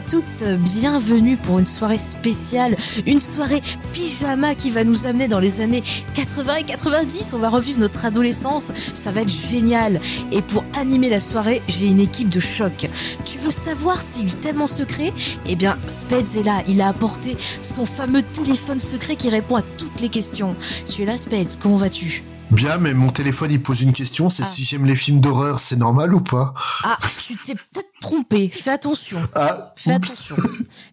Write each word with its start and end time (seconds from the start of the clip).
Toutes, 0.00 0.44
bienvenue 0.60 1.36
pour 1.36 1.58
une 1.58 1.64
soirée 1.64 1.98
spéciale, 1.98 2.76
une 3.06 3.20
soirée 3.20 3.60
pyjama 3.92 4.54
qui 4.54 4.70
va 4.70 4.84
nous 4.84 5.06
amener 5.06 5.28
dans 5.28 5.38
les 5.38 5.60
années 5.60 5.82
80 6.14 6.56
et 6.56 6.62
90. 6.64 7.34
On 7.34 7.38
va 7.38 7.48
revivre 7.48 7.80
notre 7.80 8.04
adolescence, 8.04 8.72
ça 8.94 9.10
va 9.10 9.22
être 9.22 9.28
génial. 9.28 10.00
Et 10.32 10.42
pour 10.42 10.64
animer 10.78 11.08
la 11.10 11.20
soirée, 11.20 11.62
j'ai 11.68 11.86
une 11.86 12.00
équipe 12.00 12.28
de 12.28 12.40
choc. 12.40 12.88
Tu 13.24 13.38
veux 13.38 13.50
savoir 13.50 13.98
s'il 13.98 14.34
t'aime 14.36 14.62
en 14.62 14.66
secret? 14.66 15.12
Eh 15.46 15.56
bien, 15.56 15.78
Speds 15.86 16.38
est 16.38 16.44
là, 16.44 16.62
il 16.66 16.80
a 16.80 16.88
apporté 16.88 17.36
son 17.60 17.84
fameux 17.84 18.22
téléphone 18.22 18.78
secret 18.78 19.16
qui 19.16 19.28
répond 19.28 19.56
à 19.56 19.62
toutes 19.62 20.00
les 20.00 20.08
questions. 20.08 20.56
Tu 20.86 21.02
es 21.02 21.06
là, 21.06 21.18
Speds, 21.18 21.58
comment 21.60 21.76
vas-tu? 21.76 22.29
Bien, 22.50 22.78
mais 22.78 22.94
mon 22.94 23.10
téléphone 23.10 23.52
il 23.52 23.62
pose 23.62 23.82
une 23.82 23.92
question, 23.92 24.28
c'est 24.28 24.42
Ah. 24.42 24.46
si 24.46 24.64
j'aime 24.64 24.84
les 24.84 24.96
films 24.96 25.20
d'horreur, 25.20 25.60
c'est 25.60 25.76
normal 25.76 26.12
ou 26.14 26.20
pas? 26.20 26.52
Ah, 26.84 26.98
tu 27.24 27.36
t'es 27.36 27.54
peut-être 27.54 27.90
trompé, 28.00 28.48
fais 28.50 28.70
attention. 28.70 29.20
Ah, 29.34 29.72
Fais 29.76 29.94
oups. 29.94 30.04
attention. 30.06 30.36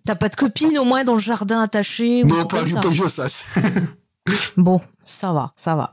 T'as 0.05 0.16
pas 0.16 0.30
de 0.30 0.35
copine 0.35 0.78
au 0.78 0.83
moins 0.85 1.03
dans 1.03 1.13
le 1.16 1.19
jardin 1.19 1.61
attaché 1.61 2.23
Non, 2.23 2.45
pas, 2.45 2.63
pas 2.63 2.81
que 2.81 2.91
je 2.94 3.08
sache. 3.08 3.45
Bon, 4.58 4.81
ça 5.05 5.31
va, 5.31 5.53
ça 5.55 5.78
va. 5.78 5.89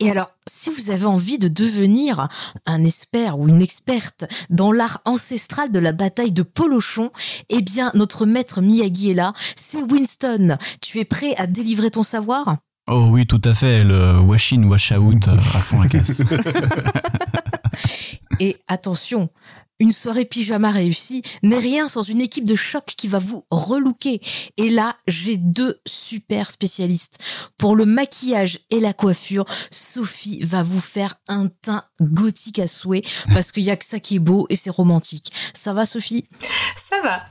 Et 0.00 0.10
alors, 0.10 0.30
si 0.46 0.68
vous 0.68 0.90
avez 0.90 1.06
envie 1.06 1.38
de 1.38 1.48
devenir 1.48 2.28
un 2.66 2.84
expert 2.84 3.38
ou 3.38 3.48
une 3.48 3.62
experte 3.62 4.26
dans 4.50 4.70
l'art 4.70 5.00
ancestral 5.06 5.72
de 5.72 5.78
la 5.78 5.92
bataille 5.92 6.32
de 6.32 6.42
Polochon, 6.42 7.10
eh 7.48 7.62
bien, 7.62 7.90
notre 7.94 8.26
maître 8.26 8.60
Miyagi 8.60 9.12
est 9.12 9.14
là. 9.14 9.32
C'est 9.56 9.80
Winston. 9.80 10.58
Tu 10.82 10.98
es 10.98 11.06
prêt 11.06 11.34
à 11.38 11.46
délivrer 11.46 11.90
ton 11.90 12.02
savoir? 12.02 12.56
Oh 12.92 13.06
oui, 13.08 13.24
tout 13.24 13.40
à 13.44 13.54
fait, 13.54 13.84
le 13.84 14.18
wash 14.18 14.52
in, 14.52 14.64
wash 14.64 14.90
out 14.90 15.28
euh, 15.28 15.36
à 15.36 15.38
fond 15.38 15.80
la 15.80 15.88
caisse. 15.88 16.22
Et 18.40 18.56
attention, 18.66 19.30
une 19.78 19.92
soirée 19.92 20.24
pyjama 20.24 20.72
réussie 20.72 21.22
n'est 21.44 21.58
rien 21.58 21.88
sans 21.88 22.02
une 22.02 22.20
équipe 22.20 22.44
de 22.44 22.56
choc 22.56 22.84
qui 22.84 23.06
va 23.06 23.20
vous 23.20 23.46
relooker. 23.52 24.20
Et 24.56 24.70
là, 24.70 24.96
j'ai 25.06 25.36
deux 25.36 25.78
super 25.86 26.50
spécialistes. 26.50 27.22
Pour 27.58 27.76
le 27.76 27.86
maquillage 27.86 28.58
et 28.70 28.80
la 28.80 28.92
coiffure, 28.92 29.44
Sophie 29.70 30.42
va 30.42 30.64
vous 30.64 30.80
faire 30.80 31.14
un 31.28 31.46
teint 31.46 31.84
gothique 32.00 32.58
à 32.58 32.66
souhait 32.66 33.04
parce 33.32 33.52
qu'il 33.52 33.62
y 33.62 33.70
a 33.70 33.76
que 33.76 33.84
ça 33.84 34.00
qui 34.00 34.16
est 34.16 34.20
beau 34.20 34.48
et 34.50 34.56
c'est 34.56 34.70
romantique. 34.70 35.32
Ça 35.54 35.72
va, 35.72 35.86
Sophie? 35.86 36.26
Ça 36.76 36.96
va. 37.04 37.22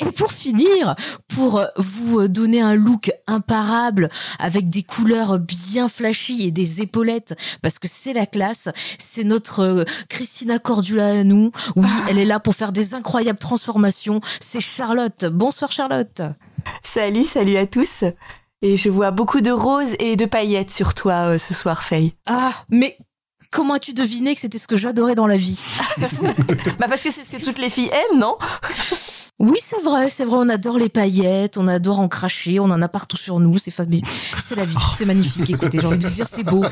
Et 0.00 0.04
pour 0.06 0.32
finir, 0.32 0.94
pour 1.28 1.58
euh, 1.58 1.66
vous 1.76 2.20
euh, 2.20 2.28
donner 2.28 2.60
un 2.60 2.74
look 2.74 3.10
imparable 3.26 4.08
avec 4.38 4.68
des 4.68 4.82
couleurs 4.82 5.38
bien 5.38 5.88
flashy 5.88 6.46
et 6.46 6.50
des 6.50 6.82
épaulettes, 6.82 7.34
parce 7.62 7.78
que 7.78 7.88
c'est 7.88 8.12
la 8.12 8.26
classe, 8.26 8.68
c'est 8.98 9.24
notre 9.24 9.60
euh, 9.60 9.84
Christina 10.08 10.58
Cordula 10.58 11.20
à 11.20 11.24
nous. 11.24 11.50
Oui, 11.76 11.88
elle 12.08 12.18
est 12.18 12.24
là 12.24 12.40
pour 12.40 12.54
faire 12.54 12.72
des 12.72 12.94
incroyables 12.94 13.38
transformations. 13.38 14.20
C'est 14.40 14.60
Charlotte. 14.60 15.26
Bonsoir 15.26 15.72
Charlotte. 15.72 16.22
Salut, 16.82 17.24
salut 17.24 17.56
à 17.56 17.66
tous. 17.66 18.04
Et 18.62 18.78
je 18.78 18.88
vois 18.88 19.10
beaucoup 19.10 19.42
de 19.42 19.50
roses 19.50 19.94
et 19.98 20.16
de 20.16 20.24
paillettes 20.24 20.70
sur 20.70 20.94
toi 20.94 21.32
euh, 21.32 21.38
ce 21.38 21.52
soir, 21.52 21.82
Faye. 21.82 22.14
Ah, 22.26 22.52
mais 22.70 22.96
comment 23.54 23.74
as-tu 23.74 23.94
deviné 23.94 24.34
que 24.34 24.40
c'était 24.40 24.58
ce 24.58 24.66
que 24.66 24.76
j'adorais 24.76 25.14
dans 25.14 25.26
la 25.26 25.36
vie? 25.36 25.62
C'est 25.96 26.12
fou. 26.12 26.26
Bah 26.78 26.86
parce 26.88 27.02
que 27.02 27.10
c'est 27.10 27.24
ce 27.24 27.30
que 27.30 27.44
toutes 27.44 27.58
les 27.58 27.70
filles 27.70 27.90
aiment, 27.92 28.18
non? 28.18 28.36
Oui, 29.38 29.58
c'est 29.60 29.82
vrai, 29.82 30.08
c'est 30.10 30.24
vrai, 30.24 30.38
on 30.40 30.48
adore 30.48 30.78
les 30.78 30.88
paillettes, 30.88 31.58
on 31.58 31.68
adore 31.68 32.00
en 32.00 32.08
cracher, 32.08 32.60
on 32.60 32.64
en 32.64 32.80
a 32.82 32.88
partout 32.88 33.16
sur 33.16 33.40
nous, 33.40 33.58
c'est 33.58 33.70
fabuleux. 33.70 34.00
C'est 34.06 34.54
la 34.54 34.64
vie, 34.64 34.76
c'est 34.96 35.04
magnifique, 35.04 35.50
écoutez, 35.50 35.80
j'ai 35.80 35.86
envie 35.86 35.98
de 35.98 36.06
vous 36.06 36.14
dire, 36.14 36.26
c'est 36.26 36.44
beau. 36.44 36.64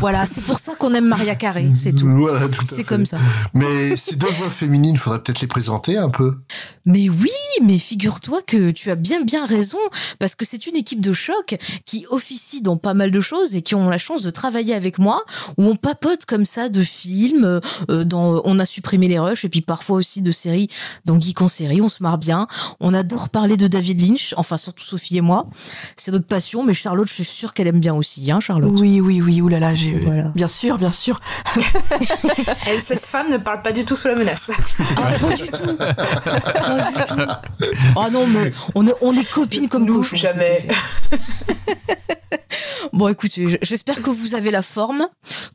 Voilà, 0.00 0.26
c'est 0.26 0.40
pour 0.40 0.58
ça 0.58 0.74
qu'on 0.74 0.94
aime 0.94 1.06
Maria 1.06 1.34
Carré, 1.34 1.68
c'est 1.74 1.92
tout. 1.92 2.08
Voilà, 2.08 2.48
tout 2.48 2.60
à 2.60 2.66
C'est 2.66 2.84
comme 2.84 3.06
ça. 3.06 3.18
Mais 3.54 3.96
ces 3.96 4.16
deux 4.16 4.28
voix 4.28 4.50
féminines, 4.50 4.96
faudrait 4.96 5.22
peut-être 5.22 5.40
les 5.40 5.46
présenter 5.46 5.96
un 5.96 6.10
peu. 6.10 6.36
Mais 6.84 7.08
oui, 7.08 7.30
mais 7.62 7.78
figure-toi 7.78 8.42
que 8.46 8.70
tu 8.72 8.90
as 8.90 8.96
bien 8.96 9.22
bien 9.22 9.44
raison, 9.46 9.78
parce 10.18 10.34
que 10.34 10.44
c'est 10.44 10.66
une 10.66 10.76
équipe 10.76 11.00
de 11.00 11.12
choc 11.12 11.56
qui 11.84 12.04
officie 12.10 12.62
dans 12.62 12.76
pas 12.76 12.94
mal 12.94 13.10
de 13.10 13.20
choses 13.20 13.54
et 13.54 13.62
qui 13.62 13.74
ont 13.74 13.88
la 13.88 13.98
chance 13.98 14.22
de 14.22 14.30
travailler 14.30 14.74
avec 14.74 14.98
moi, 14.98 15.22
où 15.56 15.66
on 15.66 15.76
papote 15.76 16.24
comme 16.28 16.44
ça 16.44 16.68
de 16.68 16.82
films, 16.84 17.60
euh, 17.90 18.04
dans, 18.04 18.42
on 18.44 18.58
a 18.60 18.64
supprimé 18.66 19.08
les 19.08 19.18
rushs, 19.18 19.44
et 19.44 19.48
puis 19.48 19.62
parfois 19.62 19.96
aussi 19.96 20.22
de 20.22 20.30
séries 20.30 20.68
dans 21.06 21.20
Geek 21.20 21.40
en 21.42 21.48
série, 21.48 21.80
on 21.80 21.88
se 21.88 22.02
marre 22.02 22.18
bien. 22.18 22.46
On 22.80 22.94
adore 22.94 23.30
parler 23.30 23.56
de 23.56 23.66
David 23.66 24.00
Lynch, 24.00 24.34
enfin 24.36 24.58
surtout 24.58 24.84
Sophie 24.84 25.16
et 25.16 25.20
moi. 25.22 25.46
C'est 25.96 26.12
notre 26.12 26.26
passion, 26.26 26.62
mais 26.62 26.74
Charlotte, 26.74 27.08
je 27.08 27.14
suis 27.14 27.24
sûre 27.24 27.54
qu'elle 27.54 27.66
aime 27.66 27.80
bien 27.80 27.94
aussi, 27.94 28.30
hein 28.30 28.40
Charlotte 28.40 28.72
Oui, 28.78 29.00
oui, 29.00 29.20
oui, 29.22 29.40
oulala, 29.40 29.74
j'ai... 29.74 29.98
Voilà. 29.98 30.24
Bien 30.34 30.48
sûr, 30.48 30.78
bien 30.78 30.92
sûr. 30.92 31.20
Elle, 32.66 32.80
cette 32.80 33.00
femme 33.00 33.30
ne 33.30 33.38
parle 33.38 33.62
pas 33.62 33.72
du 33.72 33.84
tout 33.84 33.96
sous 33.96 34.08
la 34.08 34.14
menace. 34.14 34.50
Ah, 34.96 35.12
pas 35.18 35.34
du 35.34 35.46
tout. 35.48 35.76
Pas 35.76 36.86
du 36.86 37.04
tout. 37.04 37.66
Ah 37.96 38.10
non, 38.10 38.26
mais 38.26 38.52
on 38.74 38.86
est, 38.86 38.94
on 39.00 39.16
est 39.16 39.28
copines 39.28 39.68
comme 39.68 39.84
Nous, 39.86 39.96
cochons. 39.96 40.16
jamais. 40.16 40.68
Bon, 42.92 43.08
écoutez, 43.08 43.58
j'espère 43.62 44.02
que 44.02 44.10
vous 44.10 44.34
avez 44.34 44.50
la 44.50 44.62
forme, 44.62 45.06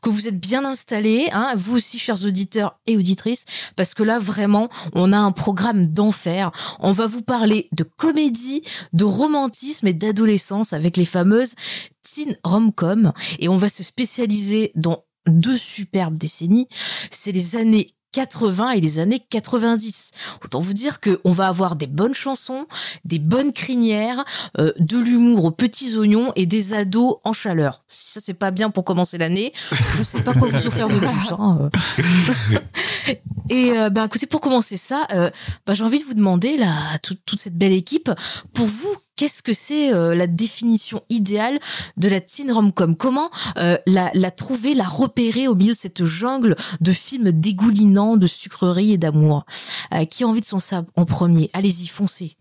que 0.01 0.09
vous 0.09 0.27
êtes 0.27 0.39
bien 0.39 0.65
installés, 0.65 1.27
hein, 1.31 1.53
vous 1.55 1.77
aussi, 1.77 1.97
chers 1.97 2.25
auditeurs 2.25 2.79
et 2.85 2.97
auditrices, 2.97 3.45
parce 3.75 3.93
que 3.93 4.03
là, 4.03 4.19
vraiment, 4.19 4.69
on 4.93 5.13
a 5.13 5.17
un 5.17 5.31
programme 5.31 5.87
d'enfer. 5.87 6.51
On 6.79 6.91
va 6.91 7.07
vous 7.07 7.21
parler 7.21 7.69
de 7.71 7.83
comédie, 7.83 8.61
de 8.93 9.05
romantisme 9.05 9.87
et 9.87 9.93
d'adolescence 9.93 10.73
avec 10.73 10.97
les 10.97 11.05
fameuses 11.05 11.55
teen 12.03 12.37
rom-com, 12.43 13.13
et 13.39 13.47
on 13.47 13.57
va 13.57 13.69
se 13.69 13.83
spécialiser 13.83 14.71
dans 14.75 15.05
deux 15.25 15.57
superbes 15.57 16.17
décennies. 16.17 16.67
C'est 17.09 17.31
les 17.31 17.55
années 17.55 17.93
80 18.13 18.71
et 18.71 18.79
les 18.79 18.99
années 18.99 19.19
90. 19.29 20.11
Autant 20.45 20.61
vous 20.61 20.73
dire 20.73 20.99
que 20.99 21.19
on 21.23 21.31
va 21.31 21.47
avoir 21.47 21.75
des 21.75 21.87
bonnes 21.87 22.13
chansons, 22.13 22.65
des 23.03 23.19
bonnes 23.19 23.51
crinières, 23.51 24.23
euh, 24.59 24.71
de 24.79 24.97
l'humour 24.97 25.45
aux 25.45 25.51
petits 25.51 25.97
oignons 25.97 26.31
et 26.35 26.45
des 26.45 26.73
ados 26.73 27.15
en 27.23 27.33
chaleur. 27.33 27.83
Si 27.87 28.13
ça 28.13 28.21
c'est 28.21 28.33
pas 28.33 28.51
bien 28.51 28.69
pour 28.69 28.83
commencer 28.83 29.17
l'année, 29.17 29.51
je 29.97 30.03
sais 30.03 30.21
pas 30.21 30.33
quoi 30.33 30.47
vous 30.47 30.67
offrir 30.67 30.87
de 30.87 30.99
plus. 30.99 31.31
Hein. 31.31 31.69
euh. 32.29 33.05
et 33.49 33.77
euh, 33.77 33.89
ben 33.89 34.05
écoutez, 34.05 34.27
pour 34.27 34.41
commencer 34.41 34.77
ça, 34.77 35.05
euh, 35.13 35.29
ben, 35.65 35.73
j'ai 35.73 35.83
envie 35.83 35.99
de 35.99 36.05
vous 36.05 36.13
demander 36.13 36.57
là, 36.57 36.73
toute 37.01 37.39
cette 37.39 37.57
belle 37.57 37.73
équipe, 37.73 38.09
pour 38.53 38.67
vous, 38.67 38.95
qu'est-ce 39.15 39.41
que 39.43 39.53
c'est 39.53 39.93
euh, 39.93 40.15
la 40.15 40.27
définition 40.27 41.01
idéale 41.09 41.59
de 41.97 42.07
la 42.09 42.19
teen 42.21 42.51
rom-com? 42.51 42.95
Comment 42.95 43.29
euh, 43.57 43.77
la, 43.87 44.11
la 44.13 44.31
trouver, 44.31 44.73
la 44.73 44.85
repérer 44.85 45.47
au 45.47 45.55
milieu 45.55 45.73
de 45.73 45.77
cette 45.77 46.03
jungle 46.05 46.55
de 46.81 46.91
films 46.91 47.31
dégoulinants 47.31 48.17
de 48.17 48.27
sucreries 48.27 48.93
et 48.93 48.97
d'amour? 48.97 49.45
Euh, 49.93 50.05
Qui 50.05 50.23
a 50.23 50.27
envie 50.27 50.41
de 50.41 50.45
son 50.45 50.59
sable 50.59 50.87
en 50.95 51.05
premier? 51.05 51.49
Allez-y, 51.53 51.87
foncez. 51.87 52.35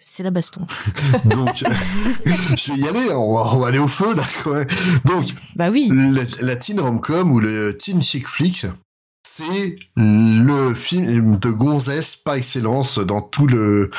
C'est 0.00 0.22
la 0.22 0.30
baston. 0.30 0.60
Donc, 1.24 1.56
je 1.64 2.72
vais 2.72 2.78
y 2.78 2.86
aller, 2.88 3.10
on 3.12 3.34
va, 3.34 3.52
on 3.54 3.58
va 3.58 3.66
aller 3.68 3.78
au 3.80 3.88
feu, 3.88 4.14
là. 4.14 4.22
Donc, 5.04 5.34
Bah 5.56 5.70
oui. 5.70 5.90
la, 5.92 6.22
la 6.40 6.56
teen 6.56 6.78
rom-com 6.80 7.32
ou 7.32 7.40
le 7.40 7.76
teen 7.76 8.00
chick 8.00 8.26
flick, 8.28 8.66
c'est 9.26 9.76
le 9.96 10.72
film 10.74 11.36
de 11.38 11.50
gonzesse 11.50 12.14
par 12.16 12.34
excellence 12.34 12.98
dans 12.98 13.20
tout 13.20 13.46
le 13.48 13.90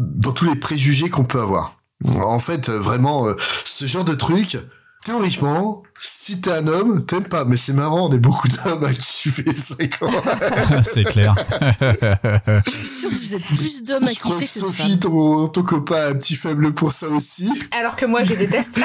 dans 0.00 0.32
tous 0.32 0.46
les 0.46 0.56
préjugés 0.56 1.10
qu'on 1.10 1.24
peut 1.24 1.40
avoir. 1.40 1.76
En 2.16 2.38
fait, 2.38 2.70
euh, 2.70 2.78
vraiment, 2.78 3.28
euh, 3.28 3.36
ce 3.66 3.84
genre 3.84 4.04
de 4.04 4.14
truc, 4.14 4.56
théoriquement, 5.04 5.82
si 5.98 6.40
t'es 6.40 6.50
un 6.50 6.66
homme, 6.66 7.04
t'aimes 7.04 7.28
pas. 7.28 7.44
Mais 7.44 7.58
c'est 7.58 7.74
marrant, 7.74 8.08
on 8.08 8.12
est 8.12 8.18
beaucoup 8.18 8.48
d'hommes 8.48 8.84
à 8.84 8.94
kiffer 8.94 9.44
ça 9.56 9.74
quand 9.98 10.10
c'est 10.82 11.04
clair. 11.04 11.34
Je 11.80 12.70
suis 12.70 13.00
sûre 13.00 13.10
que 13.10 13.14
vous 13.14 13.34
êtes 13.34 13.42
plus 13.42 13.84
d'hommes 13.84 14.04
à 14.04 14.14
kiffer 14.14 14.46
que 14.46 14.46
Sophie, 14.46 14.98
ton, 14.98 15.48
ton 15.48 15.62
copain 15.62 15.96
a 15.96 16.08
un 16.08 16.14
petit 16.14 16.36
faible 16.36 16.72
pour 16.72 16.92
ça 16.92 17.08
aussi. 17.08 17.52
Alors 17.70 17.96
que 17.96 18.06
moi, 18.06 18.24
je 18.24 18.32
déteste. 18.34 18.80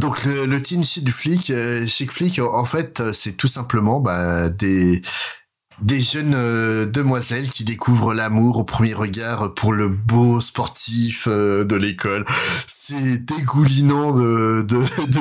Donc 0.00 0.24
le, 0.24 0.46
le 0.46 0.60
teen 0.60 0.82
chic 0.82 1.08
flic, 1.08 1.50
euh, 1.50 1.86
chic 1.86 2.10
flic, 2.10 2.40
en 2.40 2.64
fait, 2.64 3.12
c'est 3.12 3.36
tout 3.36 3.46
simplement 3.46 4.00
bah, 4.00 4.48
des 4.48 5.00
des 5.82 6.00
jeunes 6.00 6.34
euh, 6.34 6.86
demoiselles 6.86 7.48
qui 7.48 7.64
découvrent 7.64 8.14
l'amour 8.14 8.58
au 8.58 8.64
premier 8.64 8.94
regard 8.94 9.54
pour 9.54 9.72
le 9.72 9.88
beau 9.88 10.40
sportif 10.40 11.28
euh, 11.28 11.64
de 11.64 11.76
l'école. 11.76 12.24
C'est 12.66 13.24
dégoulinant 13.24 14.12
de, 14.12 14.62
de, 14.62 15.06
de 15.06 15.20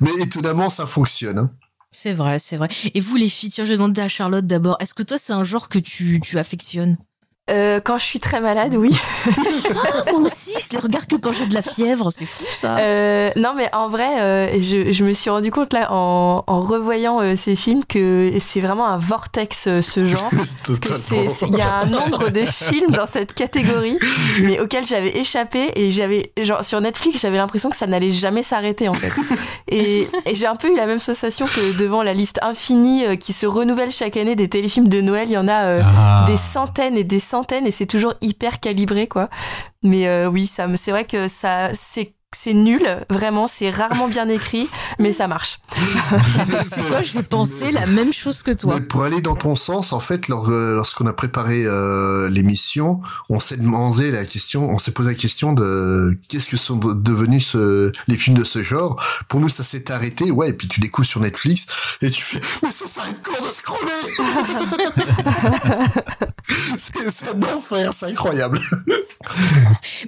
mais 0.00 0.10
étonnamment 0.22 0.68
ça 0.68 0.86
fonctionne. 0.86 1.38
hein. 1.38 1.50
C'est 1.90 2.12
vrai, 2.12 2.38
c'est 2.38 2.56
vrai. 2.56 2.68
Et 2.94 3.00
vous, 3.00 3.16
les 3.16 3.28
filles, 3.28 3.50
tiens, 3.50 3.64
je 3.64 3.70
vais 3.70 3.76
demander 3.76 4.02
à 4.02 4.08
Charlotte 4.08 4.46
d'abord. 4.46 4.76
Est-ce 4.80 4.92
que 4.92 5.02
toi, 5.02 5.16
c'est 5.18 5.32
un 5.32 5.44
genre 5.44 5.68
que 5.68 5.78
tu, 5.78 6.20
tu 6.20 6.38
affectionnes? 6.38 6.98
Euh, 7.48 7.78
quand 7.82 7.96
je 7.96 8.04
suis 8.04 8.18
très 8.18 8.40
malade, 8.40 8.74
oui. 8.76 8.90
Moi 10.12 10.20
aussi, 10.22 10.52
je 10.68 10.74
les 10.76 10.82
regarde 10.82 11.06
que 11.06 11.14
quand 11.16 11.30
j'ai 11.30 11.46
de 11.46 11.54
la 11.54 11.62
fièvre. 11.62 12.10
C'est 12.10 12.24
fou, 12.24 12.44
ça. 12.52 12.76
Euh, 12.78 13.30
non, 13.36 13.52
mais 13.56 13.68
en 13.72 13.88
vrai, 13.88 14.20
euh, 14.20 14.48
je, 14.60 14.90
je 14.90 15.04
me 15.04 15.12
suis 15.12 15.30
rendu 15.30 15.52
compte 15.52 15.72
là 15.72 15.92
en, 15.92 16.42
en 16.44 16.60
revoyant 16.60 17.20
euh, 17.20 17.34
ces 17.36 17.54
films 17.54 17.84
que 17.84 18.32
c'est 18.40 18.58
vraiment 18.60 18.88
un 18.88 18.96
vortex 18.96 19.66
euh, 19.68 19.80
ce 19.80 20.04
genre. 20.04 20.28
Il 21.48 21.56
y 21.56 21.60
a 21.60 21.80
un 21.82 21.86
nombre 21.86 22.30
de 22.30 22.44
films 22.44 22.90
dans 22.90 23.06
cette 23.06 23.32
catégorie, 23.32 23.98
mais 24.42 24.58
auxquels 24.58 24.84
j'avais 24.86 25.16
échappé 25.16 25.70
et 25.76 25.92
j'avais 25.92 26.32
genre 26.42 26.64
sur 26.64 26.80
Netflix 26.80 27.20
j'avais 27.20 27.36
l'impression 27.36 27.70
que 27.70 27.76
ça 27.76 27.86
n'allait 27.86 28.10
jamais 28.10 28.42
s'arrêter 28.42 28.88
en 28.88 28.94
fait. 28.94 29.12
Et, 29.68 30.08
et 30.26 30.34
j'ai 30.34 30.46
un 30.46 30.56
peu 30.56 30.72
eu 30.72 30.76
la 30.76 30.86
même 30.86 30.98
sensation 30.98 31.46
que 31.46 31.78
devant 31.78 32.02
la 32.02 32.12
liste 32.12 32.40
infinie 32.42 33.04
euh, 33.06 33.14
qui 33.16 33.32
se 33.32 33.46
renouvelle 33.46 33.92
chaque 33.92 34.16
année 34.16 34.34
des 34.34 34.48
téléfilms 34.48 34.88
de 34.88 35.00
Noël, 35.00 35.28
il 35.28 35.32
y 35.32 35.38
en 35.38 35.46
a 35.48 35.64
euh, 35.66 35.82
Ah. 35.84 36.24
des 36.26 36.36
centaines 36.36 36.96
et 36.96 37.04
des 37.04 37.18
centaines 37.20 37.35
et 37.66 37.70
c'est 37.70 37.86
toujours 37.86 38.14
hyper 38.20 38.60
calibré 38.60 39.06
quoi. 39.06 39.28
Mais 39.82 40.08
euh, 40.08 40.28
oui, 40.28 40.46
ça 40.46 40.66
c'est 40.76 40.90
vrai 40.90 41.04
que 41.04 41.28
ça 41.28 41.70
c'est 41.72 42.15
c'est 42.34 42.52
nul, 42.54 42.82
vraiment, 43.08 43.46
c'est 43.46 43.70
rarement 43.70 44.08
bien 44.08 44.28
écrit, 44.28 44.68
mais 44.98 45.12
ça 45.12 45.26
marche. 45.28 45.58
C'est 46.70 46.82
quoi 46.88 47.02
Je 47.02 47.12
vais 47.14 47.22
penser 47.22 47.70
la 47.70 47.86
même 47.86 48.12
chose 48.12 48.42
que 48.42 48.50
toi. 48.50 48.74
Mais 48.74 48.80
pour 48.82 49.04
aller 49.04 49.20
dans 49.20 49.36
ton 49.36 49.56
sens, 49.56 49.92
en 49.92 50.00
fait, 50.00 50.28
lors- 50.28 50.48
euh, 50.50 50.74
lorsqu'on 50.74 51.06
a 51.06 51.12
préparé 51.12 51.64
euh, 51.66 52.28
l'émission, 52.28 53.00
on 53.30 53.40
s'est 53.40 53.56
demandé 53.56 54.10
la 54.10 54.24
question, 54.24 54.68
on 54.68 54.78
s'est 54.78 54.90
posé 54.92 55.10
la 55.10 55.14
question 55.14 55.52
de 55.52 56.18
qu'est-ce 56.28 56.48
que 56.50 56.56
sont 56.56 56.76
de- 56.76 56.92
devenus 56.94 57.46
ce, 57.48 57.92
les 58.08 58.16
films 58.16 58.36
de 58.38 58.44
ce 58.44 58.62
genre. 58.62 59.02
Pour 59.28 59.40
nous, 59.40 59.48
ça 59.48 59.64
s'est 59.64 59.90
arrêté, 59.90 60.30
ouais. 60.30 60.50
Et 60.50 60.52
puis 60.52 60.68
tu 60.68 60.80
découvres 60.80 61.08
sur 61.08 61.20
Netflix 61.20 61.66
et 62.02 62.10
tu 62.10 62.22
fais, 62.22 62.40
mais 62.62 62.70
ça 62.70 62.86
s'arrête 62.86 63.16
quand 63.22 63.32
de 63.32 63.50
scroller 63.50 63.86
C'est 66.78 67.10
c'est 67.10 67.28
un 67.28 67.42
enfer, 67.56 67.92
c'est 67.92 68.06
incroyable. 68.06 68.60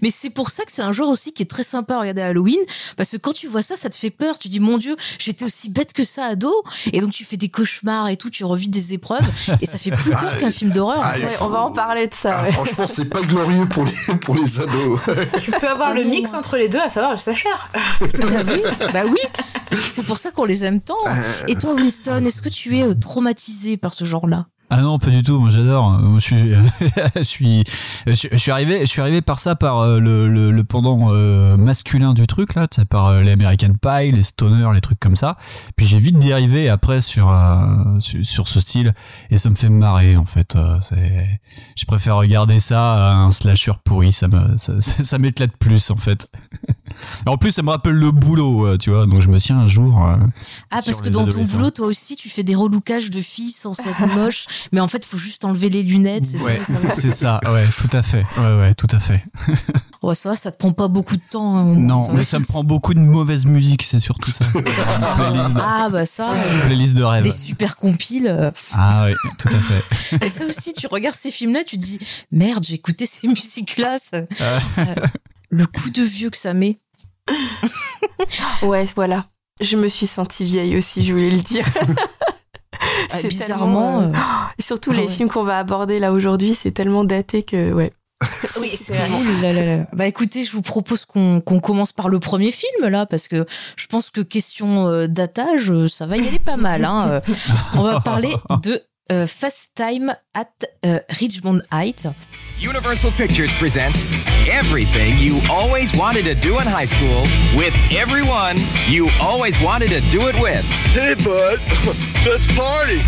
Mais 0.03 0.11
c'est 0.11 0.31
pour 0.31 0.51
ça 0.51 0.65
que 0.65 0.71
c'est 0.73 0.83
un 0.83 0.93
genre 0.93 1.09
aussi 1.09 1.33
qui 1.33 1.43
est 1.43 1.47
très 1.47 1.65
sympa 1.65 1.97
à 1.97 1.99
regarder 2.09 2.23
à 2.23 2.27
Halloween, 2.29 2.59
parce 2.97 3.11
que 3.11 3.17
quand 3.17 3.33
tu 3.33 3.47
vois 3.47 3.63
ça, 3.63 3.77
ça 3.77 3.89
te 3.91 3.97
fait 3.97 4.11
peur. 4.11 4.39
Tu 4.39 4.49
dis, 4.49 4.61
mon 4.61 4.79
Dieu, 4.79 4.97
j'étais 5.19 5.45
aussi 5.45 5.69
bête 5.69 5.93
que 5.93 6.05
ça 6.05 6.25
ado, 6.27 6.53
et 6.93 7.01
donc 7.01 7.13
tu 7.13 7.25
fais 7.25 7.37
des 7.37 7.49
cauchemars 7.49 8.09
et 8.09 8.17
tout, 8.17 8.31
tu 8.31 8.45
revis 8.45 8.69
des 8.69 8.93
épreuves, 8.95 9.27
et 9.61 9.67
ça 9.67 9.79
fait 9.79 9.91
plus 9.91 10.11
peur 10.11 10.31
Ah, 10.35 10.37
qu'un 10.39 10.51
film 10.51 10.71
d'horreur. 10.73 11.01
ah. 11.03 11.15
Ouais, 11.19 11.37
on 11.41 11.49
va 11.49 11.63
en 11.63 11.71
parler 11.73 12.07
de 12.07 12.15
ça. 12.15 12.39
Ah, 12.39 12.45
ouais. 12.45 12.53
franchement, 12.53 12.87
c'est 12.87 13.07
pas 13.07 13.21
glorieux 13.23 13.67
pour 13.67 13.85
les 13.85 14.15
pour 14.19 14.35
les 14.35 14.61
ados. 14.61 15.01
tu 15.43 15.51
peux 15.51 15.69
avoir 15.69 15.95
le 15.95 16.05
mix 16.05 16.35
entre 16.35 16.57
les 16.57 16.69
deux, 16.69 16.79
à 16.79 16.89
savoir 16.89 17.13
le 17.13 17.19
slasher. 17.19 17.49
T'as 18.01 18.43
vu 18.43 18.61
Bah 18.93 19.03
oui, 19.07 19.79
c'est 19.81 20.03
pour 20.05 20.19
ça 20.19 20.31
qu'on 20.31 20.45
les 20.45 20.65
aime 20.65 20.81
tant. 20.81 20.95
Et 21.49 21.57
toi, 21.57 21.75
Winston, 21.75 22.25
est-ce 22.25 22.43
que 22.43 22.49
tu 22.49 22.79
es 22.79 22.83
euh, 22.85 22.95
traumatisé 22.95 23.77
par 23.77 23.95
ce 23.95 24.05
genre-là? 24.05 24.47
Ah 24.71 24.83
non, 24.83 24.99
pas 24.99 25.11
du 25.11 25.23
tout. 25.23 25.39
Moi, 25.41 25.49
j'adore. 25.51 25.99
Moi, 25.99 26.19
je 26.21 26.25
suis, 26.25 26.55
je 27.17 27.23
suis, 27.23 27.65
je, 28.07 28.37
suis- 28.37 28.51
arrivé, 28.51 28.81
je 28.81 28.87
suis 28.87 29.01
arrivé 29.01 29.23
par 29.23 29.39
ça, 29.39 29.57
par 29.57 29.79
euh, 29.81 29.99
le, 29.99 30.29
le, 30.29 30.51
le 30.51 30.65
pendant 30.65 31.13
euh, 31.13 31.57
masculin 31.57 32.13
du 32.13 32.27
truc 32.27 32.55
là, 32.55 32.67
par 32.91 33.07
euh, 33.07 33.23
les 33.23 33.33
American 33.33 33.73
Pie, 33.81 34.13
les 34.13 34.23
stoners, 34.23 34.75
les 34.75 34.81
trucs 34.83 35.01
comme 35.01 35.17
ça. 35.17 35.37
Puis 35.77 35.87
j'ai 35.87 35.99
vite 35.99 36.19
dérivé 36.19 36.69
après 36.69 37.01
sur, 37.01 37.31
euh, 37.31 37.67
sur 38.01 38.25
sur 38.27 38.49
ce 38.49 38.61
style 38.61 38.93
et 39.31 39.39
ça 39.39 39.49
me 39.49 39.55
fait 39.55 39.71
marrer 39.71 40.17
en 40.17 40.27
fait. 40.27 40.57
C'est, 40.81 41.41
je 41.77 41.85
préfère 41.87 42.17
regarder 42.17 42.61
ça 42.61 42.93
à 42.95 43.13
un 43.15 43.31
slasher 43.31 43.73
pourri. 43.85 44.13
Ça 44.13 44.29
me, 44.29 44.57
ça, 44.59 44.81
ça, 44.81 45.19
m'éclate 45.19 45.57
plus 45.57 45.91
en 45.91 45.97
fait. 45.97 46.29
en 47.27 47.39
plus, 47.39 47.53
ça 47.53 47.63
me 47.63 47.71
rappelle 47.71 47.95
le 47.95 48.11
boulot, 48.11 48.77
tu 48.77 48.91
vois. 48.91 49.07
Donc 49.07 49.23
je 49.23 49.29
me 49.29 49.39
tiens 49.41 49.61
un 49.61 49.67
jour. 49.67 49.99
Ah, 50.71 50.81
parce 50.85 51.01
que 51.01 51.09
dans 51.09 51.27
ton 51.27 51.43
boulot, 51.43 51.71
toi 51.71 51.87
aussi, 51.87 52.17
tu 52.17 52.29
fais 52.29 52.43
des 52.43 52.55
relookages 52.55 53.11
de 53.11 53.21
filles 53.23 53.51
sans 53.51 53.79
être 53.87 54.07
moche, 54.15 54.47
mais 54.73 54.81
en 54.81 54.89
fait, 54.89 54.99
il 55.05 55.09
faut 55.09 55.19
juste 55.19 55.45
enlever 55.45 55.69
les 55.71 55.83
lunettes, 55.83 56.27
c'est 56.27 56.41
Ouais, 56.43 56.59
ça, 56.65 56.75
c'est 56.97 57.11
ça. 57.11 57.41
Ouais, 57.47 57.67
tout 57.79 57.89
à 57.97 58.03
fait. 58.03 58.25
Ouais, 58.37 58.59
ouais, 58.59 58.75
tout 58.75 58.87
à 58.93 58.99
fait. 58.99 59.23
Ouais, 60.01 60.15
ça 60.15 60.29
va, 60.29 60.37
ça 60.37 60.53
te 60.53 60.57
prend 60.59 60.71
pas 60.71 60.87
beaucoup 60.87 61.17
de 61.17 61.23
temps. 61.29 61.57
hein, 61.57 61.65
Non, 61.75 62.01
ça 62.01 62.13
mais 62.13 62.23
ça 62.25 62.39
me 62.39 62.45
prend 62.45 62.63
beaucoup 62.63 62.95
de 62.95 63.01
mauvaise 63.01 63.47
musique, 63.47 63.83
c'est 63.83 63.99
surtout 63.99 64.31
ça. 64.31 64.45
Une 64.55 64.63
playlist, 64.63 65.55
de- 65.55 65.61
Ah, 65.61 65.89
bah 65.91 66.07
ça, 66.07 66.31
euh, 66.31 66.67
playlist 66.67 66.95
de 66.95 67.03
rêve. 67.03 67.25
des 67.25 67.33
super 67.33 67.77
compiles. 67.77 68.29
euh. 68.29 68.53
Ah 68.75 69.07
oui, 69.09 69.15
tout 69.41 69.49
à 69.49 69.59
fait. 69.59 70.19
Et 70.25 70.29
ça 70.29 70.45
aussi, 70.47 70.73
tu 70.73 70.87
regardes 70.87 71.17
ces 71.17 71.33
films-là, 71.33 71.65
tu 71.67 71.77
te 71.79 71.85
dis, 71.85 71.99
merde, 72.31 72.65
j'ai 72.65 72.75
écouté 72.75 73.07
ces 73.07 73.27
musiques-là, 73.27 73.97
ça- 73.99 74.19
euh, 74.79 74.95
le 75.51 75.67
coup 75.67 75.91
de 75.91 76.03
vieux 76.03 76.31
que 76.31 76.39
ça 76.39 76.55
met. 76.55 76.79
Ouais, 78.63 78.87
voilà. 78.95 79.27
Je 79.61 79.77
me 79.77 79.89
suis 79.89 80.07
sentie 80.07 80.45
vieille 80.45 80.77
aussi, 80.77 81.03
je 81.03 81.13
voulais 81.13 81.31
le 81.31 81.43
dire. 81.43 81.65
Ah, 83.11 83.17
C'est 83.21 83.29
bizarrement, 83.29 84.01
tellement, 84.01 84.19
euh, 84.19 84.21
euh, 84.21 84.53
surtout 84.59 84.91
Ah 84.93 84.97
les 84.97 85.03
ouais. 85.03 85.09
films 85.09 85.29
qu'on 85.29 85.45
va 85.45 85.59
aborder 85.59 85.99
là 85.99 86.13
aujourd'hui, 86.13 86.55
c'est 86.55 86.73
tellement 86.73 87.05
daté 87.05 87.43
que 87.43 87.73
ouais. 87.73 87.91
Oui, 88.61 88.73
c'est 88.75 88.95
Ouh 88.95 89.43
là 89.43 89.53
là 89.53 89.65
là 89.65 89.77
là. 89.79 89.85
Bah 89.93 90.07
écoutez, 90.07 90.43
je 90.45 90.53
vous 90.53 90.63
propose 90.63 91.05
qu'on 91.05 91.41
qu'on 91.41 91.61
commence 91.61 91.93
par 91.93 92.09
le 92.09 92.19
premier 92.19 92.51
film 92.51 92.89
là, 92.89 93.07
parce 93.07 93.29
que 93.29 93.47
je 93.77 93.87
pense 93.87 94.11
que 94.11 94.21
question 94.21 94.89
euh, 94.89 95.07
datage, 95.07 95.73
ça 95.87 96.07
va 96.07 96.17
y 96.17 96.27
aller 96.27 96.41
pas 96.41 96.57
mal. 96.57 96.85
Hein. 96.85 97.23
On 97.75 97.83
va 97.83 98.01
parler 98.01 98.35
de 98.63 98.83
euh, 99.13 99.27
Fast 99.27 99.71
Time 99.75 100.15
at 100.39 100.65
euh, 100.85 101.01
Richmond 101.21 101.63
Heights. 101.73 102.07
Universal 102.61 103.13
Pictures 103.13 103.53
presents 103.55 104.07
everything 104.49 105.17
you 105.19 105.41
always 105.51 105.95
wanted 105.97 106.25
to 106.25 106.35
do 106.35 106.59
in 106.61 106.67
high 106.67 106.85
school 106.85 107.23
with 107.57 107.75
everyone 107.91 108.57
you 108.87 109.09
always 109.21 109.61
wanted 109.61 109.89
to 109.89 110.01
do 110.11 110.29
it 110.29 110.35
with. 110.41 110.65
Hey, 110.95 111.15
bud, 111.15 111.59
let's 112.27 112.47
party. 112.55 113.03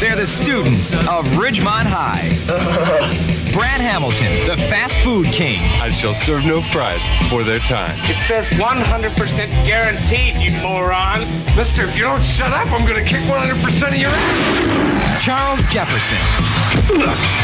They're 0.00 0.16
the 0.16 0.26
students 0.26 0.92
of 0.92 1.24
Ridgemont 1.40 1.86
High. 1.86 2.28
Brad 3.56 3.80
Hamilton, 3.80 4.46
the 4.46 4.56
fast 4.68 4.98
food 4.98 5.26
king. 5.26 5.62
I 5.80 5.88
shall 5.88 6.12
serve 6.12 6.44
no 6.44 6.60
fries 6.60 7.02
before 7.22 7.42
their 7.42 7.60
time. 7.60 7.98
It 8.04 8.18
says 8.20 8.46
100% 8.48 9.16
guaranteed, 9.64 10.36
you 10.36 10.50
moron. 10.60 11.20
Mister, 11.56 11.84
if 11.84 11.96
you 11.96 12.02
don't 12.02 12.22
shut 12.22 12.52
up, 12.52 12.70
I'm 12.70 12.86
gonna 12.86 13.02
kick 13.02 13.22
100% 13.22 13.88
of 13.88 13.96
your 13.96 14.10
ass. 14.12 15.24
Charles 15.24 15.62
Jefferson, 15.72 16.18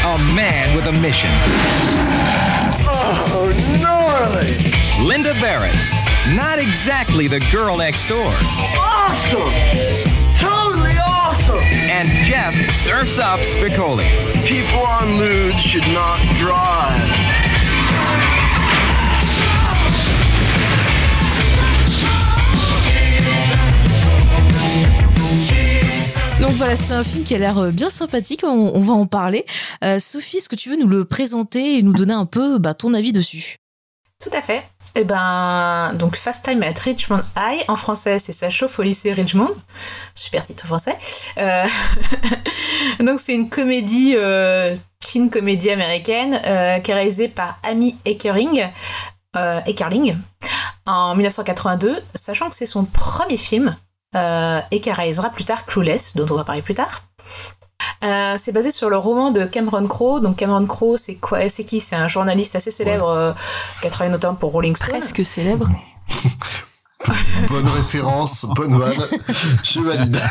a 0.05 0.17
man 0.17 0.75
with 0.75 0.85
a 0.85 0.91
mission. 0.91 1.31
Oh, 2.85 3.51
gnarly. 3.81 5.05
Linda 5.05 5.33
Barrett, 5.33 5.75
not 6.35 6.59
exactly 6.59 7.27
the 7.27 7.39
girl 7.51 7.77
next 7.77 8.07
door. 8.07 8.33
Awesome. 8.77 9.53
Totally 10.37 10.95
awesome. 11.05 11.63
And 11.63 12.09
Jeff 12.25 12.53
surfs 12.73 13.17
up 13.19 13.41
Spicoli. 13.41 14.09
People 14.45 14.85
on 14.85 15.17
lewd 15.17 15.59
should 15.59 15.87
not 15.93 16.19
drive. 16.37 17.42
Donc 26.43 26.55
voilà, 26.55 26.75
c'est 26.75 26.91
un 26.91 27.05
film 27.05 27.23
qui 27.23 27.35
a 27.35 27.37
l'air 27.37 27.57
euh, 27.57 27.71
bien 27.71 27.89
sympathique, 27.89 28.41
on, 28.43 28.73
on 28.75 28.79
va 28.81 28.91
en 28.91 29.05
parler. 29.05 29.45
Euh, 29.81 29.97
Sophie, 29.97 30.37
est-ce 30.37 30.49
que 30.49 30.57
tu 30.57 30.69
veux 30.69 30.75
nous 30.75 30.89
le 30.89 31.05
présenter 31.05 31.77
et 31.77 31.81
nous 31.81 31.93
donner 31.93 32.13
un 32.13 32.25
peu 32.25 32.57
bah, 32.57 32.73
ton 32.73 32.93
avis 32.93 33.13
dessus? 33.13 33.59
Tout 34.21 34.29
à 34.33 34.41
fait. 34.41 34.61
Et 34.95 35.05
ben, 35.05 35.93
donc 35.93 36.17
Fast 36.17 36.43
Time 36.43 36.61
at 36.63 36.77
Richmond 36.83 37.21
High, 37.37 37.63
en 37.69 37.77
français, 37.77 38.19
c'est 38.19 38.33
Ça 38.33 38.49
chauffe 38.49 38.77
au 38.77 38.83
lycée 38.83 39.13
Richmond. 39.13 39.55
Super 40.15 40.43
titre 40.43 40.67
français. 40.67 40.97
Euh, 41.37 41.63
donc 42.99 43.21
c'est 43.21 43.35
une 43.35 43.47
comédie, 43.47 44.15
euh, 44.17 44.75
teen 44.99 45.29
comédie 45.29 45.69
américaine, 45.69 46.41
qui 46.83 46.91
est 46.91 46.93
réalisée 46.93 47.29
par 47.29 47.57
Amy 47.63 47.95
Eckering. 48.03 48.67
Eckerling. 49.33 50.17
en 50.85 51.15
1982, 51.15 52.03
sachant 52.13 52.49
que 52.49 52.55
c'est 52.55 52.65
son 52.65 52.83
premier 52.83 53.37
film 53.37 53.73
euh, 54.15 54.59
et 54.71 54.81
qu'elle 54.81 54.93
réalisera 54.93 55.29
plus 55.29 55.45
tard 55.45 55.65
Clueless, 55.65 56.15
dont 56.15 56.25
on 56.29 56.35
va 56.35 56.43
parler 56.43 56.61
plus 56.61 56.73
tard. 56.73 57.03
Euh, 58.03 58.35
c'est 58.37 58.51
basé 58.51 58.71
sur 58.71 58.89
le 58.89 58.97
roman 58.97 59.31
de 59.31 59.45
Cameron 59.45 59.87
Crowe. 59.87 60.19
Donc 60.21 60.37
Cameron 60.37 60.65
Crowe, 60.65 60.97
c'est 60.97 61.15
quoi 61.15 61.47
C'est 61.49 61.63
qui? 61.63 61.79
C'est 61.79 61.95
un 61.95 62.07
journaliste 62.07 62.55
assez 62.55 62.71
célèbre 62.71 63.09
euh, 63.09 63.31
qui 63.81 63.87
a 63.87 63.89
travaillé 63.89 64.11
notamment 64.11 64.35
pour 64.35 64.51
Rolling 64.51 64.75
Stone. 64.75 64.89
Presque 64.89 65.25
célèbre. 65.25 65.67
Bonne 67.49 67.67
référence, 67.67 68.45
bonne 68.45 68.79
vanne. 68.79 68.93
Je 69.63 69.81
valide. 69.81 70.17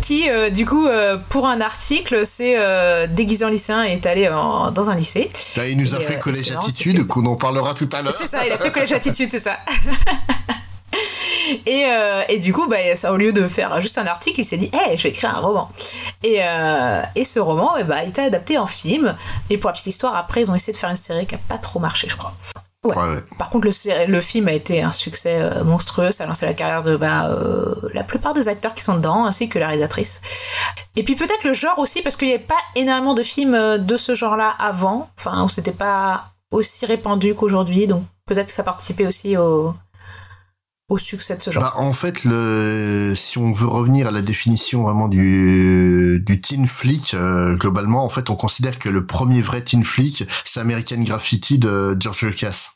qui 0.00 0.28
euh, 0.28 0.50
du 0.50 0.66
coup 0.66 0.86
euh, 0.86 1.18
pour 1.28 1.46
un 1.46 1.60
article 1.60 2.24
c'est 2.26 2.58
euh, 2.58 3.06
déguisé 3.06 3.44
en 3.44 3.48
lycéen 3.48 3.84
et 3.84 3.92
est 3.92 4.06
allé 4.06 4.28
en- 4.28 4.70
dans 4.72 4.90
un 4.90 4.94
lycée 4.94 5.30
Là, 5.56 5.68
il 5.68 5.76
nous 5.76 5.94
a 5.94 6.00
Et, 6.00 6.04
fait 6.04 6.16
euh, 6.16 6.18
collège 6.18 6.50
attitude, 6.52 7.06
qu'on 7.06 7.24
en 7.26 7.36
parlera 7.36 7.74
tout 7.74 7.88
à 7.92 8.02
l'heure. 8.02 8.12
c'est 8.12 8.26
ça 8.26 8.44
il 8.46 8.52
a 8.52 8.58
fait 8.58 8.72
collège 8.72 8.92
attitude 8.92 9.28
c'est 9.30 9.38
ça 9.38 9.58
et, 11.66 11.86
euh, 11.86 12.22
et 12.28 12.38
du 12.38 12.52
coup 12.52 12.66
bah, 12.66 12.94
ça, 12.94 13.12
au 13.12 13.16
lieu 13.16 13.32
de 13.32 13.48
faire 13.48 13.80
juste 13.80 13.98
un 13.98 14.06
article 14.06 14.40
il 14.40 14.44
s'est 14.44 14.56
dit 14.56 14.70
hey 14.72 14.96
je 14.96 15.04
vais 15.04 15.08
écrire 15.10 15.36
un 15.36 15.40
roman 15.40 15.70
et, 16.22 16.38
euh, 16.42 17.02
et 17.14 17.24
ce 17.24 17.38
roman 17.38 17.76
eh 17.78 17.84
bah, 17.84 18.02
il 18.04 18.10
était 18.10 18.22
adapté 18.22 18.58
en 18.58 18.66
film 18.66 19.16
et 19.50 19.58
pour 19.58 19.68
la 19.68 19.74
petite 19.74 19.88
histoire 19.88 20.16
après 20.16 20.42
ils 20.42 20.50
ont 20.50 20.54
essayé 20.54 20.72
de 20.72 20.78
faire 20.78 20.90
une 20.90 20.96
série 20.96 21.26
qui 21.26 21.34
a 21.34 21.40
pas 21.48 21.58
trop 21.58 21.78
marché 21.78 22.08
je 22.08 22.16
crois 22.16 22.34
Ouais. 22.86 22.96
Ouais, 22.96 23.14
ouais. 23.14 23.22
Par 23.38 23.50
contre, 23.50 23.66
le, 23.66 24.20
film 24.20 24.48
a 24.48 24.52
été 24.52 24.82
un 24.82 24.92
succès 24.92 25.38
euh, 25.40 25.64
monstrueux. 25.64 26.12
Ça 26.12 26.24
a 26.24 26.26
lancé 26.26 26.46
la 26.46 26.54
carrière 26.54 26.82
de 26.82 26.96
bah, 26.96 27.28
euh, 27.28 27.74
la 27.92 28.04
plupart 28.04 28.34
des 28.34 28.48
acteurs 28.48 28.74
qui 28.74 28.82
sont 28.82 28.94
dedans, 28.94 29.24
ainsi 29.24 29.48
que 29.48 29.58
la 29.58 29.68
réalisatrice. 29.68 30.20
Et 30.94 31.02
puis 31.02 31.14
peut-être 31.14 31.44
le 31.44 31.52
genre 31.52 31.78
aussi, 31.78 32.02
parce 32.02 32.16
qu'il 32.16 32.28
n'y 32.28 32.34
avait 32.34 32.42
pas 32.42 32.54
énormément 32.74 33.14
de 33.14 33.22
films 33.22 33.78
de 33.78 33.96
ce 33.96 34.14
genre-là 34.14 34.54
avant, 34.58 35.10
enfin, 35.18 35.44
où 35.44 35.48
c'était 35.48 35.72
pas 35.72 36.32
aussi 36.50 36.86
répandu 36.86 37.34
qu'aujourd'hui. 37.34 37.86
Donc 37.86 38.04
peut-être 38.26 38.46
que 38.46 38.52
ça 38.52 38.62
participait 38.62 39.06
aussi 39.06 39.36
au, 39.36 39.74
au 40.88 40.98
succès 40.98 41.36
de 41.36 41.42
ce 41.42 41.50
genre. 41.50 41.62
Bah, 41.62 41.72
en 41.76 41.92
fait, 41.92 42.24
le, 42.24 43.12
si 43.16 43.38
on 43.38 43.52
veut 43.52 43.66
revenir 43.66 44.06
à 44.06 44.10
la 44.10 44.22
définition 44.22 44.82
vraiment 44.82 45.08
du, 45.08 46.22
du 46.24 46.40
teen 46.40 46.66
flick, 46.66 47.14
euh, 47.14 47.54
globalement, 47.56 48.04
en 48.04 48.08
fait, 48.08 48.30
on 48.30 48.36
considère 48.36 48.78
que 48.78 48.88
le 48.88 49.04
premier 49.04 49.42
vrai 49.42 49.62
teen 49.62 49.84
flick, 49.84 50.24
c'est 50.44 50.60
American 50.60 51.00
Graffiti 51.02 51.58
de 51.58 51.96
George 51.98 52.22
Lucas. 52.22 52.68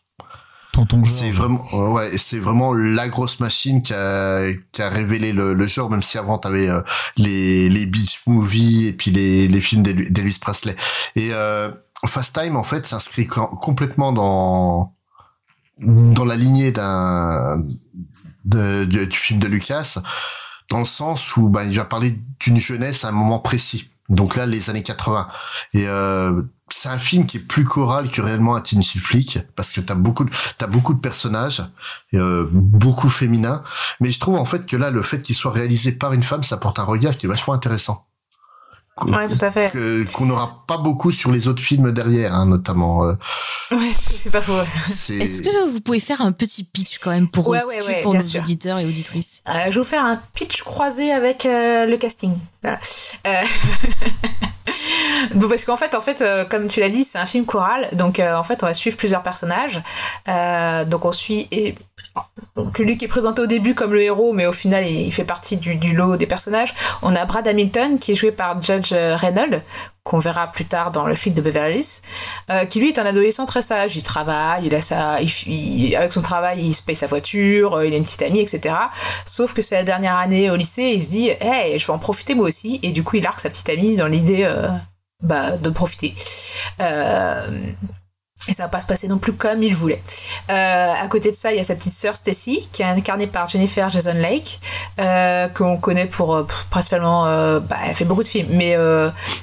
Tonton 0.73 1.05
C'est 1.05 1.33
vraiment, 1.33 1.65
euh, 1.73 1.89
ouais, 1.89 2.17
c'est 2.17 2.39
vraiment 2.39 2.73
la 2.73 3.09
grosse 3.09 3.41
machine 3.41 3.83
qui 3.83 3.93
a, 3.93 4.53
qui 4.71 4.83
a 4.83 4.89
révélé 4.89 5.33
le, 5.33 5.53
le 5.53 5.67
genre, 5.67 5.91
même 5.91 6.03
si 6.03 6.17
avant 6.17 6.39
t'avais 6.39 6.69
euh, 6.69 6.81
les, 7.17 7.69
les 7.69 7.87
beach 7.87 8.21
movies 8.27 8.87
et 8.87 8.93
puis 8.93 9.11
les, 9.11 9.49
les 9.49 9.61
films 9.61 9.83
d'El- 9.83 10.13
d'Elvis 10.13 10.39
Presley. 10.41 10.77
Et 11.17 11.31
euh, 11.33 11.71
Fast 12.07 12.39
Time, 12.41 12.57
en 12.57 12.63
fait, 12.63 12.87
s'inscrit 12.87 13.27
com- 13.27 13.49
complètement 13.61 14.13
dans 14.13 14.95
dans 15.81 16.25
la 16.25 16.37
lignée 16.37 16.73
d'un 16.73 17.63
du 18.45 19.17
film 19.17 19.39
de 19.39 19.47
Lucas, 19.47 19.99
dans 20.71 20.81
le 20.81 20.87
sens 20.87 21.37
où 21.37 21.49
bah, 21.49 21.65
il 21.65 21.77
va 21.77 21.85
parler 21.85 22.19
d'une 22.41 22.59
jeunesse 22.59 23.05
à 23.05 23.09
un 23.09 23.13
moment 23.13 23.39
précis. 23.39 23.91
Donc 24.09 24.35
là, 24.35 24.45
les 24.45 24.71
années 24.71 24.83
80. 24.83 25.29
Et 25.75 25.87
euh, 25.87 26.43
c'est 26.69 26.89
un 26.89 26.99
film 26.99 27.27
qui 27.27 27.37
est 27.37 27.41
plus 27.41 27.65
choral 27.65 28.11
que 28.11 28.21
réellement 28.21 28.57
un 28.57 28.61
teen 28.61 28.83
flick 28.83 29.39
parce 29.55 29.73
que 29.73 29.81
t'as 29.81 29.95
beaucoup 29.95 30.25
de, 30.25 30.31
t'as 30.59 30.67
beaucoup 30.67 30.95
de 30.95 31.01
personnages, 31.01 31.63
euh, 32.15 32.49
beaucoup 32.51 33.09
féminins. 33.09 33.63
Mais 34.01 34.11
je 34.11 34.19
trouve 34.19 34.37
en 34.37 34.45
fait 34.45 34.67
que 34.67 34.77
là, 34.77 34.91
le 34.91 35.03
fait 35.03 35.23
qu'il 35.23 35.37
soit 35.37 35.53
réalisé 35.53 35.93
par 35.93 36.13
une 36.13 36.25
femme, 36.25 36.43
ça 36.43 36.57
porte 36.57 36.79
un 36.79 36.85
regard 36.85 37.17
qui 37.17 37.27
est 37.27 37.29
vachement 37.29 37.55
intéressant. 37.55 38.07
Ouais, 39.07 39.27
tout 39.29 39.39
à 39.45 39.51
fait. 39.51 39.71
que- 39.73 40.05
Qu'on 40.13 40.27
n'aura 40.27 40.65
pas 40.67 40.79
beaucoup 40.79 41.11
sur 41.13 41.31
les 41.31 41.49
autres 41.49 41.63
films 41.63 41.93
derrière, 41.93 42.35
hein, 42.35 42.47
notamment. 42.47 43.05
euh, 43.05 43.15
Ouais, 43.71 43.89
c'est 43.97 44.31
pas 44.31 44.41
faux. 44.41 44.53
c'est 44.87 45.15
Est-ce 45.19 45.43
que 45.43 45.69
vous 45.71 45.81
pouvez 45.81 46.01
faire 46.01 46.21
un 46.23 46.33
petit 46.33 46.65
pitch 46.65 46.99
quand 46.99 47.11
même 47.11 47.29
pour, 47.29 47.49
Ouais, 47.49 47.59
eux, 47.63 47.67
ouais, 47.69 47.87
ouais, 47.87 48.03
pour 48.03 48.15
nos 48.15 48.21
sûr. 48.21 48.41
auditeurs 48.41 48.79
et 48.79 48.85
auditrices? 48.85 49.43
Euh, 49.49 49.53
je 49.67 49.71
vais 49.71 49.79
vous 49.79 49.85
faire 49.85 50.05
un 50.05 50.21
pitch 50.35 50.63
croisé 50.65 51.13
avec 51.13 51.47
euh, 51.47 51.87
le 51.87 51.97
casting. 51.97 52.33
Voilà. 52.63 52.79
Euh, 53.29 53.35
parce 55.49 55.65
qu'en 55.65 55.77
fait, 55.77 55.95
en 55.95 56.01
fait, 56.01 56.21
euh, 56.23 56.45
comme 56.45 56.69
tu 56.69 56.81
l'as 56.81 56.89
dit, 56.89 57.05
c'est 57.05 57.19
un 57.19 57.27
film 57.27 57.45
choral, 57.47 57.89
donc 57.93 58.19
euh, 58.21 58.35
en 58.37 58.43
fait, 58.43 58.63
on 58.63 58.67
va 58.67 58.75
suivre 58.75 58.97
plusieurs 58.97 59.23
personnages. 59.23 59.81
Euh, 60.29 60.85
donc 60.85 61.05
on 61.05 61.13
suit 61.13 61.49
donc 62.57 62.79
lui 62.79 62.97
qui 62.97 63.05
est 63.05 63.09
présenté 63.09 63.41
au 63.43 63.47
début 63.47 63.75
comme 63.75 63.93
le 63.93 64.03
héros, 64.03 64.33
mais 64.33 64.47
au 64.47 64.53
final 64.53 64.87
il 64.87 65.13
fait 65.13 65.25
partie 65.25 65.57
du, 65.57 65.93
lot 65.93 66.17
des 66.17 66.27
personnages. 66.27 66.75
On 67.03 67.15
a 67.15 67.25
Brad 67.25 67.47
Hamilton 67.47 67.99
qui 67.99 68.13
est 68.13 68.15
joué 68.15 68.33
par 68.33 68.61
Judge 68.61 68.93
euh, 68.93 69.17
Reynolds, 69.17 69.63
qu'on 70.03 70.19
verra 70.19 70.49
plus 70.49 70.65
tard 70.65 70.91
dans 70.91 71.07
le 71.07 71.15
film 71.15 71.35
de 71.35 71.41
Beverly 71.41 71.79
Hills, 71.79 72.03
euh, 72.51 72.65
qui 72.65 72.81
lui 72.81 72.89
est 72.89 72.99
un 72.99 73.07
adolescent 73.07 73.47
très 73.47 73.63
sage. 73.63 73.97
Il 73.97 74.03
travaille, 74.03 74.67
il 74.67 74.75
a 74.75 74.81
sa, 74.81 75.15
avec 75.15 76.13
son 76.13 76.23
travail, 76.23 76.61
il 76.61 76.75
se 76.75 76.83
paye 76.83 76.97
sa 76.97 77.07
voiture, 77.07 77.75
euh, 77.75 77.87
il 77.87 77.95
a 77.95 77.97
une 77.97 78.05
petite 78.05 78.23
amie, 78.23 78.41
etc. 78.41 78.75
Sauf 79.25 79.55
que 79.55 79.63
c'est 79.63 79.77
la 79.77 79.85
dernière 79.85 80.17
année 80.17 80.51
au 80.51 80.57
lycée, 80.57 80.93
il 80.95 81.03
se 81.03 81.09
dit, 81.09 81.31
hey, 81.41 81.79
je 81.79 81.87
vais 81.87 81.93
en 81.93 81.99
profiter 81.99 82.35
moi 82.35 82.47
aussi, 82.47 82.81
et 82.83 82.91
du 82.91 83.03
coup 83.03 83.17
il 83.17 83.23
largue 83.23 83.39
sa 83.39 83.51
petite 83.51 83.69
amie 83.69 83.97
dans 83.97 84.07
l'idée 84.07 84.47
bah, 85.23 85.57
de 85.57 85.69
profiter. 85.71 86.15
Euh, 86.81 87.47
et 88.49 88.55
ça 88.55 88.65
va 88.65 88.69
pas 88.69 88.81
se 88.81 88.87
passer 88.87 89.07
non 89.07 89.19
plus 89.19 89.35
comme 89.35 89.63
il 89.63 89.75
voulait. 89.75 90.03
Euh, 90.51 90.53
à 90.53 91.07
côté 91.09 91.31
de 91.31 91.35
ça, 91.35 91.53
il 91.53 91.59
y 91.59 91.61
a 91.61 91.65
sa 91.65 91.75
petite 91.75 91.93
sœur 91.93 92.17
Stacy, 92.17 92.69
qui 92.73 92.83
est 92.83 92.87
incarnée 92.87 93.27
par 93.27 93.49
Jennifer 93.49 93.91
Jason 93.91 94.15
Lake, 94.15 94.61
euh, 94.99 95.49
qu'on 95.49 95.77
connaît 95.77 96.07
pour 96.07 96.35
euh, 96.35 96.47
principalement, 96.71 97.27
euh, 97.27 97.61
bah, 97.61 97.77
elle 97.87 97.95
fait 97.95 98.07
beaucoup 98.07 98.23
de 98.23 98.29
films, 98.29 98.49
mais 98.53 98.77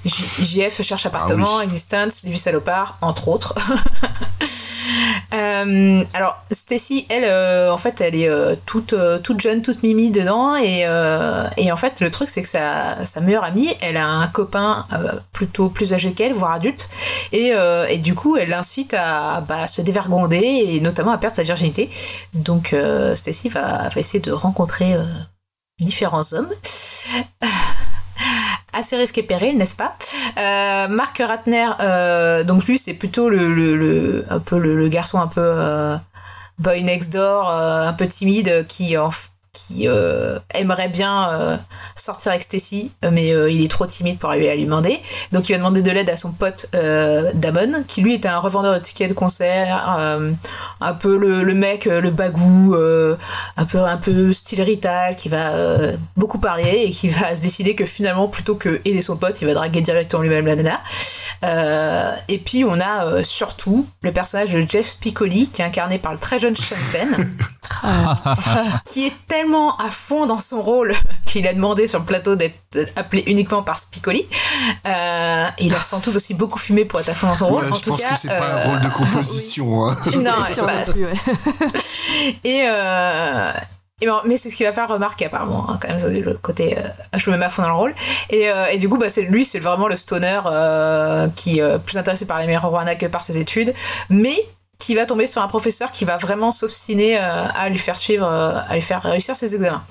JF 0.06 0.82
cherche 0.82 1.06
appartement, 1.06 1.58
oui. 1.58 1.64
Existence, 1.64 2.24
Les 2.24 2.32
Vies 2.32 2.40
salopards, 2.40 2.98
entre 3.02 3.28
autres. 3.28 3.54
Alors 5.32 6.42
Stacy, 6.52 7.06
elle, 7.10 7.26
en 7.72 7.78
fait, 7.78 8.02
elle 8.02 8.16
est 8.16 8.30
toute 8.66 8.96
toute 9.24 9.40
jeune, 9.40 9.62
toute 9.62 9.84
mimi 9.84 10.10
dedans, 10.10 10.56
et 10.56 10.86
et 11.58 11.72
en 11.72 11.78
fait, 11.78 12.02
le 12.02 12.10
truc 12.10 12.30
c'est 12.30 12.42
que 12.42 12.48
sa 12.48 13.06
sa 13.06 13.22
meilleure 13.22 13.44
amie, 13.44 13.70
elle 13.82 13.98
a 13.98 14.08
un 14.08 14.28
copain 14.28 14.86
plutôt 15.34 15.70
plus 15.70 15.94
âgé 15.94 16.14
qu'elle, 16.14 16.34
voire 16.34 16.54
adulte, 16.54 16.88
et 17.32 17.52
et 17.90 17.98
du 18.00 18.16
coup, 18.16 18.38
elle 18.38 18.50
l'incite 18.50 18.87
à 18.94 19.42
bah, 19.42 19.68
se 19.68 19.82
dévergonder 19.82 20.38
et 20.38 20.80
notamment 20.80 21.12
à 21.12 21.18
perdre 21.18 21.36
sa 21.36 21.44
virginité. 21.44 21.90
Donc 22.34 22.74
euh, 22.74 23.16
Stacy 23.16 23.50
va 23.50 23.90
essayer 23.96 24.20
de 24.20 24.32
rencontrer 24.32 24.94
euh, 24.94 25.06
différents 25.80 26.34
hommes. 26.34 26.50
Assez 28.74 28.98
risqué 28.98 29.24
péril, 29.24 29.58
n'est-ce 29.58 29.76
pas? 29.76 29.96
Euh, 30.38 30.88
Mark 30.88 31.18
Ratner, 31.18 31.72
euh, 31.80 32.44
donc 32.44 32.66
lui 32.66 32.78
c'est 32.78 32.94
plutôt 32.94 33.30
le, 33.30 34.88
garçon 34.90 35.20
un 35.20 35.28
peu 35.28 35.98
boy 36.60 36.84
next 36.84 37.14
door, 37.14 37.50
un 37.50 37.94
peu 37.94 38.08
timide 38.08 38.66
qui 38.68 38.98
en 38.98 39.12
qui 39.58 39.88
euh, 39.88 40.38
aimerait 40.54 40.90
bien 40.90 41.30
euh, 41.32 41.58
sortir 41.96 42.32
avec 42.32 42.44
Stacy, 42.44 42.92
euh, 43.04 43.10
mais 43.12 43.34
euh, 43.34 43.50
il 43.50 43.64
est 43.64 43.72
trop 43.72 43.88
timide 43.88 44.20
pour 44.20 44.30
arriver 44.30 44.52
à 44.52 44.56
lui 44.56 44.66
demander. 44.66 45.00
Donc 45.32 45.50
il 45.50 45.54
va 45.54 45.58
demander 45.58 45.82
de 45.82 45.90
l'aide 45.90 46.10
à 46.10 46.16
son 46.16 46.32
pote 46.32 46.68
Damon, 46.72 47.84
qui 47.88 48.02
lui 48.02 48.14
est 48.14 48.26
un 48.26 48.38
revendeur 48.38 48.76
de 48.76 48.80
tickets 48.80 49.10
de 49.10 49.14
concert, 49.14 49.98
un 50.80 50.94
peu 50.94 51.18
le, 51.18 51.44
le 51.44 51.54
mec, 51.54 51.86
le 51.86 52.12
bagou, 52.12 52.76
un 52.76 53.66
peu 53.66 53.80
un 53.80 53.98
peu 53.98 54.32
style 54.32 54.62
Rital, 54.62 55.16
qui 55.16 55.30
va 55.30 55.52
beaucoup 56.16 56.40
parler 56.40 56.84
et 56.86 56.92
qui 56.92 57.10
va 57.10 57.36
se 57.36 57.42
décider 57.42 57.76
que 57.76 57.86
finalement 57.86 58.28
plutôt 58.28 58.56
que 58.56 58.82
aider 58.86 59.02
son 59.02 59.18
pote, 59.18 59.42
il 59.42 59.48
va 59.48 59.54
draguer 59.54 59.82
directement 59.82 60.22
lui-même 60.22 60.46
la 60.46 60.56
nana. 60.56 62.22
Et 62.28 62.38
puis 62.38 62.64
on 62.64 62.80
a 62.80 63.24
surtout 63.24 63.88
le 64.02 64.12
personnage 64.12 64.54
de 64.54 64.62
Jeff 64.68 64.88
Spicoli, 64.88 65.48
qui 65.48 65.62
est 65.62 65.66
incarné 65.66 65.98
par 65.98 66.14
le 66.14 66.20
très 66.20 66.40
jeune 66.40 66.56
Sean 66.56 66.76
Penn 66.92 67.30
qui 68.86 69.08
est 69.08 69.14
tellement 69.28 69.47
à 69.78 69.90
fond 69.90 70.26
dans 70.26 70.38
son 70.38 70.62
rôle 70.62 70.94
qu'il 71.26 71.48
a 71.48 71.54
demandé 71.54 71.88
sur 71.88 72.00
le 72.00 72.06
plateau 72.06 72.36
d'être 72.36 72.56
appelé 72.96 73.24
uniquement 73.28 73.64
par 73.64 73.78
Spicoli. 73.78 74.26
Euh, 74.86 75.46
il 75.60 75.74
a 75.74 75.82
sans 75.82 76.00
doute 76.00 76.16
aussi 76.16 76.34
beaucoup 76.34 76.60
fumé 76.60 76.86
pour 76.86 77.00
être 77.00 77.10
à 77.10 77.16
fond 77.16 77.28
dans 77.28 77.36
son 77.36 77.48
rôle. 77.48 77.64
Ouais, 77.66 77.72
en 77.72 77.76
je 77.76 77.84
tout 77.84 77.90
pense 77.92 78.02
cas, 78.02 78.10
que 78.10 78.20
c'est 78.20 78.28
pas 78.28 78.42
euh, 78.42 78.66
un 78.66 78.70
rôle 78.70 78.82
de 78.82 78.90
composition. 78.90 79.86
hein. 79.90 79.98
oui. 80.06 80.18
Non, 80.18 80.32
ouais. 80.42 80.84
et, 82.44 82.64
euh, 82.68 83.52
et 84.00 84.06
bon, 84.06 84.20
mais 84.26 84.38
c'est 84.38 84.52
ce 84.52 84.56
qui 84.58 84.64
va 84.64 84.72
faire 84.72 84.88
remarquer 84.88 85.26
apparemment 85.26 85.68
hein, 85.72 85.80
quand 85.82 85.88
même 85.88 86.14
le 86.14 86.36
côté 86.36 86.78
euh, 86.78 86.88
je 87.16 87.32
me 87.32 87.38
mets 87.38 87.46
à 87.46 87.50
fond 87.50 87.64
dans 87.64 87.70
le 87.70 87.76
rôle 87.76 87.96
et, 88.30 88.48
euh, 88.48 88.68
et 88.68 88.78
du 88.78 88.88
coup 88.88 88.98
bah 89.00 89.10
c'est 89.10 89.24
lui 89.24 89.44
c'est 89.44 89.58
vraiment 89.58 89.88
le 89.88 89.96
stoner 89.96 90.40
euh, 90.46 91.28
qui 91.30 91.58
est 91.58 91.64
euh, 91.64 91.80
plus 91.80 91.98
intéressé 91.98 92.28
par 92.28 92.40
les 92.40 92.46
marijuana 92.46 92.96
que 92.96 93.08
par 93.08 93.24
ses 93.24 93.40
études 93.40 93.74
mais 94.12 94.38
qui 94.80 94.96
va 94.96 95.06
tomber 95.06 95.28
sur 95.28 95.42
un 95.42 95.48
professeur 95.48 95.92
qui 95.92 96.06
va 96.06 96.18
vraiment 96.18 96.52
s'obstiner 96.52 97.18
euh, 97.18 97.48
à 97.48 97.70
lui 97.70 97.78
faire 97.78 97.98
suivre 97.98 98.28
euh, 98.28 98.60
à 98.68 98.76
lui 98.76 98.82
faire 98.82 99.02
réussir 99.02 99.36
ses 99.36 99.56
examens. 99.56 99.84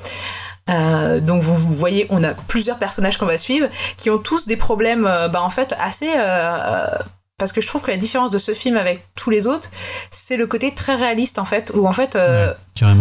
Euh, 0.68 1.20
donc 1.20 1.42
vous, 1.42 1.56
voyez, 1.56 2.06
on 2.10 2.24
a 2.24 2.34
plusieurs 2.34 2.78
personnages 2.78 3.18
qu'on 3.18 3.26
va 3.26 3.38
suivre 3.38 3.68
qui 3.96 4.10
ont 4.10 4.18
tous 4.18 4.46
des 4.46 4.56
problèmes, 4.56 5.02
bah, 5.02 5.42
en 5.42 5.50
fait 5.50 5.74
assez 5.78 6.08
parce 7.38 7.52
que 7.52 7.60
je 7.60 7.66
trouve 7.66 7.82
que 7.82 7.90
la 7.90 7.98
différence 7.98 8.30
de 8.30 8.38
ce 8.38 8.54
film 8.54 8.78
avec 8.78 9.06
tous 9.14 9.28
les 9.28 9.46
autres, 9.46 9.68
c'est 10.10 10.38
le 10.38 10.46
côté 10.46 10.72
très 10.72 10.94
réaliste 10.94 11.38
en 11.38 11.44
fait, 11.44 11.70
où 11.74 11.86
en 11.86 11.92
fait, 11.92 12.16
euh, 12.16 12.54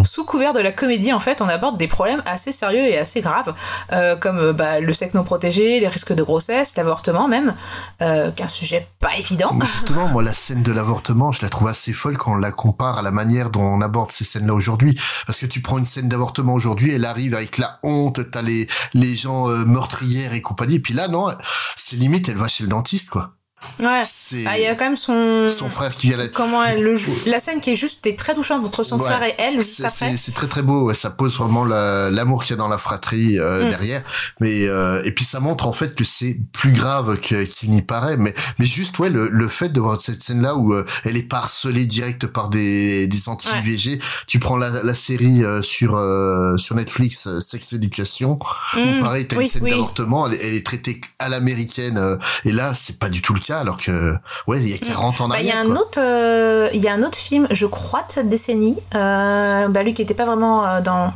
sous 0.04 0.26
couvert 0.26 0.52
de 0.52 0.60
la 0.60 0.74
comédie, 0.74 1.14
en 1.14 1.22
fait, 1.22 1.42
on 1.42 1.48
aborde 1.48 1.78
des 1.78 1.88
problèmes 1.88 2.22
assez 2.26 2.52
sérieux 2.52 2.82
et 2.82 2.98
assez 2.98 3.22
graves, 3.22 3.54
euh, 3.94 4.18
comme 4.18 4.38
euh, 4.38 4.52
bah, 4.52 4.82
le 4.82 4.94
sexe 4.94 5.14
non 5.14 5.24
protégé, 5.24 5.80
les 5.80 5.88
risques 5.88 6.12
de 6.12 6.22
grossesse, 6.22 6.76
l'avortement 6.76 7.30
même, 7.30 7.56
euh, 8.02 8.30
qui 8.32 8.42
est 8.42 8.46
un 8.46 8.50
sujet 8.50 8.86
pas 9.00 9.16
évident. 9.18 9.54
Mais 9.54 9.66
justement, 9.66 10.10
moi, 10.10 10.22
la 10.22 10.34
scène 10.34 10.64
de 10.64 10.72
l'avortement, 10.74 11.32
je 11.32 11.42
la 11.42 11.48
trouve 11.48 11.70
assez 11.70 11.94
folle 11.94 12.18
quand 12.18 12.34
on 12.34 12.38
la 12.38 12.52
compare 12.52 12.98
à 12.98 13.02
la 13.02 13.12
manière 13.12 13.52
dont 13.52 13.64
on 13.64 13.80
aborde 13.80 14.12
ces 14.12 14.26
scènes-là 14.26 14.54
aujourd'hui. 14.54 15.00
Parce 15.28 15.40
que 15.40 15.46
tu 15.46 15.62
prends 15.62 15.78
une 15.78 15.86
scène 15.86 16.10
d'avortement 16.10 16.56
aujourd'hui, 16.56 16.94
elle 16.94 17.06
arrive 17.06 17.36
avec 17.36 17.58
la 17.58 17.80
honte, 17.84 18.20
t'as 18.32 18.42
les, 18.42 18.68
les 18.94 19.16
gens 19.16 19.50
euh, 19.50 19.64
meurtrières 19.64 20.34
et 20.34 20.42
compagnie. 20.42 20.80
Puis 20.80 20.94
là, 20.94 21.08
non, 21.08 21.34
c'est 21.78 21.96
limite, 21.96 22.28
elle 22.28 22.38
va 22.38 22.50
chez 22.50 22.64
le 22.64 22.70
dentiste, 22.70 23.10
quoi. 23.10 23.32
Ouais. 23.80 24.02
C'est 24.06 24.44
Ah, 24.48 24.58
Il 24.58 24.64
y 24.64 24.68
a 24.68 24.76
quand 24.76 24.86
même 24.86 24.98
son. 24.98 25.48
son 25.50 25.70
frère 25.70 25.92
qui 25.96 26.08
vient 26.08 26.18
la... 26.18 26.28
Comment 26.28 26.64
elle 26.64 26.84
le 26.84 26.96
joue. 26.96 27.14
La 27.26 27.40
scène 27.40 27.60
qui 27.62 27.72
est 27.72 27.76
juste 27.76 28.06
est 28.08 28.18
très 28.18 28.34
touchante 28.34 28.66
entre 28.66 28.84
son 28.84 28.98
Ouais. 29.00 29.06
frère 29.06 29.24
et 29.24 29.36
elle 29.38 29.56
juste 29.56 29.76
C'est- 29.78 29.86
après. 30.06 30.18
C'est 30.18 30.34
très 30.34 30.48
très 30.48 30.62
beau, 30.62 30.86
ouais, 30.86 30.94
ça 30.94 31.10
pose 31.10 31.38
vraiment 31.38 31.66
la- 31.66 32.10
l'amour 32.10 32.44
qu'il 32.44 32.52
y 32.52 32.54
a 32.54 32.58
dans 32.58 32.68
la 32.68 32.78
fratrie 32.78 33.40
euh, 33.40 33.66
Mm. 33.66 33.70
derrière. 33.70 34.04
Mais 34.40 34.68
euh, 34.68 35.02
et 35.04 35.12
puis 35.12 35.26
ça 35.26 35.40
montre 35.40 35.68
en 35.68 35.74
fait 35.74 35.96
que 35.96 36.04
c'est 36.04 36.38
plus 36.54 36.72
grave 36.72 37.20
qu'il 37.20 37.70
n'y 37.72 37.82
paraît. 37.82 38.18
Mais 38.18 38.34
mais 38.60 38.66
juste 38.66 38.98
ouais 39.00 39.10
le, 39.10 39.28
le 39.30 39.48
fait 39.48 39.70
de 39.70 39.80
voir 39.80 40.00
cette 40.00 40.24
scène 40.24 40.42
là 40.42 40.56
où 40.56 40.74
euh, 40.74 40.86
elle 41.04 41.18
est 41.18 41.28
pas 41.28 41.38
harcelée 41.38 41.86
direct 41.86 42.28
par 42.28 42.50
des 42.50 43.08
des 43.08 43.30
anti 43.30 43.50
IVG. 43.64 44.00
Tu 44.28 44.40
prends 44.40 44.58
la, 44.58 44.70
la 44.84 44.94
série 44.94 45.44
euh, 45.44 45.62
sur 45.62 45.96
euh, 45.96 46.56
sur 46.58 46.76
Netflix 46.76 47.28
Sex 47.40 47.74
Education. 47.74 48.40
où 48.76 48.80
Mm. 48.80 49.00
pareil 49.02 49.28
t'as 49.28 49.38
Oui, 49.38 49.46
une 49.46 49.50
scène 49.50 49.64
oui. 49.64 49.70
d'avortement, 49.72 50.28
elle, 50.28 50.36
est- 50.36 50.48
elle 50.48 50.56
est 50.56 50.66
traitée 50.66 51.02
à 51.20 51.30
l'américaine. 51.30 52.00
et 52.46 52.52
là 52.52 52.74
c'est 52.74 53.00
pas 53.00 53.10
du 53.10 53.22
tout 53.22 53.34
le 53.34 53.40
cas 53.40 53.55
alors 53.60 53.78
que 53.78 54.16
ouais 54.48 54.60
il 54.60 54.68
y 54.70 54.74
a 54.74 54.78
40 54.78 55.22
ans 55.22 55.26
en 55.26 55.28
Bah, 55.30 55.36
Il 55.40 55.46
y 55.46 55.52
a 55.52 55.58
arrière. 55.58 55.72
un 55.72 55.74
quoi. 55.76 55.82
autre, 55.84 56.00
euh, 56.00 56.70
il 56.74 56.82
y 56.82 56.88
a 56.88 56.94
un 56.94 57.04
autre 57.04 57.18
film, 57.18 57.48
je 57.52 57.66
crois, 57.66 58.02
de 58.02 58.12
cette 58.12 58.30
décennie. 58.30 58.78
Euh, 58.96 59.68
bah, 59.68 59.84
lui 59.84 59.94
qui 59.94 60.02
était 60.02 60.14
pas 60.14 60.26
vraiment 60.26 60.66
euh, 60.68 60.82
dans 60.82 61.14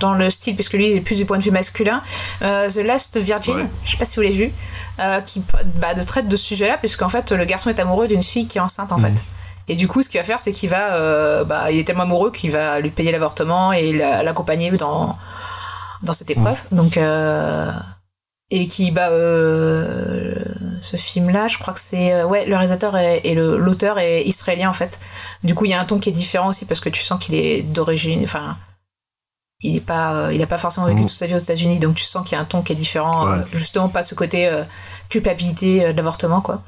dans 0.00 0.14
le 0.14 0.30
style, 0.30 0.54
puisque 0.54 0.72
lui 0.72 0.90
il 0.90 0.96
est 0.96 1.00
plus 1.00 1.16
du 1.16 1.24
point 1.26 1.38
de 1.38 1.42
vue 1.42 1.50
masculin. 1.50 2.02
Euh, 2.42 2.68
The 2.68 2.76
Last 2.78 3.18
Virgin, 3.18 3.54
Ouais. 3.56 3.66
je 3.84 3.90
sais 3.92 3.96
pas 3.96 4.04
si 4.04 4.16
vous 4.16 4.22
l'avez 4.22 4.34
vu, 4.34 4.52
qui 5.26 5.42
bah, 5.80 5.94
de 5.94 6.02
traite 6.02 6.28
de 6.28 6.36
ce 6.36 6.44
sujet-là, 6.46 6.76
puisqu'en 6.78 7.08
fait 7.08 7.30
le 7.32 7.44
garçon 7.44 7.70
est 7.70 7.78
amoureux 7.78 8.08
d'une 8.08 8.22
fille 8.22 8.46
qui 8.48 8.58
est 8.58 8.60
enceinte 8.60 8.90
en 8.92 8.98
Mhm. 8.98 9.04
fait. 9.14 9.22
Et 9.68 9.76
du 9.76 9.86
coup, 9.86 10.02
ce 10.02 10.10
qu'il 10.10 10.18
va 10.18 10.24
faire, 10.24 10.40
c'est 10.40 10.50
qu'il 10.50 10.70
va, 10.70 11.44
bah, 11.44 11.70
il 11.70 11.78
est 11.78 11.84
tellement 11.84 12.02
amoureux 12.02 12.32
qu'il 12.32 12.50
va 12.50 12.80
lui 12.80 12.90
payer 12.90 13.12
l'avortement 13.12 13.72
et 13.72 13.92
la- 13.92 14.22
l'accompagner 14.24 14.70
dans 14.72 15.16
dans 16.02 16.12
cette 16.12 16.30
épreuve. 16.32 16.58
Donc 16.72 16.96
euh, 16.96 17.70
et 18.54 18.66
qui 18.66 18.90
bah 18.90 19.08
euh, 19.10 20.34
ce 20.82 20.96
film 20.96 21.30
là 21.30 21.48
je 21.48 21.56
crois 21.58 21.72
que 21.74 21.80
c'est 21.80 22.12
euh, 22.12 22.26
ouais 22.26 22.44
le 22.44 22.52
réalisateur 22.54 22.96
est- 22.96 23.20
et 23.24 23.34
le- 23.34 23.56
l'auteur 23.56 23.98
est 23.98 24.22
israélien 24.24 24.68
en 24.68 24.74
fait. 24.74 25.00
Du 25.42 25.54
coup 25.54 25.64
il 25.64 25.70
y 25.70 25.74
a 25.74 25.80
un 25.80 25.84
ton 25.86 25.98
qui 25.98 26.08
est 26.10 26.12
différent 26.12 26.48
aussi 26.50 26.64
parce 26.66 26.80
que 26.80 26.88
tu 26.90 27.02
sens 27.02 27.18
qu'il 27.24 27.34
est 27.34 27.62
d'origine 27.62 28.20
enfin 28.24 28.58
il 29.60 29.76
est 29.76 29.80
pas 29.80 30.12
euh, 30.14 30.34
il 30.34 30.42
a 30.42 30.46
pas 30.46 30.58
forcément 30.58 30.86
vécu 30.86 31.00
Mhm. 31.00 31.06
toute 31.06 31.16
sa 31.16 31.26
vie 31.26 31.34
aux 31.34 31.38
États-Unis 31.38 31.78
donc 31.78 31.94
tu 31.94 32.04
sens 32.04 32.24
qu'il 32.28 32.36
y 32.36 32.38
a 32.38 32.42
un 32.42 32.44
ton 32.44 32.62
qui 32.62 32.72
est 32.72 32.76
différent 32.76 33.26
euh, 33.28 33.42
justement 33.52 33.88
pas 33.88 34.02
ce 34.02 34.14
côté 34.14 34.50
culpabilité 35.08 35.92
d'avortement 35.92 36.40
quoi 36.40 36.62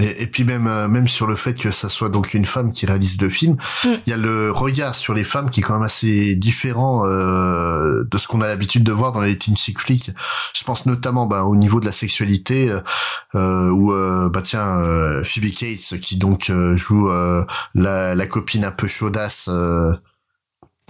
Et, 0.00 0.22
et 0.22 0.26
puis 0.26 0.44
même 0.44 0.66
euh, 0.66 0.88
même 0.88 1.06
sur 1.08 1.26
le 1.26 1.36
fait 1.36 1.52
que 1.52 1.70
ça 1.70 1.90
soit 1.90 2.08
donc 2.08 2.32
une 2.32 2.46
femme 2.46 2.72
qui 2.72 2.86
réalise 2.86 3.20
le 3.20 3.28
film, 3.28 3.56
il 3.84 3.90
Mm. 3.90 3.96
y 4.06 4.12
a 4.14 4.16
le 4.16 4.50
regard 4.50 4.94
sur 4.94 5.12
les 5.12 5.24
femmes 5.24 5.50
qui 5.50 5.60
est 5.60 5.62
quand 5.62 5.74
même 5.74 5.82
assez 5.82 6.36
différent 6.36 7.04
euh, 7.04 8.02
de 8.10 8.16
ce 8.16 8.26
qu'on 8.26 8.40
a 8.40 8.46
l'habitude 8.46 8.82
de 8.82 8.92
voir 8.92 9.12
dans 9.12 9.20
les 9.20 9.36
teen 9.36 9.54
chick 9.56 9.78
flicks. 9.78 10.10
Je 10.54 10.64
pense 10.64 10.86
notamment 10.86 11.26
bah, 11.26 11.44
au 11.44 11.54
niveau 11.54 11.80
de 11.80 11.86
la 11.86 11.92
sexualité 11.92 12.70
euh, 12.70 12.80
euh, 13.34 13.68
où 13.68 13.92
euh, 13.92 14.30
bah 14.30 14.40
tiens 14.42 14.82
Phoebe 15.22 15.52
Cates 15.52 16.00
qui 16.00 16.16
donc 16.16 16.48
euh, 16.48 16.74
joue 16.76 17.10
euh, 17.10 17.44
la, 17.74 18.14
la 18.14 18.26
copine 18.26 18.64
un 18.64 18.72
peu 18.72 18.86
chaudasse 18.86 19.48
euh, 19.50 19.92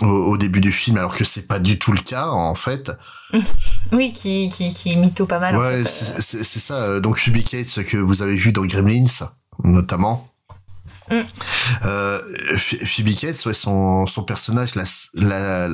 au, 0.02 0.06
au 0.06 0.36
début 0.38 0.60
du 0.60 0.72
film 0.72 0.96
alors 0.96 1.16
que 1.16 1.24
c'est 1.24 1.46
pas 1.46 1.58
du 1.58 1.78
tout 1.78 1.92
le 1.92 2.00
cas 2.00 2.28
en 2.28 2.54
fait. 2.54 2.90
oui 3.92 4.12
qui 4.12 4.48
qui 4.48 4.72
qui 4.72 4.96
mytho 4.96 5.26
pas 5.26 5.38
mal 5.38 5.56
en 5.56 5.60
Ouais, 5.60 5.82
fait. 5.84 6.20
c'est 6.20 6.44
ça. 6.60 6.74
euh, 6.74 7.00
Donc 7.00 7.18
Phoebe 7.18 7.42
Cates 7.44 7.82
que 7.84 7.96
vous 7.96 8.22
avez 8.22 8.36
vu 8.36 8.52
dans 8.52 8.64
Gremlins, 8.64 9.04
notamment. 9.62 10.30
Mm. 11.10 11.20
Euh, 11.84 12.20
Ph- 12.50 12.84
Phoebe 12.86 13.14
Cates, 13.14 13.44
ouais, 13.46 13.54
son, 13.54 14.06
son 14.06 14.22
personnage, 14.22 14.74
la, 14.74 14.84
la, 15.14 15.68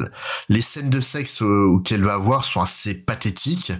les 0.49 0.61
scènes 0.63 0.91
de 0.91 1.01
sexe 1.01 1.43
euh, 1.43 1.79
qu'elle 1.85 2.03
va 2.05 2.15
avoir 2.15 2.45
sont 2.45 2.61
assez 2.61 2.95
pathétiques. 2.95 3.73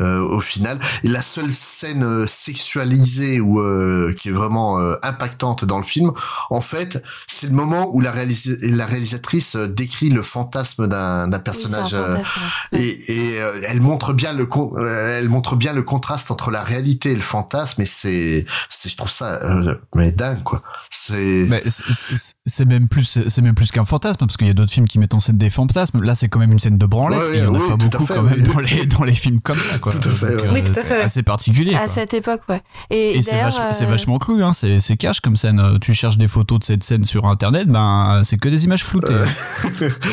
Euh, 0.00 0.20
au 0.20 0.40
final, 0.40 0.78
et 1.04 1.08
la 1.08 1.22
seule 1.22 1.50
scène 1.52 2.02
euh, 2.04 2.26
sexualisée 2.26 3.40
ou 3.40 3.60
euh, 3.60 4.12
qui 4.16 4.28
est 4.28 4.32
vraiment 4.32 4.78
euh, 4.80 4.96
impactante 5.02 5.64
dans 5.64 5.78
le 5.78 5.84
film, 5.84 6.12
en 6.50 6.60
fait, 6.60 7.02
c'est 7.28 7.46
le 7.48 7.52
moment 7.52 7.90
où 7.92 8.00
la, 8.00 8.12
réalisa- 8.12 8.56
la 8.70 8.86
réalisatrice 8.86 9.56
euh, 9.56 9.66
décrit 9.68 10.10
le 10.10 10.22
fantasme 10.22 10.86
d'un 10.86 11.28
d'un 11.28 11.38
personnage. 11.38 11.94
Oui, 11.94 11.98
euh, 12.00 12.78
et, 12.78 13.12
et 13.12 13.40
euh, 13.42 13.52
elle 13.68 13.80
montre 13.80 14.12
bien 14.12 14.32
le 14.32 14.46
con- 14.46 14.72
euh, 14.76 15.18
elle 15.18 15.28
montre 15.28 15.56
bien 15.56 15.72
le 15.72 15.82
contraste 15.82 16.30
entre 16.30 16.50
la 16.50 16.62
réalité 16.62 17.12
et 17.12 17.14
le 17.14 17.20
fantasme 17.20 17.82
et 17.82 17.86
c'est 17.86 18.46
c'est 18.68 18.88
je 18.88 18.96
trouve 18.96 19.10
ça 19.10 19.40
euh, 19.42 19.74
mais 19.94 20.12
dingue 20.12 20.42
quoi 20.42 20.62
c'est 20.90 21.46
Mais 21.48 21.62
c'est- 21.66 21.84
c'est 21.92 22.34
c'est 22.46 22.64
même 22.64 22.88
plus, 22.88 23.18
c'est 23.28 23.42
même 23.42 23.54
plus 23.54 23.70
qu'un 23.70 23.84
fantasme 23.84 24.18
parce 24.26 24.36
qu'il 24.36 24.46
y 24.46 24.50
a 24.50 24.54
d'autres 24.54 24.72
films 24.72 24.88
qui 24.88 24.98
mettent 24.98 25.14
en 25.14 25.18
scène 25.20 25.38
des 25.38 25.50
fantasmes. 25.50 26.02
Là, 26.02 26.14
c'est 26.14 26.28
quand 26.28 26.40
même 26.40 26.50
une 26.52 26.58
scène 26.58 26.78
de 26.78 26.86
branlette. 26.86 27.20
Ouais, 27.28 27.36
et 27.36 27.38
il 27.38 27.44
y 27.44 27.46
en 27.46 27.54
a 27.54 27.58
oui, 27.58 27.68
pas 27.70 27.76
tout 27.76 27.84
à 27.84 27.98
beaucoup 27.98 28.06
fait, 28.06 28.14
quand 28.14 28.22
même 28.22 28.34
oui. 28.38 28.42
dans 28.42 28.58
les 28.60 28.86
dans 28.86 29.04
les 29.04 29.14
films 29.14 29.40
comme 29.40 29.56
ça, 29.56 29.78
quoi. 29.78 29.89
Tout 29.90 30.08
à 30.08 30.10
fait, 30.12 30.30
Donc, 30.32 30.42
ouais. 30.42 30.48
Oui, 30.54 30.64
tout 30.64 30.70
à 30.70 30.74
c'est 30.74 30.84
fait. 30.84 31.00
Assez 31.02 31.22
particulier. 31.22 31.74
À 31.74 31.78
quoi. 31.80 31.88
cette 31.88 32.14
époque, 32.14 32.42
ouais. 32.48 32.60
Et, 32.90 33.16
Et 33.18 33.22
c'est 33.22 33.34
euh, 33.42 33.86
vachement 33.88 34.18
cru, 34.18 34.42
hein. 34.42 34.52
c'est 34.52 34.96
cash 34.96 35.20
comme 35.20 35.36
scène. 35.36 35.60
Euh, 35.60 35.78
Tu 35.80 35.94
cherches 35.94 36.18
des 36.18 36.28
photos 36.28 36.58
de 36.60 36.64
cette 36.64 36.82
scène 36.82 37.04
sur 37.04 37.26
internet, 37.26 37.68
ben 37.68 38.22
c'est 38.24 38.38
que 38.38 38.48
des 38.48 38.64
images 38.64 38.84
floutées. 38.84 39.14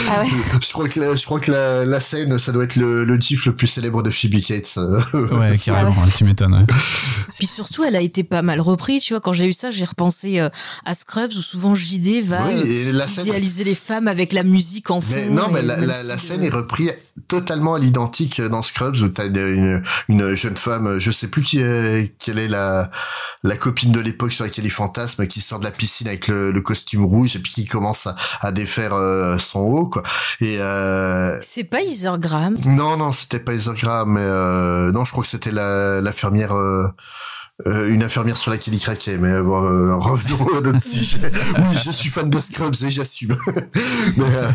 Ah 0.09 0.21
ouais. 0.23 0.29
je 0.61 0.71
crois 0.73 0.87
que 0.87 0.99
la, 0.99 1.15
je 1.15 1.25
crois 1.25 1.39
que 1.39 1.51
la, 1.51 1.85
la 1.85 1.99
scène 1.99 2.37
ça 2.39 2.51
doit 2.51 2.63
être 2.63 2.75
le, 2.75 3.03
le 3.03 3.15
gif 3.19 3.45
le 3.45 3.55
plus 3.55 3.67
célèbre 3.67 4.01
de 4.03 4.09
Phoebe 4.09 4.41
Cates 4.41 4.75
euh. 4.77 5.27
Ouais, 5.37 5.57
carrément, 5.65 5.91
hein, 6.03 6.09
tu 6.15 6.23
m'étonnes. 6.23 6.53
ouais. 6.53 6.65
Puis 7.37 7.47
surtout, 7.47 7.83
elle 7.83 7.95
a 7.95 8.01
été 8.01 8.23
pas 8.23 8.41
mal 8.41 8.61
reprise. 8.61 9.03
Tu 9.03 9.13
vois, 9.13 9.21
quand 9.21 9.33
j'ai 9.33 9.47
eu 9.47 9.53
ça, 9.53 9.69
j'ai 9.71 9.85
repensé 9.85 10.39
euh, 10.39 10.49
à 10.85 10.93
Scrubs 10.93 11.31
où 11.37 11.41
souvent 11.41 11.75
JD 11.75 12.23
va 12.23 12.45
Oui, 12.47 12.53
euh, 12.55 13.07
scène- 13.07 13.27
idéaliser 13.27 13.63
les 13.63 13.75
femmes 13.75 14.07
avec 14.07 14.33
la 14.33 14.43
musique 14.43 14.89
en 14.91 15.01
fond. 15.01 15.15
Mais 15.15 15.29
non, 15.29 15.47
mais 15.51 15.61
la, 15.61 16.17
scène 16.17 16.43
est 16.43 16.49
reprise 16.53 16.93
totalement 17.27 17.75
à 17.75 17.79
l'identique 17.79 18.41
dans 18.41 18.63
Scrubs 18.63 18.95
où 19.01 19.07
t'as 19.09 19.27
une, 19.27 19.56
une 20.07 20.35
jeune 20.35 20.57
femme, 20.57 20.99
je 20.99 21.11
sais 21.11 21.27
plus 21.27 21.41
qui 21.41 21.59
est, 21.59 22.15
quelle 22.19 22.39
est 22.39 22.47
la, 22.47 22.89
la 23.43 23.57
copine 23.57 23.91
de 23.91 23.99
l'époque 23.99 24.31
sur 24.31 24.43
laquelle 24.43 24.65
il 24.65 24.71
fantasme, 24.71 25.27
qui 25.27 25.41
sort 25.41 25.59
de 25.59 25.63
la 25.65 25.71
piscine 25.71 26.07
avec 26.07 26.27
le, 26.27 26.51
le 26.51 26.61
costume 26.61 27.05
rouge 27.05 27.35
et 27.35 27.39
puis 27.39 27.51
qui 27.51 27.65
commence 27.65 28.07
à, 28.07 28.15
à 28.41 28.51
défaire 28.51 28.93
euh, 28.93 29.37
son 29.37 29.59
haut, 29.61 29.87
quoi. 29.87 30.03
Et 30.41 30.57
euh, 30.59 31.37
C'est 31.41 31.63
pas 31.63 31.79
Graham? 32.19 32.57
non, 32.65 32.97
non, 32.97 33.11
c'était 33.11 33.39
pas 33.39 33.53
Graham, 33.73 34.13
mais 34.13 34.21
euh, 34.21 34.91
non, 34.91 35.05
je 35.05 35.11
crois 35.11 35.23
que 35.23 35.29
c'était 35.29 35.51
la 35.51 36.01
l'infirmière. 36.01 36.55
Euh, 36.55 36.87
euh, 37.65 37.89
une 37.89 38.03
infirmière 38.03 38.37
sur 38.37 38.51
laquelle 38.51 38.75
il 38.75 38.79
craquait, 38.79 39.17
mais 39.17 39.41
bon, 39.41 39.63
euh, 39.63 39.95
revenons 39.95 40.57
à 40.57 40.61
notre 40.61 40.79
sujet. 40.83 41.17
Oui, 41.57 41.77
je 41.83 41.89
suis 41.89 42.09
fan 42.09 42.29
de 42.29 42.37
Scrubs 42.39 42.75
et 42.83 42.89
j'assume. 42.91 43.35
mais, 44.17 44.25
euh, 44.35 44.51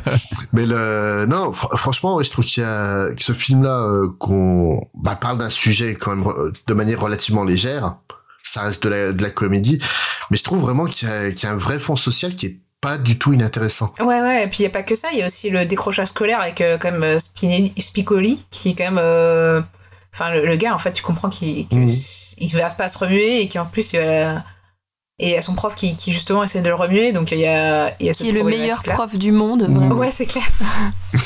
mais 0.53 0.67
le, 0.67 1.27
non, 1.29 1.51
fr- 1.51 1.77
franchement, 1.77 2.15
ouais, 2.17 2.23
je 2.25 2.31
trouve 2.31 2.45
qu'il 2.45 2.63
y 2.63 2.67
a, 2.67 3.09
que 3.13 3.23
ce 3.23 3.33
film-là, 3.33 4.03
qu'on 4.21 4.87
bah, 4.95 5.17
parle 5.17 5.39
d'un 5.39 5.51
sujet 5.51 5.97
quand 5.97 6.15
même 6.15 6.33
de 6.67 6.75
manière 6.75 7.01
relativement 7.01 7.43
légère. 7.45 7.97
Ça 8.45 8.63
reste 8.63 8.85
de 8.85 8.89
la, 8.89 9.13
de 9.13 9.23
la 9.23 9.31
comédie, 9.31 9.81
mais 10.31 10.37
je 10.37 10.45
trouve 10.45 10.61
vraiment 10.61 10.85
qu'il 10.85 11.09
y, 11.09 11.11
a- 11.13 11.31
qu'il 11.33 11.49
y 11.49 11.51
a 11.51 11.55
un 11.55 11.59
vrai 11.59 11.79
fond 11.81 11.97
social 11.97 12.35
qui 12.37 12.47
est 12.47 12.61
pas 12.81 12.99
du 12.99 13.17
tout 13.19 13.33
inintéressant. 13.33 13.95
Ouais, 14.01 14.07
ouais, 14.21 14.45
et 14.45 14.47
puis 14.49 14.59
il 14.59 14.63
n'y 14.63 14.67
a 14.67 14.71
pas 14.71 14.83
que 14.83 14.95
ça, 14.97 15.09
il 15.13 15.19
y 15.19 15.23
a 15.23 15.27
aussi 15.27 15.51
le 15.51 15.65
décrochage 15.65 16.09
scolaire 16.09 16.41
avec 16.41 16.57
quand 16.81 16.91
même 16.93 17.19
Spinelli, 17.21 17.73
Spicoli, 17.81 18.45
qui 18.51 18.71
est 18.71 18.75
quand 18.75 18.91
même. 18.93 19.65
Enfin, 20.15 20.31
le, 20.33 20.45
le 20.47 20.57
gars, 20.57 20.75
en 20.75 20.79
fait, 20.79 20.93
tu 20.93 21.03
comprends 21.03 21.31
qu'il 21.31 21.67
qu'il- 21.69 21.79
Mhm. 21.79 21.91
il 22.39 22.55
ne 22.55 22.59
va 22.61 22.71
pas 22.71 22.89
se 22.89 22.99
remuer 22.99 23.41
et 23.43 23.49
qu'en 23.49 23.65
plus, 23.65 23.93
il 23.95 24.01
va. 24.01 24.43
Et 25.19 25.27
il 25.29 25.31
y 25.33 25.37
a 25.37 25.43
son 25.43 25.55
prof 25.55 25.75
qui, 25.75 25.95
qui 25.95 26.11
justement 26.11 26.43
essaie 26.43 26.63
de 26.63 26.69
le 26.69 26.75
remuer, 26.75 27.13
donc 27.13 27.31
il 27.33 27.39
y 27.39 27.47
a, 27.47 27.95
il 28.01 28.07
y 28.07 28.11
a 28.11 28.13
Qui 28.13 28.31
est 28.31 28.33
le 28.33 28.43
meilleur 28.43 28.83
prof 28.83 29.15
du 29.17 29.31
monde. 29.31 29.63
vraiment. 29.63 29.95
Ouais, 29.97 30.11
c'est 30.11 30.27
clair. 30.27 30.43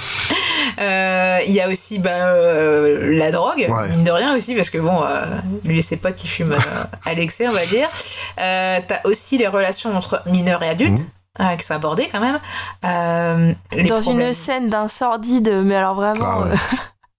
Euh, 0.78 1.38
Il 1.46 1.52
y 1.54 1.60
a 1.62 1.68
aussi 1.70 1.98
bah, 1.98 2.26
euh, 2.26 3.16
la 3.16 3.30
drogue, 3.30 3.64
Ouais. 3.66 3.88
mine 3.90 4.04
de 4.04 4.10
rien 4.10 4.34
aussi, 4.36 4.54
parce 4.54 4.68
que 4.68 4.76
bon, 4.76 5.02
euh, 5.04 5.24
lui 5.64 5.78
et 5.78 5.82
ses 5.82 5.96
potes, 5.96 6.22
ils 6.24 6.28
fument 6.28 6.52
euh, 6.52 6.84
à 7.06 7.14
l'excès, 7.14 7.48
on 7.48 7.52
va 7.52 7.64
dire. 7.64 7.88
Euh, 8.40 8.80
T'as 8.86 9.00
aussi 9.04 9.38
les 9.38 9.46
relations 9.46 9.96
entre 9.96 10.20
mineurs 10.26 10.62
et 10.62 10.68
adultes. 10.68 10.98
Mhm. 10.98 11.06
euh, 11.52 11.56
qui 11.56 11.64
sont 11.64 11.74
abordées 11.74 12.08
quand 12.12 12.20
même. 12.20 12.40
Euh, 12.84 13.54
Dans 13.88 14.00
problèmes- 14.00 14.28
une 14.28 14.32
scène 14.34 14.68
d'un 14.68 14.88
sordide, 14.88 15.48
mais 15.64 15.76
alors 15.76 15.94
vraiment. 15.94 16.24
Ah 16.26 16.40
ouais. 16.42 16.54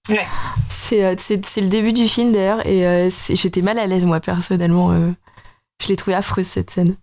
Euh, 0.10 0.14
Ouais. 0.14 0.26
c'est, 0.70 1.62
le 1.62 1.68
début 1.68 1.94
du 1.94 2.08
film 2.08 2.32
d'ailleurs, 2.32 2.66
et 2.66 2.86
euh, 2.88 3.10
j'étais 3.30 3.62
mal 3.62 3.78
à 3.80 3.88
l'aise 3.88 4.06
moi 4.06 4.20
personnellement. 4.20 4.92
euh. 4.92 5.12
je 5.82 5.88
l'ai 5.90 5.96
trouvée 5.96 6.16
affreuse 6.16 6.46
cette 6.48 6.70
scène. 6.70 6.96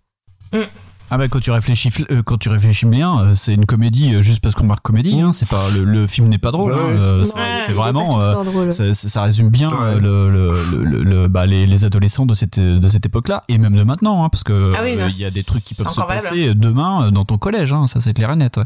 Ah 1.11 1.17
bah 1.19 1.27
quand 1.27 1.39
tu 1.39 1.51
réfléchis, 1.51 1.89
fl- 1.89 2.11
euh, 2.11 2.23
quand 2.23 2.37
tu 2.37 2.49
réfléchis 2.49 2.87
bien, 2.87 3.19
euh, 3.19 3.33
c'est 3.35 3.53
une 3.53 3.67
comédie 3.67 4.15
euh, 4.15 4.21
juste 4.21 4.39
parce 4.41 4.55
qu'on 4.55 4.65
marque 4.65 4.81
comédie. 4.81 5.21
Hein, 5.21 5.33
c'est 5.33 5.47
pas 5.47 5.69
le, 5.69 5.83
le 5.83 6.07
film 6.07 6.27
n'est 6.29 6.39
pas 6.39 6.51
drôle. 6.51 6.71
Ouais, 6.73 6.79
hein, 6.79 6.85
ouais. 6.93 6.99
euh, 6.99 7.23
c'est- 7.23 7.37
c'est 7.67 7.73
vraiment. 7.73 8.19
euh, 8.21 8.71
ça, 8.71 8.93
ça- 8.93 9.21
résume 9.21 9.49
bien 9.49 9.69
Ouais. 9.69 9.75
euh, 9.81 9.99
le, 9.99 10.31
le, 10.31 10.51
le, 10.71 10.83
le- 10.83 11.03
le- 11.03 11.27
bah, 11.27 11.45
les, 11.45 11.67
les 11.67 11.85
adolescents 11.85 12.25
de 12.25 12.33
cette, 12.33 12.59
de 12.59 12.87
cette 12.87 13.05
époque-là 13.05 13.43
et 13.49 13.57
même 13.59 13.75
de 13.75 13.83
maintenant, 13.83 14.23
hein, 14.25 14.29
parce 14.29 14.43
que 14.43 14.71
Ah 14.75 14.81
oui, 14.83 14.95
euh, 14.99 15.07
il 15.09 15.21
y 15.21 15.25
a 15.25 15.29
des 15.31 15.43
trucs 15.43 15.63
qui 15.63 15.75
c'est 15.75 15.83
peuvent 15.83 15.93
se 15.93 15.99
encore 15.99 16.09
valable. 16.09 16.27
passer 16.29 16.55
demain 16.55 17.07
euh, 17.07 17.11
dans 17.11 17.23
ton 17.25 17.37
collège. 17.37 17.71
Hein, 17.73 17.85
ça 17.87 18.01
c'est 18.01 18.13
clair 18.13 18.31
et 18.31 18.35
net. 18.35 18.57
Ouais. 18.57 18.63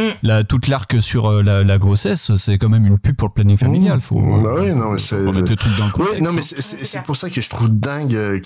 Mm. 0.00 0.12
Là, 0.22 0.44
toute 0.44 0.68
l'arc 0.68 1.00
sur 1.02 1.26
euh, 1.30 1.42
la, 1.42 1.64
la 1.64 1.78
grossesse, 1.78 2.34
c'est 2.36 2.56
quand 2.58 2.68
même 2.68 2.86
une 2.86 2.98
pub 2.98 3.16
pour 3.16 3.28
le 3.28 3.34
planning 3.34 3.58
familial. 3.58 4.00
Faut, 4.00 4.20
Bah 4.20 4.54
oui, 4.60 4.70
non, 4.72 4.92
mais 4.92 4.98
c'est- 4.98 5.16
faut 5.22 5.30
remettre 5.30 5.50
le 5.50 5.56
truc 5.56 5.72
dans 5.76 5.86
le 5.86 6.10
Ouais, 6.12 6.20
non, 6.20 6.30
mais 6.32 6.38
hein. 6.40 6.44
c'est- 6.44 6.60
c'est 6.60 6.76
c'est 6.76 6.86
c'est 6.86 7.02
pour 7.02 7.16
ça 7.16 7.28
que 7.28 7.40
je 7.40 7.48
trouve 7.48 7.68
dingue 7.68 8.14
euh, 8.14 8.38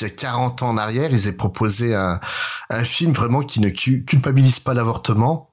qu'il 0.00 0.08
y 0.08 0.10
a, 0.10 0.14
qu'il 0.14 0.26
y 0.26 0.30
a 0.30 0.32
40 0.32 0.62
ans 0.62 0.68
en 0.70 0.76
arrière, 0.78 1.10
ils 1.10 1.26
aient 1.28 1.36
proposé 1.36 1.94
un, 1.94 2.20
film 2.84 3.12
vraiment 3.12 3.42
qui 3.42 3.60
ne 3.60 3.68
cu- 3.68 4.04
culpabilise 4.04 4.60
pas 4.60 4.74
l'avortement. 4.74 5.49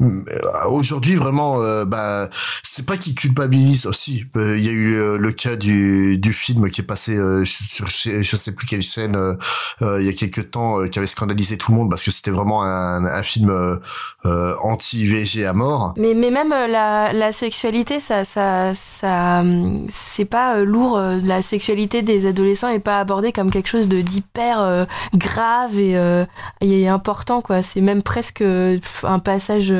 Euh, 0.00 0.20
Aujourd'hui, 0.68 1.14
vraiment, 1.14 1.60
euh, 1.62 1.84
bah, 1.84 2.28
c'est 2.62 2.84
pas 2.84 2.96
qu'ils 2.96 3.14
culpabilisent 3.14 3.86
aussi. 3.86 4.26
Euh, 4.36 4.56
Il 4.56 4.64
y 4.64 4.68
a 4.68 4.72
eu 4.72 4.94
euh, 4.94 5.18
le 5.18 5.30
cas 5.30 5.56
du, 5.56 6.18
du 6.18 6.32
film 6.32 6.68
qui 6.70 6.80
est 6.80 6.84
passé 6.84 7.16
sur 7.44 7.88
chez, 7.88 8.24
je 8.24 8.36
sais 8.36 8.52
plus 8.52 8.66
quelle 8.66 8.82
chaîne 8.82 9.36
il 9.80 10.02
y 10.02 10.08
a 10.08 10.12
quelques 10.12 10.50
temps, 10.50 10.84
qui 10.86 10.98
avait 10.98 11.06
scandalisé 11.06 11.56
tout 11.58 11.72
le 11.72 11.78
monde 11.78 11.90
parce 11.90 12.02
que 12.02 12.10
c'était 12.10 12.30
vraiment 12.30 12.64
un, 12.64 13.22
film 13.22 13.50
euh, 13.50 14.54
anti-VG 14.62 15.46
à 15.46 15.52
mort. 15.52 15.94
Mais, 15.96 16.14
même 16.14 16.50
la, 16.50 17.32
sexualité, 17.32 18.00
ça, 18.00 18.24
ça, 18.24 18.72
ça, 18.74 19.42
c'est 19.88 20.24
pas 20.24 20.60
lourd. 20.60 20.98
La 20.98 21.42
sexualité 21.42 22.02
des 22.02 22.26
adolescents 22.26 22.68
est 22.68 22.78
pas 22.78 23.00
abordée 23.00 23.32
comme 23.32 23.50
quelque 23.50 23.68
chose 23.68 23.88
d'hyper 23.88 24.86
grave 25.14 25.78
et, 25.78 26.24
et 26.60 26.88
important, 26.88 27.40
quoi. 27.40 27.62
C'est 27.62 27.80
même 27.80 28.02
presque 28.02 28.42
un 28.42 29.18
passage 29.18 29.72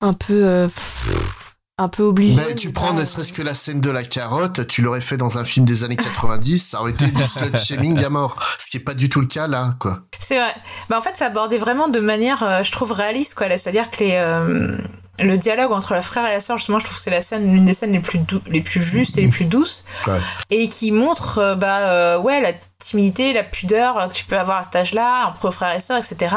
un 0.00 0.12
peu, 0.12 0.44
euh, 0.44 0.68
un 1.78 1.88
peu 1.88 2.02
obligé. 2.02 2.54
Tu 2.54 2.72
prends 2.72 2.92
ne 2.92 3.02
euh, 3.02 3.04
serait-ce 3.04 3.32
que 3.32 3.42
la 3.42 3.54
scène 3.54 3.80
de 3.80 3.90
la 3.90 4.02
carotte, 4.02 4.66
tu 4.68 4.82
l'aurais 4.82 5.00
fait 5.00 5.16
dans 5.16 5.38
un 5.38 5.44
film 5.44 5.64
des 5.66 5.84
années 5.84 5.96
90, 5.96 6.58
ça 6.58 6.80
aurait 6.80 6.92
été 6.92 7.06
du 7.06 7.24
slut 7.24 7.56
shaming 7.64 8.02
à 8.04 8.08
mort. 8.10 8.36
Ce 8.58 8.70
qui 8.70 8.76
est 8.76 8.80
pas 8.80 8.94
du 8.94 9.08
tout 9.08 9.20
le 9.20 9.26
cas 9.26 9.46
là, 9.48 9.74
quoi. 9.80 10.00
C'est 10.20 10.36
vrai. 10.38 10.54
Bah, 10.88 10.98
en 10.98 11.00
fait, 11.00 11.12
c'est 11.14 11.24
abordé 11.24 11.58
vraiment 11.58 11.88
de 11.88 12.00
manière, 12.00 12.42
euh, 12.42 12.62
je 12.62 12.72
trouve, 12.72 12.92
réaliste, 12.92 13.34
quoi. 13.36 13.46
C'est-à-dire 13.56 13.90
que 13.90 13.98
les, 14.02 14.14
euh, 14.14 14.76
le 15.20 15.36
dialogue 15.36 15.72
entre 15.72 15.94
la 15.94 16.02
frère 16.02 16.26
et 16.26 16.32
la 16.32 16.40
sœur, 16.40 16.58
justement, 16.58 16.78
je 16.78 16.84
trouve 16.84 16.96
que 16.96 17.02
c'est 17.02 17.10
la 17.10 17.20
scène, 17.20 17.52
l'une 17.52 17.64
des 17.64 17.74
scènes 17.74 17.92
les 17.92 18.00
plus, 18.00 18.18
dou- 18.18 18.40
les 18.48 18.60
plus 18.60 18.80
justes 18.82 19.18
et 19.18 19.22
les 19.22 19.28
plus 19.28 19.44
douces. 19.44 19.84
Ouais. 20.06 20.20
Et 20.50 20.68
qui 20.68 20.90
montre, 20.92 21.38
euh, 21.38 21.54
bah, 21.56 21.90
euh, 21.90 22.18
ouais, 22.20 22.40
la 22.40 22.52
timidité, 22.88 23.32
la 23.32 23.42
pudeur 23.42 23.98
euh, 23.98 24.06
que 24.06 24.12
tu 24.12 24.24
peux 24.24 24.38
avoir 24.38 24.58
à 24.58 24.62
cet 24.62 24.76
âge-là, 24.76 25.26
entre 25.28 25.50
frères 25.50 25.74
et 25.74 25.80
sœurs, 25.80 25.98
etc. 25.98 26.32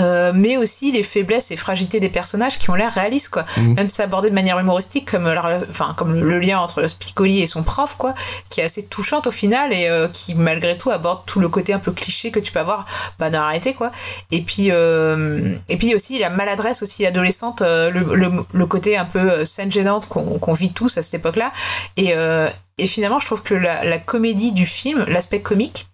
Euh, 0.00 0.32
mais 0.34 0.56
aussi 0.56 0.90
les 0.90 1.04
faiblesses 1.04 1.52
et 1.52 1.56
fragilités 1.56 2.00
des 2.00 2.08
personnages 2.08 2.58
qui 2.58 2.68
ont 2.70 2.74
l'air 2.74 2.90
réalistes, 2.92 3.28
quoi. 3.28 3.44
Mhm. 3.56 3.74
Même 3.74 3.88
si 3.88 4.02
abordé 4.02 4.28
de 4.28 4.34
manière 4.34 4.58
humoristique, 4.58 5.08
comme, 5.08 5.32
leur- 5.32 5.62
enfin, 5.70 5.94
comme 5.96 6.14
le, 6.14 6.40
lien 6.40 6.58
entre 6.58 6.84
Spicoli 6.88 7.40
et 7.42 7.46
son 7.46 7.62
prof, 7.62 7.94
quoi, 7.96 8.14
qui 8.48 8.60
est 8.60 8.64
assez 8.64 8.86
touchante 8.86 9.28
au 9.28 9.30
final 9.30 9.72
et 9.72 9.86
euh, 9.88 10.08
qui, 10.08 10.34
malgré 10.34 10.76
tout, 10.76 10.90
aborde 10.90 11.20
tout 11.26 11.38
le 11.38 11.48
côté 11.48 11.72
un 11.72 11.78
peu 11.78 11.92
cliché 11.92 12.32
que 12.32 12.40
tu 12.40 12.50
peux 12.50 12.58
avoir 12.60 12.84
bah, 13.20 13.30
dans 13.30 13.38
la 13.38 13.46
réalité, 13.46 13.74
quoi. 13.74 13.92
Et 14.32 14.42
puis, 14.42 14.72
euh, 14.72 15.54
et 15.68 15.76
puis 15.76 15.94
aussi 15.94 16.18
la 16.18 16.30
maladresse 16.30 16.82
aussi 16.82 17.06
adolescente, 17.06 17.62
euh, 17.62 17.90
le, 17.90 18.16
le, 18.16 18.44
le 18.52 18.66
côté 18.66 18.96
un 18.96 19.04
peu 19.04 19.20
euh, 19.30 19.44
scène 19.44 19.70
gênante 19.70 20.08
qu'on 20.08 20.38
qu'on 20.40 20.52
vit 20.54 20.72
tous 20.72 20.98
à 20.98 21.02
cette 21.02 21.14
époque-là. 21.20 21.52
Et, 21.96 22.14
euh, 22.16 22.50
et 22.78 22.86
finalement, 22.86 23.18
je 23.18 23.26
trouve 23.26 23.42
que 23.42 23.54
la, 23.54 23.84
la 23.84 23.98
comédie 23.98 24.52
du 24.52 24.66
film, 24.66 25.04
l'aspect 25.08 25.40
comique, 25.40 25.86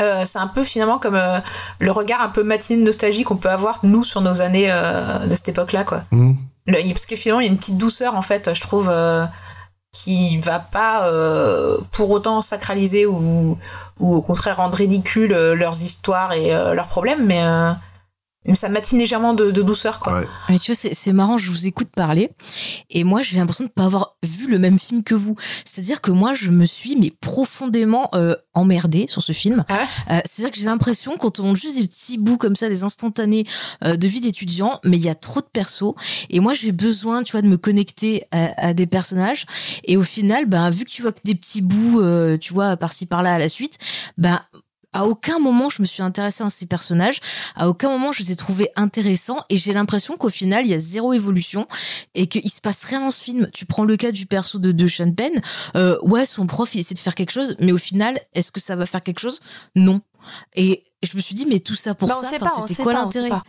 euh, 0.00 0.22
c'est 0.24 0.38
un 0.38 0.46
peu 0.46 0.64
finalement 0.64 0.98
comme 0.98 1.14
euh, 1.14 1.40
le 1.78 1.90
regard 1.92 2.20
un 2.22 2.28
peu 2.30 2.42
matinée 2.42 2.80
de 2.80 2.86
nostalgie 2.86 3.22
qu'on 3.22 3.36
peut 3.36 3.50
avoir 3.50 3.80
nous 3.84 4.02
sur 4.02 4.20
nos 4.22 4.40
années 4.40 4.68
euh, 4.70 5.26
de 5.26 5.34
cette 5.34 5.48
époque-là, 5.50 5.84
quoi. 5.84 6.04
Le- 6.66 6.88
parce 6.90 7.06
que 7.06 7.16
finalement, 7.16 7.40
il 7.40 7.46
y 7.46 7.48
a 7.48 7.52
une 7.52 7.58
petite 7.58 7.76
douceur, 7.76 8.14
en 8.14 8.22
fait, 8.22 8.54
je 8.54 8.60
trouve, 8.60 8.90
qui 9.92 10.38
va 10.38 10.58
pas 10.58 11.08
pour 11.92 12.10
autant 12.10 12.40
sacraliser 12.40 13.06
ou, 13.06 13.58
ou 14.00 14.14
au 14.16 14.22
contraire 14.22 14.56
rendre 14.56 14.76
ridicule 14.76 15.32
leurs 15.52 15.82
histoires 15.82 16.32
et 16.32 16.48
leurs 16.50 16.88
problèmes, 16.88 17.24
mais, 17.24 17.42
mais 17.42 17.74
ça 18.52 18.68
matine 18.68 18.98
légèrement 18.98 19.32
de, 19.32 19.50
de 19.50 19.62
douceur, 19.62 20.00
quoi. 20.00 20.20
Ouais. 20.20 20.28
Mais 20.50 20.58
tu 20.58 20.72
vois, 20.72 20.76
c'est 20.78 20.92
c'est 20.92 21.12
marrant, 21.14 21.38
je 21.38 21.50
vous 21.50 21.66
écoute 21.66 21.88
parler, 21.96 22.30
et 22.90 23.02
moi 23.04 23.22
j'ai 23.22 23.38
l'impression 23.38 23.64
de 23.64 23.70
pas 23.70 23.84
avoir 23.84 24.16
vu 24.22 24.46
le 24.50 24.58
même 24.58 24.78
film 24.78 25.02
que 25.02 25.14
vous. 25.14 25.34
C'est-à-dire 25.64 26.02
que 26.02 26.10
moi 26.10 26.34
je 26.34 26.50
me 26.50 26.66
suis 26.66 26.96
mais 26.96 27.10
profondément 27.22 28.10
euh, 28.14 28.34
emmerdée 28.52 29.06
sur 29.08 29.22
ce 29.22 29.32
film. 29.32 29.64
Ah 29.68 29.74
ouais 29.78 29.84
Euh, 30.10 30.20
C'est-à-dire 30.26 30.50
que 30.52 30.58
j'ai 30.58 30.66
l'impression 30.66 31.16
quand 31.18 31.40
on 31.40 31.44
monte 31.44 31.56
juste 31.56 31.78
des 31.78 31.86
petits 31.86 32.18
bouts 32.18 32.36
comme 32.36 32.56
ça, 32.56 32.68
des 32.68 32.82
instantanés 32.84 33.46
euh, 33.84 33.96
de 33.96 34.06
vie 34.08 34.20
d'étudiant, 34.20 34.78
mais 34.84 34.96
il 34.98 35.04
y 35.04 35.08
a 35.08 35.14
trop 35.14 35.40
de 35.40 35.46
persos, 35.46 35.94
et 36.28 36.40
moi 36.40 36.52
j'ai 36.54 36.72
besoin, 36.72 37.22
tu 37.22 37.32
vois, 37.32 37.42
de 37.42 37.48
me 37.48 37.56
connecter 37.56 38.24
à, 38.30 38.68
à 38.68 38.74
des 38.74 38.86
personnages, 38.86 39.46
et 39.84 39.96
au 39.96 40.02
final, 40.02 40.46
ben 40.46 40.68
vu 40.70 40.84
que 40.84 40.90
tu 40.90 41.02
vois 41.02 41.12
que 41.12 41.20
des 41.24 41.34
petits 41.34 41.62
bouts, 41.62 42.00
euh, 42.00 42.36
tu 42.36 42.52
vois, 42.52 42.76
par-ci 42.76 43.06
par-là 43.06 43.34
à 43.34 43.38
la 43.38 43.48
suite, 43.48 43.78
ben 44.18 44.40
à 44.94 45.04
aucun 45.04 45.38
moment 45.38 45.68
je 45.68 45.82
me 45.82 45.86
suis 45.86 46.02
intéressée 46.02 46.42
à 46.42 46.48
ces 46.50 46.64
personnages, 46.66 47.20
à 47.56 47.68
aucun 47.68 47.90
moment 47.90 48.12
je 48.12 48.22
les 48.22 48.32
ai 48.32 48.36
trouvés 48.36 48.70
intéressants 48.76 49.38
et 49.50 49.58
j'ai 49.58 49.72
l'impression 49.74 50.16
qu'au 50.16 50.30
final 50.30 50.64
il 50.64 50.70
y 50.70 50.74
a 50.74 50.78
zéro 50.78 51.12
évolution 51.12 51.66
et 52.14 52.26
qu'il 52.28 52.48
se 52.50 52.60
passe 52.62 52.84
rien 52.84 53.00
dans 53.00 53.10
ce 53.10 53.22
film. 53.22 53.48
Tu 53.52 53.66
prends 53.66 53.84
le 53.84 53.96
cas 53.98 54.12
du 54.12 54.24
perso 54.26 54.58
de, 54.58 54.72
de 54.72 54.88
Sean 54.88 55.12
Penn, 55.12 55.32
euh, 55.76 55.98
ouais 56.02 56.24
son 56.24 56.46
prof 56.46 56.74
il 56.74 56.80
essaie 56.80 56.94
de 56.94 56.98
faire 57.00 57.14
quelque 57.14 57.32
chose 57.32 57.54
mais 57.60 57.72
au 57.72 57.78
final 57.78 58.18
est-ce 58.32 58.50
que 58.50 58.60
ça 58.60 58.76
va 58.76 58.86
faire 58.86 59.02
quelque 59.02 59.20
chose? 59.20 59.40
Non. 59.76 60.00
Et 60.54 60.84
je 61.02 61.16
me 61.16 61.20
suis 61.20 61.34
dit 61.34 61.44
mais 61.46 61.60
tout 61.60 61.74
ça 61.74 61.94
pour 61.94 62.08
Bah, 62.08 62.14
ça, 62.14 62.30
enfin, 62.40 62.64
c'était 62.66 62.82
quoi 62.82 62.94
l'intérêt? 62.94 63.28
pas. 63.28 63.42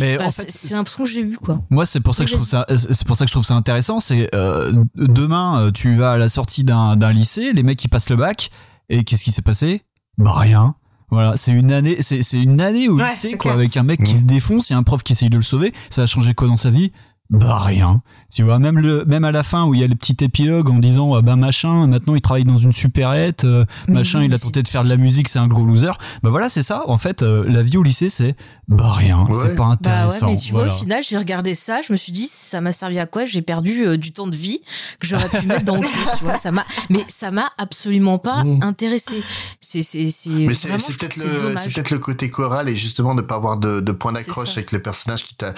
Mais 0.00 0.16
Bah, 0.16 0.24
en 0.26 0.30
C'est 0.30 0.44
fait, 0.44 0.50
c'est 0.50 0.74
l'impression 0.74 1.04
que 1.04 1.10
j'ai 1.10 1.20
eu 1.20 1.36
quoi. 1.36 1.60
Moi, 1.68 1.84
c'est 1.84 2.00
pour 2.00 2.14
ça 2.14 2.24
que 2.24 2.30
je 2.30 2.36
trouve 2.36 2.46
ça, 2.48 2.64
c'est 2.76 3.06
pour 3.06 3.14
ça 3.16 3.24
que 3.26 3.28
je 3.28 3.34
trouve 3.34 3.44
ça 3.44 3.54
intéressant. 3.54 4.00
C'est 4.00 4.34
euh, 4.34 4.72
demain, 4.94 5.60
euh, 5.60 5.70
tu 5.70 5.96
vas 5.96 6.12
à 6.12 6.16
la 6.16 6.30
sortie 6.30 6.64
d'un 6.64 6.96
d'un 6.96 7.12
lycée, 7.12 7.52
les 7.52 7.62
mecs 7.62 7.78
qui 7.78 7.88
passent 7.88 8.08
le 8.08 8.16
bac, 8.16 8.50
et 8.88 9.04
qu'est-ce 9.04 9.22
qui 9.24 9.32
s'est 9.32 9.42
passé? 9.42 9.82
Bah 10.18 10.32
rien. 10.36 10.74
Voilà, 11.10 11.36
c'est 11.36 11.52
une 11.52 11.72
année, 11.72 11.96
c'est 12.00 12.22
c'est 12.22 12.42
une 12.42 12.60
année 12.60 12.88
au 12.88 12.96
Ouais, 12.98 13.08
lycée 13.08 13.28
c'est 13.28 13.36
quoi, 13.38 13.52
clair. 13.52 13.54
avec 13.54 13.76
un 13.78 13.82
mec 13.82 14.02
qui 14.04 14.12
Mhm. 14.12 14.18
se 14.18 14.24
défonce, 14.24 14.68
il 14.68 14.74
y 14.74 14.76
a 14.76 14.78
un 14.78 14.82
prof 14.82 15.02
qui 15.02 15.14
essaye 15.14 15.30
de 15.30 15.36
le 15.36 15.42
sauver. 15.42 15.72
Ça 15.88 16.02
a 16.02 16.06
changé 16.06 16.34
quoi 16.34 16.48
dans 16.48 16.58
sa 16.58 16.68
vie? 16.70 16.92
Bah 17.30 17.58
rien. 17.58 18.00
Tu 18.34 18.42
vois, 18.42 18.58
même 18.58 18.78
le, 18.78 19.04
même 19.04 19.24
à 19.24 19.32
la 19.32 19.42
fin 19.42 19.64
où 19.66 19.74
il 19.74 19.80
y 19.80 19.84
a 19.84 19.86
le 19.86 19.94
petit 19.94 20.16
épilogue 20.24 20.70
en 20.70 20.78
disant 20.78 21.14
euh, 21.16 21.20
bah 21.20 21.36
machin, 21.36 21.86
maintenant 21.86 22.14
il 22.14 22.22
travaille 22.22 22.44
dans 22.44 22.56
une 22.56 22.72
supérette, 22.72 23.44
euh, 23.44 23.66
machin, 23.86 24.20
oui, 24.20 24.26
il 24.26 24.34
a 24.34 24.38
tenté 24.38 24.62
de 24.62 24.68
faire 24.68 24.82
de 24.82 24.88
la 24.88 24.96
musique, 24.96 25.28
c'est 25.28 25.38
un 25.38 25.46
gros 25.46 25.64
loser. 25.64 25.92
Bah 26.22 26.30
voilà, 26.30 26.48
c'est 26.48 26.62
ça. 26.62 26.84
En 26.88 26.96
fait, 26.96 27.22
euh, 27.22 27.44
la 27.46 27.62
vie 27.62 27.76
au 27.76 27.82
lycée, 27.82 28.08
c'est 28.08 28.34
bah 28.66 28.92
rien, 28.92 29.26
Ouais. 29.26 29.34
c'est 29.42 29.54
pas 29.56 29.64
Bah 29.64 29.70
intéressant. 29.72 30.26
ouais, 30.26 30.32
mais 30.32 30.38
tu 30.38 30.52
vois, 30.52 30.66
au 30.66 30.70
final, 30.70 31.02
j'ai 31.06 31.18
regardé 31.18 31.54
ça, 31.54 31.80
je 31.86 31.92
me 31.92 31.98
suis 31.98 32.12
dit, 32.12 32.26
ça 32.30 32.60
m'a 32.62 32.72
servi 32.72 32.98
à 32.98 33.04
quoi? 33.06 33.26
J'ai 33.26 33.42
perdu 33.42 33.86
euh, 33.86 33.96
du 33.98 34.12
temps 34.12 34.26
de 34.26 34.36
vie 34.36 34.60
que 34.98 35.06
j'aurais 35.06 35.28
pu 35.28 35.44
mettre 35.46 35.64
dans 35.64 35.76
autre 35.78 35.88
chose, 35.88 36.12
tu 36.18 36.24
vois. 36.24 36.34
Ça 36.34 36.50
m'a, 36.50 36.64
mais 36.88 37.00
ça 37.08 37.30
m'a 37.30 37.48
absolument 37.58 38.18
pas 38.18 38.42
Mmh. 38.44 38.62
intéressé. 38.62 39.22
C'est, 39.60 39.82
c'est, 39.82 40.08
c'est. 40.10 40.30
Mais 40.30 40.54
c'est 40.54 40.68
peut-être 40.68 41.16
le, 41.16 41.54
c'est 41.58 41.74
peut-être 41.74 41.90
le 41.90 41.98
côté 41.98 42.30
choral 42.30 42.68
et 42.68 42.74
justement 42.74 43.14
de 43.14 43.20
pas 43.22 43.34
avoir 43.34 43.58
de, 43.58 43.80
de 43.80 43.92
point 43.92 44.12
d'accroche 44.12 44.52
avec 44.56 44.72
le 44.72 44.80
personnage 44.80 45.24
qui 45.24 45.34
t'a. 45.34 45.52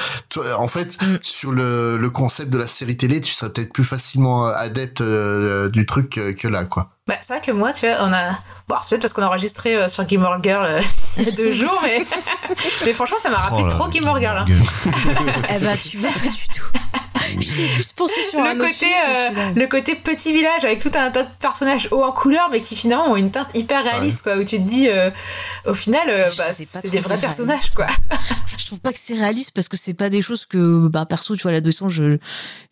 En 0.59 0.67
fait, 0.69 0.97
Mm. 1.03 1.17
sur 1.23 1.53
le, 1.53 1.60
le 1.61 2.09
concept 2.11 2.51
de 2.51 2.59
la 2.59 2.67
série 2.67 2.97
télé, 2.97 3.21
tu 3.21 3.33
serais 3.33 3.53
peut-être 3.53 3.73
plus 3.73 3.85
facilement 3.85 4.47
euh, 4.49 4.53
adepte 4.55 5.01
euh, 5.01 5.69
du 5.69 5.87
truc 5.87 6.11
que, 6.11 6.33
que 6.33 6.49
là, 6.49 6.65
quoi. 6.65 6.91
Bah, 7.07 7.17
c'est 7.23 7.33
vrai 7.35 7.43
que 7.45 7.51
moi, 7.51 7.73
tu 7.73 7.87
vois, 7.89 7.97
on 8.03 8.13
a. 8.13 8.39
Bon, 8.69 8.77
c'est 8.83 8.91
peut-être 8.91 9.03
parce 9.03 9.13
qu'on 9.15 9.23
a 9.23 9.27
enregistré 9.27 9.75
euh, 9.75 9.89
sur 9.89 10.09
Gilmore 10.09 10.39
Girl 10.43 10.65
euh, 10.65 10.81
il 11.19 11.25
y 11.25 11.29
a 11.29 11.33
deux 11.33 11.53
jours, 11.53 11.77
mais. 11.83 12.05
mais 12.85 12.93
franchement, 12.93 13.19
ça 13.21 13.31
m'a 13.31 13.39
rappelé 13.39 13.63
Oh 13.65 13.69
là 13.69 13.71
trop 13.75 13.91
Gilmore 13.91 14.21
Girl. 14.21 14.37
hein. 14.39 14.45
Eh 15.49 15.59
ben, 15.59 15.77
tu 15.77 15.97
vois 15.99 16.11
pas 16.11 16.21
du 16.21 16.49
tout. 16.55 16.79
J'ai 17.39 17.67
plus 17.75 17.93
pensé 17.93 18.21
sur 18.29 18.41
un 18.41 18.55
le 18.55 18.61
autre 18.61 18.71
côté, 18.73 18.87
film 18.87 19.39
euh, 19.39 19.53
le 19.55 19.67
côté 19.69 19.95
petit 19.95 20.33
village 20.33 20.65
avec 20.65 20.81
tout 20.81 20.91
un 20.95 21.11
tas 21.11 21.23
de 21.25 21.29
personnages 21.41 21.89
hauts 21.91 22.03
en 22.03 22.13
couleur, 22.13 22.49
mais 22.51 22.61
qui 22.61 22.77
finalement 22.77 23.13
ont 23.13 23.17
une 23.17 23.31
teinte 23.31 23.49
hyper 23.55 23.83
réaliste, 23.85 24.23
quoi. 24.23 24.37
Où 24.37 24.45
tu 24.45 24.57
te 24.57 24.63
dis, 24.69 24.89
euh, 24.89 25.11
au 25.67 25.75
final, 25.75 26.09
euh, 26.09 26.31
Je 26.31 26.39
bah, 26.39 26.45
c'est 26.51 26.91
des 26.91 27.01
vrais 27.01 27.19
personnages, 27.19 27.71
quoi. 27.75 27.87
Enfin, 28.11 28.35
je 28.59 28.67
trouve 28.67 28.81
pas 28.81 28.93
que 28.93 28.99
c'est 29.03 29.15
réaliste 29.15 29.53
parce 29.55 29.69
que 29.69 29.77
c'est 29.77 29.95
pas 29.95 30.09
des 30.11 30.23
choses 30.23 30.47
que, 30.47 30.89
bah, 30.89 31.07
perso, 31.07 31.35
tu 31.37 31.43
vois, 31.43 31.51
à 31.51 31.55
l'adolescence, 31.55 31.93
je, 31.93 32.19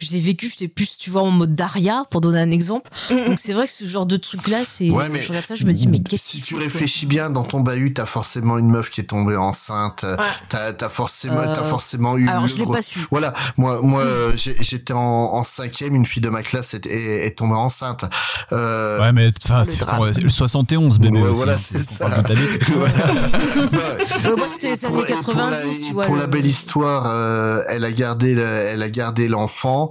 je 0.01 0.11
l'ai 0.13 0.21
vécu, 0.21 0.49
j'étais 0.49 0.69
plus, 0.69 0.97
tu 0.99 1.11
vois, 1.11 1.23
en 1.23 1.31
mode 1.31 1.55
Daria, 1.55 2.05
pour 2.11 2.21
donner 2.21 2.41
un 2.41 2.51
exemple. 2.51 2.91
Donc, 3.11 3.39
c'est 3.39 3.53
vrai 3.53 3.67
que 3.67 3.73
ce 3.73 3.85
genre 3.85 4.07
de 4.07 4.17
truc-là, 4.17 4.65
c'est, 4.65 4.91
Ouais, 4.91 5.09
mais 5.09 5.21
je 5.23 5.29
regarde 5.29 5.47
ça, 5.47 5.55
je 5.55 5.65
me 5.65 5.73
dis, 5.73 5.87
mais 5.87 6.01
qu'est-ce 6.01 6.29
si 6.29 6.41
tu 6.43 6.57
réfléchis 6.57 7.07
bien 7.07 7.31
dans 7.31 7.45
ton 7.45 7.61
bahut, 7.61 7.93
t'as 7.95 8.07
forcément 8.07 8.59
une 8.59 8.69
meuf 8.71 8.91
qui 8.91 9.01
est 9.01 9.05
tombée 9.05 9.37
enceinte. 9.37 10.05
Ouais. 10.05 10.25
T'as 10.49 10.73
as 10.81 10.89
forcément, 10.89 11.39
Euh, 11.41 11.55
t'as 11.55 11.65
forcément 11.65 12.17
eu. 12.17 12.29
alors, 12.29 12.47
je 12.47 12.57
l'ai 12.57 12.65
gros- 12.65 12.73
pas 12.75 12.83
su. 12.83 13.01
Voilà, 13.11 13.33
moi, 13.57 13.81
moi, 13.83 14.05
j'étais 14.39 14.93
en, 14.93 14.99
en 14.99 15.45
cinquième, 15.45 15.95
une 15.95 16.07
fille 16.07 16.23
de 16.23 16.29
ma 16.31 16.43
classe 16.43 16.75
est, 16.75 16.87
est, 16.87 17.27
est 17.27 17.39
tombée 17.39 17.55
enceinte. 17.55 18.05
Euh, 18.53 19.01
Ouais, 19.01 19.13
mais 19.13 19.31
enfin, 19.45 19.61
Le 19.61 19.65
c'est- 19.71 19.85
drame. 19.85 20.03
attends, 20.03 20.21
le 20.23 20.29
71 20.29 20.99
bébé 20.99 21.21
Ouais, 21.21 21.29
aussi. 21.29 21.37
voilà, 21.37 21.53
hein, 21.55 21.59
c'est 21.59 21.81
ça. 21.81 22.09
c'était 24.51 24.71
les 24.71 24.85
années 24.85 24.95
pour- 24.95 25.05
et 25.11 25.15
pour 25.23 25.35
la- 25.35 25.51
90, 25.51 25.87
tu 25.89 25.93
vois, 25.93 26.05
Pour 26.05 26.17
la 26.17 26.27
belle 26.27 26.47
histoire, 26.47 27.05
euh, 27.07 27.63
elle 27.69 27.85
a 27.85 27.93
gardé, 27.93 28.35
le- 28.35 28.43
elle 28.43 28.83
a 28.83 28.91
gardé 28.91 29.29
l'enfant. 29.29 29.91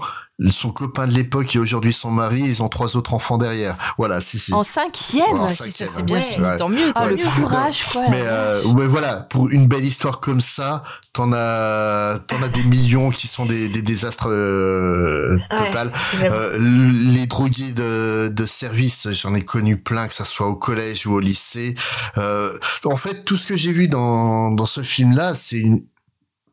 Son 0.49 0.69
copain 0.71 1.07
de 1.07 1.13
l'époque 1.13 1.55
et 1.55 1.59
aujourd'hui 1.59 1.91
son 1.93 2.11
mari, 2.11 2.41
ils 2.41 2.61
ont 2.61 2.69
trois 2.69 2.95
autres 2.95 3.13
enfants 3.15 3.39
derrière. 3.39 3.75
Voilà, 3.97 4.21
si, 4.21 4.37
si. 4.37 4.53
En 4.53 4.61
cinquième 4.63 5.25
En 5.35 5.49
Si 5.49 5.71
ça 5.71 5.85
cinquième, 5.85 5.89
c'est 5.95 6.03
bien 6.03 6.17
ouais. 6.17 6.21
fini, 6.21 6.45
Ouais. 6.45 6.55
tant 6.57 6.69
mieux. 6.69 6.91
Ah, 6.93 7.01
tant 7.01 7.05
le 7.07 7.41
courage, 7.41 7.85
quoi. 7.91 8.03
Mais 8.11 8.21
euh, 8.23 8.63
ouais, 8.65 8.85
voilà, 8.87 9.15
pour 9.15 9.49
une 9.49 9.65
belle 9.67 9.83
histoire 9.85 10.19
comme 10.19 10.39
ça, 10.41 10.83
t'en 11.13 11.31
as, 11.33 12.19
t'en 12.27 12.41
as 12.43 12.49
des 12.49 12.63
millions 12.63 13.09
qui 13.09 13.27
sont 13.27 13.47
des, 13.47 13.67
des 13.67 13.81
désastres 13.81 14.29
euh, 14.29 15.37
total. 15.49 15.91
Euh, 16.23 16.57
les 16.59 17.25
drogués 17.25 17.71
de, 17.71 18.27
de 18.27 18.45
service, 18.45 19.07
j'en 19.09 19.33
ai 19.33 19.43
connu 19.43 19.77
plein, 19.77 20.07
que 20.07 20.13
ça 20.13 20.25
soit 20.25 20.47
au 20.47 20.55
collège 20.55 21.07
ou 21.07 21.13
au 21.13 21.19
lycée. 21.19 21.73
Euh, 22.17 22.55
en 22.85 22.95
fait, 22.95 23.23
tout 23.25 23.37
ce 23.37 23.47
que 23.47 23.55
j'ai 23.55 23.71
vu 23.71 23.87
dans 23.87 24.51
dans 24.51 24.65
ce 24.67 24.81
film-là, 24.83 25.33
c'est 25.33 25.57
une, 25.59 25.83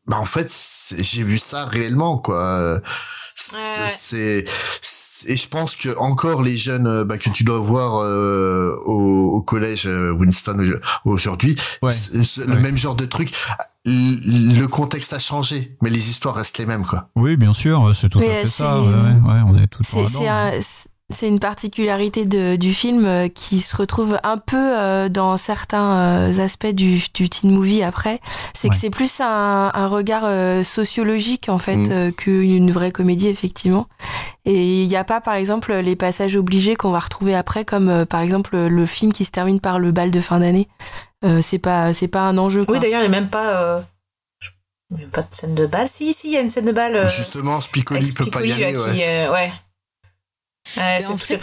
bah 0.06 0.16
en 0.18 0.24
fait, 0.24 0.50
j'ai 0.98 1.22
vu 1.22 1.36
ça 1.38 1.66
réellement, 1.66 2.16
quoi. 2.18 2.80
C'est, 3.36 4.44
et 5.26 5.36
je 5.36 5.48
pense 5.48 5.74
que 5.76 5.96
encore 5.98 6.42
les 6.42 6.56
jeunes 6.56 6.86
euh, 6.86 7.04
bah, 7.04 7.18
que 7.18 7.30
tu 7.30 7.44
dois 7.44 7.58
voir 7.58 7.96
euh, 8.00 8.76
au, 8.84 9.32
au 9.36 9.42
collège 9.42 9.86
euh, 9.86 10.12
Winston 10.12 10.58
aujourd'hui, 11.04 11.56
Ouais. 11.82 11.92
le 12.12 12.60
même 12.60 12.76
genre 12.76 12.94
de 12.94 13.04
truc. 13.04 13.32
Le 13.86 14.64
contexte 14.66 15.12
a 15.12 15.18
changé, 15.18 15.76
mais 15.82 15.90
les 15.90 16.08
histoires 16.08 16.36
restent 16.36 16.56
les 16.58 16.64
mêmes, 16.66 16.86
quoi. 16.86 17.10
Oui, 17.16 17.36
bien 17.36 17.52
sûr, 17.52 17.92
c'est 17.94 18.08
tout 18.08 18.18
Mais 18.18 18.38
à 18.38 18.40
fait 18.42 18.46
ça. 18.50 18.80
Ouais, 18.80 19.40
on 19.46 19.58
est 19.58 19.68
C'est 19.82 20.06
c'est 21.10 21.28
une 21.28 21.38
particularité 21.38 22.24
de- 22.24 22.56
du 22.56 22.72
film 22.72 23.04
euh, 23.04 23.28
qui 23.28 23.60
se 23.60 23.76
retrouve 23.76 24.18
un 24.22 24.38
peu 24.38 24.56
euh, 24.56 25.08
dans 25.08 25.36
certains 25.36 26.30
euh, 26.30 26.38
aspects 26.42 26.66
du, 26.66 26.98
du 27.12 27.28
teen 27.28 27.50
movie 27.50 27.82
après. 27.82 28.20
C'est 28.54 28.68
que 28.70 28.74
c'est 28.74 28.88
plus 28.90 29.20
un, 29.20 29.70
un 29.74 29.86
regard 29.86 30.22
euh, 30.24 30.62
sociologique 30.62 31.48
en 31.48 31.58
fait 31.58 31.76
Mm. 31.76 31.92
euh, 31.92 32.10
qu'une 32.10 32.70
vraie 32.70 32.90
comédie 32.92 33.28
effectivement. 33.28 33.86
Et 34.46 34.82
il 34.82 34.88
n'y 34.88 34.96
a 34.96 35.04
pas 35.04 35.20
par 35.20 35.34
exemple 35.34 35.74
les 35.74 35.96
passages 35.96 36.36
obligés 36.36 36.74
qu'on 36.76 36.90
va 36.90 37.00
retrouver 37.00 37.34
après 37.34 37.64
comme 37.64 37.88
euh, 37.90 38.04
par 38.06 38.20
exemple 38.20 38.56
le 38.56 38.86
film 38.86 39.12
qui 39.12 39.24
se 39.24 39.30
termine 39.30 39.60
par 39.60 39.78
le 39.78 39.92
bal 39.92 40.10
de 40.10 40.20
fin 40.20 40.40
d'année. 40.40 40.68
Euh, 41.24 41.40
c'est 41.42 41.58
pas 41.58 41.92
c'est 41.92 42.08
pas 42.08 42.20
un 42.22 42.38
enjeu 42.38 42.64
quoi. 42.64 42.74
Oui, 42.74 42.80
d'ailleurs, 42.80 43.02
il 43.02 43.08
n'y 43.10 43.14
a 43.16 43.20
même 43.20 43.30
pas. 43.30 43.62
euh, 43.62 43.80
même 44.90 45.08
pas 45.10 45.22
de 45.22 45.28
scène 45.30 45.54
de 45.54 45.66
balle. 45.66 45.88
Si, 45.88 46.12
si, 46.12 46.28
il 46.28 46.32
y 46.34 46.36
a 46.36 46.40
une 46.40 46.50
scène 46.50 46.66
de 46.66 46.72
balle. 46.72 46.94
euh, 46.96 47.08
Justement, 47.08 47.58
Spicoli 47.60 48.12
peut 48.12 48.26
pas 48.26 48.44
y 48.44 48.52
aller, 48.52 48.76
ouais. 48.76 48.92
qui, 48.92 49.02
euh, 49.02 49.32
ouais. 49.32 49.52
Ouais, 50.76 50.98
c'est 51.00 51.06
en 51.12 51.16
fait, 51.18 51.36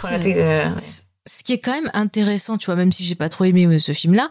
de- 0.73 1.10
Ce 1.27 1.43
qui 1.43 1.53
est 1.53 1.59
quand 1.59 1.71
même 1.73 1.89
intéressant, 1.93 2.57
tu 2.57 2.65
vois, 2.65 2.75
même 2.75 2.91
si 2.91 3.03
j'ai 3.03 3.13
pas 3.13 3.29
trop 3.29 3.43
aimé 3.45 3.65
euh, 3.67 3.77
ce 3.77 3.91
film-là, 3.91 4.27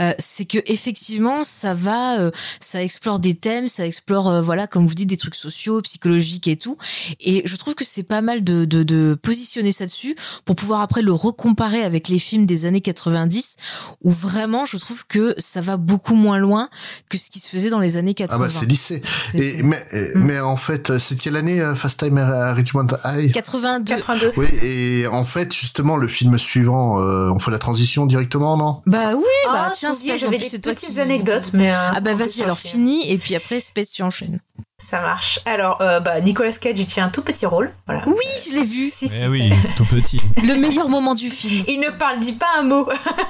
euh, 0.00 0.12
c'est 0.18 0.44
que 0.44 0.58
effectivement, 0.66 1.44
ça 1.44 1.72
va, 1.72 2.18
euh, 2.18 2.30
ça 2.60 2.82
explore 2.82 3.20
des 3.20 3.34
thèmes, 3.36 3.68
ça 3.68 3.86
explore, 3.86 4.28
euh, 4.28 4.42
voilà, 4.42 4.66
comme 4.66 4.86
vous 4.86 4.94
dites, 4.94 5.08
des 5.08 5.16
trucs 5.16 5.36
sociaux, 5.36 5.80
psychologiques 5.82 6.48
et 6.48 6.56
tout. 6.56 6.76
Et 7.20 7.42
je 7.44 7.54
trouve 7.56 7.76
que 7.76 7.84
c'est 7.84 8.02
pas 8.02 8.22
mal 8.22 8.42
de, 8.42 8.64
de, 8.64 8.82
de 8.82 9.16
positionner 9.22 9.70
ça 9.70 9.86
dessus 9.86 10.16
pour 10.44 10.56
pouvoir 10.56 10.80
après 10.80 11.02
le 11.02 11.12
recomparer 11.12 11.84
avec 11.84 12.08
les 12.08 12.18
films 12.18 12.44
des 12.44 12.64
années 12.66 12.80
90, 12.80 13.56
où 14.02 14.10
vraiment, 14.10 14.66
je 14.66 14.78
trouve 14.78 15.06
que 15.06 15.34
ça 15.38 15.60
va 15.60 15.76
beaucoup 15.76 16.16
moins 16.16 16.38
loin 16.38 16.68
que 17.08 17.18
ce 17.18 17.30
qui 17.30 17.38
se 17.38 17.46
faisait 17.46 17.70
dans 17.70 17.78
les 17.78 17.96
années 17.96 18.14
80. 18.14 18.36
Ah 18.44 18.48
bah 18.48 18.52
c'est 18.52 18.66
lycée. 18.66 19.00
Et, 19.34 19.62
mais, 19.62 19.78
Mm. 19.92 20.24
mais 20.24 20.40
en 20.40 20.56
fait, 20.56 20.98
c'est 20.98 21.16
quelle 21.18 21.36
année 21.36 21.62
Fast 21.76 22.00
Time 22.00 22.18
à 22.18 22.52
Richmond 22.54 22.88
High? 23.04 23.30
82. 23.32 23.94
82. 23.94 24.32
Oui, 24.36 24.46
et 24.62 25.06
en 25.06 25.24
fait, 25.24 25.52
justement, 25.52 25.96
le 25.96 26.08
film 26.08 26.31
suivant, 26.38 27.00
euh, 27.00 27.30
on 27.30 27.38
fait 27.38 27.50
la 27.50 27.58
transition 27.58 28.06
directement, 28.06 28.56
non? 28.56 28.82
Bah 28.86 29.14
oui, 29.14 29.22
bah 29.46 29.66
Ah, 29.68 29.70
tiens, 29.74 29.92
j'avais 30.16 30.38
des 30.38 30.48
petites 30.58 30.92
qui- 30.94 31.00
anecdotes, 31.00 31.50
mais. 31.52 31.70
euh, 31.72 31.76
Ah 31.94 32.00
bah 32.00 32.14
vas-y, 32.14 32.42
alors 32.42 32.58
film. 32.58 32.72
fini, 32.72 33.10
et 33.10 33.18
puis 33.18 33.34
après, 33.36 33.60
Space, 33.60 33.90
tu 33.92 34.02
enchaînes. 34.02 34.40
Ça 34.84 35.00
marche. 35.00 35.38
Alors, 35.46 35.80
euh, 35.80 36.00
bah, 36.00 36.20
Nicolas 36.20 36.50
Cage, 36.50 36.74
il 36.80 36.86
tient 36.86 37.04
un 37.04 37.08
tout 37.08 37.22
petit 37.22 37.46
rôle. 37.46 37.72
Voilà. 37.86 38.02
Oui, 38.06 38.16
je 38.46 38.56
l'ai 38.56 38.64
vu. 38.64 38.82
Si, 38.82 39.06
si, 39.06 39.14
Eh 39.16 39.20
ça- 39.20 39.28
oui, 39.28 39.52
tout 39.76 39.84
petit. 39.84 40.20
Le 40.42 40.54
meilleur 40.56 40.88
moment 40.88 41.14
du 41.14 41.30
film. 41.30 41.64
Il 41.68 41.78
ne 41.78 41.90
parle, 41.90 42.18
dit 42.18 42.32
pas 42.32 42.48
un 42.58 42.62
mot, 42.62 42.88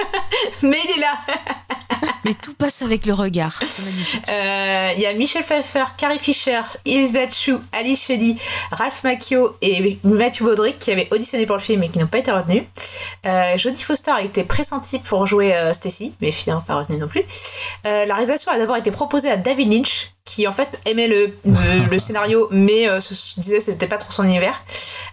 mais 0.62 0.79
il 0.85 0.91
est 0.97 1.01
là. 1.01 1.12
Mais 2.25 2.35
tout 2.35 2.55
passe 2.55 2.83
avec 2.83 3.05
le 3.05 3.15
regard. 3.15 3.53
C'est 3.67 3.83
magnifique. 3.83 4.29
Euh, 4.31 4.91
Il 4.97 5.03
y 5.03 5.07
a 5.07 5.12
Michel 5.15 5.43
Pfeiffer, 5.43 5.85
Carrie 5.97 6.19
Fisher, 6.21 6.61
Elizabeth 6.87 7.35
Shue, 7.35 7.59
Alice 7.73 8.07
Sheddy, 8.07 8.38
Ralph 8.71 9.03
Macchio 9.05 9.57
et 9.61 9.99
Matthew 10.05 10.43
Broderick 10.45 10.79
qui 10.79 10.91
avaient 10.93 11.09
auditionné 11.11 11.47
pour 11.47 11.57
le 11.57 11.61
film 11.62 11.83
et 11.83 11.88
qui 11.88 11.99
n'ont 11.99 12.07
pas 12.07 12.19
été 12.19 12.31
retenus. 12.31 12.62
Euh, 13.27 13.57
Jodie 13.59 13.83
Foster 13.83 14.12
a 14.12 14.23
été 14.23 14.45
pressentie 14.45 15.01
pour 15.01 15.27
jouer 15.27 15.55
euh, 15.55 15.73
Stacy, 15.73 16.15
mais 16.21 16.31
finalement 16.33 16.62
pas 16.62 16.77
retenue 16.77 16.99
non 16.99 17.09
plus. 17.09 17.23
Euh, 17.87 18.05
la 18.07 18.15
réalisation 18.15 18.53
a 18.53 18.59
d'abord 18.59 18.77
été 18.77 18.91
proposée 18.93 19.31
à 19.31 19.37
David 19.37 19.73
Lynch, 19.73 20.11
qui 20.25 20.47
en 20.47 20.53
fait 20.53 20.81
aimait 20.87 21.09
le, 21.09 21.33
le, 21.45 21.87
le 21.91 21.99
scénario, 21.99 22.49
mais 22.53 22.89
euh, 22.89 23.01
se 23.01 23.15
se 23.15 23.41
disait 23.41 23.59
que 23.59 23.65
c'était 23.65 23.87
pas 23.89 23.99
trop 23.99 24.13
son 24.13 24.25
univers. 24.25 24.61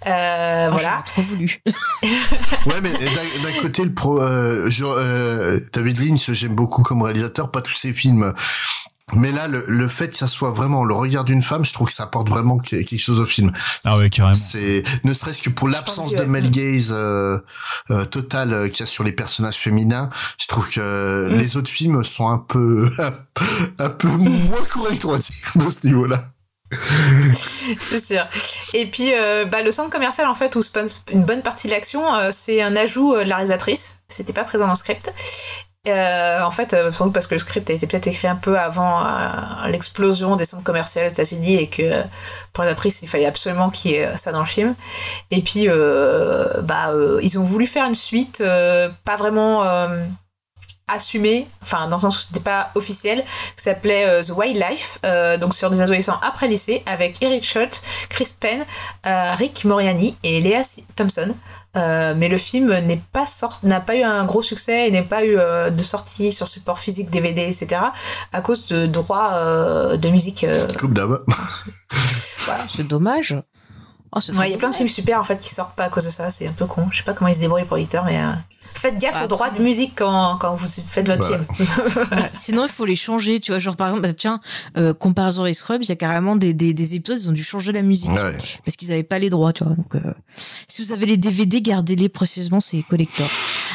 Euh, 0.07 0.67
Oh, 0.69 0.71
voilà. 0.73 1.03
trop 1.05 1.21
voulu. 1.21 1.61
Ouais, 2.65 2.81
mais 2.81 2.91
d'un 2.91 3.61
côté, 3.61 3.83
le 3.83 3.93
pro, 3.93 4.21
euh, 4.21 4.69
je- 4.69 4.83
euh, 4.85 5.59
David 5.73 5.99
Lynch, 5.99 6.31
j'aime 6.31 6.53
beaucoup 6.55 6.83
comme 6.83 7.01
réalisateur, 7.01 7.49
pas 7.51 7.61
tous 7.61 7.73
ses 7.73 7.93
films. 7.93 8.33
Mais 9.13 9.31
là, 9.31 9.47
le, 9.47 9.63
le 9.67 9.87
fait 9.87 10.09
que 10.09 10.17
ça 10.17 10.27
soit 10.27 10.51
vraiment 10.51 10.83
le 10.83 10.93
regard 10.93 11.23
d'une 11.23 11.41
femme, 11.43 11.65
je 11.65 11.73
trouve 11.73 11.87
que 11.87 11.93
ça 11.93 12.03
apporte 12.03 12.29
vraiment 12.29 12.57
que- 12.57 12.69
quelque 12.83 12.97
chose 12.97 13.19
au 13.19 13.25
film. 13.25 13.51
Ah 13.85 13.97
ouais, 13.97 14.09
carrément. 14.09 14.33
C'est 14.33 14.83
ne 15.03 15.13
serait-ce 15.13 15.41
que 15.41 15.49
pour 15.49 15.67
l'absence 15.69 16.13
de 16.13 16.23
male 16.23 16.49
gaze 16.51 16.91
euh, 16.95 17.39
euh, 17.91 18.05
total 18.05 18.53
euh, 18.53 18.67
qu'il 18.69 18.81
y 18.81 18.83
a 18.83 18.85
sur 18.85 19.03
les 19.03 19.11
personnages 19.11 19.57
féminins. 19.57 20.09
Je 20.39 20.47
trouve 20.47 20.69
que 20.71 21.29
Mm. 21.29 21.37
les 21.37 21.57
autres 21.57 21.69
films 21.69 22.03
sont 22.03 22.29
un 22.29 22.37
peu 22.37 22.89
un 23.79 23.89
peu 23.89 24.07
moins 24.07 24.63
corrects, 24.73 25.05
on 25.05 25.11
va 25.11 25.17
dire, 25.17 25.35
de 25.55 25.69
ce 25.69 25.85
niveau-là. 25.87 26.31
c'est 27.33 27.99
sûr. 27.99 28.25
Et 28.73 28.89
puis, 28.89 29.11
euh, 29.13 29.45
bah, 29.45 29.61
le 29.63 29.71
centre 29.71 29.89
commercial, 29.89 30.27
en 30.27 30.35
fait, 30.35 30.55
où 30.55 30.61
se 30.61 30.69
passe 30.71 31.01
une 31.11 31.23
bonne 31.23 31.41
partie 31.41 31.67
de 31.67 31.73
l'action, 31.73 32.13
euh, 32.15 32.29
c'est 32.31 32.61
un 32.61 32.75
ajout 32.75 33.15
euh, 33.15 33.23
de 33.23 33.29
la 33.29 33.37
réalisatrice. 33.37 33.97
C'était 34.07 34.33
pas 34.33 34.43
présent 34.43 34.65
dans 34.65 34.73
le 34.73 34.77
script. 34.77 35.11
Euh, 35.87 36.41
en 36.41 36.51
fait, 36.51 36.73
euh, 36.73 36.91
sans 36.91 37.05
doute 37.05 37.13
parce 37.13 37.27
que 37.27 37.35
le 37.35 37.39
script 37.39 37.69
a 37.69 37.73
été 37.73 37.87
peut-être 37.87 38.07
écrit 38.07 38.27
un 38.27 38.35
peu 38.35 38.59
avant 38.59 39.05
euh, 39.05 39.67
l'explosion 39.67 40.35
des 40.35 40.43
centres 40.43 40.63
commerciaux 40.63 41.03
aux 41.03 41.09
États-Unis 41.09 41.55
et 41.55 41.67
que 41.67 41.81
euh, 41.81 42.03
pour 42.51 42.63
réalisatrice, 42.63 43.01
il 43.01 43.07
fallait 43.07 43.25
absolument 43.25 43.69
qu'il 43.69 43.91
y 43.91 43.93
ait 43.95 44.17
ça 44.17 44.33
dans 44.33 44.41
le 44.41 44.45
film. 44.45 44.75
Et 45.31 45.41
puis, 45.41 45.67
bah, 45.67 46.91
ils 47.21 47.39
ont 47.39 47.43
voulu 47.43 47.65
faire 47.65 47.85
une 47.85 47.95
suite, 47.95 48.43
pas 48.43 49.15
vraiment 49.17 49.63
assumée, 50.91 51.47
enfin, 51.61 51.87
dans 51.87 51.97
le 51.97 52.01
sens 52.01 52.17
où 52.17 52.21
c'était 52.21 52.39
pas 52.39 52.71
officiel, 52.75 53.23
qui 53.55 53.63
s'appelait 53.63 54.05
euh, 54.07 54.23
The 54.23 54.31
Wildlife, 54.35 54.99
euh, 55.05 55.37
donc 55.37 55.53
sur 55.53 55.69
des 55.69 55.81
adolescents 55.81 56.19
après 56.21 56.47
lycée, 56.47 56.83
avec 56.85 57.21
Eric 57.21 57.43
Schultz, 57.43 57.81
Chris 58.09 58.33
Penn, 58.39 58.65
euh, 59.05 59.33
Rick 59.35 59.65
Moriani 59.65 60.17
et 60.23 60.41
Léa 60.41 60.61
Thompson. 60.95 61.33
Euh, 61.77 62.15
mais 62.17 62.29
le 62.29 62.37
film 62.37 62.75
n'est 62.79 62.99
pas 63.13 63.27
sorti, 63.27 63.67
n'a 63.67 63.79
pas 63.79 63.95
eu 63.95 64.01
un 64.01 64.25
gros 64.25 64.41
succès 64.41 64.87
et 64.87 64.91
n'est 64.91 65.03
pas 65.03 65.23
eu 65.23 65.37
euh, 65.37 65.69
de 65.69 65.83
sortie 65.83 66.31
sur 66.31 66.47
support 66.47 66.79
physique, 66.79 67.11
DVD, 67.11 67.41
etc. 67.43 67.79
à 68.33 68.41
cause 68.41 68.65
de 68.67 68.87
droits 68.87 69.33
euh, 69.35 69.95
de 69.95 70.09
musique. 70.09 70.43
euh, 70.43 70.67
Coupe 70.79 70.93
d'ab. 70.95 71.23
C'est 72.69 72.87
dommage. 72.87 73.35
Oh, 74.11 74.19
Ouais, 74.35 74.47
il 74.49 74.51
y 74.51 74.55
a 74.55 74.57
plein 74.57 74.71
de 74.71 74.75
films 74.75 74.89
super 74.89 75.19
en 75.19 75.23
fait 75.23 75.37
qui 75.39 75.53
sortent 75.53 75.75
pas 75.75 75.83
à 75.85 75.89
cause 75.89 76.05
de 76.05 76.09
ça, 76.09 76.31
c'est 76.31 76.47
un 76.47 76.51
peu 76.51 76.65
con. 76.65 76.87
Je 76.91 76.97
sais 76.97 77.03
pas 77.03 77.13
comment 77.13 77.27
ils 77.27 77.35
se 77.35 77.39
débrouillent 77.41 77.61
les 77.61 77.67
producteurs, 77.67 78.05
mais 78.05 78.17
euh, 78.19 78.31
faites 78.73 78.97
gaffe 78.99 79.15
Ah, 79.19 79.25
aux 79.25 79.27
droits 79.27 79.49
de 79.49 79.61
musique 79.61 79.93
quand, 79.95 80.37
quand 80.39 80.55
vous 80.55 80.67
faites 80.69 81.07
votre 81.07 81.27
Voilà. 81.27 81.43
film. 81.55 82.29
Sinon, 82.31 82.63
il 82.65 82.69
faut 82.71 82.85
les 82.85 82.95
changer, 82.95 83.39
tu 83.39 83.51
vois. 83.51 83.59
Genre, 83.59 83.75
par 83.75 83.87
exemple, 83.89 84.07
bah, 84.07 84.13
tiens, 84.13 84.39
euh, 84.77 84.93
comparaison 84.93 85.43
avec 85.43 85.55
Scrubs, 85.55 85.83
il 85.83 85.89
y 85.89 85.91
a 85.91 85.95
carrément 85.95 86.35
des, 86.35 86.53
des, 86.53 86.73
des 86.73 86.95
épisodes, 86.95 87.19
ils 87.21 87.29
ont 87.29 87.33
dû 87.33 87.43
changer 87.43 87.71
la 87.71 87.81
musique. 87.81 88.11
Ouais. 88.11 88.35
Parce 88.65 88.77
qu'ils 88.77 88.91
avaient 88.91 89.03
pas 89.03 89.19
les 89.19 89.29
droits, 89.29 89.53
tu 89.53 89.63
vois. 89.63 89.75
Donc, 89.75 89.95
euh, 89.95 89.99
si 90.67 90.83
vous 90.83 90.91
avez 90.93 91.05
les 91.05 91.17
DVD, 91.17 91.61
gardez-les 91.61 92.09
précisément, 92.09 92.59
c'est 92.61 92.81
collector. 92.83 93.27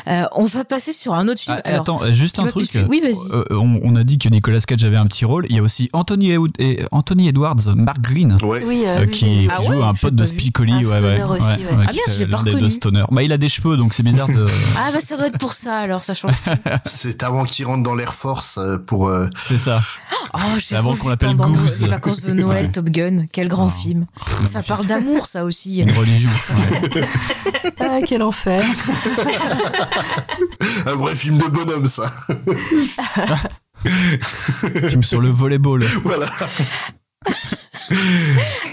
Euh, 0.07 0.24
on 0.33 0.44
va 0.44 0.64
passer 0.64 0.92
sur 0.92 1.14
un 1.14 1.28
autre 1.28 1.40
film. 1.40 1.57
Ah, 1.64 1.68
Alors, 1.68 1.80
attends, 1.83 2.12
juste 2.12 2.38
un 2.38 2.46
truc. 2.46 2.68
Oui, 2.88 3.00
vas-y. 3.02 3.14
Euh, 3.33 3.44
on, 3.50 3.80
on 3.83 3.96
a 3.96 4.04
dit 4.04 4.18
que 4.18 4.28
Nicolas 4.28 4.61
Cage 4.61 4.85
avait 4.85 4.96
un 4.96 5.07
petit 5.07 5.24
rôle. 5.24 5.46
Il 5.48 5.57
y 5.57 5.59
a 5.59 5.62
aussi 5.62 5.88
Anthony, 5.94 6.33
Ew- 6.37 6.52
et 6.59 6.80
Anthony 6.90 7.28
Edwards, 7.28 7.74
Mark 7.74 8.00
Green, 8.00 8.37
Ouais. 8.42 8.62
Oui, 8.66 8.85
oui, 8.98 9.11
qui, 9.11 9.48
Ah 9.50 9.62
joue 9.62 9.72
ouais 9.72 9.83
un 9.83 9.94
pote 9.94 10.14
de. 10.14 10.26
Spicoli. 10.26 10.72
Un 10.72 10.76
ouais, 10.78 10.85
ouais, 10.85 10.98
stoner 10.98 11.22
aussi, 11.24 11.42
ouais. 11.42 11.57
Ah 11.72 11.76
merde, 11.76 11.96
fait 12.07 12.12
j'ai 12.18 12.26
pas 12.26 12.37
l'un 12.37 12.42
des 12.42 12.50
deux 12.50 12.66
reconnu. 12.66 13.02
Bah, 13.11 13.22
il 13.22 13.33
a 13.33 13.38
des 13.38 13.48
cheveux, 13.48 13.76
donc 13.78 13.94
c'est 13.94 14.02
bizarre 14.02 14.28
de. 14.28 14.44
Ah, 14.87 14.90
bah, 14.92 15.01
ça 15.01 15.16
doit 15.16 15.29
être 15.29 15.38
pour 15.38 15.53
ça, 15.55 15.79
alors, 15.79 16.05
ça 16.05 16.12
change. 16.14 16.42
tout. 16.42 16.51
C'est 16.85 17.23
avant 17.23 17.44
qu'il 17.44 17.64
rentre 17.66 17.83
dans 17.83 17.94
l'Air 17.94 18.12
Force 18.12 18.59
euh, 18.59 18.77
pour. 18.79 19.09
euh, 19.09 19.29
c'est 19.35 19.57
ça. 19.57 19.81
Oh, 20.35 20.38
j'ai 20.59 20.77
avant 20.77 20.94
qu'on 20.94 21.09
l'appelle 21.09 21.37
pendant 21.37 21.57
Goose. 21.59 21.81
les 21.83 21.88
vacances 21.88 22.20
de 22.20 22.35
Noël, 22.35 22.66
Ouais. 22.66 22.70
Top 22.73 22.87
Gun. 22.90 23.25
Quel 23.33 23.49
grand 23.49 23.66
Oh. 23.66 23.70
film. 23.70 24.05
Ça 24.44 24.62
parle 24.62 24.85
d'amour, 24.87 25.27
ça 25.27 25.44
aussi. 25.44 25.81
Une 25.81 25.90
religion. 25.97 26.29
ouais. 26.94 27.09
Ah, 27.81 27.99
quel 28.07 28.23
enfer. 28.23 28.64
un 30.87 30.94
vrai 30.94 31.14
film 31.14 31.38
de 31.38 31.47
bonhomme, 31.49 31.87
ça. 31.87 32.12
Film 34.88 35.03
sur 35.03 35.20
le 35.20 35.31
volleyball. 35.31 35.85
voilà. 36.05 36.27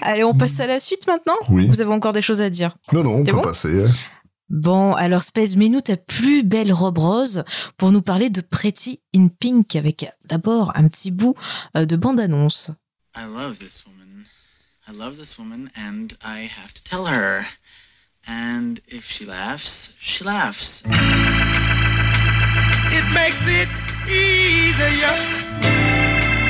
Allez, 0.01 0.23
on 0.23 0.33
passe 0.33 0.59
à 0.59 0.67
la 0.67 0.79
suite 0.79 1.07
maintenant? 1.07 1.35
Oui. 1.49 1.67
Vous 1.67 1.81
avez 1.81 1.91
encore 1.91 2.13
des 2.13 2.21
choses 2.21 2.41
à 2.41 2.49
dire? 2.49 2.71
Non, 2.93 3.03
non, 3.03 3.15
on 3.15 3.23
peut 3.23 3.31
bon? 3.33 3.41
passer. 3.41 3.83
Bon, 4.51 4.93
alors 4.95 5.21
Space, 5.21 5.55
mets-nous 5.55 5.79
ta 5.79 5.95
plus 5.95 6.43
belle 6.43 6.73
robe 6.73 6.97
rose 6.97 7.45
pour 7.77 7.93
nous 7.93 8.01
parler 8.01 8.29
de 8.29 8.41
Pretty 8.41 9.01
in 9.15 9.29
Pink 9.29 9.77
avec 9.77 10.05
d'abord 10.25 10.73
un 10.75 10.89
petit 10.89 11.09
bout 11.09 11.35
euh, 11.77 11.85
de 11.85 11.95
bande-annonce. 11.95 12.71
I 13.15 13.21
love 13.21 13.59
this 13.59 13.85
woman. 13.87 14.25
I 14.89 14.91
love 14.91 15.15
this 15.15 15.37
woman 15.37 15.71
and 15.77 16.17
I 16.21 16.49
have 16.49 16.73
to 16.73 16.83
tell 16.83 17.05
her. 17.05 17.45
And 18.27 18.81
if 18.89 19.05
she 19.05 19.25
laughs, 19.25 19.91
she 20.01 20.25
laughs. 20.25 20.83
It 22.91 23.05
makes 23.13 23.47
it 23.47 23.69
easier, 24.05 25.15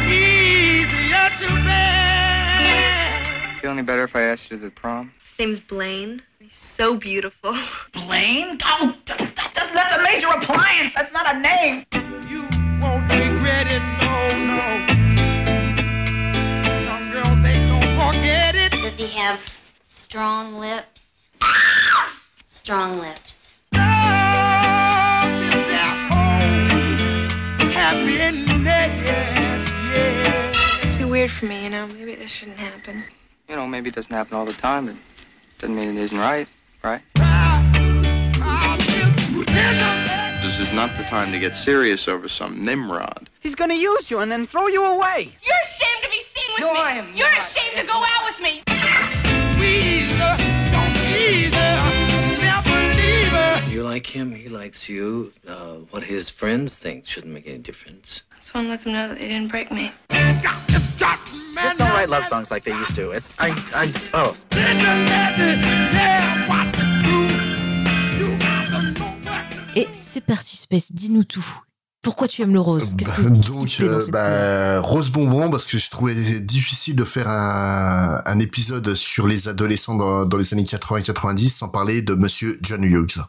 easier 0.09 1.29
to 1.37 1.53
bear. 1.67 3.59
Feel 3.61 3.71
any 3.73 3.83
better 3.83 4.05
if 4.05 4.15
I 4.15 4.21
asked 4.21 4.49
you 4.49 4.57
to 4.57 4.63
the 4.63 4.71
prom? 4.71 5.11
His 5.37 5.45
name's 5.45 5.59
Blaine. 5.59 6.23
He's 6.41 6.54
so 6.54 6.95
beautiful. 6.97 7.56
Blaine? 7.93 8.58
Oh, 8.65 8.95
that, 9.06 9.19
that, 9.36 9.71
that's 9.75 9.95
a 9.95 10.01
major 10.01 10.25
appliance. 10.25 10.91
That's 10.95 11.12
not 11.12 11.36
a 11.36 11.39
name. 11.39 11.86
You 12.27 12.41
won't 12.82 13.04
regret 13.12 13.67
it, 13.69 13.84
no, 14.01 14.34
no. 14.49 14.60
Some 16.88 17.12
girls, 17.12 17.43
they 17.43 17.60
don't 17.69 17.93
forget 17.93 18.56
it. 18.56 18.71
Does 18.71 18.95
he 18.95 19.06
have 19.10 19.39
strong 19.84 20.58
lips? 20.58 21.27
Strong 22.47 23.01
lips. 23.01 23.54
Happiness, 27.71 28.65
yeah. 29.93 30.51
It's 30.82 30.97
too 30.97 31.08
weird 31.08 31.30
for 31.30 31.45
me, 31.45 31.65
you 31.65 31.69
know. 31.69 31.86
Maybe 31.86 32.15
this 32.15 32.32
shouldn't 32.32 32.58
happen. 32.58 33.04
You 33.47 33.58
know, 33.58 33.67
maybe 33.67 33.89
it 33.89 33.95
doesn't 33.95 34.12
happen 34.12 34.34
all 34.34 34.45
the 34.45 34.54
time, 34.54 34.88
but 34.88 34.95
doesn't 35.62 35.76
mean 35.76 35.95
it 35.95 36.00
isn't 36.00 36.17
right, 36.17 36.47
right? 36.84 37.02
This 40.41 40.60
is 40.60 40.74
not 40.74 40.97
the 40.97 41.04
time 41.04 41.32
to 41.32 41.39
get 41.39 41.56
serious 41.56 42.08
over 42.08 42.28
some 42.28 42.65
Nimrod. 42.65 43.30
He's 43.41 43.54
gonna 43.54 43.76
use 43.76 44.10
you 44.10 44.19
and 44.19 44.32
then 44.32 44.47
throw 44.47 44.65
you 44.67 44.84
away. 44.84 45.32
You're 45.43 45.56
ashamed 45.63 46.04
to 46.04 46.10
be 46.10 46.15
seen 46.34 46.54
with 46.56 46.60
No, 46.62 46.74
me. 46.74 46.80
I 46.80 46.91
am 46.93 47.15
You're 47.15 47.30
not. 47.30 47.38
ashamed 47.47 47.78
to 47.78 47.86
go 47.86 48.04
out 48.04 48.24
with 48.26 48.39
me. 48.41 48.63
You 49.62 50.00
like 53.91 54.06
him, 54.06 54.34
he 54.34 54.47
likes 54.47 54.88
you. 54.88 55.34
Uh, 55.45 55.75
what 55.91 56.01
his 56.01 56.30
friends 56.30 56.77
think 56.77 57.06
shouldn't 57.06 57.34
make 57.34 57.45
any 57.45 57.58
difference. 57.58 58.21
Just 58.39 58.54
want 58.54 58.67
to 58.67 58.69
let 58.69 58.84
them 58.84 58.93
know 58.93 59.10
that 59.10 59.19
they 59.19 59.27
didn't 59.27 59.49
break 59.49 59.69
me. 59.69 59.91
Just 60.10 61.77
don't 61.77 61.93
write 61.97 62.08
love 62.08 62.25
songs 62.25 62.49
like 62.49 62.63
they 62.63 62.71
used 62.71 62.95
to. 62.95 63.12
It's 63.12 63.36
I 63.38 63.49
I 63.84 63.91
oh. 64.13 64.34
Et 69.75 69.88
c'est 69.91 70.21
parti, 70.21 70.56
Space, 70.56 70.93
dis-nous 70.93 71.25
tout. 71.25 71.45
Pourquoi 72.01 72.27
tu 72.30 72.41
aimes 72.41 72.54
le 72.54 72.62
rose? 72.62 72.95
Qu'est-ce 72.97 73.12
que 73.12 73.21
qu'est-ce 73.21 73.58
qui 73.58 73.77
te 73.77 73.84
Donc, 73.84 74.08
euh, 74.08 74.12
bah, 74.12 74.80
Rose 74.80 75.12
Bonbon, 75.12 75.51
parce 75.51 75.67
que 75.67 75.77
je 75.77 75.89
trouvais 75.89 76.15
difficile 76.39 76.95
de 76.95 77.04
faire 77.04 77.27
un, 77.27 78.21
un 78.25 78.39
épisode 78.39 78.95
sur 78.95 79.27
les 79.27 79.49
adolescents 79.49 79.95
dans, 79.95 80.25
dans 80.25 80.38
les 80.38 80.54
années 80.54 80.63
80-90 80.63 81.49
sans 81.49 81.67
parler 81.67 82.01
de 82.01 82.15
Monsieur 82.15 82.58
John 82.62 82.84
Hughes. 82.84 83.21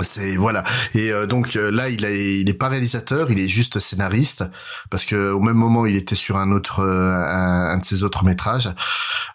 C'est 0.00 0.36
voilà. 0.36 0.62
Et 0.94 1.10
euh, 1.10 1.26
donc 1.26 1.56
euh, 1.56 1.70
là 1.70 1.88
il 1.88 2.04
a, 2.04 2.10
il 2.10 2.48
est 2.48 2.54
pas 2.54 2.68
réalisateur 2.68 3.30
il 3.30 3.38
est 3.38 3.48
juste 3.48 3.78
scénariste 3.78 4.44
parce 4.90 5.04
que 5.04 5.30
au 5.30 5.40
même 5.40 5.56
moment 5.56 5.86
il 5.86 5.96
était 5.96 6.14
sur 6.14 6.36
un 6.36 6.52
autre 6.52 6.80
euh, 6.80 7.14
un, 7.14 7.70
un 7.70 7.78
de 7.78 7.84
ses 7.84 8.02
autres 8.02 8.24
métrages. 8.24 8.70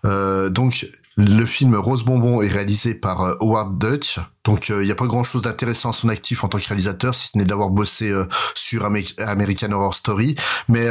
Euh, 0.06 0.50
donc 0.50 0.88
le 1.18 1.46
film 1.46 1.76
Rose 1.76 2.04
Bonbon 2.04 2.42
est 2.42 2.48
réalisé 2.48 2.96
par 2.96 3.36
Howard 3.42 3.78
Dutch. 3.78 4.20
Donc 4.44 4.70
il 4.70 4.88
y 4.88 4.92
a 4.92 4.96
pas 4.96 5.06
grand 5.06 5.24
chose 5.24 5.44
d'intéressant 5.44 5.90
à 5.90 5.94
son 5.94 6.10
actif 6.10 6.44
en 6.44 6.48
tant 6.48 6.58
que 6.58 6.68
réalisateur 6.68 7.14
si 7.14 7.28
ce 7.28 7.38
n'est 7.38 7.46
d'avoir 7.46 7.70
bossé 7.70 8.12
sur 8.56 8.86
American 8.86 9.72
Horror 9.72 9.94
Story. 9.94 10.36
Mais 10.68 10.88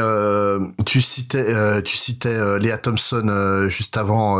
tu 0.84 1.00
citais 1.00 1.82
tu 1.82 1.96
citais 1.96 2.58
Léa 2.60 2.76
Thompson 2.78 3.66
juste 3.68 3.96
avant 3.96 4.38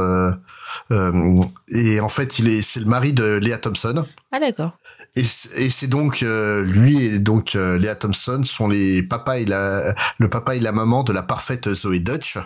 et 1.71 2.01
en 2.01 2.09
fait 2.09 2.39
il 2.39 2.49
est 2.49 2.63
c'est 2.63 2.81
le 2.81 2.87
mari 2.87 3.13
de 3.13 3.39
Léa 3.39 3.59
Thompson. 3.59 4.05
Ah 4.33 4.39
d'accord. 4.39 4.79
Et 5.17 5.23
c'est 5.25 5.87
donc 5.89 6.23
euh, 6.23 6.63
lui 6.65 7.05
et 7.05 7.19
donc 7.19 7.57
euh, 7.57 7.79
Léa 7.79 7.95
Thompson 7.97 8.43
sont 8.45 8.69
les 8.69 9.03
papas 9.03 9.39
et 9.39 9.45
la 9.45 9.95
le 10.19 10.29
papa 10.31 10.55
et 10.57 10.61
la 10.61 10.73
maman 10.73 11.03
de 11.03 11.13
la 11.13 11.23
parfaite 11.23 11.73
Zoé 11.75 11.99
Dutch. 11.99 12.39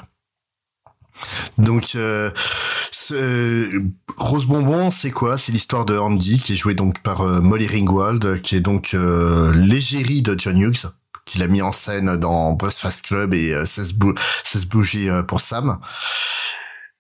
Donc 1.59 1.93
euh, 1.95 2.31
ce- 2.91 3.83
Rose 4.17 4.47
Bonbon, 4.47 4.91
c'est 4.91 5.11
quoi? 5.11 5.39
C'est 5.39 5.53
l'histoire 5.53 5.85
de 5.85 5.97
Andy 5.97 6.41
qui 6.41 6.55
est 6.55 6.57
joué 6.57 6.75
donc 6.75 7.03
par 7.03 7.21
euh, 7.23 7.41
Molly 7.41 7.67
Ringwald, 7.69 8.41
qui 8.43 8.57
est 8.57 8.61
donc 8.61 8.95
euh, 8.95 9.53
l'égérie 9.55 10.23
de 10.23 10.35
John 10.39 10.59
Hughes, 10.59 10.87
qu'il 11.25 11.43
a 11.43 11.47
mis 11.49 11.63
en 11.63 11.73
scène 11.73 12.17
dans 12.17 12.53
Breakfast 12.53 13.05
Club 13.07 13.35
et 13.35 13.53
euh, 13.53 13.65
16, 13.65 13.93
bou 13.95 14.15
16 14.45 14.65
bougies 14.67 15.09
euh, 15.11 15.23
pour 15.23 15.41
Sam. 15.41 15.79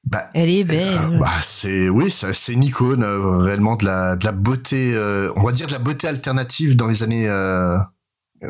Bah, 0.07 0.29
Elle 0.35 0.51
est 0.51 0.65
belle. 0.65 0.99
euh, 1.15 1.19
bah, 1.19 1.31
c'est 1.43 1.89
oui, 1.89 2.11
c'est 2.11 2.33
c'est 2.35 2.53
une 2.53 2.63
icône 2.63 3.03
euh, 3.03 3.39
réellement 3.39 3.77
de 3.77 3.87
la 3.87 4.17
de 4.17 4.25
la 4.25 4.33
beauté, 4.33 4.93
euh, 4.95 5.31
on 5.37 5.43
va 5.45 5.53
dire 5.53 5.67
de 5.67 5.73
la 5.73 5.79
beauté 5.79 6.07
alternative 6.07 6.77
dans 6.77 6.87
les 6.87 7.03
années 7.03 7.27
euh, 7.29 7.79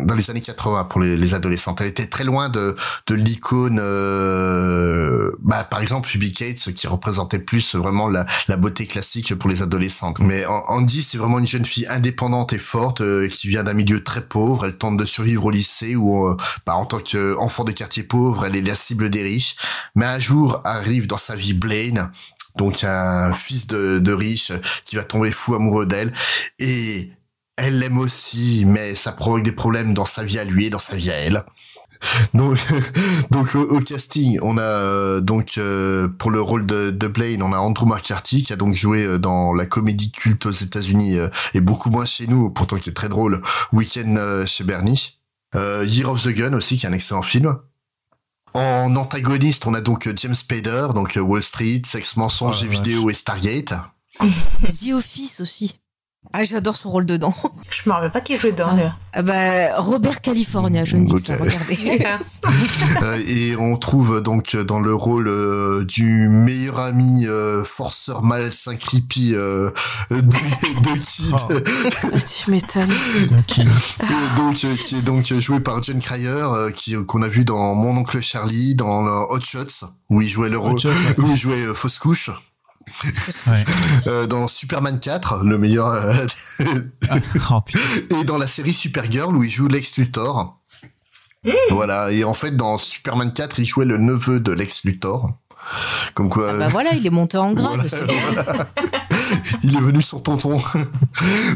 dans 0.01 0.15
les 0.15 0.31
années 0.31 0.41
80 0.41 0.85
pour 0.85 1.01
les, 1.01 1.17
les 1.17 1.35
adolescentes. 1.35 1.81
Elle 1.81 1.89
était 1.89 2.07
très 2.07 2.25
loin 2.25 2.49
de 2.49 2.77
de 3.07 3.15
l'icône, 3.15 3.79
euh, 3.81 5.31
bah 5.41 5.65
par 5.65 5.81
exemple 5.81 6.09
Phoebe 6.09 6.33
Cates 6.33 6.73
qui 6.75 6.87
représentait 6.87 7.39
plus 7.39 7.75
vraiment 7.75 8.09
la 8.09 8.27
la 8.49 8.57
beauté 8.57 8.87
classique 8.87 9.35
pour 9.35 9.51
les 9.51 9.63
adolescentes. 9.63 10.19
Mais 10.21 10.45
An- 10.47 10.65
Andy, 10.69 11.03
c'est 11.03 11.19
vraiment 11.19 11.39
une 11.39 11.47
jeune 11.47 11.65
fille 11.65 11.87
indépendante 11.89 12.53
et 12.53 12.59
forte 12.59 13.01
euh, 13.01 13.29
qui 13.29 13.49
vient 13.49 13.65
d'un 13.65 13.75
milieu 13.75 14.03
très 14.03 14.23
pauvre. 14.27 14.67
Elle 14.67 14.77
tente 14.77 14.97
de 14.97 15.05
survivre 15.05 15.45
au 15.47 15.51
lycée 15.51 15.97
où, 15.97 16.27
euh, 16.27 16.37
bah, 16.67 16.75
en 16.75 16.87
tant 16.87 16.99
qu'enfant 17.01 17.65
des 17.65 17.75
quartiers 17.75 18.03
pauvres, 18.05 18.47
elle 18.47 18.57
est 18.57 18.63
la 18.63 18.75
cible 18.75 19.11
des 19.11 19.23
riches. 19.23 19.57
Mais 19.95 20.07
un 20.07 20.19
jour 20.19 20.61
arrive 20.65 21.07
dans 21.07 21.19
sa 21.19 21.37
vie 21.37 21.55
Blaine, 21.55 22.11
donc 22.57 22.85
un 22.85 23.33
fils 23.33 23.67
de, 23.67 23.99
de 23.99 24.13
riche 24.13 24.53
qui 24.85 24.97
va 24.97 25.05
tomber 25.05 25.31
fou 25.33 25.55
amoureux 25.55 25.87
d'elle 25.87 26.13
et 26.59 27.13
elle 27.57 27.79
l'aime 27.79 27.99
aussi, 27.99 28.65
mais 28.67 28.95
ça 28.95 29.13
provoque 29.13 29.43
des 29.43 29.53
problèmes 29.53 29.95
dans 29.95 30.05
sa 30.05 30.25
vie 30.25 30.39
à 30.39 30.45
lui 30.45 30.67
et 30.67 30.71
dans 30.71 30.79
sa 30.79 30.97
vie 30.97 31.11
à 31.11 31.15
elle. 31.17 31.45
Donc, 32.35 32.59
donc 33.31 33.55
au, 33.55 33.63
au 33.63 33.81
casting, 33.81 34.39
on 34.43 34.59
a 34.59 34.63
euh, 34.63 35.21
donc 35.21 35.57
euh, 35.57 36.07
pour 36.09 36.31
le 36.31 36.41
rôle 36.41 36.67
de, 36.67 36.91
de 36.91 37.07
Blaine, 37.07 37.43
on 37.43 37.53
a 37.53 37.57
Andrew 37.59 37.87
McCarthy 37.87 38.43
qui 38.43 38.53
a 38.53 38.57
donc 38.57 38.75
joué 38.75 39.05
euh, 39.05 39.19
dans 39.19 39.55
la 39.55 39.65
comédie 39.65 40.11
culte 40.13 40.45
aux 40.45 40.51
États-Unis 40.51 41.17
euh, 41.19 41.29
et 41.55 41.61
beaucoup 41.61 41.89
moins 41.91 42.05
chez 42.05 42.27
nous, 42.27 42.51
pourtant 42.51 42.77
qui 42.77 42.91
est 42.91 42.95
très 42.95 43.09
drôle, 43.09 43.41
Weekend 43.73 44.19
euh, 44.19 44.45
chez 44.45 44.65
Bernie. 44.65 45.19
Euh, 45.55 45.85
Year 45.87 46.11
of 46.11 46.23
the 46.23 46.29
Gun 46.31 46.53
aussi, 46.53 46.77
qui 46.77 46.85
est 46.85 46.89
un 46.89 46.93
excellent 46.93 47.23
film. 47.23 47.57
En 48.53 48.95
antagoniste, 48.97 49.67
on 49.67 49.75
a 49.75 49.81
donc 49.81 50.09
James 50.17 50.35
Spader, 50.35 50.89
donc 50.95 51.19
Wall 51.21 51.43
Street, 51.43 51.83
Sex, 51.87 52.17
mensonges, 52.17 52.59
Oh, 52.61 52.65
et 52.65 52.69
la 52.69 52.73
vidéo 52.73 53.11
et 53.11 53.15
Stargate. 53.15 53.73
The 54.21 54.93
Office 54.93 55.41
aussi. 55.41 55.81
Ah, 56.33 56.43
j'adore 56.43 56.75
son 56.75 56.91
rôle 56.91 57.05
dedans. 57.05 57.33
Je 57.71 57.83
me 57.89 57.93
rappelle 57.95 58.11
pas 58.11 58.21
qui 58.21 58.37
jouait 58.37 58.51
dedans. 58.53 58.75
d'ailleurs. 58.75 58.99
Ah 59.13 59.23
bah, 59.23 59.77
Robert 59.81 60.21
California, 60.21 60.85
je 60.85 60.97
ne 60.97 61.07
dis 61.07 61.13
que 61.15 61.21
ça, 61.21 61.37
regardez. 61.37 62.05
Euh, 63.03 63.23
et 63.27 63.57
on 63.57 63.77
trouve 63.77 64.21
donc 64.21 64.57
dans 64.57 64.81
le 64.81 64.95
rôle 64.95 65.29
euh, 65.29 65.85
du 65.85 66.29
meilleur 66.29 66.79
ami 66.81 67.27
euh, 67.27 67.63
forceur 67.65 68.23
malsain 68.23 68.77
creepy 68.77 69.35
euh, 69.35 69.71
de, 70.11 70.21
de 70.21 70.99
Kid. 70.99 71.35
tu 72.45 72.51
m'étonnes. 72.51 72.89
Donc 74.37 74.65
euh, 74.65 74.75
qui 74.77 74.97
est 74.97 75.03
donc 75.03 75.25
joué 75.35 75.61
par 75.61 75.83
John 75.83 76.01
Cryer 76.01 76.29
euh, 76.29 76.71
qui 76.71 76.97
qu'on 77.05 77.23
a 77.23 77.29
vu 77.29 77.45
dans 77.45 77.75
Mon 77.75 77.97
oncle 77.99 78.21
Charlie 78.21 78.75
dans 78.75 79.05
Hot 79.29 79.41
Shots 79.43 79.87
où 80.11 80.21
il 80.21 80.29
jouait 80.29 80.49
le 80.49 80.59
rôle 80.59 80.79
où 81.19 81.31
il 81.31 81.37
jouait 81.37 81.67
euh, 81.67 81.75
fausse 81.75 81.99
couche. 81.99 82.31
Ouais. 83.47 83.65
Euh, 84.07 84.27
dans 84.27 84.49
Superman 84.49 85.01
4, 85.01 85.45
le 85.45 85.57
meilleur, 85.59 85.89
euh, 85.89 86.27
Oh 87.51 87.61
putain. 87.65 87.81
et 88.21 88.25
dans 88.25 88.37
la 88.39 88.47
série 88.47 88.73
Supergirl 88.73 89.35
où 89.37 89.43
il 89.43 89.51
joue 89.51 89.67
Lex 89.69 89.97
Luthor. 89.97 90.61
Voilà, 91.71 92.11
et 92.11 92.25
en 92.25 92.35
fait 92.35 92.57
dans 92.57 92.77
Superman 92.79 93.33
4, 93.33 93.59
il 93.59 93.67
jouait 93.67 93.85
le 93.85 93.97
neveu 93.99 94.41
de 94.41 94.53
Lex 94.53 94.85
Luthor. 94.85 95.31
Comme 96.13 96.29
quoi, 96.29 96.53
Bah 96.59 96.69
voilà, 96.69 96.93
il 96.95 97.07
est 97.07 97.11
monté 97.11 97.39
en 97.39 97.53
grade. 97.53 97.81
Voilà, 98.35 98.67
il 99.63 99.75
est 99.77 99.81
venu 99.81 100.03
sur 100.03 100.23
tonton. 100.23 100.61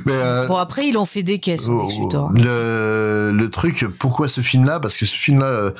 Mais 0.06 0.12
euh, 0.14 0.46
Bon, 0.46 0.56
après, 0.56 0.86
il 0.88 0.96
en 0.96 1.04
fait 1.04 1.22
des 1.22 1.38
caisses, 1.40 1.66
oh, 1.68 1.82
Lex 1.82 1.98
Luthor. 1.98 2.30
le, 2.32 3.32
le 3.34 3.50
truc, 3.50 3.86
pourquoi 3.98 4.28
ce 4.28 4.40
film-là? 4.40 4.80
Parce 4.80 4.96
que 4.96 5.04
ce 5.04 5.14
film-là, 5.14 5.46
euh, 5.46 5.70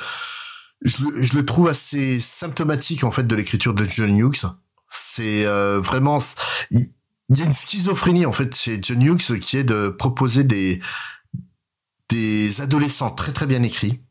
je, 0.83 1.03
le- 1.05 1.23
je 1.23 1.33
le 1.35 1.43
trouve 1.45 1.67
assez 1.69 2.19
symptomatique 2.19 3.03
en 3.03 3.09
fait 3.11 3.23
de 3.25 3.35
l'écriture 3.35 3.73
de 3.73 3.85
John 3.89 4.15
Hughes. 4.15 4.45
C'est 4.89 5.45
euh, 5.45 5.79
vraiment, 5.79 6.19
il, 6.71 6.81
y 7.29 7.41
a 7.41 7.45
une 7.45 7.53
schizophrénie 7.53 8.25
en 8.25 8.33
fait 8.33 8.55
chez 8.55 8.79
John 8.81 9.01
Hughes 9.01 9.39
qui 9.39 9.57
est 9.57 9.63
de 9.63 9.89
proposer 9.89 10.43
des 10.43 10.81
des 12.09 12.61
adolescents 12.61 13.11
très 13.11 13.31
très 13.31 13.45
bien 13.45 13.61
écrits. 13.61 14.01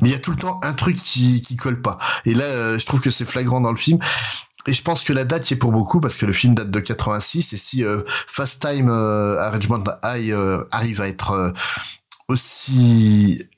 Mais 0.00 0.10
il 0.10 0.12
y 0.12 0.14
a 0.14 0.20
tout 0.20 0.30
le 0.30 0.36
temps 0.36 0.60
un 0.62 0.72
truc 0.72 0.96
qui 0.96 1.42
qui 1.42 1.56
colle 1.56 1.82
pas. 1.82 1.98
Et 2.24 2.34
là, 2.34 2.44
euh, 2.44 2.78
je 2.78 2.86
trouve 2.86 3.00
que 3.00 3.10
c'est 3.10 3.24
flagrant 3.24 3.60
dans 3.60 3.72
le 3.72 3.76
film. 3.76 3.98
Et 4.66 4.72
je 4.72 4.82
pense 4.82 5.02
que 5.02 5.12
la 5.12 5.24
date 5.24 5.50
y 5.50 5.54
est 5.54 5.56
pour 5.56 5.72
beaucoup 5.72 6.00
parce 6.00 6.16
que 6.16 6.26
le 6.26 6.32
film 6.32 6.54
date 6.54 6.70
de 6.70 6.80
86 6.80 7.52
et 7.52 7.56
si 7.56 7.84
euh, 7.84 8.02
Fast 8.06 8.60
Time 8.60 8.88
euh, 8.90 9.50
Richmond 9.50 9.84
High 10.04 10.34
arrive 10.70 11.00
à 11.00 11.08
être 11.08 11.54
aussi 12.28 13.48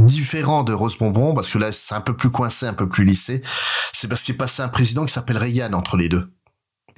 différent 0.00 0.62
de 0.62 0.72
Rose 0.72 0.96
Bonbon, 0.98 1.34
parce 1.34 1.50
que 1.50 1.58
là 1.58 1.72
c'est 1.72 1.94
un 1.94 2.00
peu 2.00 2.16
plus 2.16 2.30
coincé, 2.30 2.66
un 2.66 2.74
peu 2.74 2.88
plus 2.88 3.04
lissé, 3.04 3.42
c'est 3.92 4.08
parce 4.08 4.22
qu'il 4.22 4.34
est 4.34 4.38
passé 4.38 4.62
un 4.62 4.68
président 4.68 5.04
qui 5.04 5.12
s'appelle 5.12 5.38
Reagan 5.38 5.72
entre 5.72 5.96
les 5.96 6.08
deux. 6.08 6.32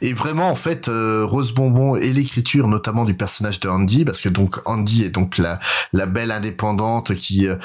Et 0.00 0.14
vraiment, 0.14 0.50
en 0.50 0.56
fait, 0.56 0.88
euh, 0.88 1.24
Rose 1.24 1.52
Bonbon 1.52 1.94
et 1.94 2.12
l'écriture, 2.12 2.66
notamment 2.66 3.04
du 3.04 3.14
personnage 3.14 3.60
de 3.60 3.68
Andy, 3.68 4.04
parce 4.04 4.20
que 4.20 4.28
donc 4.28 4.58
Andy 4.64 5.04
est 5.04 5.10
donc 5.10 5.38
la, 5.38 5.60
la 5.92 6.06
belle 6.06 6.32
indépendante 6.32 7.14
qui 7.14 7.46
euh, 7.46 7.56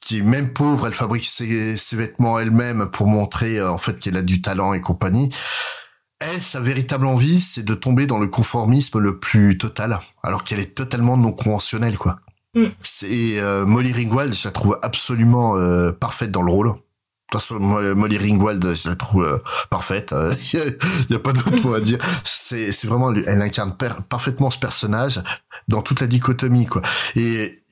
qui 0.00 0.18
est 0.18 0.22
même 0.22 0.52
pauvre, 0.52 0.86
elle 0.86 0.94
fabrique 0.94 1.24
ses, 1.24 1.76
ses 1.76 1.96
vêtements 1.96 2.38
elle-même 2.38 2.90
pour 2.90 3.06
montrer 3.06 3.58
euh, 3.58 3.70
en 3.70 3.78
fait 3.78 3.98
qu'elle 3.98 4.16
a 4.16 4.22
du 4.22 4.40
talent 4.40 4.72
et 4.72 4.80
compagnie. 4.80 5.34
Elle, 6.20 6.40
sa 6.40 6.60
véritable 6.60 7.06
envie, 7.06 7.40
c'est 7.40 7.62
de 7.62 7.74
tomber 7.74 8.06
dans 8.06 8.18
le 8.18 8.28
conformisme 8.28 8.98
le 8.98 9.18
plus 9.18 9.58
total, 9.58 9.98
alors 10.22 10.44
qu'elle 10.44 10.60
est 10.60 10.74
totalement 10.74 11.16
non 11.16 11.32
conventionnelle, 11.32 11.98
quoi. 11.98 12.20
Mm. 12.54 12.64
C'est 12.80 13.40
euh, 13.40 13.64
Molly 13.64 13.92
Ringwald, 13.92 14.34
je 14.34 14.44
la 14.48 14.50
trouve 14.52 14.78
absolument 14.82 15.56
euh, 15.56 15.92
parfaite 15.92 16.30
dans 16.32 16.42
le 16.42 16.50
rôle. 16.52 16.68
De 16.68 17.38
toute 17.38 17.42
façon, 17.42 17.60
Mo- 17.60 17.94
Molly 17.94 18.18
Ringwald, 18.18 18.74
je 18.74 18.88
la 18.88 18.96
trouve 18.96 19.22
euh, 19.24 19.38
parfaite. 19.70 20.14
Il 20.52 20.76
y, 21.10 21.14
a 21.14 21.18
pas 21.20 21.32
d'autre 21.32 21.62
mot 21.62 21.74
à 21.74 21.80
dire. 21.80 21.98
C'est, 22.24 22.72
c'est 22.72 22.88
vraiment, 22.88 23.14
elle 23.14 23.40
incarne 23.42 23.76
parfaitement 24.08 24.50
ce 24.50 24.58
personnage 24.58 25.20
dans 25.68 25.80
toute 25.82 26.00
la 26.00 26.08
dichotomie, 26.08 26.66
quoi. 26.66 26.82
Et 27.14 27.62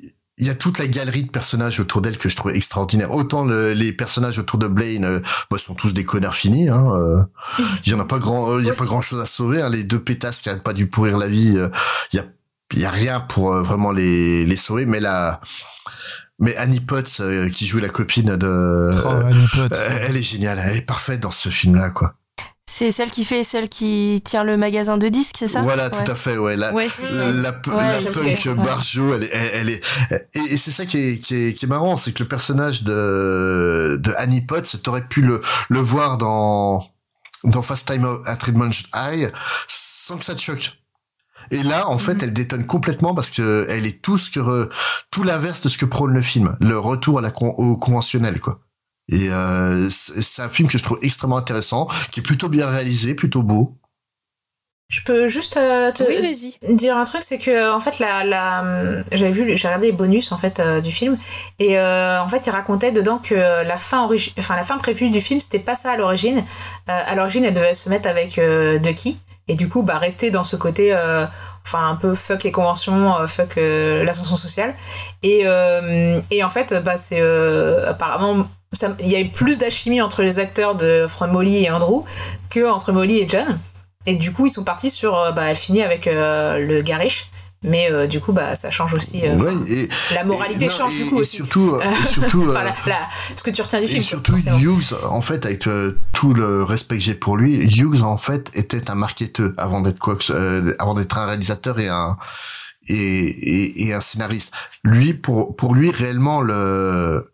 il 0.40 0.46
y 0.46 0.50
a 0.50 0.54
toute 0.54 0.78
la 0.78 0.86
galerie 0.86 1.24
de 1.24 1.30
personnages 1.32 1.80
autour 1.80 2.00
d'elle 2.00 2.16
que 2.16 2.28
je 2.28 2.36
trouve 2.36 2.52
extraordinaire. 2.54 3.10
Autant 3.10 3.44
le- 3.44 3.72
les 3.72 3.92
personnages 3.92 4.38
autour 4.38 4.60
de 4.60 4.68
Blaine 4.68 5.04
euh, 5.04 5.20
bah, 5.50 5.58
sont 5.58 5.74
tous 5.74 5.92
des 5.92 6.04
connards 6.04 6.36
finis. 6.36 6.68
Hein, 6.68 6.92
euh. 6.94 7.24
Il 7.84 7.90
y 7.90 7.94
en 7.96 7.98
a 7.98 8.04
pas 8.04 8.20
grand, 8.20 8.52
euh, 8.52 8.60
il 8.60 8.66
y 8.66 8.70
a 8.70 8.74
pas 8.74 8.84
grand 8.84 9.00
chose 9.02 9.20
à 9.20 9.26
sauver. 9.26 9.60
hein. 9.60 9.68
Les 9.70 9.82
deux 9.82 9.98
pétasses 9.98 10.40
qui 10.40 10.48
arrêtent 10.50 10.62
pas 10.62 10.72
lui 10.72 10.86
pourrir 10.86 11.18
la 11.18 11.26
vie. 11.26 11.56
euh, 11.58 11.68
Il 12.12 12.16
y 12.16 12.18
a, 12.20 12.24
il 12.74 12.80
y 12.80 12.84
a 12.84 12.90
rien 12.90 13.20
pour 13.20 13.52
euh, 13.52 13.62
vraiment 13.62 13.92
les 13.92 14.44
les 14.44 14.56
sauver. 14.56 14.86
Mais 14.86 15.00
la, 15.00 15.40
mais 16.38 16.54
Annie 16.56 16.80
Potts 16.80 17.20
euh, 17.20 17.48
qui 17.50 17.66
joue 17.66 17.78
la 17.78 17.88
copine 17.88 18.36
de, 18.36 18.92
Oh, 19.04 19.08
Annie 19.08 19.46
Potts. 19.52 19.72
euh, 19.72 20.06
elle 20.08 20.16
est 20.16 20.22
géniale. 20.22 20.58
Elle 20.64 20.76
est 20.76 20.82
parfaite 20.86 21.20
dans 21.20 21.30
ce 21.30 21.48
film-là, 21.48 21.90
quoi. 21.90 22.14
C'est 22.70 22.90
celle 22.90 23.10
qui 23.10 23.24
fait 23.24 23.44
celle 23.44 23.70
qui 23.70 24.20
tient 24.24 24.44
le 24.44 24.58
magasin 24.58 24.98
de 24.98 25.08
disques, 25.08 25.36
c'est 25.38 25.48
ça? 25.48 25.62
Voilà, 25.62 25.88
tout 25.88 26.08
à 26.08 26.14
fait, 26.14 26.36
ouais. 26.36 26.54
La, 26.54 26.72
Ouais, 26.74 26.86
la, 26.86 27.22
Ouais, 27.24 27.42
la 27.42 27.52
punk 27.52 28.36
fait, 28.36 28.48
ouais. 28.50 28.54
Barjo, 28.56 29.14
elle, 29.14 29.22
est- 29.24 29.30
elle, 29.32 29.50
elle 29.54 29.70
est, 29.70 29.82
et, 30.34 30.52
et 30.52 30.56
c'est 30.58 30.70
ça 30.70 30.84
qui 30.84 30.98
est, 30.98 31.18
qui 31.18 31.34
est, 31.34 31.54
qui 31.54 31.64
est 31.64 31.68
marrant, 31.68 31.96
c'est 31.96 32.12
que 32.12 32.22
le 32.22 32.28
personnage 32.28 32.82
de, 32.84 33.96
de 33.98 34.12
Annie 34.18 34.42
Potts, 34.42 34.82
t'aurais 34.82 35.06
pu 35.08 35.22
le, 35.22 35.40
le 35.70 35.78
voir 35.80 36.18
dans, 36.18 36.86
dans 37.44 37.62
Fast 37.62 37.88
Time 37.90 38.06
at 38.26 38.36
Redmond 38.44 38.70
High, 38.94 39.32
sans 39.66 40.18
que 40.18 40.24
ça 40.24 40.34
te 40.34 40.40
choque. 40.42 40.72
Et 41.50 41.62
là, 41.62 41.88
en 41.88 41.98
fait, 41.98 42.22
elle 42.22 42.32
détonne 42.32 42.66
complètement 42.66 43.14
parce 43.14 43.30
que 43.30 43.66
elle 43.70 43.86
est 43.86 44.02
tout 44.02 44.18
ce 44.18 44.30
que, 44.30 44.40
re- 44.40 44.68
tout 45.10 45.22
l'inverse 45.22 45.60
de 45.62 45.68
ce 45.68 45.78
que 45.78 45.86
prône 45.86 46.12
le 46.12 46.22
film. 46.22 46.56
Le 46.60 46.78
retour 46.78 47.18
à 47.18 47.22
la 47.22 47.30
con- 47.30 47.54
au 47.56 47.76
conventionnel, 47.76 48.40
quoi. 48.40 48.60
Et 49.10 49.28
euh, 49.30 49.88
c'est 49.90 50.42
un 50.42 50.50
film 50.50 50.68
que 50.68 50.76
je 50.76 50.82
trouve 50.82 50.98
extrêmement 51.00 51.38
intéressant, 51.38 51.88
qui 52.10 52.20
est 52.20 52.22
plutôt 52.22 52.48
bien 52.48 52.66
réalisé, 52.66 53.14
plutôt 53.14 53.42
beau. 53.42 53.78
Je 54.90 55.02
peux 55.02 55.28
juste 55.28 55.58
euh, 55.58 55.92
te 55.92 56.02
Oui, 56.02 56.56
dire 56.74 56.96
un 56.96 57.04
truc, 57.04 57.22
c'est 57.22 57.36
que 57.36 57.70
en 57.70 57.78
fait 57.78 57.98
la, 57.98 58.24
la 58.24 58.64
j'avais 59.12 59.30
vu, 59.30 59.54
j'ai 59.54 59.68
regardé 59.68 59.88
les 59.88 59.92
bonus 59.92 60.32
en 60.32 60.38
fait 60.38 60.60
euh, 60.60 60.80
du 60.80 60.90
film 60.90 61.18
et 61.58 61.78
euh, 61.78 62.22
en 62.22 62.28
fait 62.30 62.46
il 62.46 62.50
racontait 62.50 62.90
dedans 62.90 63.18
que 63.18 63.34
la 63.34 63.76
fin 63.76 64.08
enfin 64.38 64.56
la 64.56 64.64
fin 64.64 64.78
prévue 64.78 65.10
du 65.10 65.20
film 65.20 65.40
c'était 65.40 65.58
pas 65.58 65.76
ça 65.76 65.92
à 65.92 65.96
l'origine. 65.98 66.38
Euh, 66.38 66.42
à 66.86 67.14
l'origine 67.16 67.44
elle 67.44 67.52
devait 67.52 67.74
se 67.74 67.90
mettre 67.90 68.08
avec 68.08 68.38
euh, 68.38 68.78
Ducky 68.78 69.18
et 69.48 69.54
du 69.54 69.68
coup 69.68 69.82
bah 69.82 69.98
rester 69.98 70.30
dans 70.30 70.44
ce 70.44 70.56
côté 70.56 70.94
euh, 70.94 71.26
enfin 71.64 71.88
un 71.88 71.96
peu 71.96 72.14
fuck 72.14 72.44
les 72.44 72.52
conventions, 72.52 73.16
euh, 73.16 73.26
fuck 73.26 73.56
euh, 73.56 74.04
l'ascension 74.04 74.36
sociale 74.36 74.74
et 75.22 75.44
et 76.30 76.44
en 76.44 76.48
fait 76.48 76.74
bah 76.84 76.96
c'est 76.96 77.20
apparemment 77.86 78.46
il 79.00 79.08
y 79.08 79.16
a 79.16 79.20
eu 79.20 79.30
plus 79.30 79.58
d'alchimie 79.58 80.02
entre 80.02 80.22
les 80.22 80.38
acteurs 80.38 80.74
de 80.74 81.04
entre 81.04 81.26
Molly 81.26 81.64
et 81.64 81.70
Andrew 81.70 82.04
que 82.50 82.68
entre 82.68 82.92
Molly 82.92 83.18
et 83.18 83.28
John. 83.28 83.58
Et 84.06 84.14
du 84.14 84.32
coup, 84.32 84.46
ils 84.46 84.50
sont 84.50 84.64
partis 84.64 84.90
sur. 84.90 85.32
bah, 85.32 85.50
elle 85.50 85.56
finit 85.56 85.82
avec 85.82 86.06
le 86.06 86.80
gars 86.80 86.96
riche. 86.96 87.28
Mais 87.64 87.90
euh, 87.90 88.06
du 88.06 88.20
coup, 88.20 88.32
bah, 88.32 88.54
ça 88.54 88.70
change 88.70 88.94
aussi. 88.94 89.20
euh, 89.24 89.34
Ouais, 89.36 89.52
et, 89.70 89.88
la 90.14 90.22
moralité 90.24 90.66
et- 90.66 90.68
non, 90.68 90.74
change 90.74 90.94
et- 90.94 91.02
du 91.02 91.10
coup 91.10 91.18
et 91.18 91.20
aussi. 91.22 91.36
surtout, 91.36 91.74
euh, 91.74 91.80
et 91.82 92.06
surtout, 92.06 92.42
enfin, 92.48 92.60
euh, 92.60 92.64
la- 92.64 92.76
la- 92.86 93.08
ce 93.34 93.42
que 93.42 93.50
tu 93.50 93.62
retiens 93.62 93.80
du 93.80 93.86
Et 93.86 93.88
film. 93.88 94.02
quoi, 94.22 94.38
surtout. 94.38 94.58
Hughes, 94.60 94.94
en 95.10 95.20
fait, 95.20 95.44
avec 95.44 95.66
euh, 95.66 95.98
tout 96.12 96.34
le 96.34 96.62
respect 96.62 96.96
que 96.96 97.02
j'ai 97.02 97.14
pour 97.14 97.36
lui, 97.36 97.56
Hughes, 97.56 98.02
en 98.02 98.16
fait, 98.16 98.50
était 98.54 98.90
un 98.90 98.94
marketeur 98.94 99.50
avant 99.56 99.80
d'être 99.80 99.98
quoi 99.98 100.14
que 100.14 100.22
ce- 100.24 100.32
euh, 100.32 100.76
avant 100.78 100.94
d'être 100.94 101.18
un 101.18 101.26
réalisateur 101.26 101.78
et 101.80 101.88
un 101.88 102.16
et, 102.86 102.94
et, 102.94 103.86
et 103.88 103.92
un 103.92 104.00
scénariste. 104.00 104.52
Lui, 104.84 105.12
pour 105.14 105.56
pour 105.56 105.74
lui, 105.74 105.90
réellement 105.90 106.40
le 106.40 107.28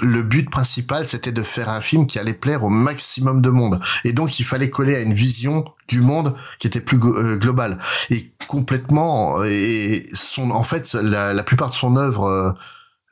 le 0.00 0.22
but 0.22 0.50
principal, 0.50 1.06
c'était 1.06 1.32
de 1.32 1.42
faire 1.42 1.68
un 1.68 1.80
film 1.80 2.06
qui 2.06 2.18
allait 2.18 2.32
plaire 2.34 2.64
au 2.64 2.68
maximum 2.68 3.40
de 3.40 3.50
monde. 3.50 3.80
Et 4.04 4.12
donc, 4.12 4.38
il 4.40 4.44
fallait 4.44 4.70
coller 4.70 4.96
à 4.96 5.00
une 5.00 5.14
vision 5.14 5.64
du 5.88 6.00
monde 6.00 6.34
qui 6.58 6.66
était 6.66 6.80
plus 6.80 6.98
euh, 7.02 7.36
globale. 7.36 7.78
Et 8.10 8.32
complètement, 8.48 9.42
et 9.44 10.06
son, 10.14 10.50
en 10.50 10.62
fait, 10.62 10.94
la, 10.94 11.32
la 11.32 11.42
plupart 11.42 11.70
de 11.70 11.74
son 11.74 11.96
œuvre, 11.96 12.26
euh, 12.26 12.52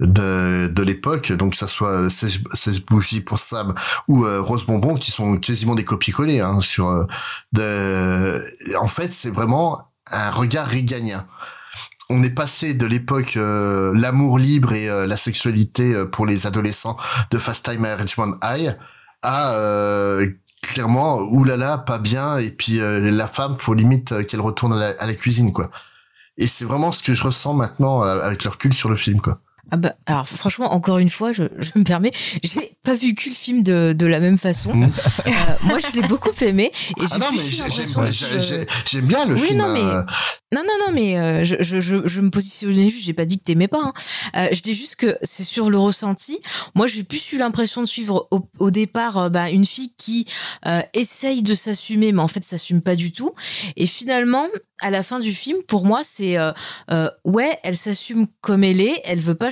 de, 0.01 0.69
de 0.69 0.83
l'époque, 0.83 1.33
donc 1.33 1.55
ça 1.57 1.67
soit 1.67 2.09
16, 2.09 2.39
16 2.55 2.81
bougies 2.81 3.21
pour 3.21 3.39
Sam 3.39 3.75
ou 4.07 4.25
euh, 4.25 4.41
Rose 4.41 4.65
Bonbon, 4.65 4.95
qui 4.95 5.11
sont 5.11 5.37
quasiment 5.39 5.75
des 5.75 5.85
copies-collées 5.85 6.41
hein, 6.41 6.61
sur. 6.61 6.89
euh, 6.89 7.05
de... 7.53 8.45
En 8.81 8.89
fait, 8.89 9.13
c'est 9.13 9.31
vraiment 9.31 9.91
un 10.11 10.31
regard 10.31 10.67
réganien. 10.67 11.27
On 12.11 12.23
est 12.23 12.31
passé 12.31 12.73
de 12.73 12.87
l'époque 12.87 13.37
euh, 13.37 13.93
l'amour 13.95 14.39
libre 14.39 14.73
et 14.73 14.89
euh, 14.89 15.07
la 15.07 15.17
sexualité 15.17 15.95
euh, 15.95 16.07
pour 16.07 16.25
les 16.25 16.47
adolescents 16.47 16.97
de 17.31 17.39
Fast 17.39 17.67
Time 17.71 17.85
à 17.85 17.97
Richmond 17.97 18.39
High 18.43 18.77
à 19.23 19.53
euh, 19.53 20.27
clairement 20.63 21.19
oulala 21.21 21.77
pas 21.79 21.99
bien 21.99 22.39
et 22.39 22.51
puis 22.51 22.81
euh, 22.81 23.11
la 23.11 23.27
femme 23.27 23.57
faut 23.59 23.75
limite 23.75 24.27
qu'elle 24.27 24.41
retourne 24.41 24.73
à 24.73 24.77
la, 24.77 24.89
à 24.99 25.07
la 25.07 25.15
cuisine 25.15 25.53
quoi. 25.53 25.71
Et 26.39 26.47
c'est 26.47 26.65
vraiment 26.65 26.93
ce 26.93 27.03
que 27.03 27.13
je 27.13 27.23
ressens 27.25 27.53
maintenant 27.53 28.01
avec 28.03 28.45
le 28.45 28.51
recul 28.51 28.73
sur 28.73 28.89
le 28.89 28.97
film 28.97 29.21
quoi. 29.21 29.41
Ah 29.71 29.77
bah, 29.77 29.95
alors 30.07 30.27
franchement, 30.27 30.73
encore 30.73 30.99
une 30.99 31.11
fois, 31.11 31.33
je, 31.33 31.43
je 31.59 31.71
me 31.77 31.85
permets, 31.85 32.11
j'ai 32.43 32.73
pas 32.85 32.95
vécu 32.95 33.29
le 33.29 33.35
film 33.35 33.63
de, 33.63 33.93
de 33.97 34.07
la 34.07 34.19
même 34.21 34.39
façon. 34.39 34.73
Mmh. 34.75 34.91
Euh, 35.27 35.31
moi, 35.65 35.79
je 35.79 36.01
l'ai 36.01 36.07
beaucoup 36.09 36.31
aimé. 36.41 36.71
Et 36.99 37.05
Ah 37.11 37.19
non 37.19 37.27
mais 37.33 37.45
eu 37.47 37.51
j'ai- 37.51 37.63
l'impression 37.63 38.03
j'aime 38.05 38.65
que 38.65 38.73
je- 38.91 39.01
bien 39.01 39.27
le 39.27 39.35
oui, 39.35 39.49
film. 39.49 39.59
non, 39.59 39.69
mais 39.69 39.81
euh, 39.83 40.03
non, 40.55 40.63
non, 40.67 40.87
non, 40.87 40.93
mais 40.95 41.19
euh, 41.19 41.45
je, 41.45 41.57
je, 41.61 41.81
je, 41.81 42.07
je 42.09 42.21
me 42.23 42.31
positionnais 42.31 42.89
juste. 42.89 43.05
J'ai 43.05 43.13
pas 43.13 43.27
dit 43.27 43.39
que 43.39 43.45
t'aimais 43.45 43.69
pas. 43.69 43.81
Hein. 43.83 43.93
Euh, 44.37 44.49
je 44.53 44.61
dis 44.63 44.73
juste 44.75 44.97
que 44.97 45.17
c'est 45.23 45.45
sur 45.45 45.69
le 45.71 45.79
ressenti. 45.79 46.39
Moi, 46.75 46.87
j'ai 46.87 47.03
plus 47.05 47.33
eu 47.33 47.37
l'impression 47.37 47.83
de 47.83 47.87
suivre 47.87 48.27
au, 48.31 48.49
au 48.59 48.71
départ 48.71 49.19
euh, 49.19 49.29
bah, 49.29 49.51
une 49.51 49.67
fille 49.67 49.93
qui 49.99 50.27
euh, 50.67 50.81
essaye 50.95 51.43
de 51.43 51.55
s'assumer, 51.55 52.13
mais 52.13 52.23
en 52.23 52.29
fait, 52.29 52.43
s'assume 52.45 52.81
pas 52.81 52.97
du 52.97 53.13
tout. 53.13 53.33
Et 53.77 53.87
finalement, 53.87 54.47
à 54.81 54.91
la 54.91 55.03
fin 55.03 55.19
du 55.19 55.35
film, 55.35 55.59
pour 55.69 55.85
moi, 55.85 56.01
c'est 56.05 56.39
euh, 56.39 56.53
euh, 56.91 57.11
ouais, 57.25 57.51
elle 57.65 57.77
s'assume 57.77 58.27
comme 58.41 58.65
elle 58.65 58.81
est, 58.81 59.01
elle 59.05 59.21
veut 59.21 59.35
pas 59.35 59.51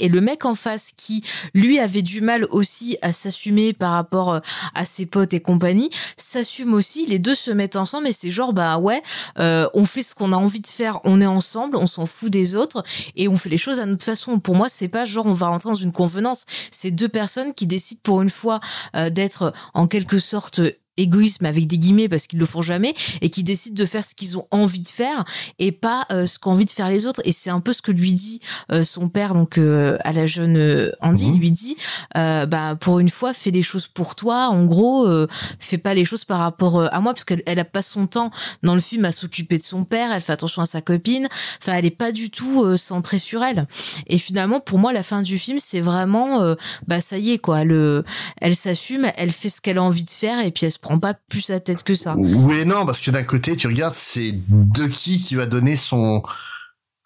et 0.00 0.08
le 0.08 0.20
mec 0.20 0.44
en 0.44 0.54
face 0.54 0.92
qui 0.96 1.22
lui 1.54 1.78
avait 1.78 2.02
du 2.02 2.20
mal 2.20 2.46
aussi 2.50 2.96
à 3.02 3.12
s'assumer 3.12 3.72
par 3.72 3.92
rapport 3.92 4.32
euh, 4.32 4.40
à 4.74 4.84
ses 4.84 5.06
potes 5.06 5.34
et 5.34 5.40
compagnie, 5.40 5.90
s'assume 6.16 6.74
aussi. 6.74 7.06
Les 7.06 7.18
deux 7.18 7.34
se 7.34 7.50
mettent 7.50 7.76
ensemble, 7.76 8.08
et 8.08 8.12
c'est 8.12 8.30
genre 8.30 8.52
bah 8.52 8.78
ouais, 8.78 9.02
euh, 9.38 9.68
on 9.74 9.84
fait 9.84 10.02
ce 10.02 10.14
qu'on 10.14 10.32
a 10.32 10.36
envie 10.36 10.60
de 10.60 10.66
faire, 10.66 11.00
on 11.04 11.20
est 11.20 11.26
ensemble, 11.26 11.76
on 11.76 11.86
s'en 11.86 12.06
fout 12.06 12.30
des 12.30 12.56
autres, 12.56 12.82
et 13.16 13.28
on 13.28 13.36
fait 13.36 13.48
les 13.48 13.58
choses 13.58 13.80
à 13.80 13.86
notre 13.86 14.04
façon. 14.04 14.38
Pour 14.38 14.54
moi, 14.54 14.68
c'est 14.68 14.88
pas 14.88 15.04
genre 15.04 15.26
on 15.26 15.34
va 15.34 15.48
rentrer 15.48 15.70
dans 15.70 15.74
une 15.74 15.92
convenance. 15.92 16.46
C'est 16.70 16.90
deux 16.90 17.08
personnes 17.08 17.54
qui 17.54 17.66
décident 17.66 18.00
pour 18.02 18.22
une 18.22 18.30
fois 18.30 18.60
euh, 18.96 19.10
d'être 19.10 19.52
en 19.74 19.86
quelque 19.86 20.18
sorte 20.18 20.60
égoïsme 20.96 21.46
avec 21.46 21.66
des 21.66 21.78
guillemets 21.78 22.08
parce 22.08 22.26
qu'ils 22.26 22.38
le 22.38 22.46
font 22.46 22.62
jamais 22.62 22.94
et 23.20 23.30
qui 23.30 23.42
décident 23.42 23.74
de 23.74 23.86
faire 23.86 24.04
ce 24.04 24.14
qu'ils 24.14 24.38
ont 24.38 24.46
envie 24.50 24.80
de 24.80 24.88
faire 24.88 25.24
et 25.58 25.72
pas 25.72 26.06
euh, 26.12 26.26
ce 26.26 26.38
qu'ont 26.38 26.52
envie 26.52 26.64
de 26.64 26.70
faire 26.70 26.88
les 26.88 27.06
autres. 27.06 27.20
Et 27.24 27.32
c'est 27.32 27.50
un 27.50 27.60
peu 27.60 27.72
ce 27.72 27.82
que 27.82 27.92
lui 27.92 28.12
dit 28.12 28.40
euh, 28.72 28.84
son 28.84 29.08
père 29.08 29.34
donc 29.34 29.58
euh, 29.58 29.98
à 30.04 30.12
la 30.12 30.26
jeune 30.26 30.56
euh, 30.56 30.92
Andy. 31.00 31.28
Il 31.34 31.38
lui 31.38 31.50
dit 31.50 31.76
euh, 32.16 32.46
bah 32.46 32.76
pour 32.78 33.00
une 33.00 33.08
fois 33.08 33.34
fais 33.34 33.50
des 33.50 33.62
choses 33.62 33.88
pour 33.88 34.14
toi. 34.14 34.48
En 34.48 34.66
gros 34.66 35.06
euh, 35.06 35.26
fais 35.58 35.78
pas 35.78 35.94
les 35.94 36.04
choses 36.04 36.24
par 36.24 36.38
rapport 36.38 36.80
à 36.80 37.00
moi 37.00 37.12
parce 37.12 37.24
qu'elle 37.24 37.42
elle 37.46 37.58
a 37.58 37.64
pas 37.64 37.82
son 37.82 38.06
temps 38.06 38.30
dans 38.62 38.74
le 38.74 38.80
film 38.80 39.04
à 39.04 39.12
s'occuper 39.12 39.58
de 39.58 39.62
son 39.62 39.84
père. 39.84 40.10
Elle 40.12 40.20
fait 40.20 40.32
attention 40.32 40.62
à 40.62 40.66
sa 40.66 40.80
copine. 40.80 41.28
Enfin 41.62 41.74
elle 41.74 41.86
est 41.86 41.90
pas 41.90 42.12
du 42.12 42.30
tout 42.30 42.62
euh, 42.64 42.76
centrée 42.76 43.18
sur 43.18 43.42
elle. 43.42 43.66
Et 44.06 44.18
finalement 44.18 44.60
pour 44.60 44.78
moi 44.78 44.92
la 44.92 45.02
fin 45.02 45.22
du 45.22 45.38
film 45.38 45.58
c'est 45.60 45.80
vraiment 45.80 46.42
euh, 46.42 46.54
bah 46.86 47.00
ça 47.00 47.18
y 47.18 47.32
est 47.32 47.38
quoi. 47.38 47.64
Euh, 47.64 48.02
elle 48.40 48.54
s'assume 48.56 49.10
elle 49.16 49.30
fait 49.30 49.48
ce 49.48 49.60
qu'elle 49.60 49.78
a 49.78 49.82
envie 49.82 50.04
de 50.04 50.10
faire 50.10 50.38
et 50.44 50.50
puis 50.50 50.66
elle 50.66 50.72
se 50.72 50.78
prend 50.84 50.98
pas 50.98 51.14
plus 51.14 51.48
la 51.48 51.60
tête 51.60 51.82
que 51.82 51.94
ça 51.94 52.14
Oui 52.16 52.58
et 52.60 52.64
non, 52.64 52.84
parce 52.86 53.00
que 53.00 53.10
d'un 53.10 53.22
côté, 53.24 53.56
tu 53.56 53.66
regardes, 53.66 53.94
c'est 53.94 54.32
Ducky 54.48 55.18
qui 55.20 55.34
va 55.34 55.46
donner 55.46 55.76
son 55.76 56.22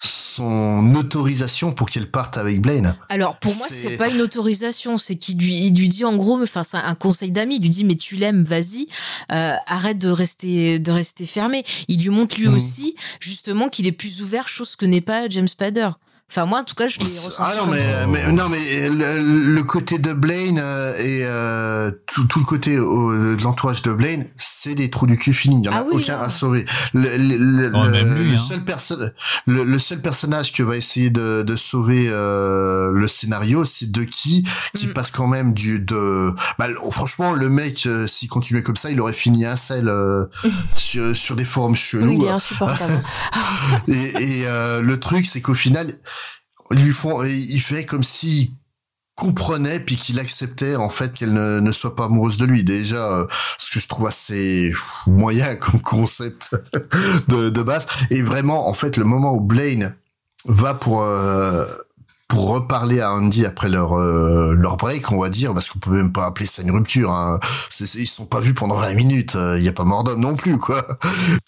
son 0.01 0.95
autorisation 0.95 1.73
pour 1.73 1.91
qu'elle 1.91 2.09
parte 2.09 2.39
avec 2.39 2.61
Blaine. 2.61 2.95
Alors 3.09 3.37
pour 3.39 3.53
moi 3.57 3.67
C'est- 3.69 3.97
pas 3.97 4.09
une 4.09 4.21
autorisation, 4.21 4.97
c'est 4.97 5.17
qu'il 5.17 5.39
lui, 5.39 5.59
il 5.67 5.77
lui 5.77 5.89
dit 5.89 6.05
en 6.05 6.17
gros, 6.17 6.41
enfin 6.41 6.63
c'est 6.63 6.77
un 6.77 6.95
conseil 6.95 7.33
d'amis, 7.33 7.57
il 7.57 7.63
lui 7.63 7.69
dit 7.69 7.85
mais 7.85 7.97
tu 7.97 8.15
l'aimes, 8.15 8.45
vas-y, 8.45 8.87
euh, 9.33 9.55
arrête 9.67 9.99
de 9.99 10.09
rester 10.09 10.79
de 10.79 10.93
rester 10.93 11.27
fermé. 11.27 11.65
Il 11.89 12.01
lui 12.01 12.11
montre 12.11 12.37
lui 12.39 12.47
Mhm. 12.47 12.55
aussi 12.55 12.95
justement 13.21 13.69
qu'il 13.69 13.89
est 13.89 13.93
plus 13.93 14.23
ouvert, 14.23 14.47
chose 14.47 14.77
que 14.77 14.87
n'est 14.87 15.01
pas 15.01 15.29
James 15.29 15.49
Spader. 15.49 15.91
Enfin, 16.31 16.45
moi, 16.45 16.61
en 16.61 16.65
tout 16.65 16.75
cas, 16.75 16.89
je 16.89 16.99
l'ai 16.99 17.05
ressenti. 17.07 17.37
Ah 17.41 17.55
non 17.57 17.61
comme 17.65 17.71
mais, 17.75 17.81
ça. 17.81 18.07
mais 18.07 18.33
non 18.33 18.49
mais 18.51 18.91
le, 18.91 19.55
le 19.55 19.63
côté 19.63 19.99
de 19.99 20.13
Blaine 20.13 20.61
euh, 20.63 20.95
et 20.99 21.23
euh, 21.25 21.91
tout, 22.07 22.25
tout 22.27 22.39
le 22.39 22.45
côté 22.45 22.77
euh, 22.77 23.35
de 23.35 23.43
l'entourage 23.43 23.81
de 23.81 23.95
Blaine, 23.95 24.27
c'est 24.37 24.75
des 24.75 24.91
trous 24.91 25.07
du 25.07 25.17
cul 25.17 25.33
finis. 25.33 25.63
Il 25.63 25.65
y 25.65 25.69
en 25.71 25.73
a 25.73 25.77
Ah 25.79 25.85
oui, 25.91 26.03
aucun 26.03 26.21
à 26.21 26.29
sauver. 26.29 26.67
Le, 26.93 27.17
le, 27.17 27.37
le- 27.39 27.73
Oh, 27.75 27.87
lui, 27.87 28.35
hein. 28.35 28.39
seul 28.47 28.61
personne, 28.63 29.11
le, 29.47 29.65
le 29.65 29.79
seul 29.79 30.03
personnage 30.03 30.53
que 30.53 30.63
va 30.63 30.77
essayer 30.77 31.09
de, 31.09 31.43
de 31.43 31.57
sauver 31.57 32.09
euh, 32.11 32.93
le 32.93 33.09
scénario, 33.09 33.65
c'est 33.65 33.91
Ducky 33.91 34.45
qui 34.75 34.89
Mm. 34.89 34.93
passe 34.93 35.11
quand 35.11 35.29
même 35.29 35.55
du 35.55 35.79
de. 35.81 36.31
Bah, 36.59 36.67
franchement, 36.91 37.33
le 37.33 37.49
mec, 37.49 37.85
euh, 37.87 38.07
s'il 38.07 38.29
continuait 38.29 38.63
comme 38.63 38.77
ça, 38.77 38.91
il 38.91 39.01
aurait 39.01 39.13
fini 39.15 39.47
un 39.47 39.57
sel 39.57 39.89
euh, 39.89 40.27
sur, 40.77 41.17
sur 41.17 41.37
des 41.37 41.45
forums 41.47 41.75
chelous. 41.75 42.07
Oui, 42.07 42.19
il 42.21 42.25
est 42.27 42.31
insupportable. 42.31 43.03
et 43.89 43.93
et 44.41 44.47
euh, 44.47 44.83
le 44.83 45.01
truc, 45.01 45.25
c'est 45.25 45.41
qu'au 45.41 45.55
final, 45.55 45.95
lui 46.71 46.93
font, 46.93 47.25
il 47.25 47.61
fait 47.61 47.85
comme 47.85 48.05
s'il 48.05 48.51
comprenait 49.19 49.81
puis 49.81 49.97
qu'il 49.97 50.21
acceptait 50.21 50.77
en 50.77 50.91
fait 50.91 51.13
qu'elle 51.13 51.33
ne, 51.33 51.59
ne 51.59 51.73
soit 51.73 51.97
pas 51.97 52.05
amoureuse 52.05 52.37
de 52.37 52.45
lui 52.45 52.63
déjà 52.63 53.19
euh, 53.19 53.27
ce 53.59 53.73
que 53.73 53.81
je 53.81 53.89
trouve 53.89 54.07
assez 54.07 54.73
moyen 55.09 55.57
comme 55.57 55.81
concept 55.81 56.55
de, 57.27 57.63
base 57.63 57.87
et 58.11 58.23
vraiment 58.23 58.69
en 58.69 58.73
fait 58.73 58.97
le 58.97 59.03
moment 59.03 59.35
où 59.35 59.41
Blaine 59.41 59.97
va 60.47 60.73
pour 60.73 61.03
euh, 61.03 61.67
pour 62.29 62.51
reparler 62.51 63.01
à 63.01 63.13
Andy 63.13 63.45
après 63.45 63.69
leur 63.69 63.95
euh, 63.99 64.55
leur 64.55 64.77
break, 64.77 65.11
on 65.11 65.19
va 65.19 65.31
dire, 65.31 65.53
parce 65.55 65.69
qu'on 65.69 65.79
peut 65.79 65.91
même 65.91 66.13
pas 66.13 66.27
appeler 66.27 66.47
ça 66.47 66.63
une 66.63 66.71
rupture. 66.71 67.11
Hein. 67.11 67.41
Ils 67.81 68.07
sont 68.07 68.27
pas 68.27 68.39
vus 68.39 68.53
pendant 68.53 68.77
20 68.77 68.95
minutes. 68.95 69.37
Il 69.57 69.63
y 69.63 69.69
a 69.69 69.73
pas 69.73 69.85
mort 69.85 70.05
d'homme 70.05 70.21
non 70.21 70.37
plus, 70.37 70.59
quoi. 70.59 70.87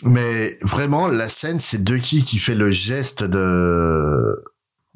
Mais 0.05 0.59
vraiment, 0.63 1.07
la 1.09 1.29
scène, 1.29 1.61
c'est 1.61 1.85
Ducky 1.85 2.23
qui 2.23 2.39
fait 2.39 2.55
le 2.55 2.71
geste 2.71 3.23
de 3.23 4.43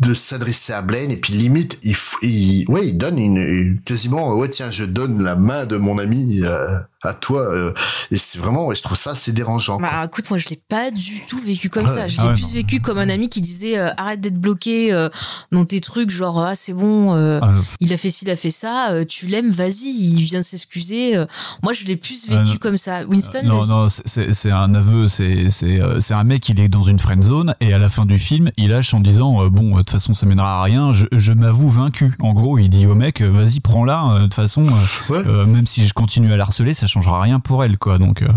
de 0.00 0.12
s'adresser 0.12 0.72
à 0.72 0.82
Blaine 0.82 1.12
et 1.12 1.16
puis 1.16 1.34
limite 1.34 1.78
il, 1.82 1.94
il 2.22 2.64
ouais 2.68 2.88
il 2.88 2.98
donne 2.98 3.18
une, 3.18 3.36
une- 3.36 3.80
quasiment 3.82 4.34
ouais 4.34 4.48
tiens 4.48 4.70
je 4.70 4.84
donne 4.84 5.22
la 5.22 5.36
main 5.36 5.66
de 5.66 5.76
mon 5.76 5.98
ami 5.98 6.40
euh, 6.42 6.78
à 7.04 7.14
toi 7.14 7.40
euh, 7.42 7.72
et 8.10 8.16
c'est 8.16 8.38
vraiment 8.38 8.66
ouais, 8.66 8.74
je 8.74 8.82
trouve 8.82 8.96
ça 8.96 9.10
assez 9.10 9.32
dérangeant 9.32 9.78
quoi. 9.78 9.88
Bah 9.90 10.04
écoute, 10.04 10.28
moi 10.30 10.38
je 10.38 10.48
l'ai 10.48 10.60
pas 10.68 10.90
du 10.90 11.24
tout 11.26 11.38
vécu 11.38 11.68
comme 11.70 11.86
Ah 11.86 11.90
ça. 11.90 11.96
ouais. 12.02 12.08
Je 12.08 12.16
Ah 12.20 12.22
l'ai 12.24 12.28
ouais, 12.30 12.34
plus 12.34 12.42
non. 12.44 12.52
vécu 12.54 12.80
comme 12.80 12.98
un 12.98 13.08
ami 13.08 13.28
qui 13.28 13.40
disait 13.40 13.78
euh, 13.78 13.90
arrête 13.96 14.20
d'être 14.20 14.38
bloqué 14.40 14.92
euh, 14.92 15.08
dans 15.52 15.64
tes 15.64 15.80
trucs, 15.80 16.10
genre 16.10 16.40
ah 16.42 16.54
c'est 16.56 16.72
bon, 16.72 17.14
euh, 17.14 17.38
Ah, 17.42 17.52
il 17.80 17.92
a 17.92 17.96
fait 17.96 18.10
ci, 18.10 18.24
il 18.24 18.30
a 18.30 18.36
fait 18.36 18.50
ça, 18.50 18.90
euh, 18.90 19.04
tu 19.06 19.26
l'aimes, 19.26 19.50
vas-y, 19.50 19.88
il 19.88 20.22
vient 20.24 20.42
s'excuser. 20.42 21.16
moi 21.62 21.72
je 21.72 21.84
l'ai 21.84 21.96
plus 21.96 22.26
Ah, 22.30 22.42
vécu 22.44 22.58
comme 22.58 22.76
ça. 22.76 23.04
Winston, 23.06 23.40
non, 23.44 23.66
non, 23.66 23.86
c'est- 23.88 24.50
un 24.50 24.74
aveu, 24.74 25.08
c'est 25.08 25.50
c'est 25.50 25.80
c'est 26.00 26.14
un 26.14 26.24
mec, 26.24 26.48
il 26.48 26.60
est 26.60 26.68
dans 26.68 26.82
une 26.82 26.98
friend 26.98 27.22
zone 27.22 27.54
et 27.60 27.72
à 27.72 27.78
la 27.78 27.88
fin 27.88 28.06
du 28.06 28.18
film, 28.18 28.50
il 28.56 28.70
lâche 28.70 28.94
en 28.94 29.00
disant 29.00 29.42
euh, 29.44 29.50
bon, 29.50 29.72
de 29.72 29.78
toute 29.78 29.90
façon, 29.90 30.14
ça 30.14 30.26
mènera 30.26 30.60
à 30.60 30.62
rien. 30.62 30.92
Je, 30.92 31.06
je 31.12 31.32
m'avoue 31.32 31.68
vaincu. 31.70 32.14
En 32.20 32.32
gros, 32.34 32.58
il 32.58 32.68
dit 32.68 32.86
au 32.86 32.94
mec, 32.94 33.20
vas-y, 33.22 33.60
prends-la. 33.60 34.16
De 34.18 34.22
toute 34.24 34.34
façon, 34.34 34.66
euh, 35.10 35.22
euh, 35.26 35.46
même 35.46 35.66
si 35.66 35.86
je 35.86 35.92
continue 35.92 36.32
à 36.32 36.36
la 36.36 36.44
harceler, 36.44 36.74
ça 36.74 36.86
changera 36.94 37.20
rien 37.20 37.40
pour 37.40 37.64
elle, 37.64 37.76
quoi. 37.78 37.98
Donc 37.98 38.22
euh, 38.22 38.28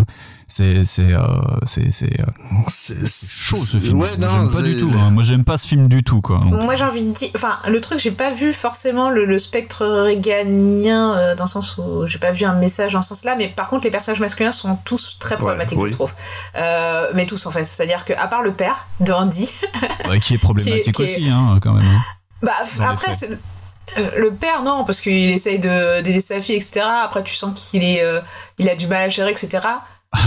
c'est 0.47 0.85
c'est 0.85 1.13
euh, 1.13 1.21
c'est 1.63 1.89
c'est 1.91 2.19
euh, 2.21 2.25
chaud 2.69 3.57
ce 3.57 3.77
film. 3.79 3.99
ouais, 4.01 4.07
j'aime 4.17 4.27
pas 4.27 4.47
c'est- 4.57 4.63
du 4.63 4.79
tout. 4.79 4.91
hein. 4.97 5.11
Moi, 5.11 5.23
j'aime 5.23 5.43
pas 5.43 5.57
ce 5.57 5.67
film 5.67 5.87
du 5.87 6.03
tout, 6.03 6.21
quoi. 6.21 6.39
Donc, 6.39 6.53
Moi 6.63 6.75
j'ai 6.75 6.83
envie 6.85 7.03
de 7.03 7.11
dire, 7.11 7.29
enfin 7.35 7.59
le 7.67 7.79
truc 7.81 7.99
j'ai 7.99 8.11
pas 8.11 8.31
vu 8.31 8.53
forcément 8.53 9.09
le, 9.09 9.25
le 9.25 9.37
spectre 9.39 9.85
réganien 9.85 11.15
euh, 11.15 11.35
dans 11.35 11.43
le 11.45 11.49
sens 11.49 11.77
où 11.77 12.07
j'ai 12.07 12.19
pas 12.19 12.31
vu 12.31 12.45
un 12.45 12.55
message 12.55 12.93
dans 12.93 13.01
ce 13.01 13.09
sens-là, 13.09 13.35
mais 13.37 13.47
par 13.47 13.67
contre 13.69 13.83
les 13.85 13.91
personnages 13.91 14.19
masculins 14.21 14.51
sont 14.51 14.77
tous 14.85 15.17
très 15.19 15.37
problématiques 15.37 15.77
oui. 15.79 15.89
je 15.91 15.95
trouve. 15.95 16.11
Euh, 16.55 17.07
mais 17.13 17.25
tous 17.25 17.45
en 17.45 17.51
fait, 17.51 17.65
c'est-à-dire 17.65 18.05
que 18.05 18.13
à 18.13 18.27
part 18.27 18.41
le 18.41 18.53
père 18.53 18.87
de 18.99 19.11
Andy, 19.11 19.51
ouais, 20.07 20.19
qui 20.19 20.33
est 20.35 20.37
problématique 20.41 20.93
qui 20.95 21.01
est- 21.03 21.05
aussi, 21.17 21.29
hein, 21.29 21.59
quand 21.61 21.73
même. 21.73 21.85
hein. 21.85 22.01
bah 22.41 22.53
après 22.87 23.13
c'est 23.13 23.31
euh, 23.31 23.35
le 23.95 24.33
père 24.33 24.63
non 24.63 24.83
parce 24.83 25.01
qu'il 25.01 25.29
essaye 25.29 25.59
de 25.59 26.01
d'aider 26.01 26.19
sa 26.19 26.41
fille 26.41 26.55
etc. 26.55 26.85
Après 27.03 27.23
tu 27.23 27.33
sens 27.33 27.69
qu'il 27.69 27.83
est 27.83 28.03
euh, 28.03 28.21
il 28.57 28.69
a 28.69 28.75
du 28.75 28.87
mal 28.87 29.03
à 29.03 29.09
gérer 29.09 29.31
etc. 29.31 29.59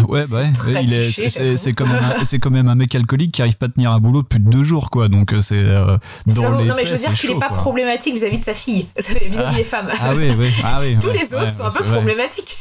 Ouais, 0.08 0.20
bah 0.30 0.36
ouais, 0.38 0.52
très 0.54 0.74
ouais, 0.74 0.84
il 0.84 0.92
est, 0.92 1.00
cliché, 1.00 1.28
c'est, 1.30 1.56
c'est 1.56 1.72
quand 1.72 1.86
même, 1.86 1.96
un- 1.96 2.24
c'est 2.24 2.38
quand 2.38 2.50
même 2.50 2.68
un 2.68 2.74
mec 2.74 2.94
alcoolique 2.94 3.32
qui 3.32 3.42
arrive 3.42 3.56
pas 3.56 3.66
à 3.66 3.68
tenir 3.70 3.90
un 3.92 3.98
boulot 3.98 4.22
depuis 4.22 4.38
deux 4.38 4.62
jours, 4.62 4.90
quoi. 4.90 5.08
Donc 5.08 5.32
euh, 5.32 5.40
c'est 5.40 5.54
euh, 5.56 5.96
C'est 6.28 6.34
dans 6.36 6.42
pas 6.52 6.60
les 6.60 6.68
non 6.68 6.74
mais 6.76 6.84
je 6.86 6.92
veux 6.92 6.98
dire 6.98 7.10
c'est 7.10 7.16
qu'il 7.16 7.30
est 7.30 7.32
chaud, 7.34 7.38
pas 7.38 7.48
quoi. 7.48 7.56
problématique 7.56 8.14
vis-à-vis 8.14 8.38
de 8.38 8.44
sa 8.44 8.54
fille, 8.54 8.86
vis-à-vis 8.96 9.38
Ah. 9.46 9.54
des 9.54 9.64
femmes. 9.64 9.88
Ah 10.00 10.12
oui, 10.14 10.30
oui, 10.38 10.50
ah 10.62 10.78
oui. 10.80 10.96
Tous 11.00 11.08
ouais, 11.08 11.18
les 11.18 11.34
autres 11.34 11.44
ouais, 11.44 11.50
sont 11.50 11.64
un 11.64 11.70
peu 11.70 11.82
vrai. 11.82 11.96
problématiques. 11.96 12.60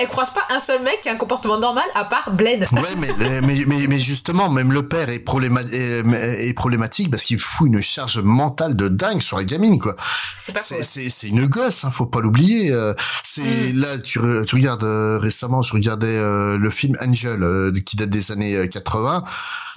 elle, 0.00 0.08
croise 0.08 0.30
pas 0.32 0.42
un 0.50 0.58
seul 0.58 0.82
mec 0.82 1.00
qui 1.02 1.08
a 1.08 1.12
un 1.12 1.16
comportement 1.16 1.58
normal 1.58 1.84
à 1.94 2.04
part 2.04 2.30
Blaine. 2.32 2.64
Ouais, 2.72 2.80
mais, 2.98 3.08
mais, 3.42 3.64
mais, 3.66 3.86
mais 3.86 3.98
justement, 3.98 4.48
même 4.48 4.72
le 4.72 4.88
père 4.88 5.08
est, 5.10 5.18
probléma- 5.24 5.68
est, 5.72 6.48
est 6.48 6.54
problématique 6.54 7.10
parce 7.10 7.24
qu'il 7.24 7.38
fout 7.38 7.68
une 7.68 7.80
charge 7.80 8.18
mentale 8.18 8.74
de 8.74 8.88
dingue 8.88 9.20
sur 9.20 9.36
la 9.38 9.44
gamine, 9.44 9.78
quoi. 9.78 9.94
C'est 10.36 10.56
c'est, 10.82 11.08
c'est 11.08 11.28
une 11.28 11.46
gosse, 11.46 11.84
hein, 11.84 11.90
faut 11.90 12.06
pas 12.06 12.20
l'oublier. 12.20 12.72
euh, 12.72 12.94
C'est 13.22 13.42
Mm. 13.46 13.80
là, 13.80 13.98
tu, 13.98 14.18
tu 14.46 14.54
regardes 14.56 14.84
récemment, 15.20 15.60
je 15.62 15.74
regardais 16.06 16.18
euh, 16.18 16.58
le 16.58 16.70
film 16.70 16.96
Angel 17.00 17.42
euh, 17.42 17.72
qui 17.84 17.96
date 17.96 18.10
des 18.10 18.32
années 18.32 18.56
euh, 18.56 18.66
80. 18.66 19.24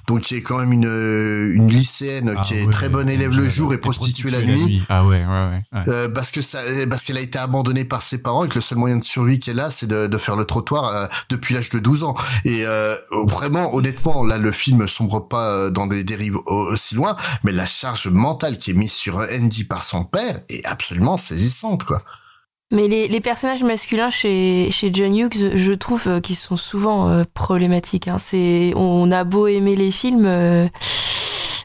Donc 0.08 0.22
qui 0.22 0.34
est 0.34 0.40
quand 0.42 0.58
même 0.58 0.72
une 0.72 0.86
euh, 0.86 1.54
une 1.54 1.68
lycéenne 1.70 2.34
qui 2.42 2.54
est 2.54 2.70
très 2.70 2.88
bonne 2.88 3.08
élève 3.08 3.30
le 3.36 3.48
jour 3.48 3.74
et 3.74 3.78
prostituée 3.78 4.30
la 4.30 4.42
nuit. 4.42 4.82
Ah 4.88 5.04
ouais, 5.04 5.24
ouais, 5.24 5.26
ouais. 5.26 5.62
ouais. 5.72 5.82
Euh, 5.88 6.08
parce 6.08 6.30
que 6.32 6.40
ça, 6.40 6.58
parce 6.88 7.04
qu'elle 7.04 7.18
a 7.18 7.20
été 7.20 7.38
abandonnée 7.38 7.84
par 7.84 8.00
ses 8.02 8.18
parents 8.18 8.44
et 8.44 8.48
que 8.48 8.54
le 8.56 8.60
seul 8.62 8.78
moyen 8.78 8.96
de 8.96 9.04
survie 9.04 9.38
qu'elle 9.38 9.60
a, 9.60 9.70
c'est 9.70 9.86
de, 9.86 10.06
de 10.06 10.18
faire 10.18 10.36
le 10.36 10.46
trottoir 10.46 10.88
euh, 10.88 11.06
depuis 11.28 11.54
l'âge 11.54 11.68
de 11.68 11.78
12 11.78 12.02
ans. 12.04 12.16
Et 12.44 12.64
euh, 12.66 12.96
vraiment, 13.28 13.72
honnêtement, 13.74 14.24
là, 14.24 14.38
le 14.38 14.50
film 14.52 14.88
sombre 14.88 15.28
pas 15.28 15.50
euh, 15.50 15.70
dans 15.70 15.86
des 15.86 16.02
dérives 16.02 16.36
au- 16.46 16.72
aussi 16.72 16.94
loin, 16.96 17.14
mais 17.44 17.52
la 17.52 17.66
charge 17.66 18.08
mentale 18.08 18.58
qui 18.58 18.70
est 18.70 18.74
mise 18.74 18.92
sur 18.92 19.18
Andy 19.18 19.64
par 19.64 19.82
son 19.82 20.04
père 20.04 20.40
est 20.48 20.64
absolument 20.64 21.18
saisissante, 21.18 21.84
quoi. 21.84 22.02
Mais 22.72 22.86
les, 22.86 23.08
les 23.08 23.20
personnages 23.20 23.64
masculins 23.64 24.10
chez, 24.10 24.68
chez 24.70 24.90
John 24.92 25.16
Hughes, 25.16 25.52
je 25.56 25.72
trouve 25.72 26.06
euh, 26.06 26.20
qu'ils 26.20 26.36
sont 26.36 26.56
souvent 26.56 27.08
euh, 27.08 27.24
problématiques. 27.34 28.06
hein. 28.06 28.18
C'est, 28.18 28.72
on 28.76 29.10
a 29.10 29.24
beau 29.24 29.48
aimer 29.48 29.74
les 29.74 29.90
films, 29.90 30.24
euh, 30.24 30.68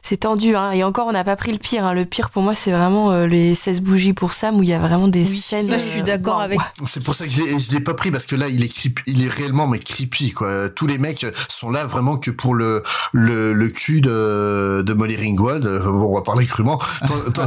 c'est 0.02 0.18
tendu. 0.18 0.56
Hein. 0.56 0.72
Et 0.72 0.84
encore, 0.84 1.06
on 1.06 1.12
n'a 1.12 1.24
pas 1.24 1.36
pris 1.36 1.52
le 1.52 1.60
pire. 1.60 1.86
hein. 1.86 1.94
Le 1.94 2.06
pire 2.06 2.32
pour 2.32 2.42
moi, 2.42 2.56
c'est 2.56 2.72
vraiment 2.72 3.12
euh, 3.12 3.28
les 3.28 3.54
16 3.54 3.82
bougies 3.82 4.14
pour 4.14 4.34
Sam 4.34 4.58
où 4.58 4.64
il 4.64 4.70
y 4.70 4.74
a 4.74 4.80
vraiment 4.80 5.08
des 5.08 5.26
scènes. 5.26 5.62
ça, 5.62 5.78
je 5.78 5.84
suis 5.84 6.00
euh, 6.00 6.04
d'accord 6.04 6.38
waouh. 6.38 6.46
avec. 6.46 6.60
C'est 6.88 7.04
pour 7.04 7.14
ça 7.14 7.26
que 7.26 7.32
je 7.32 7.42
l'ai, 7.44 7.60
je 7.60 7.70
l'ai 7.72 7.82
pas 7.82 7.94
pris 7.94 8.10
parce 8.10 8.26
que 8.26 8.36
là, 8.36 8.48
il 8.50 8.64
est 8.64 8.74
creep- 8.76 9.02
il 9.06 9.24
est 9.24 9.30
réellement 9.30 9.68
mais 9.68 9.78
creepy 9.78 10.32
quoi. 10.32 10.70
Tous 10.70 10.88
les 10.88 10.98
mecs 10.98 11.24
sont 11.50 11.70
là 11.70 11.86
vraiment 11.86 12.18
que 12.18 12.32
pour 12.32 12.56
le 12.56 12.82
le, 13.14 13.54
le 13.54 13.68
cul 13.70 14.02
de 14.02 14.82
de 14.84 14.94
Molly 14.94 15.18
Ringwald. 15.18 15.66
Euh, 15.68 15.80
Bon, 15.92 16.08
on 16.12 16.16
va 16.16 16.24
parler 16.24 16.48
crûment. 16.48 16.80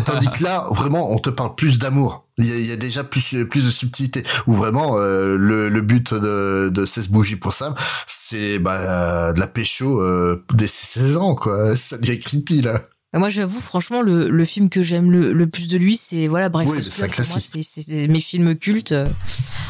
Tandis 0.04 0.28
que 0.30 0.44
là, 0.44 0.66
vraiment, 0.70 1.10
on 1.10 1.18
te 1.18 1.30
parle 1.30 1.56
plus 1.56 1.78
d'amour. 1.80 2.24
Il 2.38 2.46
y, 2.46 2.52
a, 2.52 2.56
il 2.56 2.66
y 2.66 2.72
a 2.72 2.76
déjà 2.76 3.04
plus 3.04 3.44
plus 3.46 3.64
de 3.66 3.70
subtilité. 3.70 4.22
Ou 4.46 4.54
vraiment 4.54 4.96
euh, 4.98 5.36
le 5.36 5.68
le 5.68 5.80
but 5.80 6.14
de 6.14 6.68
de 6.72 6.84
16 6.86 7.08
bougies 7.08 7.36
pour 7.36 7.52
Sam, 7.52 7.74
c'est 8.06 8.58
bah 8.58 9.32
de 9.32 9.40
la 9.40 9.46
pécho 9.46 10.00
euh, 10.00 10.44
dès 10.54 10.66
ses 10.68 11.00
16 11.00 11.16
ans 11.16 11.34
quoi. 11.34 11.74
Ça 11.74 11.98
devient 11.98 12.18
creepy 12.18 12.62
là. 12.62 12.80
Bah, 13.12 13.20
Moi, 13.20 13.30
j'avoue, 13.30 13.58
franchement, 13.60 14.02
le, 14.02 14.28
le 14.28 14.44
film 14.44 14.68
que 14.68 14.82
j'aime 14.82 15.10
le, 15.10 15.32
le 15.32 15.46
plus 15.46 15.68
de 15.68 15.78
lui, 15.78 15.96
c'est 15.96 16.26
voilà, 16.26 16.50
Oui, 16.52 16.66
Breakfast 16.66 17.56
c'est 17.62 18.06
mes 18.06 18.20
films 18.20 18.54
cultes. 18.54 18.92
euh. 18.92 19.06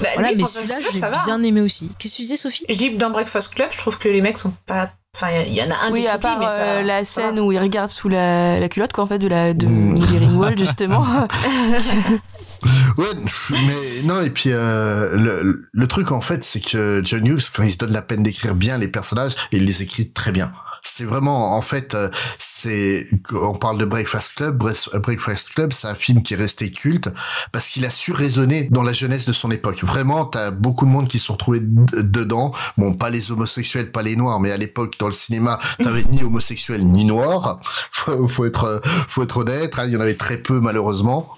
Bah, 0.01 0.09
voilà, 0.15 0.33
lui, 0.33 0.43
mais 0.43 0.45
celui-là, 0.49 1.11
va. 1.11 1.25
bien 1.25 1.41
aimé 1.45 1.61
aussi. 1.61 1.89
Qu'est-ce 2.01 2.15
que 2.15 2.17
tu 2.17 2.23
disais, 2.23 2.37
Sophie? 2.37 2.65
Je 2.69 2.75
dis 2.77 2.91
dans 2.97 3.11
Breakfast 3.11 3.55
Club, 3.55 3.69
je 3.71 3.79
trouve 3.79 3.97
que 3.97 4.09
les 4.09 4.21
mecs 4.23 4.39
sont 4.39 4.53
pas. 4.67 4.91
Enfin, 5.17 5.29
il 5.47 5.55
y 5.55 5.63
en 5.63 5.71
a 5.71 5.87
un 5.87 5.93
Oui, 5.93 6.01
qui 6.01 6.07
est 6.07 6.11
à 6.11 6.19
part 6.19 6.41
mais 6.41 6.49
ça- 6.49 6.63
euh, 6.63 6.83
la 6.83 7.05
ça 7.05 7.23
scène 7.29 7.39
où 7.39 7.53
il 7.53 7.59
regarde 7.61 7.91
sous 7.91 8.09
la, 8.09 8.59
la 8.59 8.69
culotte, 8.69 8.93
quoi, 8.93 9.05
en 9.05 9.07
fait, 9.07 9.21
de 9.21 9.29
la 9.29 9.55
de 9.55 9.67
Molly 9.69 10.19
Ringwald, 10.19 10.59
justement. 10.59 11.07
Ouais, 12.97 13.07
mais 13.51 14.03
non, 14.07 14.21
et 14.21 14.31
puis 14.31 14.51
euh, 14.53 15.17
le, 15.17 15.69
le 15.73 15.87
truc 15.87 16.11
en 16.13 16.21
fait, 16.21 16.43
c'est 16.45 16.61
que 16.61 17.01
John 17.05 17.27
Hughes, 17.27 17.45
quand 17.55 17.63
il 17.63 17.73
se 17.73 17.79
donne 17.79 17.93
la 17.93 18.03
peine 18.03 18.23
d'écrire 18.23 18.55
bien 18.55 18.79
les 18.79 18.89
personnages, 18.89 19.35
il 19.53 19.65
les 19.65 19.83
écrit 19.83 20.11
très 20.11 20.33
bien. 20.33 20.53
C'est 20.83 21.05
vraiment, 21.05 21.57
en 21.57 21.61
fait, 21.61 21.95
euh, 21.95 22.09
c'est, 22.39 23.05
on 23.33 23.53
parle 23.55 23.79
de 23.79 23.85
Breakfast 23.85 24.37
Club. 24.37 24.63
Bre- 24.63 24.99
Breakfast 25.01 25.51
Club, 25.55 25.73
c'est 25.73 25.89
un 25.89 25.95
film 25.95 26.23
qui 26.23 26.35
est 26.35 26.37
resté 26.37 26.71
culte 26.71 27.11
parce 27.51 27.69
qu'il 27.69 27.85
a 27.85 27.91
su 27.91 28.13
raisonner 28.13 28.69
dans 28.71 28.85
la 28.85 28.93
jeunesse 28.93 29.27
de 29.27 29.33
son 29.33 29.51
époque. 29.51 29.83
Vraiment, 29.83 30.25
t'as 30.25 30.53
beaucoup 30.53 30.87
de 30.87 30.91
monde 30.91 31.09
qui 31.09 31.19
se 31.19 31.27
sont 31.27 31.33
retrouvés 31.35 31.61
dedans. 31.63 32.53
Bon, 32.77 32.95
pas 32.95 33.11
les 33.11 33.33
homosexuels, 33.33 33.91
pas 33.91 34.03
les 34.03 34.15
noirs, 34.15 34.39
mais 34.39 34.53
à 34.53 34.57
l'époque, 34.57 34.95
dans 35.01 35.07
le 35.09 35.13
cinéma, 35.13 35.59
t'avais 35.83 36.05
ni 36.05 36.23
homosexuels 36.23 36.87
ni 36.87 37.05
noirs. 37.05 37.61
Faut, 37.91 38.29
faut 38.29 38.45
être, 38.47 38.81
faut 38.85 39.25
être 39.25 39.39
honnête. 39.39 39.75
hein, 39.79 39.85
il 39.87 39.93
y 39.93 39.97
en 39.97 40.01
avait 40.01 40.17
très 40.17 40.39
peu, 40.39 40.61
malheureusement 40.61 41.29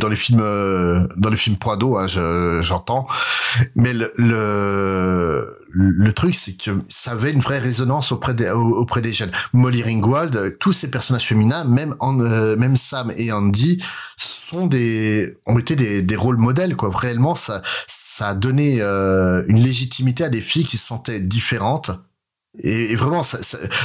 dans 0.00 0.08
les 0.08 0.16
films 0.16 0.40
euh, 0.42 1.06
dans 1.16 1.30
les 1.30 1.36
films 1.36 1.56
pour 1.56 1.72
hein, 1.72 2.06
je- 2.08 2.60
j'entends. 2.62 3.06
Mais 3.76 3.92
le, 3.92 4.12
le 4.16 5.56
le 5.72 6.12
truc 6.12 6.34
c'est 6.34 6.52
que 6.56 6.70
ça 6.86 7.12
avait 7.12 7.30
une 7.32 7.40
vraie 7.40 7.58
résonance 7.58 8.10
auprès 8.12 8.34
des 8.34 8.50
au- 8.50 8.76
auprès 8.76 9.00
des 9.00 9.12
jeunes. 9.12 9.30
Molly 9.52 9.82
Ringwald 9.82 10.58
tous 10.58 10.72
ces 10.72 10.90
personnages 10.90 11.26
féminins 11.26 11.64
même 11.64 11.94
en, 12.00 12.18
euh, 12.20 12.56
même 12.56 12.76
Sam 12.76 13.12
et 13.16 13.30
Andy 13.32 13.82
sont 14.16 14.66
des 14.66 15.36
ont 15.46 15.58
été 15.58 15.76
des, 15.76 16.02
des 16.02 16.16
rôles 16.16 16.36
modèles 16.38 16.74
quoi. 16.76 16.90
Réellement 16.92 17.34
ça 17.34 17.62
ça 17.86 18.28
a 18.30 18.34
donné 18.34 18.78
euh, 18.80 19.42
une 19.46 19.58
légitimité 19.62 20.24
à 20.24 20.28
des 20.28 20.40
filles 20.40 20.64
qui 20.64 20.76
se 20.76 20.86
sentaient 20.86 21.20
différentes 21.20 21.90
Et, 22.58 22.96
vraiment, 22.96 23.22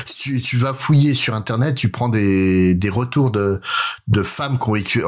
tu, 0.07 0.41
tu 0.41 0.57
vas 0.57 0.73
fouiller 0.73 1.13
sur 1.13 1.35
Internet, 1.35 1.75
tu 1.75 1.89
prends 1.89 2.09
des, 2.09 2.73
des 2.73 2.89
retours 2.89 3.29
de, 3.29 3.61
de 4.07 4.23
femmes 4.23 4.57
qui 4.57 4.69
ont 4.69 4.73
vécu, 4.73 4.99
qui 5.01 5.05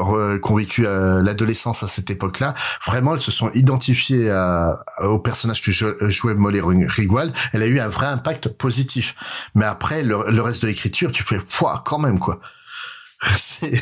ont 0.52 0.56
vécu 0.56 0.86
euh, 0.86 1.22
l'adolescence 1.22 1.82
à 1.82 1.88
cette 1.88 2.08
époque-là. 2.08 2.54
Vraiment, 2.86 3.14
elles 3.14 3.20
se 3.20 3.32
sont 3.32 3.50
identifiées 3.54 4.32
au 5.00 5.18
personnage 5.18 5.60
que 5.62 5.72
jou- 5.72 5.94
jouait 6.08 6.34
Molly 6.34 6.60
Ringwald. 6.60 7.34
Elle 7.52 7.62
a 7.62 7.66
eu 7.66 7.80
un 7.80 7.88
vrai 7.88 8.06
impact 8.06 8.48
positif. 8.50 9.16
Mais 9.54 9.64
après, 9.64 10.02
le, 10.02 10.30
le 10.30 10.40
reste 10.40 10.62
de 10.62 10.68
l'écriture, 10.68 11.10
tu 11.10 11.24
fais, 11.24 11.40
foi, 11.46 11.82
quand 11.84 11.98
même, 11.98 12.20
quoi. 12.20 12.40
C'est, 13.36 13.72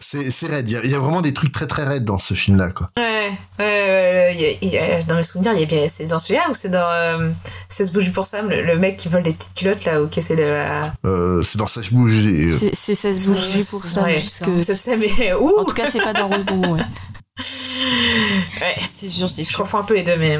c'est, 0.00 0.30
c'est 0.30 0.46
raide. 0.48 0.68
Il 0.68 0.74
y, 0.74 0.76
a, 0.76 0.84
il 0.84 0.90
y 0.90 0.94
a 0.94 0.98
vraiment 0.98 1.22
des 1.22 1.32
trucs 1.32 1.50
très 1.52 1.66
très 1.66 1.84
raides 1.84 2.04
dans 2.04 2.18
ce 2.18 2.34
film-là, 2.34 2.70
quoi. 2.72 2.90
Ouais, 2.98 3.30
ouais, 3.58 3.64
ouais, 3.64 4.34
il 4.34 4.40
y 4.40 4.44
a- 4.44 4.58
il 4.60 4.68
y 4.68 4.78
a- 4.78 5.02
dans 5.04 5.14
mes 5.16 5.22
souvenirs, 5.22 5.52
il 5.54 5.60
y 5.60 5.62
a 5.62 5.66
bien, 5.66 5.88
c'est 5.88 6.06
dans 6.06 6.18
celui-là 6.18 6.50
ou 6.50 6.54
c'est 6.54 6.68
dans 6.68 6.86
euh, 6.90 7.30
16 7.70 7.90
bougies 7.92 8.10
pour 8.10 8.26
Sam, 8.26 8.50
le, 8.50 8.62
le 8.62 8.76
mec 8.78 8.96
qui 8.98 9.08
vole 9.08 9.22
des 9.22 9.32
petites 9.32 9.54
culottes 9.54 9.84
là 9.86 10.02
ou 10.02 10.08
qui 10.08 10.18
essaie 10.18 10.36
de. 10.36 10.42
la- 10.42 10.92
Euh, 11.06 11.42
c'est 11.42 11.56
dans 11.58 11.66
sa 11.66 11.80
bougie. 11.90 12.50
euh, 12.50 12.56
C'est 12.58 12.74
c'est 12.74 12.94
16 12.94 13.28
bougies 13.28 13.64
pour 13.70 13.80
ça. 13.82 14.02
Ouais, 14.02 14.22
En 15.58 15.64
tout 15.64 15.74
cas, 15.74 15.86
c'est 15.90 16.00
pas 16.02 16.12
dans 16.12 16.28
ouais. 16.28 16.82
Ouais, 17.38 18.76
c'est 18.84 19.08
sûr, 19.08 19.28
c'est 19.28 19.42
je 19.42 19.48
sûr. 19.48 19.58
confonds 19.60 19.78
un 19.78 19.82
peu 19.84 19.94
les 19.94 20.02
deux, 20.02 20.16
mais. 20.16 20.38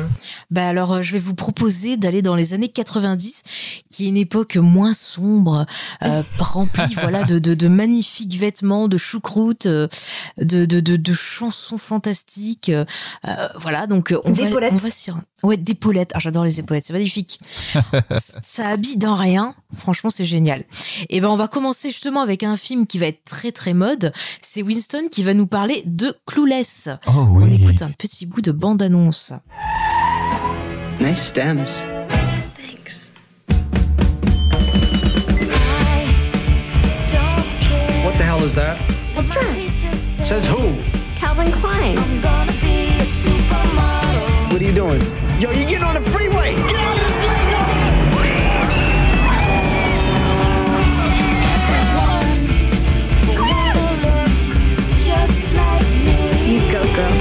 Bah 0.50 0.68
alors, 0.68 0.92
euh, 0.92 1.02
je 1.02 1.12
vais 1.12 1.18
vous 1.18 1.34
proposer 1.34 1.96
d'aller 1.96 2.20
dans 2.22 2.34
les 2.36 2.52
années 2.54 2.68
90, 2.68 3.42
qui 3.90 4.04
est 4.04 4.08
une 4.08 4.16
époque 4.16 4.56
moins 4.56 4.94
sombre, 4.94 5.66
euh, 6.04 6.22
remplie 6.38 6.94
voilà 6.94 7.24
de, 7.24 7.38
de, 7.38 7.54
de 7.54 7.68
magnifiques 7.68 8.34
vêtements, 8.34 8.88
de 8.88 8.98
choucroute, 8.98 9.66
euh, 9.66 9.88
de, 10.38 10.66
de, 10.66 10.80
de, 10.80 11.12
chansons 11.14 11.78
fantastiques. 11.78 12.68
euh, 12.68 12.84
voilà, 13.56 13.86
donc 13.86 14.14
on 14.24 14.32
va, 14.32 14.44
D'épaulettes. 14.44 14.72
on 14.72 14.76
va 14.76 14.90
sur 14.90 15.16
ouais 15.42 15.56
d'épaulettes. 15.56 16.10
Ah, 16.14 16.18
j'adore 16.18 16.44
les 16.44 16.60
épaulettes, 16.60 16.84
c'est 16.84 16.92
magnifique. 16.92 17.40
ça 18.18 18.68
habille 18.68 18.96
dans 18.96 19.14
rien. 19.14 19.54
Franchement, 19.76 20.10
c'est 20.10 20.24
génial. 20.24 20.64
Et 21.08 21.20
ben, 21.20 21.28
on 21.28 21.36
va 21.36 21.48
commencer 21.48 21.90
justement 21.90 22.20
avec 22.20 22.42
un 22.42 22.56
film 22.56 22.86
qui 22.86 22.98
va 22.98 23.06
être 23.06 23.24
très 23.24 23.52
très 23.52 23.74
mode. 23.74 24.12
C'est 24.40 24.62
Winston 24.62 25.08
qui 25.10 25.22
va 25.22 25.34
nous 25.34 25.46
parler 25.46 25.82
de 25.86 26.14
Clueless. 26.26 26.88
Oh 27.06 27.10
On 27.30 27.50
écoute 27.50 27.82
un 27.82 27.90
petit 27.90 28.26
bout 28.26 28.42
de 28.42 28.52
bande-annonce. 28.52 29.32
Nice 31.00 31.28
stems. 31.28 31.66
What 38.04 38.18
the 38.18 38.24
hell 38.24 38.44
is 38.44 38.54
that? 38.56 38.78
A 39.16 39.22
dress. 39.22 40.28
Says 40.28 40.46
who? 40.46 40.76
Calvin 41.16 41.50
Klein. 41.50 41.96
What 44.52 44.60
are 44.60 44.64
you 44.66 44.74
doing? 44.74 45.00
Yo, 45.40 45.50
you 45.50 45.64
getting 45.64 45.82
on 45.82 45.94
the 45.94 46.02
freeway? 46.10 46.54
Get 46.54 46.74
out 46.74 46.98
of 46.98 47.04
this! 47.06 47.22
You 56.46 56.60
go, 56.70 56.84
girl. 56.94 57.16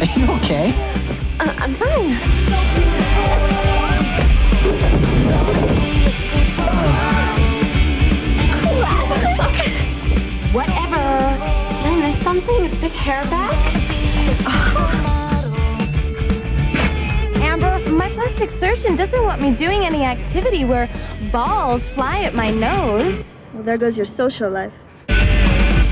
Are 0.00 0.12
you 0.16 0.24
okay? 0.36 0.72
Uh, 1.40 1.52
I'm 1.58 1.74
fine. 1.74 2.14
Whatever. 10.52 11.02
Did 11.74 11.84
I 11.84 11.96
miss 12.00 12.22
something? 12.22 12.64
Is 12.64 12.74
Big 12.76 12.92
Hair 12.92 13.24
back? 13.24 13.87
Plastic 18.28 18.50
surgeon 18.50 18.94
doesn't 18.94 19.24
want 19.24 19.40
me 19.40 19.50
doing 19.52 19.86
any 19.86 20.04
activity 20.04 20.62
where 20.62 20.86
balls 21.32 21.88
fly 21.88 22.20
at 22.24 22.34
my 22.34 22.50
nose. 22.50 23.32
Well, 23.54 23.62
there 23.62 23.78
goes 23.78 23.96
your 23.96 24.04
social 24.04 24.50
life. 24.50 24.72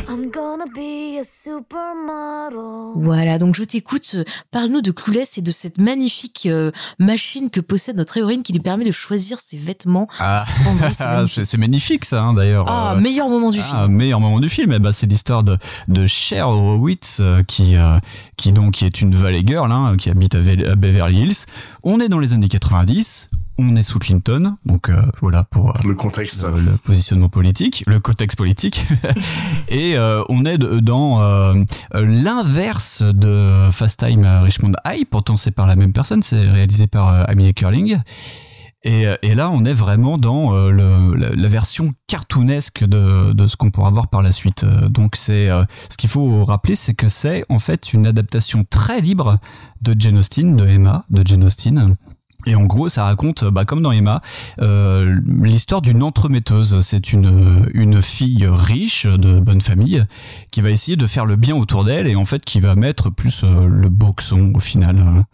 I'm 0.09 0.31
gonna 0.31 0.67
be 0.67 1.19
a 1.19 1.25
supermodel. 1.25 2.93
Voilà, 2.95 3.39
donc 3.39 3.57
je 3.57 3.65
t'écoute. 3.65 4.17
Parle-nous 4.53 4.81
de 4.81 4.93
Clueless 4.93 5.39
et 5.39 5.43
de 5.43 5.51
cette 5.51 5.79
magnifique 5.79 6.47
euh, 6.47 6.71
machine 6.99 7.51
que 7.51 7.61
possède 7.61 7.97
notre 7.97 8.17
héroïne 8.17 8.43
qui 8.45 8.53
lui 8.53 8.61
permet 8.61 8.85
de 8.85 8.93
choisir 8.93 9.41
ses 9.41 9.57
vêtements. 9.57 10.07
Ah, 10.21 10.45
c'est 11.27 11.59
magnifique. 11.59 12.05
ça 12.05 12.23
hein, 12.23 12.35
d'ailleurs. 12.35 12.67
Ah, 12.69 12.93
Euh, 12.93 13.01
meilleur 13.01 13.29
moment 13.29 13.51
du 13.51 13.59
ah, 13.61 13.65
film. 13.65 13.87
meilleur 13.89 14.21
moment 14.21 14.39
du 14.39 14.49
film, 14.49 14.73
eh 14.73 14.79
ben, 14.79 14.93
c'est 14.93 15.07
l'histoire 15.07 15.43
de, 15.43 15.59
de 15.89 16.07
Cher 16.07 16.49
Horowitz 16.49 17.19
euh, 17.21 17.43
qui, 17.43 17.77
euh, 17.77 17.99
qui 18.37 18.53
donc 18.53 18.75
qui 18.75 18.85
est 18.85 19.01
une 19.01 19.15
valley 19.15 19.43
girl 19.45 19.73
hein, 19.73 19.97
qui 19.99 20.11
habite 20.11 20.35
à 20.37 20.41
Beverly 20.77 21.23
Hills. 21.23 21.47
On 21.83 21.99
est 22.01 22.09
dans 22.09 22.21
les 22.21 22.33
années 22.33 22.49
90. 22.49 23.29
On 23.59 23.75
est 23.75 23.83
sous 23.83 23.99
Clinton, 23.99 24.57
donc 24.67 24.91
euh, 24.91 25.01
voilà 25.23 25.43
pour 25.45 25.71
euh, 25.71 25.81
le 25.85 25.95
contexte, 25.95 26.45
le, 26.45 26.61
le 26.61 26.77
positionnement 26.77 27.31
politique, 27.31 27.83
le 27.87 28.01
contexte 28.01 28.37
politique, 28.37 28.85
et 29.71 29.97
euh, 29.97 30.23
on 30.29 30.45
est 30.45 30.59
dans 30.59 31.55
l'inverse 31.95 33.03
de 33.03 33.69
Fast 33.73 34.01
Time 34.01 34.25
Richmond 34.43 34.73
High. 34.87 35.07
Pourtant, 35.11 35.37
c'est 35.37 35.51
par 35.53 35.67
la 35.67 35.77
même 35.77 35.93
personne, 35.93 36.23
c'est 36.23 36.39
réalisé 36.51 36.87
par 36.87 37.29
Amelia 37.29 37.53
Curling. 37.53 37.99
Et, 38.85 39.07
et 39.23 39.35
là, 39.35 39.51
on 39.51 39.65
est 39.65 39.73
vraiment 39.73 40.17
dans 40.17 40.55
euh, 40.55 40.71
le- 40.71 41.17
la, 41.17 41.31
la 41.31 41.49
version 41.49 41.91
cartoonesque 42.07 42.85
de, 42.85 43.33
de 43.33 43.47
ce 43.49 43.57
qu'on 43.57 43.71
pourra 43.73 43.91
voir 43.91 44.07
par 44.09 44.23
la 44.23 44.31
suite. 44.31 44.65
Donc, 44.65 45.17
c'est 45.17 45.49
euh, 45.49 45.65
ce 45.91 45.97
qu'il 45.97 46.09
faut 46.11 46.45
rappeler, 46.45 46.77
c'est 46.77 46.95
que 46.95 47.09
c'est 47.09 47.45
en 47.49 47.59
fait 47.59 47.93
une 47.95 48.07
adaptation 48.07 48.65
très 48.69 49.01
libre 49.01 49.39
de 49.83 49.97
Jane 49.99 50.19
Austen, 50.19 50.55
de 50.57 50.69
Emma, 50.69 51.05
de 51.11 51.27
Jane 51.27 51.43
Austen. 51.43 51.97
Et 52.47 52.55
en 52.55 52.65
gros, 52.65 52.89
ça 52.89 53.05
raconte, 53.05 53.45
bah, 53.45 53.65
comme 53.65 53.83
dans 53.83 53.91
Emma, 53.93 54.23
euh, 54.61 55.17
l'histoire 55.27 55.83
d'une 55.83 56.03
entremetteuse. 56.03 56.81
C'est 56.81 57.13
une, 57.13 57.69
une 57.75 58.01
fille 58.01 58.47
riche, 58.49 59.05
de 59.07 59.41
bonne 59.41 59.61
famille, 59.61 60.05
qui 60.53 60.61
va 60.61 60.71
essayer 60.71 60.97
de 60.97 61.07
faire 61.07 61.27
le 61.27 61.35
bien 61.37 61.57
autour 61.57 61.85
d'elle 61.85 62.07
et 62.07 62.15
en 62.15 62.25
fait 62.25 62.45
qui 62.45 62.61
va 62.61 62.75
mettre 62.77 63.11
plus 63.11 63.43
euh, 63.43 63.67
le 63.67 63.89
boxon 63.89 64.53
au 64.55 64.61
final 64.61 65.25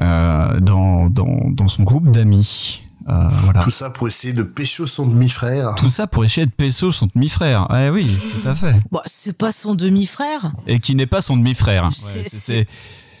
euh, 0.00 0.60
dans, 0.60 1.08
dans, 1.08 1.50
dans 1.50 1.68
son 1.68 1.82
groupe 1.82 2.10
d'amis. 2.10 2.82
Euh, 3.08 3.28
voilà. 3.44 3.60
Tout 3.60 3.70
ça 3.70 3.90
pour 3.90 4.08
essayer 4.08 4.32
de 4.32 4.42
pécho 4.42 4.86
son 4.86 5.06
demi-frère. 5.06 5.74
Tout 5.76 5.90
ça 5.90 6.06
pour 6.06 6.24
essayer 6.24 6.46
de 6.46 6.50
peso 6.50 6.90
son 6.90 7.08
demi-frère. 7.14 7.68
Eh 7.78 7.90
oui, 7.90 8.02
tout 8.04 8.48
à 8.48 8.54
fait. 8.54 8.74
Bon, 8.90 9.00
c'est 9.04 9.36
pas 9.36 9.52
son 9.52 9.74
demi-frère. 9.74 10.52
Et 10.66 10.80
qui 10.80 10.94
n'est 10.94 11.06
pas 11.06 11.20
son 11.20 11.36
demi-frère. 11.36 11.84
Ouais, 11.84 12.22
C'est- 12.24 12.66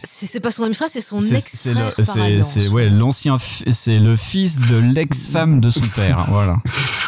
c'est- 0.04 0.40
pas 0.40 0.50
son 0.50 0.64
demi-frère, 0.64 0.88
c'est 0.88 1.00
son 1.00 1.20
ex-frère 1.20 1.92
c'est 2.42 2.68
ouais 2.68 2.88
l'ancien 2.88 3.36
c'est 3.38 3.96
le 3.96 4.16
fils 4.16 4.58
de 4.60 4.76
l'ex-femme 4.76 5.60
de 5.60 5.70
son 5.70 5.80
père 5.94 6.24
voilà 6.28 6.58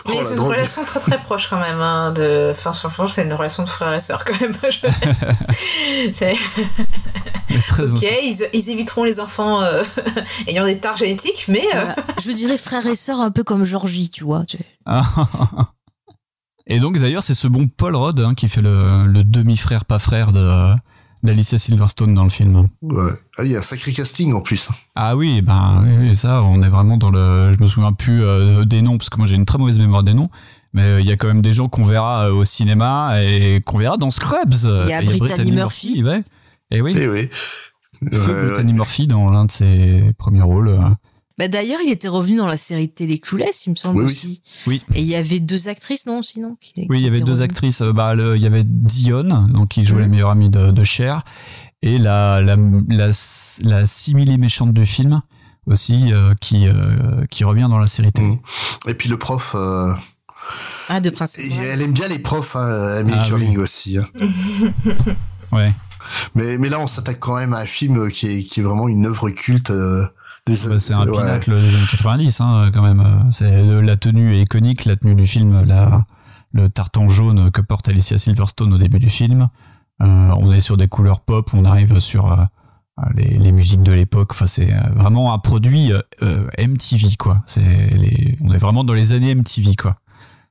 Mais 0.09 0.15
Oh, 0.19 0.21
c'est 0.25 0.35
une 0.35 0.41
relation 0.41 0.85
très 0.85 1.01
très 1.01 1.19
proche 1.19 1.49
quand 1.51 1.59
même. 1.61 1.81
Hein, 1.81 2.13
de... 2.13 2.51
Enfin, 2.53 2.73
franchement, 2.73 3.07
c'est 3.09 3.25
une 3.25 3.33
relation 3.33 3.65
de 3.65 3.69
frère 3.69 3.93
et 3.93 3.99
sœur 4.01 4.25
quand 4.25 4.41
même. 4.41 4.53
C'est- 6.13 6.35
très 7.69 7.91
ok, 7.91 8.03
ils, 8.23 8.37
ils 8.53 8.71
éviteront 8.71 9.05
les 9.05 9.19
enfants 9.21 9.63
euh, 9.63 9.83
ayant 10.47 10.65
des 10.65 10.79
tares 10.79 10.97
génétiques, 10.97 11.47
mais 11.49 11.65
euh, 11.75 11.85
Voilà. 11.85 11.97
Je 12.21 12.31
dirais 12.33 12.57
frère 12.57 12.87
et 12.87 12.95
sœur 12.95 13.21
un 13.21 13.31
peu 13.31 13.43
comme 13.45 13.65
Georgie, 13.65 14.11
tu 14.11 14.25
vois. 14.25 14.45
tu 14.45 14.59
sais. 14.59 14.65
et 16.67 16.81
donc 16.81 16.99
d'ailleurs 16.99 17.23
c'est 17.23 17.35
ce 17.35 17.47
bon 17.49 17.69
Paul 17.69 17.95
Rudd 17.97 18.21
hein, 18.21 18.35
qui 18.35 18.49
fait 18.49 18.63
le, 18.63 19.07
le 19.07 19.25
demi-frère 19.25 19.85
pas 19.85 19.99
frère 19.99 20.33
de 20.33 20.73
d'Alicia 21.23 21.59
Silverstone 21.59 22.15
dans 22.15 22.25
le 22.25 22.31
film 22.31 22.69
Ouais. 22.83 23.11
Ah, 23.39 23.45
il 23.45 23.51
y 23.51 23.57
a 23.57 23.59
un 23.61 23.63
sacré 23.63 23.93
casting 23.93 24.33
en 24.35 24.41
plus. 24.41 24.69
ah 24.95 25.17
oui 25.17 25.43
ben 25.43 25.83
oui, 25.85 26.09
oui, 26.09 26.17
ça 26.17 26.43
on 26.43 26.63
est 26.63 26.69
vraiment 26.69 26.97
dans 26.99 27.11
le 27.11 27.55
je 27.57 27.63
me 27.63 27.69
souviens 27.69 27.93
plus 27.93 28.23
euh, 28.23 28.65
des 28.65 28.83
noms 28.83 28.97
parce 28.99 29.11
que 29.11 29.17
moi 29.19 29.27
j'ai 29.27 29.35
une 29.37 29.47
très 29.47 29.59
mauvaise 29.59 29.79
mémoire 29.79 30.03
des 30.03 30.15
noms 30.15 30.31
mais 30.73 30.83
euh, 30.83 31.01
il 31.01 31.07
y 31.07 31.13
a 31.13 31.17
quand 31.17 31.29
même 31.29 31.43
des 31.43 31.53
gens 31.53 31.69
qu'on 31.69 31.85
verra 31.85 32.29
euh, 32.29 32.33
au 32.33 32.45
cinéma 32.45 33.15
et 33.23 33.61
qu'on 33.65 33.79
verra 33.79 33.97
dans 33.97 34.11
Scrubs 34.11 34.53
Il 34.53 34.89
y 34.91 34.93
a 34.93 35.03
Et 35.03 35.07
Brittany 35.07 35.53
Murphy. 35.53 36.03
ouais 36.05 36.23
et 36.71 36.81
oui 36.83 36.95
Eh 36.99 37.09
oui. 37.09 37.29
Ouais, 38.03 38.11
Brittany 38.49 38.73
Murphy 38.75 39.07
dans 39.07 39.31
l'un 39.31 39.47
de 39.47 39.51
ses 39.51 40.13
premiers 40.19 40.43
rôles 40.43 40.69
euh. 40.69 40.81
Bah, 41.39 41.49
D'ailleurs, 41.49 41.81
il 41.85 41.91
était 41.93 42.09
revenu 42.09 42.37
dans 42.39 42.47
la 42.47 42.57
série 42.57 42.87
de 42.89 42.93
télé 42.93 43.19
Clueless, 43.19 43.67
il 43.67 43.71
me 43.71 43.77
semble 43.77 43.99
Oui, 44.01 44.05
aussi. 44.07 44.43
Oui. 44.67 44.83
Et 44.95 45.01
il 45.03 45.07
y 45.07 45.15
avait 45.15 45.39
deux 45.41 45.69
actrices, 45.69 46.07
non 46.07 46.23
Sinon 46.23 46.57
qui- 46.61 46.73
Oui, 46.77 46.97
qui 46.97 47.03
il 47.03 47.05
y 47.05 47.09
avait 47.09 47.21
deux 47.21 47.43
actrices. 47.43 47.83
Euh, 47.83 47.93
Bah, 47.93 48.15
le- 48.15 48.37
il 48.37 48.43
y 48.43 48.47
avait 48.47 48.65
Dion, 48.65 49.47
donc 49.49 49.69
qui 49.69 49.85
jouait 49.85 50.01
la 50.03 50.09
meilleure 50.09 50.31
amie 50.31 50.49
de, 50.51 50.71
de 50.71 50.83
Cher, 50.83 51.25
et 51.83 51.99
la 51.99 52.41
la 52.41 52.57
la, 52.89 53.11
la 53.63 53.87
simili 53.87 54.39
méchante 54.39 54.73
du 54.73 54.87
film 54.87 55.21
aussi, 55.67 56.13
euh, 56.13 56.35
qui 56.41 56.67
euh, 56.69 57.27
qui 57.31 57.45
revient 57.45 57.67
dans 57.69 57.79
la 57.79 57.87
série 57.87 58.13
télé. 58.13 58.29
Mm. 58.29 58.39
Et 58.89 58.95
puis 58.95 59.09
le 59.11 59.19
prof, 59.19 59.53
euh, 59.55 59.93
Ah, 60.89 61.01
de 61.01 61.11
Princesse. 61.11 61.45
et 61.61 61.65
elle 61.67 61.83
aime 61.83 61.93
bien 61.93 62.09
les 62.09 62.19
profs, 62.19 62.57
hein, 62.57 62.99
Amy 63.01 63.13
Ah, 63.15 63.25
Curling 63.27 63.59
aussi. 63.59 63.99
hein. 63.99 64.07
Ouais. 65.53 65.75
Mais, 66.35 66.57
mais 66.57 66.69
là, 66.69 66.79
on 66.81 66.87
s'attaque 66.87 67.19
quand 67.19 67.37
même 67.37 67.53
à 67.53 67.59
un 67.59 67.67
film 67.67 68.09
qui 68.11 68.27
est, 68.27 68.43
qui 68.45 68.61
est 68.61 68.63
vraiment 68.63 68.89
une 68.89 69.07
œuvre 69.07 69.29
culte. 69.31 69.71
euh, 69.71 70.07
Bah, 70.47 70.79
c'est 70.79 70.93
un 70.95 71.07
ouais. 71.07 71.13
pinacle 71.13 71.61
des 71.61 71.75
années 71.75 71.87
90, 71.91 72.41
hein, 72.41 72.71
quand 72.73 72.83
même. 72.83 73.29
C'est 73.33 73.63
la 73.63 73.97
tenue 73.97 74.35
est 74.35 74.43
iconique, 74.43 74.85
la 74.85 74.97
tenue 74.97 75.15
du 75.15 75.27
film, 75.27 75.65
la, 75.65 76.05
le 76.53 76.69
tartan 76.69 77.09
jaune 77.09 77.51
que 77.51 77.61
porte 77.61 77.89
Alicia 77.89 78.19
Silverstone 78.19 78.73
au 78.73 78.79
début 78.79 78.99
du 78.99 79.09
film. 79.09 79.49
Euh, 80.03 80.05
on 80.39 80.53
est 80.53 80.61
sur 80.61 80.77
des 80.77 80.89
couleurs 80.89 81.21
pop, 81.21 81.51
on 81.53 81.65
arrive 81.65 81.99
sur 81.99 82.31
euh, 82.31 82.45
Ah, 82.99 83.09
Les, 83.15 83.37
les 83.39 83.53
musiques 83.53 83.83
de 83.83 83.93
l'époque, 83.93 84.29
enfin 84.33 84.47
c'est 84.47 84.73
euh, 84.73 84.81
vraiment 84.95 85.35
un 85.35 85.39
produit 85.39 85.93
euh, 85.93 86.01
euh, 86.23 86.49
MTV 86.59 87.17
quoi. 87.19 87.43
C'est 87.47 87.61
les, 87.61 88.39
on 88.41 88.53
est 88.53 88.59
vraiment 88.59 88.85
dans 88.85 88.95
les 88.95 89.13
années 89.13 89.35
MTV 89.35 89.75
quoi. 89.77 89.97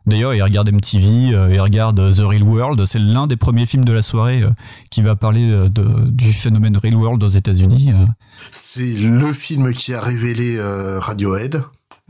D'ailleurs, 0.08 0.34
il 0.34 0.44
regarde 0.44 0.72
MTV, 0.72 1.34
euh, 1.34 1.54
il 1.54 1.60
regarde 1.60 1.98
The 2.16 2.20
Real 2.20 2.44
World. 2.44 2.86
C'est 2.86 3.00
l'un 3.00 3.26
des 3.28 3.38
premiers 3.38 3.66
films 3.66 3.86
de 3.86 3.92
la 3.92 4.02
soirée 4.02 4.42
euh, 4.44 4.52
qui 4.92 5.02
va 5.02 5.16
parler 5.16 5.50
euh, 5.50 5.68
du 5.70 6.32
phénomène 6.34 6.78
Real 6.78 6.96
World 6.96 7.24
aux 7.24 7.28
États-Unis. 7.28 7.92
euh. 7.92 8.06
C'est 8.52 8.94
le 8.94 9.34
film 9.34 9.74
qui 9.74 9.94
a 9.94 10.02
révélé 10.02 10.58
euh, 10.58 11.00
Radiohead. 11.00 11.64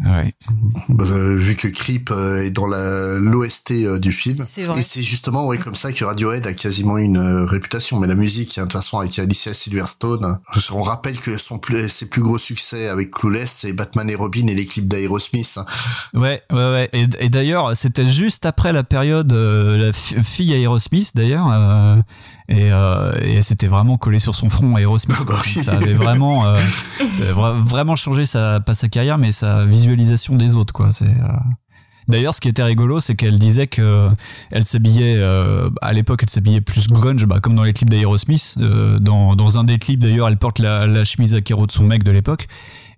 Ouais. 0.04 0.34
Bah, 0.90 1.06
euh, 1.10 1.36
vu 1.36 1.56
que 1.56 1.70
Creep 1.70 2.12
euh, 2.12 2.44
est 2.44 2.52
dans 2.52 2.66
l'OST 2.66 3.72
euh, 3.72 3.98
du 3.98 4.12
film. 4.12 4.36
Vrai. 4.36 4.80
Et 4.80 4.84
c'est 4.84 5.02
justement 5.02 5.48
ouais, 5.48 5.58
comme 5.58 5.76
ça 5.76 5.94
que 5.94 6.04
Radiohead 6.04 6.46
a 6.46 6.54
quasiment 6.54 6.98
une 6.98 7.18
euh, 7.18 7.46
réputation. 7.46 7.98
Mais 8.00 8.08
la 8.08 8.16
musique, 8.16 8.58
hein, 8.58 8.64
de 8.64 8.68
toute 8.68 8.74
façon, 8.82 9.00
avec 9.00 9.18
Alicia 9.18 9.54
Silverstone, 9.54 10.40
on 10.74 10.82
rappelle 10.82 11.18
que 11.18 11.38
son 11.38 11.60
plus, 11.60 11.88
ses 11.88 12.10
plus 12.10 12.22
gros 12.22 12.38
succès 12.38 12.90
avec 12.90 13.12
Clueless, 13.12 13.50
c'est 13.50 13.72
Batman 13.72 14.10
et 14.10 14.16
Robin 14.16 14.48
et 14.48 14.54
les 14.54 14.66
clips 14.66 14.88
d'Aerosmith. 14.90 15.60
Ouais, 16.14 16.42
ouais, 16.52 16.58
ouais. 16.58 16.90
Et, 16.92 17.08
et 17.20 17.30
d'ailleurs, 17.30 17.76
c'était 17.78 18.08
juste 18.08 18.46
après 18.46 18.74
la 18.74 18.84
période, 18.84 19.32
euh, 19.32 19.78
la 19.78 19.94
fi- 19.94 20.22
fille 20.22 20.54
Aerosmith 20.54 21.12
d'ailleurs, 21.16 21.48
euh, 21.50 21.96
et, 22.50 22.72
euh, 22.72 23.12
et 23.22 23.42
c'était 23.42 23.68
vraiment 23.68 23.98
collé 23.98 24.20
sur 24.20 24.36
son 24.36 24.50
front 24.50 24.78
Aerosmith. 24.78 25.26
quoi. 25.26 25.40
Ça 25.44 25.74
avait 25.74 25.94
vraiment, 25.94 26.46
euh, 26.48 26.58
vra- 27.02 27.58
vraiment 27.58 27.96
changé 27.96 28.26
sa, 28.26 28.60
pas 28.60 28.76
sa 28.76 28.88
carrière, 28.88 29.18
mais 29.18 29.32
sa 29.32 29.66
visualisation 29.66 30.36
des 30.36 30.56
autres, 30.56 30.74
quoi. 30.74 30.92
C'est. 30.92 31.06
euh, 31.06 31.28
D'ailleurs, 32.08 32.36
ce 32.36 32.40
qui 32.42 32.50
était 32.50 32.62
rigolo, 32.62 33.00
c'est 33.00 33.16
qu'elle 33.16 33.40
disait 33.40 33.66
que 33.66 34.10
elle 34.52 34.64
s'habillait 34.64 35.16
euh, 35.18 35.72
à 35.82 35.92
l'époque, 35.92 36.20
elle 36.22 36.30
s'habillait 36.30 36.62
plus 36.62 36.88
grunge, 36.88 37.26
bah, 37.26 37.40
comme 37.40 37.56
dans 37.56 37.64
les 37.64 37.74
clips 37.74 37.90
d'Aerosmith. 37.90 38.54
Euh, 38.60 39.00
dans, 39.00 39.36
dans 39.36 39.58
un 39.58 39.64
des 39.64 39.80
clips, 39.80 40.04
d'ailleurs, 40.04 40.28
elle 40.28 40.38
porte 40.38 40.60
la, 40.60 40.86
la 40.86 41.04
chemise 41.04 41.34
à 41.34 41.42
carreaux 41.42 41.66
de 41.66 41.72
son 41.72 41.84
mec 41.84 42.04
de 42.04 42.12
l'époque. 42.12 42.48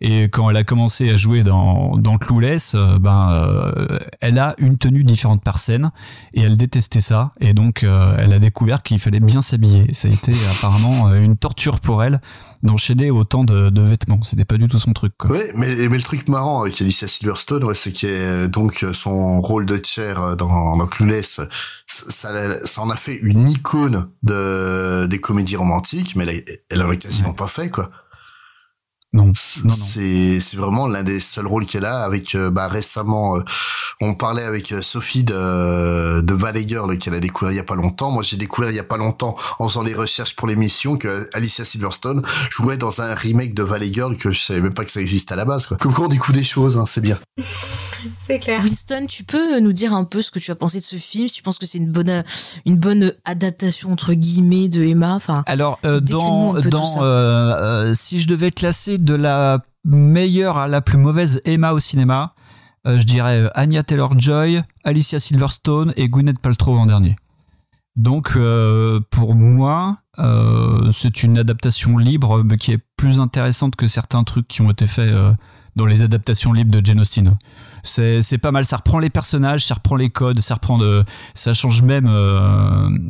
Et 0.02 0.24
quand 0.24 0.50
elle 0.50 0.58
a 0.58 0.64
commencé 0.64 1.10
à 1.10 1.16
jouer 1.16 1.44
dans, 1.44 1.98
dans 1.98 2.18
Clueless, 2.18 2.74
euh, 2.76 3.00
ben, 3.00 3.32
euh, 3.32 4.00
elle 4.22 4.38
a 4.40 4.56
une 4.58 4.78
tenue 4.78 5.04
différente 5.04 5.44
par 5.44 5.58
scène 5.60 5.92
et 6.34 6.42
elle 6.42 6.58
détestait 6.58 7.02
ça. 7.02 7.32
Et 7.40 7.54
donc, 7.54 7.84
euh, 7.84 8.16
elle 8.20 8.34
a 8.34 8.40
découvert 8.40 8.84
qu'il 8.84 9.00
fallait 9.00 9.20
bien 9.20 9.42
s'habiller. 9.42 9.94
Ça 9.94 10.08
a 10.08 10.12
été 10.12 10.34
apparemment 10.52 11.08
euh, 11.10 11.20
une 11.20 11.38
torture 11.38 11.80
pour 11.80 12.04
elle 12.04 12.22
d'enchaîner 12.64 13.12
autant 13.12 13.44
de, 13.44 13.70
de 13.70 13.82
vêtements. 13.82 14.22
C'était 14.24 14.46
pas 14.46 14.58
du 14.58 14.68
tout 14.68 14.80
son 14.80 14.94
truc. 14.94 15.14
Quoi. 15.18 15.32
Ouais, 15.32 15.52
mais, 15.56 15.76
mais 15.76 15.98
le 15.98 16.02
truc 16.02 16.28
marrant 16.28 16.62
avec 16.62 16.82
Alicia 16.82 17.08
Silverstone, 17.08 17.64
ouais, 17.64 17.76
c'est 17.76 17.94
que 17.94 18.08
euh, 18.08 18.48
donc 18.48 18.86
son 18.94 19.42
rôle 19.42 19.66
de 19.66 19.80
chair 19.84 20.36
dans, 20.36 20.76
dans 20.76 20.88
Clueless, 20.88 21.40
ça, 21.86 22.30
ça 22.64 22.82
en 22.82 22.90
a 22.90 22.96
fait 22.96 23.16
une 23.16 23.48
icône 23.50 24.10
de 24.24 25.06
des 25.06 25.20
comédies 25.20 25.56
romantiques, 25.56 26.16
mais 26.16 26.26
elle, 26.28 26.44
elle 26.70 26.82
en 26.84 26.90
a 26.90 26.96
quasiment 26.96 27.34
pas 27.34 27.48
fait 27.48 27.70
quoi. 27.70 27.90
Non, 29.14 29.32
c'est 29.36 30.40
c'est 30.42 30.58
vraiment 30.58 30.86
l'un 30.86 31.02
des 31.02 31.22
seuls 31.22 31.48
rôles 31.48 31.66
qu'elle 31.66 31.86
a. 31.86 32.04
Avec 32.04 32.36
euh, 32.36 32.50
bah 32.50 32.68
récemment, 32.68 33.38
euh, 33.38 33.44
on 34.02 34.16
parlait 34.16 34.44
avec 34.44 34.74
euh, 34.74 34.82
Sophie 34.82 35.24
de 35.24 36.22
de 36.22 36.34
Valley 36.34 36.68
Girl 36.68 36.98
qu'elle 36.98 37.14
a 37.14 37.22
découvert 37.22 37.54
il 37.54 37.56
y 37.56 37.60
a 37.60 37.64
pas 37.64 37.76
longtemps. 37.76 38.12
Moi, 38.12 38.22
j'ai 38.22 38.36
découvert 38.36 38.70
il 38.70 38.76
y 38.76 38.80
a 38.80 38.84
pas 38.84 38.98
longtemps 38.98 39.38
en 39.60 39.70
faisant 39.70 39.84
les 39.84 39.94
recherches 39.94 40.36
pour 40.36 40.48
l'émission 40.48 40.98
que 40.98 41.30
Alicia 41.34 41.64
Silverstone 41.64 42.22
jouait 42.52 42.76
dans 42.76 43.02
un 43.02 43.16
remake 43.16 43.54
de 43.54 43.64
Valley 43.64 43.92
Girl 43.94 44.18
que 44.18 44.34
je 44.34 44.40
savais 44.42 44.60
même 44.60 44.74
pas 44.74 44.84
que 44.84 44.92
ça 44.92 45.00
existe 45.00 45.32
à 45.32 45.38
la 45.38 45.46
base. 45.46 45.68
Quoi. 45.68 45.78
Comme 45.78 45.94
quoi 45.94 46.06
on 46.06 46.10
découvre 46.10 46.38
des 46.38 46.44
choses, 46.44 46.78
hein, 46.78 46.86
c'est 46.86 47.02
bien. 47.02 47.18
C'est 47.40 48.40
clair. 48.40 48.62
Winston, 48.62 49.06
tu 49.08 49.24
peux 49.24 49.60
nous 49.60 49.72
dire 49.72 49.94
un 49.94 50.04
peu 50.04 50.22
ce 50.22 50.32
que 50.32 50.40
tu 50.40 50.52
as 50.52 50.56
pensé 50.56 50.80
de 50.80 50.84
ce 50.84 50.98
film, 50.98 51.28
si 51.30 51.36
tu 51.36 51.44
penses 51.44 51.60
que 51.60 51.66
c'est 51.66 51.78
une 51.78 51.92
bonne, 51.92 52.24
une 52.66 52.78
bonne 52.78 53.14
adaptation 53.24 53.92
entre 53.92 54.14
guillemets 54.14 54.68
de 54.68 54.84
Emma. 54.84 55.14
Enfin, 55.14 55.44
Alors, 55.46 55.80
euh, 55.86 56.02
dans, 56.02 56.54
dans 56.60 57.04
euh, 57.04 57.06
euh, 57.06 57.96
si 57.96 58.20
je 58.20 58.28
devais 58.28 58.52
classer 58.52 58.97
de 58.98 59.14
la 59.14 59.60
meilleure 59.84 60.58
à 60.58 60.68
la 60.68 60.82
plus 60.82 60.98
mauvaise 60.98 61.42
Emma 61.46 61.72
au 61.72 61.80
cinéma, 61.80 62.34
euh, 62.88 63.00
je 63.00 63.06
dirais 63.06 63.40
euh, 63.40 63.50
Anya 63.56 63.84
Taylor-Joy, 63.84 64.62
Alicia 64.84 65.20
Silverstone 65.20 65.94
et 65.98 66.10
Gwyneth 66.10 66.40
Paltrow 66.40 66.78
en 66.78 66.86
dernier. 66.86 67.16
Donc, 67.96 68.34
euh, 68.36 69.00
pour 69.10 69.34
moi, 69.34 69.98
c'est 70.94 71.24
une 71.24 71.38
adaptation 71.38 71.98
libre, 71.98 72.44
mais 72.44 72.58
qui 72.58 72.72
est 72.72 72.80
plus 72.96 73.20
intéressante 73.20 73.76
que 73.76 73.88
certains 73.88 74.24
trucs 74.24 74.48
qui 74.48 74.62
ont 74.62 74.72
été 74.72 74.88
faits 74.88 75.14
dans 75.76 75.86
les 75.86 76.02
adaptations 76.02 76.54
libres 76.54 76.72
de 76.72 76.84
Jane 76.84 77.00
Austen. 77.00 77.38
C'est 77.84 78.38
pas 78.40 78.52
mal, 78.52 78.66
ça 78.66 78.78
reprend 78.78 78.98
les 79.00 79.12
personnages, 79.12 79.66
ça 79.66 79.76
reprend 79.76 79.96
les 79.96 80.10
codes, 80.10 80.40
ça 80.40 80.56
reprend 80.56 80.80
ça 81.36 81.54
change 81.54 81.84
même, 81.84 82.08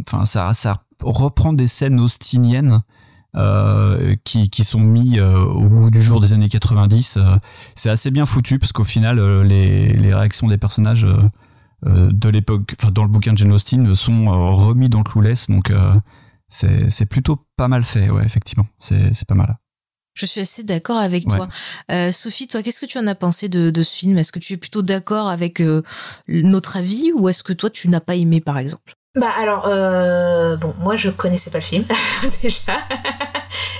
enfin 0.05 0.25
ça, 0.25 0.53
ça 0.53 0.83
reprend 1.01 1.53
des 1.53 1.67
scènes 1.67 1.99
austiniennes 1.99 2.81
euh, 3.37 4.15
qui, 4.23 4.49
qui 4.49 4.63
sont 4.63 4.79
mis 4.79 5.19
euh, 5.19 5.39
au 5.39 5.69
goût 5.69 5.89
du 5.91 6.01
jour 6.01 6.19
des 6.19 6.33
années 6.33 6.49
90. 6.49 7.17
euh, 7.17 7.37
c'est 7.75 7.89
assez 7.89 8.11
bien 8.11 8.25
foutu 8.25 8.59
parce 8.59 8.71
qu'au 8.73 8.83
final, 8.83 9.19
les, 9.43 9.93
les 9.93 10.13
réactions 10.13 10.47
des 10.47 10.57
personnages 10.57 11.07
de 11.85 12.29
l'époque, 12.29 12.73
enfin 12.81 12.91
dans 12.91 13.03
le 13.03 13.09
bouquin 13.09 13.33
de 13.33 13.37
Jane 13.37 13.51
Austen, 13.51 13.95
sont 13.95 14.25
remis 14.55 14.89
dans 14.89 15.03
Clueless, 15.03 15.47
donc 15.49 15.69
euh, 15.69 15.93
c'est 16.49 17.05
plutôt 17.05 17.45
pas 17.55 17.67
mal 17.67 17.83
fait, 17.83 18.09
ouais, 18.09 18.25
effectivement, 18.25 18.65
c'est 18.79 19.13
c'est 19.13 19.27
pas 19.27 19.35
mal. 19.35 19.57
Je 20.15 20.25
suis 20.25 20.41
assez 20.41 20.63
d'accord 20.63 20.97
avec 20.97 21.27
Ouais. 21.27 21.37
toi. 21.37 21.47
Euh, 21.91 22.11
Sophie, 22.11 22.47
toi, 22.47 22.63
qu'est-ce 22.63 22.79
que 22.81 22.87
tu 22.87 22.97
en 22.97 23.05
as 23.05 23.13
pensé 23.13 23.49
de, 23.49 23.69
de 23.69 23.83
ce 23.83 23.95
film? 23.95 24.17
Est-ce 24.17 24.31
que 24.31 24.39
tu 24.39 24.53
es 24.53 24.57
plutôt 24.57 24.81
d'accord 24.81 25.29
avec 25.29 25.61
euh, 25.61 25.83
notre 26.27 26.77
avis 26.77 27.11
ou 27.15 27.29
est-ce 27.29 27.43
que 27.43 27.53
toi, 27.53 27.69
tu 27.69 27.87
n'as 27.87 27.99
pas 27.99 28.15
aimé, 28.15 28.41
par 28.41 28.57
exemple? 28.57 28.93
Bah 29.17 29.33
alors, 29.35 29.65
euh, 29.67 30.57
bon, 30.57 30.75
moi 30.77 30.95
je 30.95 31.09
connaissais 31.09 31.49
pas 31.49 31.57
le 31.57 31.63
film, 31.63 31.83
déjà. 32.43 32.77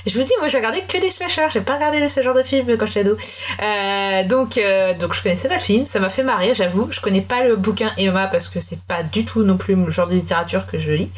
je 0.04 0.18
vous 0.18 0.24
dis, 0.24 0.32
moi 0.40 0.48
j'ai 0.48 0.58
regardé 0.58 0.80
que 0.80 0.98
des 0.98 1.10
slashers, 1.10 1.46
j'ai 1.52 1.60
pas 1.60 1.76
regardé 1.76 2.08
ce 2.08 2.22
genre 2.22 2.34
de 2.34 2.42
film 2.42 2.76
quand 2.76 2.86
j'étais 2.86 3.00
ado. 3.00 3.16
Euh, 3.62 4.24
donc, 4.24 4.58
euh, 4.58 4.94
donc 4.94 5.14
je 5.14 5.22
connaissais 5.22 5.46
pas 5.46 5.54
le 5.54 5.60
film, 5.60 5.86
ça 5.86 6.00
m'a 6.00 6.08
fait 6.08 6.24
marrer, 6.24 6.54
j'avoue. 6.54 6.88
Je 6.90 7.00
connais 7.00 7.20
pas 7.20 7.44
le 7.44 7.54
bouquin 7.54 7.92
Emma 7.98 8.26
parce 8.26 8.48
que 8.48 8.58
c'est 8.58 8.80
pas 8.80 9.04
du 9.04 9.24
tout 9.24 9.44
non 9.44 9.56
plus 9.56 9.76
le 9.76 9.90
genre 9.90 10.08
de 10.08 10.14
littérature 10.14 10.66
que 10.66 10.80
je 10.80 10.90
lis. 10.90 11.12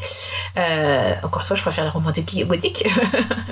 Euh, 0.58 1.14
encore 1.22 1.40
une 1.40 1.46
fois, 1.46 1.56
je 1.56 1.62
préfère 1.62 1.84
les 1.84 1.90
romans 1.90 2.12
gothiques. 2.46 2.86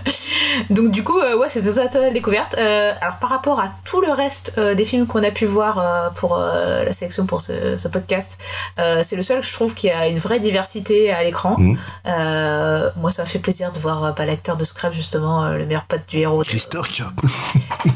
donc 0.70 0.90
du 0.90 1.02
coup, 1.02 1.18
ouais, 1.18 1.48
c'était 1.48 1.72
toute 1.72 1.94
la 1.94 2.10
découverte. 2.10 2.58
Alors 2.58 3.16
par 3.18 3.30
rapport 3.30 3.58
à 3.60 3.72
tout 3.86 4.02
le 4.02 4.12
reste 4.12 4.60
des 4.60 4.84
films 4.84 5.06
qu'on 5.06 5.22
a 5.22 5.30
pu 5.30 5.46
voir 5.46 6.12
pour 6.16 6.36
la 6.36 6.92
sélection 6.92 7.24
pour 7.24 7.40
ce, 7.40 7.88
podcast, 7.88 8.38
c'est 8.76 9.16
le 9.16 9.22
seul 9.22 9.40
que 9.40 9.46
je 9.46 9.52
trouve 9.54 9.74
qui 9.74 9.88
a 9.88 10.08
une 10.08 10.18
vraie 10.18 10.40
diversité 10.40 10.57
à 10.58 11.22
l'écran. 11.22 11.56
Mhm. 11.58 11.78
Euh, 12.06 12.90
moi, 12.96 13.10
ça 13.10 13.22
m'a 13.22 13.26
fait 13.26 13.38
plaisir 13.38 13.72
de 13.72 13.78
voir 13.78 14.04
euh, 14.04 14.12
bah, 14.12 14.26
l'acteur 14.26 14.56
de 14.56 14.64
Scrap, 14.64 14.92
justement, 14.92 15.44
euh, 15.44 15.56
le 15.56 15.66
meilleur 15.66 15.84
pote 15.84 16.02
du 16.08 16.18
héros. 16.18 16.42
Chris 16.42 16.64
Turk. 16.70 17.02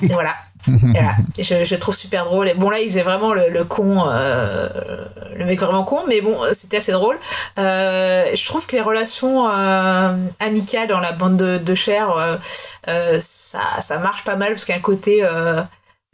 Et 0.03 0.07
voilà. 0.09 0.35
Voilà. 0.67 1.17
Je, 1.39 1.65
je 1.65 1.77
trouve 1.77 1.95
super 1.95 2.25
drôle. 2.25 2.49
Et 2.49 2.55
bon, 2.55 2.71
là, 2.71 2.79
il 2.79 2.89
faisait 2.89 3.03
vraiment 3.03 3.35
le, 3.35 3.49
le 3.49 3.65
con, 3.65 4.05
euh, 4.07 4.69
le 5.37 5.45
mec 5.45 5.61
vraiment 5.61 5.85
con, 5.85 6.01
mais 6.07 6.21
bon, 6.21 6.39
c'était 6.53 6.77
assez 6.77 6.93
drôle. 6.93 7.19
Euh, 7.59 8.31
je 8.35 8.47
trouve 8.47 8.67
que 8.67 8.77
les 8.77 8.83
relations 8.83 9.49
euh, 9.51 10.15
amicales 10.39 10.89
dans 10.89 11.01
la 11.01 11.13
bande 11.13 11.37
de, 11.37 11.59
de 11.59 11.75
euh, 11.89 13.19
ça, 13.21 13.61
ça 13.81 13.99
marche 13.99 14.25
pas 14.25 14.37
mal 14.37 14.51
parce 14.51 14.65
qu'il 14.65 14.73
y 14.73 14.77
a 14.77 14.79
un 14.79 14.83
côté. 14.83 15.27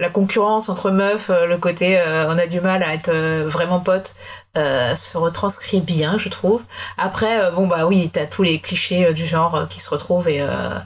la 0.01 0.11
concurrence 0.11 0.69
entre 0.69 0.93
meufs, 0.93 1.29
le 1.29 1.59
côté 1.59 2.01
on 2.29 2.39
a 2.39 2.47
du 2.47 2.61
mal 2.61 2.85
à 2.85 2.95
être 2.95 3.11
vraiment 3.47 3.81
potes, 3.81 4.15
euh, 4.59 4.95
se 4.95 5.17
retranscrit 5.17 5.81
bien, 5.81 6.19
je 6.19 6.29
trouve. 6.29 6.63
Après, 6.97 7.43
euh, 7.43 7.51
bon 7.51 7.67
bah 7.67 7.87
oui, 7.87 8.11
t'as 8.13 8.27
tous 8.27 8.43
les 8.43 8.61
clichés 8.61 9.07
euh, 9.07 9.13
du 9.13 9.27
genre 9.27 9.55
euh, 9.55 9.67
qui 9.67 9.81
se 9.81 9.89
retrouvent 9.91 10.29
et 10.29 10.41
euh, 10.41 10.79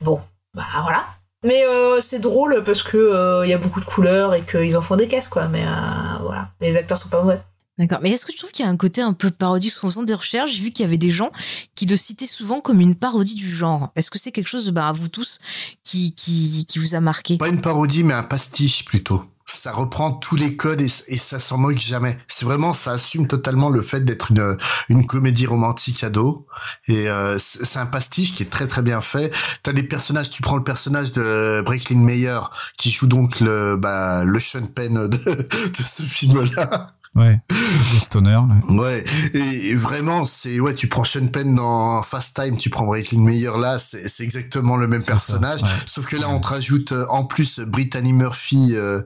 bon, 0.00 0.20
bah 0.54 0.66
voilà. 0.82 1.04
Mais 1.44 1.64
euh, 1.64 2.00
c'est 2.00 2.18
drôle 2.18 2.62
parce 2.64 2.82
que 2.82 2.96
euh, 2.96 3.46
il 3.46 3.50
y 3.50 3.54
a 3.54 3.58
beaucoup 3.58 3.80
de 3.80 3.84
couleurs 3.84 4.34
et 4.34 4.42
qu'ils 4.42 4.76
en 4.76 4.82
font 4.82 4.96
des 4.96 5.08
caisses 5.08 5.28
quoi. 5.28 5.48
Mais 5.48 5.64
euh, 5.64 6.18
voilà, 6.22 6.50
les 6.60 6.76
acteurs 6.76 6.98
sont 6.98 7.08
pas 7.08 7.22
mauvais. 7.22 7.40
D'accord. 7.78 7.98
Mais 8.02 8.10
est-ce 8.10 8.24
que 8.24 8.32
tu 8.32 8.38
trouves 8.38 8.52
qu'il 8.52 8.64
y 8.64 8.68
a 8.68 8.70
un 8.70 8.76
côté 8.78 9.02
un 9.02 9.12
peu 9.12 9.30
parodique 9.30 9.70
Parce 9.70 9.80
qu'en 9.80 9.88
faisant 9.88 10.02
des 10.02 10.14
recherches, 10.14 10.50
j'ai 10.52 10.62
vu 10.62 10.70
qu'il 10.70 10.82
y 10.82 10.88
avait 10.88 10.96
des 10.96 11.10
gens 11.10 11.30
qui 11.74 11.84
le 11.84 11.96
citaient 11.98 12.26
souvent 12.26 12.62
comme 12.62 12.80
une 12.80 12.94
parodie 12.94 13.34
du 13.34 13.48
genre? 13.48 13.90
Est-ce 13.96 14.10
que 14.10 14.18
c'est 14.18 14.32
quelque 14.32 14.48
chose, 14.48 14.70
bah, 14.70 14.88
à 14.88 14.92
vous 14.92 15.08
tous, 15.08 15.40
qui, 15.84 16.14
qui, 16.14 16.64
qui 16.66 16.78
vous 16.78 16.94
a 16.94 17.00
marqué? 17.00 17.36
Pas 17.36 17.48
une 17.48 17.60
parodie, 17.60 18.02
mais 18.02 18.14
un 18.14 18.22
pastiche 18.22 18.86
plutôt. 18.86 19.22
Ça 19.48 19.70
reprend 19.70 20.10
tous 20.10 20.34
les 20.34 20.56
codes 20.56 20.80
et, 20.80 20.88
ça 20.88 21.38
s'en 21.38 21.56
moque 21.56 21.78
jamais. 21.78 22.18
C'est 22.26 22.44
vraiment, 22.44 22.72
ça 22.72 22.92
assume 22.92 23.28
totalement 23.28 23.70
le 23.70 23.80
fait 23.80 24.00
d'être 24.00 24.32
une, 24.32 24.56
une 24.88 25.06
comédie 25.06 25.46
romantique 25.46 26.02
ado. 26.02 26.46
Et 26.88 27.08
euh, 27.08 27.38
c'est 27.38 27.78
un 27.78 27.86
pastiche 27.86 28.34
qui 28.34 28.42
est 28.42 28.50
très 28.50 28.66
très 28.66 28.82
bien 28.82 29.00
fait. 29.00 29.32
T'as 29.62 29.72
des 29.72 29.84
personnages, 29.84 30.30
tu 30.30 30.42
prends 30.42 30.56
le 30.56 30.64
personnage 30.64 31.12
de 31.12 31.62
Brooklyn 31.64 32.00
Mayer 32.00 32.40
qui 32.76 32.90
joue 32.90 33.06
donc 33.06 33.38
le, 33.40 33.76
bah, 33.76 34.24
le 34.24 34.38
Sean 34.40 34.66
Penn 34.66 34.94
de, 34.94 35.16
de 35.16 35.82
ce 35.84 36.02
film-là. 36.02 36.95
Ouais, 37.16 37.40
le 37.50 37.98
stoner. 38.00 38.36
ouais. 38.68 38.78
Ouais, 38.78 39.04
et 39.34 39.74
vraiment, 39.74 40.24
c'est 40.24 40.60
ouais, 40.60 40.74
tu 40.74 40.86
prends 40.86 41.04
Sean 41.04 41.26
Penn 41.28 41.54
dans 41.54 42.02
Fast 42.02 42.36
Time, 42.36 42.56
tu 42.58 42.68
prends 42.70 42.84
Brooklyn 42.84 43.20
Mayer 43.22 43.52
là, 43.58 43.78
c'est 43.78 44.22
exactement 44.22 44.76
le 44.76 44.86
même 44.86 45.02
personnage, 45.02 45.60
sauf 45.86 46.04
que 46.06 46.16
là 46.16 46.28
on 46.28 46.38
te 46.40 46.46
rajoute 46.48 46.92
euh, 46.92 47.06
en 47.08 47.24
plus 47.24 47.60
Brittany 47.60 48.12
Murphy. 48.12 48.72
euh, 48.74 49.00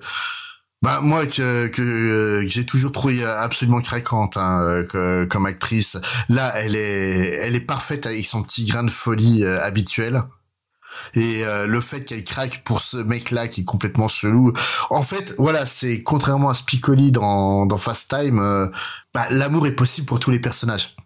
bah 0.83 1.01
moi 1.03 1.27
que 1.27 1.67
que, 1.67 1.83
euh, 1.83 2.41
que 2.41 2.49
j'ai 2.49 2.65
toujours 2.65 2.91
trouvé 2.91 3.23
absolument 3.23 3.81
craquante 3.83 4.39
hein, 4.39 4.61
euh, 4.63 4.83
que- 4.85 5.27
comme 5.27 5.45
actrice. 5.45 5.99
Là, 6.31 6.53
elle 6.57 6.75
est 6.75 7.37
elle 7.43 7.55
est 7.55 7.61
parfaite 7.61 8.07
avec 8.07 8.25
son 8.25 8.43
petit 8.43 8.65
grain 8.65 8.83
de 8.83 8.91
folie 8.91 9.45
euh, 9.45 9.63
habituel. 9.63 10.23
Et 11.15 11.45
euh, 11.45 11.67
le 11.67 11.81
fait 11.81 12.03
qu'elle 12.05 12.25
craque 12.25 12.63
pour 12.65 12.81
ce 12.83 12.97
mec-là 12.97 13.49
qui 13.49 13.63
est 13.63 13.65
complètement 13.65 14.09
chelou. 14.09 14.53
En 14.91 15.03
fait, 15.03 15.35
voilà, 15.39 15.67
c'est 15.67 16.03
contrairement 16.03 16.49
à 16.51 16.55
Spicoli 16.55 17.13
dans, 17.13 17.67
dans 17.67 17.79
Fast 17.79 18.09
Time, 18.11 18.39
euh, 18.39 18.69
bah, 19.15 19.27
l'amour 19.31 19.67
est 19.67 19.75
possible 19.75 20.07
pour 20.07 20.21
tous 20.21 20.31
les 20.31 20.39
personnages. 20.41 20.97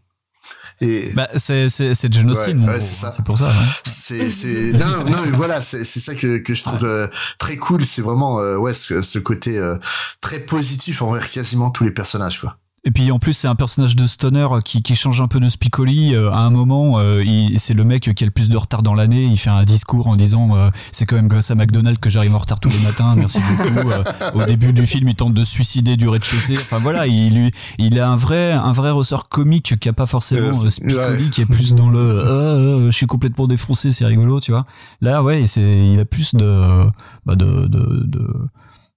Et 0.81 1.13
Bah, 1.15 1.29
c'est 1.37 1.69
c'est 1.69 1.95
c'est 1.95 2.13
Jane 2.13 2.29
Austen, 2.33 2.69
Ouais, 2.69 2.81
c'est 2.81 2.97
ça. 2.97 3.09
hein, 3.09 3.13
c'est 3.15 3.25
pour 3.25 3.39
ça. 3.39 3.47
ouais. 3.47 3.53
c'est 3.85 4.29
c'est 4.33 4.73
non 4.73 5.05
non 5.05 5.21
mais 5.25 5.31
voilà 5.31 5.63
c'est 5.63 5.85
c'est 5.85 6.01
ça 6.01 6.17
que 6.17 6.39
que 6.39 6.53
je 6.53 6.65
trouve 6.65 6.85
euh, 6.85 7.07
très 7.39 7.55
cool 7.57 7.85
c'est 7.85 8.03
vraiment 8.03 8.41
euh, 8.41 8.57
ouais 8.57 8.75
ce, 8.75 9.01
ce 9.01 9.21
côté 9.21 9.57
euh, 9.57 9.77
très 10.21 10.41
positif 10.41 11.01
envers 11.03 11.31
quasiment 11.31 11.71
tous 11.71 11.85
les 11.85 11.93
personnages 11.93 12.41
quoi 12.41 12.57
Et 12.87 12.91
puis 12.91 13.11
en 13.11 13.19
plus 13.19 13.33
c'est 13.33 13.49
un 13.49 13.55
personnage 13.55 13.97
de 13.97 14.07
stoner 14.07 14.47
qui, 14.63 14.83
qui 14.83 14.95
change 14.95 15.23
un 15.23 15.27
peu 15.29 15.41
de 15.41 15.49
Spicoli. 15.49 16.15
Euh, 16.15 16.31
à 16.31 16.41
un 16.41 16.51
moment, 16.51 16.99
euh, 16.99 17.25
il- 17.25 17.59
c'est 17.59 17.73
le 17.73 17.83
mec 17.83 18.13
qui 18.15 18.25
a 18.25 18.27
le 18.27 18.31
plus 18.31 18.51
de 18.51 18.57
retard 18.59 18.83
dans 18.83 18.93
l'année. 18.93 19.25
Il 19.25 19.39
fait 19.39 19.49
un 19.49 19.65
discours 19.65 20.07
en 20.07 20.17
disant 20.17 20.55
euh, 20.57 20.69
c'est 20.93 21.07
quand 21.07 21.17
même 21.17 21.29
grâce 21.29 21.51
à 21.51 21.55
McDonald's 21.55 21.99
que 21.99 22.11
j'arrive 22.11 22.35
en 22.35 22.39
retard 22.39 22.61
tous 22.61 22.69
les 22.69 22.79
matins. 22.81 23.15
Merci 23.17 23.39
beaucoup. 23.41 23.89
Euh, 23.91 24.05
au 24.35 24.45
début 24.45 24.75
du 24.75 24.87
film, 24.87 25.09
il 25.09 25.15
tente 25.15 25.33
de 25.33 25.45
se 25.45 25.51
suicider 25.51 25.97
du 25.97 26.09
rez-de-chaussée. 26.09 26.55
Enfin 26.59 26.79
voilà, 26.79 27.07
il 27.07 27.35
lui 27.35 27.51
il 27.79 27.99
a 27.99 28.09
un 28.11 28.17
vrai 28.17 28.53
un 28.53 28.73
vrai 28.73 28.91
ressort 28.91 29.31
comique 29.31 29.79
qui 29.81 29.89
a 29.89 29.95
pas 29.95 30.07
forcément 30.07 30.49
Euh, 30.63 30.67
euh, 30.67 30.71
Spicoli 30.71 31.31
qui 31.31 31.41
est 31.41 31.47
plus 31.47 31.75
dans 31.75 31.89
le 31.89 31.99
euh, 31.99 32.27
euh, 32.29 32.87
je 32.91 32.97
suis 32.97 33.07
complètement 33.07 33.47
défoncé, 33.47 33.93
c'est 33.93 34.05
rigolo, 34.05 34.41
tu 34.41 34.51
vois. 34.53 34.67
Là 35.01 35.23
ouais, 35.23 35.47
c'est 35.47 35.63
il 35.89 35.99
a 36.01 36.05
plus 36.05 36.35
de 36.35 36.85
bah 37.25 37.35
de 37.35 37.67
de 37.67 38.05
de 38.05 38.29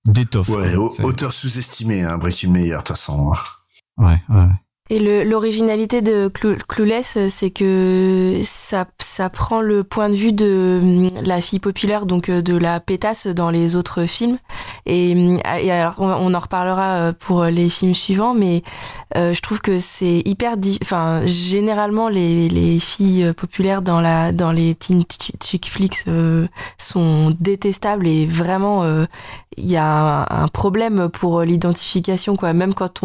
d'étoffe. 0.07 0.49
ouais 0.49 0.75
auteur 0.75 1.31
sous-estimé 1.31 2.03
hein 2.03 2.17
Breaking 2.17 2.51
Meyer 2.51 2.71
de 2.71 2.77
toute 2.77 2.87
façon 2.89 3.31
ouais 3.97 4.21
ouais. 4.29 4.47
Et 4.89 5.25
l'originalité 5.25 6.01
de 6.01 6.29
Clueless, 6.29 7.17
euh, 7.17 7.27
c'est 7.29 7.49
que 7.49 8.39
ça, 8.43 8.85
ça 8.99 9.29
prend 9.29 9.59
le 9.59 9.83
point 9.83 10.09
de 10.09 10.15
vue 10.15 10.31
de 10.31 10.79
hum, 10.81 11.07
la 11.25 11.41
fille 11.41 11.59
populaire, 11.59 12.05
donc 12.05 12.29
euh, 12.29 12.41
de 12.41 12.55
la 12.55 12.79
pétasse 12.79 13.27
dans 13.27 13.49
les 13.49 13.75
autres 13.75 14.05
films. 14.05 14.37
Et, 14.85 15.13
hum, 15.13 15.39
alors, 15.43 15.95
on, 15.99 16.33
en 16.33 16.39
reparlera 16.39 16.95
euh, 16.95 17.11
pour 17.11 17.43
les 17.45 17.67
films 17.69 17.93
suivants, 17.93 18.33
mais 18.33 18.61
je 19.15 19.41
trouve 19.41 19.61
que 19.61 19.79
c'est 19.79 20.21
hyper... 20.25 20.55
Enfin, 20.81 21.25
généralement, 21.25 22.07
les, 22.07 22.47
les 22.49 22.79
filles 22.79 23.33
populaires 23.35 23.81
dans, 23.81 23.99
la, 23.99 24.31
dans 24.31 24.51
les 24.51 24.75
teen 24.75 25.03
ch- 25.09 25.31
chick 25.43 25.69
flicks 25.69 26.05
sont 26.77 27.35
détestables 27.39 28.07
et 28.07 28.25
vraiment, 28.25 28.85
il 29.57 29.67
y 29.67 29.75
a 29.75 30.27
un, 30.29 30.47
problème 30.47 31.09
pour 31.09 31.41
l'identification, 31.41 32.35
quoi. 32.35 32.53
Même 32.53 32.73
quand 32.75 33.03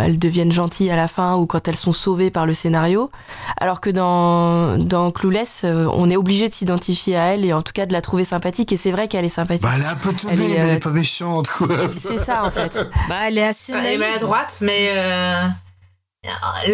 elles 0.00 0.18
deviennent 0.18 0.52
gentilles 0.52 0.90
à 0.90 0.96
la 0.96 1.08
fin 1.12 1.36
ou 1.36 1.46
quand 1.46 1.68
elles 1.68 1.76
sont 1.76 1.92
sauvées 1.92 2.30
par 2.30 2.46
le 2.46 2.52
scénario. 2.52 3.10
Alors 3.58 3.80
que 3.80 3.90
dans, 3.90 4.78
dans 4.78 5.10
Clueless, 5.10 5.62
euh, 5.64 5.86
on 5.92 6.10
est 6.10 6.16
obligé 6.16 6.48
de 6.48 6.54
s'identifier 6.54 7.16
à 7.16 7.34
elle 7.34 7.44
et 7.44 7.52
en 7.52 7.62
tout 7.62 7.72
cas 7.72 7.86
de 7.86 7.92
la 7.92 8.00
trouver 8.00 8.24
sympathique. 8.24 8.72
Et 8.72 8.76
c'est 8.76 8.90
vrai 8.90 9.08
qu'elle 9.08 9.24
est 9.24 9.28
sympathique. 9.28 9.62
bah 9.62 9.72
elle 9.76 9.82
est 9.82 9.86
un 9.86 9.94
peu 9.96 10.12
teubée 10.12 10.32
Elle 10.32 10.40
est, 10.40 10.48
mais 10.48 10.54
elle 10.54 10.70
euh, 10.70 10.74
est 10.76 10.82
pas 10.82 10.90
méchante 10.90 11.48
quoi 11.48 11.68
C'est 11.90 12.16
ça, 12.16 12.44
en 12.44 12.50
fait. 12.50 12.86
Bah, 13.08 13.16
elle 13.26 13.38
est 13.38 13.46
assez 13.46 13.72
Elle 13.72 13.86
est 13.86 13.98
maladroite, 13.98 14.58
mais 14.60 14.92
euh, 14.96 15.48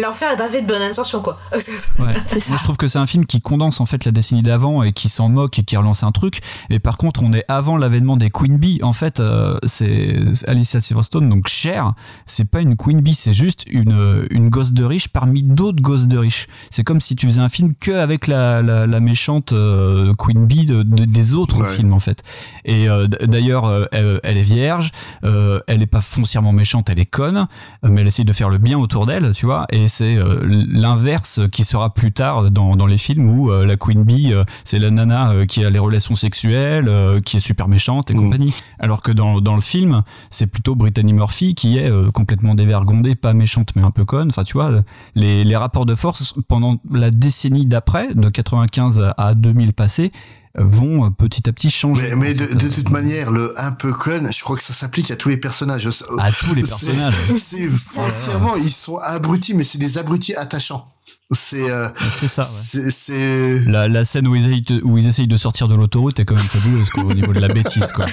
l'enfer 0.01 0.31
est 0.31 0.37
pas 0.37 0.47
fait 0.47 0.61
de 0.61 0.67
bonne 0.67 0.81
intention, 0.81 1.21
quoi. 1.21 1.39
Ouais. 1.99 2.13
C'est 2.27 2.39
ça. 2.39 2.49
Moi, 2.51 2.57
je 2.59 2.63
trouve 2.63 2.77
que 2.77 2.87
c'est 2.87 2.99
un 2.99 3.05
film 3.07 3.25
qui 3.25 3.41
condense 3.41 3.81
en 3.81 3.85
fait 3.85 4.05
la 4.05 4.11
décennie 4.11 4.43
d'avant 4.43 4.83
et 4.83 4.93
qui 4.93 5.09
s'en 5.09 5.27
moque 5.27 5.57
et 5.59 5.63
qui 5.63 5.75
relance 5.75 6.03
un 6.03 6.11
truc. 6.11 6.39
Et 6.69 6.79
par 6.79 6.97
contre, 6.97 7.23
on 7.23 7.33
est 7.33 7.43
avant 7.47 7.75
l'avènement 7.77 8.15
des 8.15 8.29
Queen 8.29 8.57
Bee. 8.57 8.79
En 8.83 8.93
fait, 8.93 9.19
euh, 9.19 9.57
c'est 9.65 10.15
Alicia 10.47 10.79
Silverstone, 10.79 11.27
donc 11.29 11.47
Cher, 11.47 11.93
c'est 12.27 12.45
pas 12.45 12.61
une 12.61 12.75
Queen 12.77 13.01
Bee, 13.01 13.15
c'est 13.15 13.33
juste 13.33 13.65
une, 13.69 14.27
une 14.29 14.49
gosse 14.49 14.71
de 14.71 14.83
riche 14.85 15.07
parmi 15.09 15.41
d'autres 15.43 15.81
gosses 15.81 16.07
de 16.07 16.17
riches. 16.17 16.47
C'est 16.69 16.83
comme 16.83 17.01
si 17.01 17.15
tu 17.15 17.25
faisais 17.25 17.41
un 17.41 17.49
film 17.49 17.73
que 17.75 17.91
avec 17.91 18.27
la, 18.27 18.61
la, 18.61 18.85
la 18.85 18.99
méchante 18.99 19.51
euh, 19.53 20.13
Queen 20.13 20.45
Bee 20.45 20.65
de, 20.65 20.83
de- 20.83 21.05
des 21.05 21.33
autres 21.33 21.59
Ouais. 21.61 21.75
films 21.75 21.93
en 21.93 21.99
fait. 21.99 22.23
Et 22.65 22.87
euh, 22.87 23.07
d'ailleurs, 23.07 23.65
euh, 23.65 23.85
elle, 23.91 24.19
elle 24.23 24.37
est 24.37 24.43
vierge, 24.43 24.91
euh, 25.23 25.59
elle 25.67 25.81
est 25.81 25.87
pas 25.87 26.01
foncièrement 26.01 26.51
méchante, 26.53 26.89
elle 26.89 26.99
est 26.99 27.05
conne, 27.05 27.47
euh, 27.83 27.89
mais 27.89 28.01
elle 28.01 28.07
essaye 28.07 28.25
de 28.25 28.33
faire 28.33 28.49
le 28.49 28.59
bien 28.59 28.77
autour 28.77 29.05
d'elle, 29.07 29.35
tu 29.39 29.45
vois. 29.45 29.65
Et 29.71 29.87
c'est 29.87 30.17
euh, 30.17 30.41
l'inverse 30.43 31.39
qui 31.49 31.63
sera 31.63 31.93
plus 31.93 32.11
tard 32.11 32.51
dans, 32.51 32.75
dans 32.75 32.87
les 32.87 32.97
films 32.97 33.29
où 33.29 33.49
euh, 33.49 33.65
la 33.65 33.77
Queen 33.77 34.03
Bee, 34.03 34.33
euh, 34.33 34.43
c'est 34.65 34.79
la 34.79 34.91
nana 34.91 35.45
qui 35.47 35.63
a 35.63 35.69
les 35.69 35.79
relations 35.79 36.17
sexuelles, 36.17 36.91
qui 37.23 37.37
est 37.37 37.39
super 37.39 37.69
méchante 37.69 38.11
et 38.11 38.13
Mm. 38.13 38.17
compagnie. 38.17 38.53
Alors 38.79 39.01
que 39.01 39.13
dans, 39.13 39.39
dans 39.39 39.55
le 39.55 39.61
film, 39.61 40.03
c'est 40.29 40.47
plutôt 40.47 40.75
Brittany 40.75 41.13
Murphy 41.13 41.55
qui 41.55 41.77
est 41.77 41.89
complètement 42.11 42.53
dévergondée, 42.53 43.15
pas 43.15 43.33
méchante 43.33 43.69
mais 43.77 43.81
un 43.81 43.91
peu 43.91 44.03
conne. 44.03 44.27
Enfin, 44.27 44.43
tu 44.43 44.53
vois, 44.53 44.81
les, 45.15 45.45
les 45.45 45.55
rapports 45.55 45.85
de 45.85 45.95
force 45.95 46.33
pendant 46.49 46.75
la 46.91 47.09
décennie 47.09 47.65
d'après, 47.65 48.13
de 48.13 48.27
95 48.27 49.13
à 49.17 49.35
2000 49.35 49.71
passé, 49.71 50.11
vont 50.55 51.05
euh, 51.05 51.09
petit 51.09 51.47
à 51.47 51.53
petit 51.53 51.69
changer. 51.69 52.09
mais, 52.15 52.15
mais 52.15 52.33
de, 52.33 52.45
toute 52.67 52.89
manière 52.89 53.31
le 53.31 53.53
un 53.59 53.71
peu 53.71 53.93
con 53.93 54.29
je 54.31 54.41
crois 54.43 54.55
que 54.57 54.63
ça 54.63 54.73
s'applique 54.73 55.11
à 55.11 55.15
tous 55.15 55.29
les 55.29 55.37
personnages 55.37 55.87
à 56.19 56.31
tous 56.31 56.55
les 56.55 56.63
personnages. 56.63 57.15
c'est 57.37 57.67
foncièrement 57.67 58.55
ils 58.55 58.71
sont 58.71 58.97
abrutis 58.97 59.53
mais 59.53 59.63
c'est 59.63 59.77
des 59.77 59.97
abrutis 59.97 60.35
attachants 60.35 60.91
c'est 61.31 61.69
euh, 61.69 61.87
C'est 62.11 62.27
ça, 62.27 62.41
ouais. 62.41 62.47
c'est 62.49 62.91
c'est 62.91 63.59
La, 63.67 63.87
la 63.87 64.03
scène 64.03 64.27
où 64.27 64.35
ils, 64.35 64.47
essayent 64.47 64.61
de, 64.61 64.81
où 64.83 64.97
ils 64.97 65.05
essayent 65.05 65.27
de 65.27 65.37
sortir 65.37 65.67
de 65.67 65.75
l'autoroute 65.75 66.19
est 66.19 66.25
quand 66.25 66.33
même 66.35 66.43
fabuleuse 66.43 66.89
quoi, 66.89 67.03
au 67.03 67.13
niveau 67.13 67.33
de 67.33 67.39
la 67.39 67.49
bêtise. 67.49 67.91
Quoi. 67.91 68.05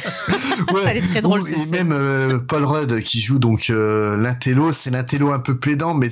Ouais. 0.73 0.83
Elle 0.87 0.97
est 0.99 1.09
très 1.09 1.23
drôle, 1.23 1.41
Ou- 1.41 1.47
Et 1.47 1.67
même 1.71 1.93
euh, 1.93 2.39
Paul 2.39 2.65
Rudd 2.65 3.01
qui 3.01 3.21
joue 3.21 3.39
donc 3.39 3.71
euh, 3.71 4.19
l'intello, 4.19 4.71
c'est 4.73 4.91
l'intello 4.91 5.33
un 5.33 5.39
peu 5.39 5.57
plaidant, 5.57 5.95
mais 5.95 6.11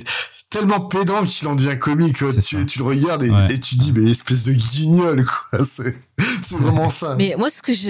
tellement 0.59 0.81
plaidant 0.81 1.23
qu'il 1.23 1.47
en 1.47 1.55
devient 1.55 1.77
comique. 1.79 2.15
Tu, 2.17 2.79
le 2.79 2.83
regardes 2.83 3.23
et, 3.23 3.29
Ouais. 3.29 3.53
et 3.53 3.59
tu 3.59 3.75
dis 3.75 3.91
mais 3.91 4.09
espèce 4.11 4.43
de 4.43 4.53
guignol 4.53 5.25
quoi. 5.25 5.65
C'est 5.65 5.97
c'est 6.41 6.55
vraiment 6.55 6.87
ça. 6.87 7.15
Mais 7.15 7.35
moi, 7.37 7.49
ce 7.49 7.61
que 7.61 7.73
je, 7.73 7.89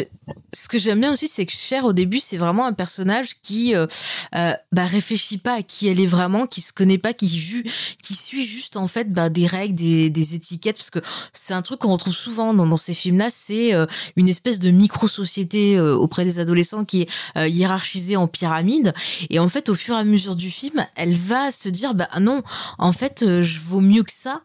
ce 0.52 0.68
que 0.68 0.80
j'aime 0.80 1.00
bien 1.00 1.14
aussi, 1.14 1.28
c'est 1.28 1.46
que 1.46 1.52
Cher, 1.52 1.86
au 1.86 1.94
début, 1.94 2.20
c'est 2.20 2.38
vraiment 2.38 2.66
un 2.66 2.74
personnage 2.74 3.36
qui 3.44 3.76
euh, 3.76 3.86
euh, 4.34 4.52
bah, 4.72 4.88
réfléchit 4.88 5.38
pas 5.38 5.58
à 5.58 5.62
qui 5.62 5.88
elle 5.90 6.00
est 6.00 6.08
vraiment, 6.08 6.48
qui 6.48 6.62
se 6.62 6.74
connaît 6.74 6.98
pas, 6.98 7.14
qui 7.14 7.28
ju 7.28 7.64
qui 8.02 8.16
suit 8.16 8.44
juste 8.44 8.78
en 8.78 8.88
fait 8.88 9.14
bah, 9.14 9.30
des 9.30 9.46
règles, 9.46 9.76
des, 9.76 10.10
des 10.10 10.34
étiquettes, 10.34 10.78
parce 10.78 10.90
que 10.90 11.00
c'est 11.34 11.54
un 11.54 11.62
truc 11.62 11.82
qu'on 11.82 11.92
retrouve 11.92 12.16
souvent 12.16 12.56
dans, 12.56 12.66
dans 12.66 12.78
ces 12.78 12.96
films-là, 12.96 13.28
c'est 13.30 13.76
euh, 13.76 13.86
une 14.16 14.28
espèce 14.28 14.58
de 14.60 14.72
micro-société 14.72 15.78
euh, 15.78 15.96
auprès 15.96 16.24
des 16.26 16.40
adolescents 16.40 16.84
qui 16.84 17.04
est 17.04 17.10
euh, 17.38 17.48
hiérarchisée 17.48 18.16
en 18.18 18.26
pyramide. 18.28 18.94
Et 19.30 19.38
en 19.38 19.50
fait, 19.50 19.70
au 19.70 19.76
fur 19.76 19.96
et 19.96 20.00
à 20.00 20.04
mesure 20.04 20.36
du 20.36 20.50
film, 20.50 20.84
elle 20.96 21.14
va 21.16 21.52
se 21.52 21.70
dire, 21.70 21.94
bah 21.94 22.10
non, 22.20 22.42
en 22.78 22.92
fait, 22.92 23.24
euh, 23.24 23.42
je 23.42 23.60
vaux 23.60 23.82
mieux 23.82 24.04
que 24.04 24.12
ça. 24.12 24.42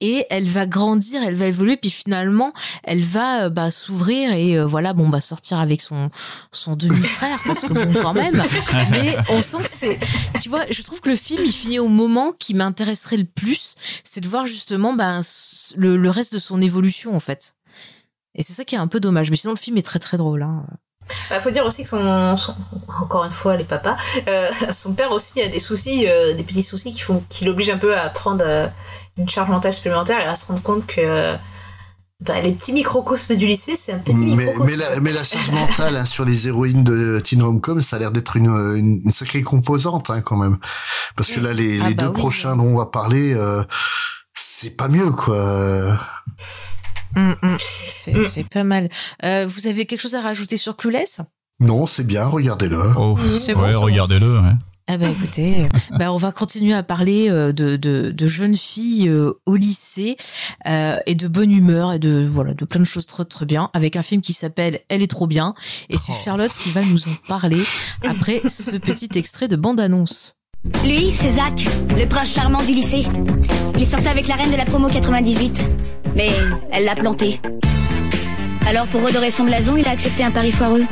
Et 0.00 0.26
elle 0.30 0.44
va 0.44 0.66
grandir, 0.66 1.22
elle 1.22 1.34
va 1.34 1.46
évoluer, 1.46 1.76
puis 1.76 1.90
finalement, 1.90 2.52
elle 2.82 3.02
va 3.02 3.44
euh, 3.44 3.48
bah, 3.50 3.70
s'ouvrir 3.70 4.32
et 4.32 4.58
euh, 4.58 4.66
voilà, 4.66 4.92
bon, 4.92 5.08
bah 5.08 5.20
sortir 5.20 5.58
avec 5.58 5.80
son 5.80 6.10
son 6.52 6.76
demi-frère 6.76 7.38
parce 7.46 7.60
que 7.60 7.72
bon, 7.72 7.92
quand 8.00 8.14
même. 8.14 8.42
Mais 8.90 9.16
on 9.30 9.42
sent 9.42 9.58
que 9.58 9.70
c'est, 9.70 9.98
tu 10.40 10.48
vois, 10.48 10.64
je 10.70 10.82
trouve 10.82 11.00
que 11.00 11.10
le 11.10 11.16
film 11.16 11.42
il 11.44 11.52
finit 11.52 11.78
au 11.78 11.88
moment 11.88 12.32
qui 12.32 12.54
m'intéresserait 12.54 13.16
le 13.16 13.24
plus, 13.24 13.74
c'est 14.04 14.20
de 14.20 14.28
voir 14.28 14.46
justement 14.46 14.94
bah, 14.94 15.20
le, 15.76 15.96
le 15.96 16.10
reste 16.10 16.34
de 16.34 16.38
son 16.38 16.60
évolution 16.60 17.14
en 17.14 17.20
fait. 17.20 17.56
Et 18.34 18.42
c'est 18.42 18.52
ça 18.52 18.64
qui 18.64 18.74
est 18.74 18.78
un 18.78 18.88
peu 18.88 19.00
dommage. 19.00 19.30
Mais 19.30 19.36
sinon, 19.36 19.52
le 19.52 19.58
film 19.58 19.76
est 19.78 19.82
très 19.82 19.98
très 19.98 20.16
drôle. 20.16 20.42
Hein. 20.42 20.66
Bah, 21.30 21.38
faut 21.40 21.50
dire 21.50 21.64
aussi 21.64 21.82
que 21.82 21.88
son, 21.88 22.36
son- 22.36 22.54
encore 23.00 23.24
une 23.24 23.30
fois 23.30 23.56
les 23.56 23.64
papas, 23.64 23.96
euh, 24.28 24.48
son 24.72 24.94
père 24.94 25.10
aussi 25.12 25.40
a 25.42 25.48
des 25.48 25.58
soucis, 25.58 26.06
euh, 26.08 26.34
des 26.34 26.42
petits 26.42 26.62
soucis 26.62 26.92
qui 26.92 27.00
font, 27.00 27.22
qui 27.28 27.44
l'obligent 27.44 27.70
un 27.70 27.78
peu 27.78 27.96
à 27.96 28.08
prendre 28.10 28.42
euh, 28.46 28.66
une 29.18 29.28
charge 29.28 29.48
mentale 29.50 29.72
supplémentaire 29.74 30.20
et 30.20 30.24
à 30.24 30.34
se 30.36 30.46
rendre 30.46 30.62
compte 30.62 30.86
que 30.86 31.36
bah, 32.20 32.40
les 32.40 32.52
petits 32.52 32.72
microcosmes 32.72 33.34
du 33.36 33.46
lycée, 33.46 33.76
c'est 33.76 33.92
un 33.92 33.98
petit 33.98 34.14
Mais, 34.14 34.36
microcosme. 34.46 34.64
mais, 34.70 34.76
la, 34.76 35.00
mais 35.00 35.12
la 35.12 35.24
charge 35.24 35.50
mentale 35.50 35.96
hein, 35.96 36.04
sur 36.06 36.24
les 36.24 36.48
héroïnes 36.48 36.82
de 36.84 37.20
Teen 37.22 37.42
Rom-Com, 37.42 37.82
ça 37.82 37.96
a 37.96 37.98
l'air 37.98 38.10
d'être 38.12 38.36
une, 38.36 38.46
une, 38.48 39.00
une 39.04 39.10
sacrée 39.12 39.42
composante 39.42 40.08
hein, 40.10 40.20
quand 40.22 40.36
même. 40.36 40.58
Parce 41.16 41.28
que 41.30 41.40
là, 41.40 41.52
les, 41.52 41.80
Ah 41.82 41.88
les 41.88 41.94
bah 41.94 42.04
deux 42.04 42.08
oui. 42.10 42.14
prochains 42.18 42.56
dont 42.56 42.64
on 42.64 42.76
va 42.78 42.86
parler, 42.86 43.34
euh, 43.34 43.62
c'est 44.32 44.70
pas 44.76 44.88
mieux 44.88 45.10
quoi. 45.10 45.98
Hum, 47.16 47.36
hum. 47.42 47.56
C'est 47.58 48.24
c'est 48.24 48.48
pas 48.48 48.64
mal. 48.64 48.88
Euh, 49.24 49.46
vous 49.48 49.66
avez 49.66 49.86
quelque 49.86 50.00
chose 50.00 50.14
à 50.14 50.20
rajouter 50.20 50.56
sur 50.56 50.76
Clueless? 50.76 51.20
Non, 51.60 51.86
c'est 51.86 52.04
bien, 52.04 52.26
regardez-le. 52.26 52.78
Oh, 52.98 53.16
C'est 53.40 53.54
bon, 53.54 53.62
ouais, 53.62 53.72
bon. 53.74 53.80
regardez-le. 53.82 54.40
Ouais. 54.40 54.52
Ah 54.86 54.98
bah 54.98 55.08
écoutez, 55.08 55.62
euh, 55.62 55.68
bah 55.98 56.12
on 56.12 56.18
va 56.18 56.30
continuer 56.30 56.74
à 56.74 56.82
parler 56.82 57.30
euh, 57.30 57.52
de, 57.52 57.76
de, 57.76 58.10
de 58.10 58.26
jeunes 58.26 58.54
filles 58.56 59.10
au 59.46 59.56
lycée 59.56 60.14
euh, 60.66 60.98
et 61.06 61.14
de 61.14 61.26
bonne 61.26 61.50
humeur 61.50 61.94
et 61.94 61.98
de 61.98 62.28
voilà 62.30 62.52
de 62.52 62.66
plein 62.66 62.80
de 62.80 62.84
choses 62.84 63.06
très 63.06 63.24
très 63.24 63.46
bien 63.46 63.70
avec 63.72 63.96
un 63.96 64.02
film 64.02 64.20
qui 64.20 64.34
s'appelle 64.34 64.80
Elle 64.90 65.02
est 65.02 65.06
trop 65.10 65.26
bien 65.26 65.54
et 65.88 65.96
c'est 65.96 66.12
Charlotte 66.12 66.52
qui 66.52 66.70
va 66.70 66.82
nous 66.84 67.08
en 67.08 67.14
parler 67.28 67.62
après 68.06 68.36
ce 68.46 68.76
petit 68.76 69.08
extrait 69.14 69.48
de 69.48 69.56
bande 69.56 69.80
annonce. 69.80 70.36
Lui, 70.84 71.10
c'est 71.14 71.30
Zach, 71.30 71.66
le 71.96 72.06
prince 72.06 72.34
charmant 72.34 72.62
du 72.62 72.72
lycée. 72.72 73.04
Il 73.78 73.86
sortait 73.86 74.08
avec 74.08 74.28
la 74.28 74.36
reine 74.36 74.50
de 74.50 74.56
la 74.56 74.64
promo 74.64 74.88
98. 74.88 75.70
Mais 76.14 76.30
elle 76.70 76.84
l'a 76.84 76.94
planté. 76.94 77.40
Alors 78.66 78.86
pour 78.86 79.04
redorer 79.04 79.30
son 79.30 79.44
blason, 79.44 79.76
il 79.76 79.86
a 79.86 79.90
accepté 79.90 80.24
un 80.24 80.30
pari 80.30 80.52
foireux. 80.52 80.84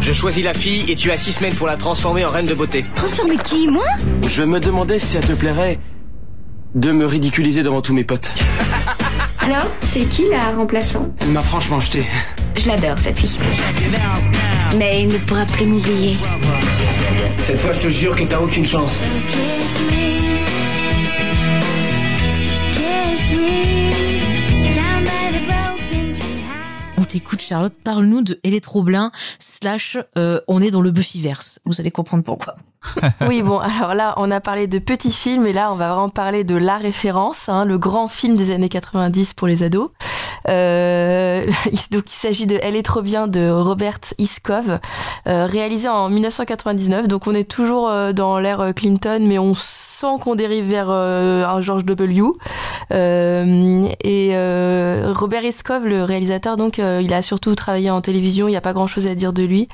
Je 0.00 0.12
choisis 0.12 0.44
la 0.44 0.52
fille 0.52 0.84
et 0.90 0.94
tu 0.94 1.10
as 1.10 1.16
six 1.16 1.32
semaines 1.32 1.54
pour 1.54 1.66
la 1.66 1.76
transformer 1.76 2.24
en 2.24 2.30
reine 2.30 2.46
de 2.46 2.54
beauté. 2.54 2.84
Transformer 2.94 3.36
qui, 3.38 3.68
moi? 3.68 3.84
Je 4.26 4.42
me 4.42 4.60
demandais 4.60 4.98
si 4.98 5.06
ça 5.06 5.20
te 5.20 5.32
plairait 5.32 5.78
de 6.74 6.92
me 6.92 7.06
ridiculiser 7.06 7.62
devant 7.62 7.80
tous 7.80 7.94
mes 7.94 8.04
potes. 8.04 8.30
Alors, 9.38 9.66
c'est 9.92 10.04
qui 10.08 10.24
la 10.30 10.56
remplaçante? 10.56 11.08
Elle 11.20 11.28
m'a 11.28 11.40
franchement 11.40 11.80
jeté. 11.80 12.04
Je 12.56 12.68
l'adore, 12.68 12.98
cette 12.98 13.18
fille. 13.18 13.38
Mais 14.78 15.02
il 15.02 15.08
ne 15.08 15.18
pourra 15.18 15.44
plus 15.44 15.66
m'oublier. 15.66 16.16
Cette 17.44 17.58
fois, 17.58 17.74
je 17.74 17.80
te 17.80 17.88
jure 17.88 18.16
que 18.16 18.24
t'as 18.24 18.40
aucune 18.40 18.64
chance. 18.64 18.92
On 26.96 27.04
t'écoute 27.04 27.42
Charlotte, 27.42 27.74
parle-nous 27.84 28.22
de 28.22 28.40
Elle 28.44 28.54
est 28.54 28.64
trop 28.64 28.82
bien 28.82 29.12
slash 29.38 29.98
euh, 30.16 30.40
on 30.48 30.62
est 30.62 30.70
dans 30.70 30.80
le 30.80 30.90
Buffyverse. 30.90 31.60
Vous 31.66 31.82
allez 31.82 31.90
comprendre 31.90 32.24
pourquoi. 32.24 32.56
oui, 33.28 33.42
bon, 33.42 33.58
alors 33.58 33.94
là, 33.94 34.14
on 34.16 34.30
a 34.30 34.40
parlé 34.40 34.66
de 34.66 34.78
petits 34.78 35.12
films 35.12 35.46
et 35.46 35.52
là, 35.52 35.70
on 35.70 35.74
va 35.74 35.88
vraiment 35.88 36.08
parler 36.08 36.44
de 36.44 36.56
la 36.56 36.78
référence, 36.78 37.50
hein, 37.50 37.66
le 37.66 37.76
grand 37.76 38.08
film 38.08 38.36
des 38.38 38.52
années 38.52 38.70
90 38.70 39.34
pour 39.34 39.48
les 39.48 39.62
ados. 39.62 39.90
Euh, 40.48 41.46
donc, 41.90 42.04
il 42.06 42.12
s'agit 42.12 42.46
de 42.46 42.58
Elle 42.62 42.76
est 42.76 42.82
trop 42.82 43.02
bien 43.02 43.26
de 43.26 43.48
Robert 43.48 43.98
Iskov, 44.18 44.78
euh, 45.26 45.46
réalisé 45.46 45.88
en 45.88 46.08
1999. 46.08 47.08
Donc, 47.08 47.26
on 47.26 47.34
est 47.34 47.48
toujours 47.48 47.88
euh, 47.88 48.12
dans 48.12 48.38
l'ère 48.38 48.72
Clinton, 48.74 49.24
mais 49.26 49.38
on 49.38 49.54
sent 49.54 50.18
qu'on 50.20 50.34
dérive 50.34 50.68
vers 50.68 50.88
euh, 50.90 51.46
un 51.46 51.60
George 51.60 51.84
W. 51.84 52.22
Euh, 52.92 53.86
et 54.02 54.30
euh, 54.32 55.12
Robert 55.14 55.44
Iskov, 55.44 55.86
le 55.86 56.04
réalisateur, 56.04 56.56
donc, 56.56 56.78
euh, 56.78 57.00
il 57.02 57.14
a 57.14 57.22
surtout 57.22 57.54
travaillé 57.54 57.90
en 57.90 58.00
télévision. 58.00 58.48
Il 58.48 58.52
n'y 58.52 58.56
a 58.56 58.60
pas 58.60 58.72
grand-chose 58.72 59.06
à 59.06 59.14
dire 59.14 59.32
de 59.32 59.42
lui. 59.42 59.68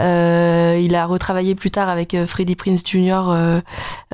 Euh, 0.00 0.80
il 0.82 0.94
a 0.94 1.06
retravaillé 1.06 1.54
plus 1.54 1.70
tard 1.70 1.88
avec 1.88 2.14
euh, 2.14 2.26
Freddie 2.26 2.56
Prinze 2.56 2.82
Jr. 2.84 3.24
euh, 3.28 3.60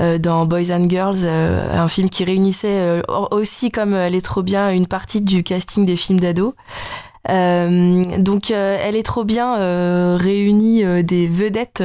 euh, 0.01 0.19
dans 0.19 0.47
Boys 0.47 0.71
and 0.73 0.89
Girls, 0.89 1.19
euh, 1.25 1.69
un 1.73 1.89
film 1.89 2.09
qui 2.09 2.25
réunissait 2.25 2.69
euh, 2.81 3.03
aussi, 3.31 3.71
comme 3.71 3.95
Elle 3.95 4.15
est 4.15 4.25
trop 4.25 4.43
bien, 4.43 4.71
une 4.71 4.87
partie 4.87 5.21
du 5.21 5.43
casting 5.43 5.85
des 5.85 5.92
films 5.97 6.21
d'ados. 6.21 6.55
Euh, 7.31 8.03
donc 8.19 8.51
euh, 8.51 8.77
elle 8.83 8.97
est 8.97 9.05
trop 9.05 9.23
bien 9.23 9.55
euh, 9.57 10.19
réunie 10.21 10.83
euh, 10.83 11.05
des 11.05 11.29
vedettes 11.29 11.81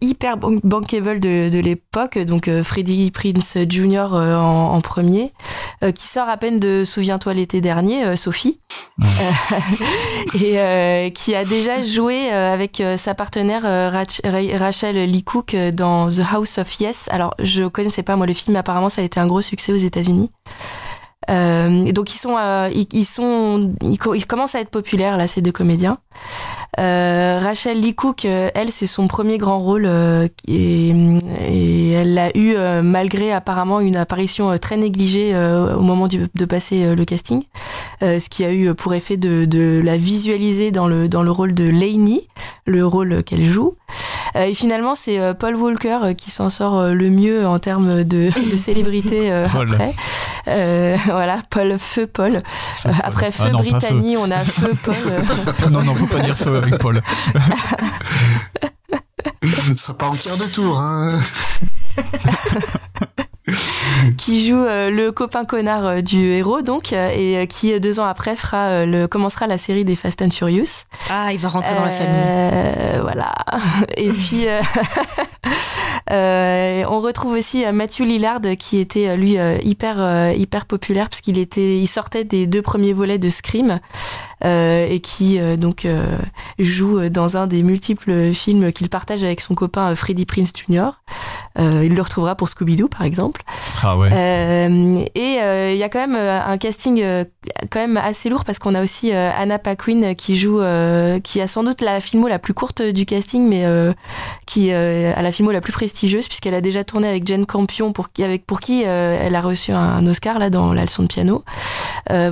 hyper 0.00 0.38
ban- 0.38 0.58
bankable 0.64 1.20
de, 1.20 1.50
de 1.50 1.58
l'époque. 1.58 2.18
Donc 2.18 2.48
Freddie 2.62 3.10
Prince 3.10 3.58
Jr 3.68 4.06
en, 4.12 4.72
en 4.74 4.80
premier 4.80 5.32
qui 5.94 6.06
sort 6.06 6.28
à 6.30 6.38
peine 6.38 6.58
de 6.58 6.82
Souviens-toi 6.84 7.34
l'été 7.34 7.60
dernier 7.60 8.16
Sophie. 8.16 8.58
Et 10.34 11.12
qui 11.14 11.34
a 11.34 11.44
déjà 11.44 11.82
joué 11.82 12.30
avec 12.30 12.82
sa 12.96 13.14
partenaire 13.14 13.62
Rach- 13.64 14.20
Ra- 14.24 14.58
Rachel 14.58 14.96
Lee 15.10 15.24
Cook 15.24 15.54
dans 15.74 16.08
The 16.08 16.22
House 16.32 16.56
of 16.58 16.80
Yes. 16.80 17.08
Alors 17.10 17.34
je 17.38 17.64
connaissais 17.64 18.02
pas 18.02 18.16
moi 18.16 18.26
le 18.26 18.32
film. 18.34 18.54
Mais 18.54 18.60
apparemment 18.60 18.88
ça 18.88 19.02
a 19.02 19.04
été 19.04 19.20
un 19.20 19.26
gros 19.26 19.42
succès 19.42 19.72
aux 19.72 19.76
États-Unis 19.76 20.30
et 21.28 21.92
donc 21.92 22.12
ils 22.14 22.18
sont, 22.18 22.36
euh, 22.38 22.68
ils, 22.72 22.86
ils 22.92 23.04
sont, 23.04 23.72
ils, 23.82 23.98
co- 23.98 24.14
ils 24.14 24.26
commencent 24.26 24.54
à 24.54 24.60
être 24.60 24.70
populaires 24.70 25.16
là 25.16 25.26
ces 25.26 25.42
deux 25.42 25.52
comédiens. 25.52 25.98
Euh, 26.78 27.38
Rachel 27.42 27.80
Lee 27.80 27.94
Cook, 27.94 28.24
euh, 28.24 28.50
elle 28.54 28.70
c'est 28.70 28.86
son 28.86 29.06
premier 29.08 29.38
grand 29.38 29.58
rôle 29.58 29.84
euh, 29.86 30.28
et, 30.46 30.90
et 31.48 31.90
elle 31.92 32.14
l'a 32.14 32.36
eu 32.36 32.54
euh, 32.54 32.82
malgré 32.82 33.32
apparemment 33.32 33.80
une 33.80 33.96
apparition 33.96 34.50
euh, 34.50 34.56
très 34.58 34.76
négligée 34.76 35.30
euh, 35.34 35.74
au 35.76 35.80
moment 35.80 36.06
de 36.08 36.44
passer 36.44 36.84
euh, 36.84 36.94
le 36.94 37.04
casting, 37.04 37.42
euh, 38.02 38.18
ce 38.18 38.28
qui 38.28 38.44
a 38.44 38.52
eu 38.52 38.74
pour 38.74 38.92
effet 38.94 39.16
de, 39.16 39.46
de 39.46 39.80
la 39.82 39.96
visualiser 39.96 40.70
dans 40.70 40.86
le 40.86 41.08
dans 41.08 41.22
le 41.22 41.30
rôle 41.30 41.54
de 41.54 41.64
Lainey, 41.64 42.26
le 42.66 42.86
rôle 42.86 43.22
qu'elle 43.22 43.44
joue. 43.46 43.74
Euh, 44.36 44.44
et 44.44 44.54
finalement, 44.54 44.94
c'est 44.94 45.18
euh, 45.18 45.34
Paul 45.34 45.56
Walker 45.56 45.98
euh, 46.02 46.14
qui 46.14 46.30
s'en 46.30 46.50
sort 46.50 46.78
euh, 46.78 46.92
le 46.92 47.08
mieux 47.10 47.46
en 47.46 47.58
termes 47.58 48.04
de, 48.04 48.30
de 48.30 48.56
célébrité 48.56 49.32
euh, 49.32 49.46
Paul. 49.52 49.70
après. 49.72 49.94
Euh, 50.48 50.96
voilà, 51.06 51.38
Paul, 51.50 51.78
feu 51.78 52.06
Paul. 52.06 52.36
Euh, 52.36 52.92
après 53.02 53.32
feu 53.32 53.44
Ah 53.46 53.50
non, 53.52 53.58
pas 53.58 53.64
Brittany, 53.78 54.16
on 54.16 54.30
a 54.30 54.42
feu 54.44 54.70
Paul. 54.84 54.94
euh, 55.06 55.70
non, 55.70 55.82
non, 55.82 55.94
faut 55.94 56.06
pas 56.06 56.20
dire 56.20 56.36
feu 56.36 56.56
avec 56.56 56.78
Paul. 56.78 57.02
Ce 59.42 59.74
sera 59.76 59.98
pas 59.98 60.06
en 60.06 60.12
quart 60.12 60.36
de 60.36 60.52
tour, 60.52 60.78
hein. 60.78 61.18
qui 64.18 64.46
joue 64.46 64.56
euh, 64.56 64.90
le 64.90 65.12
copain 65.12 65.44
connard 65.44 65.86
euh, 65.86 66.00
du 66.00 66.32
héros 66.32 66.62
donc 66.62 66.92
euh, 66.92 67.10
et 67.14 67.46
qui 67.46 67.78
deux 67.78 68.00
ans 68.00 68.06
après 68.06 68.34
fera 68.34 68.84
le 68.84 69.06
commencera 69.06 69.46
la 69.46 69.58
série 69.58 69.84
des 69.84 69.94
Fast 69.94 70.20
and 70.22 70.30
Furious. 70.30 70.84
Ah, 71.10 71.32
il 71.32 71.38
va 71.38 71.48
rentrer 71.48 71.74
dans 71.74 71.84
la 71.84 71.90
famille. 71.90 72.12
Euh, 72.16 72.98
voilà. 73.02 73.32
Et 73.96 74.10
puis 74.10 74.46
on 76.10 77.00
retrouve 77.00 77.32
aussi 77.32 77.64
Matthew 77.72 78.00
Lillard 78.00 78.40
qui 78.58 78.78
était 78.78 79.16
lui 79.16 79.36
hyper 79.62 80.32
hyper 80.34 80.66
populaire 80.66 81.08
parce 81.08 81.20
qu'il 81.20 81.38
était 81.38 81.78
il 81.78 81.86
sortait 81.86 82.24
des 82.24 82.46
deux 82.46 82.62
premiers 82.62 82.92
volets 82.92 83.18
de 83.18 83.28
Scream 83.28 83.80
et 84.44 85.00
qui 85.00 85.38
euh, 85.38 85.56
donc 85.56 85.84
euh, 85.84 86.04
joue 86.58 87.08
dans 87.08 87.36
un 87.36 87.46
des 87.46 87.62
multiples 87.62 88.32
films 88.34 88.72
qu'il 88.72 88.88
partage 88.88 89.22
avec 89.22 89.40
son 89.40 89.54
copain 89.54 89.92
euh, 89.92 89.94
Freddie 89.94 90.26
Prinze 90.26 90.52
Jr. 90.54 90.90
Euh, 91.58 91.82
il 91.84 91.94
le 91.94 92.02
retrouvera 92.02 92.34
pour 92.34 92.48
Scooby-Doo 92.48 92.88
par 92.88 93.02
exemple. 93.02 93.42
Ah 93.82 93.96
ouais. 93.96 94.10
Euh, 94.12 95.04
et 95.14 95.38
euh, 95.40 95.72
il 95.72 95.78
y 95.78 95.82
a 95.82 95.88
quand 95.88 96.00
même 96.00 96.16
euh, 96.16 96.38
un 96.44 96.58
casting 96.58 97.00
euh, 97.02 97.24
quand 97.70 97.80
même 97.80 97.96
assez 97.96 98.28
lourd 98.28 98.44
parce 98.44 98.58
qu'on 98.58 98.74
a 98.74 98.82
aussi 98.82 99.12
euh, 99.12 99.30
Anna 99.36 99.58
Paquin 99.58 100.14
qui 100.14 100.36
joue, 100.36 100.60
euh, 100.60 101.18
qui 101.20 101.40
a 101.40 101.46
sans 101.46 101.64
doute 101.64 101.80
la 101.80 102.00
filmo 102.02 102.28
la 102.28 102.38
plus 102.38 102.52
courte 102.52 102.82
du 102.82 103.06
casting, 103.06 103.48
mais 103.48 103.64
euh, 103.64 103.94
qui 104.46 104.70
euh, 104.70 105.14
a 105.16 105.22
la 105.22 105.32
filmo 105.32 105.50
la 105.50 105.62
plus 105.62 105.72
prestigieuse 105.72 106.28
puisqu'elle 106.28 106.54
a 106.54 106.60
déjà 106.60 106.84
tourné 106.84 107.08
avec 107.08 107.26
Jane 107.26 107.46
Campion 107.46 107.92
pour 107.92 108.12
qui, 108.12 108.22
avec 108.22 108.44
pour 108.46 108.60
qui 108.60 108.84
euh, 108.84 109.18
elle 109.18 109.34
a 109.34 109.40
reçu 109.40 109.72
un 109.72 110.06
Oscar 110.06 110.38
là 110.38 110.50
dans 110.50 110.74
la 110.74 110.82
leçon 110.82 111.02
de 111.04 111.08
piano, 111.08 111.42
euh, 111.46 111.85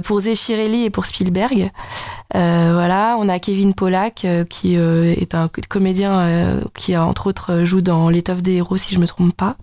pour 0.05 0.21
Zeffirelli 0.21 0.85
et 0.85 0.91
pour 0.91 1.07
Spielberg. 1.07 1.71
Euh, 2.35 2.71
voilà, 2.73 3.17
on 3.21 3.29
a 3.29 3.39
Kevin 3.39 3.75
Pollack 3.75 4.25
euh, 4.25 4.45
qui 4.45 4.77
euh, 4.77 5.15
est 5.17 5.35
un 5.35 5.49
comédien 5.69 6.19
euh, 6.19 6.61
qui 6.75 6.97
entre 6.97 7.29
autres 7.29 7.53
euh, 7.53 7.65
joue 7.65 7.81
dans 7.81 8.09
L'étoffe 8.09 8.43
des 8.43 8.55
héros 8.55 8.77
si 8.77 8.95
je 8.95 9.01
me 9.01 9.07
trompe 9.07 9.37
pas. 9.37 9.57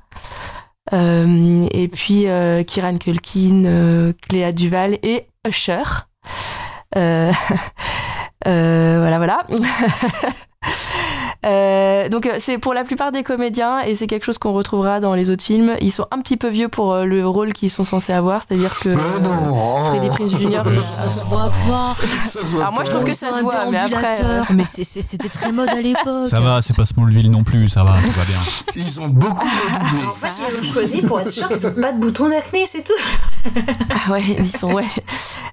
Euh, 0.94 1.68
et 1.72 1.88
puis 1.88 2.28
euh, 2.28 2.64
Kieran 2.64 2.98
Culkin, 2.98 3.66
euh, 3.66 4.14
Cléa 4.28 4.52
Duval 4.52 5.00
et 5.04 5.28
Usher. 5.48 5.84
Euh, 6.96 7.32
euh, 8.48 8.98
voilà, 9.00 9.18
voilà. 9.18 9.44
Euh, 11.44 12.08
donc 12.10 12.28
euh, 12.28 12.36
c'est 12.38 12.60
pour 12.60 12.74
la 12.76 12.84
plupart 12.84 13.12
des 13.12 13.24
comédiens 13.24 13.80
et 13.80 13.96
c'est 13.96 14.06
quelque 14.06 14.26
chose 14.26 14.38
qu'on 14.38 14.54
retrouvera 14.54 15.00
dans 15.00 15.16
les 15.16 15.32
autres 15.32 15.44
films. 15.44 15.76
Ils 15.82 15.92
sont 15.92 16.06
un 16.12 16.20
petit 16.20 16.38
peu 16.38 16.48
vieux 16.50 16.68
pour 16.70 16.94
euh, 16.94 17.06
le 17.06 17.28
rôle 17.28 17.54
qu'ils 17.54 17.72
sont 17.72 17.84
censés 17.84 18.14
avoir, 18.14 18.42
c'est-à-dire 18.42 18.80
que 18.80 18.90
euh, 18.90 18.98
Freddie 19.90 20.10
Prinze 20.10 20.38
Jr. 20.38 20.62
Ça 20.80 21.10
se 21.10 21.24
voit 21.26 21.52
pas. 21.68 21.96
Ça 22.26 22.42
se 22.42 22.46
voit 22.48 22.62
Alors 22.62 22.74
moi 22.74 22.84
je 22.84 22.92
trouve 22.92 23.04
que 23.06 23.14
ça 23.14 23.30
se 23.34 23.42
voit, 23.42 23.66
mais 23.72 23.80
après. 23.80 24.14
Mais 24.54 24.66
c'était 24.66 25.30
très 25.30 25.52
mode 25.52 25.70
à 25.70 25.82
l'époque. 25.82 26.28
Ça 26.30 26.40
va, 26.40 26.62
c'est 26.62 26.76
pas 26.76 26.86
Smallville 26.86 27.32
non 27.32 27.44
plus, 27.44 27.70
ça 27.70 27.84
va, 27.84 27.94
tout 28.04 28.12
va 28.12 28.26
bien. 28.26 28.40
Ils 28.76 29.00
ont 29.00 29.08
beaucoup 29.08 29.48
redoublé. 29.48 30.08
En 30.08 30.12
fait, 30.12 30.44
ils 30.48 30.58
l'ont 30.58 30.74
choisi 30.74 31.02
pour 31.02 31.20
être 31.22 31.30
sûr 31.30 31.48
qu'ils 31.48 31.68
n'ont 31.68 31.82
pas 31.82 31.92
de 31.92 32.00
bouton 32.00 32.30
d'acné, 32.30 32.66
c'est 32.68 32.84
tout. 32.84 32.94
Ah 33.90 34.12
ouais, 34.12 34.22
disons, 34.40 34.74
ouais. 34.74 34.84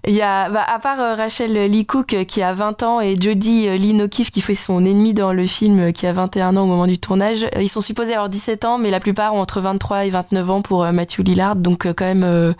Il 0.06 0.14
y 0.14 0.22
a, 0.22 0.48
bah, 0.50 0.64
à 0.66 0.78
part 0.78 1.00
euh, 1.00 1.14
Rachel 1.14 1.52
Lee 1.70 1.84
Cook 1.86 2.14
euh, 2.14 2.24
qui 2.24 2.42
a 2.42 2.52
20 2.52 2.82
ans 2.82 3.00
et 3.00 3.16
Jodie 3.20 3.68
euh, 3.68 3.76
Lynn 3.76 4.02
O'Keefe 4.02 4.30
qui 4.30 4.40
fait 4.40 4.54
son 4.54 4.84
ennemi 4.84 5.12
dans 5.14 5.32
le 5.32 5.46
film 5.46 5.80
euh, 5.80 5.90
qui 5.92 6.06
a 6.06 6.12
21 6.12 6.56
ans 6.56 6.62
au 6.62 6.66
moment 6.66 6.86
du 6.86 6.98
tournage, 6.98 7.44
euh, 7.56 7.62
ils 7.62 7.68
sont 7.68 7.80
supposés 7.80 8.12
avoir 8.14 8.28
17 8.28 8.64
ans, 8.64 8.78
mais 8.78 8.90
la 8.90 9.00
plupart 9.00 9.34
ont 9.34 9.40
entre 9.40 9.60
23 9.60 10.04
et 10.06 10.10
29 10.10 10.50
ans 10.50 10.62
pour 10.62 10.84
euh, 10.84 10.92
Matthew 10.92 11.20
Lillard, 11.20 11.56
donc 11.56 11.86
euh, 11.86 11.92
quand 11.96 12.04
même. 12.06 12.22
euh, 12.24 12.52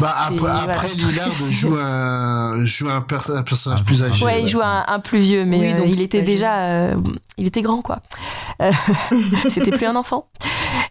Bah, 0.00 0.14
après, 0.26 0.36
voilà. 0.36 0.60
après 0.62 0.88
Lillard 0.96 1.32
joue 1.50 1.76
un, 1.76 2.64
joue 2.64 2.88
un, 2.90 3.00
per- 3.00 3.32
un 3.34 3.42
personnage 3.42 3.84
plus 3.84 4.02
âgé. 4.02 4.24
Ouais, 4.24 4.42
il 4.42 4.48
joue 4.48 4.60
un, 4.62 4.84
un 4.86 4.98
plus 5.00 5.18
vieux, 5.20 5.44
mais 5.44 5.60
Oui, 5.60 5.72
euh, 5.72 5.76
donc 5.76 5.86
il 5.88 6.02
était 6.02 6.22
déjà, 6.22 6.58
euh, 6.64 6.94
il 7.38 7.46
était 7.46 7.62
grand 7.62 7.80
quoi. 7.82 8.00
Euh, 8.60 8.70
C'était 9.48 9.70
plus 9.70 9.86
un 9.86 9.96
enfant. 9.96 10.26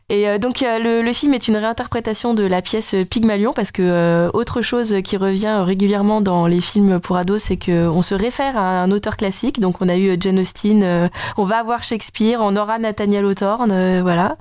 Et 0.09 0.27
euh, 0.27 0.37
donc 0.37 0.61
euh, 0.61 0.77
le, 0.79 1.01
le 1.01 1.13
film 1.13 1.33
est 1.33 1.47
une 1.47 1.55
réinterprétation 1.55 2.33
de 2.33 2.43
la 2.43 2.61
pièce 2.61 2.95
Pygmalion 3.09 3.53
parce 3.53 3.71
que 3.71 3.81
euh, 3.81 4.29
autre 4.33 4.61
chose 4.61 4.97
qui 5.03 5.15
revient 5.15 5.61
régulièrement 5.63 6.21
dans 6.21 6.47
les 6.47 6.59
films 6.61 6.99
pour 6.99 7.15
ados, 7.17 7.43
c'est 7.43 7.57
que 7.57 7.87
on 7.87 8.01
se 8.01 8.13
réfère 8.13 8.57
à 8.57 8.81
un 8.81 8.91
auteur 8.91 9.15
classique. 9.15 9.59
Donc 9.59 9.77
on 9.81 9.87
a 9.87 9.97
eu 9.97 10.17
Jane 10.19 10.39
Austen, 10.39 10.83
euh, 10.83 11.07
on 11.37 11.45
va 11.45 11.59
avoir 11.59 11.83
Shakespeare, 11.83 12.39
on 12.41 12.55
aura 12.57 12.77
Nathaniel 12.77 13.25
Hawthorne, 13.25 13.71
euh, 13.71 13.99
voilà. 14.01 14.37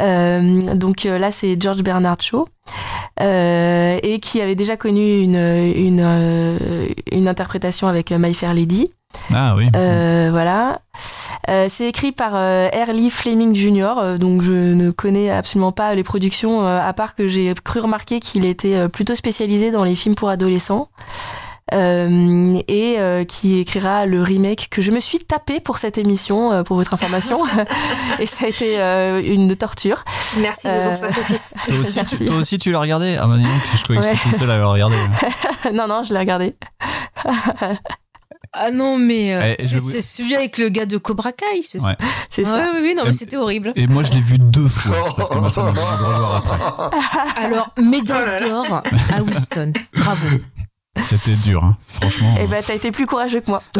Euh, 0.00 0.74
donc 0.74 1.06
euh, 1.06 1.18
là 1.18 1.30
c'est 1.30 1.60
George 1.60 1.82
Bernard 1.82 2.20
Shaw. 2.20 2.46
Euh, 3.20 3.98
et 4.02 4.20
qui 4.20 4.40
avait 4.40 4.54
déjà 4.54 4.76
connu 4.76 5.20
une, 5.20 5.34
une, 5.34 6.00
euh, 6.02 6.56
une 7.10 7.26
interprétation 7.26 7.88
avec 7.88 8.12
My 8.12 8.32
Fair 8.32 8.54
Lady. 8.54 8.92
Ah 9.34 9.54
oui. 9.56 9.68
Euh, 9.74 10.28
voilà. 10.30 10.80
Euh, 11.48 11.66
c'est 11.68 11.86
écrit 11.88 12.12
par 12.12 12.32
euh, 12.34 12.68
Early 12.72 13.10
Fleming 13.10 13.54
Jr., 13.54 13.94
euh, 13.98 14.18
donc 14.18 14.42
je 14.42 14.52
ne 14.52 14.90
connais 14.90 15.30
absolument 15.30 15.72
pas 15.72 15.94
les 15.94 16.04
productions, 16.04 16.64
euh, 16.66 16.78
à 16.80 16.92
part 16.92 17.14
que 17.14 17.28
j'ai 17.28 17.52
cru 17.64 17.80
remarquer 17.80 18.20
qu'il 18.20 18.44
était 18.44 18.74
euh, 18.76 18.88
plutôt 18.88 19.14
spécialisé 19.14 19.70
dans 19.70 19.84
les 19.84 19.94
films 19.94 20.14
pour 20.14 20.28
adolescents. 20.28 20.88
euh, 21.72 22.60
et 22.66 22.96
euh, 22.98 23.24
qui 23.24 23.58
écrira 23.60 24.04
le 24.04 24.22
remake 24.24 24.66
que 24.70 24.82
je 24.82 24.90
me 24.90 24.98
suis 24.98 25.20
tapé 25.20 25.60
pour 25.60 25.78
cette 25.78 25.98
émission, 25.98 26.50
euh, 26.52 26.62
pour 26.64 26.76
votre 26.76 26.92
information. 26.94 27.38
et 28.18 28.26
ça 28.26 28.46
a 28.46 28.48
été 28.48 28.80
euh, 28.80 29.22
une 29.24 29.54
torture. 29.56 30.04
Merci 30.40 30.66
de 30.66 30.72
ton 30.84 30.94
sacrifice. 30.94 31.54
Toi 31.68 31.78
aussi, 31.78 32.00
tu, 32.18 32.24
toi 32.26 32.36
aussi, 32.36 32.58
tu 32.58 32.72
l'as 32.72 32.80
regardé 32.80 33.16
Ah 33.20 33.26
bah 33.28 33.36
donc, 33.36 33.46
je 33.76 33.82
croyais 33.84 34.00
que 34.00 34.06
Ouais. 34.06 34.14
j'étais 34.14 34.30
tout 34.30 34.36
seul 34.40 34.50
à 34.50 34.58
le 34.58 34.66
regarder. 34.66 34.96
non, 35.72 35.86
non, 35.86 36.02
je 36.02 36.12
l'ai 36.12 36.18
regardé. 36.18 36.56
Ah 38.52 38.70
non, 38.72 38.98
mais 38.98 39.32
euh, 39.34 39.54
Eh, 39.58 39.62
c'est 39.62 39.78
vous- 39.78 40.00
celui 40.00 40.34
avec 40.34 40.58
le 40.58 40.68
gars 40.70 40.84
de 40.86 40.96
Cobra 40.98 41.30
Kai, 41.32 41.62
c'est 41.62 41.80
Ouais. 41.82 41.96
ça 42.30 42.44
ça. 42.44 42.64
Oui, 42.74 42.80
oui, 42.82 42.94
non, 42.96 43.04
mais 43.06 43.12
c'était 43.12 43.36
horrible. 43.36 43.72
Et 43.76 43.86
moi, 43.86 44.02
je 44.02 44.12
l'ai 44.12 44.20
vu 44.20 44.38
deux 44.38 44.66
fois 44.68 44.96
parce 45.16 45.28
que 45.28 45.38
ma 45.38 45.48
femme 45.50 45.68
après. 45.68 47.44
Alors, 47.44 47.70
médaille 47.80 48.40
d'or 48.48 48.82
à 49.16 49.22
Winston. 49.22 49.72
Bravo. 49.94 50.26
C'était 51.02 51.34
dur, 51.44 51.62
hein. 51.62 51.76
franchement. 51.86 52.34
Et 52.40 52.46
ben, 52.48 52.62
t'as 52.66 52.74
été 52.74 52.90
plus 52.90 53.06
courageux 53.06 53.40
que 53.40 53.50
moi. 53.50 53.62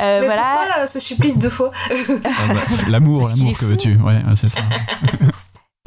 Euh, 0.00 0.20
Mais 0.20 0.26
voilà. 0.26 0.56
pourquoi 0.58 0.82
euh, 0.82 0.86
ce 0.86 1.00
supplice 1.00 1.38
deux 1.38 1.48
fois? 1.48 1.70
Ah 1.90 1.94
bah, 2.52 2.60
l'amour, 2.88 3.26
l'amour 3.28 3.58
que 3.58 3.64
veux-tu? 3.64 3.96
Ouais, 3.96 4.20
c'est 4.36 4.48
ça. 4.48 4.60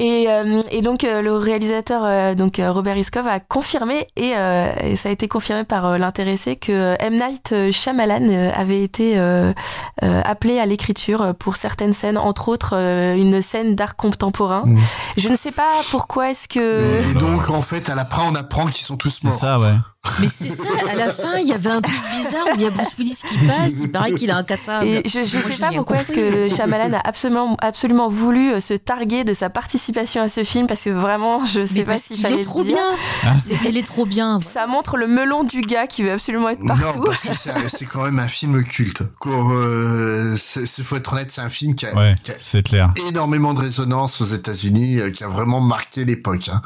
Et, 0.04 0.26
euh, 0.30 0.62
et 0.72 0.82
donc 0.82 1.04
euh, 1.04 1.22
le 1.22 1.36
réalisateur 1.38 2.02
euh, 2.04 2.34
donc 2.34 2.58
euh, 2.58 2.72
Robert 2.72 2.98
Iskov 2.98 3.28
a 3.28 3.40
confirmé 3.40 4.08
et, 4.18 4.34
euh, 4.36 4.72
et 4.82 4.96
ça 4.96 5.10
a 5.10 5.12
été 5.12 5.28
confirmé 5.28 5.64
par 5.64 5.86
euh, 5.86 5.98
l'intéressé 6.00 6.56
que 6.56 6.96
M 7.00 7.14
Night 7.14 7.54
Shyamalan 7.72 8.52
avait 8.56 8.82
été 8.82 9.20
euh, 9.20 9.54
euh, 10.02 10.22
appelé 10.26 10.58
à 10.58 10.66
l'écriture 10.66 11.36
pour 11.38 11.56
certaines 11.56 11.94
scènes, 11.94 12.18
entre 12.18 12.50
autres 12.50 12.74
euh, 12.76 13.16
une 13.16 13.42
scène 13.44 13.76
d'art 13.76 13.96
contemporain. 13.96 14.64
Mmh. 14.66 14.80
Je 15.18 15.30
ne 15.30 15.36
sais 15.36 15.52
pas 15.52 15.70
pourquoi 15.92 16.32
est-ce 16.32 16.48
que 16.48 17.12
Et 17.12 17.14
donc, 17.14 17.52
en 17.52 17.62
fait, 17.62 17.88
à 17.90 17.94
la 17.96 18.06
fin, 18.06 18.24
on 18.28 18.34
apprend 18.34 18.66
qu'ils 18.66 18.84
sont 18.86 18.98
tous 18.98 19.20
C'est 19.22 19.26
morts. 19.28 19.34
ça, 19.38 19.60
ouais. 19.60 19.76
Mais 20.20 20.28
c'est 20.30 20.50
ça, 20.50 20.64
à 20.92 20.96
la 20.96 21.10
fin, 21.12 21.38
il 21.38 21.48
y 21.48 21.54
avait 21.54 21.70
un 21.70 21.80
twist 21.80 22.04
bizarre 22.10 22.48
où 22.52 22.56
il 22.56 22.62
y 22.62 22.66
a 22.66 22.72
Bruce 22.72 22.96
Willis 22.98 23.20
qui 23.28 23.38
passe, 23.46 23.74
il 23.82 23.92
paraît 23.92 24.12
qu'il 24.14 24.32
a 24.32 24.38
un 24.38 24.44
cassable. 24.44 24.88
Et 24.88 25.04
je, 25.08 25.20
Moi, 25.20 25.28
sais 25.28 25.58
pas 25.60 25.70
pourquoi 25.72 25.98
est-ce 25.98 26.12
que 26.12 26.50
Shyamalan 26.50 26.94
a 26.94 27.02
absolument, 27.08 27.56
absolument 27.62 28.08
voulu 28.08 28.52
euh, 28.54 28.60
se 28.60 28.74
targuer 28.74 29.24
de 29.24 29.34
sa 29.34 29.52
participation 29.52 30.24
à 30.24 30.28
ce 30.30 30.44
film 30.44 30.66
parce 30.66 30.82
que 30.84 30.90
vraiment, 30.90 31.46
je 31.46 31.64
sais 31.64 31.74
Mais 31.80 31.84
pas 31.84 31.98
s'il 32.00 32.18
fallait 32.18 32.42
est 32.42 32.44
trop 32.44 32.60
le 32.60 32.66
dire. 32.66 32.76
bien. 32.76 32.98
Ah. 33.26 33.36
Elle 33.68 33.78
est 33.78 33.86
trop 33.86 34.08
bien. 34.08 34.40
Ça 34.42 34.66
montre 34.66 34.98
le 34.98 35.06
melon 35.08 35.44
du 35.44 35.62
gars 35.62 35.86
qui 35.86 36.02
veut 36.02 36.12
absolument 36.14 36.50
être 36.50 36.66
partout. 36.68 36.98
Non, 37.00 37.06
parce 37.06 37.22
que 37.22 37.30
c'est 37.70 37.86
quand 37.92 38.04
même 38.04 38.18
un 38.20 38.28
film 38.28 38.64
culte. 38.64 39.04
Quoi, 39.20 39.34
euh, 39.54 40.36
faut 40.84 40.96
être 40.96 41.14
honnête, 41.14 41.32
c'est 41.32 41.42
un 41.42 41.50
film 41.50 41.76
qui 41.76 41.86
a, 41.86 41.94
Ouais, 41.96 42.16
qui 42.24 42.32
a 42.32 42.36
c'est 42.40 42.64
clair. 42.64 42.92
énormément 43.08 43.54
de 43.54 43.60
résonance 43.62 44.20
aux 44.20 44.26
États-Unis, 44.26 45.00
euh, 45.00 45.12
qui 45.12 45.24
a 45.24 45.28
vraiment 45.28 45.62
marqué 45.62 46.06
l'époque. 46.06 46.50
hein. 46.52 46.62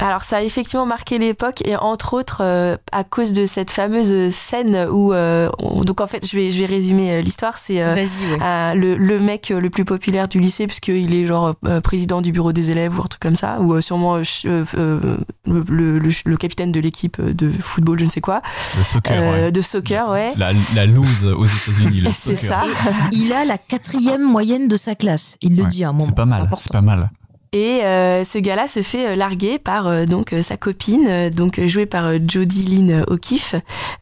Alors 0.00 0.22
ça 0.22 0.36
a 0.38 0.42
effectivement 0.42 0.86
marqué 0.86 1.18
l'époque 1.18 1.60
et 1.66 1.74
entre 1.76 2.14
autres 2.14 2.38
euh, 2.42 2.76
à 2.92 3.02
cause 3.02 3.32
de 3.32 3.46
cette 3.46 3.70
fameuse 3.72 4.32
scène 4.32 4.86
où 4.90 5.12
euh, 5.12 5.50
on- 5.60 5.80
donc 5.80 6.00
en 6.00 6.06
fait 6.06 6.24
je 6.24 6.36
vais 6.36 6.50
je 6.52 6.60
vais 6.60 6.66
résumer 6.66 7.10
euh, 7.14 7.20
l'histoire 7.20 7.58
c'est 7.58 7.82
euh, 7.82 7.94
Vas-y, 7.94 8.04
ouais. 8.32 8.38
euh, 8.42 8.74
le, 8.74 8.94
le 8.96 9.18
mec 9.18 9.48
le 9.50 9.70
plus 9.70 9.84
populaire 9.84 10.28
du 10.28 10.38
lycée 10.38 10.66
puisqu'il 10.68 11.12
est 11.14 11.26
genre 11.26 11.54
euh, 11.66 11.80
président 11.80 12.20
du 12.20 12.30
bureau 12.30 12.52
des 12.52 12.70
élèves 12.70 12.96
ou 12.96 13.02
un 13.02 13.06
truc 13.06 13.20
comme 13.20 13.34
ça 13.36 13.58
ou 13.60 13.74
euh, 13.74 13.80
sûrement 13.80 14.14
euh, 14.16 14.22
euh, 14.46 14.64
euh, 14.76 15.16
le, 15.46 15.64
le- 15.68 15.98
le- 15.98 16.10
le 16.24 16.36
capitaine 16.36 16.70
de 16.70 16.78
l'équipe 16.80 17.20
de 17.20 17.50
football 17.60 17.98
je 17.98 18.04
ne 18.04 18.10
sais 18.10 18.20
quoi 18.20 18.40
Le 18.78 18.84
soccer, 18.84 19.18
Euh, 19.20 19.32
ouais. 19.46 19.52
de 19.52 19.60
soccer 19.60 20.08
ouais 20.10 20.32
La, 20.36 20.52
la 20.76 20.86
loose 20.86 21.26
aux 21.26 21.44
États-Unis, 21.46 22.02
le 22.02 22.10
c'est 22.12 22.36
soccer. 22.36 22.62
ça 22.62 22.66
Il 23.10 23.32
a 23.32 23.44
la 23.44 23.58
quatrième 23.58 24.22
moyenne 24.22 24.68
de 24.68 24.76
sa 24.76 24.94
classe. 24.94 25.38
Il 25.42 25.56
le 25.56 25.62
Ouais, 25.62 25.68
dit 25.68 25.82
à 25.84 25.88
un 25.88 25.92
moment. 25.92 26.04
C'est 26.06 26.14
pas 26.14 26.24
mal, 26.24 26.48
c'est 26.58 26.72
pas 26.72 26.80
mal. 26.82 27.10
Et 27.52 27.82
euh, 27.82 28.24
ce 28.24 28.38
gars-là 28.38 28.66
se 28.66 28.82
fait 28.82 29.08
euh, 29.08 29.16
larguer 29.16 29.58
par 29.58 29.86
euh, 29.86 30.04
donc 30.04 30.32
euh, 30.32 30.42
sa 30.42 30.56
copine, 30.56 31.30
donc 31.30 31.60
jouée 31.66 31.86
par 31.86 32.12
Jodie 32.26 32.64
Lynn 32.64 33.04
O'Keefe, 33.08 33.54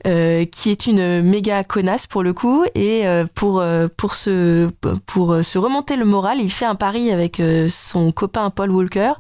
euh, 0.07 0.45
qui 0.45 0.71
est 0.71 0.87
une 0.87 1.23
méga 1.23 1.63
connasse 1.63 2.07
pour 2.07 2.23
le 2.23 2.33
coup. 2.33 2.65
Et 2.75 3.05
pour 3.35 3.63
pour 3.97 4.15
se 4.15 4.69
pour 5.07 5.45
se 5.45 5.59
remonter 5.59 5.97
le 5.97 6.05
moral, 6.05 6.39
il 6.41 6.51
fait 6.51 6.65
un 6.65 6.75
pari 6.75 7.11
avec 7.11 7.41
son 7.69 8.11
copain 8.11 8.51
Paul 8.51 8.71
Walker, 8.71 9.13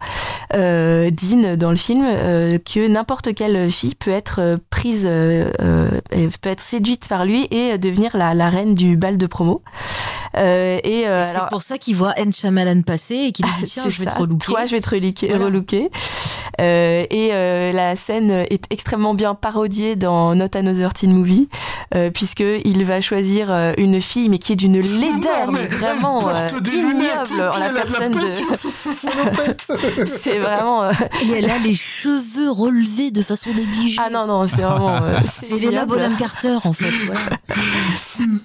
Dean 0.52 1.56
dans 1.56 1.70
le 1.70 1.76
film, 1.76 2.04
que 2.04 2.86
n'importe 2.86 3.34
quelle 3.34 3.70
fille 3.70 3.94
peut 3.94 4.10
être 4.10 4.58
prise, 4.70 5.04
peut 5.04 6.50
être 6.50 6.60
séduite 6.60 7.08
par 7.08 7.24
lui 7.24 7.46
et 7.50 7.78
devenir 7.78 8.16
la, 8.16 8.34
la 8.34 8.48
reine 8.48 8.74
du 8.74 8.96
bal 8.96 9.18
de 9.18 9.26
promo. 9.26 9.62
Euh, 10.36 10.78
et 10.82 11.06
euh, 11.08 11.22
Et 11.22 11.24
C'est 11.24 11.40
pour 11.50 11.62
ça 11.62 11.78
qu'il 11.78 11.96
voit 11.96 12.12
N. 12.18 12.32
Shyamalan 12.32 12.82
passer 12.82 13.14
et 13.14 13.32
qu'il 13.32 13.44
dit 13.56 13.64
tiens, 13.64 13.88
je 13.88 13.98
vais 13.98 14.04
ça. 14.10 14.16
te 14.16 14.20
relooker. 14.20 14.44
Toi, 14.46 14.64
je 14.66 14.72
vais 14.72 14.80
te 14.80 14.90
relooker. 14.90 15.28
Voilà. 15.28 15.44
relooker. 15.46 15.88
Euh, 16.61 17.04
et 17.11 17.30
euh, 17.32 17.72
la 17.72 17.96
scène 17.96 18.30
est 18.30 18.64
extrêmement 18.70 19.14
bien 19.14 19.34
parodiée 19.34 19.94
dans 19.96 20.34
Not 20.34 20.54
Another 20.57 20.92
Teen 20.94 21.12
Movie, 21.12 21.48
euh, 21.94 22.11
puisque 22.11 22.44
il 22.64 22.84
va 22.84 23.00
choisir 23.00 23.50
une 23.78 24.00
fille, 24.00 24.28
mais 24.28 24.38
qui 24.38 24.52
est 24.52 24.57
d'une 24.57 24.80
laideur, 24.80 25.46
Non, 25.46 25.52
mais, 25.52 25.61
mais 25.62 25.68
vraiment 25.68 26.18
elle 26.30 26.50
porte 26.50 26.62
des 26.62 26.70
lunettes, 26.70 27.30
ignoble 27.30 27.50
en 27.54 27.59
la 27.59 27.68
personne 27.70 28.12
de. 28.12 30.07
C'est 30.07 30.38
vraiment. 30.38 30.90
Et 31.24 31.30
elle 31.38 31.50
a 31.50 31.59
les 31.59 31.74
cheveux 31.74 32.50
relevés 32.50 33.11
de 33.11 33.22
façon 33.22 33.50
négligée. 33.52 34.00
Ah 34.04 34.11
non, 34.11 34.26
non, 34.26 34.46
c'est 34.46 34.62
vraiment. 34.62 35.00
C'est 35.24 35.57
Elena. 35.57 35.84
Bonham 35.84 36.16
Carter, 36.16 36.57
en 36.64 36.72
fait. 36.72 36.90
voilà. 37.07 37.20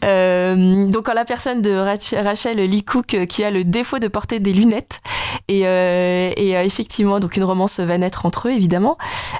Euh, 0.04 0.86
donc 0.86 1.10
en 1.10 1.14
la 1.14 1.26
personne 1.26 1.62
de 1.62 1.72
Rach- 1.72 2.16
Rachel 2.24 2.58
Lee 2.58 2.84
Cook 2.84 3.18
qui 3.28 3.44
a 3.44 3.52
le 3.52 3.64
défaut 3.64 4.00
de 4.00 4.08
porter 4.08 4.40
des 4.40 4.54
lunettes 4.54 5.02
et, 5.48 5.62
euh, 5.66 6.32
et 6.38 6.52
effectivement 6.52 7.20
donc 7.20 7.38
une 7.38 7.44
romance 7.44 7.80
va 7.80 7.98
naître 8.02 8.26
entre 8.26 8.48
eux 8.50 8.52
évidemment 8.52 8.98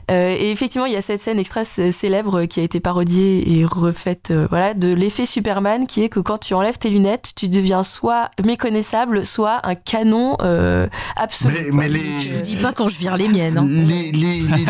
Euh, 0.10 0.36
et 0.38 0.52
effectivement 0.52 0.86
il 0.88 0.94
y 0.94 0.96
a 0.98 1.02
cette 1.02 1.20
scène 1.20 1.38
extra 1.40 1.64
célèbre 1.66 2.46
qui 2.46 2.60
a 2.60 2.64
été 2.64 2.80
parodiée 2.80 3.44
et 3.60 3.66
refaite 3.66 4.32
euh, 4.32 4.48
voilà 4.50 4.74
de 4.74 4.94
l'effet 4.94 5.26
Superman 5.26 5.86
qui 5.86 6.02
est 6.04 6.10
que 6.10 6.20
quand 6.20 6.38
tu 6.40 6.54
enlèves 6.54 6.78
tes 6.78 6.90
lunettes 6.90 7.32
tu 7.36 7.48
deviens 7.50 7.84
soit 7.84 8.30
méconnaissable 8.46 9.26
soit 9.26 9.60
un 9.66 9.76
canon 9.76 10.38
euh, 10.42 10.88
absolu 11.16 11.56
Mais, 11.74 11.88
les, 11.90 12.00
Je 12.22 12.34
vous 12.36 12.42
dis 12.42 12.56
pas 12.56 12.72
quand 12.74 12.88
je 12.88 12.98
vire 12.98 13.16
les 13.18 13.28
miennes. 13.28 13.58
hein. 13.58 13.66
les, 13.68 14.12
les, 14.12 14.42
les, 14.42 14.66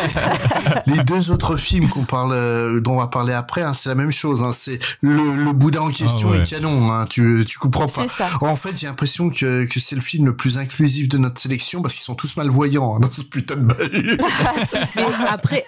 les 0.97 1.03
deux 1.03 1.31
autres 1.31 1.55
films 1.57 1.87
qu'on 1.89 2.03
parle, 2.03 2.81
dont 2.81 2.93
on 2.93 2.97
va 2.97 3.07
parler 3.07 3.33
après, 3.33 3.61
hein, 3.61 3.73
c'est 3.73 3.89
la 3.89 3.95
même 3.95 4.11
chose. 4.11 4.43
Hein, 4.43 4.51
c'est 4.53 4.79
le, 5.01 5.35
le 5.35 5.53
boudin 5.53 5.81
en 5.81 5.89
question 5.89 6.29
Ah 6.29 6.33
ouais. 6.33 6.39
est 6.41 6.49
canon. 6.49 6.91
Hein, 6.91 7.05
tu, 7.09 7.45
tu 7.47 7.57
comprends 7.59 7.87
pas. 7.87 8.07
Ça. 8.07 8.27
En 8.41 8.55
fait, 8.55 8.77
j'ai 8.77 8.87
l'impression 8.87 9.29
que, 9.29 9.65
que 9.65 9.79
c'est 9.79 9.95
le 9.95 10.01
film 10.01 10.25
le 10.25 10.35
plus 10.35 10.57
inclusif 10.57 11.07
de 11.09 11.17
notre 11.17 11.39
sélection 11.39 11.81
parce 11.81 11.93
qu'ils 11.93 12.03
sont 12.03 12.15
tous 12.15 12.35
malvoyants 12.37 12.95
hein, 12.95 12.99
dans 12.99 13.11
ce 13.11 13.21
putain 13.21 13.55
de 13.55 13.61
après, 15.29 15.65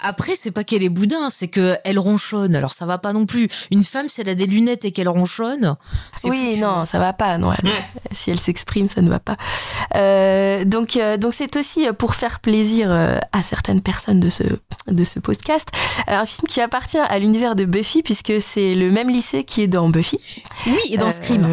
après 0.00 0.36
c'est 0.36 0.50
pas 0.50 0.64
qu'elle 0.64 0.82
est 0.82 0.88
boudin, 0.88 1.30
c'est 1.30 1.48
que 1.48 1.76
elle 1.84 1.98
ronchonne. 1.98 2.54
Alors 2.54 2.72
ça 2.72 2.86
va 2.86 2.98
pas 2.98 3.12
non 3.12 3.26
plus. 3.26 3.48
Une 3.70 3.84
femme, 3.84 4.08
si 4.08 4.20
elle 4.20 4.28
a 4.28 4.34
des 4.34 4.46
lunettes 4.46 4.84
et 4.84 4.92
qu'elle 4.92 5.08
ronchonne, 5.08 5.76
Oui, 6.24 6.50
foutu. 6.52 6.60
non, 6.62 6.84
ça 6.84 6.98
va 6.98 7.12
pas. 7.12 7.38
Non, 7.38 7.52
elle- 7.52 7.70
si 8.12 8.30
elle 8.30 8.38
s'exprime, 8.40 8.88
ça 8.88 9.02
ne 9.02 9.08
va 9.10 9.18
pas. 9.18 9.36
Euh, 9.94 10.64
donc, 10.64 10.96
euh, 10.96 11.16
donc 11.16 11.34
c'est 11.34 11.56
aussi 11.56 11.86
pour 11.98 12.14
faire 12.14 12.40
plaisir 12.40 12.88
euh, 12.90 13.18
à 13.32 13.42
certaines 13.42 13.82
personnes 13.82 14.20
de 14.20 14.30
ce 14.30 14.42
de 14.88 15.04
ce 15.04 15.18
podcast, 15.18 15.68
un 16.06 16.24
film 16.26 16.46
qui 16.48 16.60
appartient 16.60 16.96
à 16.98 17.18
l'univers 17.18 17.56
de 17.56 17.64
Buffy 17.64 18.02
puisque 18.02 18.40
c'est 18.40 18.74
le 18.74 18.90
même 18.90 19.10
lycée 19.10 19.42
qui 19.44 19.62
est 19.62 19.66
dans 19.66 19.88
Buffy. 19.88 20.18
Oui, 20.66 20.78
et 20.92 20.96
dans 20.96 21.08
Euh, 21.08 21.10
Scream. 21.10 21.44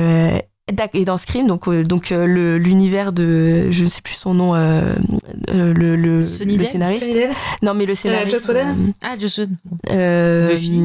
Et 0.93 1.03
dans 1.03 1.17
Scream, 1.17 1.45
donc 1.47 1.67
euh, 1.67 1.83
donc 1.83 2.11
euh, 2.13 2.25
l'univers 2.57 3.11
de 3.11 3.69
je 3.71 3.83
ne 3.83 3.89
sais 3.89 4.01
plus 4.01 4.13
son 4.13 4.33
nom, 4.33 4.55
euh, 4.55 4.95
euh, 5.53 5.73
le 5.73 5.97
le, 5.97 6.21
Sunny 6.21 6.53
le 6.53 6.59
Day 6.59 6.65
scénariste. 6.65 7.03
Sunny 7.03 7.25
Non, 7.61 7.73
mais 7.73 7.85
le 7.85 7.95
scénariste. 7.95 8.31
Joss 8.37 8.47
Whedon? 8.47 8.59
euh, 8.69 8.91
Ah, 9.01 9.15
Joss 9.19 9.39
Whedon. 9.39 9.51
euh, 9.91 10.47
Buffy. 10.47 10.81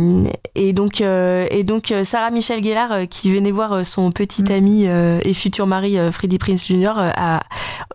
et 0.56 0.72
donc, 0.72 1.00
euh, 1.00 1.46
et 1.52 1.62
donc 1.62 1.94
Sarah 2.02 2.32
Michelle 2.32 2.62
Gellar, 2.62 2.90
euh, 2.90 3.04
qui 3.06 3.32
venait 3.32 3.52
voir 3.52 3.86
son 3.86 4.10
petit 4.10 4.42
Mm. 4.42 4.50
ami 4.52 4.86
euh, 4.88 5.20
et 5.22 5.32
futur 5.32 5.68
mari 5.68 5.96
euh, 5.96 6.10
Freddie 6.10 6.38
Prince 6.38 6.66
Jr., 6.66 6.94
euh, 6.98 7.10
a 7.14 7.42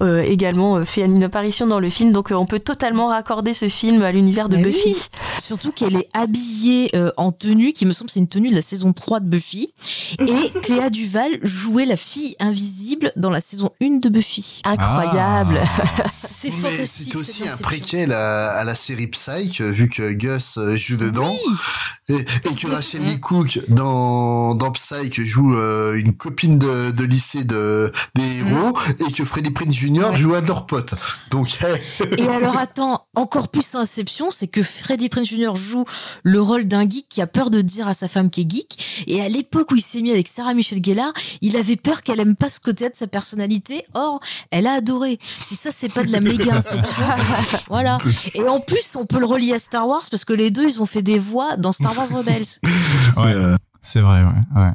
euh, 0.01 0.21
également 0.23 0.83
fait 0.85 1.01
une 1.01 1.23
apparition 1.23 1.67
dans 1.67 1.79
le 1.81 1.89
film. 1.89 2.13
Donc, 2.13 2.31
euh, 2.31 2.35
on 2.35 2.45
peut 2.45 2.59
totalement 2.59 3.07
raccorder 3.07 3.51
ce 3.53 3.67
film 3.67 4.01
à 4.03 4.11
l'univers 4.13 4.47
de 4.47 4.55
Mais 4.55 4.63
Buffy. 4.63 4.93
oui. 4.95 5.07
Surtout 5.41 5.73
qu'elle 5.73 5.97
est 5.97 6.07
habillée 6.13 6.89
euh, 6.95 7.11
en 7.17 7.33
tenue, 7.33 7.73
qui 7.73 7.85
me 7.85 7.91
semble 7.91 8.09
c'est 8.09 8.21
une 8.21 8.27
tenue 8.29 8.49
de 8.49 8.55
la 8.55 8.61
saison 8.61 8.93
3 8.93 9.19
de 9.19 9.25
Buffy. 9.27 9.73
Et 10.19 10.59
Cléa 10.63 10.89
Duval 10.89 11.29
jouait 11.73 11.85
la 11.85 11.97
fille 11.97 12.35
invisible 12.39 13.11
dans 13.15 13.31
la 13.31 13.41
saison 13.41 13.71
1 13.81 13.97
de 13.97 14.09
Buffy. 14.09 14.61
Incroyable. 14.63 15.59
C'est 16.05 16.49
Mais 16.49 16.69
fantastique. 16.69 17.13
c'est 17.13 17.15
aussi 17.19 17.47
un 17.47 17.57
préquel 17.57 18.11
à, 18.11 18.51
à 18.51 18.63
la 18.63 18.75
série 18.75 19.07
Psych, 19.07 19.59
vu 19.61 19.89
que 19.89 20.13
Gus 20.13 20.57
euh, 20.59 20.75
joue 20.75 20.97
dedans. 20.97 21.33
Et, 22.09 22.15
et 22.15 22.55
que 22.55 22.67
Rachel 22.67 23.01
Lee 23.03 23.19
Cook 23.19 23.59
dans 23.69 24.55
dans 24.55 24.71
Psych 24.71 25.21
joue 25.21 25.55
euh, 25.55 25.95
une 25.95 26.13
copine 26.13 26.59
de, 26.59 26.91
de 26.91 27.03
lycée 27.05 27.45
de 27.45 27.91
des 28.15 28.39
héros 28.39 28.73
et 28.99 29.11
que 29.11 29.23
Freddie 29.23 29.51
Prinze 29.51 29.73
Jr. 29.73 30.13
joue 30.13 30.35
un 30.35 30.41
de 30.41 30.47
leurs 30.47 30.65
potes. 30.65 30.95
Donc 31.31 31.47
Et 32.17 32.27
alors 32.27 32.57
attends, 32.57 33.05
encore 33.15 33.49
plus 33.49 33.73
Inception, 33.75 34.31
c'est 34.31 34.47
que 34.47 34.63
Freddie 34.63 35.09
Prinze 35.09 35.27
Jr. 35.27 35.55
joue 35.55 35.85
le 36.23 36.41
rôle 36.41 36.65
d'un 36.65 36.87
geek 36.89 37.07
qui 37.09 37.21
a 37.21 37.27
peur 37.27 37.49
de 37.49 37.61
dire 37.61 37.87
à 37.87 37.93
sa 37.93 38.07
femme 38.07 38.29
qu'il 38.29 38.47
est 38.47 38.51
geek. 38.51 39.05
Et 39.07 39.21
à 39.21 39.29
l'époque 39.29 39.71
où 39.71 39.75
il 39.75 39.81
s'est 39.81 40.01
mis 40.01 40.11
avec 40.11 40.27
Sarah 40.27 40.53
Michelle 40.53 40.83
Gellar, 40.83 41.11
il 41.41 41.57
avait 41.57 41.75
peur 41.75 42.01
qu'elle 42.03 42.19
aime 42.19 42.35
pas 42.35 42.49
ce 42.49 42.59
côté 42.59 42.89
de 42.89 42.95
sa 42.95 43.07
personnalité. 43.07 43.85
Or, 43.93 44.19
elle 44.51 44.67
a 44.67 44.73
adoré. 44.73 45.19
Si 45.39 45.55
ça, 45.55 45.71
c'est 45.71 45.89
pas 45.89 46.03
de 46.03 46.11
la 46.11 46.19
méga 46.19 46.55
Inception, 46.55 47.03
voilà. 47.67 47.97
Et 48.33 48.43
en 48.43 48.59
plus, 48.59 48.95
on 48.95 49.05
peut 49.05 49.19
le 49.19 49.25
relier 49.25 49.53
à 49.53 49.59
Star 49.59 49.87
Wars 49.87 50.03
parce 50.09 50.25
que 50.25 50.33
les 50.33 50.51
deux, 50.51 50.65
ils 50.65 50.81
ont 50.81 50.85
fait 50.85 51.01
des 51.01 51.19
voix 51.19 51.55
dans 51.57 51.71
Star 51.71 51.92
Wars 51.97 52.09
Rebels. 52.17 52.59
Ouais, 53.17 53.55
c'est 53.81 54.01
vrai, 54.01 54.23
ouais. 54.23 54.61
ouais. 54.61 54.71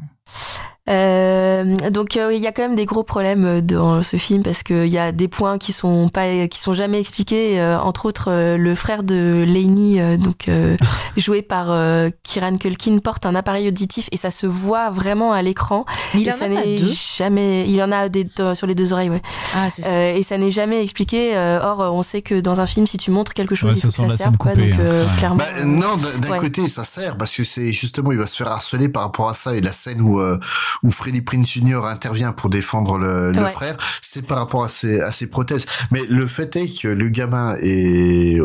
Euh, 0.89 1.65
donc 1.91 2.17
euh, 2.17 2.33
il 2.33 2.41
y 2.41 2.47
a 2.47 2.53
quand 2.53 2.63
même 2.63 2.75
des 2.77 2.87
gros 2.87 3.03
problèmes 3.03 3.45
euh, 3.45 3.61
dans 3.61 4.01
ce 4.01 4.17
film 4.17 4.43
parce 4.43 4.63
qu'il 4.63 4.87
y 4.87 4.97
a 4.99 5.13
des 5.13 5.29
points 5.29 5.59
qui 5.59 5.73
sont 5.73 6.09
pas 6.09 6.47
qui 6.49 6.59
sont 6.59 6.73
jamais 6.73 6.99
expliqués 6.99 7.61
euh, 7.61 7.79
entre 7.79 8.07
autres 8.07 8.31
euh, 8.31 8.57
le 8.57 8.75
frère 8.75 9.03
de 9.03 9.45
Laney 9.47 10.01
euh, 10.01 10.17
donc 10.17 10.49
euh, 10.49 10.77
joué 11.19 11.43
par 11.43 11.67
euh, 11.71 12.09
Kieran 12.23 12.57
Culkin 12.57 12.99
porte 12.99 13.27
un 13.27 13.35
appareil 13.35 13.69
auditif 13.69 14.09
et 14.13 14.17
ça 14.17 14.31
se 14.31 14.47
voit 14.47 14.89
vraiment 14.91 15.33
à 15.33 15.43
l'écran 15.43 15.85
il 16.15 16.27
et 16.27 16.31
en 16.31 16.35
a 16.35 16.37
ça 16.39 16.49
n'est 16.49 16.79
deux 16.79 16.93
jamais 17.19 17.69
il 17.69 17.83
en 17.83 17.93
a 17.93 18.09
des 18.09 18.27
sur 18.55 18.67
les 18.67 18.75
deux 18.75 18.93
oreilles 18.95 19.11
ouais 19.11 19.23
Ah, 19.55 19.69
c'est 19.69 19.83
ça. 19.83 19.93
Euh, 19.93 20.15
et 20.17 20.23
ça 20.23 20.39
n'est 20.39 20.51
jamais 20.51 20.83
expliqué 20.83 21.37
euh, 21.37 21.61
or 21.63 21.81
on 21.95 22.03
sait 22.03 22.23
que 22.23 22.41
dans 22.41 22.61
un 22.63 22.67
film 22.67 22.87
si 22.87 22.97
tu 22.97 23.11
montres 23.11 23.35
quelque 23.35 23.55
chose 23.55 23.73
Ouais, 23.73 23.77
il 23.77 23.83
faut 23.83 23.89
ça 23.89 24.05
que 24.05 24.11
ça 24.13 24.17
serve 24.17 24.37
quoi 24.39 24.53
coupée, 24.53 24.71
donc 24.71 24.81
euh, 24.81 25.05
hein. 25.05 25.09
Ouais. 25.11 25.17
clairement 25.19 25.37
Bah, 25.37 25.65
non, 25.67 25.97
d'un 25.97 26.19
d'un 26.19 26.29
Ouais. 26.33 26.39
côté, 26.39 26.69
ça 26.69 26.85
sert 26.85 27.17
parce 27.17 27.35
que 27.35 27.43
c'est 27.45 27.73
justement, 27.73 28.13
il 28.13 28.19
va 28.19 28.27
se 28.27 28.37
faire 28.37 28.49
harceler 28.51 28.89
par 28.89 29.03
rapport 29.03 29.29
à 29.29 29.35
ça 29.35 29.55
et 29.57 29.61
la 29.61 29.73
scène 29.73 30.01
où 30.01 30.21
euh, 30.21 30.39
où 30.83 30.91
Freddie 30.91 31.23
Prinze 31.23 31.49
Jr. 31.49 31.81
intervient 31.87 32.33
pour 32.33 32.51
défendre 32.51 32.99
le, 32.99 33.33
le 33.33 33.43
Ouais. 33.43 33.51
frère, 33.51 33.77
c'est 34.03 34.23
par 34.27 34.39
rapport 34.39 34.65
à 34.65 34.69
ses 34.69 35.01
à 35.01 35.13
ses 35.13 35.29
prothèses. 35.29 35.67
Mais 35.91 36.03
le 36.09 36.27
fait 36.27 36.55
est 36.57 36.81
que 36.81 36.89
le 36.89 37.09
gamin 37.09 37.57
est, 37.61 38.39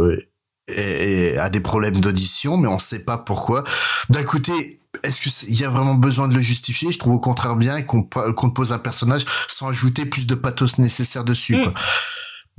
est- 0.68 1.34
est- 1.34 1.38
a 1.38 1.50
des 1.50 1.60
problèmes 1.60 2.00
d'audition, 2.00 2.58
mais 2.58 2.68
on 2.68 2.80
sait 2.80 3.04
pas 3.04 3.18
pourquoi. 3.18 3.64
D'un 4.10 4.24
côté. 4.24 4.80
Est-ce 5.02 5.20
que 5.22 5.30
c'est- 5.32 5.48
il 5.50 5.60
y 5.60 5.66
a 5.66 5.70
vraiment 5.70 5.96
besoin 5.96 6.28
de 6.28 6.36
le 6.36 6.42
justifier? 6.42 6.92
Je 6.92 7.00
trouve 7.00 7.14
au 7.14 7.20
contraire 7.20 7.56
bien 7.56 7.82
qu'on 7.82 8.04
te 8.04 8.48
pose 8.54 8.72
un 8.72 8.78
personnage 8.78 9.26
sans 9.50 9.68
ajouter 9.70 10.06
plus 10.06 10.28
de 10.28 10.36
pathos 10.36 10.78
nécessaire 10.78 11.24
dessus. 11.24 11.56
Mm. 11.58 11.64
Quoi. 11.64 11.74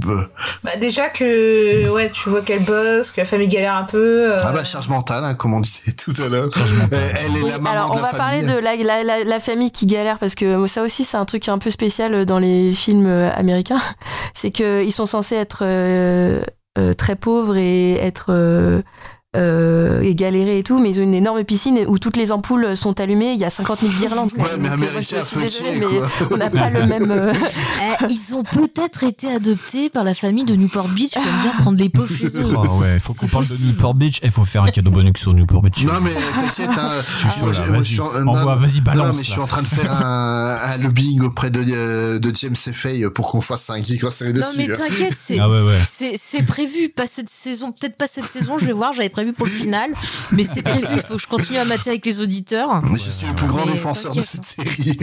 Bah, 0.01 0.29
Bah, 0.65 0.77
déjà 0.77 1.09
que 1.09 1.89
ouais, 1.89 2.11
tu 2.11 2.29
vois 2.29 2.43
qu'elle 2.43 2.65
bosse, 2.65 3.13
que 3.13 3.21
la 3.21 3.25
famille 3.25 3.47
galère 3.49 3.75
un 3.77 3.85
peu. 3.85 4.33
euh, 4.33 4.39
Ah 4.43 4.53
bah 4.53 4.65
charge 4.65 4.89
mentale, 4.89 5.25
hein, 5.25 5.35
comme 5.35 5.55
on 5.55 5.61
disait 5.61 5.93
tout 5.93 6.13
à 6.21 6.29
l'heure. 6.29 6.49
Elle, 6.91 6.99
elle 6.99 7.37
est 7.45 7.49
la 7.51 7.59
maman 7.59 7.71
alors 7.71 7.91
de 7.93 7.99
on 7.99 8.03
la 8.03 8.11
va 8.11 8.17
parler 8.19 8.41
famille. 8.41 8.55
de 8.55 8.59
la, 8.59 8.75
la, 8.77 9.05
la, 9.05 9.25
la 9.25 9.41
famille 9.41 9.71
qui 9.71 9.87
galère 9.87 10.19
parce 10.19 10.35
que 10.35 10.67
ça 10.67 10.83
aussi 10.83 11.05
c'est 11.05 11.17
un 11.17 11.25
truc 11.25 11.49
un 11.49 11.59
peu 11.59 11.71
spécial 11.71 12.27
dans 12.27 12.41
les 12.41 12.73
films 12.75 13.07
euh, 13.07 13.31
américains. 13.35 13.81
C'est 14.35 14.51
qu'ils 14.51 14.93
sont 14.93 15.07
censés 15.07 15.37
être 15.37 15.63
euh, 15.63 16.43
euh, 16.77 16.93
très 16.93 17.15
pauvres 17.15 17.57
et 17.57 17.93
être 17.95 18.33
euh, 19.35 20.01
et 20.03 20.15
galérer 20.15 20.59
et 20.59 20.63
tout, 20.63 20.79
mais 20.79 20.91
ils 20.91 21.01
ont 21.01 21.03
une 21.03 21.15
énorme 21.15 21.43
piscine 21.45 21.85
où 21.89 21.99
toutes 21.99 22.17
les 22.17 22.33
ampoules 22.33 22.77
sont 22.77 23.01
allumées. 23.01 23.33
Il 23.33 23.39
y 23.39 23.45
a 23.45 23.51
50 23.51 23.81
000 23.81 23.93
guirlandes. 23.95 24.31
Ouais, 24.37 24.45
mais 24.59 24.69
euh, 24.69 24.73
américain, 24.73 25.17
désolée, 25.37 25.79
mais 25.81 25.87
on 26.31 26.37
n'a 26.37 26.51
pas 26.51 26.71
le 26.71 26.87
même. 26.87 27.11
euh, 27.11 27.33
Eh, 28.01 28.07
ils 28.13 28.35
ont 28.35 28.43
peut-être 28.45 29.05
été 29.05 29.31
adoptés 29.31 29.91
par 29.91 30.05
la 30.05 30.15
famille 30.15 30.45
de 30.45 30.55
Newport 30.55 30.89
Beach 30.89 31.11
qui 31.11 31.19
aime 31.19 31.41
bien 31.43 31.53
prendre 31.61 31.79
les 31.79 31.89
pauvres 31.89 32.09
chez 32.15 32.39
eux. 32.39 32.45
Oh 32.57 32.79
ouais, 32.81 32.99
faut 33.01 33.15
qu'on 33.15 33.27
parle 33.29 33.47
de. 33.47 33.55
Newport 33.67 33.95
Beach. 33.95 34.21
Il 34.23 34.31
faut 34.31 34.45
faire 34.45 34.63
un 34.63 34.71
cadeau 34.71 34.91
bonus 34.91 35.13
sur 35.17 35.33
Newport 35.35 35.63
Beach. 35.63 35.85
Non 35.85 36.01
mais 36.03 36.11
t'inquiète, 36.37 36.71
hein, 36.79 36.91
Je 37.25 37.29
suis 37.31 37.41
chaud, 37.41 37.47
là, 37.47 37.61
vas-y. 37.71 38.01
Envoie, 38.01 38.57
non, 38.57 38.83
balance, 38.85 39.07
Non 39.07 39.13
mais 39.19 39.25
je 39.25 39.31
suis 39.31 39.41
en 39.41 39.47
train 39.47 39.63
de 39.63 39.67
faire 39.67 39.93
un, 40.05 40.59
un 40.65 40.77
lobbying 40.79 41.23
auprès 41.23 41.51
de, 41.51 41.65
euh, 41.69 42.19
de 42.19 42.33
James 42.35 42.57
Fay 42.57 43.09
pour 43.11 43.31
qu'on 43.31 43.41
fasse 43.41 43.71
un 43.71 43.83
geek 43.83 44.05
en 44.05 44.11
série 44.11 44.33
Non 44.33 44.41
dessus. 44.41 44.59
mais 44.59 44.71
hein. 44.71 44.75
t'inquiète, 44.77 45.15
c'est 45.15 45.39
Ah 45.39 45.49
ouais, 45.49 45.63
ouais. 45.63 45.81
c'est 45.85 46.13
c'est 46.17 46.43
prévu 46.43 46.89
pas 46.89 47.07
cette 47.07 47.29
saison, 47.29 47.73
peut-être 47.73 47.97
pas 47.97 48.07
cette 48.07 48.25
saison, 48.27 48.59
je 48.59 48.67
vais 48.67 48.73
voir, 48.73 48.93
j'avais 48.93 49.09
prévu 49.09 49.24
pour 49.33 49.47
le 49.47 49.53
final, 49.53 49.91
mais 50.33 50.45
c'est 50.45 50.63
prévu, 50.63 50.87
il 50.95 51.01
faut 51.01 51.15
que 51.17 51.23
je 51.23 51.27
continue 51.27 51.59
à 51.59 51.65
mater 51.65 51.91
avec 51.91 52.05
les 52.07 52.21
auditeurs. 52.21 52.83
Je 52.87 52.97
suis 52.97 53.27
le 53.27 53.35
plus 53.35 53.47
grand 53.47 53.65
Mais 53.67 53.73
défenseur 53.73 54.15
de 54.15 54.21
cette 54.21 54.45
série. 54.45 54.99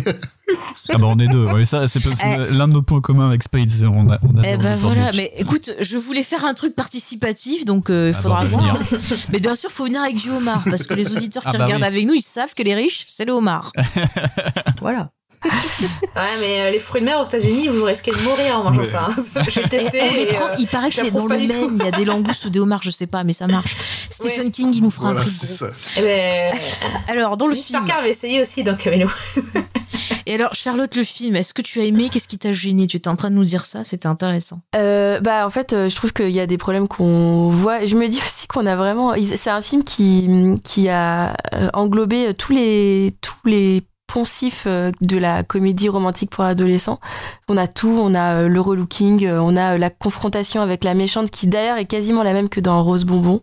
Ah 0.89 0.97
bah 0.97 1.07
on 1.07 1.17
est 1.19 1.27
deux. 1.27 1.45
Ouais, 1.45 1.63
ça, 1.65 1.87
c'est 1.87 1.99
Eh. 2.05 2.53
l'un 2.53 2.67
de 2.67 2.73
nos 2.73 2.81
points 2.81 2.99
communs 3.01 3.27
avec 3.27 3.41
Spade, 3.43 3.69
c'est 3.69 3.85
on 3.85 4.09
a, 4.09 4.19
on 4.23 4.37
a 4.37 4.41
Eh 4.45 4.57
ben 4.57 4.75
voilà, 4.77 5.11
mais 5.15 5.31
écoute, 5.37 5.71
je 5.79 5.97
voulais 5.97 6.23
faire 6.23 6.43
un 6.45 6.53
truc 6.53 6.75
participatif, 6.75 7.63
donc 7.65 7.89
euh, 7.89 8.09
il 8.11 8.15
Ah 8.17 8.21
faudra 8.21 8.43
bah, 8.43 8.49
voir. 8.49 8.77
venir. 8.77 9.01
Mais 9.31 9.39
bien 9.39 9.55
sûr, 9.55 9.71
faut 9.71 9.85
venir 9.85 10.01
avec 10.01 10.17
du 10.17 10.29
homard, 10.29 10.63
parce 10.69 10.83
que 10.83 10.93
les 10.93 11.11
auditeurs 11.13 11.43
qui 11.43 11.49
Ah 11.55 11.57
bah 11.59 11.65
regardent 11.65 11.81
oui. 11.83 11.87
avec 11.87 12.05
nous, 12.05 12.13
ils 12.13 12.21
savent 12.21 12.53
que 12.53 12.63
les 12.63 12.75
riches, 12.75 13.05
c'est 13.07 13.25
le 13.25 13.31
homard. 13.33 13.71
voilà. 14.81 15.09
Ouais, 16.15 16.37
mais 16.41 16.61
euh, 16.67 16.71
les 16.71 16.79
fruits 16.79 17.01
de 17.01 17.05
mer 17.05 17.19
aux 17.19 17.23
États-Unis, 17.25 17.67
vous 17.69 17.83
risquez 17.85 18.11
de 18.11 18.17
mourir 18.17 18.59
en 18.59 18.63
mangeant 18.65 18.83
ça. 18.83 19.07
hein. 19.09 19.43
J'ai 19.47 19.63
testé. 19.63 19.97
Et 19.99 20.11
les 20.11 20.21
et, 20.23 20.25
prend- 20.33 20.45
euh, 20.47 20.55
il 20.59 20.67
paraît 20.67 20.89
qu'il 20.89 21.05
est 21.05 21.11
dans 21.11 21.25
le 21.25 21.37
Maine, 21.37 21.51
il 21.79 21.83
y 21.83 21.87
a 21.87 21.91
des 21.91 22.05
langoustes 22.05 22.45
ou 22.45 22.49
des 22.49 22.59
homards, 22.59 22.83
je 22.83 22.89
sais 22.91 23.07
pas, 23.07 23.23
mais 23.23 23.33
ça 23.33 23.47
marche. 23.47 23.73
Stephen 24.09 24.51
King, 24.51 24.71
il 24.73 24.83
nous 24.83 24.91
fera 24.91 25.13
Voilà, 25.13 25.21
un 25.21 25.23
prix. 25.23 25.31
ça. 25.31 25.67
Eh 25.97 26.01
ben, 26.01 26.51
Alors, 27.07 27.37
dans 27.37 27.47
le 27.47 27.55
Miss 27.55 27.67
film. 27.67 27.85
Avait 27.97 28.09
essayé 28.09 28.41
aussi 28.41 28.63
dans 28.63 28.75
Camelo. 28.75 29.07
Et 30.25 30.35
alors, 30.35 30.53
Charlotte, 30.53 30.95
le 30.95 31.03
film, 31.03 31.35
est-ce 31.35 31.53
que 31.53 31.61
tu 31.61 31.79
as 31.81 31.85
aimé? 31.85 32.09
Qu'est-ce 32.11 32.27
qui 32.27 32.37
t'a 32.37 32.53
gêné? 32.53 32.87
Tu 32.87 32.97
étais 32.97 33.07
en 33.09 33.15
train 33.15 33.29
de 33.29 33.35
nous 33.35 33.43
dire 33.45 33.65
ça, 33.65 33.83
c'était 33.83 34.07
intéressant. 34.07 34.61
Euh, 34.75 35.19
bah 35.19 35.45
en 35.45 35.49
fait 35.49 35.73
euh, 35.73 35.89
je 35.89 35.95
trouve 35.95 36.13
qu'il 36.13 36.29
y 36.31 36.39
a 36.39 36.47
des 36.47 36.57
problèmes 36.57 36.87
qu'on 36.87 37.49
voit 37.49 37.83
et 37.83 37.87
je 37.87 37.95
me 37.97 38.07
dis 38.07 38.17
aussi 38.17 38.47
qu'on 38.47 38.65
a 38.65 38.75
vraiment 38.75 39.13
c'est 39.35 39.49
un 39.49 39.61
film 39.61 39.83
qui 39.83 40.27
qui 40.63 40.87
a 40.89 41.35
euh, 41.53 41.69
englobé 41.73 42.33
tous 42.33 42.53
les 42.53 43.13
tous 43.21 43.35
les 43.45 43.83
poncifs 44.11 44.65
euh, 44.67 44.91
de 45.01 45.17
la 45.17 45.43
comédie 45.43 45.89
romantique 45.89 46.29
pour 46.31 46.43
adolescents. 46.43 46.99
On 47.47 47.57
a 47.57 47.67
tout, 47.67 47.99
on 48.01 48.13
a 48.13 48.35
euh, 48.35 48.47
le 48.47 48.59
relooking, 48.59 49.25
euh, 49.25 49.39
on 49.41 49.55
a 49.55 49.77
la 49.77 49.89
confrontation 49.89 50.61
avec 50.61 50.83
la 50.83 50.93
méchante 50.93 51.31
qui 51.31 51.47
d'ailleurs 51.47 51.77
est 51.77 51.85
quasiment 51.85 52.23
la 52.23 52.33
même 52.33 52.49
que 52.49 52.59
dans 52.59 52.83
Rose 52.83 53.05
Bonbon. 53.05 53.41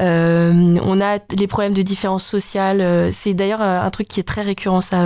Euh, 0.00 0.76
on 0.84 1.00
a 1.00 1.18
les 1.36 1.46
problèmes 1.46 1.72
de 1.72 1.82
différence 1.82 2.24
sociale. 2.24 3.10
C'est 3.12 3.34
d'ailleurs 3.34 3.62
un 3.62 3.88
truc 3.90 4.08
qui 4.08 4.20
est 4.20 4.24
très 4.24 4.42
récurrent 4.42 4.82
ça 4.82 5.02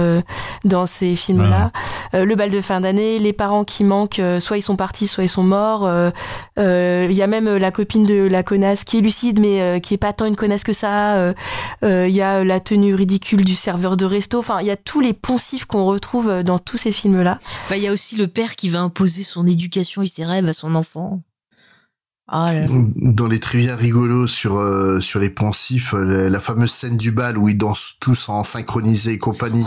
dans 0.65 0.85
ces 0.87 1.15
films-là. 1.15 1.71
Euh, 2.15 2.25
le 2.25 2.35
bal 2.35 2.51
de 2.51 2.61
fin 2.61 2.81
d'année, 2.81 3.21
les 3.21 3.33
parents 3.33 3.63
qui 3.63 3.85
manquent, 3.85 4.21
soit 4.41 4.59
ils 4.59 4.63
sont 4.63 4.75
partis, 4.75 5.07
soit 5.07 5.23
ils 5.25 5.29
sont 5.29 5.45
morts. 5.45 5.87
Euh, 5.87 7.07
Il 7.09 7.17
y 7.17 7.23
a 7.23 7.29
même 7.29 7.57
la 7.57 7.71
copine 7.71 8.05
de 8.05 8.27
la 8.27 8.43
connasse 8.43 8.83
qui 8.85 8.99
est 8.99 9.01
lucide, 9.01 9.39
mais 9.39 9.81
qui 9.81 9.95
est 9.95 9.99
pas 9.99 10.13
tant 10.13 10.27
une 10.27 10.37
connasse 10.37 10.65
que 10.65 10.73
ça. 10.73 11.33
Il 11.83 12.09
y 12.09 12.23
a 12.23 12.43
la 12.43 12.59
tenue 12.59 12.95
ridicule 12.95 13.45
du 13.45 13.55
serveur 13.55 13.97
de 13.97 14.05
resto. 14.05 14.39
Enfin, 14.41 14.59
il 14.61 14.67
y 14.67 14.71
a 14.71 14.77
tous 14.91 14.99
les 14.99 15.13
poncifs 15.13 15.67
qu'on 15.67 15.85
retrouve 15.85 16.29
euh, 16.29 16.43
dans 16.43 16.59
tous 16.59 16.77
ces 16.77 16.91
films-là. 16.91 17.39
Bah, 17.69 17.77
Il 17.77 17.83
y 17.85 17.87
a 17.87 17.93
aussi 17.93 18.17
le 18.17 18.27
père 18.27 18.57
qui 18.57 18.69
va 18.69 18.81
imposer 18.81 19.23
son 19.23 19.47
éducation 19.47 20.03
et 20.03 20.09
ses 20.09 20.25
rêves 20.25 20.49
à 20.49 20.53
son 20.53 20.75
enfant. 20.75 21.23
Ah 22.27 22.53
là 22.53 22.63
là. 22.63 22.67
Dans 22.97 23.29
les 23.29 23.39
trivia 23.39 23.77
rigolos 23.77 24.27
sur 24.27 24.59
euh, 24.59 24.99
sur 24.99 25.21
les 25.21 25.31
poncifs, 25.31 25.95
euh, 25.95 26.03
la, 26.05 26.29
la 26.29 26.41
fameuse 26.41 26.73
scène 26.73 26.97
du 26.97 27.13
bal 27.13 27.39
où 27.39 27.49
ils 27.49 27.57
dansent 27.57 27.95
tous 28.01 28.29
en 28.29 28.43
synchronisé 28.43 29.13
et 29.13 29.19
compagnie. 29.19 29.65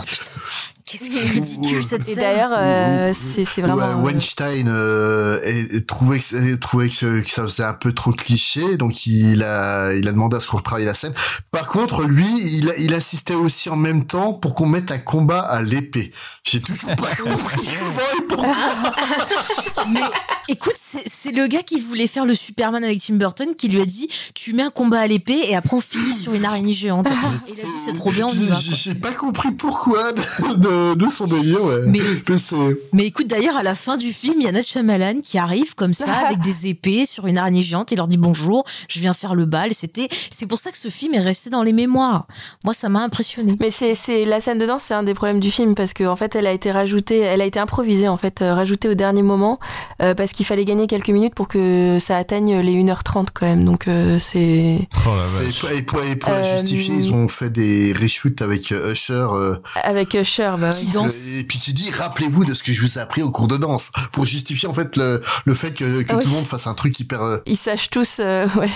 Qu'est-ce 0.86 1.04
qui 1.08 1.16
est 1.16 1.22
ridicule 1.22 1.82
cette 1.82 2.02
Et 2.02 2.14
scène 2.14 2.16
d'ailleurs, 2.16 2.50
euh, 2.52 3.12
c'est 3.14 3.62
vraiment. 3.62 3.76
Ouais, 3.76 3.84
euh, 3.84 3.94
Weinstein 4.12 4.68
euh, 4.68 5.40
est- 5.42 5.74
est- 5.76 5.86
trouvait, 5.86 6.18
que, 6.18 6.54
trouvait 6.56 6.88
que, 6.90 7.20
que 7.20 7.30
ça 7.30 7.42
faisait 7.44 7.64
un 7.64 7.72
peu 7.72 7.92
trop 7.92 8.12
cliché, 8.12 8.76
donc 8.76 9.06
il 9.06 9.42
a, 9.42 9.94
il 9.94 10.06
a 10.06 10.12
demandé 10.12 10.36
à 10.36 10.40
ce 10.40 10.46
qu'on 10.46 10.58
retravaille 10.58 10.84
la 10.84 10.92
scène. 10.92 11.14
Par 11.50 11.68
contre, 11.68 12.02
lui, 12.04 12.26
il, 12.42 12.70
il 12.78 12.92
insistait 12.94 13.34
aussi 13.34 13.70
en 13.70 13.76
même 13.76 14.04
temps 14.06 14.34
pour 14.34 14.54
qu'on 14.54 14.66
mette 14.66 14.92
un 14.92 14.98
combat 14.98 15.40
à 15.40 15.62
l'épée. 15.62 16.12
J'ai 16.46 16.60
toujours 16.60 16.94
pas 16.96 17.14
compris 17.24 17.56
comment 17.78 18.18
et 18.18 18.26
pourquoi. 18.28 18.54
Mais 19.90 20.00
écoute, 20.48 20.74
c'est 20.76 21.02
c'est 21.06 21.30
le 21.32 21.46
gars 21.46 21.62
qui 21.62 21.80
voulait 21.80 22.06
faire 22.06 22.26
le 22.26 22.34
Superman 22.34 22.84
avec 22.84 23.00
Tim 23.00 23.14
Burton 23.14 23.48
qui 23.56 23.68
lui 23.68 23.80
a 23.80 23.86
dit 23.86 24.08
Tu 24.34 24.52
mets 24.52 24.62
un 24.64 24.70
combat 24.70 25.00
à 25.00 25.06
l'épée 25.06 25.38
et 25.48 25.56
après 25.56 25.76
on 25.76 25.80
finit 25.80 26.12
sur 26.14 26.34
une 26.34 26.44
araignée 26.44 26.74
géante. 26.74 27.06
Et 27.10 27.14
il 27.14 27.60
a 27.60 27.64
dit 27.64 27.74
C'est 27.86 27.92
trop 27.94 28.10
bien, 28.12 28.26
on 28.26 28.30
y 28.34 28.44
va. 28.46 28.58
J'ai 28.58 28.74
j'ai 28.74 28.94
pas 28.94 29.12
compris 29.12 29.50
pourquoi 29.52 30.12
de, 30.12 30.20
de, 30.56 30.74
de 30.94 31.08
son 31.08 31.26
délire, 31.26 31.62
ouais. 31.64 31.82
Mais- 32.92 33.06
écoute, 33.06 33.26
d'ailleurs, 33.26 33.56
à 33.56 33.62
la 33.62 33.74
fin 33.74 33.96
du 33.96 34.12
film, 34.12 34.34
il 34.38 34.44
y 34.44 34.48
a 34.48 34.52
Nath 34.52 34.66
Shyamalan 34.66 35.20
qui 35.22 35.38
arrive 35.38 35.74
comme 35.74 35.94
ça 35.94 36.12
avec 36.26 36.40
des 36.42 36.68
épées 36.68 37.06
sur 37.06 37.26
une 37.26 37.38
araignée 37.38 37.62
géante 37.62 37.92
et 37.92 37.96
leur 37.96 38.08
dit 38.08 38.16
bonjour, 38.16 38.64
je 38.88 39.00
viens 39.00 39.14
faire 39.14 39.34
le 39.34 39.44
bal. 39.46 39.72
C'était, 39.74 40.08
c'est 40.30 40.46
pour 40.46 40.58
ça 40.58 40.70
que 40.70 40.76
ce 40.78 40.88
film 40.88 41.14
est 41.14 41.20
resté 41.20 41.50
dans 41.50 41.62
les 41.62 41.72
mémoires. 41.72 42.26
Moi, 42.64 42.74
ça 42.74 42.88
m'a 42.88 43.00
impressionné. 43.02 43.54
Mais 43.60 43.70
c'est 43.70 43.94
c'est 43.94 44.24
la 44.24 44.40
scène 44.40 44.58
de 44.58 44.66
danse, 44.66 44.82
c'est 44.84 44.94
un 44.94 45.02
des 45.02 45.14
problèmes 45.14 45.40
du 45.40 45.50
film 45.50 45.74
parce 45.74 45.92
qu'en 45.94 46.12
en 46.12 46.16
fait, 46.16 46.34
elle 46.36 46.46
a 46.46 46.52
été 46.52 46.70
rajoutée, 46.72 47.20
elle 47.20 47.40
a 47.40 47.44
été 47.46 47.58
improvisée 47.58 48.08
en 48.08 48.16
fait, 48.16 48.42
euh, 48.42 48.54
rajoutée 48.54 48.88
au 48.88 48.94
dernier 48.94 49.22
moment 49.22 49.58
euh, 50.02 50.14
parce 50.14 50.32
qu'il 50.32 50.46
fallait 50.46 50.64
gagner 50.64 50.86
quelques 50.86 51.10
minutes 51.10 51.34
pour 51.34 51.48
que 51.48 51.98
ça 52.00 52.16
atteigne 52.16 52.60
les 52.60 52.74
1h30 52.82 53.26
quand 53.32 53.46
même. 53.46 53.64
Donc 53.64 53.88
euh, 53.88 54.18
c'est 54.18 54.38
Et 54.38 54.88
pour, 54.92 55.70
et 55.70 55.82
pour- 55.82 56.02
et 56.04 56.16
pour 56.16 56.30
la 56.32 56.38
Euh, 56.38 56.58
justifier, 56.58 56.94
ils 56.94 57.12
ont 57.12 57.28
fait 57.28 57.50
des 57.50 57.92
reshoots 57.92 58.40
avec 58.42 58.72
euh, 58.72 58.92
Usher. 58.92 59.12
euh, 59.32 59.54
avec 59.82 60.14
Usher, 60.14 60.52
bah 60.70 60.76
oui. 60.82 60.90
euh, 60.96 61.40
Et 61.40 61.44
puis 61.44 61.58
tu 61.58 61.72
dis, 61.72 61.90
rappelez-vous 61.90 62.44
de 62.44 62.54
ce 62.54 62.62
que 62.62 62.72
je 62.72 62.80
vous 62.80 62.98
ai 62.98 63.00
appris 63.00 63.22
au 63.22 63.30
cours 63.30 63.48
de 63.48 63.56
danse, 63.56 63.90
pour 64.12 64.24
justifier 64.26 64.68
en 64.68 64.74
fait 64.74 64.96
le, 64.96 65.22
le 65.44 65.54
fait 65.54 65.72
que, 65.72 66.02
que 66.02 66.12
Ah 66.12 66.16
tout 66.18 66.28
le 66.28 66.34
monde 66.34 66.46
fasse 66.46 66.66
un 66.66 66.74
truc 66.74 66.98
hyper. 67.00 67.22
euh, 67.22 67.38
Ils 67.46 67.56
sachent 67.56 67.90
tous, 67.90 68.18
euh, 68.20 68.46
ouais. 68.56 68.70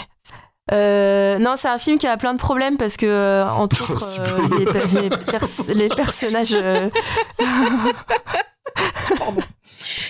Euh, 0.71 1.39
non, 1.39 1.55
c'est 1.57 1.69
un 1.69 1.79
film 1.79 1.99
qui 1.99 2.07
a 2.07 2.19
plein 2.19 2.35
de 2.35 2.39
problèmes 2.39 2.77
parce 2.77 2.99
que, 2.99 3.07
euh, 3.07 3.49
entre 3.49 3.91
autres, 3.91 4.21
euh, 4.21 4.59
les, 4.59 4.65
per- 4.67 5.01
les 5.01 5.09
pers- 5.09 5.75
les 5.75 5.89
personnages. 5.89 6.55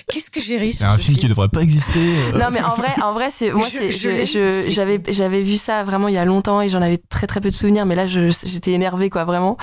Qu'est-ce 0.09 0.31
que 0.31 0.41
j'ai 0.41 0.57
ri 0.57 0.73
C'est 0.73 0.85
un 0.85 0.97
film 0.97 1.17
qui 1.17 1.27
devrait 1.27 1.49
pas 1.49 1.61
exister. 1.61 1.99
euh. 2.33 2.37
Non 2.37 2.47
mais 2.51 2.61
en 2.61 2.73
vrai, 2.75 2.89
en 3.03 3.13
vrai 3.13 3.29
c'est 3.29 3.51
moi 3.51 3.67
c'est 3.69 3.91
j'avais 4.69 5.01
j'avais 5.09 5.41
vu 5.41 5.57
ça 5.57 5.83
vraiment 5.83 6.07
il 6.07 6.15
y 6.15 6.17
a 6.17 6.25
longtemps 6.25 6.61
et 6.61 6.69
j'en 6.69 6.81
avais 6.81 6.97
très 6.97 7.27
très 7.27 7.39
peu 7.41 7.49
de 7.49 7.55
souvenirs 7.55 7.85
mais 7.85 7.95
là 7.95 8.05
j'étais 8.07 8.71
énervée 8.71 9.09
quoi 9.09 9.25
vraiment. 9.25 9.57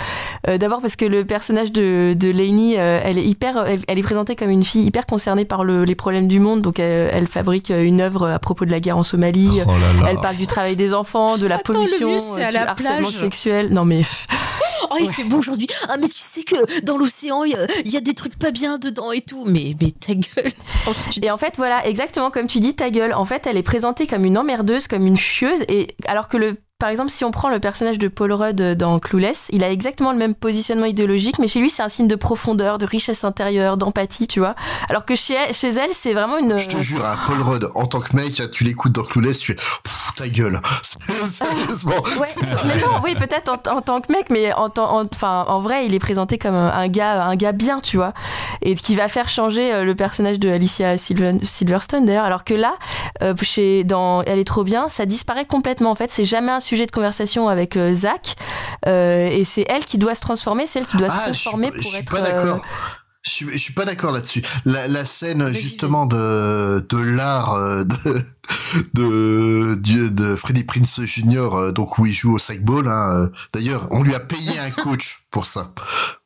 Euh, 0.48 0.58
D'abord 0.58 0.80
parce 0.80 0.96
que 0.96 1.04
le 1.04 1.24
personnage 1.24 1.72
de 1.72 2.14
de 2.16 2.28
Lainey 2.28 2.78
euh, 2.78 3.00
elle 3.02 3.18
est 3.18 3.24
hyper 3.24 3.64
elle, 3.66 3.80
elle 3.88 3.98
est 3.98 4.02
présentée 4.02 4.36
comme 4.36 4.50
une 4.50 4.64
fille 4.64 4.84
hyper 4.84 5.06
concernée 5.06 5.44
par 5.44 5.64
le- 5.64 5.84
les 5.84 5.94
problèmes 5.94 6.28
du 6.28 6.38
monde 6.40 6.62
donc 6.62 6.78
euh, 6.80 7.10
elle 7.12 7.26
fabrique 7.26 7.70
une 7.70 8.00
œuvre 8.00 8.28
à 8.28 8.38
propos 8.38 8.64
de 8.64 8.70
la 8.70 8.80
guerre 8.80 8.98
en 8.98 9.02
Somalie. 9.02 9.48
Oh 9.66 9.70
là 9.70 10.02
là. 10.02 10.08
Elle 10.10 10.20
parle 10.20 10.36
du 10.36 10.46
travail 10.46 10.76
des 10.76 10.94
enfants, 10.94 11.36
de 11.38 11.46
la 11.46 11.56
Attends, 11.56 11.72
pollution, 11.74 12.10
euh, 12.38 12.44
à 12.44 12.48
du 12.48 12.54
la 12.54 12.70
harcèlement 12.70 13.08
plage. 13.08 13.20
sexuel. 13.20 13.68
Non 13.72 13.84
mais 13.84 14.02
Oh, 14.90 14.96
il 15.00 15.08
fait 15.10 15.24
bon 15.24 15.38
aujourd'hui. 15.38 15.66
Ah, 15.88 15.94
mais 16.00 16.06
tu 16.06 16.14
sais 16.20 16.42
que 16.42 16.82
dans 16.82 16.96
l'océan, 16.96 17.42
il 17.44 17.52
y 17.52 17.54
a- 17.54 17.66
il 17.84 17.90
y, 17.90 17.96
a 17.96 18.00
des 18.00 18.14
trucs 18.14 18.38
pas 18.38 18.50
bien 18.52 18.78
dedans 18.78 19.10
et 19.10 19.20
tout. 19.20 19.44
Mais, 19.46 19.74
mais 19.80 19.92
ta 20.00 20.14
gueule. 20.14 20.52
Et 21.22 21.30
en 21.30 21.36
fait, 21.36 21.54
voilà, 21.56 21.86
exactement 21.86 22.30
comme 22.30 22.46
tu 22.46 22.60
dis, 22.60 22.74
ta 22.74 22.90
gueule. 22.90 23.14
En 23.14 23.24
fait, 23.24 23.46
elle 23.46 23.56
est 23.56 23.62
présentée 23.62 24.06
comme 24.06 24.24
une 24.24 24.38
emmerdeuse, 24.38 24.88
comme 24.88 25.06
une 25.06 25.16
chieuse. 25.16 25.62
Et 25.68 25.96
alors 26.06 26.28
que 26.28 26.36
le. 26.36 26.56
Par 26.78 26.90
exemple, 26.90 27.08
si 27.08 27.24
on 27.24 27.30
prend 27.30 27.48
le 27.48 27.58
personnage 27.58 27.98
de 27.98 28.06
Paul 28.06 28.32
Rudd 28.34 28.60
dans 28.76 28.98
Clueless, 28.98 29.46
il 29.50 29.64
a 29.64 29.70
exactement 29.70 30.12
le 30.12 30.18
même 30.18 30.34
positionnement 30.34 30.84
idéologique, 30.84 31.38
mais 31.38 31.48
chez 31.48 31.58
lui, 31.58 31.70
c'est 31.70 31.82
un 31.82 31.88
signe 31.88 32.06
de 32.06 32.16
profondeur, 32.16 32.76
de 32.76 32.84
richesse 32.84 33.24
intérieure, 33.24 33.78
d'empathie, 33.78 34.26
tu 34.28 34.40
vois. 34.40 34.54
Alors 34.90 35.06
que 35.06 35.14
chez 35.14 35.32
elle, 35.32 35.54
chez 35.54 35.68
elle 35.70 35.88
c'est 35.94 36.12
vraiment 36.12 36.36
une. 36.36 36.58
Je 36.58 36.68
te 36.68 36.76
jure, 36.76 37.02
hein, 37.02 37.16
Paul 37.26 37.40
Rudd, 37.40 37.70
en 37.74 37.86
tant 37.86 38.00
que 38.00 38.14
mec, 38.14 38.42
tu 38.52 38.64
l'écoutes 38.64 38.92
dans 38.92 39.04
Clueless, 39.04 39.38
tu 39.38 39.52
fais 39.52 39.54
Pff, 39.54 40.10
ta 40.18 40.28
gueule. 40.28 40.60
Sérieusement. 41.24 41.92
Ouais, 42.20 42.28
mais 42.66 42.76
non, 42.82 43.00
oui, 43.02 43.14
peut-être 43.14 43.50
en, 43.50 43.74
en 43.74 43.80
tant 43.80 44.02
que 44.02 44.12
mec, 44.12 44.26
mais 44.30 44.52
en, 44.52 44.66
en- 44.76 45.06
enfin, 45.10 45.46
en 45.48 45.60
vrai, 45.60 45.86
il 45.86 45.94
est 45.94 45.98
présenté 45.98 46.36
comme 46.36 46.54
un, 46.54 46.88
gars, 46.88 47.24
un 47.24 47.36
gars 47.36 47.52
bien, 47.52 47.80
tu 47.80 47.96
vois, 47.96 48.12
et 48.60 48.74
qui 48.74 48.94
va 48.96 49.08
faire 49.08 49.30
changer 49.30 49.72
euh, 49.72 49.84
le 49.84 49.94
personnage 49.94 50.38
de 50.38 50.50
Alicia 50.50 50.98
Silver- 50.98 51.38
Silverstone 51.42 52.04
d'ailleurs. 52.04 52.26
Alors 52.26 52.44
que 52.44 52.52
là, 52.52 52.74
euh, 53.22 53.32
chez, 53.40 53.82
dans 53.84 54.20
Elle 54.24 54.38
est 54.38 54.44
trop 54.44 54.62
bien, 54.62 54.88
ça 54.90 55.06
disparaît 55.06 55.46
complètement. 55.46 55.90
En 55.90 55.94
fait, 55.94 56.10
c'est 56.10 56.26
jamais 56.26 56.52
un 56.52 56.60
sujet 56.66 56.86
de 56.86 56.90
conversation 56.92 57.48
avec 57.48 57.76
euh, 57.76 57.94
Zach, 57.94 58.36
euh, 58.86 59.28
et 59.30 59.44
c'est 59.44 59.64
elle 59.68 59.84
qui 59.84 59.98
doit 59.98 60.14
se 60.14 60.20
transformer, 60.20 60.66
c'est 60.66 60.80
elle 60.80 60.86
qui 60.86 60.96
doit 60.98 61.08
se 61.08 61.14
Ah, 61.18 61.24
transformer 61.26 61.70
je 61.74 61.80
pour 61.82 61.90
suis 61.92 62.00
être. 62.00 62.10
pas 62.10 62.18
euh, 62.18 62.22
d'accord. 62.22 62.62
Je 63.22 63.30
suis, 63.32 63.48
je 63.48 63.58
suis 63.58 63.72
pas 63.72 63.84
d'accord 63.84 64.12
là-dessus. 64.12 64.40
La, 64.66 64.86
la 64.86 65.04
scène 65.04 65.48
justement 65.52 66.06
de 66.06 66.86
de 66.88 67.16
l'art 67.16 67.54
euh, 67.54 67.82
de 68.94 69.74
de 69.74 70.08
de 70.08 70.36
Freddie 70.36 70.62
Prince 70.62 71.00
Jr. 71.04 71.54
euh, 71.54 71.72
donc 71.72 71.98
où 71.98 72.06
il 72.06 72.12
joue 72.12 72.34
au 72.34 72.38
sackball. 72.38 72.86
Hein, 72.86 73.10
euh. 73.14 73.28
D'ailleurs, 73.52 73.88
on 73.90 74.04
lui 74.04 74.14
a 74.14 74.20
payé 74.20 74.58
un 74.60 74.70
coach 74.70 75.24
pour 75.32 75.44
ça. 75.46 75.72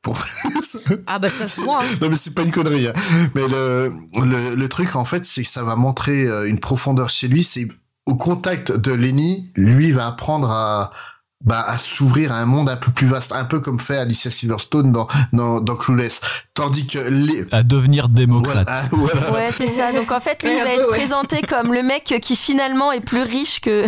Pour 0.02 0.18
Ah, 1.06 1.18
bah 1.18 1.30
ça 1.30 1.48
se 1.48 1.62
voit. 1.62 1.78
hein. 1.82 1.86
non 2.02 2.10
mais 2.10 2.16
c'est 2.16 2.34
pas 2.34 2.42
une 2.42 2.52
connerie. 2.52 2.88
hein. 2.88 2.92
Mais 3.34 3.48
le, 3.48 3.92
le 4.22 4.54
le 4.54 4.68
truc 4.68 4.94
en 4.94 5.04
fait, 5.06 5.24
c'est 5.24 5.42
que 5.42 5.48
ça 5.48 5.62
va 5.62 5.76
montrer 5.76 6.26
euh, 6.26 6.48
une 6.48 6.60
profondeur 6.60 7.08
chez 7.08 7.28
lui. 7.28 7.42
C'est 7.42 7.66
au 8.10 8.16
contact 8.16 8.72
de 8.72 8.92
Lenny, 8.92 9.50
lui 9.56 9.92
va 9.92 10.06
apprendre 10.08 10.50
à 10.50 10.90
bah, 11.42 11.64
à 11.66 11.78
s'ouvrir 11.78 12.32
à 12.32 12.36
un 12.36 12.44
monde 12.44 12.68
un 12.68 12.76
peu 12.76 12.90
plus 12.92 13.06
vaste, 13.06 13.32
un 13.32 13.46
peu 13.46 13.60
comme 13.60 13.80
fait 13.80 13.96
Alicia 13.96 14.30
Silverstone 14.30 14.92
dans 14.92 15.08
dans, 15.32 15.62
dans 15.62 15.74
Clueless. 15.74 16.20
Tandis 16.52 16.86
que 16.86 16.98
les 16.98 17.46
À 17.50 17.62
devenir 17.62 18.10
démocrate. 18.10 18.68
voilà, 18.90 19.08
voilà. 19.14 19.32
Ouais, 19.32 19.48
c'est 19.50 19.66
ça. 19.66 19.90
Donc 19.92 20.12
en 20.12 20.20
fait, 20.20 20.42
lui, 20.42 20.50
il 20.54 20.58
va 20.58 20.64
peu, 20.64 20.70
être 20.82 20.90
ouais. 20.90 20.98
présenté 20.98 21.40
comme 21.40 21.72
le 21.72 21.82
mec 21.82 22.14
qui 22.20 22.36
finalement 22.36 22.92
est 22.92 23.00
plus 23.00 23.22
riche 23.22 23.62
que. 23.62 23.86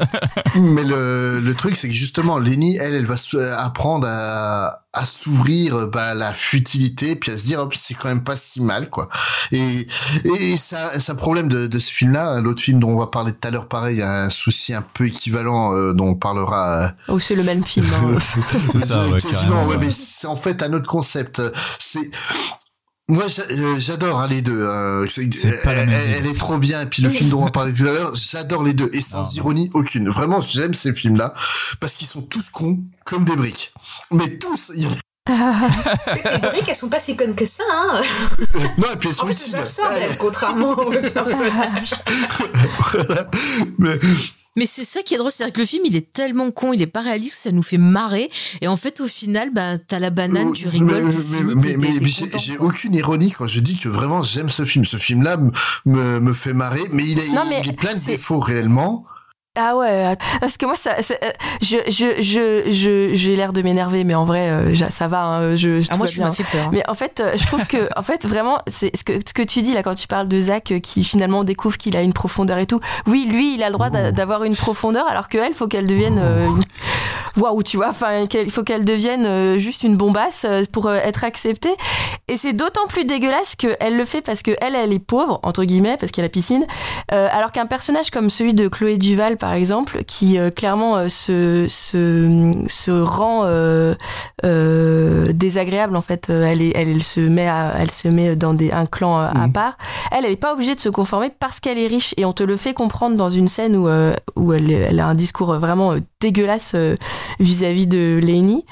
Mais 0.56 0.84
le, 0.84 1.40
le 1.40 1.54
truc, 1.54 1.76
c'est 1.76 1.88
que 1.88 1.94
justement, 1.94 2.38
Lenny, 2.38 2.76
elle, 2.76 2.92
elle 2.94 3.06
va 3.06 3.14
s- 3.14 3.34
apprendre 3.56 4.06
à, 4.06 4.82
à 4.92 5.04
s'ouvrir 5.04 5.86
bah, 5.88 6.06
à 6.08 6.14
la 6.14 6.32
futilité, 6.32 7.14
puis 7.14 7.30
à 7.30 7.38
se 7.38 7.44
dire, 7.44 7.60
hop, 7.60 7.72
c'est 7.74 7.94
quand 7.94 8.08
même 8.08 8.24
pas 8.24 8.36
si 8.36 8.60
mal, 8.60 8.90
quoi. 8.90 9.08
Et, 9.52 9.86
et 10.24 10.56
ça- 10.56 10.98
c'est 10.98 11.12
un 11.12 11.14
problème 11.14 11.48
de, 11.48 11.68
de 11.68 11.78
ce 11.78 11.90
film-là. 11.92 12.40
L'autre 12.40 12.60
film 12.60 12.80
dont 12.80 12.90
on 12.90 12.98
va 12.98 13.06
parler 13.06 13.32
tout 13.32 13.46
à 13.46 13.50
l'heure, 13.52 13.68
pareil, 13.68 13.96
il 13.96 14.00
y 14.00 14.02
a 14.02 14.24
un 14.24 14.30
souci 14.30 14.74
un 14.74 14.82
peu 14.82 15.06
équivalent 15.06 15.74
euh, 15.76 15.92
dont 15.92 16.08
on 16.08 16.14
parlera. 16.16 16.86
euh, 16.86 16.88
Oh, 17.08 17.18
c'est 17.20 17.36
le 17.36 17.44
même 17.44 17.62
film. 17.64 17.86
hein. 17.94 18.18
C'est 18.72 18.84
ça, 18.84 19.06
ouais, 19.08 19.18
quasiment, 19.20 19.30
carrément, 19.32 19.62
ouais, 19.66 19.76
ouais. 19.76 19.78
mais 19.86 19.90
c'est 19.92 20.26
en 20.26 20.36
fait 20.36 20.60
un 20.62 20.72
autre 20.72 20.86
concept. 20.88 21.40
C'est 21.78 22.10
moi, 23.10 23.24
euh, 23.50 23.74
j'adore 23.78 24.20
hein, 24.20 24.26
les 24.28 24.40
deux. 24.42 24.60
euh, 24.62 25.06
pas 25.64 25.74
la 25.74 25.82
elle, 25.82 25.88
même 25.90 26.00
elle- 26.00 26.16
elle 26.18 26.26
est 26.26 26.38
trop 26.38 26.58
bien. 26.58 26.82
Et 26.82 26.86
puis 26.86 27.02
le 27.02 27.10
film 27.10 27.30
dont 27.30 27.40
on 27.40 27.44
va 27.44 27.50
parler 27.50 27.72
tout 27.72 27.82
à 27.86 27.92
l'heure, 27.92 28.12
j'adore 28.14 28.62
les 28.62 28.72
deux. 28.74 28.90
Et 28.92 29.00
sans 29.00 29.34
ironie 29.34 29.70
aucune. 29.74 30.08
Vraiment, 30.08 30.40
j'aime 30.40 30.74
ces 30.74 30.94
films-là. 30.94 31.34
Parce 31.80 31.94
qu'ils 31.94 32.06
sont 32.08 32.22
tous 32.22 32.50
cons 32.50 32.78
comme 33.04 33.24
des 33.24 33.36
briques. 33.36 33.72
Mais 34.10 34.36
tous. 34.38 34.72
y 34.74 34.86
les 35.30 36.38
briques, 36.38 36.68
elles 36.68 36.74
sont 36.74 36.88
pas 36.88 36.98
si 36.98 37.14
connes 37.14 37.34
que 37.36 37.44
ça, 37.44 37.62
hein. 37.70 38.00
Non, 38.78 38.86
et 38.92 38.96
puis 38.96 39.10
elles 39.10 39.14
sont 39.14 39.26
En 39.26 39.28
elles 39.28 39.54
absorbent, 39.54 40.16
contrairement 40.18 40.72
aux 40.72 40.90
personnages. 40.90 41.94
Mais 43.78 43.98
Mais 44.56 44.66
c'est 44.66 44.84
ça 44.84 45.02
qui 45.02 45.14
est 45.14 45.18
drôle, 45.18 45.30
c'est 45.30 45.50
que 45.52 45.60
le 45.60 45.66
film 45.66 45.84
il 45.86 45.96
est 45.96 46.12
tellement 46.12 46.50
con, 46.50 46.72
il 46.72 46.82
est 46.82 46.86
pas 46.88 47.02
réaliste, 47.02 47.36
ça 47.36 47.52
nous 47.52 47.62
fait 47.62 47.78
marrer. 47.78 48.28
Et 48.60 48.68
en 48.68 48.76
fait, 48.76 49.00
au 49.00 49.06
final, 49.06 49.50
bah 49.52 49.78
t'as 49.78 50.00
la 50.00 50.10
banane, 50.10 50.52
tu 50.52 50.66
rigoles, 50.66 51.04
mais, 51.04 51.12
tu 51.12 51.18
mais, 51.18 51.42
finis, 51.52 51.54
mais, 51.56 52.00
mais- 52.00 52.38
j'ai 52.38 52.58
aucune 52.58 52.94
ironie 52.94 53.30
quand 53.30 53.46
je 53.46 53.60
dis 53.60 53.76
que 53.76 53.88
vraiment 53.88 54.22
j'aime 54.22 54.50
ce 54.50 54.64
film. 54.64 54.84
Ce 54.84 54.96
film-là 54.96 55.36
me, 55.86 56.20
me, 56.20 56.32
fait 56.32 56.52
marrer, 56.52 56.82
mais 56.92 57.06
il, 57.06 57.20
a, 57.20 57.26
Non, 57.28 57.42
mais 57.48 57.60
il 57.62 57.70
est 57.70 57.72
plein 57.74 57.94
de 57.94 58.04
défauts 58.04 58.40
réellement. 58.40 59.04
Ah 59.62 59.76
ouais, 59.76 60.04
att- 60.06 60.20
parce 60.40 60.56
que 60.56 60.64
moi, 60.64 60.74
ça, 60.74 60.92
euh, 60.92 61.30
je, 61.60 61.76
je, 61.88 62.22
je, 62.22 62.70
je, 62.70 63.10
j'ai 63.14 63.36
l'air 63.36 63.52
de 63.52 63.60
m'énerver, 63.60 64.04
mais 64.04 64.14
en 64.14 64.24
vrai, 64.24 64.48
euh, 64.48 64.74
ça 64.88 65.06
va. 65.06 65.22
hein, 65.24 65.54
je, 65.56 65.82
Ah, 65.90 65.98
moi, 65.98 66.06
bien. 66.06 66.32
fait 66.32 66.44
peur. 66.44 66.66
hein. 66.68 66.70
Mais 66.72 66.82
en 66.88 66.94
fait, 66.94 67.20
euh, 67.20 67.32
je 67.36 67.44
trouve 67.44 67.66
que, 67.66 67.76
en 67.94 68.02
fait, 68.02 68.24
vraiment, 68.26 68.60
c'est 68.66 68.96
ce 68.96 69.04
que, 69.04 69.12
ce 69.26 69.34
que 69.34 69.42
tu 69.42 69.60
dis 69.60 69.74
là 69.74 69.82
quand 69.82 69.94
tu 69.94 70.06
parles 70.08 70.28
de 70.28 70.40
Zach 70.40 70.72
euh, 70.72 70.78
qui 70.80 71.04
finalement 71.04 71.44
découvre 71.44 71.76
qu'il 71.76 71.94
a 71.96 72.00
une 72.02 72.14
profondeur 72.14 72.56
et 72.56 72.66
tout. 72.66 72.80
Oui, 73.06 73.26
lui, 73.28 73.54
il 73.54 73.62
a 73.62 73.66
le 73.66 73.74
droit 73.74 73.90
d'a- 73.90 74.12
d'avoir 74.12 74.44
une 74.44 74.56
profondeur, 74.56 75.06
alors 75.08 75.28
qu'elle, 75.28 75.52
faut 75.52 75.68
qu'elle 75.68 75.86
devienne. 75.86 76.18
euh, 76.22 76.46
une- 76.46 76.62
Waouh, 77.36 77.62
tu 77.62 77.76
vois, 77.76 77.90
enfin, 77.90 78.26
qu'elle- 78.26 78.46
il 78.46 78.50
faut 78.50 78.64
qu'elle 78.64 78.84
devienne 78.84 79.24
euh, 79.24 79.56
juste 79.56 79.84
une 79.84 79.96
bombasse 79.96 80.44
euh, 80.48 80.64
pour 80.72 80.86
euh, 80.86 80.96
être 80.96 81.22
acceptée. 81.22 81.72
Et 82.26 82.36
c'est 82.36 82.52
d'autant 82.52 82.86
plus 82.88 83.04
dégueulasse 83.04 83.54
qu'elle 83.56 83.96
le 83.96 84.04
fait 84.04 84.20
parce 84.20 84.42
que 84.42 84.50
elle, 84.60 84.74
est 84.92 84.98
pauvre 84.98 85.38
entre 85.44 85.64
guillemets 85.64 85.96
parce 85.98 86.10
qu'il 86.12 86.22
y 86.22 86.24
a 86.24 86.26
la 86.26 86.30
piscine, 86.30 86.66
Euh, 87.12 87.28
alors 87.32 87.52
qu'un 87.52 87.66
personnage 87.66 88.10
comme 88.10 88.30
celui 88.30 88.54
de 88.54 88.68
Chloé 88.68 88.96
Duval 88.98 89.36
par 89.36 89.49
exemple, 89.54 90.04
qui 90.06 90.38
euh, 90.38 90.50
clairement 90.50 90.96
euh, 90.96 91.08
se, 91.08 91.66
se 91.68 92.52
se 92.68 92.90
rend 92.90 93.42
euh, 94.44 95.32
désagréable 95.32 95.96
en 95.96 96.00
fait, 96.00 96.30
elle 96.30 96.62
est, 96.62 96.72
elle, 96.74 97.02
se 97.02 97.20
met 97.20 97.48
à, 97.48 97.74
elle 97.78 97.90
se 97.90 98.08
met 98.08 98.36
dans 98.36 98.54
des 98.54 98.70
un 98.72 98.86
clan 98.86 99.18
à 99.18 99.48
part. 99.52 99.76
Elle, 100.12 100.24
elle 100.24 100.32
est 100.32 100.36
pas 100.36 100.52
obligée 100.52 100.74
de 100.74 100.80
se 100.80 100.88
conformer 100.88 101.30
parce 101.38 101.60
qu'elle 101.60 101.78
est 101.78 101.86
riche 101.86 102.14
et 102.16 102.24
on 102.24 102.32
te 102.32 102.42
le 102.42 102.56
fait 102.56 102.74
comprendre 102.74 103.16
dans 103.16 103.30
une 103.30 103.48
scène 103.48 103.76
où 103.76 103.88
où 104.36 104.52
elle, 104.52 104.70
elle 104.70 105.00
a 105.00 105.06
un 105.06 105.14
discours 105.14 105.54
vraiment 105.54 105.94
dégueulasse 106.20 106.74
vis-à-vis 107.38 107.86
de 107.86 108.18
Lénie. 108.22 108.64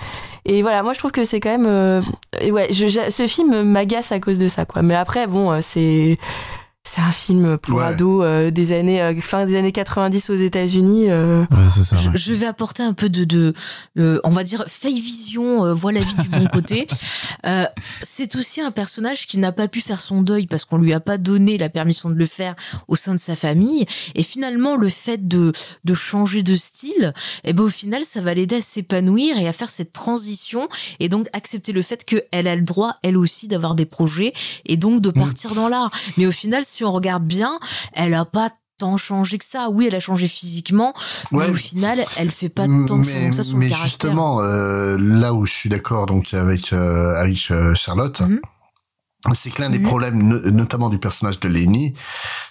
Et 0.44 0.62
voilà, 0.62 0.82
moi 0.82 0.92
je 0.94 0.98
trouve 0.98 1.12
que 1.12 1.24
c'est 1.24 1.40
quand 1.40 1.56
même. 1.59 2.02
ouais, 2.50 2.68
je- 2.70 2.86
je- 2.86 3.10
ce 3.10 3.26
film 3.26 3.62
m'agace 3.62 4.12
à 4.12 4.20
cause 4.20 4.38
de 4.38 4.48
ça, 4.48 4.64
quoi. 4.64 4.82
Mais 4.82 4.94
après, 4.94 5.26
bon, 5.26 5.59
c'est. 5.60 6.18
C'est 6.90 7.02
un 7.02 7.12
film 7.12 7.59
pour 7.59 7.81
Ouais. 7.81 7.85
ados 7.85 8.23
euh, 8.24 8.51
des 8.51 8.73
années 8.73 9.02
euh, 9.02 9.15
fin 9.20 9.44
des 9.44 9.56
années 9.56 9.73
90 9.73 10.31
aux 10.31 10.36
États-Unis. 10.36 11.10
euh. 11.10 11.43
Ouais, 11.51 11.69
c'est 11.70 11.85
ça. 11.85 11.97
Je, 11.97 12.09
ouais. 12.09 12.16
je 12.16 12.32
vais 12.32 12.47
apporter 12.47 12.82
un 12.82 12.94
peu 12.94 13.10
de, 13.10 13.24
de 13.24 13.52
euh, 13.98 14.19
on 14.24 14.31
va 14.31 14.43
dire, 14.43 14.65
fake 14.66 14.94
vision, 14.94 15.66
euh, 15.66 15.74
voit 15.74 15.93
la 15.93 16.01
vie 16.01 16.15
du 16.15 16.28
bon 16.31 16.47
côté. 16.47 16.86
Euh, 17.47 17.65
c'est 18.02 18.35
aussi 18.35 18.60
un 18.60 18.73
personnage 18.73 19.27
qui 19.28 19.39
n'a 19.39 19.52
pas 19.52 19.69
pu 19.69 19.81
faire 19.81 20.01
son 20.01 20.23
deuil 20.23 20.48
parce 20.48 20.65
qu'on 20.65 20.77
lui 20.78 20.93
a 20.93 20.98
pas 20.98 21.19
donné 21.19 21.56
la 21.56 21.69
permission 21.69 22.10
de 22.10 22.16
le 22.16 22.27
faire 22.27 22.56
au 22.89 22.97
sein 22.97 23.12
de 23.15 23.19
sa 23.20 23.36
famille. 23.36 23.86
Et 24.16 24.24
finalement, 24.24 24.77
le 24.77 24.89
fait 24.89 25.28
de, 25.28 25.52
de 25.85 25.94
changer 25.94 26.43
de 26.43 26.56
style, 26.56 27.12
eh 27.44 27.52
ben, 27.52 27.62
au 27.62 27.69
final, 27.69 28.02
ça 28.02 28.20
va 28.20 28.35
l'aider 28.35 28.56
à 28.56 28.60
s'épanouir 28.60 29.39
et 29.39 29.47
à 29.47 29.52
faire 29.52 29.69
cette 29.69 29.93
transition 29.93 30.69
et 30.98 31.09
donc 31.09 31.28
accepter 31.32 31.73
le 31.73 31.81
fait 31.82 32.05
qu'elle 32.05 32.48
a 32.48 32.56
le 32.56 32.62
droit, 32.62 32.97
elle 33.05 33.16
aussi, 33.16 33.47
d'avoir 33.47 33.77
des 33.77 33.86
projets 33.86 34.32
et 34.66 34.77
donc 34.77 35.01
de 35.01 35.10
partir 35.10 35.55
dans 35.55 35.69
l'art. 35.69 35.93
Mais 36.16 36.27
au 36.27 36.32
final, 36.32 36.65
si 36.78 36.84
on 36.84 36.92
regarde 36.92 37.24
bien, 37.24 37.50
elle 37.92 38.14
a 38.14 38.24
pas 38.24 38.50
tant 38.78 38.96
changé 38.96 39.38
que 39.38 39.44
ça. 39.44 39.68
Oui, 39.70 39.86
elle 39.88 39.94
a 39.96 40.00
changé 40.00 40.28
physiquement, 40.28 40.94
mais 41.32 41.38
Ouais. 41.38 41.50
au 41.50 41.55
final, 41.55 42.05
elle 42.16 42.30
fait 42.30 42.48
pas 42.48 42.66
tant 42.66 42.98
de 42.98 43.02
que 43.02 43.34
ça 43.34 43.42
sur 43.42 43.56
le 43.59 43.68
caractère. 43.68 43.84
justement, 43.86 44.40
euh, 44.40 44.96
là 45.00 45.34
où 45.34 45.44
je 45.46 45.52
suis 45.52 45.68
d'accord 45.68 46.06
donc 46.06 46.32
avec 46.32 46.72
euh, 46.72 47.14
avec 47.20 47.50
euh, 47.50 47.74
Charlotte, 47.74 48.20
Mhm. 48.20 48.40
c'est 49.34 49.50
que 49.50 49.60
l'un 49.62 49.70
des 49.70 49.80
problèmes, 49.80 50.22
no- 50.22 50.50
notamment 50.52 50.90
du 50.90 50.98
personnage 50.98 51.40
de 51.40 51.48
Lenny, 51.48 51.94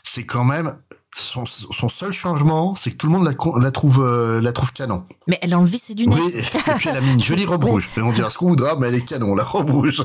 c'est 0.04 0.26
quand 0.26 0.44
même 0.44 0.78
son, 1.20 1.46
son 1.46 1.90
seul 1.90 2.12
changement, 2.14 2.76
c'est 2.76 2.92
que 2.92 2.96
tout 2.98 3.08
le 3.08 3.14
monde 3.14 3.26
la, 3.26 3.72
trouve 3.72 4.04
euh, 4.04 4.40
la 4.42 4.52
trouve 4.52 4.72
canon. 4.74 5.06
Mais 5.28 5.40
elle 5.42 5.54
a 5.54 5.60
enlevé 5.60 5.78
ses 5.78 5.94
lunettes. 5.94 6.18
Oui, 6.20 6.32
et 6.36 6.42
puis 6.76 6.90
elle 6.90 6.98
a 6.98 7.02
mis 7.02 7.14
une 7.14 7.22
jolie 7.24 7.46
robe 7.48 7.64
rouge. 7.64 7.90
Et 7.98 8.02
on 8.02 8.12
dira 8.12 8.30
ce 8.30 8.38
qu'on 8.38 8.50
voudra, 8.50 8.76
mais 8.78 8.88
elle 8.88 8.96
est 8.96 9.06
canon, 9.06 9.36
la 9.36 9.44
robe 9.44 9.70
rouge. 9.70 10.04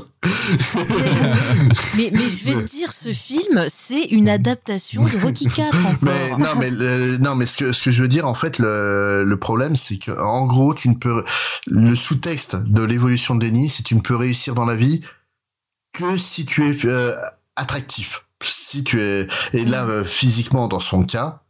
Mais, 1.97 2.09
mais 2.11 2.27
je 2.29 2.45
vais 2.45 2.55
te 2.55 2.63
dire, 2.69 2.91
ce 2.91 3.11
film, 3.13 3.65
c'est 3.69 4.03
une 4.05 4.27
adaptation 4.29 5.03
de 5.03 5.21
Rocky 5.23 5.45
4 5.47 5.85
encore. 5.85 5.93
Mais 6.01 6.31
non, 6.37 6.49
mais 6.57 6.69
le- 6.69 7.17
non, 7.17 7.35
mais 7.35 7.45
ce 7.45 7.57
que 7.57 7.71
ce 7.71 7.81
que 7.83 7.91
je 7.91 8.01
veux 8.01 8.07
dire 8.07 8.27
en 8.27 8.33
fait, 8.33 8.59
le, 8.59 9.23
le 9.25 9.37
problème, 9.39 9.75
c'est 9.75 9.97
que 9.97 10.11
en 10.19 10.45
gros, 10.45 10.73
tu 10.73 10.89
ne 10.89 10.95
peux 10.95 11.23
le 11.67 11.95
sous-texte 11.95 12.55
de 12.55 12.83
l'évolution 12.83 13.35
de 13.35 13.45
Denis, 13.45 13.69
c'est 13.69 13.83
tu 13.83 13.95
ne 13.95 14.01
peux 14.01 14.15
réussir 14.15 14.53
dans 14.55 14.65
la 14.65 14.75
vie 14.75 15.01
que 15.93 16.17
si 16.17 16.45
tu 16.45 16.67
es 16.69 16.85
euh, 16.85 17.15
attractif, 17.55 18.25
si 18.49 18.83
tu 18.83 18.99
es 18.99 19.27
et 19.53 19.65
là 19.65 19.85
euh, 19.85 20.03
physiquement 20.03 20.67
dans 20.67 20.79
son 20.79 21.03
cas, 21.03 21.41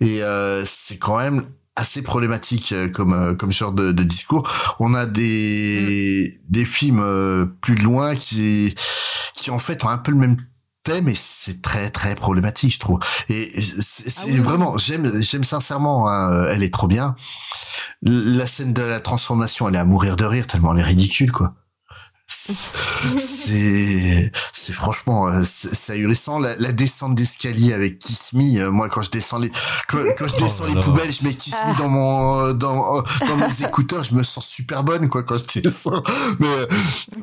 et 0.00 0.22
euh, 0.22 0.64
c'est 0.66 0.98
quand 0.98 1.18
même 1.18 1.44
assez 1.76 2.02
problématique 2.02 2.72
euh, 2.72 2.88
comme 2.88 3.12
euh, 3.12 3.34
comme 3.34 3.52
genre 3.52 3.72
de, 3.72 3.92
de 3.92 4.02
discours. 4.02 4.48
On 4.78 4.94
a 4.94 5.06
des 5.06 6.40
des 6.48 6.64
films 6.64 7.00
euh, 7.02 7.46
plus 7.60 7.76
loin 7.76 8.14
qui 8.16 8.74
qui 9.34 9.50
en 9.50 9.58
fait 9.58 9.84
ont 9.84 9.88
un 9.88 9.98
peu 9.98 10.12
le 10.12 10.18
même 10.18 10.36
thème 10.82 11.08
et 11.08 11.14
c'est 11.14 11.62
très 11.62 11.90
très 11.90 12.14
problématique 12.14 12.74
je 12.74 12.80
trouve. 12.80 12.98
Et 13.28 13.50
c'est 13.60 14.10
c'est 14.10 14.38
vraiment 14.38 14.78
j'aime 14.78 15.10
j'aime 15.20 15.44
sincèrement 15.44 16.08
hein, 16.08 16.48
elle 16.50 16.62
est 16.62 16.72
trop 16.72 16.88
bien. 16.88 17.14
La 18.02 18.46
scène 18.46 18.72
de 18.72 18.82
la 18.82 19.00
transformation 19.00 19.68
elle 19.68 19.74
est 19.76 19.78
à 19.78 19.84
mourir 19.84 20.16
de 20.16 20.24
rire 20.24 20.46
tellement 20.46 20.74
elle 20.74 20.80
est 20.80 20.84
ridicule 20.84 21.32
quoi. 21.32 21.54
C'est 23.16 24.30
c'est 24.52 24.72
franchement 24.72 25.26
euh, 25.28 25.42
c'est 25.44 25.94
ahurissant 25.94 26.38
la, 26.38 26.54
la 26.56 26.70
descente 26.70 27.14
d'escalier 27.16 27.72
avec 27.72 27.98
Kiss 27.98 28.32
Me 28.34 28.60
euh, 28.60 28.70
moi 28.70 28.88
quand 28.88 29.02
je 29.02 29.10
descends 29.10 29.38
les 29.38 29.50
quand, 29.88 29.98
quand 30.16 30.28
je 30.28 30.36
descends 30.44 30.66
les 30.66 30.74
là. 30.74 30.80
poubelles 30.82 31.10
je 31.12 31.24
mets 31.24 31.34
Kiss 31.34 31.54
Me 31.66 31.76
dans 31.76 31.88
mon 31.88 32.38
euh, 32.40 32.52
dans 32.52 33.02
dans 33.26 33.36
mes 33.36 33.62
écouteurs 33.66 34.04
je 34.04 34.14
me 34.14 34.22
sens 34.22 34.46
super 34.46 34.84
bonne 34.84 35.08
quoi 35.08 35.22
quand 35.24 35.36
je 35.38 35.60
descends 35.60 36.02
mais 36.38 36.46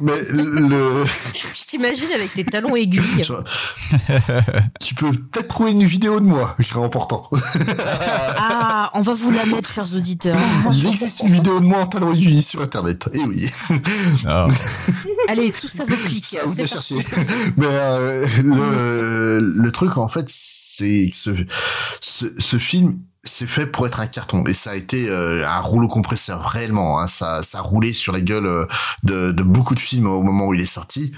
mais 0.01 0.19
le 0.31 1.05
Je 1.05 1.65
t'imagine 1.65 2.11
avec 2.13 2.33
tes 2.33 2.43
talons 2.45 2.75
aiguilles. 2.75 3.23
tu 4.81 4.95
peux 4.95 5.11
peut-être 5.11 5.47
trouver 5.47 5.71
une 5.71 5.83
vidéo 5.85 6.19
de 6.19 6.25
moi 6.25 6.55
écrit 6.59 6.79
en 6.79 6.89
portant 6.89 7.29
Ah, 8.37 8.89
on 8.93 9.01
va 9.01 9.13
vous 9.13 9.31
la 9.31 9.45
mettre, 9.45 9.71
chers 9.71 9.93
auditeurs. 9.95 10.37
il 10.73 10.87
existe 10.87 11.21
une 11.21 11.31
vidéo 11.31 11.59
de 11.59 11.65
moi 11.65 11.79
en 11.79 11.87
talon 11.87 12.13
aiguille 12.13 12.41
sur 12.43 12.61
internet 12.61 13.09
et 13.13 13.19
oui 13.23 13.49
Allez, 15.27 15.51
tout 15.51 15.67
ça 15.67 15.83
vous 15.85 15.95
clique. 15.95 16.37
Vous. 16.45 16.55
Mais 17.57 17.67
euh, 17.67 18.27
le, 18.43 19.39
le 19.39 19.71
truc, 19.71 19.97
en 19.97 20.07
fait, 20.07 20.25
c'est 20.27 21.09
que 21.11 21.17
ce, 21.17 21.29
ce, 22.01 22.25
ce 22.37 22.57
film, 22.57 22.99
c'est 23.23 23.47
fait 23.47 23.65
pour 23.65 23.85
être 23.87 23.99
un 23.99 24.07
carton. 24.07 24.45
Et 24.45 24.53
ça 24.53 24.71
a 24.71 24.75
été 24.75 25.09
euh, 25.09 25.47
un 25.47 25.59
rouleau 25.59 25.87
compresseur, 25.87 26.47
réellement. 26.47 26.99
Hein. 26.99 27.07
Ça, 27.07 27.43
ça 27.43 27.59
a 27.59 27.61
roulé 27.61 27.93
sur 27.93 28.13
la 28.13 28.21
gueule 28.21 28.45
euh, 28.45 28.65
de, 29.03 29.31
de 29.31 29.43
beaucoup 29.43 29.75
de 29.75 29.79
films 29.79 30.07
au 30.07 30.23
moment 30.23 30.47
où 30.47 30.53
il 30.53 30.61
est 30.61 30.65
sorti. 30.65 31.11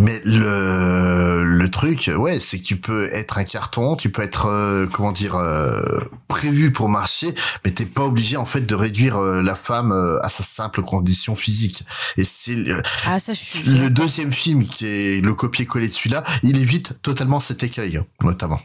Mais 0.00 0.20
le, 0.24 1.42
le 1.44 1.70
truc, 1.70 2.10
ouais, 2.16 2.38
c'est 2.38 2.58
que 2.58 2.64
tu 2.64 2.76
peux 2.76 3.08
être 3.12 3.38
un 3.38 3.44
carton, 3.44 3.96
tu 3.96 4.10
peux 4.10 4.22
être, 4.22 4.46
euh, 4.46 4.86
comment 4.86 5.12
dire, 5.12 5.34
euh, 5.36 5.80
prévu 6.28 6.70
pour 6.72 6.88
marcher, 6.88 7.34
mais 7.64 7.70
t'es 7.72 7.84
pas 7.86 8.04
obligé 8.04 8.36
en 8.36 8.44
fait 8.46 8.60
de 8.60 8.74
réduire 8.74 9.16
euh, 9.16 9.42
la 9.42 9.54
femme 9.54 9.92
à 10.22 10.28
sa 10.28 10.44
simple 10.44 10.82
condition 10.82 11.34
physique. 11.36 11.84
Et 12.16 12.24
c'est 12.24 12.54
le- 12.54 12.82
Ah, 13.06 13.18
ça, 13.18 13.32
je 13.34 13.38
suis. 13.40 13.62
le 13.68 13.90
deuxième 13.90 14.32
film 14.32 14.64
qui 14.66 14.86
est 14.86 15.20
le 15.24 15.34
copier-coller 15.34 15.88
de 15.88 15.92
celui-là, 15.92 16.22
il 16.42 16.58
évite 16.58 17.02
totalement 17.02 17.40
cet 17.40 17.62
écueil, 17.64 18.00
notamment. 18.22 18.60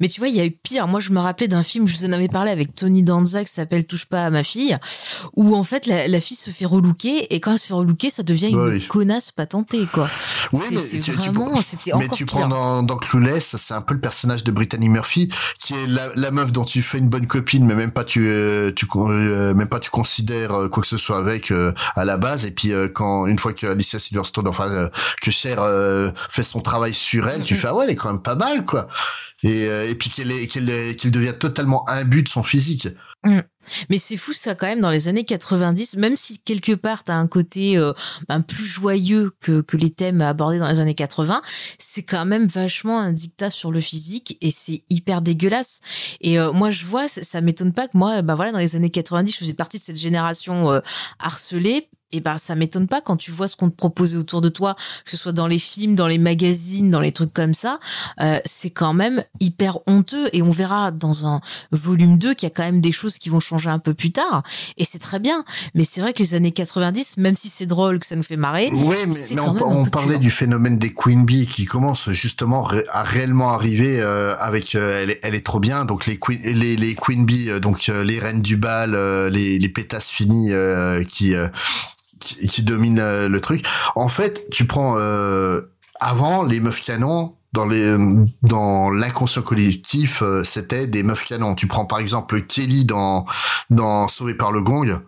Mais 0.00 0.08
tu 0.08 0.20
vois, 0.20 0.28
il 0.28 0.34
y 0.36 0.40
a 0.40 0.44
eu 0.44 0.50
pire. 0.50 0.86
Moi, 0.88 1.00
je 1.00 1.10
me 1.10 1.18
rappelais 1.18 1.48
d'un 1.48 1.62
film, 1.62 1.86
je 1.88 1.96
vous 1.98 2.04
en 2.06 2.12
avais 2.12 2.28
parlé 2.28 2.50
avec 2.50 2.74
Tony 2.74 3.02
Danza 3.02 3.44
qui 3.44 3.52
s'appelle 3.52 3.86
Touche 3.86 4.06
pas 4.06 4.26
à 4.26 4.30
ma 4.30 4.42
fille, 4.42 4.76
où 5.34 5.54
en 5.56 5.64
fait 5.64 5.86
la, 5.86 6.08
la 6.08 6.20
fille 6.20 6.36
se 6.36 6.50
fait 6.50 6.64
relooker 6.64 7.34
et 7.34 7.40
quand 7.40 7.52
elle 7.52 7.58
se 7.58 7.66
fait 7.66 7.74
relooker, 7.74 8.10
ça 8.10 8.22
devient 8.22 8.48
une 8.48 8.60
Oui. 8.60 8.86
connasse 8.86 9.30
patentée, 9.32 9.86
quoi. 9.92 10.08
Oui, 10.52 10.60
c'est 10.78 10.96
mais 11.06 11.22
vraiment, 11.22 11.60
c'était 11.62 11.90
mais 11.98 12.04
encore 12.06 12.16
tu 12.16 12.24
pire. 12.24 12.38
prends 12.40 12.48
dans, 12.48 12.82
dans 12.82 12.96
Clueless, 12.96 13.56
c'est 13.56 13.74
un 13.74 13.80
peu 13.80 13.94
le 13.94 14.00
personnage 14.00 14.44
de 14.44 14.52
Brittany 14.52 14.88
Murphy, 14.88 15.28
qui 15.58 15.74
est 15.74 15.86
la, 15.86 16.08
la 16.14 16.30
meuf 16.30 16.52
dont 16.52 16.64
tu 16.64 16.80
fais 16.82 16.98
une 16.98 17.08
bonne 17.08 17.26
copine, 17.26 17.64
mais 17.66 17.74
même 17.74 17.90
pas 17.92 18.04
tu, 18.04 18.26
euh, 18.28 18.70
tu 18.74 18.86
euh, 18.94 19.54
même 19.54 19.68
pas 19.68 19.80
tu 19.80 19.90
considères 19.90 20.52
euh, 20.54 20.68
quoi 20.68 20.82
que 20.82 20.88
ce 20.88 20.96
soit 20.96 21.18
avec 21.18 21.50
euh, 21.50 21.72
à 21.96 22.04
la 22.04 22.16
base. 22.16 22.44
Et 22.46 22.52
puis 22.52 22.72
quand 22.94 23.26
une 23.26 23.38
fois 23.38 23.52
que 23.52 23.66
Alicia 23.66 23.98
Silverstone, 23.98 24.48
enfin 24.48 24.88
que 25.20 25.30
Cher 25.30 25.60
fait 26.30 26.42
son 26.42 26.60
travail 26.60 26.94
sur 26.94 27.28
elle, 27.28 27.42
tu 27.42 27.54
fais 27.56 27.68
ah 27.68 27.74
ouais, 27.74 27.84
elle 27.86 27.90
est 27.92 27.96
quand 27.96 28.10
même 28.12 28.22
pas 28.22 28.36
mal 28.36 28.64
quoi. 28.64 28.86
Et, 29.44 29.68
euh, 29.68 29.88
et 29.88 29.94
puis 29.94 30.10
qu'elle 30.10 30.48
qu'elle 30.48 30.96
qu'il 30.96 31.10
devient 31.12 31.34
totalement 31.38 31.88
imbu 31.88 32.22
de 32.24 32.28
son 32.28 32.42
physique. 32.42 32.88
Mm. 33.24 33.40
Mais 33.88 33.98
c'est 33.98 34.18
fou 34.18 34.34
ça 34.34 34.54
quand 34.54 34.66
même 34.66 34.80
dans 34.80 34.90
les 34.90 35.08
années 35.08 35.24
90, 35.24 35.96
même 35.96 36.16
si 36.16 36.38
quelque 36.40 36.72
part 36.72 37.04
t'as 37.04 37.14
un 37.14 37.26
côté 37.26 37.78
euh, 37.78 37.92
ben, 38.28 38.42
plus 38.42 38.66
joyeux 38.66 39.32
que, 39.40 39.62
que 39.62 39.78
les 39.78 39.90
thèmes 39.90 40.20
abordés 40.20 40.58
dans 40.58 40.68
les 40.68 40.80
années 40.80 40.94
80, 40.94 41.40
c'est 41.78 42.02
quand 42.02 42.26
même 42.26 42.46
vachement 42.46 43.00
un 43.00 43.12
dictat 43.12 43.48
sur 43.48 43.72
le 43.72 43.80
physique 43.80 44.36
et 44.42 44.50
c'est 44.50 44.82
hyper 44.90 45.22
dégueulasse. 45.22 45.80
Et 46.20 46.38
euh, 46.38 46.52
moi 46.52 46.70
je 46.70 46.84
vois, 46.84 47.08
ça, 47.08 47.22
ça 47.22 47.40
m'étonne 47.40 47.72
pas 47.72 47.88
que 47.88 47.96
moi, 47.96 48.20
ben 48.20 48.34
voilà, 48.34 48.52
dans 48.52 48.58
les 48.58 48.76
années 48.76 48.90
90, 48.90 49.32
je 49.32 49.38
faisais 49.38 49.54
partie 49.54 49.78
de 49.78 49.82
cette 49.82 49.98
génération 49.98 50.70
euh, 50.70 50.80
harcelée. 51.18 51.88
Et 52.14 52.20
ben 52.20 52.38
ça 52.38 52.54
m'étonne 52.54 52.86
pas 52.86 53.00
quand 53.00 53.16
tu 53.16 53.32
vois 53.32 53.48
ce 53.48 53.56
qu'on 53.56 53.68
te 53.70 53.74
proposait 53.74 54.16
autour 54.16 54.40
de 54.40 54.48
toi, 54.48 54.76
que 55.04 55.10
ce 55.10 55.16
soit 55.16 55.32
dans 55.32 55.48
les 55.48 55.58
films, 55.58 55.96
dans 55.96 56.06
les 56.06 56.18
magazines, 56.18 56.92
dans 56.92 57.00
les 57.00 57.10
trucs 57.10 57.32
comme 57.32 57.54
ça, 57.54 57.80
euh, 58.20 58.38
c'est 58.44 58.70
quand 58.70 58.94
même 58.94 59.24
hyper 59.40 59.78
honteux 59.88 60.28
et 60.32 60.40
on 60.42 60.52
verra 60.52 60.92
dans 60.92 61.26
un 61.26 61.40
volume 61.72 62.16
2 62.16 62.34
qu'il 62.34 62.46
y 62.48 62.52
a 62.52 62.54
quand 62.54 62.62
même 62.62 62.80
des 62.80 62.92
choses 62.92 63.18
qui 63.18 63.30
vont 63.30 63.40
changer 63.40 63.68
un 63.68 63.80
peu 63.80 63.94
plus 63.94 64.12
tard. 64.12 64.44
Et 64.76 64.84
c'est 64.84 65.00
très 65.00 65.18
bien. 65.18 65.44
Mais 65.74 65.84
c'est 65.84 66.00
vrai 66.00 66.12
que 66.12 66.22
les 66.22 66.34
années 66.34 66.52
90 66.52 67.16
même 67.16 67.34
si 67.36 67.48
c'est 67.48 67.66
drôle 67.66 67.98
que 67.98 68.06
ça 68.06 68.14
nous 68.14 68.22
fait 68.22 68.36
marrer 68.36 68.70
Oui, 68.72 68.96
mais, 69.08 69.40
on, 69.40 69.86
parlait 69.86 70.18
du 70.18 70.30
phénomène 70.30 70.78
des 70.78 70.92
Queen 70.94 71.24
Bee 71.24 71.46
qui 71.48 71.64
commence 71.64 72.10
justement 72.10 72.68
à 72.92 73.02
réellement 73.02 73.50
arriver 73.50 74.00
euh, 74.00 74.36
avec 74.38 74.76
euh, 74.76 75.02
elle, 75.02 75.10
est- 75.10 75.20
elle 75.24 75.34
est 75.34 75.44
trop 75.44 75.58
bien. 75.58 75.84
Donc 75.84 76.06
les 76.06 76.16
Queen 76.18 76.40
les, 76.44 76.76
les 76.76 76.94
Queen 76.94 77.26
Bee 77.26 77.50
euh, 77.50 77.58
donc 77.58 77.88
euh, 77.88 78.04
les 78.04 78.20
reines 78.20 78.40
du 78.42 78.56
bal 78.56 78.92
les, 79.30 79.58
les 79.58 79.68
pétasses 79.68 80.10
finies 80.10 80.52
euh, 80.52 81.02
qui, 81.04 81.34
euh, 81.34 81.48
qui 82.24 82.46
qui 82.46 82.62
dominent 82.62 82.98
euh, 83.00 83.28
le 83.28 83.40
truc. 83.40 83.64
En 83.94 84.08
fait, 84.08 84.48
tu 84.50 84.66
prends 84.66 84.96
euh, 84.98 85.60
avant 86.00 86.42
les 86.42 86.60
meufs 86.60 86.80
canons 86.82 87.34
dans 87.52 87.66
les 87.66 87.96
dans 88.42 88.90
l'inconscient 88.90 89.42
collectif, 89.42 90.22
euh, 90.22 90.42
c'était 90.42 90.86
des 90.88 91.02
meufs 91.02 91.24
canons. 91.24 91.54
Tu 91.54 91.66
prends 91.68 91.84
par 91.84 91.98
exemple 91.98 92.40
Kelly 92.40 92.84
dans 92.84 93.26
dans 93.70 94.08
Sauvé 94.08 94.34
par 94.34 94.50
le 94.50 94.60
Gong. 94.60 94.98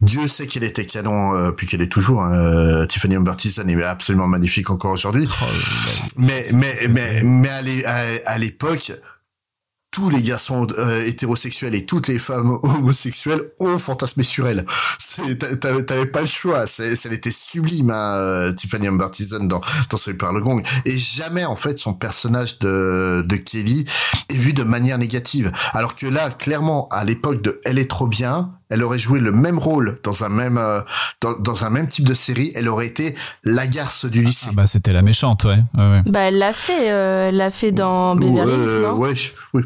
Dieu 0.00 0.28
sait 0.28 0.46
qu'elle 0.46 0.62
était 0.62 0.86
canon, 0.86 1.34
euh, 1.34 1.50
puis 1.50 1.66
qu'elle 1.66 1.82
est 1.82 1.90
toujours. 1.90 2.22
hein, 2.22 2.86
Tiffany 2.86 3.16
Amber 3.16 3.34
Thiessen 3.36 3.68
est 3.68 3.82
absolument 3.82 4.28
magnifique 4.28 4.70
encore 4.70 4.92
aujourd'hui. 4.92 5.28
mais 6.16 6.46
mais 6.52 6.76
mais 6.88 7.20
mais 7.22 7.84
à 7.84 7.96
à 8.26 8.38
l'époque, 8.38 8.92
tous 9.90 10.10
les 10.10 10.22
garçons 10.22 10.66
euh, 10.78 11.04
hétérosexuels 11.06 11.74
et 11.74 11.86
toutes 11.86 12.08
les 12.08 12.18
femmes 12.18 12.50
homosexuelles 12.62 13.42
ont 13.58 13.78
fantasmé 13.78 14.22
sur 14.22 14.46
elle. 14.46 14.66
T'avais 15.60 16.06
pas 16.06 16.20
le 16.20 16.26
choix. 16.26 16.64
Elle 16.78 17.12
était 17.12 17.30
sublime, 17.30 17.90
hein, 17.90 18.14
euh, 18.14 18.52
Tiffany 18.52 18.88
Amber 18.88 19.06
dans 19.40 19.60
dans 19.90 19.96
Sauvé 19.96 20.16
par 20.16 20.32
le 20.32 20.40
Gong. 20.40 20.62
Et 20.84 20.96
jamais 20.96 21.44
en 21.44 21.56
fait 21.56 21.78
son 21.78 21.94
personnage 21.94 22.58
de 22.58 23.24
de 23.26 23.36
Kelly 23.36 23.86
est 24.28 24.36
vu 24.36 24.52
de 24.52 24.62
manière 24.62 24.98
négative. 24.98 25.52
Alors 25.72 25.94
que 25.94 26.06
là, 26.06 26.30
clairement, 26.30 26.88
à 26.90 27.04
l'époque 27.04 27.42
de 27.42 27.60
Elle 27.64 27.78
est 27.78 27.90
trop 27.90 28.06
bien, 28.06 28.57
elle 28.70 28.82
aurait 28.82 28.98
joué 28.98 29.20
le 29.20 29.32
même 29.32 29.58
rôle 29.58 29.98
dans 30.02 30.24
un 30.24 30.28
même 30.28 30.58
euh, 30.58 30.80
dans, 31.20 31.38
dans 31.38 31.64
un 31.64 31.70
même 31.70 31.88
type 31.88 32.06
de 32.06 32.14
série. 32.14 32.52
Elle 32.54 32.68
aurait 32.68 32.86
été 32.86 33.14
la 33.44 33.66
garce 33.66 34.04
du 34.04 34.22
lycée. 34.22 34.48
Ah 34.50 34.54
bah 34.54 34.66
c'était 34.66 34.92
la 34.92 35.02
méchante, 35.02 35.44
ouais. 35.44 35.58
ouais, 35.74 35.90
ouais. 35.90 36.02
Bah, 36.06 36.20
elle 36.20 36.38
l'a 36.38 36.52
fait, 36.52 36.90
euh, 36.90 37.28
elle 37.28 37.36
l'a 37.36 37.50
fait 37.50 37.72
dans 37.72 38.16
Beverly 38.16 38.52
Hills, 38.52 38.68
Euh, 38.68 38.82
non 38.88 38.98
ouais, 38.98 39.14
oui. 39.54 39.62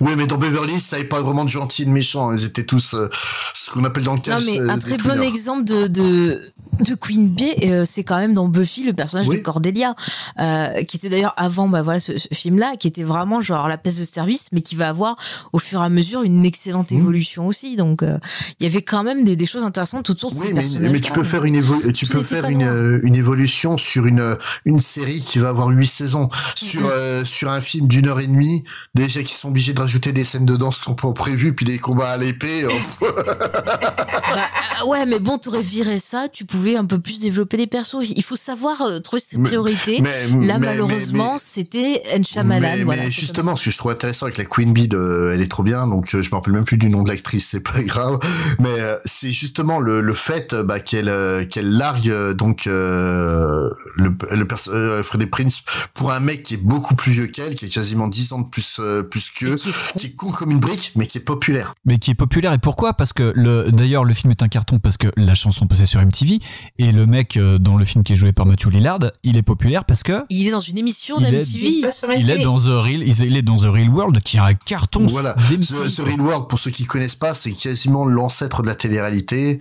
Oui, 0.00 0.12
mais 0.16 0.26
dans 0.26 0.36
Beverly 0.36 0.74
Hills, 0.74 0.80
ça 0.80 0.96
n'avait 0.96 1.08
pas 1.08 1.22
vraiment 1.22 1.44
de 1.44 1.50
gentils 1.50 1.82
et 1.82 1.86
de 1.86 1.90
méchants. 1.90 2.32
Ils 2.32 2.44
étaient 2.44 2.64
tous 2.64 2.94
euh, 2.94 3.08
ce 3.54 3.70
qu'on 3.70 3.84
appelle 3.84 4.04
dans 4.04 4.12
le 4.12 4.18
non 4.18 4.22
cas 4.22 4.40
mais 4.44 4.58
un 4.58 4.78
très 4.78 4.98
bon 4.98 5.20
exemple 5.22 5.64
de 5.64 5.86
de, 5.86 6.42
de 6.78 6.94
Queen 6.94 7.28
Bee 7.28 7.52
euh, 7.64 7.84
c'est 7.84 8.04
quand 8.04 8.16
même 8.16 8.32
dans 8.34 8.48
Buffy 8.48 8.84
le 8.84 8.92
personnage 8.92 9.28
Oui. 9.28 9.36
de 9.38 9.42
Cordelia 9.42 9.94
euh, 10.40 10.82
qui 10.84 10.96
était 10.96 11.08
d'ailleurs 11.08 11.34
avant 11.36 11.68
bah 11.68 11.82
voilà 11.82 12.00
ce, 12.00 12.16
ce 12.16 12.28
film 12.32 12.58
là 12.58 12.74
qui 12.78 12.88
était 12.88 13.02
vraiment 13.02 13.40
genre 13.40 13.68
la 13.68 13.76
pièce 13.76 13.98
de 13.98 14.04
service 14.04 14.46
mais 14.52 14.60
qui 14.62 14.76
va 14.76 14.88
avoir 14.88 15.16
au 15.52 15.58
fur 15.58 15.80
et 15.82 15.84
à 15.84 15.88
mesure 15.88 16.22
une 16.22 16.44
excellente 16.46 16.92
évolution 16.92 17.46
aussi. 17.46 17.76
Donc 17.76 18.02
euh, 18.02 18.18
il 18.60 18.64
y 18.64 18.66
avait 18.66 18.82
quand 18.82 19.02
même 19.02 19.24
des, 19.24 19.36
des 19.36 19.46
choses 19.46 19.64
intéressantes 19.64 20.08
autour 20.10 20.30
de 20.30 20.36
Oui, 20.36 20.46
ces 20.48 20.52
mais, 20.54 20.60
personnages. 20.60 20.92
mais 20.92 21.00
tu 21.00 21.12
peux 21.12 21.24
faire 21.24 21.44
une 21.44 21.56
évo- 21.60 21.92
tu 21.92 22.06
peux 22.06 22.22
faire 22.22 22.44
euh, 22.46 23.00
une 23.02 23.14
évolution 23.16 23.76
sur 23.76 24.06
une 24.06 24.36
une 24.64 24.80
série 24.80 25.20
qui 25.20 25.38
va 25.38 25.48
avoir 25.48 25.68
huit 25.68 25.86
saisons. 25.86 26.28
Sur 26.54 26.90
sur 27.24 27.50
un 27.50 27.60
film 27.60 27.88
d'une 27.88 28.08
heure 28.08 28.20
et 28.20 28.26
demie 28.26 28.64
déjà 28.94 29.22
qui 29.22 29.34
sont 29.34 29.48
obligés 29.48 29.72
de 29.72 29.80
rajouter 29.80 30.12
des 30.12 30.24
scènes 30.24 30.46
de 30.46 30.56
danse 30.56 30.78
pas 31.00 31.12
prévues 31.12 31.54
puis 31.54 31.64
des 31.66 31.78
combats 31.78 32.10
à 32.12 32.16
l'épée 32.16 32.66
Bah, 33.40 34.86
ouais, 34.86 35.06
mais 35.06 35.18
bon, 35.18 35.38
t'aurais 35.38 35.60
viré 35.62 35.98
ça, 35.98 36.28
tu 36.32 36.44
pouvais 36.44 36.59
pouvez 36.60 36.76
un 36.76 36.84
peu 36.84 36.98
plus 36.98 37.20
développer 37.20 37.56
les 37.56 37.66
persos. 37.66 37.96
Il 38.14 38.22
faut 38.22 38.36
savoir 38.36 38.82
euh, 38.82 39.00
trouver 39.00 39.20
ses 39.20 39.38
priorités. 39.38 40.00
mais- 40.02 40.46
Là, 40.46 40.58
mais- 40.58 40.66
malheureusement, 40.66 41.36
c'était 41.38 42.02
N. 42.12 42.24
Shyamalan. 42.24 42.60
mais, 42.60 42.84
voilà, 42.84 43.04
mais 43.04 43.10
justement, 43.10 43.56
ce 43.56 43.64
que 43.64 43.70
je 43.70 43.78
trouve 43.78 43.92
intéressant 43.92 44.26
avec 44.26 44.36
la 44.38 44.44
Queen 44.44 44.72
Bee, 44.72 44.88
de- 44.88 45.30
elle 45.34 45.40
est 45.40 45.50
trop 45.50 45.62
bien. 45.62 45.86
Donc, 45.86 46.14
euh, 46.14 46.22
je 46.22 46.28
me 46.30 46.34
rappelle 46.34 46.52
même 46.52 46.64
plus 46.64 46.76
du 46.76 46.88
nom 46.90 47.02
de 47.02 47.08
l'actrice, 47.08 47.48
c'est 47.50 47.60
pas 47.60 47.82
grave. 47.82 48.18
Mais 48.58 48.68
euh, 48.80 48.96
c'est 49.04 49.30
justement 49.32 49.78
le, 49.80 50.00
le 50.00 50.14
fait 50.14 50.54
bah, 50.54 50.80
qu'elle 50.80 51.08
euh, 51.08 51.44
qu'elle 51.46 51.70
largue 51.72 52.32
donc 52.32 52.66
euh, 52.66 53.70
le, 53.96 54.14
le 54.32 54.44
perso- 54.46 54.72
euh, 54.72 55.02
Freddie 55.02 55.26
Prince 55.26 55.62
pour 55.94 56.12
un 56.12 56.20
mec 56.20 56.42
qui 56.42 56.54
est 56.54 56.62
beaucoup 56.62 56.94
plus 56.94 57.12
vieux 57.12 57.26
qu'elle, 57.26 57.54
qui 57.54 57.66
est 57.66 57.68
quasiment 57.74 58.08
10 58.08 58.32
ans 58.32 58.40
de 58.40 58.48
plus 58.48 58.76
euh, 58.80 59.02
plus 59.02 59.30
qu'eux, 59.30 59.56
qui 59.98 60.06
est 60.06 60.10
con 60.16 60.30
comme 60.30 60.50
une 60.50 60.60
brique, 60.60 60.92
mais 60.96 61.06
qui 61.06 61.18
est 61.18 61.22
populaire. 61.22 61.74
Mais 61.84 61.98
qui 61.98 62.10
est 62.10 62.14
populaire 62.14 62.52
et 62.52 62.58
pourquoi? 62.58 62.94
Parce 62.94 63.12
que 63.12 63.32
le 63.34 63.70
d'ailleurs 63.70 64.04
le 64.04 64.14
film 64.14 64.30
est 64.30 64.42
un 64.42 64.48
carton 64.48 64.78
parce 64.78 64.96
que 64.96 65.06
la 65.16 65.34
chanson 65.34 65.66
passait 65.66 65.86
sur 65.86 66.00
MTV 66.00 66.38
et 66.78 66.92
le 66.92 67.06
mec 67.06 67.36
euh, 67.36 67.58
dans 67.58 67.76
le 67.76 67.84
film 67.84 68.04
qui 68.04 68.12
est 68.14 68.16
joué 68.16 68.32
par 68.32 68.46
Matthew 68.46 68.68
Lillard, 68.70 68.98
il 69.22 69.36
est 69.36 69.42
populaire 69.42 69.84
parce 69.84 70.02
que 70.02 70.24
Il 70.30 70.46
est 70.46 70.50
dans 70.50 70.60
une 70.60 70.78
émission 70.78 71.18
d'MTV. 71.18 71.82
il 72.18 72.30
est 72.30 72.42
dans 72.42 72.58
The 72.58 72.66
Real 72.68 73.02
il 73.02 73.36
est 73.36 73.42
dans 73.42 73.56
The 73.56 73.64
Real 73.66 73.90
World 73.90 74.20
qui 74.22 74.38
a 74.38 74.44
un 74.44 74.54
carton 74.54 75.06
Voilà. 75.06 75.34
The, 75.34 75.60
The. 75.60 76.00
Real 76.00 76.20
World, 76.20 76.48
pour 76.48 76.58
ceux 76.58 76.70
qui 76.70 76.84
connaissent 76.86 77.16
pas, 77.16 77.34
c'est 77.34 77.52
quasiment 77.52 78.04
l'ancêtre 78.04 78.62
de 78.62 78.66
la 78.68 78.74
télé-réalité. 78.74 79.60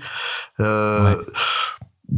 Euh, 0.60 1.16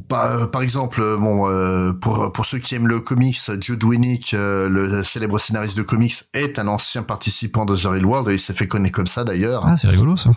par, 0.08 0.50
par 0.52 0.62
exemple, 0.62 1.02
euh, 1.02 1.18
bon, 1.18 1.50
euh, 1.50 1.92
pour 1.92 2.32
pour 2.32 2.46
ceux 2.46 2.60
qui 2.60 2.76
aiment 2.76 2.88
le 2.88 3.02
comics, 3.02 3.38
Jude 3.60 3.84
Winnick, 3.84 4.34
euh, 4.34 4.70
le 4.70 5.04
célèbre 5.04 5.38
scénariste 5.38 5.76
de 5.76 5.82
comics, 5.84 6.14
est 6.34 6.60
un 6.60 6.68
ancien 6.68 7.04
participant 7.04 7.66
de 7.66 7.76
The 7.76 7.86
Real 7.86 8.06
World 8.06 8.30
et 8.30 8.34
il 8.36 8.40
s'est 8.40 8.54
fait 8.54 8.68
connaître 8.68 8.96
comme 8.96 9.08
ça 9.08 9.24
d'ailleurs. 9.24 9.66
Ah, 9.66 9.76
c'est 9.76 9.90
rigolo 9.90 10.16
ça. 10.16 10.32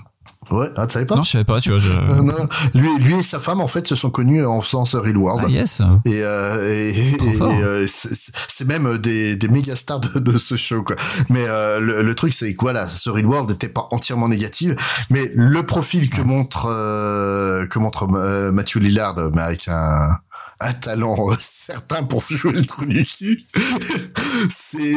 Ouais, 0.51 0.69
ah, 0.77 0.87
tu 0.87 0.93
savais 0.93 1.07
pas 1.07 1.17
Non, 1.17 1.23
je 1.23 1.31
savais 1.31 1.45
pas, 1.45 1.59
tu 1.61 1.71
vois. 1.71 1.79
Je... 1.79 1.89
Euh, 2.05 2.21
non, 2.23 2.35
lui, 2.75 2.89
lui 2.99 3.15
et 3.15 3.23
sa 3.23 3.41
femme 3.41 3.61
en 3.63 3.67
fait 3.67 3.87
se 3.89 3.97
sont 3.97 4.11
connus 4.11 4.45
en 4.45 4.61
faisant 4.61 4.85
The 4.85 4.95
Real 4.95 5.17
World. 5.17 5.45
Ah, 5.47 5.51
yes. 5.51 5.81
Et, 6.05 6.23
euh, 6.23 6.69
et, 6.71 6.91
et- 7.13 7.41
euh, 7.41 7.87
c'est 7.89 8.67
même 8.69 8.99
des, 8.99 9.37
des 9.37 9.49
méga 9.49 9.75
stars 9.75 10.01
de, 10.01 10.19
de 10.19 10.37
ce 10.39 10.55
show 10.57 10.83
quoi. 10.83 10.97
Mais 11.31 11.45
euh, 11.49 11.81
le, 11.81 12.03
le 12.03 12.15
truc 12.15 12.33
c'est 12.35 12.53
que 12.55 12.61
voilà, 12.61 12.87
The 12.87 13.07
Real 13.07 13.27
World 13.27 13.51
n'était 13.51 13.69
pas 13.71 13.89
entièrement 13.91 14.29
négative, 14.29 14.77
mais 15.09 15.31
le 15.35 15.63
profil 15.65 16.11
que 16.11 16.21
montre 16.21 16.69
euh, 16.71 17.67
que 17.67 17.79
montre 17.79 18.07
euh, 18.15 18.53
Matthew 18.53 18.77
Lillard, 18.81 19.17
mais 19.35 19.41
avec 19.43 19.69
un 19.69 20.19
un 20.65 20.73
talent 20.73 21.31
euh, 21.31 21.35
certain 21.39 22.03
pour 22.03 22.23
jouer 22.23 22.53
le 22.53 23.03
cul. 23.05 23.45
c'est 24.51 24.95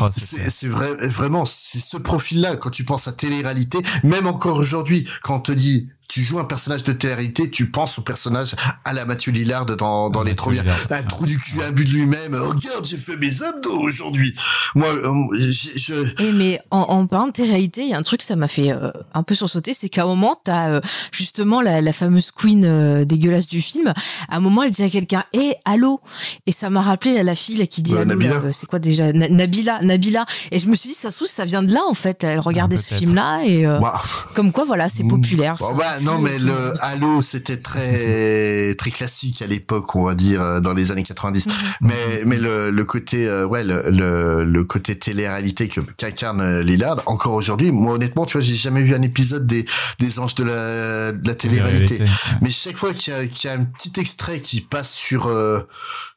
Oh, 0.00 0.06
c'est 0.14 0.50
c'est 0.50 0.68
vrai 0.68 0.92
vraiment 1.08 1.44
c'est 1.44 1.78
ce 1.78 1.96
profil 1.96 2.42
là 2.42 2.56
quand 2.56 2.70
tu 2.70 2.84
penses 2.84 3.08
à 3.08 3.12
télé-réalité, 3.12 3.78
même 4.04 4.26
encore 4.26 4.56
aujourd'hui 4.56 5.08
quand 5.22 5.36
on 5.36 5.40
te 5.40 5.52
dit 5.52 5.88
tu 6.08 6.22
joues 6.22 6.38
un 6.38 6.44
personnage 6.44 6.84
de 6.84 6.92
télé-réalité, 6.92 7.50
tu 7.50 7.70
penses 7.70 7.98
au 7.98 8.02
personnage 8.02 8.54
à 8.84 8.92
la 8.92 9.04
Mathieu 9.04 9.32
Lillard 9.32 9.66
dans, 9.66 10.08
dans 10.10 10.22
les 10.22 10.34
trop 10.34 10.50
bien. 10.50 10.64
Un 10.90 11.02
trou 11.02 11.26
du 11.26 11.38
cul, 11.38 11.60
un 11.66 11.72
but 11.72 11.84
de 11.84 11.90
lui-même. 11.92 12.36
Oh, 12.40 12.48
regarde, 12.48 12.84
j'ai 12.84 12.96
fait 12.96 13.16
mes 13.16 13.42
abdos 13.42 13.78
aujourd'hui. 13.80 14.34
Moi, 14.74 14.88
euh, 14.88 15.12
je, 15.38 15.94
Eh, 16.18 16.32
mais 16.32 16.60
en, 16.70 16.78
en 16.80 17.06
parlant 17.06 17.26
de 17.28 17.32
télé-réalité, 17.32 17.82
il 17.82 17.90
y 17.90 17.94
a 17.94 17.98
un 17.98 18.02
truc 18.02 18.22
ça 18.22 18.36
m'a 18.36 18.48
fait 18.48 18.70
euh, 18.72 18.90
un 19.14 19.22
peu 19.22 19.34
sursauter, 19.34 19.74
c'est 19.74 19.88
qu'à 19.88 20.02
un 20.04 20.06
moment, 20.06 20.40
t'as 20.42 20.68
euh, 20.70 20.80
justement 21.12 21.60
la, 21.60 21.80
la 21.80 21.92
fameuse 21.92 22.30
queen 22.30 22.64
euh, 22.64 23.04
dégueulasse 23.04 23.48
du 23.48 23.60
film. 23.60 23.92
À 24.28 24.36
un 24.36 24.40
moment, 24.40 24.62
elle 24.62 24.70
dit 24.70 24.82
à 24.82 24.88
quelqu'un 24.90 25.24
«Eh, 25.32 25.54
allô!» 25.64 26.00
Et 26.46 26.52
ça 26.52 26.70
m'a 26.70 26.82
rappelé 26.82 27.14
là, 27.14 27.22
la 27.24 27.34
fille 27.34 27.56
là, 27.56 27.66
qui 27.66 27.82
dit 27.82 27.94
Euh, 27.94 28.02
allô. 28.02 28.20
Euh, 28.22 28.50
C'est 28.52 28.66
quoi 28.66 28.78
déjà 28.78 29.12
Na- 29.12 29.28
Nabila, 29.28 29.80
Nabila? 29.82 30.24
Et 30.52 30.58
je 30.58 30.68
me 30.68 30.76
suis 30.76 30.90
dit, 30.90 30.94
ça 30.94 31.10
se 31.10 31.16
trouve, 31.16 31.28
ça 31.28 31.44
vient 31.44 31.62
de 31.62 31.72
là 31.72 31.80
en 31.88 31.94
fait. 31.94 32.24
Elle 32.24 32.38
regardait 32.40 32.76
ce 32.76 32.88
peut-être. 32.90 32.98
film-là 33.00 33.40
et 33.44 33.66
euh, 33.66 33.78
Bah. 33.80 34.00
comme 34.34 34.52
quoi, 34.52 34.64
voilà, 34.64 34.88
c'est 34.88 35.04
populaire. 35.04 35.56
Bon. 35.58 35.74
Bah, 35.98 36.04
non, 36.04 36.18
mais 36.18 36.38
le 36.38 36.74
Halo, 36.82 37.22
c'était 37.22 37.56
très 37.58 38.74
très 38.74 38.90
classique 38.90 39.42
à 39.42 39.46
l'époque, 39.46 39.94
on 39.96 40.04
va 40.04 40.14
dire, 40.14 40.42
euh, 40.42 40.60
dans 40.60 40.74
les 40.74 40.90
années 40.90 41.02
90. 41.02 41.46
Mais 41.80 42.22
mais 42.24 42.38
le, 42.38 42.70
le 42.70 42.84
côté 42.84 43.28
euh, 43.28 43.46
ouais 43.46 43.64
le, 43.64 43.82
le 43.90 44.44
le 44.44 44.64
côté 44.64 44.98
télé-réalité 44.98 45.68
que 45.68 45.80
qu'incarne 45.80 46.40
euh, 46.40 46.62
Lillard, 46.62 47.02
encore 47.06 47.34
aujourd'hui, 47.34 47.70
moi 47.70 47.94
honnêtement, 47.94 48.26
tu 48.26 48.34
vois, 48.34 48.42
j'ai 48.42 48.54
jamais 48.54 48.82
vu 48.82 48.94
un 48.94 49.02
épisode 49.02 49.46
des 49.46 49.66
des 49.98 50.18
anges 50.18 50.34
de 50.34 50.44
la 50.44 51.12
de 51.12 51.26
la 51.26 51.34
télé-réalité. 51.34 52.02
Mais 52.40 52.50
chaque 52.50 52.76
fois 52.76 52.92
qu'il 52.92 53.12
y 53.12 53.16
a 53.16 53.26
qu'il 53.26 53.50
y 53.50 53.52
a 53.52 53.56
un 53.56 53.64
petit 53.64 53.92
extrait 54.00 54.40
qui 54.40 54.60
passe 54.60 54.92
sur 54.92 55.26
euh, 55.26 55.60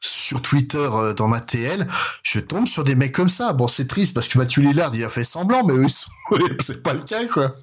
sur 0.00 0.42
Twitter 0.42 0.88
euh, 0.92 1.12
dans 1.12 1.28
ma 1.28 1.40
TL, 1.40 1.86
je 2.22 2.38
tombe 2.40 2.66
sur 2.66 2.84
des 2.84 2.94
mecs 2.94 3.12
comme 3.12 3.28
ça. 3.28 3.52
Bon, 3.52 3.68
c'est 3.68 3.86
triste 3.86 4.14
parce 4.14 4.28
que 4.28 4.38
Mathieu 4.38 4.62
Lillard, 4.62 4.92
il 4.94 5.04
a 5.04 5.08
fait 5.08 5.24
semblant, 5.24 5.64
mais 5.64 5.74
eux, 5.74 5.86
c'est 6.60 6.82
pas 6.82 6.94
le 6.94 7.00
cas, 7.00 7.26
quoi. 7.26 7.54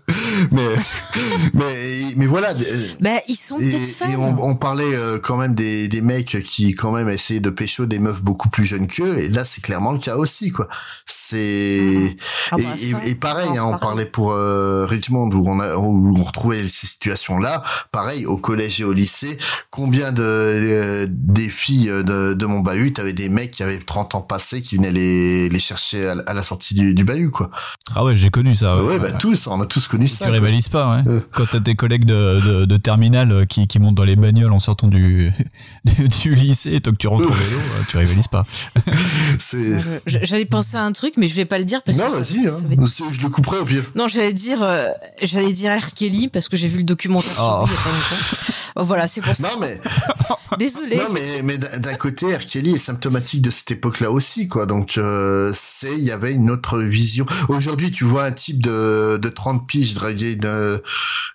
Mais 0.51 0.75
mais 1.53 2.06
mais 2.15 2.25
voilà. 2.25 2.51
euh, 2.51 2.87
Bah, 3.01 3.09
ils 3.27 3.35
sont 3.35 3.57
et, 3.59 3.69
peut-être 3.71 3.87
fans. 3.87 4.09
et 4.11 4.15
on, 4.15 4.43
on 4.43 4.55
parlait 4.55 4.95
euh, 4.95 5.19
quand 5.19 5.37
même 5.37 5.53
des, 5.55 5.87
des 5.87 6.01
mecs 6.01 6.37
qui 6.43 6.73
quand 6.73 6.91
même 6.91 7.09
essayaient 7.09 7.39
de 7.39 7.49
pécho 7.49 7.85
des 7.85 7.99
meufs 7.99 8.21
beaucoup 8.21 8.49
plus 8.49 8.65
jeunes 8.65 8.87
qu'eux 8.87 9.17
et 9.19 9.29
là 9.29 9.43
c'est 9.45 9.61
clairement 9.61 9.91
le 9.91 9.99
cas 9.99 10.15
aussi 10.15 10.51
quoi 10.51 10.67
c'est 11.05 12.15
Ah 12.51 12.55
et, 12.57 12.63
bah, 12.93 12.99
et- 13.05 13.15
pareil 13.15 13.49
on 13.53 13.57
hein, 13.57 13.71
on 13.75 13.77
parlait. 13.79 14.05
pour 14.05 14.31
euh, 14.31 14.85
Richmond 14.85 15.29
où 15.31 15.43
on 15.49 15.59
a 15.59 15.75
où 15.77 16.13
on 16.17 16.23
retrouvait 16.23 16.67
ces 16.67 16.87
situations 16.87 17.39
là 17.39 17.63
pareil 17.91 18.25
au 18.25 18.37
collège 18.37 18.79
et 18.81 18.83
au 18.83 18.93
lycée 18.93 19.37
combien 19.71 20.11
de 20.11 20.21
euh, 20.23 21.07
des 21.09 21.49
filles 21.49 21.87
de, 21.87 22.33
de 22.33 22.45
mon 22.45 22.59
bahut 22.59 22.93
t'avais 22.93 23.13
des 23.13 23.29
mecs 23.29 23.51
qui 23.51 23.63
avaient 23.63 23.79
30 23.79 24.15
ans 24.15 24.21
passés 24.21 24.61
qui 24.61 24.77
venaient 24.77 24.91
les 24.91 25.49
les 25.49 25.59
chercher 25.59 26.07
à, 26.07 26.15
la- 26.15 26.23
à 26.27 26.33
la 26.33 26.43
sortie 26.43 26.73
du, 26.73 26.93
du 26.93 27.03
bahut 27.03 27.31
quoi 27.31 27.49
Ah 27.95 28.03
ouais, 28.03 28.15
j'ai 28.15 28.29
connu 28.29 28.55
ça. 28.55 28.81
ouais, 28.83 28.99
bah 28.99 29.11
tous 29.11 29.47
on 29.47 29.59
a 29.61 29.65
tous 29.65 29.87
connu 29.87 30.07
ça 30.07 30.25
Tu 30.25 30.31
quoi. 30.31 30.31
rivalises 30.39 30.69
pas, 30.69 30.95
ouais. 31.03 31.21
Quand 31.33 31.45
t'as 31.51 31.59
tes 31.59 31.75
collègues 31.75 31.96
de, 32.05 32.39
de, 32.45 32.65
de 32.65 32.77
terminale 32.77 33.31
euh, 33.31 33.45
qui, 33.45 33.67
qui 33.67 33.79
montent 33.79 33.95
dans 33.95 34.03
les 34.03 34.15
bagnoles 34.15 34.51
en 34.53 34.59
sortant 34.59 34.87
du, 34.87 35.31
du, 35.85 36.07
du 36.07 36.35
lycée, 36.35 36.73
et 36.73 36.81
toi 36.81 36.93
que 36.93 36.97
tu 36.97 37.07
rentres 37.07 37.29
au 37.29 37.33
vélo, 37.33 37.57
euh, 37.57 37.83
tu 37.89 37.97
rivalises 37.97 38.27
pas. 38.27 38.45
c'est 39.39 39.79
Je- 40.05 40.17
J'allais 40.23 40.45
penser 40.45 40.77
à 40.77 40.83
un 40.83 40.91
truc, 40.91 41.13
mais 41.17 41.27
je 41.27 41.35
vais 41.35 41.45
pas 41.45 41.57
le 41.59 41.65
dire 41.65 41.81
parce 41.83 41.97
non 41.97 42.07
que 42.07 42.11
vas-y 42.13 42.43
ça 42.49 42.57
hein. 42.57 42.61
va 42.67 42.73
être- 42.73 43.13
je 43.13 43.21
le 43.23 43.29
couperai 43.29 43.59
au 43.59 43.65
pire 43.65 43.83
Non, 43.95 44.07
j'allais 44.07 44.33
dire, 44.33 44.61
euh, 44.63 44.87
j'allais 45.21 45.51
dire 45.51 45.71
R. 45.77 45.93
Kelly 45.93 46.27
parce 46.27 46.49
que 46.49 46.57
j'ai 46.57 46.67
vu 46.67 46.79
le 46.79 46.83
documentaire 46.83 47.31
sur 47.33 47.43
Oh. 47.61 47.65
lui 47.65 47.71
il 47.71 47.75
y 47.75 47.77
a 47.77 47.83
pas 47.83 47.89
longtemps. 47.89 48.53
Oh, 48.77 48.83
voilà, 48.83 49.07
c'est 49.07 49.21
pour 49.21 49.35
ça. 49.35 49.43
Non 49.43 49.59
mais 49.59 49.79
Désolé. 50.59 50.95
Non 50.97 51.09
mais 51.13 51.41
mais 51.43 51.57
d'un 51.57 51.93
côté, 51.95 52.35
R. 52.35 52.39
Kelly 52.45 52.71
est 52.73 52.77
symptomatique 52.77 53.41
de 53.41 53.51
cette 53.51 53.71
époque-là 53.71 54.11
aussi 54.11 54.47
quoi. 54.47 54.65
Donc 54.65 54.97
euh, 54.97 55.51
c'est 55.53 55.93
il 55.97 56.03
y 56.03 56.11
avait 56.11 56.33
une 56.33 56.49
autre 56.51 56.79
vision. 56.79 57.25
Aujourd'hui, 57.49 57.91
tu 57.91 58.03
vois 58.03 58.23
un 58.25 58.31
type 58.31 58.61
de 58.63 59.17
de 59.21 59.29
30 59.29 59.67
piges 59.67 59.93
draguer 59.93 60.33
une 60.33 60.79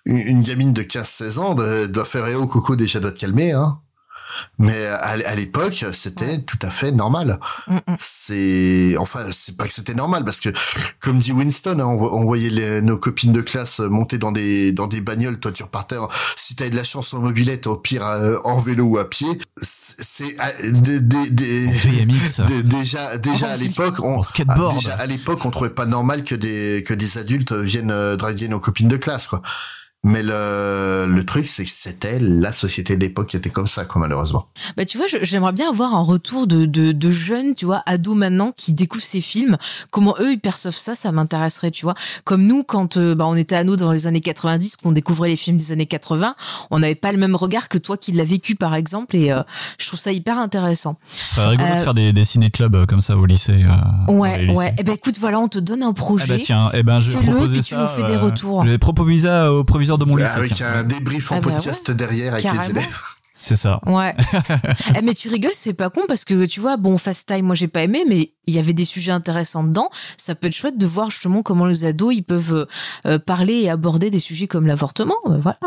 une, 0.05 0.17
une 0.17 0.41
gamine 0.53 0.73
de 0.73 0.81
15-16 0.83 1.39
ans, 1.39 1.55
doit 1.87 2.05
faire 2.05 2.27
eh 2.27 2.35
oh 2.35 2.47
coco 2.47 2.75
déjà 2.75 2.99
doit 2.99 3.11
te 3.11 3.19
calmer 3.19 3.51
hein. 3.51 3.79
Mais 4.57 4.87
à, 4.87 5.15
l'époque, 5.35 5.85
c'était 5.93 6.41
tout 6.41 6.57
à 6.63 6.71
fait 6.71 6.91
normal. 6.91 7.39
C'est, 7.99 8.95
enfin, 8.97 9.25
c'est 9.31 9.55
pas 9.57 9.65
que 9.67 9.71
c'était 9.73 9.93
normal 9.93 10.25
parce 10.25 10.39
que, 10.39 10.49
comme 10.99 11.19
dit 11.19 11.31
Winston, 11.31 11.79
hein, 11.79 11.85
on, 11.85 11.97
vo- 11.97 12.09
on 12.13 12.23
voyait 12.25 12.49
les- 12.49 12.81
nos 12.81 12.97
copines 12.97 13.31
de 13.31 13.41
classe 13.41 13.79
monter 13.79 14.17
dans 14.17 14.31
des 14.31 14.71
dans 14.71 14.87
des 14.87 15.01
bagnoles. 15.01 15.39
Toi, 15.39 15.51
tu 15.51 15.61
repartais. 15.61 15.97
en- 15.97 16.09
si 16.35 16.55
t'avais 16.55 16.71
de 16.71 16.75
la 16.75 16.83
chance 16.83 17.13
en 17.13 17.19
mobilette, 17.19 17.67
au 17.67 17.75
pire 17.77 18.05
euh, 18.07 18.37
en 18.43 18.57
vélo 18.57 18.85
ou 18.85 18.97
à 18.97 19.07
pied. 19.07 19.27
C'est 19.55 19.95
c'est, 19.99 20.35
euh, 20.41 20.71
des, 20.81 20.99
des, 20.99 21.29
des- 21.29 21.67
BMX. 21.67 22.41
des- 22.47 22.63
déjà 22.63 23.17
déjà 23.17 23.49
à 23.51 23.57
l'époque, 23.57 23.99
on 24.01 24.21
ah, 24.21 24.55
déjà 24.75 24.95
à 24.95 25.05
l'époque, 25.05 25.45
on 25.45 25.51
trouvait 25.51 25.69
pas 25.69 25.85
normal 25.85 26.23
que 26.23 26.35
des 26.35 26.83
que 26.85 26.93
des 26.95 27.19
adultes 27.19 27.53
viennent 27.53 27.91
euh, 27.91 28.15
draguer 28.15 28.47
nos 28.47 28.59
copines 28.59 28.87
de 28.87 28.97
classe, 28.97 29.27
quoi. 29.27 29.41
Mais 30.05 30.21
le, 30.21 31.05
le 31.07 31.25
truc, 31.25 31.45
c'est 31.47 31.63
que 31.63 31.69
c'était 31.71 32.19
la 32.19 32.51
société 32.51 32.97
de 32.97 33.01
l'époque 33.01 33.27
qui 33.27 33.37
était 33.37 33.49
comme 33.49 33.67
ça, 33.67 33.85
quoi, 33.85 34.01
malheureusement. 34.01 34.47
Bah, 34.75 34.83
tu 34.85 34.97
vois, 34.97 35.07
j'aimerais 35.21 35.53
bien 35.53 35.69
avoir 35.69 35.95
un 35.95 36.01
retour 36.03 36.45
de, 36.45 36.65
de, 36.65 36.91
de 36.91 37.11
jeunes, 37.11 37.55
tu 37.55 37.65
vois, 37.65 37.81
ados 37.85 38.15
maintenant 38.17 38.51
qui 38.55 38.73
découvrent 38.73 39.03
ces 39.03 39.21
films. 39.21 39.57
Comment 39.91 40.15
eux, 40.19 40.33
ils 40.33 40.39
perçoivent 40.39 40.75
ça, 40.75 40.93
ça 40.95 41.11
m'intéresserait, 41.13 41.71
tu 41.71 41.85
vois. 41.85 41.93
Comme 42.25 42.43
nous, 42.45 42.63
quand 42.63 42.97
euh, 42.97 43.15
bah, 43.15 43.25
on 43.27 43.35
était 43.35 43.55
ados 43.55 43.77
dans 43.77 43.93
les 43.93 44.05
années 44.07 44.19
90, 44.19 44.75
qu'on 44.75 44.91
découvrait 44.91 45.29
les 45.29 45.37
films 45.37 45.57
des 45.57 45.71
années 45.71 45.85
80, 45.85 46.35
on 46.69 46.79
n'avait 46.79 46.95
pas 46.95 47.13
le 47.13 47.17
même 47.17 47.35
regard 47.35 47.69
que 47.69 47.77
toi 47.77 47.95
qui 47.95 48.11
l'as 48.11 48.25
vécu, 48.25 48.55
par 48.55 48.75
exemple, 48.75 49.15
et 49.15 49.31
euh, 49.31 49.41
je 49.77 49.87
trouve 49.87 49.99
ça 50.01 50.11
hyper 50.11 50.37
intéressant. 50.37 50.97
Ce 51.07 51.35
serait 51.35 51.47
rigolo 51.47 51.69
de 51.69 51.73
Euh, 51.75 51.83
faire 51.83 51.93
des, 51.93 52.11
des 52.11 52.25
ciné-clubs 52.25 52.85
comme 52.87 52.99
ça 53.01 53.15
au 53.15 53.25
lycée. 53.25 53.63
euh, 53.63 54.11
Ouais, 54.11 54.49
ouais. 54.51 54.73
Eh 54.77 54.83
ben, 54.83 54.95
écoute, 54.95 55.17
voilà, 55.17 55.39
on 55.39 55.47
te 55.47 55.59
donne 55.59 55.81
un 55.81 55.93
projet. 55.93 56.25
Ah 56.27 56.33
bah 56.33 56.43
tiens, 56.43 56.69
eh 56.73 56.83
ben 56.83 56.99
je 56.99 57.11
vais 57.11 57.19
proposer 57.25 57.53
puis 57.53 57.63
tu 57.63 57.75
ça. 57.75 57.81
nous 57.81 57.87
fais 57.87 58.03
des 58.11 58.17
euh, 58.17 58.21
retours. 58.25 58.65
Je 58.65 58.69
vais 58.69 58.77
proposer 58.77 59.27
ça 59.27 59.53
au 59.53 59.63
proviseur 59.63 59.92
de 59.97 60.05
mon 60.05 60.15
lycée. 60.15 60.31
Avec 60.31 60.55
tiens. 60.55 60.67
un 60.75 60.83
débrief 60.83 61.31
en 61.31 61.35
Ah 61.35 61.41
bah 61.41 61.51
podcast 61.51 61.91
derrière 61.91 62.33
avec 62.33 62.45
les 62.45 62.69
élèves. 62.69 62.99
C'est 63.43 63.57
ça. 63.57 63.81
Ouais. 63.85 64.15
eh, 64.95 65.01
mais 65.01 65.13
tu 65.13 65.27
rigoles, 65.27 65.51
c'est 65.53 65.73
pas 65.73 65.89
con 65.89 66.03
parce 66.07 66.23
que 66.23 66.45
tu 66.45 66.61
vois, 66.61 66.77
bon, 66.77 66.97
Fast 66.97 67.27
Time, 67.27 67.45
moi 67.45 67.55
j'ai 67.55 67.67
pas 67.67 67.83
aimé, 67.83 68.05
mais 68.07 68.33
il 68.47 68.55
y 68.55 68.57
avait 68.59 68.71
des 68.71 68.85
sujets 68.85 69.11
intéressants 69.11 69.65
dedans. 69.65 69.89
Ça 70.17 70.33
peut 70.33 70.47
être 70.47 70.55
chouette 70.55 70.77
de 70.77 70.85
voir 70.85 71.11
justement 71.11 71.43
comment 71.43 71.65
les 71.65 71.83
ados 71.83 72.13
ils 72.15 72.23
peuvent 72.23 72.65
euh, 73.05 73.19
parler 73.19 73.63
et 73.63 73.69
aborder 73.69 74.09
des 74.09 74.19
sujets 74.19 74.47
comme 74.47 74.65
l'avortement, 74.65 75.17
euh, 75.25 75.39
voilà. 75.39 75.59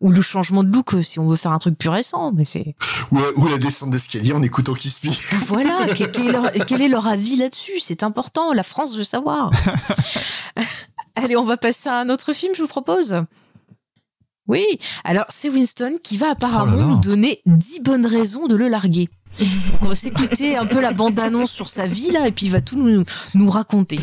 Ou 0.00 0.10
le 0.10 0.20
changement 0.20 0.64
de 0.64 0.72
look 0.72 0.94
euh, 0.94 1.02
si 1.04 1.20
on 1.20 1.28
veut 1.28 1.36
faire 1.36 1.52
un 1.52 1.60
truc 1.60 1.78
plus 1.78 1.90
récent, 1.90 2.32
mais 2.32 2.44
c'est 2.44 2.74
Ou, 3.12 3.20
ou 3.36 3.46
la 3.46 3.58
descente 3.58 3.90
d'escalier 3.90 4.32
en 4.32 4.42
écoutant 4.42 4.74
Kiss 4.74 5.04
Me. 5.04 5.10
voilà. 5.46 5.86
quel, 5.94 6.10
quel 6.10 6.26
est 6.26 6.32
leur, 6.32 6.52
quel 6.66 6.82
est 6.82 6.88
leur 6.88 7.06
avis 7.06 7.36
là-dessus? 7.36 7.78
C'est 7.78 8.02
important. 8.02 8.52
La 8.52 8.64
France 8.64 8.96
veut 8.96 9.04
savoir. 9.04 9.52
Allez, 11.14 11.36
on 11.36 11.44
va 11.44 11.56
passer 11.56 11.88
à 11.88 12.00
un 12.00 12.08
autre 12.08 12.32
film, 12.32 12.52
je 12.56 12.62
vous 12.62 12.68
propose. 12.68 13.24
Oui, 14.48 14.64
alors 15.04 15.24
c'est 15.28 15.48
Winston 15.48 15.98
qui 16.02 16.16
va 16.16 16.30
apparemment 16.30 16.76
Oh 16.76 16.82
nous 16.82 16.96
donner 16.96 17.40
10 17.46 17.80
bonnes 17.80 18.06
raisons 18.06 18.48
de 18.48 18.56
le 18.56 18.66
larguer. 18.68 19.08
Donc, 19.38 19.82
on 19.82 19.86
va 19.86 19.94
s'écouter 19.94 20.56
un 20.56 20.66
peu 20.66 20.80
la 20.80 20.92
bande-annonce 20.92 21.52
sur 21.52 21.68
sa 21.68 21.86
vie 21.86 22.10
là 22.10 22.26
et 22.26 22.32
puis 22.32 22.46
il 22.46 22.52
va 22.52 22.60
tout 22.60 22.76
nous, 22.76 23.04
nous 23.34 23.50
raconter. 23.50 24.00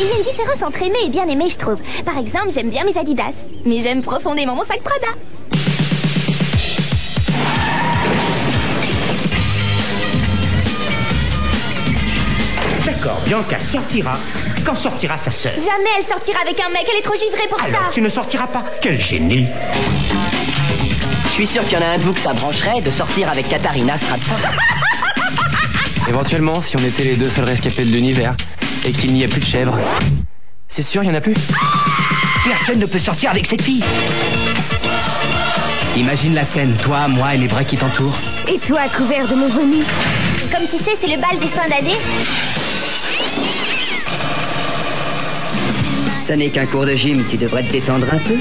Il 0.00 0.06
y 0.06 0.10
a 0.10 0.16
une 0.16 0.24
différence 0.24 0.62
entre 0.62 0.82
aimer 0.82 0.98
et 1.04 1.10
bien 1.10 1.28
aimer, 1.28 1.48
je 1.48 1.58
trouve. 1.58 1.78
Par 2.04 2.18
exemple, 2.18 2.50
j'aime 2.50 2.70
bien 2.70 2.84
mes 2.84 2.96
Adidas, 2.96 3.34
mais 3.64 3.78
j'aime 3.78 4.02
profondément 4.02 4.56
mon 4.56 4.64
sac 4.64 4.82
Prada. 4.82 5.14
D'accord, 12.84 13.20
Bianca 13.26 13.60
sortira. 13.60 14.18
Quand 14.64 14.76
sortira 14.76 15.16
sa 15.16 15.30
sœur 15.30 15.52
Jamais 15.54 15.90
elle 15.98 16.04
sortira 16.04 16.40
avec 16.42 16.58
un 16.60 16.68
mec, 16.68 16.86
elle 16.90 16.98
est 16.98 17.02
trop 17.02 17.16
givrée 17.16 17.48
pour 17.48 17.60
Alors 17.62 17.86
ça. 17.86 17.90
tu 17.92 18.00
ne 18.02 18.08
sortiras 18.08 18.46
pas. 18.46 18.62
Quel 18.82 19.00
génie 19.00 19.46
Je 21.26 21.30
suis 21.30 21.46
sûr 21.46 21.64
qu'il 21.64 21.78
y 21.78 21.82
en 21.82 21.84
a 21.84 21.90
un 21.90 21.98
de 21.98 22.02
vous 22.02 22.12
que 22.12 22.20
ça 22.20 22.32
brancherait 22.32 22.80
de 22.80 22.90
sortir 22.90 23.28
avec 23.30 23.48
Katharina 23.48 23.96
Stratford. 23.96 24.38
Éventuellement, 26.08 26.60
si 26.60 26.76
on 26.76 26.80
était 26.84 27.04
les 27.04 27.16
deux 27.16 27.30
seuls 27.30 27.44
rescapés 27.44 27.84
de 27.84 27.90
l'univers 27.90 28.34
et 28.84 28.92
qu'il 28.92 29.12
n'y 29.12 29.24
a 29.24 29.28
plus 29.28 29.40
de 29.40 29.46
chèvres. 29.46 29.78
C'est 30.68 30.82
sûr, 30.82 31.02
il 31.02 31.08
y 31.08 31.10
en 31.10 31.14
a 31.14 31.20
plus 31.20 31.34
Personne 32.44 32.78
ne 32.78 32.86
peut 32.86 32.98
sortir 32.98 33.30
avec 33.30 33.46
cette 33.46 33.62
fille. 33.62 33.82
Imagine 35.96 36.34
la 36.34 36.44
scène, 36.44 36.74
toi, 36.74 37.08
moi 37.08 37.34
et 37.34 37.38
les 37.38 37.48
bras 37.48 37.64
qui 37.64 37.76
t'entourent. 37.76 38.16
Et 38.48 38.58
toi, 38.58 38.82
couvert 38.96 39.26
de 39.26 39.34
mon 39.34 39.48
vomi. 39.48 39.82
Comme 40.52 40.66
tu 40.66 40.76
sais, 40.78 40.92
c'est 41.00 41.08
le 41.08 41.20
bal 41.20 41.38
des 41.38 41.48
fins 41.48 41.68
d'année. 41.68 41.96
Ça 46.30 46.36
n'est 46.36 46.50
qu'un 46.50 46.64
cours 46.64 46.86
de 46.86 46.94
gym, 46.94 47.24
tu 47.28 47.36
devrais 47.36 47.64
te 47.64 47.72
détendre 47.72 48.06
un 48.14 48.18
peu. 48.18 48.36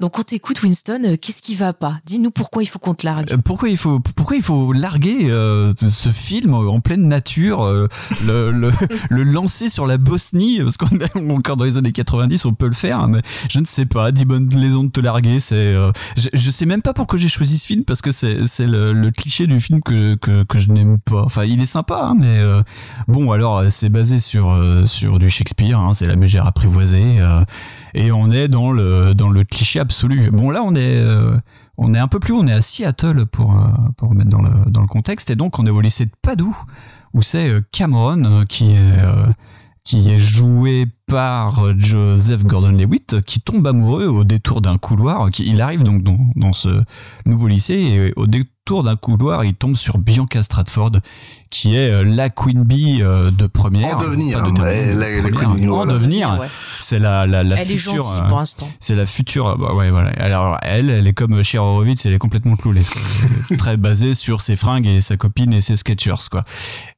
Donc 0.00 0.18
on 0.18 0.22
t'écoute 0.22 0.62
Winston, 0.62 1.00
euh, 1.04 1.16
qu'est-ce 1.20 1.42
qui 1.42 1.54
va 1.54 1.72
pas? 1.72 1.98
Dis-nous 2.06 2.30
pourquoi 2.30 2.62
il 2.62 2.66
faut 2.66 2.78
qu'on 2.78 2.94
te 2.94 3.06
largue. 3.06 3.32
Euh, 3.32 3.36
Pourquoi 3.44 3.68
il 3.68 3.76
faut 3.76 4.00
pourquoi 4.00 4.36
il 4.36 4.42
faut 4.42 4.72
larguer 4.72 5.30
euh, 5.30 5.72
ce- 5.76 6.10
film 6.10 6.54
en 6.54 6.80
pleine 6.80 7.08
nature, 7.08 7.64
le, 8.26 8.70
le, 9.10 9.22
lancer 9.24 9.68
sur 9.68 9.86
la 9.86 9.96
Bosnie? 9.98 10.60
Parce 10.62 10.76
qu'on 10.76 10.88
est 10.98 11.16
encore 11.30 11.56
dans 11.56 11.64
les 11.64 11.76
années 11.76 11.92
90, 11.92 12.44
on 12.44 12.54
peut 12.54 12.66
le 12.68 12.72
faire, 12.74 13.00
hein, 13.00 13.08
mais 13.08 13.20
je 13.50 13.58
ne 13.60 13.64
sais 13.64 13.86
pas. 13.86 14.12
Dis 14.12 14.24
bonne 14.24 14.48
raison 14.54 14.84
de 14.84 14.90
te 14.90 15.00
larguer, 15.00 15.40
c'est 15.40 15.74
je, 16.16 16.28
je 16.32 16.50
sais 16.50 16.66
même 16.66 16.82
pas 16.82 16.92
pourquoi 16.94 17.18
j'ai 17.18 17.28
choisi 17.28 17.58
ce 17.58 17.66
film 17.66 17.84
parce 17.84 18.00
que 18.02 18.12
c'est 18.12 18.36
le, 18.66 18.92
le 18.92 19.10
cliché 19.10 19.46
du 19.46 19.60
film 19.60 19.80
que 19.82 20.14
que, 20.16 20.44
que 20.44 20.58
je 20.58 20.70
n'aime 20.70 20.98
pas. 20.98 21.22
Enfin, 21.22 21.44
il 21.44 21.60
est 21.60 21.66
sympa, 21.66 22.00
hein, 22.10 22.14
mais 22.18 22.40
bon 23.08 23.32
alors 23.32 23.62
c'est 23.70 23.88
basé 23.88 24.20
sur 24.20 24.56
sur 24.86 25.18
du 25.18 25.30
Shakespeare, 25.30 25.78
hein, 25.78 25.94
c'est 25.94 26.06
la 26.06 26.16
mégère 26.16 26.46
apprivoisée 26.46 27.18
et 27.94 28.10
on 28.12 28.30
est 28.32 28.48
dans 28.48 28.72
le 28.72 29.14
dans 29.14 29.30
le 29.30 29.44
cliché 29.44 29.80
Bon 30.30 30.50
là 30.50 30.62
on 30.64 30.74
est 30.74 30.96
euh, 30.98 31.36
on 31.76 31.94
est 31.94 31.98
un 31.98 32.08
peu 32.08 32.20
plus 32.20 32.32
haut, 32.32 32.40
on 32.40 32.46
est 32.46 32.52
à 32.52 32.62
Seattle 32.62 33.26
pour, 33.26 33.52
euh, 33.52 33.64
pour 33.96 34.10
remettre 34.10 34.30
dans 34.30 34.42
le, 34.42 34.70
dans 34.70 34.80
le 34.80 34.86
contexte, 34.86 35.30
et 35.30 35.36
donc 35.36 35.58
on 35.58 35.66
est 35.66 35.70
au 35.70 35.80
lycée 35.80 36.06
de 36.06 36.12
Padoue, 36.22 36.56
où 37.14 37.22
c'est 37.22 37.48
euh, 37.48 37.62
Cameron 37.72 38.44
qui 38.46 38.72
est, 38.72 38.96
qui 39.82 40.08
est 40.10 40.18
joué 40.18 40.86
par 41.14 41.64
euh, 41.64 41.74
Joseph 41.78 42.42
Gordon-Levitt, 42.44 43.20
qui 43.22 43.40
tombe 43.40 43.64
amoureux 43.68 44.06
au 44.06 44.24
détour 44.24 44.60
d'un 44.60 44.78
couloir. 44.78 45.30
Qui, 45.30 45.44
il 45.46 45.60
arrive 45.60 45.84
donc 45.84 46.02
dans, 46.02 46.18
dans 46.34 46.52
ce 46.52 46.82
nouveau 47.24 47.46
lycée, 47.46 47.74
et 47.74 48.12
au 48.16 48.26
détour 48.26 48.82
d'un 48.82 48.96
couloir, 48.96 49.44
il 49.44 49.54
tombe 49.54 49.76
sur 49.76 49.98
Bianca 49.98 50.42
Stratford, 50.42 50.90
qui 51.50 51.76
est 51.76 51.88
euh, 51.92 52.02
la 52.02 52.30
Queen 52.30 52.64
Bee 52.64 52.98
euh, 53.00 53.30
de 53.30 53.46
première. 53.46 53.96
En 53.96 54.00
devenir, 54.00 54.38
de 54.42 54.48
hein, 54.48 54.52
terminale, 54.54 54.74
ouais, 54.74 54.94
de 54.94 54.98
la- 54.98 55.10
la 55.16 55.22
première. 55.22 55.38
Queen 55.50 55.54
Bee, 55.60 55.68
En 55.68 55.74
voilà. 55.76 55.92
devenir, 55.92 56.36
Ouais. 56.40 56.48
c'est 56.80 56.98
la, 56.98 57.26
la, 57.28 57.44
la 57.44 57.56
Elle 57.60 57.70
est 57.70 57.76
future, 57.76 58.02
gentille 58.02 58.20
euh, 58.24 58.28
pour 58.28 58.38
l'instant. 58.38 58.68
c'est 58.80 58.96
la 58.96 59.06
future. 59.06 59.56
Bah 59.56 59.74
ouais, 59.74 59.90
voilà. 59.92 60.08
Alors, 60.16 60.58
elle, 60.62 60.90
elle 60.90 61.06
est 61.06 61.12
comme 61.12 61.40
Cher 61.44 61.62
Horowitz, 61.62 62.04
elle 62.06 62.14
est 62.14 62.18
complètement 62.18 62.54
est 62.54 63.56
Très 63.58 63.76
basée 63.76 64.14
sur 64.14 64.40
ses 64.40 64.56
fringues 64.56 64.86
et 64.86 65.00
sa 65.00 65.16
copine 65.16 65.52
et 65.52 65.60
ses 65.60 65.76
Skechers, 65.76 66.28
quoi. 66.30 66.42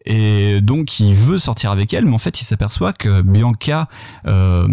Et 0.06 0.60
donc, 0.62 1.00
il 1.00 1.14
veut 1.14 1.38
sortir 1.38 1.72
avec 1.72 1.92
elle, 1.92 2.06
mais 2.06 2.14
en 2.14 2.18
fait, 2.18 2.40
il 2.40 2.44
s'aperçoit 2.44 2.92
que 2.92 3.22
Bianca 3.22 3.88
euh, 4.26 4.66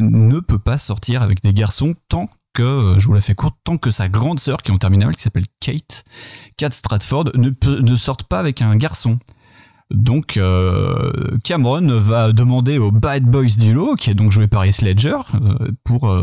ne 0.00 0.40
peut 0.40 0.58
pas 0.58 0.78
sortir 0.78 1.22
avec 1.22 1.42
des 1.42 1.52
garçons 1.52 1.94
tant 2.08 2.28
que, 2.54 2.94
je 2.98 3.06
vous 3.06 3.14
la 3.14 3.20
fais 3.20 3.34
courte, 3.34 3.56
tant 3.64 3.76
que 3.76 3.90
sa 3.90 4.08
grande 4.08 4.40
sœur, 4.40 4.58
qui 4.58 4.70
est 4.70 4.74
en 4.74 4.78
terminale, 4.78 5.14
qui 5.14 5.22
s'appelle 5.22 5.46
Kate, 5.60 6.04
Kate 6.56 6.72
Stratford, 6.72 7.30
ne, 7.36 7.50
ne 7.80 7.96
sorte 7.96 8.24
pas 8.24 8.38
avec 8.40 8.62
un 8.62 8.76
garçon. 8.76 9.18
Donc 9.90 10.36
euh, 10.36 11.38
Cameron 11.44 11.98
va 11.98 12.32
demander 12.32 12.76
au 12.76 12.90
Bad 12.90 13.24
Boys 13.24 13.56
du 13.58 13.72
lot, 13.72 13.94
qui 13.94 14.10
est 14.10 14.14
donc 14.14 14.32
joué 14.32 14.46
par 14.46 14.64
Heath 14.64 14.82
Ledger, 14.82 15.16
euh, 15.34 15.70
pour 15.84 16.14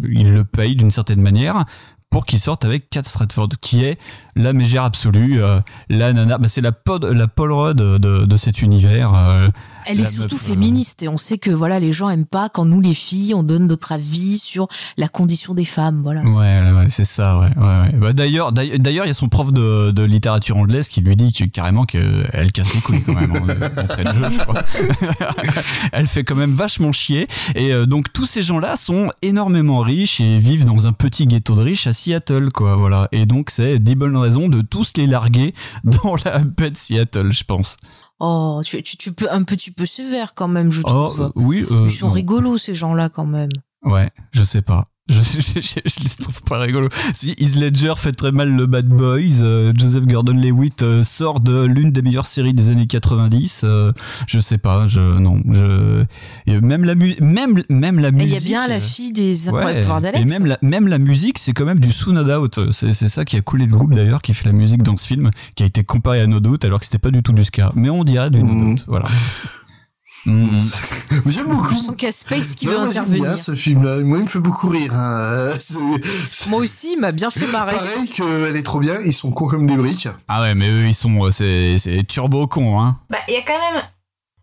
il 0.00 0.32
le 0.32 0.44
paye 0.44 0.76
d'une 0.76 0.92
certaine 0.92 1.20
manière 1.20 1.64
pour 2.10 2.26
qu'il 2.26 2.40
sorte 2.40 2.64
avec 2.64 2.90
Kat 2.90 3.04
Stratford, 3.04 3.50
qui 3.60 3.84
est 3.84 3.96
la 4.34 4.52
mégère 4.52 4.82
absolue, 4.82 5.40
la 5.88 6.12
nana, 6.12 6.38
bah, 6.38 6.48
c'est 6.48 6.60
la, 6.60 6.72
la 7.12 7.28
Paul 7.28 7.52
Rudd 7.52 7.76
de, 7.76 7.98
de 7.98 8.36
cet 8.36 8.62
univers. 8.62 9.50
Elle 9.86 10.00
est 10.00 10.06
surtout 10.06 10.34
meuf, 10.34 10.44
euh, 10.44 10.48
féministe 10.48 11.02
et 11.02 11.08
on 11.08 11.16
sait 11.16 11.38
que 11.38 11.50
voilà 11.50 11.80
les 11.80 11.92
gens 11.92 12.08
aiment 12.08 12.26
pas 12.26 12.48
quand 12.48 12.64
nous 12.64 12.80
les 12.80 12.94
filles 12.94 13.34
on 13.34 13.42
donne 13.42 13.66
notre 13.66 13.92
avis 13.92 14.38
sur 14.38 14.68
la 14.96 15.08
condition 15.08 15.54
des 15.54 15.64
femmes 15.64 16.00
voilà. 16.02 16.22
Ouais, 16.22 16.86
c'est 16.88 17.04
ça, 17.04 17.38
ouais. 17.38 17.48
ouais, 17.56 17.62
ouais. 17.62 17.92
Bah, 17.92 18.12
d'ailleurs, 18.12 18.52
d'ailleurs, 18.52 19.04
il 19.04 19.08
y 19.08 19.10
a 19.10 19.14
son 19.14 19.28
prof 19.28 19.52
de, 19.52 19.90
de 19.90 20.02
littérature 20.02 20.56
anglaise 20.56 20.88
qui 20.88 21.00
lui 21.00 21.16
dit 21.16 21.32
que, 21.32 21.44
carrément 21.44 21.84
qu'elle 21.84 22.52
casse 22.52 22.74
les 22.74 22.80
couilles 22.80 23.02
quand 23.02 23.14
même 23.14 23.32
en, 23.32 23.36
en 23.36 23.84
entrée 23.84 24.04
de 24.04 24.12
jeu, 24.12 24.26
je 24.30 24.38
crois. 24.38 24.62
Elle 25.92 26.06
fait 26.06 26.24
quand 26.24 26.34
même 26.34 26.54
vachement 26.54 26.92
chier. 26.92 27.28
Et 27.54 27.72
euh, 27.72 27.86
donc 27.86 28.12
tous 28.12 28.26
ces 28.26 28.42
gens-là 28.42 28.76
sont 28.76 29.10
énormément 29.22 29.80
riches 29.80 30.20
et 30.20 30.38
vivent 30.38 30.64
dans 30.64 30.86
un 30.86 30.92
petit 30.92 31.26
ghetto 31.26 31.54
de 31.54 31.62
riches 31.62 31.86
à 31.86 31.92
Seattle, 31.92 32.50
quoi. 32.52 32.76
Voilà. 32.76 33.08
Et 33.12 33.26
donc 33.26 33.50
c'est 33.50 33.78
dix 33.78 33.94
bonnes 33.94 34.16
raisons 34.16 34.48
de 34.48 34.62
tous 34.62 34.92
les 34.96 35.06
larguer 35.06 35.54
dans 35.84 36.14
la 36.24 36.38
baie 36.38 36.70
de 36.70 36.76
Seattle, 36.76 37.32
je 37.32 37.44
pense. 37.44 37.76
Oh 38.20 38.60
tu, 38.64 38.82
tu, 38.82 38.96
tu 38.98 39.12
peux 39.12 39.30
un 39.32 39.42
petit 39.44 39.70
peu 39.70 39.86
sévère 39.86 40.34
quand 40.34 40.48
même 40.48 40.70
je 40.70 40.82
Oh, 40.84 40.88
trouve. 40.88 41.20
euh, 41.22 41.30
oui. 41.36 41.64
euh, 41.70 41.86
Ils 41.88 41.90
sont 41.94 42.08
non. 42.08 42.12
rigolos 42.12 42.58
ces 42.58 42.74
gens-là 42.74 43.08
quand 43.08 43.24
même. 43.26 43.48
Ouais, 43.82 44.10
je 44.32 44.44
sais 44.44 44.60
pas. 44.62 44.86
Je, 45.20 45.40
je, 45.40 45.60
je, 45.60 45.80
je 45.84 46.00
les 46.04 46.08
trouve 46.20 46.42
pas 46.42 46.58
rigolos. 46.58 46.88
Si 47.14 47.32
Heath 47.38 47.56
Ledger 47.56 47.94
fait 47.96 48.12
très 48.12 48.30
mal 48.32 48.50
le 48.54 48.66
Bad 48.66 48.86
Boys, 48.86 49.40
euh, 49.40 49.72
Joseph 49.76 50.06
Gordon-Levitt 50.06 50.82
euh, 50.82 51.02
sort 51.04 51.40
de 51.40 51.64
l'une 51.64 51.90
des 51.90 52.00
meilleures 52.02 52.26
séries 52.28 52.54
des 52.54 52.70
années 52.70 52.86
90. 52.86 53.62
euh, 53.64 53.92
je 54.28 54.38
sais 54.38 54.58
pas, 54.58 54.86
je 54.86 55.00
non, 55.00 55.40
je 55.50 56.04
et 56.46 56.60
même 56.60 56.84
la 56.84 56.94
mu- 56.94 57.16
même 57.20 57.62
même 57.68 57.98
la 57.98 58.12
musique. 58.12 58.28
il 58.28 58.34
y 58.34 58.36
a 58.36 58.40
bien 58.40 58.68
la 58.68 58.76
euh, 58.76 58.80
fille 58.80 59.12
des 59.12 59.48
incroyables 59.48 59.74
ouais, 59.74 59.80
pouvoirs 59.80 60.00
d'Alex. 60.00 60.22
et 60.22 60.24
même 60.38 60.46
la, 60.46 60.58
même 60.62 60.86
la 60.88 60.98
musique, 60.98 61.38
c'est 61.38 61.52
quand 61.52 61.64
même 61.64 61.80
du 61.80 61.90
Soon 61.92 62.12
No 62.12 62.22
Doubt. 62.24 62.70
C'est 62.70 62.92
c'est 62.92 63.08
ça 63.08 63.24
qui 63.24 63.36
a 63.36 63.40
coulé 63.40 63.66
le 63.66 63.72
groupe 63.72 63.94
d'ailleurs, 63.94 64.22
qui 64.22 64.32
fait 64.32 64.46
la 64.46 64.52
musique 64.52 64.82
dans 64.82 64.96
ce 64.96 65.06
film, 65.06 65.30
qui 65.56 65.64
a 65.64 65.66
été 65.66 65.82
comparé 65.82 66.20
à 66.20 66.26
No 66.28 66.38
Doubt 66.40 66.64
alors 66.64 66.78
que 66.78 66.84
c'était 66.84 66.98
pas 66.98 67.10
du 67.10 67.22
tout 67.22 67.32
du 67.32 67.44
ska. 67.44 67.72
Mais 67.74 67.90
on 67.90 68.04
dirait 68.04 68.30
du 68.30 68.42
No 68.44 68.52
Doubt, 68.70 68.84
voilà. 68.86 69.06
Mm. 70.26 70.58
J'aime 71.26 71.46
beaucoup. 71.46 71.74
Je 71.74 71.78
sens 71.80 71.96
qu'il 71.96 72.06
y 72.06 72.08
a 72.08 72.12
Space 72.12 72.54
qui 72.54 72.66
veut 72.66 72.76
moi, 72.76 72.86
intervenir. 72.88 73.22
bien 73.22 73.36
ce 73.36 73.54
film-là. 73.54 73.98
Moi, 74.00 74.18
il 74.18 74.24
me 74.24 74.28
fait 74.28 74.38
beaucoup 74.38 74.68
rire. 74.68 74.92
hein. 74.94 75.48
Moi 76.48 76.60
aussi, 76.60 76.92
il 76.92 77.00
m'a 77.00 77.12
bien 77.12 77.30
fait 77.30 77.46
marrer. 77.46 77.74
Pareil 77.74 78.08
qu'elle 78.08 78.56
est 78.56 78.62
trop 78.62 78.80
bien. 78.80 78.98
Ils 79.04 79.14
sont 79.14 79.30
cons 79.30 79.46
comme 79.46 79.66
des 79.66 79.76
briques. 79.76 80.08
Ah 80.28 80.42
ouais, 80.42 80.54
mais 80.54 80.68
eux 80.68 80.86
ils 80.86 80.94
sont 80.94 81.24
euh, 81.24 81.30
c'est 81.30 81.76
c'est 81.78 82.04
turbo 82.06 82.46
con 82.46 82.80
hein. 82.80 82.98
Bah, 83.08 83.18
il 83.28 83.34
y 83.34 83.36
a 83.36 83.42
quand 83.42 83.58
même. 83.58 83.82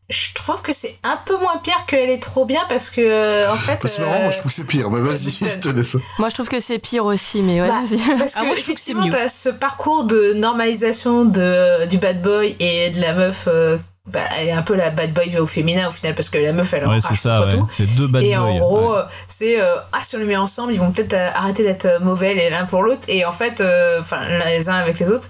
Je 0.09 0.33
trouve 0.35 0.61
que 0.61 0.71
c'est 0.71 0.97
un 1.03 1.19
peu 1.25 1.37
moins 1.37 1.57
pire 1.61 1.85
qu'elle 1.85 2.09
est 2.09 2.21
trop 2.21 2.45
bien 2.45 2.61
parce 2.69 2.89
que, 2.89 3.01
euh, 3.01 3.51
en 3.51 3.55
fait. 3.57 3.77
Bah, 3.83 3.89
C'est 3.89 4.01
marrant, 4.01 4.21
moi, 4.21 4.31
je 4.31 4.37
trouve 4.37 4.49
que 4.51 4.55
c'est 4.55 4.63
pire. 4.63 4.89
Bah, 4.89 4.99
vas-y, 5.01 5.29
je 5.53 5.59
te 5.59 5.67
laisse. 5.67 5.97
Moi, 6.17 6.29
je 6.29 6.33
trouve 6.33 6.47
que 6.47 6.61
c'est 6.61 6.79
pire 6.79 7.03
aussi, 7.03 7.41
mais 7.41 7.61
ouais, 7.61 7.67
Bah, 7.67 7.81
vas-y. 7.83 7.99
Parce 8.17 8.33
Ah, 8.37 8.39
que, 8.39 8.45
moi, 8.45 8.55
je 8.55 8.61
trouve 8.61 8.75
que 8.75 8.79
c'est 8.81 8.91
effectivement, 8.93 9.05
mieux. 9.05 9.11
t'as 9.11 9.27
ce 9.27 9.49
parcours 9.49 10.05
de 10.05 10.31
normalisation 10.33 11.25
de, 11.25 11.85
du 11.87 11.97
bad 11.97 12.21
boy 12.21 12.55
et 12.61 12.89
de 12.91 13.01
la 13.01 13.13
meuf. 13.15 13.49
euh, 13.49 13.77
bah, 14.07 14.21
elle 14.39 14.47
est 14.47 14.51
un 14.53 14.61
peu 14.61 14.75
la 14.75 14.89
bad 14.89 15.13
boy 15.13 15.37
au 15.37 15.45
féminin 15.45 15.87
au 15.87 15.91
final 15.91 16.15
parce 16.15 16.29
que 16.29 16.37
la 16.37 16.53
meuf 16.53 16.73
elle 16.73 16.85
en 16.85 16.91
Ouais, 16.91 17.01
c'est 17.01 17.13
ça, 17.15 17.39
contre 17.41 17.47
ouais. 17.47 17.53
tout. 17.59 17.67
C'est 17.71 17.97
deux 17.97 18.07
bad 18.07 18.23
et 18.23 18.35
boys. 18.35 18.41
en 18.45 18.57
gros, 18.59 18.91
ouais. 18.93 18.99
euh, 18.99 19.03
c'est 19.27 19.59
euh, 19.61 19.75
ah 19.91 19.99
si 20.01 20.15
on 20.15 20.19
les 20.19 20.25
met 20.25 20.37
ensemble, 20.37 20.73
ils 20.73 20.79
vont 20.79 20.91
peut-être 20.91 21.13
euh, 21.13 21.29
arrêter 21.35 21.63
d'être 21.63 21.99
mauvais 22.01 22.33
les 22.33 22.49
l'un 22.49 22.65
pour 22.65 22.83
l'autre 22.83 23.01
et 23.09 23.25
en 23.25 23.31
fait, 23.33 23.59
euh, 23.59 23.99
enfin 23.99 24.19
les 24.45 24.69
uns 24.69 24.75
avec 24.75 24.97
les 24.99 25.09
autres. 25.09 25.27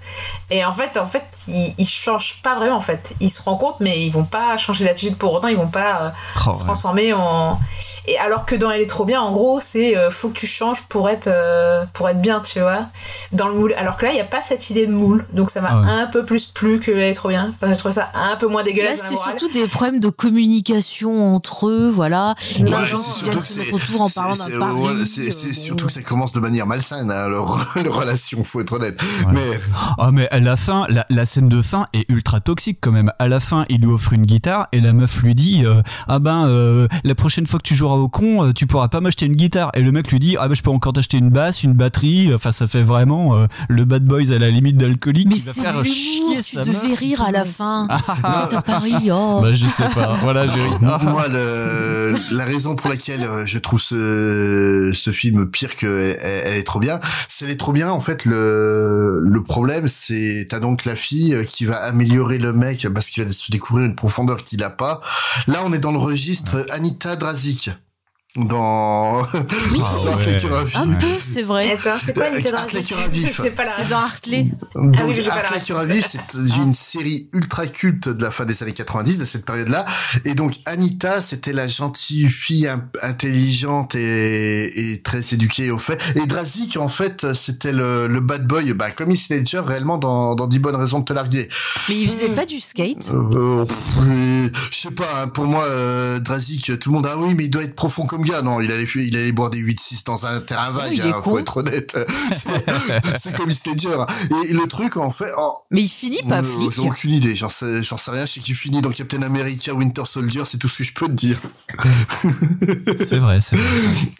Et 0.50 0.64
en 0.64 0.72
fait, 0.72 0.96
en 0.96 1.04
fait, 1.04 1.24
ils, 1.48 1.74
ils 1.78 1.86
changent 1.86 2.40
pas 2.42 2.54
vraiment 2.54 2.76
en 2.76 2.80
fait. 2.80 3.14
Ils 3.20 3.28
se 3.30 3.42
rendent 3.42 3.58
compte, 3.58 3.76
mais 3.80 4.00
ils 4.04 4.10
vont 4.10 4.24
pas 4.24 4.56
changer 4.56 4.84
d'attitude 4.84 5.16
pour 5.16 5.32
autant. 5.34 5.48
Ils 5.48 5.56
vont 5.56 5.68
pas 5.68 6.02
euh, 6.02 6.10
Oh, 6.46 6.52
se 6.54 6.58
ouais. 6.60 6.64
transformer 6.64 7.12
en. 7.12 7.58
Et 8.06 8.18
alors 8.18 8.46
que 8.46 8.54
dans 8.54 8.70
Elle 8.70 8.80
est 8.80 8.86
trop 8.86 9.04
bien, 9.04 9.20
en 9.20 9.32
gros, 9.32 9.60
c'est 9.60 9.96
euh, 9.96 10.10
faut 10.10 10.28
que 10.30 10.38
tu 10.38 10.46
changes 10.46 10.82
pour 10.88 11.08
être 11.10 11.26
euh, 11.26 11.84
pour 11.92 12.08
être 12.08 12.20
bien, 12.20 12.40
tu 12.40 12.60
vois, 12.60 12.86
dans 13.32 13.48
le 13.48 13.54
moule. 13.54 13.74
Alors 13.74 13.96
que 13.96 14.06
là, 14.06 14.12
il 14.12 14.16
y 14.16 14.20
a 14.20 14.24
pas 14.24 14.40
cette 14.42 14.70
idée 14.70 14.86
de 14.86 14.92
moule, 14.92 15.26
donc 15.32 15.50
ça 15.50 15.60
m'a 15.60 15.68
Ah 15.72 15.80
ouais. 15.80 15.86
un 16.02 16.06
peu 16.06 16.24
plus 16.24 16.46
plu 16.46 16.80
que 16.80 16.90
Elle 16.92 17.10
est 17.10 17.14
trop 17.14 17.28
bien. 17.28 17.54
Enfin, 17.60 17.72
je 17.72 17.78
trouve 17.78 17.92
ça 17.92 18.08
un 18.14 18.36
peu 18.36 18.46
moins 18.46 18.62
dégueulasse. 18.64 19.02
Là, 19.02 19.08
c'est 19.10 19.16
surtout 19.16 19.48
des 19.50 19.66
problèmes 19.68 20.00
de 20.00 20.08
communication 20.08 21.34
entre 21.34 21.68
eux, 21.68 21.90
voilà. 21.90 22.34
Et 22.58 22.62
Ouais, 22.62 22.70
les 22.80 22.86
gens 22.86 22.96
viennent 23.22 23.40
se 23.40 23.58
mettre 23.58 23.74
autour 23.74 24.02
en 24.02 24.08
c'est- 24.08 24.14
parlant 24.14 24.36
d'un 24.36 24.58
pari. 24.58 24.74
ouais, 24.80 25.04
C'est 25.06 25.30
surtout 25.54 25.86
que 25.86 25.92
ça 25.92 26.02
commence 26.02 26.32
de 26.32 26.40
manière 26.40 26.66
malsaine, 26.66 27.10
hein, 27.10 27.28
leur, 27.28 27.66
leur 27.76 27.94
relation, 27.96 28.42
faut 28.44 28.60
être 28.60 28.72
honnête. 28.72 29.00
Mais 29.32 29.60
Ah 29.98 30.10
mais 30.10 30.28
à 30.38 30.40
la 30.40 30.56
fin, 30.56 30.86
la, 30.88 31.04
la 31.10 31.26
scène 31.26 31.48
de 31.48 31.60
fin 31.62 31.86
est 31.92 32.08
ultra 32.08 32.38
toxique 32.38 32.78
quand 32.80 32.92
même. 32.92 33.10
À 33.18 33.26
la 33.26 33.40
fin, 33.40 33.64
il 33.68 33.80
lui 33.80 33.88
offre 33.88 34.12
une 34.12 34.24
guitare 34.24 34.68
et 34.70 34.80
la 34.80 34.92
meuf 34.92 35.20
lui 35.20 35.34
dit 35.34 35.64
euh, 35.64 35.82
ah 36.06 36.20
ben 36.20 36.46
euh, 36.46 36.86
la 37.02 37.16
prochaine 37.16 37.48
fois 37.48 37.58
que 37.58 37.64
tu 37.64 37.74
joueras 37.74 37.96
au 37.96 38.08
con, 38.08 38.44
euh, 38.44 38.52
tu 38.52 38.68
pourras 38.68 38.86
pas 38.86 39.00
m'acheter 39.00 39.26
une 39.26 39.34
guitare. 39.34 39.72
Et 39.74 39.80
le 39.82 39.90
mec 39.90 40.12
lui 40.12 40.20
dit 40.20 40.36
ah 40.38 40.46
ben 40.46 40.54
je 40.54 40.62
peux 40.62 40.70
encore 40.70 40.92
t'acheter 40.92 41.16
une 41.16 41.30
basse, 41.30 41.64
une 41.64 41.72
batterie. 41.72 42.32
Enfin 42.32 42.52
ça 42.52 42.68
fait 42.68 42.84
vraiment 42.84 43.36
euh, 43.36 43.46
le 43.68 43.84
bad 43.84 44.04
boys 44.04 44.30
à 44.30 44.38
la 44.38 44.48
limite 44.48 44.76
d'alcoolique 44.76 45.26
Mais 45.26 45.34
qui 45.34 45.40
va 45.40 45.52
c'est 45.52 45.60
faire 45.60 45.84
chier 45.84 46.20
l'humour, 46.20 46.36
tu 46.36 46.42
sa 46.42 46.62
devais 46.62 46.94
rire 46.94 47.22
à 47.22 47.32
la 47.32 47.44
fin. 47.44 47.88
Ah, 47.90 48.00
ah, 48.22 48.38
Non, 48.42 48.48
t'as 48.48 48.62
pas 48.62 48.78
ri, 48.78 49.10
oh. 49.10 49.40
Bah 49.42 49.52
je 49.54 49.66
sais 49.66 49.88
pas. 49.88 50.12
Voilà 50.22 50.46
j'ai 50.46 50.60
ri. 50.60 50.70
Ah. 50.86 51.00
moi, 51.02 51.26
le, 51.26 52.14
la 52.36 52.44
raison 52.44 52.76
pour 52.76 52.90
laquelle 52.90 53.26
je 53.44 53.58
trouve 53.58 53.80
ce, 53.80 54.92
ce 54.94 55.10
film 55.10 55.50
pire 55.50 55.74
que 55.74 56.16
elle, 56.22 56.42
elle 56.46 56.56
est 56.58 56.62
trop 56.62 56.78
bien, 56.78 57.00
c'est 57.28 57.44
elle 57.44 57.50
est 57.50 57.56
trop 57.56 57.72
bien. 57.72 57.90
En 57.90 57.98
fait, 58.00 58.24
le, 58.24 59.20
le 59.20 59.42
problème, 59.42 59.88
c'est 59.88 60.27
t'as 60.48 60.60
donc 60.60 60.84
la 60.84 60.96
fille 60.96 61.34
euh, 61.34 61.44
qui 61.44 61.64
va 61.64 61.76
améliorer 61.76 62.38
le 62.38 62.52
mec 62.52 62.86
parce 62.92 63.08
qu'il 63.08 63.24
va 63.24 63.32
se 63.32 63.50
découvrir 63.50 63.86
une 63.86 63.94
profondeur 63.94 64.44
qu'il 64.44 64.62
a 64.62 64.70
pas. 64.70 65.00
Là, 65.46 65.62
on 65.64 65.72
est 65.72 65.78
dans 65.78 65.92
le 65.92 65.98
registre 65.98 66.66
Anita 66.70 67.16
Drazik. 67.16 67.70
Dans, 68.36 69.22
ouais. 69.22 69.28
Arc 69.80 70.28
à 70.28 70.62
vif. 70.62 70.76
Un 70.76 70.92
peu, 70.94 71.06
c'est 71.18 71.42
vrai. 71.42 71.72
Attends, 71.72 71.98
c'est 71.98 72.12
quoi 72.12 72.28
la 72.28 72.42
C'est 72.42 73.88
dans 73.88 73.96
Hartley. 73.96 74.46
Donc, 74.74 74.96
Ah 74.98 75.04
oui, 75.06 75.14
vif, 75.86 76.06
c'est 76.06 76.38
une 76.56 76.74
série 76.74 77.30
ultra 77.32 77.66
culte 77.66 78.10
de 78.10 78.22
la 78.22 78.30
fin 78.30 78.44
des 78.44 78.62
années 78.62 78.74
90, 78.74 79.18
de 79.18 79.24
cette 79.24 79.46
période-là. 79.46 79.86
Et 80.26 80.34
donc, 80.34 80.56
Anita, 80.66 81.22
c'était 81.22 81.54
la 81.54 81.66
gentille 81.68 82.28
fille 82.28 82.68
intelligente 83.02 83.94
et, 83.94 84.92
et 84.92 85.00
très 85.00 85.22
éduquée 85.32 85.70
au 85.70 85.78
fait. 85.78 85.98
Et 86.14 86.26
Drazik, 86.26 86.76
en 86.76 86.88
fait, 86.90 87.32
c'était 87.34 87.72
le, 87.72 88.08
le 88.08 88.20
bad 88.20 88.46
boy, 88.46 88.74
bah, 88.74 88.90
comme 88.90 89.10
Heath 89.10 89.30
Ledger, 89.30 89.62
réellement, 89.66 89.96
dans, 89.96 90.34
dans 90.34 90.46
10 90.46 90.58
bonnes 90.58 90.76
raisons 90.76 91.00
de 91.00 91.04
te 91.06 91.14
larguer. 91.14 91.48
Mais 91.88 91.98
il 91.98 92.08
faisait 92.08 92.28
pas 92.28 92.44
du 92.44 92.60
skate? 92.60 93.10
Euh, 93.10 93.64
euh, 94.02 94.50
je 94.70 94.76
sais 94.76 94.90
pas, 94.90 95.22
hein, 95.22 95.28
pour 95.28 95.46
moi, 95.46 95.64
euh, 95.64 96.18
Drazik, 96.20 96.78
tout 96.78 96.90
le 96.90 96.96
monde, 96.96 97.08
ah 97.10 97.16
oui, 97.18 97.34
mais 97.34 97.44
il 97.44 97.50
doit 97.50 97.62
être 97.62 97.74
profond 97.74 98.04
comme 98.04 98.17
gars. 98.22 98.42
Non, 98.42 98.60
il 98.60 98.70
allait, 98.72 98.86
il 98.94 99.16
allait 99.16 99.32
boire 99.32 99.50
des 99.50 99.60
8-6 99.60 100.04
dans 100.04 100.26
un 100.26 100.40
terrain 100.40 100.70
vague, 100.70 100.92
il 100.92 101.00
est 101.00 101.08
hein, 101.10 101.20
faut 101.22 101.32
con. 101.32 101.38
être 101.38 101.56
honnête. 101.58 101.96
C'est- 102.32 103.36
comme 103.36 103.50
Heath 103.50 103.66
Ledger. 103.66 103.96
Et 104.48 104.52
le 104.52 104.66
truc, 104.66 104.96
en 104.96 105.10
fait, 105.10 105.30
oh, 105.36 105.58
Mais 105.70 105.82
il 105.82 105.88
finit 105.88 106.22
pas 106.28 106.38
euh, 106.38 106.42
flic. 106.42 106.72
J'ai 106.72 106.80
aucune 106.88 107.12
idée, 107.12 107.34
j'en 107.34 107.48
sais, 107.48 107.82
j'en 107.82 107.96
sais 107.96 108.10
rien. 108.10 108.26
Je 108.26 108.32
sais 108.32 108.40
qu'il 108.40 108.54
finit 108.54 108.80
dans 108.80 108.90
Captain 108.90 109.22
America 109.22 109.72
Winter 109.74 110.02
Soldier, 110.06 110.42
c'est 110.46 110.58
tout 110.58 110.68
ce 110.68 110.78
que 110.78 110.84
je 110.84 110.92
peux 110.94 111.06
te 111.06 111.12
dire. 111.12 111.38
C'est 113.04 113.18
vrai 113.18 113.40
c'est 113.40 113.56
vrai. 113.56 113.66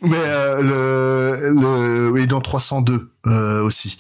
Mais 0.03 0.17
euh, 0.17 0.63
le, 0.63 1.61
le, 1.61 2.11
oui, 2.11 2.27
dans 2.27 2.41
302 2.41 3.11
euh, 3.27 3.63
aussi. 3.63 3.99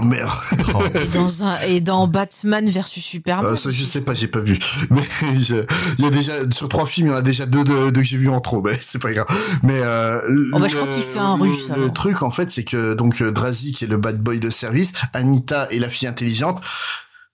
Merde. 0.00 0.30
Oh. 0.74 0.82
Et 0.94 1.06
dans, 1.08 1.44
un, 1.44 1.60
et 1.60 1.80
dans 1.80 2.06
Batman 2.06 2.66
versus 2.68 3.04
Superman. 3.04 3.52
Euh, 3.52 3.56
ça, 3.56 3.68
je 3.70 3.84
sais 3.84 4.00
pas, 4.00 4.14
j'ai 4.14 4.26
pas 4.26 4.40
vu. 4.40 4.58
Mais 4.90 5.02
je- 5.38 5.66
il 5.98 6.04
y 6.04 6.08
a 6.08 6.10
déjà 6.10 6.32
sur 6.50 6.68
trois 6.70 6.86
films, 6.86 7.08
il 7.08 7.10
y 7.10 7.12
en 7.12 7.16
a 7.18 7.22
déjà 7.22 7.44
deux, 7.44 7.62
deux, 7.62 7.92
deux 7.92 8.00
que 8.00 8.06
j'ai 8.06 8.16
vu 8.16 8.28
en 8.30 8.40
trop. 8.40 8.62
Mais 8.62 8.76
c'est 8.80 8.98
pas 9.00 9.12
grave. 9.12 9.26
Mais 9.62 9.78
euh, 9.82 10.18
Oh, 10.54 10.58
bah, 10.58 10.68
je 10.68 10.74
le- 10.76 10.80
crois 10.80 10.92
qu'il 10.94 11.02
fait 11.02 11.18
un 11.18 11.34
russe, 11.34 11.68
Le, 11.76 11.90
truc 11.92 12.22
en 12.22 12.30
fait, 12.30 12.50
c'est 12.50 12.64
que 12.64 12.94
donc 12.94 13.20
euh, 13.20 13.30
Drazik 13.32 13.82
est 13.82 13.86
le 13.86 13.98
bad 13.98 14.18
boy 14.18 14.40
de 14.40 14.48
service, 14.50 14.92
Anita 15.12 15.68
est 15.70 15.78
la 15.78 15.90
fille 15.90 16.08
intelligente. 16.08 16.62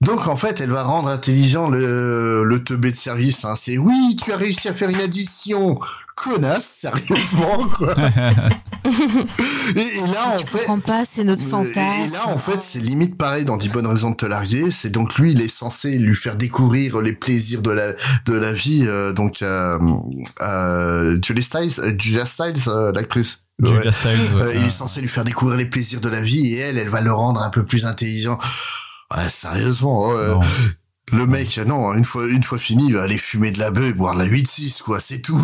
Donc 0.05 0.29
en 0.29 0.37
fait, 0.37 0.61
elle 0.61 0.71
va 0.71 0.85
rendre 0.85 1.09
intelligent 1.09 1.69
le 1.69 2.45
le 2.45 2.63
teubé 2.63 2.93
de 2.93 2.97
service. 2.97 3.45
Hein. 3.45 3.55
C'est 3.57 3.79
oui, 3.79 4.17
tu 4.23 4.33
as 4.33 4.37
réussi 4.37 4.69
à 4.69 4.73
faire 4.75 4.89
une 4.91 5.01
addition, 5.01 5.81
connasse, 6.15 6.67
sérieusement 6.67 7.67
quoi. 7.77 7.95
et, 8.85 9.81
et 9.81 10.01
là 10.13 10.35
en 10.35 10.37
tu 10.39 10.47
fait, 10.47 10.59
comprends 10.59 10.79
pas, 10.79 11.05
c'est 11.05 11.25
notre 11.25 11.43
fantasme. 11.43 11.81
Et 11.81 12.13
là, 12.13 12.29
en 12.29 12.39
fait, 12.39 12.63
c'est 12.63 12.79
limite 12.79 13.19
pareil 13.19 13.45
dans 13.45 13.57
10 13.57 13.71
bonnes 13.73 13.89
raisons 13.89 14.11
de 14.11 14.17
te 14.17 14.25
larguer. 14.27 14.71
C'est 14.71 14.91
donc 14.91 15.17
lui, 15.17 15.33
il 15.33 15.41
est 15.41 15.49
censé 15.49 15.99
lui 15.99 16.15
faire 16.15 16.37
découvrir 16.37 17.01
les 17.01 17.13
plaisirs 17.13 17.61
de 17.63 17.73
la 17.73 17.93
de 18.27 18.35
la 18.35 18.53
vie. 18.53 18.85
euh, 18.87 19.13
donc, 19.13 19.43
euh, 19.43 19.79
euh, 20.43 21.19
Julia 21.25 21.43
Stiles, 21.43 21.73
euh, 21.81 21.93
Julia 21.99 22.25
Stiles, 22.25 22.69
euh, 22.69 22.93
l'actrice. 22.93 23.41
Julia 23.61 23.81
Ouais. 23.81 23.93
Stiles, 23.93 24.11
ouais. 24.37 24.43
Euh, 24.43 24.55
il 24.55 24.65
est 24.67 24.71
censé 24.71 25.01
lui 25.01 25.09
faire 25.09 25.25
découvrir 25.25 25.59
les 25.59 25.67
plaisirs 25.67 26.01
de 26.01 26.09
la 26.09 26.21
vie 26.21 26.55
et 26.55 26.59
elle, 26.59 26.79
elle 26.79 26.89
va 26.89 27.01
le 27.01 27.13
rendre 27.13 27.43
un 27.43 27.51
peu 27.51 27.65
plus 27.65 27.85
intelligent. 27.85 28.39
Ouais, 29.17 29.29
sérieusement. 29.29 30.13
Non. 30.13 30.41
Le 31.13 31.27
mec, 31.27 31.57
non, 31.67 31.95
une 31.95 32.05
fois, 32.05 32.27
une 32.27 32.43
fois 32.43 32.59
fini, 32.59 32.89
il 32.89 32.95
va 32.95 33.03
aller 33.03 33.17
fumer 33.17 33.51
de 33.51 33.59
la 33.59 33.71
beuh 33.71 33.89
et 33.89 33.93
boire 33.93 34.15
de 34.15 34.19
la 34.21 34.27
8-6, 34.27 34.83
quoi, 34.83 35.01
c'est 35.01 35.21
tout. 35.21 35.41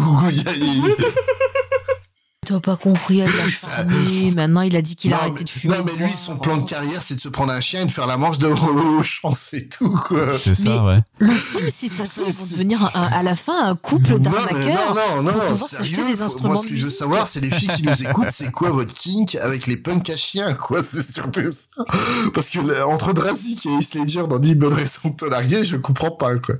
T'as 2.44 2.60
pas 2.60 2.76
compris, 2.76 3.20
elle 3.20 3.30
l'a 3.30 3.48
charmé. 3.48 4.30
Maintenant, 4.34 4.60
il 4.60 4.76
a 4.76 4.82
dit 4.82 4.96
qu'il 4.96 5.12
a 5.12 5.16
Non, 5.16 5.22
arrêté 5.22 5.36
mais- 5.38 5.44
de 5.44 5.48
fumer. 5.50 5.76
Non, 5.78 5.84
mais 5.84 6.04
lui, 6.04 6.12
son 6.12 6.36
plan 6.36 6.56
de 6.56 6.62
carrière, 6.64 7.02
c'est 7.02 7.14
de 7.14 7.20
se 7.20 7.28
prendre 7.28 7.52
un 7.52 7.60
chien 7.60 7.82
et 7.82 7.86
de 7.86 7.90
faire 7.90 8.06
la 8.06 8.16
manche 8.16 8.38
devant 8.38 8.70
le 8.70 9.02
champ, 9.02 9.32
c'est 9.34 9.68
tout, 9.68 9.98
quoi. 10.06 10.38
C'est 10.38 10.54
ça 10.54 10.62
Mais- 10.70 10.78
ouais. 10.78 10.98
Le 11.18 11.32
film, 11.32 11.68
si 11.68 11.88
ça 11.88 12.04
se 12.04 12.20
vont 12.20 12.26
devenir 12.50 12.84
un- 12.94 13.02
à 13.12 13.22
la 13.22 13.34
fin 13.34 13.66
un 13.66 13.74
couple 13.76 14.12
Non, 14.12 14.18
d'arnaqueurs 14.18 14.94
non, 14.94 15.22
non, 15.22 15.32
pour 15.32 15.42
non, 15.42 15.48
pouvoir 15.48 15.70
s'acheter 15.70 16.04
des 16.04 16.22
instruments 16.22 16.54
Moi, 16.54 16.62
ce 16.62 16.66
que 16.68 16.74
je 16.76 16.84
veux 16.84 16.90
savoir, 16.90 17.26
c'est 17.26 17.40
les 17.40 17.50
filles 17.50 17.68
qui 17.76 17.84
nous 17.84 18.02
écoutent, 18.02 18.30
c'est 18.30 18.50
quoi 18.50 18.70
votre 18.70 18.92
kink 18.92 19.36
avec 19.36 19.66
les 19.66 19.76
punks 19.76 20.10
à 20.10 20.16
chiens, 20.16 20.52
quoi, 20.54 20.82
c'est 20.88 21.02
surtout 21.02 21.40
ça. 21.50 21.84
Parce 22.34 22.50
que 22.50 22.82
entre 22.84 23.12
Drazik 23.12 23.66
et 23.66 23.70
Heath 23.70 23.94
Ledger 23.94 24.24
dans 24.28 24.38
10 24.38 24.54
bonnes 24.54 24.74
raisons 24.74 25.08
de 25.10 25.14
te 25.16 25.24
larguer, 25.24 25.64
je 25.64 25.76
comprends 25.76 26.10
pas, 26.10 26.36
quoi. 26.38 26.56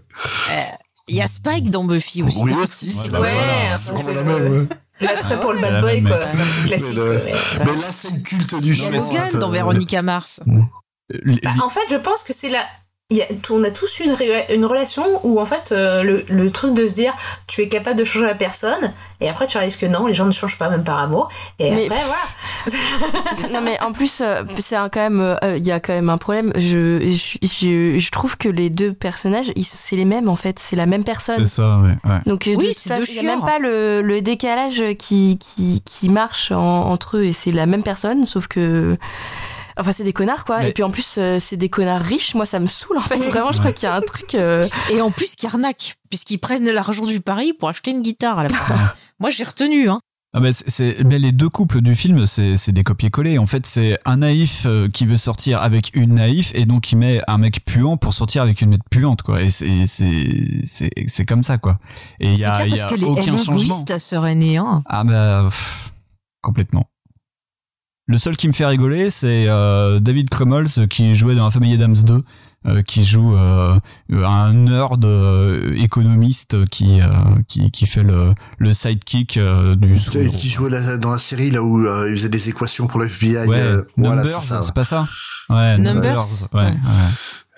Il 1.07 1.17
y 1.17 1.21
a 1.23 1.27
Spike 1.27 1.69
dans 1.71 1.85
Buffy 1.85 2.23
aussi. 2.23 2.39
Oui, 2.43 2.55
aussi, 2.55 2.91
bah 3.13 3.21
Ouais, 3.21 3.73
c'est 3.77 4.15
la 4.15 4.25
même, 4.25 4.53
ouais. 4.53 4.69
L'attrait 5.01 5.41
pour 5.41 5.53
le 5.53 5.59
C'est 5.59 5.71
bad 5.71 5.81
boy, 5.83 6.03
quoi. 6.03 6.29
C'est 6.29 6.39
un 6.41 6.45
truc 6.45 6.55
Mais, 6.63 6.69
classique. 6.69 6.95
le- 6.97 7.23
mais- 7.25 7.33
mais 7.65 7.73
la 7.83 7.91
scène 7.91 8.23
culte 8.23 8.55
du 8.61 8.73
Il 8.75 8.79
y 8.83 8.87
a 8.87 9.01
chien. 9.01 9.29
C'est, 9.31 9.39
dans 9.39 9.49
euh, 9.49 9.53
Véronica 9.53 10.03
Mars. 10.03 10.41
Les- 11.11 11.41
Bah, 11.43 11.51
en 11.63 11.69
fait, 11.69 11.81
je 11.91 11.97
pense 11.97 12.23
que 12.23 12.33
c'est 12.33 12.49
la. 12.49 12.65
Il 13.15 13.19
y 13.19 13.23
a- 13.23 13.27
on 13.51 13.63
a 13.65 13.71
tous 13.71 14.01
une, 14.01 14.15
une 14.51 14.65
relation 14.67 15.05
où 15.23 15.41
en 15.41 15.45
fait 15.47 15.71
euh, 15.73 16.03
le, 16.03 16.25
le 16.29 16.51
truc 16.51 16.75
de 16.75 16.87
se 16.87 16.95
dire 16.95 17.13
tu 17.47 17.61
es 17.63 17.69
capable 17.69 17.97
de 17.99 18.05
changer 18.05 18.27
la 18.27 18.35
personne 18.35 18.93
et 19.21 19.29
après 19.29 19.47
tu 19.47 19.57
réalises 19.57 19.77
que 19.77 19.87
non 19.87 20.07
les 20.07 20.15
gens 20.15 20.27
ne 20.27 20.33
changent 20.33 20.59
pas 20.59 20.69
même 20.69 20.85
par 20.85 20.99
amour 20.99 21.29
et 21.59 21.71
Mais- 21.71 21.87
après 21.87 21.99
voilà. 22.05 22.79
non 23.55 23.61
mais 23.61 23.81
en 23.81 23.93
plus 23.93 24.21
euh, 24.21 24.43
c'est 24.59 24.77
un- 24.77 24.89
quand 24.89 25.01
même 25.01 25.21
euh, 25.21 25.57
il 25.57 25.67
y 25.67 25.73
a 25.73 25.81
quand 25.81 25.93
même 25.93 26.11
un 26.11 26.19
problème. 26.19 26.53
Je 26.57 27.09
je, 27.09 27.39
je, 27.47 27.99
je 27.99 28.11
trouve 28.11 28.37
que 28.37 28.49
les 28.49 28.71
deux 28.71 28.93
personnages 28.93 29.53
c'est 29.63 29.97
les 29.97 30.05
mêmes 30.05 30.29
en 30.29 30.37
fait. 30.37 30.59
C'est 30.59 30.77
la 30.77 30.87
même 30.87 31.05
personne. 31.05 31.47
C'est 31.47 31.57
ça, 31.57 31.79
ouais. 31.79 31.97
ouais. 32.11 32.19
donc 32.27 32.45
Oui, 32.47 32.73
il 32.87 33.13
n'y 33.13 33.19
a 33.19 33.23
même 33.23 33.41
pas 33.45 33.59
le, 33.59 34.03
le 34.03 34.21
décalage 34.23 34.83
qui, 34.99 35.39
qui, 35.39 35.83
qui 35.85 36.09
marche 36.09 36.51
en- 36.53 36.91
entre 36.91 37.19
eux 37.19 37.25
et 37.25 37.33
c'est 37.33 37.53
la 37.53 37.67
même 37.67 37.83
personne 37.83 38.25
sauf 38.27 38.47
que 38.49 38.97
Enfin, 39.77 39.93
c'est 39.93 40.05
des 40.05 40.13
connards, 40.13 40.45
quoi. 40.45 40.61
Mais- 40.61 40.71
Et 40.71 40.73
puis 40.73 40.83
en 40.83 40.91
plus, 40.91 41.17
euh, 41.19 41.39
c'est 41.39 41.57
des 41.57 41.69
connards 41.69 42.01
riches. 42.03 42.35
Moi, 42.35 42.47
ça 42.47 42.61
me 42.61 42.67
saoule, 42.67 42.99
en 42.99 43.03
fait. 43.03 43.17
Vraiment, 43.17 43.53
je 43.53 43.59
crois 43.59 43.73
qu'il 43.73 43.85
y 43.85 43.91
a 43.91 43.95
un 43.95 44.01
truc. 44.01 44.35
euh, 44.35 44.67
Et 44.93 45.01
en 45.01 45.11
plus, 45.11 45.35
qui 45.35 45.47
arnaquent, 45.47 45.95
puisqu'ils 46.11 46.39
prennent 46.39 46.69
l'argent 46.71 47.05
du 47.07 47.21
pari 47.21 47.53
pour 47.53 47.69
acheter 47.69 47.91
une 47.91 48.03
guitare 48.03 48.39
à 48.39 48.45
la 48.45 48.49
fin. 48.51 48.75
Moi, 49.21 49.31
j'ai 49.31 49.45
retenu, 49.45 49.89
hein. 49.89 50.01
Ah 50.37 50.41
bah 50.41 50.53
c'est, 50.53 50.69
c'est- 50.69 51.05
mais 51.05 51.21
les 51.21 51.31
deux 51.31 51.49
couples 51.49 51.81
du 51.81 51.95
film, 51.95 52.27
c'est, 52.27 52.57
c'est 52.57 52.73
des 52.73 52.83
copier-coller. 52.83 53.39
En 53.39 53.47
fait, 53.47 53.65
c'est 53.67 53.97
un 54.05 54.17
naïf 54.17 54.65
euh, 54.67 54.89
qui 54.89 55.07
veut 55.07 55.17
sortir 55.17 55.63
avec 55.63 55.93
une 55.95 56.15
naïf 56.17 56.51
et 56.57 56.67
donc 56.67 56.91
il 56.91 56.97
met 56.97 57.21
un 57.29 57.39
mec 57.39 57.65
puant 57.65 57.97
pour 57.97 58.13
sortir 58.15 58.43
avec 58.43 58.61
une 58.61 58.71
mec 58.71 58.81
puante, 58.91 59.23
quoi. 59.23 59.43
Et 59.43 59.51
c'est, 59.51 59.87
c'est, 59.87 60.63
c'est, 60.67 60.91
c'est 61.07 61.25
comme 61.25 61.45
ça, 61.45 61.59
quoi. 61.59 61.79
Et 62.19 62.27
il 62.27 62.33
y 62.33 62.39
C'est 62.39 62.45
a, 62.47 62.51
clair 62.57 62.67
y 62.67 62.71
parce 62.71 62.83
a 62.83 62.87
qu'elle 62.89 63.05
est, 63.05 63.07
elle 63.07 63.11
aucun 63.13 63.37
changement. 63.37 63.55
égoïste, 63.59 63.87
ta 63.87 64.01
sœur 64.01 64.27
aînée, 64.27 64.57
hein. 64.57 64.83
Ah 64.87 65.05
bah 65.05 65.43
pff, 65.45 65.93
complètement. 66.43 66.89
Le 68.07 68.19
seul 68.19 68.37
qui 68.37 68.49
me 68.49 68.53
fait 68.53 68.67
rigoler, 68.67 69.09
c'est 69.11 69.47
euh, 69.49 69.99
David 69.99 70.29
Krumholtz 70.29 70.79
euh, 70.79 70.87
qui 70.87 71.15
jouait 71.15 71.35
dans 71.35 71.45
La 71.45 71.51
Famille 71.51 71.73
Adams 71.75 71.97
2, 71.97 72.23
euh, 72.67 72.83
qui 72.83 73.03
joue 73.03 73.35
euh, 73.35 73.79
un 74.13 74.53
nerd 74.53 75.03
euh, 75.07 75.75
économiste 75.77 76.67
qui, 76.67 77.01
euh, 77.01 77.07
qui 77.49 77.71
qui 77.71 77.87
fait 77.87 78.03
le, 78.03 78.35
le 78.59 78.75
sidekick 78.75 79.39
euh, 79.39 79.75
du 79.75 79.93
Tu 79.93 79.99
sais, 79.99 80.11
sous-héros. 80.11 80.33
qui 80.35 80.49
jouait 80.51 80.71
la- 80.71 80.97
dans 80.99 81.13
la 81.13 81.19
série 81.19 81.51
là 81.51 81.63
où 81.63 81.87
euh, 81.87 82.11
il 82.11 82.17
faisait 82.17 82.29
des 82.29 82.51
équations 82.51 82.87
pour 82.89 83.01
le 83.01 83.07
FBI. 83.07 83.47
Ouais, 83.49 83.57
euh, 83.59 83.83
voilà, 83.97 84.17
Numbers, 84.23 84.41
c'est 84.63 84.75
pas 84.75 84.85
ça? 84.85 85.09
Ouais, 85.49 85.79
Numbers. 85.79 86.25
ouais, 86.53 86.61
ouais. 86.63 86.73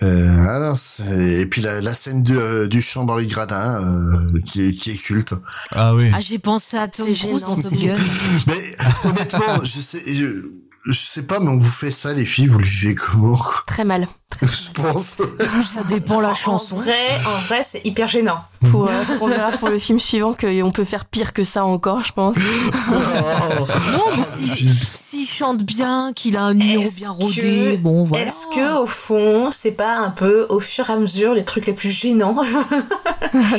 Euh, 0.03 0.45
ah 0.47 0.73
et 1.11 1.47
puis 1.47 1.61
la, 1.61 1.81
la 1.81 1.93
scène 1.93 2.21
du, 2.21 2.37
euh, 2.37 2.67
du 2.67 2.81
chant 2.81 3.03
dans 3.03 3.15
les 3.15 3.25
gradins 3.25 3.81
euh, 3.83 4.39
qui, 4.45 4.61
est, 4.67 4.73
qui 4.73 4.91
est 4.91 4.95
culte. 4.95 5.33
Ah 5.71 5.95
oui. 5.95 6.11
Ah, 6.13 6.19
j'ai 6.19 6.37
pensé 6.37 6.77
à 6.77 6.87
Tom 6.87 7.11
Cruise 7.11 7.41
dans 7.41 7.55
Top 7.55 7.73
Gun. 7.73 7.97
Mais 8.47 8.75
honnêtement, 9.03 9.63
je 9.63 9.79
sais, 9.79 10.03
je, 10.05 10.51
je 10.85 10.93
sais 10.93 11.23
pas, 11.23 11.39
mais 11.39 11.49
on 11.49 11.57
vous 11.57 11.69
fait 11.69 11.91
ça 11.91 12.13
les 12.13 12.25
filles, 12.25 12.47
vous 12.47 12.59
le 12.59 12.65
vivez 12.65 12.95
comment 12.95 13.35
quoi? 13.35 13.63
Très 13.65 13.83
mal. 13.83 14.07
Je 14.41 14.71
pense. 14.71 15.17
Ça 15.65 15.83
dépend 15.83 16.19
la 16.19 16.33
chanson. 16.33 16.75
En 16.75 16.79
vrai, 16.79 17.17
en 17.25 17.39
vrai, 17.47 17.61
c'est 17.63 17.83
hyper 17.85 18.07
gênant. 18.07 18.37
Pour, 18.71 18.87
euh, 18.87 18.93
on 19.21 19.27
verra 19.27 19.51
pour 19.53 19.69
le 19.69 19.79
film 19.79 19.99
suivant 19.99 20.33
qu'on 20.33 20.71
peut 20.71 20.83
faire 20.83 21.05
pire 21.05 21.33
que 21.33 21.43
ça 21.43 21.65
encore, 21.65 22.01
je 22.03 22.11
pense. 22.11 22.35
Non, 22.87 24.03
mais 24.15 24.23
si- 24.23 24.69
s'il 24.93 25.27
chante 25.27 25.63
bien, 25.63 26.11
qu'il 26.15 26.37
a 26.37 26.43
un 26.43 26.53
numéro 26.53 26.83
bien 26.83 27.13
que- 27.15 27.23
rodé, 27.23 27.77
bon 27.77 28.03
voilà. 28.03 28.25
Est-ce 28.25 28.47
que 28.47 28.81
au 28.81 28.85
fond, 28.85 29.49
c'est 29.51 29.71
pas 29.71 29.97
un 29.97 30.09
peu 30.09 30.45
au 30.49 30.59
fur 30.59 30.89
et 30.89 30.93
à 30.93 30.97
mesure 30.97 31.33
les 31.33 31.43
trucs 31.43 31.65
les 31.65 31.73
plus 31.73 31.89
gênants 31.91 32.35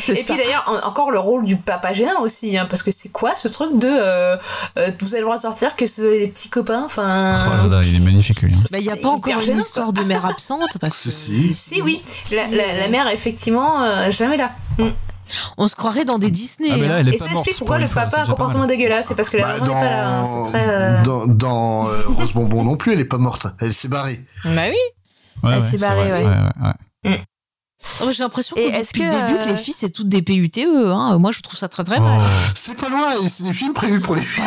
C'est 0.00 0.12
Et 0.12 0.22
ça. 0.22 0.34
puis 0.34 0.42
d'ailleurs, 0.42 0.64
en- 0.66 0.86
encore 0.86 1.10
le 1.10 1.18
rôle 1.18 1.44
du 1.44 1.56
papa 1.56 1.92
gênant 1.92 2.20
aussi, 2.22 2.56
hein, 2.56 2.66
parce 2.68 2.82
que 2.82 2.90
c'est 2.90 3.08
quoi 3.08 3.34
ce 3.36 3.48
truc 3.48 3.78
de 3.78 3.88
euh, 3.88 4.36
euh, 4.78 4.90
vous 5.00 5.14
avez 5.14 5.18
le 5.20 5.24
droit 5.24 5.36
de 5.36 5.40
sortir 5.42 5.76
que 5.76 5.86
c'est 5.86 6.18
des 6.20 6.28
petits 6.28 6.48
copains, 6.50 6.82
Oh 6.82 6.86
enfin. 6.86 7.32
là 7.62 7.66
là, 7.68 7.80
il 7.84 7.96
est 7.96 8.00
magnifique 8.04 8.42
lui. 8.42 8.54
hein. 8.54 8.62
Bah, 8.70 8.78
il 8.78 8.84
n'y 8.84 8.90
a 8.90 8.96
pas 8.96 9.08
encore 9.08 9.40
une 9.46 9.58
histoire 9.58 9.92
de 9.92 10.02
mère 10.02 10.24
absente 10.26 10.57
parce 10.80 11.02
que 11.02 11.10
Si. 11.10 11.52
Si 11.54 11.82
oui, 11.82 12.02
la, 12.32 12.46
la, 12.48 12.74
la 12.78 12.88
mère 12.88 13.08
effectivement 13.08 13.82
euh, 13.82 14.10
jamais 14.10 14.36
là. 14.36 14.50
Mm. 14.78 14.88
on 15.58 15.68
se 15.68 15.74
croirait 15.76 16.04
dans 16.04 16.18
des 16.18 16.30
Disney. 16.30 16.70
Ah, 16.72 16.76
mais 16.76 16.86
là, 16.88 16.94
hein. 16.94 16.98
elle 17.00 17.08
est 17.08 17.14
Et 17.14 17.18
pas 17.18 17.24
ça 17.26 17.30
explique 17.32 17.56
pour 17.58 17.66
pourquoi 17.66 17.78
le 17.78 17.88
papa 17.88 18.18
a 18.18 18.22
un 18.22 18.26
comportement 18.26 18.66
dégueulasse, 18.66 19.06
c'est 19.08 19.14
parce 19.14 19.28
que 19.30 19.36
la 19.36 19.44
Bah, 19.44 19.52
maman 19.60 19.66
n'est 19.66 19.72
pas 19.72 19.84
là. 19.90 20.18
hein, 20.20 20.24
très. 20.48 20.68
euh, 20.68 21.02
dans, 21.02 21.26
dans 21.26 21.88
euh, 21.88 22.02
Rose 22.08 22.32
Bonbon 22.32 22.64
non 22.64 22.76
plus, 22.76 22.92
elle 22.92 23.00
est 23.00 23.04
pas 23.04 23.18
morte. 23.18 23.46
Elle 23.60 23.72
s'est 23.74 23.88
barrée. 23.88 24.20
Bah 24.44 24.50
oui. 24.70 24.76
Ouais, 25.42 25.54
Elle 25.56 25.62
s'est 25.62 25.78
barrée, 25.78 26.12
ouais. 26.12 26.24
ouais, 26.24 27.10
ouais. 27.10 27.24
Oh, 28.02 28.10
J'ai 28.10 28.24
l'impression 28.24 28.56
que 28.56 28.60
depuis 28.60 29.00
que, 29.00 29.04
le 29.04 29.10
début 29.10 29.38
que 29.44 29.48
les 29.50 29.56
filles 29.56 29.74
c'est 29.76 29.90
toutes 29.90 30.08
des 30.08 30.20
PUTE. 30.22 30.58
Hein. 30.66 31.16
Moi 31.18 31.30
je 31.30 31.40
trouve 31.42 31.56
ça 31.56 31.68
très 31.68 31.84
très 31.84 32.00
mal. 32.00 32.18
Oh. 32.20 32.24
C'est 32.56 32.76
pas 32.76 32.88
loin, 32.88 33.12
c'est 33.28 33.44
des 33.44 33.52
films 33.52 33.72
prévus 33.72 34.00
pour 34.00 34.16
les 34.16 34.22
filles. 34.22 34.42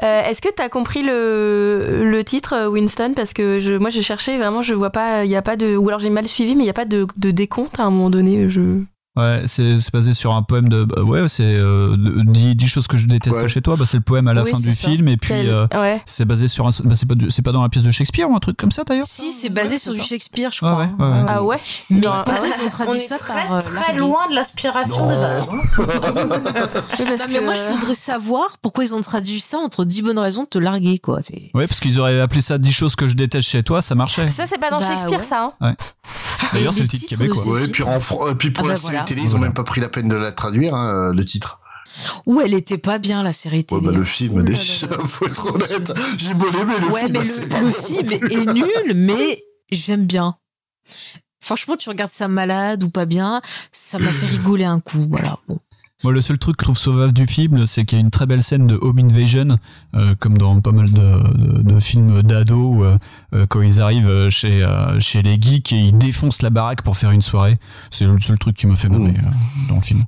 Euh, 0.04 0.24
Est-ce 0.24 0.42
que 0.42 0.50
t'as 0.50 0.70
compris 0.70 1.04
le, 1.04 2.10
le 2.10 2.24
titre 2.24 2.54
euh, 2.54 2.68
Winston? 2.70 3.14
Parce 3.16 3.34
que 3.34 3.60
je, 3.60 3.74
moi 3.74 3.90
j'ai 3.90 4.02
cherché, 4.02 4.38
vraiment, 4.38 4.62
je 4.62 4.74
vois 4.74 4.90
pas, 4.90 5.26
il 5.26 5.32
y 5.32 5.36
a 5.36 5.42
pas 5.42 5.56
de. 5.56 5.76
Ou 5.76 5.88
alors 5.90 6.00
j'ai 6.00 6.10
mal 6.10 6.28
suivi, 6.28 6.56
mais 6.56 6.64
il 6.64 6.68
y 6.68 6.72
a 6.72 6.74
pas 6.74 6.86
de, 6.86 7.06
de 7.18 7.32
décompte 7.32 7.80
à 7.80 7.84
un 7.84 7.92
moment 7.92 8.10
donné. 8.10 8.50
Je... 8.50 8.82
Ouais, 9.18 9.44
c'est 9.46 9.76
basé 9.92 10.14
sur 10.14 10.34
un 10.34 10.42
poème 10.42 10.70
de. 10.70 10.86
bah, 10.86 11.02
ouais, 11.02 11.28
c'est 11.28 11.44
euh, 11.44 11.98
de- 11.98 12.22
10, 12.32 12.56
10 12.56 12.68
choses 12.70 12.88
que 12.88 12.96
je 12.98 13.08
déteste 13.08 13.36
Ouais. 13.36 13.50
chez 13.50 13.62
toi. 13.62 13.76
Bah, 13.76 13.84
c'est 13.86 13.98
le 13.98 14.04
poème 14.04 14.30
à 14.30 14.34
la 14.34 14.44
Oui, 14.44 14.52
fin 14.54 14.60
du 14.60 14.72
ça. 14.72 14.88
film. 14.88 15.10
Et 15.10 15.18
puis, 15.18 15.34
euh, 15.34 15.68
ouais. 15.74 16.02
c'est 16.06 16.24
basé 16.24 16.48
sur 16.48 16.66
un. 16.66 16.70
Bah, 16.86 16.96
c'est 16.96 17.42
pas, 17.44 17.52
dans 17.52 17.62
la 17.62 17.68
pièce 17.68 17.84
de 17.84 17.92
Shakespeare 17.92 18.30
ou 18.30 18.36
un 18.38 18.40
truc 18.40 18.56
comme 18.56 18.72
ça 18.72 18.86
d'ailleurs? 18.86 19.04
Si 19.06 19.32
c'est 19.34 19.50
basé 19.50 19.78
sur 19.78 19.92
du 19.92 20.00
Shakespeare 20.00 20.50
je 20.52 20.60
crois. 20.60 20.78
ouais, 20.78 20.90
ouais, 20.98 21.06
ouais. 21.12 21.26
Ah 21.28 21.44
ouais? 21.44 21.58
Mais 21.90 22.00
Dans- 22.00 22.24
pas 22.24 22.36
ah 22.38 22.42
ouais. 22.42 22.50
ils 22.58 22.62
ont 22.64 22.68
On 22.68 22.70
traduit 22.70 23.00
est 23.02 23.08
ça 23.08 23.18
très 23.18 23.34
par 23.48 23.52
euh, 23.54 23.60
très 23.60 23.98
loin 23.98 24.30
de 24.30 24.36
l'aspiration 24.36 25.06
de 25.10 25.16
base. 25.16 25.50
hein. 25.50 25.60
Oui, 27.00 27.06
parce 27.06 27.20
Non, 27.20 27.26
mais 27.30 27.40
que- 27.40 27.44
moi 27.44 27.54
je 27.54 27.74
voudrais 27.74 27.94
savoir 27.94 28.46
pourquoi 28.62 28.86
ils 28.86 28.94
ont 28.94 29.02
traduit 29.02 29.42
ça 29.42 29.58
entre 29.58 29.84
10 29.84 30.04
bonnes 30.04 30.20
raisons 30.20 30.44
de 30.44 30.48
te 30.50 30.58
larguer 30.58 31.00
quoi. 31.00 31.20
Ouais, 31.54 31.68
parce 31.68 31.82
qu'ils 31.82 32.00
auraient 32.00 32.22
appelé 32.22 32.40
ça 32.42 32.58
10 32.58 32.72
choses 32.72 32.96
que 32.96 33.08
je 33.08 33.16
déteste 33.18 33.50
chez 33.50 33.64
toi, 33.64 33.82
ça 33.82 33.94
marchait. 33.94 34.30
Ça, 34.30 34.46
c'est 34.46 34.58
pas 34.58 34.70
dans 34.70 34.80
Bah, 34.80 34.88
Shakespeare, 34.88 35.20
ouais. 35.20 35.24
ça. 35.26 35.52
hein 35.60 35.76
D'ailleurs, 36.54 36.74
c'est 36.74 36.82
le 36.84 36.88
titre 36.88 37.10
québécois. 37.10 37.46
Ouais, 37.48 37.68
puis, 37.68 37.84
puis 38.38 38.52
pour 38.52 38.66
Ah 38.66 38.70
la 38.70 38.76
bah 39.02 39.06
série 39.08 39.16
voilà. 39.16 39.16
télé, 39.16 39.22
ils 39.22 39.28
ont 39.28 39.30
Voilà. 39.32 39.46
même 39.48 39.54
pas 39.54 39.64
pris 39.64 39.82
la 39.82 39.90
peine 39.90 40.08
de 40.08 40.16
la 40.16 40.32
traduire, 40.32 40.76
hein, 40.76 41.12
le 41.14 41.26
titre. 41.26 41.60
Ou 42.26 42.40
elle 42.42 42.54
était 42.54 42.78
pas 42.78 43.00
bien 43.00 43.22
la 43.22 43.34
série 43.34 43.58
Ouais, 43.58 43.64
télé. 43.64 43.82
bah, 43.86 43.92
le 43.92 44.04
film, 44.04 44.44
déjà, 44.44 44.88
faut 45.06 45.26
être 45.26 45.54
honnête. 45.54 45.94
J'ai 46.18 46.34
beau 46.34 46.50
l'aimer, 46.50 46.74
le 46.80 46.88
ouais 46.88 47.02
film, 47.02 47.14
mais 47.20 47.26
c'est 47.28 47.42
le, 47.42 47.60
le 47.60 47.66
bon. 47.66 47.72
film 47.72 48.12
est 48.12 48.54
nul 48.54 48.94
mais 48.96 49.44
j'aime 49.72 50.06
bien. 50.06 50.36
Franchement 51.40 51.76
tu 51.76 51.90
regardes 51.90 52.12
ça 52.12 52.28
malade 52.28 52.84
ou 52.84 52.90
pas 52.90 53.06
bien, 53.06 53.42
ça 53.72 54.00
m'a 54.00 54.12
fait 54.12 54.26
rigoler 54.28 54.64
un 54.66 54.80
coup 54.80 55.06
voilà. 55.10 55.38
Bon. 55.48 55.60
Moi, 56.04 56.14
le 56.14 56.22
seul 56.22 56.38
truc 56.40 56.58
que 56.58 56.64
je 56.64 56.66
trouve 56.66 56.78
sauvage 56.78 57.14
du 57.14 57.28
film, 57.28 57.66
c'est 57.68 57.86
qu'il 57.86 57.98
y 57.98 58.02
a 58.02 58.04
une 58.04 58.10
très 58.10 58.26
belle 58.26 58.42
scène 58.42 58.66
de 58.66 58.76
home 58.82 58.98
invasion, 59.00 59.58
euh, 59.96 60.16
comme 60.20 60.38
dans 60.38 60.60
pas 60.62 60.72
mal 60.72 60.92
de, 60.92 61.38
de- 61.38 61.62
de 61.62 61.80
films 61.80 62.24
d'ados, 62.24 62.58
où, 62.78 62.84
euh, 62.84 62.98
euh, 63.36 63.46
quand 63.48 63.62
ils 63.62 63.80
arrivent 63.82 64.30
chez, 64.30 64.64
euh, 64.64 65.00
chez 65.00 65.22
les 65.22 65.40
geeks 65.40 65.74
et 65.74 65.78
ils 65.80 65.98
défoncent 65.98 66.42
la 66.42 66.50
baraque 66.50 66.82
pour 66.82 66.98
faire 66.98 67.12
une 67.12 67.22
soirée. 67.22 67.60
C'est 67.92 68.06
le 68.06 68.20
seul 68.20 68.40
truc 68.40 68.56
qui 68.58 68.66
me 68.68 68.76
fait 68.76 68.90
marrer 68.90 69.12
euh, 69.12 69.68
dans 69.70 69.76
le 69.76 69.82
film. 69.82 70.04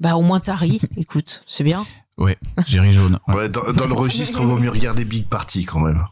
Bah 0.00 0.16
au 0.16 0.22
moins 0.22 0.40
t'as 0.40 0.54
ri, 0.56 0.80
écoute, 0.96 1.42
c'est 1.46 1.64
bien. 1.64 1.84
Ouais, 2.18 2.36
j'ai 2.66 2.80
ri 2.80 2.90
jaune. 2.90 3.18
Ouais. 3.28 3.34
Ouais, 3.36 3.48
dans, 3.48 3.72
dans 3.72 3.86
le 3.86 3.94
registre, 3.94 4.42
vaut 4.42 4.58
mieux 4.58 4.70
regarder 4.70 5.04
Big 5.04 5.26
Party 5.28 5.64
quand 5.64 5.78
même. 5.80 6.02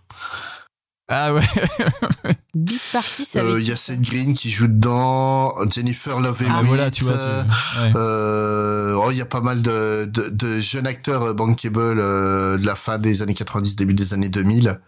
Ah 1.08 1.32
ouais. 1.34 1.42
Big 2.54 2.80
Party 2.92 3.24
Euh, 3.36 3.40
avec 3.52 3.62
Il 3.62 3.68
y 3.68 3.72
a 3.72 3.76
Seth 3.76 4.00
Green 4.00 4.34
qui 4.34 4.50
joue 4.50 4.66
dedans, 4.66 5.54
Jennifer 5.70 6.18
Love 6.20 6.42
Ah, 6.50 6.62
voilà, 6.64 6.90
tu 6.90 7.04
vois. 7.04 7.12
euh, 7.12 7.42
tu- 7.44 7.80
ouais. 7.82 7.90
euh, 7.94 8.94
oh, 8.94 9.10
il 9.12 9.18
y 9.18 9.20
a 9.20 9.26
pas 9.26 9.40
mal 9.40 9.62
de, 9.62 10.06
de, 10.06 10.28
de 10.30 10.58
jeunes 10.58 10.86
acteurs 10.86 11.22
euh, 11.22 11.32
bankable 11.34 11.78
euh, 12.00 12.58
de 12.58 12.66
la 12.66 12.74
fin 12.74 12.98
des 12.98 13.22
années 13.22 13.34
90, 13.34 13.76
début 13.76 13.94
des 13.94 14.14
années 14.14 14.28
2000. 14.30 14.80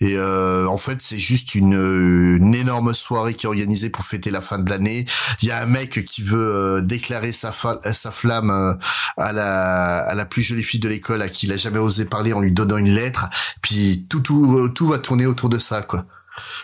Et 0.00 0.16
euh, 0.16 0.66
en 0.66 0.76
fait, 0.76 1.00
c'est 1.00 1.18
juste 1.18 1.54
une, 1.54 1.76
euh, 1.76 2.36
une 2.36 2.54
énorme 2.54 2.92
soirée 2.94 3.34
qui 3.34 3.46
est 3.46 3.48
organisée 3.48 3.90
pour 3.90 4.04
fêter 4.04 4.30
la 4.30 4.40
fin 4.40 4.58
de 4.58 4.68
l'année. 4.68 5.06
Il 5.40 5.48
y 5.48 5.52
a 5.52 5.62
un 5.62 5.66
mec 5.66 6.04
qui 6.04 6.22
veut 6.22 6.36
euh, 6.36 6.80
déclarer 6.80 7.32
sa, 7.32 7.52
sa 7.52 8.10
flamme 8.10 8.50
euh, 8.50 8.74
à 9.16 9.32
la 9.32 9.98
à 9.98 10.14
la 10.14 10.24
plus 10.24 10.42
jolie 10.42 10.64
fille 10.64 10.80
de 10.80 10.88
l'école 10.88 11.22
à 11.22 11.28
qui 11.28 11.46
il 11.46 11.52
a 11.52 11.56
jamais 11.56 11.78
osé 11.78 12.06
parler 12.06 12.32
en 12.32 12.40
lui 12.40 12.50
donnant 12.50 12.76
une 12.76 12.92
lettre. 12.92 13.28
Puis 13.62 14.06
tout 14.08 14.20
tout 14.20 14.68
tout 14.70 14.88
va 14.88 14.98
tourner 14.98 15.26
autour 15.26 15.48
de 15.48 15.58
ça, 15.58 15.82
quoi. 15.82 16.06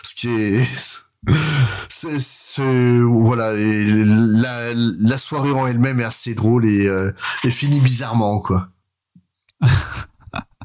Ce 0.03 0.13
qui 0.13 0.27
est 0.29 0.65
c'est, 1.89 2.99
voilà 3.03 3.53
la, 3.53 4.73
la 4.73 5.17
soirée 5.17 5.51
en 5.51 5.67
elle-même 5.67 5.99
est 5.99 6.05
assez 6.05 6.33
drôle 6.33 6.65
et, 6.65 6.87
euh, 6.87 7.11
et 7.43 7.51
finit 7.51 7.79
bizarrement 7.79 8.39
quoi 8.39 8.69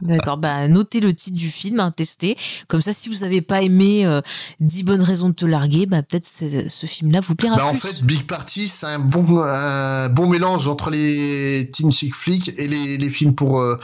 D'accord, 0.02 0.36
bah 0.38 0.68
notez 0.68 1.00
le 1.00 1.14
titre 1.14 1.36
du 1.36 1.48
film, 1.48 1.80
hein, 1.80 1.90
testez. 1.90 2.36
Comme 2.68 2.82
ça, 2.82 2.92
si 2.92 3.08
vous 3.08 3.20
n'avez 3.20 3.40
pas 3.42 3.62
aimé 3.62 4.04
euh, 4.06 4.20
10 4.60 4.82
bonnes 4.84 5.00
raisons 5.02 5.28
de 5.30 5.34
te 5.34 5.46
larguer, 5.46 5.86
bah 5.86 6.02
peut-être 6.02 6.26
ce 6.26 6.86
film-là 6.86 7.20
vous 7.20 7.34
plaira 7.34 7.56
bah, 7.56 7.66
en 7.66 7.72
plus. 7.72 7.80
fait 7.94 8.02
Big 8.04 8.22
Party 8.24 8.68
c'est 8.68 8.86
un 8.86 8.98
bon 8.98 9.38
un 9.42 10.08
bon 10.08 10.28
mélange 10.28 10.66
entre 10.68 10.90
les 10.90 11.70
teen 11.72 11.90
chick 11.90 12.14
flicks 12.14 12.48
et 12.58 12.68
les, 12.68 12.98
les 12.98 13.10
films 13.10 13.34
pour 13.34 13.60
euh, 13.60 13.78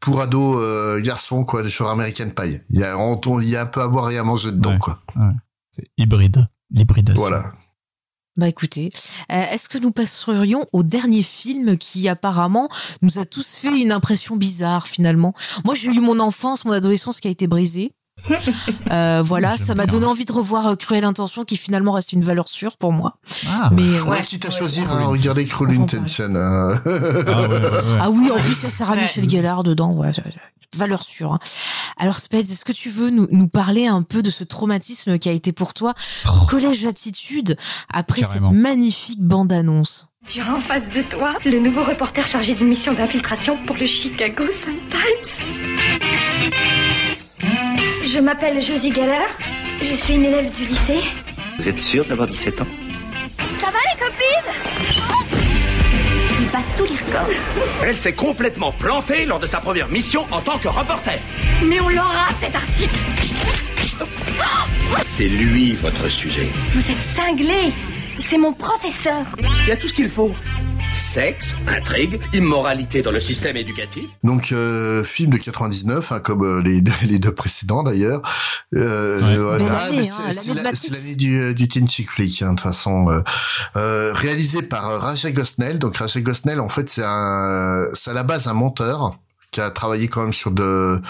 pour 0.00 0.20
ados 0.20 0.56
euh, 0.58 1.00
garçons 1.00 1.44
quoi 1.44 1.62
sur 1.68 1.88
American 1.88 2.28
Pie 2.30 2.58
il 2.70 2.80
y 2.80 2.84
a 2.84 2.98
on- 2.98 3.20
il 3.40 3.48
y 3.48 3.56
a 3.56 3.62
un 3.62 3.66
peu 3.66 3.80
à 3.82 3.88
boire 3.88 4.10
et 4.10 4.18
à 4.18 4.24
manger 4.24 4.50
dedans 4.52 4.72
Ouais. 4.72 4.78
quoi 4.78 5.00
C'est 5.70 5.84
hybride. 5.96 6.48
L'hybridation. 6.70 7.20
voilà 7.22 7.52
Bah 8.38 8.48
écoutez, 8.48 8.90
euh, 9.30 9.44
est-ce 9.52 9.68
que 9.68 9.76
nous 9.76 9.92
passerions 9.92 10.64
au 10.72 10.82
dernier 10.82 11.22
film 11.22 11.76
qui 11.76 12.08
apparemment 12.08 12.68
nous 13.02 13.18
a 13.18 13.26
tous 13.26 13.46
fait 13.46 13.68
une 13.78 13.92
impression 13.92 14.36
bizarre 14.36 14.86
finalement? 14.86 15.34
Moi 15.66 15.74
j'ai 15.74 15.88
eu 15.88 16.00
mon 16.00 16.18
enfance, 16.18 16.64
mon 16.64 16.72
adolescence 16.72 17.20
qui 17.20 17.28
a 17.28 17.30
été 17.30 17.46
brisée. 17.46 17.92
Euh, 18.90 19.22
voilà, 19.24 19.56
ça 19.58 19.74
m'a 19.74 19.84
donné 19.86 20.06
envie 20.06 20.24
de 20.24 20.32
revoir 20.32 20.66
euh, 20.68 20.76
Cruelle 20.76 21.04
Intention 21.04 21.44
qui 21.44 21.56
finalement 21.58 21.92
reste 21.92 22.12
une 22.14 22.22
valeur 22.22 22.48
sûre 22.48 22.76
pour 22.78 22.92
moi. 22.92 23.18
Ah, 23.48 23.68
Mais 23.72 23.82
euh, 23.82 24.02
ouais, 24.04 24.10
ouais. 24.10 24.22
quitte 24.22 24.46
à 24.46 24.50
choisir 24.50 24.90
hein, 24.90 25.06
regardez 25.06 25.44
Cruel 25.44 25.78
Intention 25.78 26.34
euh. 26.34 26.74
Ah 26.86 27.42
ouais, 27.42 27.48
ouais, 27.48 27.60
ouais. 27.60 27.98
Ah 28.00 28.10
oui, 28.10 28.30
en 28.30 28.38
plus, 28.40 28.56
il 28.60 28.62
y 28.62 28.66
a 28.66 28.70
Sarah 28.70 28.94
Ouais. 28.94 29.02
Michel 29.02 29.28
Gellar 29.28 29.62
dedans. 29.62 30.00
Valeur 30.74 31.02
sûre. 31.02 31.34
hein. 31.34 31.40
Alors, 32.02 32.16
Speds, 32.16 32.40
est-ce 32.50 32.64
que 32.64 32.72
tu 32.72 32.88
veux 32.90 33.10
nous, 33.10 33.28
nous 33.30 33.46
parler 33.46 33.86
un 33.86 34.02
peu 34.02 34.22
de 34.22 34.30
ce 34.30 34.42
traumatisme 34.42 35.20
qui 35.20 35.28
a 35.28 35.32
été 35.32 35.52
pour 35.52 35.72
toi 35.72 35.94
au 36.42 36.46
collège 36.46 36.84
Attitude 36.84 37.56
après 37.94 38.22
Oh. 38.24 38.26
Carrément. 38.26 38.46
cette 38.46 38.54
magnifique 38.56 39.20
bande-annonce? 39.20 40.08
Tu 40.28 40.40
as 40.40 40.52
en 40.52 40.58
face 40.58 40.90
de 40.90 41.02
toi 41.02 41.34
le 41.44 41.60
nouveau 41.60 41.84
reporter 41.84 42.26
chargé 42.26 42.56
d'une 42.56 42.66
mission 42.66 42.92
d'infiltration 42.92 43.56
pour 43.66 43.76
le 43.76 43.86
Chicago 43.86 44.42
Sun-Times. 44.50 45.46
Je 48.04 48.18
m'appelle 48.18 48.60
Josie 48.60 48.92
Geller. 48.92 49.28
Je 49.80 49.94
suis 49.94 50.14
une 50.14 50.24
élève 50.24 50.52
du 50.56 50.64
lycée. 50.64 51.00
Vous 51.58 51.68
êtes 51.68 51.80
sûr 51.80 52.04
d'avoir 52.04 52.26
17 52.26 52.62
ans? 52.62 52.66
Ça 53.60 53.70
va 53.70 53.78
les 53.78 54.00
copines? 54.00 55.11
Tous 56.76 56.84
les 56.84 56.96
records. 56.96 57.28
Elle 57.84 57.96
s'est 57.96 58.14
complètement 58.14 58.72
plantée 58.72 59.24
lors 59.24 59.38
de 59.38 59.46
sa 59.46 59.58
première 59.58 59.88
mission 59.88 60.26
en 60.30 60.40
tant 60.40 60.58
que 60.58 60.68
reporter. 60.68 61.18
Mais 61.64 61.80
on 61.80 61.88
l'aura 61.88 62.28
cet 62.40 62.54
article 62.54 62.94
C'est 65.04 65.28
lui 65.28 65.74
votre 65.74 66.08
sujet. 66.08 66.48
Vous 66.70 66.90
êtes 66.90 67.02
cinglé. 67.14 67.72
C'est 68.18 68.38
mon 68.38 68.52
professeur. 68.52 69.24
Il 69.62 69.68
y 69.68 69.72
a 69.72 69.76
tout 69.76 69.88
ce 69.88 69.92
qu'il 69.94 70.08
faut. 70.08 70.32
Sexe, 70.92 71.54
intrigue, 71.66 72.20
immoralité 72.34 73.02
dans 73.02 73.10
le 73.10 73.20
système 73.20 73.56
éducatif. 73.56 74.04
Donc 74.22 74.52
euh, 74.52 75.02
film 75.02 75.30
de 75.30 75.38
99, 75.38 76.12
hein, 76.12 76.20
comme 76.20 76.42
euh, 76.44 76.62
les, 76.62 76.80
deux- 76.82 76.92
les 77.06 77.18
deux 77.18 77.34
précédents 77.34 77.82
d'ailleurs. 77.82 78.20
Euh, 78.74 79.20
Ouais. 79.22 79.66
Ah, 79.70 79.88
hein, 79.90 80.32
c'est- 80.32 80.90
l'année 80.90 81.14
du, 81.14 81.40
euh, 81.40 81.54
du 81.54 81.66
teen 81.68 81.88
chick 81.88 82.10
flick, 82.10 82.42
hein, 82.42 82.50
de 82.50 82.56
toute 82.56 82.60
façon. 82.60 83.10
Euh, 83.10 83.20
euh, 83.76 84.12
réalisé 84.14 84.62
par 84.62 85.00
Rachel 85.00 85.32
Gosnell. 85.34 85.78
Donc 85.78 85.96
Rachel 85.96 86.22
Gosnell, 86.22 86.60
en 86.60 86.68
fait, 86.68 86.88
c'est 86.88 87.04
un, 87.04 87.86
c'est 87.94 88.10
à 88.10 88.14
la 88.14 88.22
base 88.22 88.46
un 88.48 88.52
monteur 88.54 89.18
qui 89.50 89.60
a 89.60 89.70
travaillé 89.70 90.08
quand 90.08 90.22
même 90.22 90.32
sur 90.32 90.50
de 90.50 91.00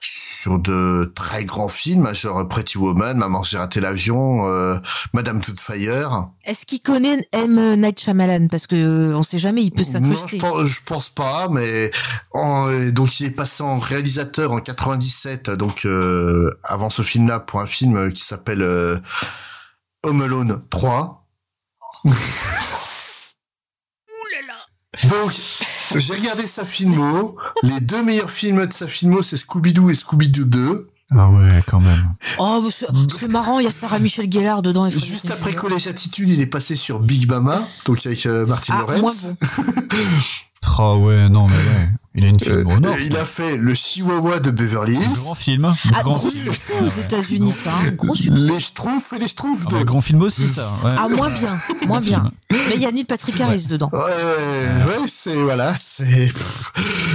sur 0.00 0.31
de 0.48 1.12
très 1.14 1.44
grands 1.44 1.68
films, 1.68 2.12
genre 2.14 2.46
Pretty 2.48 2.78
Woman, 2.78 3.16
Maman 3.16 3.42
j'ai 3.42 3.58
raté 3.58 3.80
l'avion, 3.80 4.46
euh, 4.48 4.76
Madame 5.12 5.40
Doubtfire. 5.40 6.28
Est-ce 6.44 6.66
qu'il 6.66 6.80
connaît 6.82 7.26
M. 7.32 7.80
Night 7.80 8.00
Shyamalan? 8.00 8.48
Parce 8.48 8.66
que 8.66 8.74
euh, 8.76 9.16
on 9.16 9.22
sait 9.22 9.38
jamais, 9.38 9.62
il 9.62 9.70
peut 9.70 9.78
Non, 9.82 9.84
je 9.86 9.92
s'incruster. 10.14 10.38
pense, 10.38 10.66
je 10.66 10.80
pense 10.84 11.08
pas, 11.10 11.48
mais 11.50 11.90
en- 12.32 12.68
donc 12.90 13.20
il 13.20 13.26
est 13.26 13.30
passé 13.30 13.62
en 13.62 13.78
réalisateur 13.78 14.52
en 14.52 14.58
97, 14.60 15.50
donc 15.50 15.86
euh, 15.86 16.50
avant 16.64 16.90
ce 16.90 17.02
film-là, 17.02 17.40
pour 17.40 17.60
un 17.60 17.66
film 17.66 18.12
qui 18.12 18.24
s'appelle 18.24 18.62
euh, 18.62 18.98
Home 20.04 20.22
Alone 20.22 20.62
3. 20.70 21.24
Donc, 25.08 25.32
j'ai 25.96 26.14
regardé 26.14 26.46
sa 26.46 26.64
filmo. 26.64 27.36
Les 27.62 27.80
deux 27.80 28.02
meilleurs 28.02 28.30
films 28.30 28.66
de 28.66 28.72
sa 28.72 28.86
filmo, 28.86 29.22
c'est 29.22 29.36
Scooby-Doo 29.36 29.90
et 29.90 29.94
Scooby-Doo 29.94 30.44
2. 30.44 30.88
Ah 31.14 31.28
ouais, 31.30 31.62
quand 31.66 31.80
même. 31.80 32.14
Oh, 32.38 32.66
c'est 32.70 33.30
marrant, 33.30 33.58
il 33.58 33.64
y 33.64 33.66
a 33.66 33.70
Sarah 33.70 33.98
Michel 33.98 34.30
Gellar 34.32 34.62
dedans. 34.62 34.86
et 34.86 34.90
Juste 34.90 35.30
après. 35.30 35.54
Collège 35.54 35.86
Attitude, 35.86 36.28
il 36.30 36.40
est 36.40 36.46
passé 36.46 36.74
sur 36.74 37.00
Big 37.00 37.28
Mama, 37.28 37.60
donc 37.84 38.04
avec 38.06 38.24
euh, 38.26 38.46
Martin 38.46 38.74
Ah, 38.78 38.92
Lawrence. 38.92 39.24
moins 39.24 39.34
bon. 39.58 39.82
Ah 40.78 40.94
ouais, 40.94 41.28
non, 41.28 41.48
mais 41.48 41.56
ouais. 41.56 41.88
Il 42.14 42.24
a 42.24 42.28
une 42.28 42.38
film 42.38 42.66
au 42.66 42.78
nord. 42.78 42.92
Euh, 42.94 43.02
il 43.06 43.16
a 43.16 43.24
fait 43.24 43.56
le 43.56 43.74
Chihuahua 43.74 44.38
de 44.40 44.50
Beverly 44.50 44.94
Hills. 44.96 45.12
Grand 45.14 45.34
film. 45.34 45.72
Ah, 45.94 46.02
grand 46.02 46.12
gros 46.12 46.28
film. 46.28 46.44
succès 46.52 46.74
aux 46.82 46.88
États-Unis, 46.88 47.52
ça. 47.52 47.70
hein, 47.70 47.90
Gros 47.96 48.14
succès. 48.14 48.34
Les 48.36 48.60
Schtroumpfs 48.60 49.12
et 49.14 49.18
les 49.18 49.28
Schtroumpfs. 49.28 49.62
Ah, 49.64 49.68
mais 49.72 49.78
donc. 49.78 49.86
grand 49.86 50.00
film 50.02 50.20
aussi, 50.22 50.46
ça. 50.46 50.76
Ouais. 50.84 50.90
Ah, 50.96 51.08
moins 51.08 51.30
bien, 51.30 51.58
moins 51.86 52.00
bien. 52.00 52.30
Mais 52.50 52.74
il 52.74 52.82
y 52.82 52.86
a 52.86 52.90
Neil 52.92 53.04
Patrick 53.04 53.40
Harris 53.40 53.66
dedans. 53.68 53.88
Ouais, 53.92 53.98
ouais, 54.00 55.06
c'est 55.08 55.34
voilà, 55.34 55.74
c'est 55.76 56.30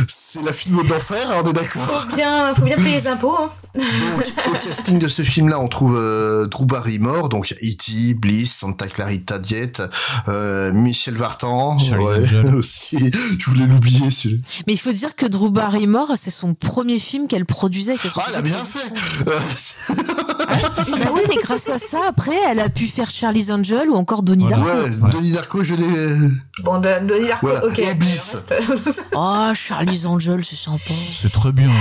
c'est 0.08 0.42
la 0.44 0.54
film 0.54 0.82
d'enfer, 0.88 1.30
on 1.44 1.48
est 1.50 1.54
d'accord. 1.54 1.82
Faut 1.84 2.16
bien, 2.16 2.54
faut 2.56 2.64
bien 2.64 2.76
payer 2.78 2.92
les 2.96 3.08
impôts. 3.08 3.36
hein. 3.38 3.50
Donc, 3.76 4.26
au 4.48 4.52
casting 4.66 4.98
de 5.00 5.08
ce 5.08 5.22
film-là, 5.22 5.60
on 5.60 5.68
trouve 5.68 5.96
euh, 5.98 6.48
Drew 6.48 6.66
Barrymore, 6.66 7.30
donc 7.30 7.54
E.T., 7.64 8.14
Bliss, 8.16 8.56
Santa 8.58 8.88
Clarita 8.88 9.38
Diet, 9.40 9.82
euh, 10.28 10.72
Michel 10.74 11.16
Vartan, 11.18 11.78
Charlie 11.78 12.06
ouais, 12.06 12.52
aussi. 12.56 12.98
Je 13.38 13.46
voulais 13.50 13.66
l'oublier, 13.68 14.10
celui 14.12 14.42
Mais 14.66 14.74
il 14.74 14.78
faut 14.80 14.87
dire 14.92 15.16
que 15.16 15.26
Drew 15.26 15.50
Barrymore, 15.52 16.14
c'est 16.16 16.32
son 16.32 16.54
premier 16.54 17.00
film 17.00 17.28
qu'elle 17.28 17.46
produisait 17.46 17.98
sa 17.98 18.10
Ah, 18.18 18.26
elle 18.30 18.36
a 18.36 18.42
bien 18.42 18.56
fait. 18.66 18.94
Euh, 19.28 19.40
Bah 21.00 21.10
oui, 21.14 21.22
mais 21.30 21.36
grâce 21.42 21.70
à 21.70 21.78
ça, 21.78 22.00
après, 22.08 22.36
elle 22.50 22.60
a 22.60 22.70
pu 22.70 22.86
faire 22.88 23.10
Charlie's 23.10 23.50
Angel 23.50 23.90
ou 23.90 23.96
encore 23.96 24.24
Donnie 24.24 24.48
Darko. 24.48 24.66
ouais, 24.66 24.90
Denis 25.12 25.32
Darko, 25.32 25.64
je 25.64 25.76
l'ai. 25.76 26.16
Bon, 26.64 26.80
de- 26.80 27.06
Donnie 27.06 27.28
Darko, 27.28 27.48
Voilà. 27.48 27.66
ok. 27.66 27.80
Et 27.80 27.94
Bliss. 27.94 28.46
Le 28.50 28.56
reste- 28.84 29.04
Oh, 29.16 29.52
Charlie's 29.54 30.06
Angel, 30.06 30.44
c'est 30.44 30.56
sympa. 30.56 30.84
C'est 30.88 31.32
très 31.32 31.52
bien. 31.52 31.72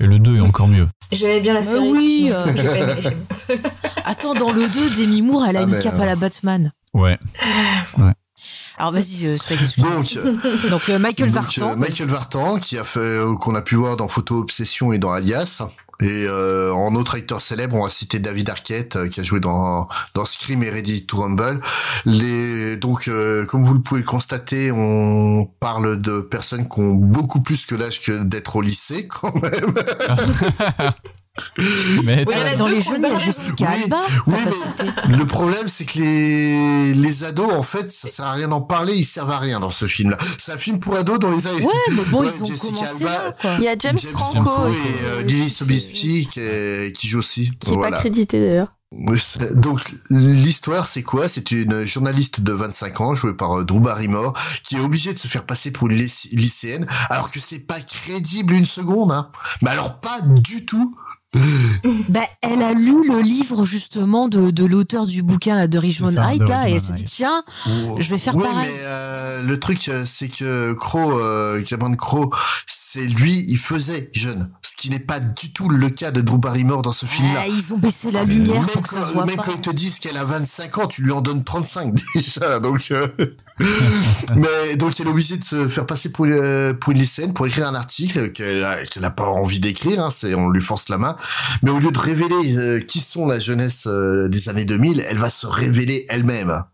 Et 0.00 0.06
le 0.06 0.18
2 0.18 0.36
est 0.36 0.40
encore 0.40 0.66
mieux. 0.68 0.88
J'aimais 1.12 1.40
bien 1.40 1.54
la 1.54 1.60
Mais 1.60 1.66
série. 1.66 1.90
oui, 1.90 2.30
euh. 2.32 2.44
Attends, 4.04 4.34
dans 4.34 4.52
le 4.52 4.68
2, 4.68 4.90
Demi 4.98 5.22
Moore, 5.22 5.46
elle 5.46 5.56
a 5.56 5.60
Ah, 5.60 5.62
une 5.62 5.70
mais, 5.70 5.78
cape 5.78 5.98
euh, 5.98 6.02
à 6.02 6.06
la 6.06 6.16
Batman. 6.16 6.72
Ouais. 6.92 7.18
Alors 8.76 8.92
vas-y, 8.92 9.26
euh. 9.26 9.36
Donc, 9.78 10.18
Donc 10.70 10.88
euh, 10.88 10.98
Michael 10.98 11.30
Donc, 11.30 11.42
Vartan. 11.42 11.70
euh, 11.72 11.76
Michael 11.76 12.08
Vartan, 12.08 12.58
qui 12.58 12.76
a 12.76 12.84
fait, 12.84 12.98
euh, 13.00 13.34
qu'on 13.36 13.54
a 13.54 13.62
pu 13.62 13.76
voir 13.76 13.96
dans 13.96 14.08
Photo 14.08 14.38
Obsession 14.38 14.92
et 14.92 14.98
dans 14.98 15.12
Alias. 15.12 15.62
Et 16.00 16.26
euh, 16.26 16.72
en 16.74 16.96
autre 16.96 17.14
acteur 17.14 17.40
célèbre, 17.40 17.76
on 17.76 17.84
va 17.84 17.88
citer 17.88 18.18
David 18.18 18.50
Arquette, 18.50 18.96
euh, 18.96 19.08
qui 19.08 19.20
a 19.20 19.22
joué 19.22 19.38
dans 19.38 19.88
dans 20.14 20.24
Scream 20.24 20.60
et 20.64 20.70
Ready 20.70 21.06
to 21.06 21.18
Rumble. 21.18 21.60
Les 22.04 22.76
donc, 22.76 23.06
euh, 23.06 23.46
comme 23.46 23.64
vous 23.64 23.74
le 23.74 23.80
pouvez 23.80 24.02
constater, 24.02 24.72
on 24.72 25.44
parle 25.60 26.00
de 26.00 26.20
personnes 26.20 26.68
qui 26.68 26.80
ont 26.80 26.94
beaucoup 26.94 27.40
plus 27.42 27.64
que 27.64 27.76
l'âge 27.76 28.02
que 28.02 28.24
d'être 28.24 28.56
au 28.56 28.60
lycée, 28.60 29.06
quand 29.06 29.32
même. 29.40 29.74
Mais 32.04 32.24
Oui, 32.28 32.56
Dans 32.56 32.68
les 32.68 32.80
jeunes, 32.80 32.96
il 32.98 33.02
y 33.02 33.06
a 33.06 33.14
le 33.14 33.18
Jessica 33.18 33.66
Oui, 33.74 33.82
Alba. 33.84 33.96
oui, 34.26 34.34
mais-. 35.08 35.16
Le 35.16 35.26
problème, 35.26 35.66
c'est 35.68 35.84
que 35.84 35.98
les 35.98 36.94
les 36.94 37.24
ados, 37.24 37.52
en 37.52 37.62
fait, 37.62 37.90
ça 37.92 38.08
sert 38.08 38.24
à 38.26 38.32
rien 38.32 38.48
d'en 38.48 38.60
parler, 38.60 38.94
ils 38.94 39.04
servent 39.04 39.30
à 39.32 39.38
rien 39.38 39.58
dans 39.60 39.70
ce 39.70 39.86
film-là. 39.86 40.16
C'est 40.38 40.52
un 40.52 40.58
film 40.58 40.78
pour 40.78 40.96
ados 40.96 41.18
dans 41.18 41.30
les 41.30 41.46
années. 41.46 41.62
Ouais, 41.64 41.72
mais 41.90 42.02
bon, 42.10 42.20
Ouais, 42.22 42.28
ils 42.36 42.42
ont 42.42 42.44
Jessica 42.46 42.68
commencé 42.74 43.04
Alba, 43.04 43.12
là, 43.24 43.32
quoi. 43.40 43.50
Il 43.58 43.64
y 43.64 43.68
a 43.68 43.76
James, 43.78 43.98
Franco, 43.98 44.68
et 44.68 45.04
euh, 45.06 45.22
Lily 45.22 45.50
Sobieski 45.50 46.28
qui, 46.32 46.92
qui 46.92 47.08
joue 47.08 47.18
aussi. 47.18 47.50
qui 47.58 47.72
est 47.72 47.74
Voilà. 47.74 47.96
pas 47.96 48.00
crédité 48.00 48.40
d'ailleurs. 48.46 48.68
Donc 49.56 49.92
l'histoire 50.08 50.86
c'est 50.86 51.02
quoi? 51.02 51.26
C'est 51.28 51.50
une 51.50 51.82
journaliste 51.84 52.42
de 52.42 52.52
25 52.52 53.00
ans 53.00 53.14
jouée 53.16 53.34
par 53.34 53.58
euh, 53.58 53.64
Drew 53.64 53.80
Barrymore 53.80 54.34
qui 54.62 54.76
est 54.76 54.80
obligée 54.80 55.12
de 55.12 55.18
se 55.18 55.26
faire 55.26 55.44
passer 55.44 55.72
pour 55.72 55.88
une 55.90 55.96
lycé- 55.98 56.28
lycéenne 56.30 56.86
alors 57.10 57.32
que 57.32 57.40
c'est 57.40 57.66
pas 57.66 57.80
crédible 57.80 58.54
une 58.54 58.66
seconde. 58.66 59.10
Hein. 59.10 59.30
Mais 59.62 59.70
alors 59.70 59.98
pas 59.98 60.20
du 60.20 60.64
tout. 60.64 60.94
Bah, 62.08 62.20
elle 62.42 62.62
a 62.62 62.72
lu 62.72 62.96
le 63.08 63.20
livre 63.20 63.64
justement 63.64 64.28
de, 64.28 64.50
de 64.50 64.64
l'auteur 64.64 65.06
du 65.06 65.22
bouquin 65.22 65.56
là, 65.56 65.66
de 65.66 65.78
Richmond 65.78 66.08
C'est 66.08 66.14
ça, 66.14 66.26
de 66.26 66.30
Height 66.32 66.48
là, 66.48 66.68
et 66.68 66.72
elle 66.72 66.80
s'est 66.80 66.92
dit 66.92 67.04
tiens, 67.04 67.42
je 67.98 68.10
vais 68.10 68.18
faire 68.18 68.34
oui, 68.36 68.42
pareil. 68.42 68.68
mais 68.68 68.80
euh, 68.84 69.42
le 69.42 69.60
truc 69.60 69.88
euh, 69.88 70.04
c'est 70.06 70.28
que 70.28 70.72
Crow, 70.74 71.18
euh, 71.18 71.62
Cameron 71.62 71.94
Crowe, 71.96 72.30
c'est 72.66 73.06
lui, 73.06 73.44
il 73.48 73.58
faisait 73.58 74.10
jeune, 74.12 74.50
ce 74.62 74.76
qui 74.76 74.90
n'est 74.90 74.98
pas 74.98 75.20
du 75.20 75.52
tout 75.52 75.68
le 75.68 75.90
cas 75.90 76.10
de 76.10 76.20
Drew 76.20 76.38
Barrymore 76.38 76.82
dans 76.82 76.92
ce 76.92 77.06
film-là. 77.06 77.40
Ah, 77.42 77.48
ils 77.48 77.72
ont 77.72 77.78
baissé 77.78 78.10
la 78.10 78.24
lumière 78.24 78.60
même 78.60 78.66
pour 78.66 78.82
que 78.82 78.88
ça 78.88 79.00
quand, 79.00 79.08
se 79.08 79.12
voit 79.12 79.26
même 79.26 79.36
pas. 79.36 79.42
quand 79.42 79.52
ils 79.52 79.60
te 79.60 79.70
disent 79.70 79.98
qu'elle 79.98 80.16
a 80.16 80.24
25 80.24 80.78
ans, 80.78 80.86
tu 80.86 81.02
lui 81.02 81.12
en 81.12 81.20
donnes 81.20 81.42
35 81.42 81.94
déjà. 82.14 82.60
Donc, 82.60 82.86
euh, 82.90 83.08
mais 84.36 84.76
donc 84.76 84.98
elle 84.98 85.06
est 85.06 85.10
obligée 85.10 85.36
de 85.36 85.44
se 85.44 85.68
faire 85.68 85.86
passer 85.86 86.10
pour, 86.10 86.26
euh, 86.26 86.74
pour 86.74 86.92
une 86.92 86.98
lycéenne 86.98 87.32
pour 87.32 87.46
écrire 87.46 87.68
un 87.68 87.74
article 87.74 88.32
qu'elle 88.32 88.64
a, 88.64 88.84
qu'elle 88.84 89.04
a 89.04 89.10
pas 89.10 89.26
envie 89.26 89.60
d'écrire. 89.60 90.02
Hein, 90.02 90.10
c'est 90.10 90.34
on 90.34 90.48
lui 90.48 90.60
force 90.62 90.88
la 90.88 90.98
main. 90.98 91.16
Mais 91.62 91.70
au 91.70 91.78
lieu 91.78 91.92
de 91.92 91.98
révéler 91.98 92.58
euh, 92.58 92.80
qui 92.80 93.00
sont 93.00 93.26
la 93.26 93.38
jeunesse 93.38 93.86
euh, 93.86 94.28
des 94.28 94.48
années 94.48 94.64
2000, 94.64 95.04
elle 95.06 95.18
va 95.18 95.28
se 95.28 95.46
révéler 95.46 96.04
elle-même. 96.08 96.64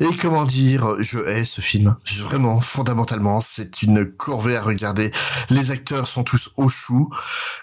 Et 0.00 0.08
comment 0.20 0.44
dire, 0.44 0.96
je 0.98 1.18
hais 1.18 1.44
ce 1.44 1.60
film. 1.60 1.96
Vraiment, 2.20 2.60
fondamentalement, 2.60 3.40
c'est 3.40 3.82
une 3.82 4.06
corvée 4.06 4.56
à 4.56 4.62
regarder. 4.62 5.12
Les 5.50 5.70
acteurs 5.70 6.06
sont 6.06 6.24
tous 6.24 6.50
au 6.56 6.68
chou. 6.70 7.10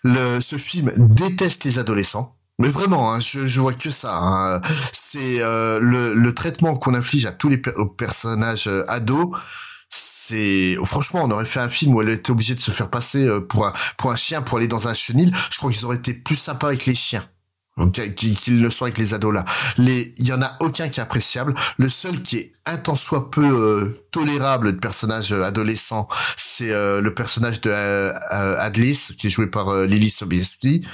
Le, 0.04 0.40
ce 0.40 0.58
film 0.58 0.92
déteste 0.96 1.64
les 1.64 1.80
adolescents. 1.80 2.39
Mais 2.60 2.68
vraiment, 2.68 3.14
hein, 3.14 3.20
je, 3.20 3.48
je 3.48 3.60
vois 3.60 3.74
que 3.74 3.90
ça. 3.90 4.18
hein. 4.22 4.62
C'est 4.94 5.42
euh, 5.42 5.80
le, 5.80 6.14
le 6.14 6.34
traitement 6.34 6.76
qu'on 6.76 6.94
inflige 6.94 7.26
à 7.26 7.32
tous 7.32 7.50
les 7.50 7.62
aux 7.78 7.88
personnages 7.88 8.68
euh, 8.68 8.84
ados. 8.90 9.30
C'est 9.90 10.76
franchement, 10.86 11.22
on 11.24 11.32
aurait 11.32 11.46
fait 11.46 11.62
un 11.62 11.70
film 11.70 11.96
où 11.96 12.02
elle 12.02 12.10
était 12.10 12.32
obligée 12.32 12.54
de 12.54 12.60
se 12.60 12.70
faire 12.72 12.90
passer 12.90 13.26
euh, 13.26 13.42
pour 13.42 13.66
un 13.66 13.74
pour 13.98 14.12
un 14.12 14.16
chien 14.16 14.42
pour 14.44 14.58
aller 14.60 14.68
dans 14.68 14.88
un 14.88 14.94
chenil. 14.94 15.34
Je 15.52 15.58
crois 15.58 15.72
qu'ils 15.72 15.86
auraient 15.86 15.98
été 15.98 16.14
plus 16.14 16.36
sympas 16.36 16.68
avec 16.68 16.86
les 16.86 16.96
chiens 16.96 17.26
qu'ils 18.16 18.62
le 18.62 18.70
sont 18.70 18.84
avec 18.84 18.98
les 18.98 19.14
ados 19.14 19.34
là. 19.34 19.46
Les, 19.78 20.14
il 20.18 20.26
y 20.26 20.34
en 20.34 20.42
a 20.42 20.58
aucun 20.60 20.90
qui 20.90 21.00
est 21.00 21.04
appréciable. 21.04 21.56
Le 21.78 21.88
seul 21.88 22.22
qui 22.22 22.36
est 22.38 22.52
un 22.66 22.76
tant 22.76 22.96
soit 22.96 23.32
peu 23.32 23.46
euh, 23.46 24.06
tolérable 24.12 24.74
de 24.74 24.78
personnage 24.80 25.32
euh, 25.32 25.46
adolescent, 25.46 26.10
c'est 26.36 26.72
euh, 26.72 27.00
le 27.00 27.14
personnage 27.14 27.62
de 27.62 27.70
euh, 27.70 28.12
euh, 28.34 28.58
Adlis 28.60 29.12
qui 29.18 29.28
est 29.28 29.30
joué 29.30 29.48
par 29.48 29.70
euh, 29.70 29.86
Lily 29.86 30.10
Sobieski. 30.10 30.86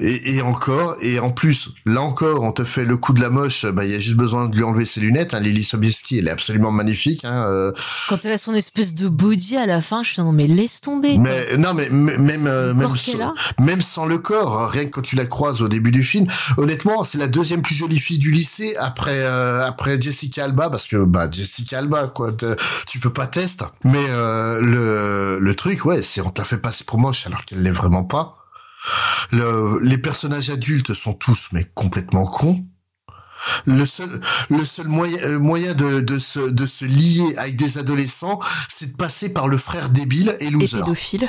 Et, 0.00 0.34
et 0.34 0.42
encore, 0.42 0.96
et 1.00 1.20
en 1.20 1.30
plus, 1.30 1.70
là 1.86 2.00
encore, 2.00 2.42
on 2.42 2.50
te 2.50 2.64
fait 2.64 2.84
le 2.84 2.96
coup 2.96 3.12
de 3.12 3.20
la 3.20 3.30
moche. 3.30 3.64
Bah, 3.66 3.84
il 3.84 3.92
y 3.92 3.94
a 3.94 4.00
juste 4.00 4.16
besoin 4.16 4.48
de 4.48 4.56
lui 4.56 4.64
enlever 4.64 4.86
ses 4.86 5.00
lunettes. 5.00 5.34
Hein. 5.34 5.40
Lily 5.40 5.62
Sobieski, 5.62 6.18
elle 6.18 6.26
est 6.26 6.32
absolument 6.32 6.72
magnifique. 6.72 7.24
Hein, 7.24 7.46
euh, 7.48 7.72
Quand 8.08 8.24
elle 8.24 8.32
a 8.32 8.38
son 8.38 8.54
espèce 8.54 8.94
de 8.94 9.08
body 9.08 9.56
à 9.56 9.66
la 9.66 9.80
fin, 9.80 10.02
je 10.02 10.12
suis 10.12 10.22
non 10.22 10.32
mais 10.32 10.48
laisse 10.48 10.80
tomber. 10.80 11.14
quoi. 11.14 11.22
mais 11.22 11.56
non, 11.58 11.74
mais 11.74 11.88
même 11.90 12.46
euh, 12.48 12.74
même, 12.74 13.80
sans, 13.80 14.04
même 14.04 14.08
le 14.08 14.18
corps, 14.18 14.60
hein, 14.62 14.66
rien 14.66 14.86
que 14.86 14.90
quand 14.90 15.02
tu 15.02 15.14
la 15.14 15.26
croises 15.26 15.62
au 15.62 15.68
début 15.68 15.92
du 15.92 16.02
film, 16.02 16.26
honnêtement, 16.56 17.04
c'est 17.04 17.18
la 17.18 17.28
deuxième 17.28 17.62
plus 17.62 17.76
jolie 17.76 18.00
fille 18.00 18.18
du 18.18 18.32
lycée 18.32 18.74
après 18.78 19.20
euh, 19.20 19.64
après 19.64 20.00
Jessica 20.00 20.44
Alba 20.44 20.70
parce 20.70 20.88
que 20.88 20.96
bah 21.04 21.28
Jessica 21.30 21.78
Alba 21.78 22.08
quoi, 22.08 22.32
tu 22.88 22.98
peux 22.98 23.12
pas 23.12 23.28
tester. 23.28 23.64
Mais 23.84 24.04
euh, 24.08 24.60
le 24.60 25.38
le 25.38 25.54
truc, 25.54 25.84
ouais, 25.84 26.02
c'est 26.02 26.20
on 26.20 26.30
te 26.30 26.40
la 26.40 26.44
fait 26.44 26.58
passer 26.58 26.82
pour 26.84 26.98
moche 26.98 27.26
alors 27.26 27.44
qu'elle 27.44 27.62
l'est 27.62 27.70
vraiment 27.70 28.02
pas. 28.04 28.43
Le, 29.30 29.80
les 29.82 29.98
personnages 29.98 30.50
adultes 30.50 30.94
sont 30.94 31.14
tous 31.14 31.48
mais 31.52 31.64
complètement 31.74 32.26
cons. 32.26 32.64
Le 33.66 33.84
seul, 33.84 34.20
le 34.48 34.64
seul 34.64 34.88
moyen, 34.88 35.18
euh, 35.22 35.38
moyen 35.38 35.74
de, 35.74 36.00
de, 36.00 36.18
se, 36.18 36.40
de 36.40 36.66
se 36.66 36.84
lier 36.86 37.36
avec 37.36 37.56
des 37.56 37.76
adolescents, 37.78 38.40
c'est 38.68 38.92
de 38.92 38.96
passer 38.96 39.28
par 39.28 39.48
le 39.48 39.58
frère 39.58 39.90
débile 39.90 40.34
et 40.40 40.46
Et 40.46 40.50
loser. 40.50 40.78
pédophile. 40.78 41.28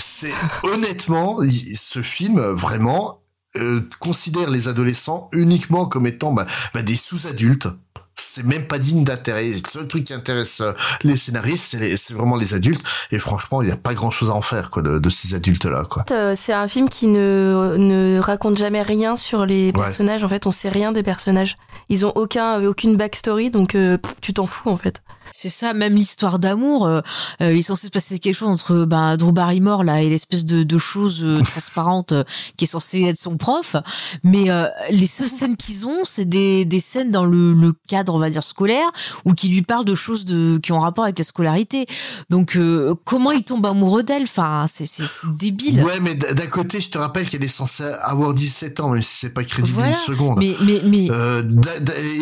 C'est 0.00 0.34
honnêtement, 0.64 1.38
ce 1.40 2.02
film 2.02 2.40
vraiment 2.40 3.22
euh, 3.56 3.80
considère 4.00 4.50
les 4.50 4.66
adolescents 4.66 5.28
uniquement 5.32 5.86
comme 5.86 6.06
étant 6.06 6.32
bah, 6.32 6.46
bah, 6.74 6.82
des 6.82 6.96
sous-adultes. 6.96 7.68
C'est 8.16 8.44
même 8.44 8.66
pas 8.66 8.78
digne 8.78 9.04
d'intérêt. 9.04 9.44
Le 9.50 9.68
seul 9.68 9.88
truc 9.88 10.04
qui 10.04 10.12
intéresse 10.14 10.60
euh, 10.60 10.72
les 11.02 11.16
scénaristes, 11.16 11.76
c'est 11.96 12.14
vraiment 12.14 12.36
les 12.36 12.54
adultes. 12.54 12.82
Et 13.10 13.18
franchement, 13.18 13.62
il 13.62 13.66
n'y 13.66 13.72
a 13.72 13.76
pas 13.76 13.94
grand-chose 13.94 14.30
à 14.30 14.34
en 14.34 14.42
faire 14.42 14.70
quoi, 14.70 14.82
de, 14.82 14.98
de 14.98 15.10
ces 15.10 15.34
adultes-là. 15.34 15.84
quoi. 15.90 16.04
Euh, 16.10 16.34
C'est 16.36 16.52
un 16.52 16.68
film 16.68 16.88
qui 16.88 17.06
ne, 17.08 17.74
ne 17.78 18.20
raconte 18.20 18.58
jamais 18.58 18.82
rien 18.82 19.16
sur 19.16 19.44
les 19.46 19.66
Ouais. 19.66 19.72
personnages. 19.72 20.22
En 20.24 20.28
fait, 20.28 20.46
on 20.46 20.50
sait 20.50 20.68
rien 20.68 20.92
des 20.92 21.02
personnages. 21.02 21.56
Ils 21.88 22.04
ont 22.06 22.12
aucun, 22.14 22.62
aucune 22.64 22.96
backstory, 22.96 23.50
donc 23.50 23.74
euh, 23.74 23.96
pff, 23.98 24.14
tu 24.20 24.34
t'en 24.34 24.46
fous 24.46 24.70
en 24.70 24.76
fait. 24.76 25.02
C'est 25.32 25.48
ça, 25.48 25.72
même 25.74 25.94
l'histoire 25.94 26.38
d'amour, 26.38 26.86
euh, 26.86 27.00
euh, 27.40 27.52
il 27.52 27.58
est 27.58 27.62
censé 27.62 27.86
se 27.86 27.90
passer 27.92 28.18
quelque 28.18 28.34
chose 28.34 28.48
entre 28.48 28.84
ben, 28.84 29.16
Drew 29.16 29.32
Barrymore 29.32 29.82
là 29.84 30.02
et 30.02 30.08
l'espèce 30.08 30.44
de, 30.44 30.62
de 30.62 30.78
chose 30.78 31.20
euh, 31.24 31.40
transparente 31.42 32.12
euh, 32.12 32.24
qui 32.56 32.64
est 32.64 32.68
censée 32.68 33.02
être 33.02 33.16
son 33.18 33.36
prof. 33.36 33.76
Mais 34.24 34.50
euh, 34.50 34.66
les 34.90 35.06
seules 35.06 35.28
scènes 35.28 35.56
qu'ils 35.56 35.86
ont, 35.86 36.04
c'est 36.04 36.24
des, 36.26 36.64
des 36.64 36.80
scènes 36.80 37.10
dans 37.10 37.24
le, 37.24 37.52
le 37.52 37.72
cadre, 37.88 38.14
on 38.14 38.18
va 38.18 38.30
dire, 38.30 38.42
scolaire, 38.42 38.90
ou 39.24 39.32
qui 39.34 39.48
lui 39.48 39.62
parlent 39.62 39.84
de 39.84 39.94
choses 39.94 40.24
de, 40.24 40.58
qui 40.62 40.72
ont 40.72 40.80
rapport 40.80 41.04
avec 41.04 41.18
la 41.18 41.24
scolarité. 41.24 41.86
Donc, 42.30 42.56
euh, 42.56 42.94
comment 43.04 43.30
il 43.32 43.42
tombe 43.44 43.64
amoureux 43.66 44.02
d'elle? 44.02 44.22
Enfin, 44.24 44.66
c'est 44.68 44.86
c'est- 44.86 45.06
c'est 45.06 45.28
débile. 45.38 45.82
Ouais, 45.84 46.00
mais 46.00 46.14
d'un 46.14 46.46
côté, 46.46 46.80
je 46.80 46.90
te 46.90 46.98
rappelle 46.98 47.28
qu'elle 47.28 47.42
est 47.44 47.48
censée 47.48 47.84
avoir 48.02 48.34
17 48.34 48.80
ans, 48.80 48.90
même 48.90 49.02
si 49.02 49.16
c'est 49.20 49.30
pas 49.34 49.44
crédible 49.44 49.74
Voilà. 49.74 49.90
une 49.90 49.96
seconde. 49.96 50.38
Mais, 50.38 50.54
mais, 50.60 50.80
mais 50.84 51.08
Euh, 51.10 51.42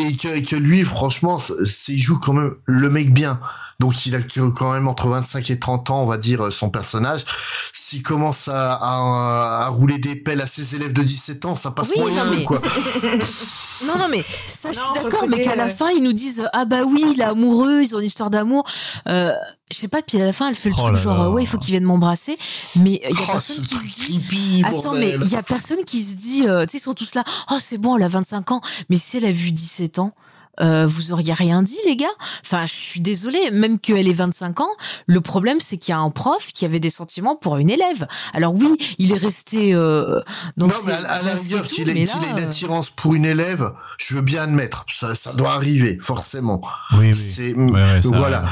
et, 0.09 0.17
que, 0.17 0.29
et 0.37 0.43
que 0.43 0.57
lui, 0.57 0.83
franchement, 0.85 1.39
c'est- 1.39 1.93
il 1.93 1.99
joue 1.99 2.19
quand 2.19 2.33
même 2.33 2.55
le 2.67 2.91
mec 2.91 3.00
bien. 3.09 3.41
Donc 3.79 4.05
il 4.05 4.15
a 4.15 4.19
quand 4.55 4.73
même 4.75 4.89
entre 4.89 5.09
25 5.09 5.49
et 5.49 5.59
30 5.59 5.89
ans, 5.89 6.03
on 6.03 6.07
va 6.07 6.19
dire, 6.19 6.53
son 6.53 6.69
personnage. 6.69 7.25
S'il 7.73 8.03
commence 8.03 8.47
à, 8.49 8.75
à, 8.75 9.65
à 9.65 9.69
rouler 9.71 9.97
des 9.97 10.17
pelles 10.17 10.43
à 10.43 10.47
ses 10.47 10.75
élèves 10.77 10.93
de 10.93 11.03
17 11.03 11.47
ans, 11.47 11.55
ça 11.55 11.71
passe 11.71 11.89
Oui, 11.97 12.03
moyen, 12.03 12.27
non, 12.27 12.37
mais- 12.37 12.45
quoi. 12.45 12.61
Non, 13.87 13.97
non, 13.99 14.09
mais 14.11 14.21
ça, 14.23 14.71
je 14.73 14.79
Non, 14.79 14.85
suis 14.95 15.03
d'accord, 15.05 15.27
mais 15.29 15.41
qu'à 15.41 15.57
la 15.57 15.65
ouais. 15.65 15.71
fin, 15.71 15.89
ils 15.91 16.03
nous 16.03 16.13
disent 16.13 16.43
Ah 16.53 16.67
bah 16.67 16.83
oui, 16.87 17.03
il 17.15 17.21
est 17.21 17.25
amoureux, 17.25 17.81
ils 17.83 17.97
ont 17.97 18.01
une 18.01 18.05
histoire 18.05 18.29
d'amour. 18.29 18.65
Euh, 19.09 19.33
je 19.73 19.77
sais 19.79 19.89
pas, 19.89 20.03
puis 20.03 20.21
à 20.21 20.25
la 20.27 20.35
fin, 20.35 20.49
elle 20.51 20.55
fait 20.55 20.69
le 20.69 20.75
Oh 20.79 20.83
truc 20.83 20.97
là 20.97 21.01
genre 21.03 21.19
là. 21.19 21.31
Ouais, 21.31 21.43
il 21.43 21.47
faut 21.47 21.57
qu'il 21.57 21.71
vienne 21.71 21.85
m'embrasser. 21.85 22.37
Mais 22.81 23.01
il 23.09 23.17
y 23.17 23.19
a 23.19 23.23
Oh, 23.23 23.33
personne 23.33 23.63
qui 23.63 23.75
se 23.75 23.83
dit. 23.83 24.19
creepy, 24.19 24.63
Attends, 24.67 24.93
mais 24.93 25.15
il 25.23 25.29
y 25.31 25.37
a 25.37 25.43
personne 25.43 25.83
qui 25.87 26.03
se 26.03 26.17
dit 26.17 26.43
euh, 26.47 26.67
Tu 26.67 26.73
sais, 26.73 26.79
ils 26.79 26.81
sont 26.83 26.93
tous 26.95 27.15
là 27.15 27.25
Oh, 27.51 27.57
c'est 27.59 27.79
bon, 27.79 27.97
elle 27.97 28.03
a 28.03 28.09
25 28.09 28.51
ans. 28.53 28.61
Mais 28.91 28.99
si 28.99 29.17
elle 29.17 29.25
a 29.25 29.33
vu 29.33 29.53
17 29.53 29.99
ans. 30.01 30.13
Euh, 30.61 30.87
vous 30.87 31.13
auriez 31.13 31.33
rien 31.33 31.63
dit, 31.63 31.79
les 31.87 31.97
gars. 31.97 32.07
Enfin, 32.45 32.67
je 32.67 32.73
suis 32.73 33.01
désolée, 33.01 33.51
même 33.53 33.79
qu'elle 33.79 34.09
ait 34.09 34.13
25 34.13 34.61
ans, 34.61 34.69
le 35.07 35.21
problème, 35.21 35.59
c'est 35.61 35.77
qu'il 35.79 35.93
y 35.93 35.95
a 35.95 35.99
un 36.01 36.11
prof 36.11 36.49
qui 36.53 36.65
avait 36.65 36.81
des 36.81 36.91
sentiments 36.91 37.37
pour 37.37 37.57
une 37.59 37.71
élève. 37.71 38.07
Alors 38.35 38.55
oui, 38.55 38.77
il 38.99 39.13
est 39.13 39.17
resté 39.23 39.75
euh, 39.75 40.21
dans 40.57 40.67
non, 40.67 40.73
ses- 40.73 40.87
mais 40.87 40.93
à, 40.93 40.97
à 41.13 41.23
la 41.23 41.35
rigueur, 41.35 41.63
qu'il 41.65 41.89
ait, 41.89 41.95
une 42.03 42.09
euh, 42.09 42.43
attirance 42.45 42.91
pour 42.91 43.15
une 43.15 43.25
élève, 43.25 43.71
je 43.99 44.15
veux 44.15 44.21
bien 44.23 44.43
admettre. 44.43 44.85
Ça, 44.93 45.15
ça 45.15 45.33
doit 45.33 45.53
arriver, 45.53 45.99
forcément. 46.01 46.61
Oui, 46.93 47.09
oui. 47.09 47.15
C'est, 47.15 47.55
Ouais, 47.55 47.71
ouais, 47.83 48.03
ça- 48.03 48.09
voilà. 48.09 48.45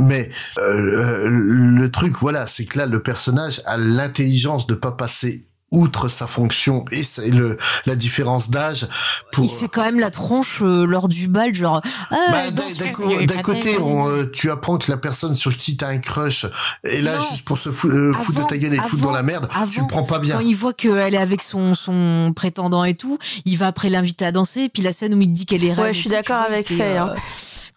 Mais 0.00 0.30
euh, 0.58 1.28
le 1.28 1.90
truc, 1.90 2.16
voilà, 2.20 2.46
c'est 2.46 2.64
que 2.64 2.78
là, 2.78 2.86
le 2.86 3.02
personnage 3.02 3.62
a 3.66 3.76
l'intelligence 3.76 4.66
de 4.66 4.74
pas 4.74 4.92
passer 4.92 5.46
outre 5.70 6.08
sa 6.08 6.26
fonction 6.26 6.84
et 6.90 7.02
c'est 7.02 7.28
le, 7.30 7.56
la 7.86 7.94
différence 7.94 8.50
d'âge 8.50 8.88
pour 9.32 9.44
Il 9.44 9.50
fait 9.50 9.68
quand 9.68 9.82
même 9.84 10.00
la 10.00 10.10
tronche 10.10 10.58
euh, 10.62 10.84
lors 10.84 11.08
du 11.08 11.28
bal, 11.28 11.54
genre. 11.54 11.80
Ah, 12.10 12.16
Bah, 12.30 12.50
d'un- 12.50 13.42
côté, 13.42 13.60
terrible. 13.60 13.82
on, 13.82 14.08
euh, 14.08 14.24
tu 14.32 14.50
apprends 14.50 14.78
que 14.78 14.90
la 14.90 14.96
personne 14.96 15.34
sur 15.34 15.56
qui 15.56 15.76
t'as 15.76 15.88
un 15.88 15.98
crush 15.98 16.46
est 16.84 17.00
là 17.02 17.16
Non. 17.16 17.22
juste 17.30 17.44
pour 17.44 17.58
se 17.58 17.70
fou- 17.70 17.88
euh, 17.88 18.12
foutre 18.12 18.40
de 18.40 18.46
ta 18.46 18.58
gueule 18.58 18.74
et 18.74 18.78
te 18.78 18.82
foutre 18.82 19.02
dans 19.02 19.12
la 19.12 19.22
merde. 19.22 19.48
tu 19.50 19.56
avant, 19.58 19.70
le 19.82 19.86
prends 19.86 20.02
pas 20.02 20.18
bien. 20.18 20.34
Quand 20.36 20.40
il 20.40 20.54
voit 20.56 20.72
qu'elle 20.74 21.14
est 21.14 21.18
avec 21.18 21.42
son, 21.42 21.74
son 21.74 22.32
prétendant 22.34 22.84
et 22.84 22.94
tout, 22.94 23.18
il 23.44 23.56
va 23.56 23.68
après 23.68 23.88
l'inviter 23.88 24.24
à 24.26 24.32
danser. 24.32 24.62
Et 24.62 24.68
puis 24.68 24.82
la 24.82 24.92
scène 24.92 25.14
où 25.14 25.20
il 25.20 25.32
dit 25.32 25.46
qu'elle 25.46 25.64
est 25.64 25.72
reine. 25.72 25.84
Ouais, 25.86 25.92
je 25.92 25.98
suis 25.98 26.08
tu 26.10 26.16
d'accord 26.16 26.42
avec 26.42 26.66
Faye, 26.66 26.96
hein. 26.96 27.14
euh, 27.16 27.20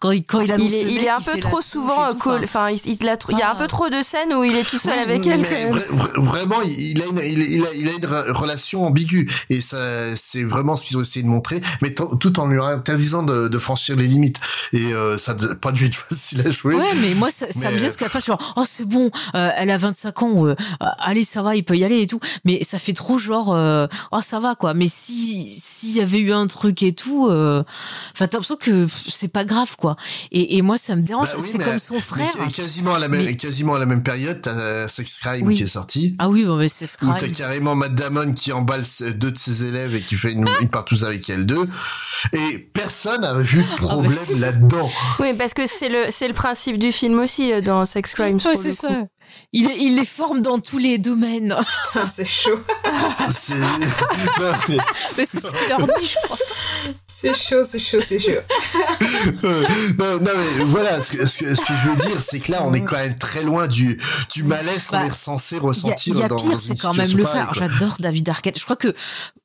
Quand 0.00 0.10
il, 0.10 0.24
quand 0.24 0.40
il 0.40 0.50
annonce 0.52 0.70
Il 0.72 0.74
est, 0.74 0.92
il 0.94 1.04
est 1.04 1.08
un 1.08 1.18
il 1.20 1.24
peu 1.32 1.40
trop 1.40 1.60
souvent 1.60 2.02
euh, 2.06 2.12
tout, 2.12 2.30
call- 2.30 2.44
enfin. 2.44 2.70
il, 2.70 2.80
il 2.86 3.08
a 3.08 3.16
y 3.38 3.42
a 3.42 3.50
un 3.52 3.54
peu 3.54 3.66
trop 3.68 3.88
de 3.88 4.02
scènes 4.02 4.32
où 4.34 4.42
il 4.44 4.54
est 4.56 4.64
tout 4.68 4.78
seul 4.78 4.92
Oui, 4.96 5.02
avec 5.02 5.26
elle 5.26 5.40
mais 5.40 5.48
quand 5.48 5.54
même. 5.54 5.72
vra- 5.78 6.12
vra- 6.12 6.20
vraiment, 6.24 6.56
il 6.62 7.00
a 7.00 7.06
une, 7.06 7.18
il, 7.18 7.42
il 7.54 7.64
a, 7.64 7.83
il 7.84 7.88
a 7.88 7.92
une 7.92 8.06
re- 8.06 8.30
relation 8.32 8.84
ambiguë 8.84 9.30
et 9.50 9.60
ça, 9.60 9.76
c'est 10.16 10.42
vraiment 10.44 10.76
ce 10.76 10.84
qu'ils 10.86 10.96
ont 10.96 11.02
essayé 11.02 11.22
de 11.22 11.28
montrer, 11.28 11.60
mais 11.82 11.94
tout 11.94 12.40
en 12.40 12.46
lui 12.46 12.60
interdisant 12.60 13.22
de, 13.22 13.48
de 13.48 13.58
franchir 13.58 13.96
les 13.96 14.06
limites. 14.06 14.38
Et 14.72 14.92
euh, 14.94 15.18
ça 15.18 15.34
n'a 15.34 15.54
pas 15.54 15.72
dû 15.72 15.86
être 15.86 15.94
facile 16.08 16.42
à 16.46 16.50
jouer. 16.50 16.74
Ouais, 16.74 16.94
mais 17.00 17.14
moi, 17.14 17.30
ça, 17.30 17.46
ça 17.46 17.68
Mais, 17.68 17.72
me 17.72 17.78
gêne 17.78 17.82
parce 17.84 17.96
qu'à 17.96 18.04
la 18.06 18.10
fin, 18.10 18.18
je 18.18 18.24
suis 18.24 18.30
genre, 18.32 18.54
oh, 18.56 18.64
c'est 18.66 18.88
bon, 18.88 19.10
euh, 19.34 19.50
elle 19.56 19.70
a 19.70 19.78
25 19.78 20.22
ans, 20.22 20.46
euh, 20.46 20.50
euh, 20.82 20.86
allez, 21.00 21.24
ça 21.24 21.42
va, 21.42 21.56
il 21.56 21.64
peut 21.64 21.76
y 21.76 21.84
aller 21.84 22.00
et 22.00 22.06
tout. 22.06 22.20
Mais 22.44 22.62
ça 22.64 22.78
fait 22.78 22.92
trop 22.92 23.18
genre, 23.18 23.52
euh, 23.54 23.86
oh, 24.12 24.20
ça 24.22 24.40
va, 24.40 24.54
quoi. 24.54 24.74
Mais 24.74 24.88
si, 24.88 25.48
s'il 25.50 25.92
y 25.92 26.00
avait 26.00 26.20
eu 26.20 26.32
un 26.32 26.46
truc 26.46 26.82
et 26.82 26.92
tout, 26.94 27.28
euh, 27.28 27.62
enfin, 28.12 28.26
t'as 28.26 28.38
l'impression 28.38 28.56
que 28.56 28.86
c'est 28.88 29.28
pas 29.28 29.44
grave, 29.44 29.76
quoi. 29.76 29.96
Et, 30.32 30.56
et 30.56 30.62
moi, 30.62 30.78
ça 30.78 30.96
me 30.96 31.02
dérange. 31.02 31.28
Bah 31.32 31.38
oui, 31.40 31.48
c'est 31.52 31.58
mais- 31.58 31.64
comme 31.64 31.78
son 31.78 32.00
frère. 32.00 32.28
mais 32.40 32.50
quasiment 32.52 32.94
à 32.94 32.98
la 32.98 33.08
même, 33.08 33.36
quasiment 33.36 33.74
à 33.74 33.78
la 33.78 33.86
même 33.86 34.02
période, 34.02 34.40
t'as 34.42 34.50
euh, 34.52 34.88
Sex 34.88 35.18
Crime 35.18 35.46
Oui. 35.46 35.54
qui 35.54 35.62
est 35.62 35.66
sorti. 35.66 36.16
Ah 36.18 36.28
oui, 36.28 36.44
bon, 36.44 36.56
mais 36.56 36.68
c'est 36.68 36.84
Où 37.02 37.06
t'as 37.12 37.18
Scrime. 37.18 37.28
Carrément 37.74 37.76
Matt 37.76 37.94
Damon 37.94 38.32
qui 38.32 38.52
emballe 38.52 38.82
deux 39.16 39.30
de 39.30 39.38
ses 39.38 39.64
élèves 39.68 39.94
et 39.94 40.00
qui 40.00 40.14
fait 40.14 40.32
une, 40.32 40.48
une 40.60 40.68
partouze 40.68 41.04
avec 41.04 41.28
elle 41.30 41.46
deux. 41.46 41.68
Et 42.32 42.58
personne 42.72 43.20
n'a 43.22 43.34
vu 43.34 43.62
de 43.62 43.76
problème 43.76 44.12
Ah, 44.14 44.24
si. 44.26 44.34
là-dedans. 44.36 44.90
Oui, 45.20 45.34
parce 45.36 45.54
que 45.54 45.66
c'est 45.66 45.88
le 45.88 46.06
c'est 46.10 46.28
le 46.28 46.34
principe 46.34 46.78
du 46.78 46.92
film 46.92 47.18
aussi 47.18 47.52
euh, 47.52 47.60
dans 47.60 47.84
Sex 47.84 48.14
Crimes. 48.14 48.38
Ouais, 48.44 48.56
c'est 48.56 48.70
ça. 48.72 48.88
coup. 48.88 49.08
Il, 49.52 49.94
les 49.96 50.04
forme 50.04 50.40
dans 50.42 50.58
tous 50.58 50.78
les 50.78 50.98
domaines. 50.98 51.54
Putain, 51.92 52.06
c'est 52.06 52.24
chaud. 52.24 52.58
C'est, 53.30 53.54
non, 53.54 53.78
mais- 54.68 54.76
Mais 55.16 55.26
c'est 55.26 55.40
ce 55.40 55.46
qu'il 55.54 55.68
leur 55.68 55.86
dit, 55.86 56.06
je 56.06 56.16
crois. 56.24 56.36
C'est 57.06 57.34
chaud, 57.36 57.62
c'est 57.62 57.78
chaud, 57.78 58.00
c'est 58.02 58.18
chaud. 58.18 58.32
Euh, 59.44 59.64
non, 59.98 60.14
non, 60.20 60.30
mais 60.36 60.64
voilà, 60.64 61.00
ce 61.00 61.12
que, 61.12 61.26
ce, 61.26 61.38
que, 61.38 61.54
ce 61.54 61.60
que 61.64 61.72
je 61.72 61.88
veux 61.88 61.96
dire, 62.08 62.20
c'est 62.20 62.40
que 62.40 62.50
là, 62.52 62.62
on 62.64 62.74
est 62.74 62.82
quand 62.84 62.96
même 62.96 63.16
très 63.18 63.42
loin 63.42 63.66
du, 63.68 63.98
du 64.32 64.42
malaise 64.42 64.86
qu'on 64.86 64.96
Bah, 64.98 65.06
est 65.06 65.12
censé 65.14 65.56
y 65.56 65.58
a, 65.58 65.62
ressentir 65.62 66.14
il 66.14 66.20
y 66.20 66.22
a 66.24 66.28
dans, 66.28 66.36
pire, 66.36 66.50
dans 66.50 66.58
c'est 66.58 66.76
quand 66.80 66.94
même 66.94 67.16
le 67.16 67.22
quoi. 67.24 67.48
J'adore 67.52 67.96
David 68.00 68.28
Arquette. 68.28 68.58
Je 68.58 68.64
crois 68.64 68.76
que 68.76 68.92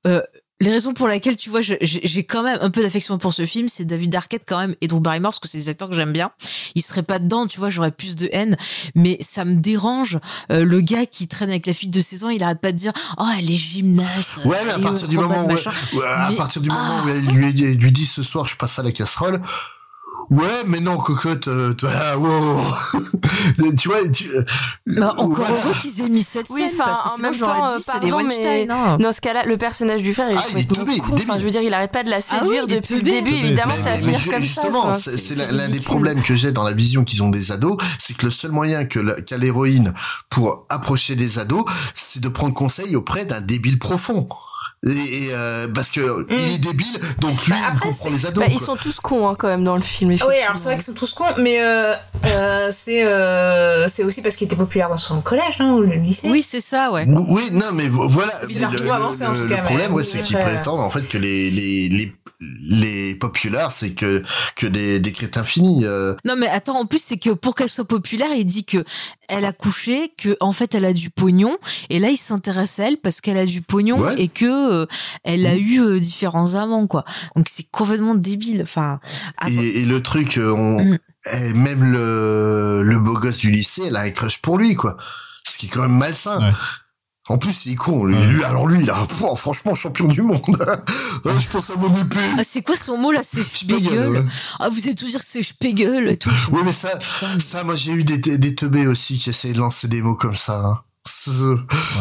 euh, 0.07 0.21
les 0.61 0.71
raisons 0.71 0.93
pour 0.93 1.07
lesquelles, 1.07 1.37
tu 1.37 1.49
vois, 1.49 1.61
j'ai 1.61 2.23
quand 2.25 2.43
même 2.43 2.57
un 2.61 2.69
peu 2.69 2.81
d'affection 2.81 3.17
pour 3.17 3.33
ce 3.33 3.45
film, 3.45 3.69
c'est 3.69 3.85
David 3.85 4.13
Arquette 4.15 4.43
quand 4.45 4.59
même 4.59 4.75
et 4.81 4.87
Drew 4.87 4.99
Barrymore, 4.99 5.31
parce 5.31 5.39
que 5.39 5.47
c'est 5.47 5.57
des 5.57 5.69
acteurs 5.69 5.89
que 5.89 5.95
j'aime 5.95 6.11
bien. 6.11 6.31
Ils 6.75 6.81
seraient 6.81 7.03
pas 7.03 7.19
dedans, 7.19 7.47
tu 7.47 7.59
vois, 7.59 7.69
j'aurais 7.69 7.91
plus 7.91 8.15
de 8.15 8.29
haine. 8.33 8.57
Mais 8.93 9.17
ça 9.21 9.45
me 9.45 9.55
dérange, 9.55 10.19
euh, 10.51 10.65
le 10.65 10.81
gars 10.81 11.05
qui 11.05 11.27
traîne 11.27 11.49
avec 11.49 11.65
la 11.65 11.73
fille 11.73 11.89
de 11.89 12.01
16 12.01 12.23
ans, 12.25 12.29
il 12.29 12.43
arrête 12.43 12.59
pas 12.59 12.73
de 12.73 12.77
dire 12.77 12.91
«Oh, 13.17 13.25
elle 13.37 13.49
est 13.49 13.55
gymnaste!» 13.55 14.41
Ouais, 14.45 14.57
mais 14.65 14.71
à 14.71 14.79
partir 14.79 15.07
du 15.07 15.15
combat 15.15 15.41
moment 15.41 15.47
où, 15.93 16.01
à 16.01 16.29
Mais- 16.29 16.35
partir 16.35 16.61
du 16.61 16.69
moment 16.69 16.99
ah. 16.99 17.05
où 17.05 17.09
elle 17.09 17.25
lui, 17.25 17.63
elle 17.63 17.77
lui 17.77 17.91
dit 17.91 18.05
ce 18.05 18.21
soir 18.21 18.45
je 18.45 18.57
passe 18.57 18.77
à 18.79 18.83
la 18.83 18.91
casserole. 18.91 19.41
Ouais, 20.31 20.63
mais 20.67 20.79
non, 20.79 20.97
cocotte, 20.97 21.47
euh, 21.47 21.73
toi, 21.73 21.89
wow. 22.17 22.59
tu 23.77 23.87
vois, 23.89 24.07
tu, 24.09 24.29
euh, 24.29 24.43
Bah, 24.87 25.13
encore 25.17 25.45
voilà. 25.45 25.63
heureux 25.63 25.73
qu'ils 25.79 26.01
aient 26.01 26.09
mis 26.09 26.23
cette 26.23 26.49
Oui, 26.49 26.61
scène, 26.61 26.77
parce 26.77 27.01
que 27.01 27.07
en 27.07 27.15
sinon 27.15 27.29
même 27.29 27.33
j'aurais 27.39 27.59
temps, 27.59 27.65
dit 27.67 27.73
euh, 27.73 27.91
pardon, 27.91 28.07
mais 28.07 28.13
Weinstein. 28.23 28.71
hein. 28.71 28.97
dans 28.99 29.11
ce 29.11 29.21
cas-là, 29.21 29.43
le 29.45 29.57
personnage 29.57 30.01
du 30.01 30.13
frère, 30.13 30.29
il 30.31 30.37
Ah, 30.37 30.43
il 30.51 30.57
est 30.59 30.67
con. 30.67 30.75
Enfin, 30.81 30.85
débile. 31.15 31.39
je 31.39 31.43
veux 31.45 31.51
dire, 31.51 31.61
il 31.61 31.73
arrête 31.73 31.91
pas 31.91 32.03
de 32.03 32.09
la 32.09 32.17
Ah 32.17 32.39
oui, 32.41 32.47
séduire 32.47 32.67
depuis 32.67 32.95
le 32.95 33.01
début. 33.01 33.33
Évidemment, 33.35 33.75
ça 33.77 33.91
va 33.91 33.97
Mais 33.97 34.01
finir 34.01 34.19
comme 34.23 34.31
ça. 34.33 34.39
justement, 34.41 34.93
c'est 34.93 35.51
l'un 35.51 35.69
des 35.69 35.79
problèmes 35.79 36.21
que 36.21 36.33
j'ai 36.35 36.51
dans 36.51 36.63
la 36.63 36.73
vision 36.73 37.03
qu'ils 37.03 37.21
ont 37.23 37.29
des 37.29 37.51
ados, 37.51 37.77
c'est 37.99 38.15
que 38.17 38.25
le 38.25 38.31
seul 38.31 38.51
moyen 38.51 38.85
que 38.85 39.21
qu'a 39.21 39.37
l'héroïne 39.37 39.93
pour 40.29 40.65
approcher 40.69 41.15
des 41.15 41.39
ados, 41.39 41.65
c'est 41.93 42.19
de 42.21 42.29
prendre 42.29 42.53
conseil 42.53 42.95
auprès 42.95 43.25
d'un 43.25 43.41
débile 43.41 43.79
profond. 43.79 44.27
Et, 44.87 44.91
et, 44.91 45.29
euh, 45.33 45.67
parce 45.75 45.89
que 45.89 46.25
il 46.29 46.53
est 46.55 46.57
débile, 46.57 46.97
donc 47.19 47.45
lui, 47.45 47.51
Bah, 47.51 47.57
il 47.59 47.73
après, 47.73 47.89
comprend 47.89 48.09
les 48.11 48.25
ados. 48.25 48.45
Bah, 48.45 48.49
ils 48.49 48.59
sont 48.61 48.77
tous 48.77 48.97
cons 49.01 49.27
hein, 49.27 49.35
quand 49.37 49.49
même 49.49 49.65
dans 49.65 49.75
le 49.75 49.81
film. 49.81 50.15
Ah 50.21 50.25
oui, 50.29 50.35
alors 50.41 50.57
c'est 50.57 50.65
vrai 50.69 50.75
qu'ils 50.75 50.85
sont 50.85 50.93
tous 50.93 51.11
cons, 51.13 51.25
mais 51.39 51.61
euh, 51.61 51.93
euh, 52.25 52.69
c'est 52.71 53.03
euh, 53.05 53.89
c'est 53.89 54.05
aussi 54.05 54.21
parce 54.21 54.37
qu'il 54.37 54.45
était 54.45 54.55
populaire 54.55 54.87
dans 54.87 54.97
son 54.97 55.19
collège, 55.19 55.59
non, 55.59 55.75
ou 55.75 55.81
le 55.81 55.95
lycée. 55.95 56.29
Oui, 56.29 56.41
c'est 56.41 56.61
ça, 56.61 56.91
ouais. 56.91 57.05
Oui, 57.09 57.49
non, 57.51 57.73
mais 57.73 57.89
vo- 57.89 58.07
voilà. 58.07 58.31
C'est 58.31 58.57
le, 58.59 58.67
le- 58.67 59.47
le 59.47 59.61
problème, 59.63 59.93
ouais, 59.93 60.03
c'est 60.03 60.21
qu'ils 60.21 60.37
prétendent 60.37 60.79
en 60.79 60.89
fait 60.89 61.01
que 61.01 61.17
les 61.17 61.51
les 61.51 61.89
les 61.89 62.15
les 62.41 63.15
populaires, 63.15 63.71
c'est 63.71 63.91
que 63.93 64.23
que 64.55 64.65
des 64.67 64.99
des 64.99 65.11
crétins 65.11 65.43
finis. 65.43 65.85
euh. 65.85 66.15
Non 66.25 66.35
mais 66.37 66.47
attends, 66.47 66.79
en 66.79 66.85
plus 66.85 67.01
c'est 67.03 67.17
que 67.17 67.31
pour 67.31 67.55
qu'elle 67.55 67.69
soit 67.69 67.85
populaire, 67.87 68.29
il 68.35 68.45
dit 68.45 68.63
que 68.65 68.83
elle 69.27 69.45
a 69.45 69.51
couché, 69.53 70.11
que 70.17 70.37
en 70.39 70.51
fait 70.53 70.73
elle 70.75 70.85
a 70.85 70.93
du 70.93 71.09
pognon, 71.09 71.57
et 71.89 71.99
là 71.99 72.09
il 72.09 72.17
s'intéresse 72.17 72.79
à 72.79 72.87
elle 72.87 72.97
parce 72.97 73.19
qu'elle 73.21 73.37
a 73.37 73.45
du 73.45 73.61
pognon 73.61 73.99
Ouais. 73.99 74.15
et 74.21 74.27
que 74.29 74.45
euh, 74.45 74.85
elle 75.23 75.45
a 75.45 75.55
eu 75.55 75.81
euh, 75.81 75.99
différents 75.99 76.55
amants 76.55 76.87
quoi. 76.87 77.03
Donc 77.35 77.47
c'est 77.49 77.69
complètement 77.71 78.15
débile. 78.15 78.61
Enfin. 78.63 78.99
Et, 79.47 79.81
et 79.81 79.85
le 79.85 80.01
truc, 80.01 80.37
euh, 80.37 80.51
on, 80.51 80.79
Mm. 80.79 80.97
même 81.55 81.83
le 81.91 82.81
le 82.83 82.97
beau 82.99 83.13
gosse 83.19 83.37
du 83.39 83.51
lycée, 83.51 83.83
elle 83.87 83.97
a 83.97 84.01
un 84.01 84.11
crush 84.11 84.41
pour 84.41 84.57
lui, 84.57 84.75
quoi. 84.75 84.95
Ce 85.45 85.57
qui 85.57 85.65
est 85.65 85.69
quand 85.69 85.81
même 85.81 85.97
malsain. 85.97 86.39
Ouais. 86.39 86.53
En 87.29 87.37
plus, 87.37 87.65
il 87.67 87.73
est 87.73 87.75
con. 87.75 88.05
Lui, 88.05 88.17
lui, 88.25 88.43
alors 88.43 88.67
lui, 88.67 88.81
il 88.81 88.89
a, 88.89 89.05
pouah, 89.05 89.35
franchement, 89.35 89.75
champion 89.75 90.07
du 90.07 90.21
monde. 90.23 90.39
Ah, 90.67 91.29
je 91.39 91.47
pense 91.47 91.69
à 91.69 91.75
mon 91.75 91.87
épée. 91.93 92.17
Ah, 92.37 92.43
c'est 92.43 92.61
quoi 92.63 92.75
son 92.75 92.97
mot 92.97 93.11
là? 93.11 93.21
C'est 93.23 93.43
Spiegel, 93.43 94.09
ouais. 94.09 94.25
Ah 94.59 94.69
vous 94.69 94.87
êtes 94.87 94.97
tous 94.97 95.05
dire 95.07 95.19
que 95.19 95.25
c'est 95.27 95.43
Spiegel 95.43 96.07
et 96.09 96.17
tout. 96.17 96.31
Oui, 96.51 96.61
mais 96.65 96.71
ça, 96.71 96.89
ça, 97.39 97.63
moi, 97.63 97.75
j'ai 97.75 97.91
eu 97.91 98.03
des, 98.03 98.17
des, 98.17 98.37
des 98.39 98.55
teubés 98.55 98.87
aussi 98.87 99.15
qui 99.17 99.29
essayaient 99.29 99.53
de 99.53 99.59
lancer 99.59 99.87
des 99.87 100.01
mots 100.01 100.15
comme 100.15 100.35
ça. 100.35 100.59
hein. 100.59 100.79
C'est 101.11 101.31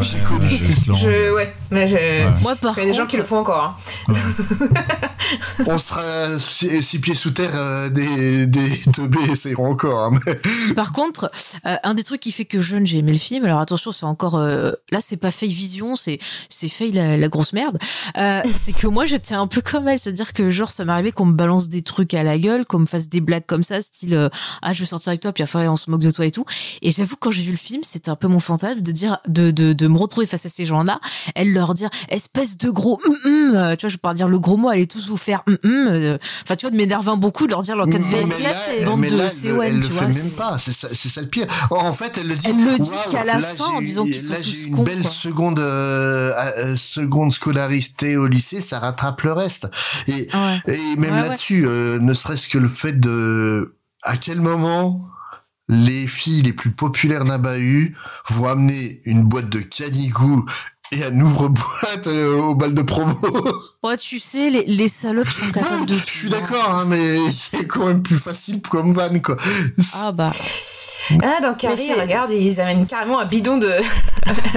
j'ai 0.03 0.19
connu. 0.25 0.49
Je, 0.49 1.35
ouais, 1.35 1.55
mais 1.71 1.89
je, 1.89 2.43
Moi, 2.43 2.55
par 2.57 2.75
il 2.77 2.81
y 2.81 2.83
a 2.83 2.85
des 2.87 2.93
gens 2.93 2.99
contre- 3.01 3.11
qui 3.11 3.17
le 3.17 3.23
font 3.23 3.39
encore. 3.39 3.77
hein. 4.09 4.13
On 5.67 5.79
sera 5.79 6.39
six, 6.39 6.83
six 6.83 6.99
pieds 6.99 7.15
sous 7.15 7.31
terre, 7.31 7.51
euh, 7.55 7.89
des, 7.89 8.47
des 8.47 8.79
teubés 8.95 9.31
essayeront 9.31 9.71
encore. 9.73 10.05
hein, 10.05 10.19
mais- 10.27 10.75
Par 10.75 10.93
contre, 10.93 11.31
euh, 11.67 11.77
un 11.85 11.95
des 11.95 12.03
trucs 12.03 12.21
qui 12.21 12.33
fait 12.33 12.45
que 12.45 12.61
jeune 12.61 12.87
j'ai 12.87 12.99
aimé 12.99 13.13
le 13.13 13.19
film. 13.19 13.45
Alors 13.45 13.61
attention, 13.61 13.93
c'est 13.93 14.05
encore 14.07 14.37
euh, 14.37 14.73
là, 14.91 15.01
c'est 15.01 15.17
pas 15.17 15.31
Faye 15.31 15.53
Vision, 15.53 15.97
c'est 15.97 16.19
c'est 16.49 16.69
Faye 16.69 16.93
la, 16.93 17.17
la 17.17 17.29
grosse 17.29 17.53
merde. 17.53 17.79
Euh, 18.19 18.43
c'est 18.47 18.73
que 18.73 18.87
moi 18.87 19.07
j'étais 19.07 19.35
un 19.35 19.47
peu 19.47 19.61
comme 19.63 19.89
elle, 19.89 19.99
c'est-à-dire 19.99 20.33
que 20.33 20.51
genre 20.51 20.71
ça 20.71 20.85
m'arrivait 20.85 21.13
qu'on 21.13 21.27
me 21.27 21.35
balance 21.35 21.69
des 21.69 21.83
trucs 21.83 22.15
à 22.15 22.23
la 22.23 22.39
gueule, 22.39 22.65
qu'on 22.65 22.79
me 22.81 22.87
fasse 22.87 23.09
des 23.09 23.21
blagues 23.21 23.47
comme 23.47 23.63
ça, 23.63 23.81
style 23.83 24.15
euh, 24.15 24.29
ah 24.63 24.73
je 24.73 24.81
veux 24.81 24.87
sortir 24.87 25.09
avec 25.11 25.21
toi, 25.21 25.33
puis 25.33 25.43
après 25.43 25.67
on 25.69 25.77
se 25.77 25.91
moque 25.91 26.01
de 26.03 26.11
toi 26.11 26.27
et 26.27 26.31
tout. 26.31 26.45
Et 26.83 26.91
j'avoue 26.91 27.17
quand 27.17 27.31
j'ai 27.31 27.43
vu 27.43 27.51
le 27.53 27.57
film, 27.57 27.83
c'était 27.85 28.11
un 28.11 28.17
peu 28.17 28.29
mon 28.29 28.41
fantasme 28.41 28.81
de 28.81 28.93
dire 28.99 29.19
de 29.29 29.51
de, 29.51 29.73
de 29.73 29.87
me 29.89 29.97
retrouver 29.99 30.27
face 30.27 30.45
à 30.47 30.49
ces 30.49 30.67
gens-là, 30.67 31.01
elle 31.35 31.53
leur 31.53 31.75
dire 31.75 31.89
espèce 32.11 32.57
de 32.59 32.71
gros, 32.71 32.99
hum, 33.07 33.17
hum, 33.25 33.57
euh, 33.57 33.77
tu 33.77 33.83
vois, 33.87 33.91
je 33.91 33.97
peux 33.97 34.01
pas 34.03 34.15
dire 34.15 34.29
le 34.29 34.39
gros 34.39 34.57
mot, 34.57 34.69
allez 34.69 34.87
tous 34.87 35.09
vous 35.09 35.17
faire, 35.17 35.43
hum, 35.49 35.57
euh, 35.65 36.19
enfin 36.43 36.57
tu 36.57 36.65
vois, 36.67 36.71
de 36.71 36.77
m'énerver 36.77 37.13
beaucoup, 37.17 37.47
de 37.47 37.53
leur 37.53 37.63
dire 37.63 37.77
leur 37.77 37.87
cas 37.87 37.99
de 37.99 38.05
Mais 38.05 38.11
là, 38.13 38.25
mais 38.97 39.11
de 39.11 39.17
là, 39.17 39.25
elle, 39.27 39.55
CON, 39.55 39.63
elle 39.63 39.75
le 39.77 39.81
tu 39.81 39.87
fait 39.89 39.93
vois. 39.95 40.03
même 40.03 40.13
c'est- 40.13 40.37
pas. 40.37 40.57
C'est 40.59 40.73
ça, 40.73 40.89
c'est 40.93 41.09
ça 41.09 41.21
le 41.23 41.29
pire. 41.29 41.47
En 41.71 41.93
fait, 41.93 42.19
elle 42.19 42.29
le 42.29 42.35
dit. 42.35 42.47
Elle 42.49 42.65
le 42.65 42.79
dit 42.79 42.91
qu'à 43.11 43.25
la 43.25 43.35
là, 43.35 43.41
fin, 43.41 43.65
en 43.67 43.81
disant 43.81 44.05
qu'ils 44.05 44.15
sont 44.15 44.31
Là, 44.33 44.37
tous 44.39 44.45
j'ai 44.51 44.63
une 44.65 44.77
cons, 44.77 44.83
belle 44.83 45.03
quoi. 45.03 45.11
seconde, 45.11 45.59
euh, 45.61 46.33
euh, 46.59 46.77
seconde 46.77 47.33
scolarité 47.33 48.17
au 48.17 48.27
lycée, 48.27 48.61
ça 48.61 48.79
rattrape 48.81 49.23
le 49.23 49.33
reste. 49.33 49.71
Et, 50.07 50.29
et 50.67 50.79
même 50.97 51.15
Ouais, 51.15 51.21
ouais. 51.23 51.29
là-dessus, 51.29 51.67
euh, 51.67 51.99
ne 52.01 52.13
serait-ce 52.13 52.49
que 52.49 52.59
le 52.59 52.69
fait 52.69 52.99
de, 52.99 53.75
à 54.03 54.17
quel 54.17 54.41
moment 54.41 55.01
les 55.69 56.07
filles 56.07 56.43
les 56.43 56.53
plus 56.53 56.71
populaires 56.71 57.25
d'un 57.25 57.39
bahut 57.39 57.95
vont 58.31 58.49
amener 58.49 59.01
une 59.05 59.23
boîte 59.23 59.51
de 59.51 59.59
canigou 59.61 60.45
et 60.93 61.05
un 61.05 61.21
ouvre-boîte 61.21 62.07
euh, 62.07 62.39
au 62.41 62.55
bal 62.55 62.75
de 62.75 62.83
promo. 62.83 63.15
Ouais, 63.85 63.97
tu 63.97 64.19
sais, 64.19 64.51
les, 64.51 64.65
les 64.65 64.89
salopes 64.89 65.29
sont 65.29 65.53
capables 65.53 65.87
de 65.87 65.95
tout. 65.95 66.01
Je 66.05 66.11
suis 66.11 66.29
d'accord, 66.31 66.69
hein, 66.81 66.85
mais 66.89 67.17
c'est 67.31 67.65
quand 67.65 67.87
même 67.87 68.03
plus 68.03 68.19
facile 68.19 68.61
comme 68.61 68.91
van, 68.91 69.17
quoi. 69.21 69.37
Ah 69.95 70.11
bah. 70.11 70.33
Ah, 71.23 71.41
dans 71.41 71.55
Carrie, 71.55 71.93
regarde, 71.95 72.33
ils 72.33 72.61
amènent 72.61 72.89
carrément 72.89 73.21
un 73.21 73.25
bidon 73.25 73.57
de. 73.57 73.71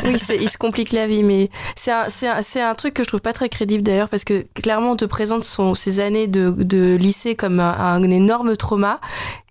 oui, 0.05 0.17
c'est- 0.17 0.37
il 0.37 0.49
se 0.49 0.57
complique 0.57 0.91
la 0.91 1.05
vie, 1.05 1.21
mais 1.23 1.51
c'est 1.75 1.91
un, 1.91 2.05
c'est 2.09 2.27
un, 2.27 2.41
c'est 2.41 2.61
un 2.61 2.73
truc 2.73 2.95
que 2.95 3.03
je 3.03 3.09
trouve 3.09 3.21
pas 3.21 3.31
très 3.31 3.47
crédible 3.47 3.83
d'ailleurs, 3.83 4.09
parce 4.09 4.23
que 4.23 4.43
clairement, 4.55 4.93
on 4.93 4.95
te 4.97 5.05
présente 5.05 5.43
son, 5.43 5.75
ses 5.75 5.99
années 5.99 6.27
de, 6.27 6.49
de 6.49 6.95
lycée 6.95 7.35
comme 7.35 7.59
un, 7.59 7.77
un 7.77 8.01
énorme 8.01 8.57
trauma, 8.57 8.99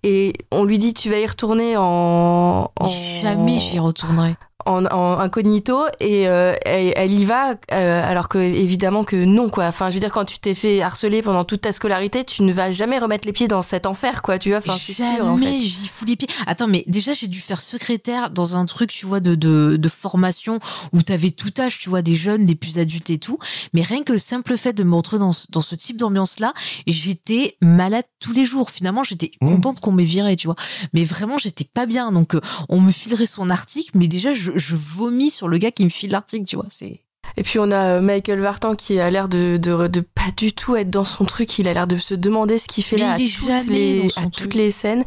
et 0.03 0.33
on 0.51 0.63
lui 0.63 0.77
dit 0.77 0.93
tu 0.93 1.09
vas 1.09 1.19
y 1.19 1.25
retourner 1.27 1.75
en. 1.77 2.71
en 2.79 2.85
Jamais 3.21 3.59
j'y 3.59 3.79
retournerai. 3.79 4.35
En, 4.67 4.85
en 4.85 5.17
incognito 5.17 5.85
et 5.99 6.27
euh, 6.27 6.53
elle, 6.65 6.93
elle 6.95 7.11
y 7.11 7.25
va 7.25 7.55
euh, 7.73 8.07
alors 8.07 8.29
que 8.29 8.37
évidemment 8.37 9.03
que 9.03 9.15
non 9.15 9.49
quoi 9.49 9.65
enfin 9.65 9.89
je 9.89 9.95
veux 9.95 9.99
dire 9.99 10.11
quand 10.11 10.23
tu 10.23 10.37
t'es 10.37 10.53
fait 10.53 10.83
harceler 10.83 11.23
pendant 11.23 11.43
toute 11.45 11.61
ta 11.61 11.71
scolarité 11.71 12.23
tu 12.23 12.43
ne 12.43 12.53
vas 12.53 12.69
jamais 12.71 12.99
remettre 12.99 13.25
les 13.25 13.33
pieds 13.33 13.47
dans 13.47 13.63
cet 13.63 13.87
enfer 13.87 14.21
quoi 14.21 14.37
tu 14.37 14.49
vois 14.49 14.59
enfin 14.59 14.77
c'est 14.79 14.93
sûr 14.93 15.25
en 15.25 15.35
fait 15.35 15.45
Jamais 15.45 15.59
j'y 15.61 15.87
fous 15.87 16.05
les 16.05 16.15
pieds. 16.15 16.27
Attends, 16.45 16.67
mais 16.67 16.83
déjà, 16.85 17.11
j'ai 17.13 17.25
dû 17.25 17.39
faire 17.39 17.59
secrétaire 17.59 18.29
dans 18.29 18.55
un 18.55 18.65
truc, 18.67 18.91
tu 18.91 19.07
vois, 19.07 19.19
de, 19.19 19.33
de, 19.33 19.77
de 19.77 19.89
formation 19.89 20.59
où 20.93 21.01
t'avais 21.01 21.31
tout 21.31 21.49
âge, 21.59 21.79
tu 21.79 21.89
vois, 21.89 22.03
des 22.03 22.15
jeunes, 22.15 22.45
des 22.45 22.55
plus 22.55 22.77
adultes 22.77 23.09
et 23.09 23.17
tout. 23.17 23.39
Mais 23.73 23.81
rien 23.81 24.03
que 24.03 24.11
le 24.13 24.19
simple 24.19 24.57
fait 24.57 24.73
de 24.73 24.83
me 24.83 24.93
retrouver 24.95 25.19
dans, 25.21 25.31
ce- 25.31 25.47
dans 25.49 25.61
ce 25.61 25.73
type 25.75 25.97
d'ambiance-là, 25.97 26.53
j'étais 26.87 27.55
malade 27.61 28.05
tous 28.19 28.33
les 28.33 28.45
jours. 28.45 28.69
Finalement, 28.69 29.03
j'étais 29.03 29.31
Mmh. 29.41 29.47
contente 29.55 29.79
qu'on 29.91 29.95
m'ait 29.97 30.03
viré, 30.03 30.35
tu 30.35 30.47
vois. 30.47 30.55
Mais 30.93 31.03
vraiment, 31.03 31.37
j'étais 31.37 31.65
pas 31.73 31.85
bien. 31.85 32.11
Donc, 32.11 32.35
euh, 32.35 32.41
on 32.69 32.79
me 32.81 32.91
filerait 32.91 33.25
son 33.25 33.49
article, 33.49 33.91
mais 33.95 34.07
déjà, 34.07 34.33
je, 34.33 34.51
je 34.55 34.75
vomis 34.75 35.31
sur 35.31 35.47
le 35.47 35.57
gars 35.57 35.71
qui 35.71 35.83
me 35.83 35.89
file 35.89 36.11
l'article, 36.11 36.45
tu 36.45 36.55
vois. 36.55 36.65
C'est. 36.69 37.01
Et 37.37 37.43
puis 37.43 37.59
on 37.59 37.71
a 37.71 37.97
euh, 37.97 38.01
Michael 38.01 38.41
Vartan 38.41 38.75
qui 38.75 38.99
a 38.99 39.09
l'air 39.09 39.29
de, 39.29 39.55
de, 39.55 39.87
de 39.87 40.01
pas 40.01 40.31
du 40.35 40.51
tout 40.51 40.75
être 40.75 40.89
dans 40.89 41.05
son 41.05 41.23
truc. 41.23 41.59
Il 41.59 41.67
a 41.69 41.73
l'air 41.73 41.87
de 41.87 41.95
se 41.95 42.13
demander 42.13 42.57
ce 42.57 42.67
qu'il 42.67 42.83
fait 42.83 42.97
Mais 42.97 43.03
là 43.03 43.15
il 43.17 43.21
à, 43.21 43.25
est 43.25 43.29
toutes 43.61 43.67
les, 43.73 44.07
à 44.17 44.25
toutes 44.25 44.53
les 44.53 44.69
scènes. 44.71 45.03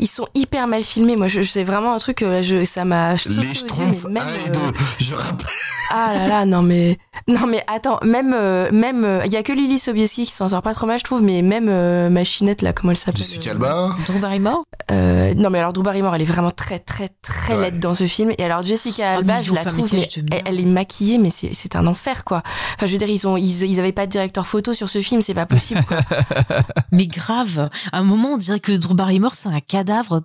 Ils 0.00 0.08
sont 0.08 0.26
hyper 0.34 0.66
mal 0.66 0.82
filmés. 0.82 1.14
Moi, 1.14 1.28
je, 1.28 1.40
je- 1.40 1.50
c'est 1.52 1.62
vraiment 1.62 1.92
un 1.94 1.98
truc. 1.98 2.22
euh, 2.22 2.32
Là, 2.32 2.42
je, 2.42 2.64
ça 2.64 2.84
m'a. 2.84 3.12
Les 3.12 3.54
schtroumpfs, 3.54 4.06
euh. 4.06 4.72
Je 4.98 5.14
rappelle. 5.14 5.46
Ah 5.90 6.12
là 6.14 6.28
là, 6.28 6.44
non 6.46 6.62
mais 6.62 6.98
non 7.28 7.46
mais 7.46 7.62
attends, 7.66 7.98
même 8.02 8.34
euh, 8.34 8.70
même 8.72 9.04
euh, 9.04 9.22
il 9.26 9.32
y 9.32 9.36
a 9.36 9.42
que 9.42 9.52
Lily 9.52 9.78
Sobieski 9.78 10.24
qui 10.26 10.30
s'en 10.32 10.48
sort 10.48 10.62
pas 10.62 10.74
trop 10.74 10.86
mal, 10.86 10.98
je 10.98 11.04
trouve, 11.04 11.22
mais 11.22 11.42
même 11.42 11.68
euh, 11.68 12.10
Machinette 12.10 12.62
là, 12.62 12.72
comment 12.72 12.90
elle 12.90 12.96
s'appelle 12.98 13.20
Jessica 13.22 13.52
Alba. 13.52 13.90
Drew 14.06 14.18
Barrymore 14.18 14.64
euh, 14.90 15.32
Non 15.34 15.50
mais 15.50 15.58
alors 15.58 15.72
Drew 15.72 15.82
Barrymore, 15.82 16.14
elle 16.14 16.22
est 16.22 16.26
vraiment 16.26 16.50
très 16.50 16.78
très 16.78 17.08
très 17.22 17.54
Ouais. 17.54 17.62
laide 17.70 17.80
dans 17.80 17.94
ce 17.94 18.06
film. 18.06 18.30
Et 18.36 18.44
alors 18.44 18.62
Jessica 18.62 19.12
Ah, 19.12 19.16
Alba, 19.18 19.40
je 19.42 19.54
la 19.54 19.64
trouve, 19.64 19.88
mais 19.92 20.06
elle, 20.30 20.42
elle 20.44 20.60
est 20.60 20.64
maquillée, 20.66 21.18
mais 21.18 21.30
c'est 21.30 21.54
c'est 21.54 21.76
un 21.76 21.86
enfer 21.86 22.24
quoi. 22.24 22.42
Enfin 22.74 22.86
je 22.86 22.92
veux 22.92 22.98
dire, 22.98 23.08
ils 23.08 23.26
ont 23.26 23.36
ils, 23.36 23.62
ils 23.64 23.80
avaient 23.80 23.92
pas 23.92 24.06
de 24.06 24.10
directeur 24.12 24.46
photo 24.46 24.74
sur 24.74 24.88
ce 24.90 25.00
film, 25.00 25.22
c'est 25.22 25.34
pas 25.34 25.46
possible. 25.46 25.82
Quoi. 25.88 25.98
Mais 26.92 27.06
grave, 27.06 27.68
à 27.92 27.98
un 27.98 28.02
moment, 28.02 28.30
on 28.30 28.36
dirait 28.36 28.60
que 28.60 28.72
Drew 28.72 28.94
Barrymore, 28.94 29.32
c'est 29.34 29.48
un 29.48 29.60
cadavre. 29.60 30.22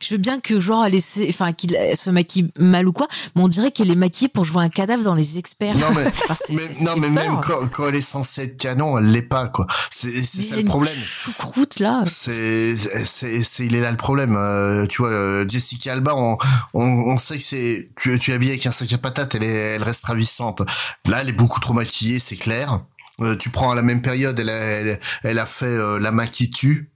Je 0.00 0.14
veux 0.14 0.18
bien 0.18 0.40
que, 0.40 0.58
genre, 0.58 0.84
elle, 0.84 0.94
essaie- 0.94 1.26
enfin, 1.28 1.52
qu'il 1.52 1.74
elle 1.74 1.96
se 1.96 2.10
maquille 2.10 2.50
mal 2.58 2.88
ou 2.88 2.92
quoi, 2.92 3.06
mais 3.36 3.42
on 3.42 3.48
dirait 3.48 3.70
qu'elle 3.70 3.90
est 3.90 3.94
maquillée 3.96 4.28
pour 4.28 4.44
jouer 4.44 4.62
un 4.64 4.68
cadavre 4.68 4.97
dans 5.04 5.14
les 5.14 5.38
experts. 5.38 5.76
Non 5.76 5.92
mais, 5.94 6.06
Enfin, 6.30 6.34
non 6.82 6.96
mais 6.96 7.10
même 7.10 7.40
quand, 7.42 7.68
quand 7.70 7.88
elle 7.88 7.96
est 7.96 8.00
censée 8.00 8.42
être 8.42 8.56
canon, 8.56 8.98
elle 8.98 9.10
l'est 9.10 9.22
pas 9.22 9.48
quoi. 9.48 9.66
C'est 9.90 10.22
ça 10.22 10.56
le 10.56 10.62
une 10.62 10.68
problème. 10.68 10.94
choucroute 10.94 11.80
là. 11.80 12.04
C'est 12.06 12.76
c'est 12.76 13.42
c'est 13.42 13.66
il 13.66 13.74
est 13.74 13.80
là 13.80 13.90
le 13.90 13.96
problème. 13.96 14.36
Euh, 14.36 14.86
tu 14.86 15.02
vois 15.02 15.10
euh, 15.10 15.48
Jessica 15.48 15.92
Alba, 15.92 16.14
on, 16.14 16.38
on 16.74 16.84
on 16.84 17.18
sait 17.18 17.36
que 17.36 17.42
c'est 17.42 17.90
tu 18.00 18.18
tu 18.18 18.30
es 18.30 18.34
habillée 18.34 18.52
avec 18.52 18.66
un 18.66 18.72
sac 18.72 18.92
à 18.92 18.98
patates, 18.98 19.34
elle 19.34 19.44
est 19.44 19.74
elle 19.76 19.82
reste 19.82 20.04
ravissante. 20.04 20.62
Là, 21.06 21.22
elle 21.22 21.28
est 21.28 21.32
beaucoup 21.32 21.60
trop 21.60 21.74
maquillée, 21.74 22.18
c'est 22.18 22.36
clair. 22.36 22.80
Euh, 23.20 23.36
tu 23.36 23.50
prends 23.50 23.70
à 23.72 23.74
la 23.74 23.82
même 23.82 24.00
période, 24.02 24.38
elle 24.38 24.50
a, 24.50 24.52
elle, 24.52 24.98
elle 25.24 25.38
a 25.38 25.46
fait 25.46 25.66
euh, 25.66 25.98
La 25.98 26.12
qui 26.26 26.50
tue. 26.50 26.90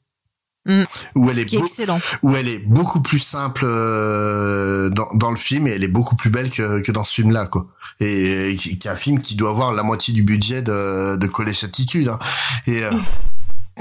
Mm. 0.65 0.83
Où 1.17 1.29
elle 1.31 1.39
est, 1.41 1.47
Qui 1.47 1.57
est 1.57 1.61
excellent. 1.61 1.99
où 2.23 2.37
elle 2.37 2.47
est 2.49 2.59
beaucoup 2.61 3.01
plus 3.01 3.19
simple 3.19 3.65
euh, 3.65 4.91
dans, 4.91 5.09
dans 5.15 5.31
le 5.31 5.37
film 5.37 5.67
et 5.67 5.73
elle 5.73 5.83
est 5.83 5.89
beaucoup 5.89 6.15
plus 6.15 6.31
belle 6.31 6.51
que, 6.51 6.81
que 6.81 6.93
dans 6.93 7.03
ce 7.05 7.15
film-là, 7.15 7.47
quoi. 7.47 7.67
Et, 8.01 8.51
et 8.53 8.57
qui 8.57 8.71
est 8.87 8.91
un 8.91 8.95
film 8.95 9.21
qui 9.21 9.35
doit 9.35 9.51
avoir 9.51 9.73
la 9.73 9.83
moitié 9.83 10.15
du 10.15 10.23
budget 10.23 10.63
de, 10.63 11.17
de 11.17 11.27
coller 11.27 11.53
cette 11.53 11.71
attitude. 11.71 12.09
hein. 12.09 12.19
Et, 12.67 12.85
euh, 12.85 12.91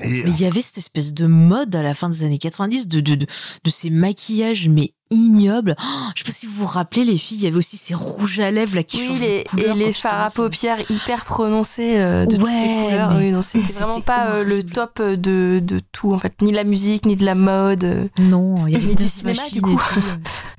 et 0.04 0.24
Mais 0.24 0.30
il 0.30 0.42
y 0.42 0.46
avait 0.46 0.62
cette 0.62 0.78
espèce 0.78 1.14
de 1.14 1.26
mode 1.28 1.76
à 1.76 1.84
la 1.84 1.94
fin 1.94 2.10
des 2.10 2.24
années 2.24 2.38
90 2.38 2.88
de, 2.88 3.00
de, 3.02 3.16
de, 3.16 3.26
de 3.64 3.70
ces 3.70 3.90
maquillages, 3.90 4.70
mais 4.70 4.94
ignobles. 5.10 5.76
Oh, 5.78 5.84
je 6.16 6.22
sais 6.22 6.26
pas 6.26 6.32
si 6.32 6.46
vous 6.46 6.54
vous 6.54 6.66
rappelez, 6.66 7.04
les 7.04 7.18
filles, 7.18 7.40
il 7.40 7.44
y 7.44 7.48
avait 7.48 7.58
aussi 7.58 7.76
ces 7.76 7.94
rouges 7.94 8.40
à 8.40 8.50
lèvres 8.50 8.76
là 8.78 8.84
qui 8.84 8.98
Oui, 8.98 9.08
changent 9.08 9.20
de 9.20 9.26
les, 9.26 9.44
couleur 9.44 9.76
et 9.76 9.80
les 9.80 9.92
fards 9.92 10.28
à 10.28 10.30
paupières 10.30 10.80
hyper 10.90 11.26
prononcés 11.26 11.98
euh, 11.98 12.26
de 12.26 12.36
toutes 12.38 12.46
Ouais, 12.46 12.68
les 12.68 12.86
couleurs. 12.92 13.16
Oui, 13.18 13.32
non, 13.32 13.42
c'était 13.42 13.74
vraiment 13.74 14.00
pas 14.00 14.28
euh, 14.36 14.44
le 14.46 14.64
top 14.64 15.02
de, 15.02 15.60
de 15.62 15.82
tout 15.92 16.14
en 16.14 16.20
fait, 16.20 16.34
ni 16.42 16.52
de 16.52 16.56
la 16.56 16.64
musique, 16.64 17.06
ni 17.06 17.18
de 17.18 17.26
la 17.26 17.36
mode. 17.36 17.84
euh, 17.84 18.08
Non, 18.20 18.66
il 18.68 18.74
y 18.74 18.76
avait 18.78 18.86
ni 18.88 18.96
du 18.96 19.10
cinéma 19.10 19.42
du 19.52 19.62
coup. 19.62 19.82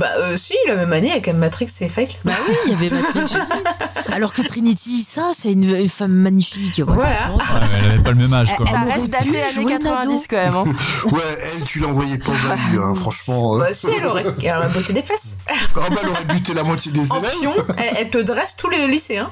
Bah, 0.00 0.08
euh, 0.16 0.36
si, 0.38 0.54
la 0.66 0.76
même 0.76 0.92
année 0.94 1.10
avec 1.12 1.28
Matrix 1.28 1.70
et 1.82 1.88
Fight 1.90 2.08
Club. 2.08 2.20
Bah 2.24 2.32
oui, 2.48 2.54
il 2.64 2.72
y 2.72 2.74
avait 2.74 2.88
Matrix. 2.88 3.36
Alors 4.12 4.32
que 4.32 4.40
Trinity, 4.40 5.02
ça, 5.02 5.32
c'est 5.34 5.52
une, 5.52 5.64
une 5.76 5.88
femme 5.90 6.12
magnifique. 6.12 6.80
Voilà. 6.80 7.30
Ouais, 7.32 7.42
elle 7.84 7.90
avait 7.90 8.02
pas 8.02 8.10
le 8.10 8.16
même 8.16 8.32
âge 8.32 8.56
quoi. 8.56 8.66
Ça 8.66 8.80
reste 8.80 9.08
daté 9.08 9.42
années 9.42 9.66
90 9.66 9.84
Nado. 9.84 10.22
quand 10.30 10.36
même. 10.36 10.54
hein. 10.54 10.64
ouais, 11.12 11.38
elle, 11.54 11.64
tu 11.64 11.80
l'envoyais 11.80 12.16
pas 12.16 12.30
au 12.30 12.80
hein, 12.82 12.94
franchement. 12.96 13.56
euh. 13.56 13.58
Bah, 13.58 13.74
si, 13.74 13.88
elle 13.94 14.06
aurait, 14.06 14.24
elle 14.42 14.56
aurait 14.56 14.68
beauté 14.70 14.94
des 14.94 15.02
fesses. 15.02 15.36
Ah 15.48 15.52
bah, 15.90 15.96
elle 16.02 16.08
aurait 16.08 16.24
buté 16.24 16.54
la 16.54 16.62
moitié 16.62 16.90
des 16.92 17.12
En 17.12 17.18
élèves. 17.18 17.32
pion, 17.40 17.54
elle, 17.76 17.94
elle 17.98 18.10
te 18.10 18.18
dresse 18.18 18.56
tous 18.56 18.70
les 18.70 18.86
lycéens. 18.88 19.30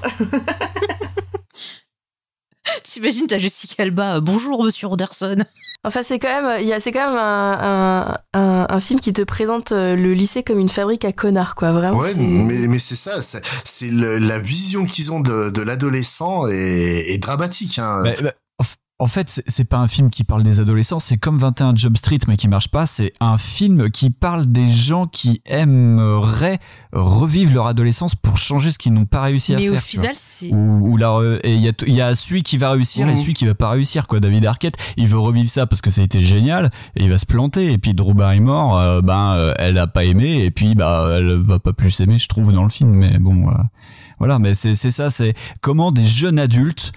T'imagines, 2.82 3.27
t'as 3.27 3.39
Jessica 3.39 3.82
Alba. 3.85 4.16
euh, 4.16 4.20
Bonjour, 4.20 4.62
monsieur 4.65 4.89
Anderson. 4.89 5.36
Enfin, 5.85 6.03
c'est 6.03 6.19
quand 6.19 6.43
même, 6.43 6.61
il 6.61 6.67
y 6.67 6.73
a, 6.73 6.81
c'est 6.81 6.91
quand 6.91 7.09
même 7.09 7.19
un, 7.19 8.17
un, 8.35 8.41
un, 8.41 8.67
un 8.69 8.81
film 8.81 8.99
qui 8.99 9.13
te 9.13 9.23
présente 9.23 9.71
euh, 9.71 9.95
le 9.95 10.13
lycée 10.13 10.43
comme 10.43 10.59
une 10.59 10.69
fabrique 10.69 11.05
à 11.05 11.13
connards, 11.13 11.55
quoi. 11.55 11.73
Vraiment. 11.73 11.99
Ouais, 11.99 12.13
mais, 12.17 12.67
mais 12.67 12.79
c'est 12.79 12.97
ça, 12.97 13.23
c'est 13.23 13.91
la 13.91 14.39
vision 14.41 14.85
qu'ils 14.85 15.13
ont 15.13 15.21
de, 15.21 15.51
de 15.51 15.63
l'adolescent 15.63 16.49
est, 16.49 17.13
est 17.13 17.19
dramatique. 17.19 17.79
Hein. 17.79 18.01
Bah, 18.03 18.11
bah, 18.21 18.33
en 19.01 19.07
fait, 19.07 19.43
c'est- 19.47 19.65
pas 19.65 19.77
un 19.77 19.87
film 19.87 20.11
qui 20.11 20.25
parle 20.25 20.43
des 20.43 20.59
adolescents, 20.61 20.99
c'est 20.99 21.19
comme 21.19 21.39
21 21.39 21.75
Jump 21.77 21.97
Street 21.97 22.19
mais 22.27 22.37
qui 22.37 22.49
marche 22.49 22.69
pas. 22.69 22.85
C'est 22.87 23.12
un 23.20 23.39
film 23.39 23.91
qui 23.91 24.11
parle 24.11 24.47
des 24.47 24.66
gens 24.66 25.07
qui 25.07 25.41
aimeraient 25.47 26.59
revivre 26.93 27.53
leur 27.55 27.66
adolescence 27.66 28.15
pour 28.15 28.37
changer 28.39 28.70
ce 28.70 28.79
qu'ils 28.79 28.93
n'ont 28.93 29.05
pas 29.05 29.23
réussi 29.23 29.55
à 29.55 29.57
Mais 29.59 29.62
faire. 29.65 29.73
au 29.73 29.77
tu 29.77 29.83
final, 29.83 30.12
c'est. 30.15 30.53
Ou, 30.53 30.89
ou 30.93 30.97
là, 30.97 31.16
euh, 31.19 31.39
et 31.45 31.55
il 31.55 31.61
y 31.62 31.93
y 31.93 32.01
a 32.01 32.15
celui 32.15 32.43
qui 32.43 32.57
va 32.57 32.70
réussir 32.70 33.09
et 33.09 33.12
Mhm. 33.12 33.16
celui 33.19 33.35
qui 33.35 33.47
va 33.47 33.55
pas 33.55 33.70
réussir 33.70 34.07
quoi. 34.07 34.20
David 34.20 34.45
Arquette, 34.47 34.77
il 34.97 35.07
veut 35.07 35.19
revivre 35.19 35.49
ça 35.51 35.66
parce 35.66 35.81
que 35.81 35.91
ça 35.91 36.01
a 36.01 36.05
été 36.05 36.20
génial 36.20 36.70
et 36.97 37.05
il 37.05 37.11
va 37.11 37.19
se 37.19 37.27
planter. 37.27 37.73
Et 37.73 37.79
puis 37.79 37.95
Drew 37.95 38.15
Barrymore, 38.15 38.77
euh, 38.79 39.01
ben 39.01 39.35
euh, 39.35 39.55
elle 39.59 39.79
a 39.79 39.87
pas 39.87 40.05
aimé 40.05 40.45
et 40.45 40.51
puis 40.51 40.75
bah 40.75 41.07
elle 41.19 41.35
va 41.43 41.59
pas 41.59 41.73
plus 41.73 42.01
aimer, 42.01 42.19
je 42.19 42.27
trouve 42.29 42.53
dans 42.53 42.65
le 42.65 42.70
film. 42.70 42.91
Mais 42.95 43.19
bon, 43.19 43.49
euh, 43.49 43.53
voilà. 44.19 44.39
Mais 44.39 44.55
c'est 44.55 44.75
c'est 44.75 44.91
ça, 44.91 45.11
c'est 45.11 45.35
comment 45.61 45.93
des 45.93 46.05
jeunes 46.05 46.39
adultes 46.39 46.93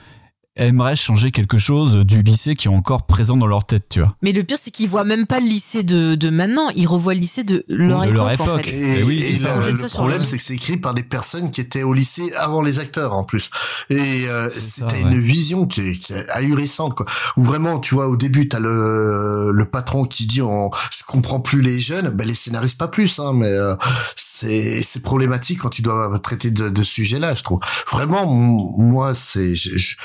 aimeraient 0.58 0.96
changer 0.98 1.32
quelque 1.32 1.58
chose 1.58 1.96
du 2.06 2.22
lycée 2.24 2.56
qui 2.56 2.68
est 2.68 2.72
encore 2.72 3.06
présent 3.06 3.38
dans 3.38 3.48
leur 3.48 3.66
tête, 3.66 3.84
tu 3.90 4.02
vois. 4.02 4.16
Mais 4.22 4.34
le 4.34 4.44
pire, 4.44 4.58
c'est 4.60 4.70
qu'ils 4.72 4.90
voient 4.90 5.06
même 5.06 5.26
pas 5.26 5.40
le 5.40 5.46
lycée 5.46 5.82
de, 5.84 6.16
de 6.16 6.30
maintenant, 6.30 6.68
ils 6.76 6.86
revoient 6.88 7.14
le 7.14 7.22
lycée 7.22 7.44
de 7.44 7.64
leur 7.70 8.02
De 8.02 8.06
époque, 8.08 8.16
leur 8.16 8.26
en 8.26 8.32
époque. 8.32 8.66
fait. 8.66 9.00
Et, 9.00 9.04
oui, 9.04 9.20
et 9.20 9.38
c'est 9.38 9.44
le, 9.48 9.88
problème, 9.94 10.24
c'est 10.26 10.38
que 10.38 10.44
c'est 10.44 10.54
écrit 10.54 10.76
par 10.78 10.94
des 10.94 11.04
personnes 11.04 11.52
qui 11.52 11.62
étaient 11.62 11.84
au 11.84 11.94
lycée 11.94 12.34
avant 12.36 12.62
les 12.62 12.80
acteurs 12.80 13.14
en 13.14 13.24
plus. 13.24 13.50
Et 13.90 14.28
euh, 14.28 14.50
C'est 14.50 14.60
ça, 14.60 14.90
c'était 14.90 15.04
ouais. 15.06 15.12
une 15.14 15.22
vision 15.22 15.66
qui 15.68 15.82
est, 15.82 15.94
qui 16.00 16.14
est 16.14 16.30
ahurissante, 16.30 16.96
quoi. 16.96 17.06
Où 17.38 17.44
vraiment, 17.44 17.80
tu 17.80 17.96
vois, 17.96 18.10
au 18.10 18.18
début, 18.18 18.50
t'as 18.50 18.60
le 18.60 19.52
le 19.54 19.66
patron 19.66 20.04
qui 20.06 20.26
dit, 20.28 20.42
on, 20.42 20.70
je 20.92 21.04
comprends 21.08 21.40
plus 21.40 21.62
les 21.62 21.80
jeunes. 21.80 22.10
Ben 22.10 22.28
les 22.28 22.34
scénaristes 22.34 22.78
pas 22.78 22.88
plus, 22.90 23.20
hein, 23.20 23.32
mais 23.34 23.48
euh, 23.48 23.76
c'est 24.18 24.82
c'est 24.84 25.02
problématique 25.02 25.60
quand 25.60 25.70
tu 25.70 25.82
dois 25.82 26.20
traiter 26.22 26.52
de, 26.52 26.70
de 26.70 26.84
ce 26.84 26.92
sujet-là, 26.92 27.36
je 27.36 27.44
trouve. 27.44 27.60
Vraiment, 27.92 28.26
moi, 28.26 29.16
c'est 29.16 29.56
je- 29.56 29.78
je- 29.78 29.96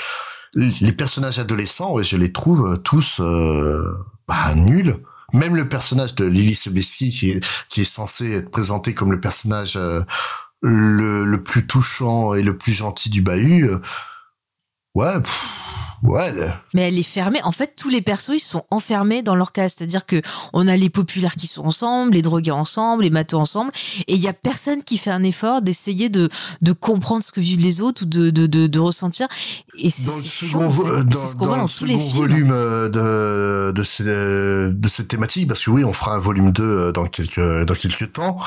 les 0.56 0.92
personnages 0.92 1.38
adolescents, 1.38 2.00
je 2.00 2.16
les 2.16 2.32
trouve 2.32 2.66
euh, 2.66 2.76
tous 2.78 3.20
euh, 3.20 3.94
bah, 4.26 4.54
nuls. 4.54 4.96
Même 5.32 5.56
le 5.56 5.68
personnage 5.68 6.14
de 6.14 6.24
Lily 6.24 6.54
Sobieski, 6.54 7.10
qui 7.10 7.80
est, 7.80 7.84
censé 7.84 8.32
être 8.32 8.50
présenté 8.50 8.94
comme 8.94 9.12
le 9.12 9.20
personnage 9.20 9.76
euh, 9.76 10.00
le, 10.62 11.36
plus 11.36 11.66
touchant 11.66 12.34
et 12.34 12.42
le 12.42 12.56
plus 12.56 12.72
gentil 12.72 13.10
du 13.10 13.22
bahut, 13.22 13.68
ouais, 14.94 15.16
le- 16.02 16.50
Mais 16.74 16.82
elle 16.88 16.98
est 16.98 17.02
fermée. 17.02 17.40
En 17.44 17.52
fait, 17.52 17.74
tous 17.76 17.88
les 17.88 18.02
persos, 18.02 18.30
ils 18.34 18.40
sont 18.40 18.64
enfermés 18.70 19.22
dans 19.22 19.34
leur 19.34 19.52
case. 19.52 19.74
C'est-à-dire 19.76 20.06
que 20.06 20.20
on 20.52 20.68
a 20.68 20.76
les 20.76 20.90
populaires 20.90 21.34
qui 21.36 21.46
sont 21.46 21.62
ensemble, 21.64 22.14
les 22.14 22.22
drogués 22.22 22.50
ensemble, 22.50 23.02
les 23.04 23.10
matheux 23.10 23.36
ensemble, 23.36 23.72
et 24.06 24.14
il 24.14 24.20
y 24.20 24.28
a 24.28 24.32
personne 24.32 24.82
qui 24.84 24.98
fait 24.98 25.10
un 25.10 25.22
effort 25.22 25.62
d'essayer 25.62 26.08
de, 26.08 26.28
de 26.62 26.72
comprendre 26.72 27.22
ce 27.24 27.32
que 27.32 27.40
vivent 27.40 27.60
les 27.62 27.80
autres 27.80 28.02
ou 28.02 28.06
de, 28.06 28.30
de, 28.30 28.46
de, 28.46 28.66
de 28.66 28.78
ressentir. 28.78 29.26
Et 29.78 29.90
c'est 29.90 30.06
dans 30.10 30.16
le 30.16 30.22
chaud, 30.22 30.46
second, 30.46 30.66
en 30.66 30.70
fait. 30.70 30.86
euh, 30.88 31.02
dans, 31.04 31.26
ce 31.26 31.34
qu'on 31.34 31.38
dans 31.40 31.46
voit 31.46 31.56
le 31.56 31.62
dans 31.62 31.68
tous 31.68 31.84
les 31.84 31.98
films. 31.98 32.16
volume 32.16 32.50
euh, 32.52 32.88
de 32.88 33.72
de, 33.72 33.84
ces, 33.84 34.04
de 34.04 34.88
cette 34.88 35.08
thématique, 35.08 35.48
parce 35.48 35.64
que 35.64 35.70
oui, 35.70 35.84
on 35.84 35.92
fera 35.92 36.14
un 36.14 36.18
volume 36.20 36.52
2 36.52 36.62
euh, 36.62 36.92
dans 36.92 37.06
quelques 37.06 37.64
dans 37.64 37.74
quelques 37.74 38.12
temps. 38.12 38.38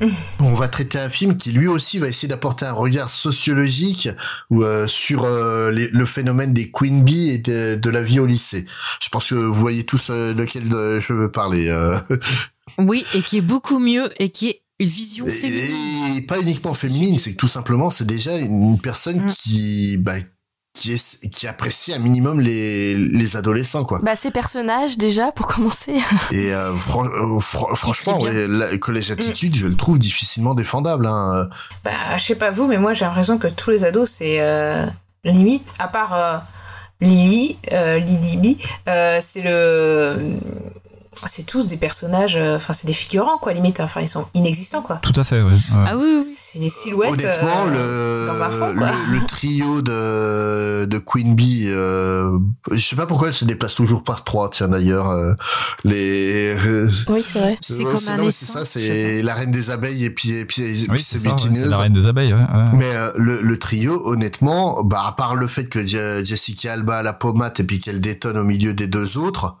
On 0.40 0.54
va 0.54 0.68
traiter 0.68 0.98
un 0.98 1.08
film 1.10 1.36
qui 1.36 1.52
lui 1.52 1.66
aussi 1.66 1.98
va 1.98 2.08
essayer 2.08 2.28
d'apporter 2.28 2.66
un 2.66 2.72
regard 2.72 3.10
sociologique 3.10 4.08
euh, 4.52 4.86
sur 4.86 5.24
euh, 5.24 5.70
les- 5.70 5.88
le 5.90 6.06
phénomène 6.06 6.52
des 6.54 6.70
queen 6.70 7.02
bee 7.04 7.30
et 7.30 7.38
de, 7.38 7.76
de 7.76 7.90
la 7.90 8.02
vie 8.02 8.20
au 8.20 8.26
lycée. 8.26 8.66
Je 9.02 9.08
pense 9.08 9.26
que 9.30 9.34
vous 9.34 9.54
voyez 9.54 9.84
tous 9.84 10.10
euh, 10.10 10.34
lequel 10.34 10.72
euh, 10.72 11.00
je 11.00 11.12
veux 11.12 11.30
parler. 11.30 11.68
euh. 11.68 11.98
Oui, 12.78 13.04
et 13.14 13.20
qui 13.22 13.38
est 13.38 13.42
beaucoup 13.42 13.78
mieux 13.78 14.08
et 14.20 14.30
qui 14.30 14.48
est 14.48 14.62
une 14.78 14.88
vision 14.88 15.26
féminine. 15.26 16.14
Et, 16.14 16.18
et 16.18 16.22
pas 16.22 16.38
uniquement 16.38 16.74
féminine, 16.74 17.18
c'est 17.18 17.32
que 17.32 17.36
tout 17.36 17.48
simplement 17.48 17.90
c'est 17.90 18.06
déjà 18.06 18.36
une 18.38 18.78
personne 18.80 19.22
Mm. 19.22 19.26
qui 19.26 19.96
bah, 19.98 20.14
qui 20.74 20.92
est 20.92 21.30
qui 21.30 21.46
apprécie 21.48 21.92
un 21.92 21.98
minimum 21.98 22.40
les 22.40 22.94
les 22.94 23.36
adolescents 23.36 23.84
quoi. 23.84 24.00
Bah, 24.02 24.14
ces 24.16 24.30
personnages, 24.30 24.96
déjà, 24.96 25.32
pour 25.32 25.46
commencer. 25.46 25.96
Et 26.30 26.52
euh, 26.54 26.72
fran- 26.74 27.06
euh, 27.06 27.40
fran- 27.40 27.74
franchement, 27.74 28.20
ouais, 28.20 28.46
la- 28.46 28.70
le 28.70 28.78
collège 28.78 29.10
attitude, 29.10 29.56
je 29.56 29.66
le 29.66 29.74
trouve 29.76 29.98
difficilement 29.98 30.54
défendable. 30.54 31.06
Hein. 31.06 31.48
Bah, 31.84 32.16
je 32.16 32.24
sais 32.24 32.34
pas 32.36 32.50
vous, 32.50 32.66
mais 32.66 32.78
moi 32.78 32.94
j'ai 32.94 33.04
l'impression 33.04 33.38
que 33.38 33.48
tous 33.48 33.70
les 33.70 33.84
ados, 33.84 34.08
c'est 34.08 34.40
euh, 34.40 34.86
limite, 35.24 35.74
à 35.80 35.88
part 35.88 36.14
euh, 36.14 36.36
Lily, 37.00 37.58
euh, 37.72 37.98
Lily 37.98 38.36
B, 38.36 38.56
euh, 38.88 39.18
c'est 39.20 39.42
le. 39.42 40.32
C'est 41.26 41.44
tous 41.44 41.66
des 41.66 41.76
personnages, 41.76 42.36
euh, 42.36 42.56
enfin, 42.56 42.72
c'est 42.72 42.86
des 42.86 42.92
figurants, 42.92 43.38
quoi, 43.38 43.52
limite. 43.52 43.80
Enfin, 43.80 44.00
ils 44.00 44.08
sont 44.08 44.26
inexistants, 44.34 44.82
quoi. 44.82 44.96
Tout 45.02 45.12
à 45.16 45.24
fait, 45.24 45.42
ouais. 45.42 45.50
ouais. 45.50 45.58
Ah 45.72 45.96
oui, 45.96 46.02
oui, 46.04 46.14
oui. 46.16 46.22
C'est 46.22 46.58
des 46.60 46.68
silhouettes. 46.68 47.10
Honnêtement, 47.12 47.66
euh, 47.68 48.26
dans 48.26 48.42
un 48.42 48.50
fond, 48.50 48.72
le, 48.72 48.78
quoi. 48.78 48.90
le, 49.10 49.14
le 49.20 49.26
trio 49.26 49.82
de, 49.82 50.84
de 50.86 50.98
Queen 50.98 51.34
Bee, 51.34 51.66
euh, 51.68 52.38
je 52.70 52.80
sais 52.80 52.96
pas 52.96 53.06
pourquoi 53.06 53.28
elle 53.28 53.34
se 53.34 53.44
déplace 53.44 53.74
toujours 53.74 54.04
par 54.04 54.24
trois, 54.24 54.50
tiens 54.50 54.68
d'ailleurs. 54.68 55.10
euh, 55.10 55.32
les, 55.84 56.54
euh, 56.66 56.90
Oui, 57.08 57.22
c'est 57.22 57.38
vrai. 57.40 57.58
C'est 57.60 57.84
comme 57.84 57.96
un 58.08 58.16
non, 58.16 58.30
c'est 58.30 58.46
ça, 58.46 58.64
c'est 58.64 59.22
la 59.22 59.34
reine 59.34 59.50
des 59.50 59.70
abeilles 59.70 60.04
et 60.04 60.10
puis, 60.10 60.32
et 60.32 60.44
puis, 60.44 60.62
et 60.62 60.86
Oui, 60.88 60.94
puis 60.94 61.02
c'est 61.02 61.18
ouais, 61.26 61.64
la 61.66 61.78
reine 61.78 61.92
des 61.92 62.06
abeilles, 62.06 62.32
ouais. 62.32 62.40
ouais. 62.40 62.64
Mais 62.74 62.94
euh, 62.94 63.10
le, 63.16 63.40
le 63.40 63.58
trio, 63.58 64.06
honnêtement, 64.06 64.82
bah 64.82 65.02
à 65.06 65.12
part 65.12 65.34
le 65.34 65.46
fait 65.46 65.66
que 65.68 65.86
Je- 65.86 66.22
Jessica 66.24 66.72
Alba 66.72 66.98
a 66.98 67.02
la 67.02 67.12
pommade 67.12 67.54
et 67.58 67.64
puis 67.64 67.80
qu'elle 67.80 68.00
détonne 68.00 68.38
au 68.38 68.44
milieu 68.44 68.74
des 68.74 68.86
deux 68.86 69.16
autres, 69.18 69.56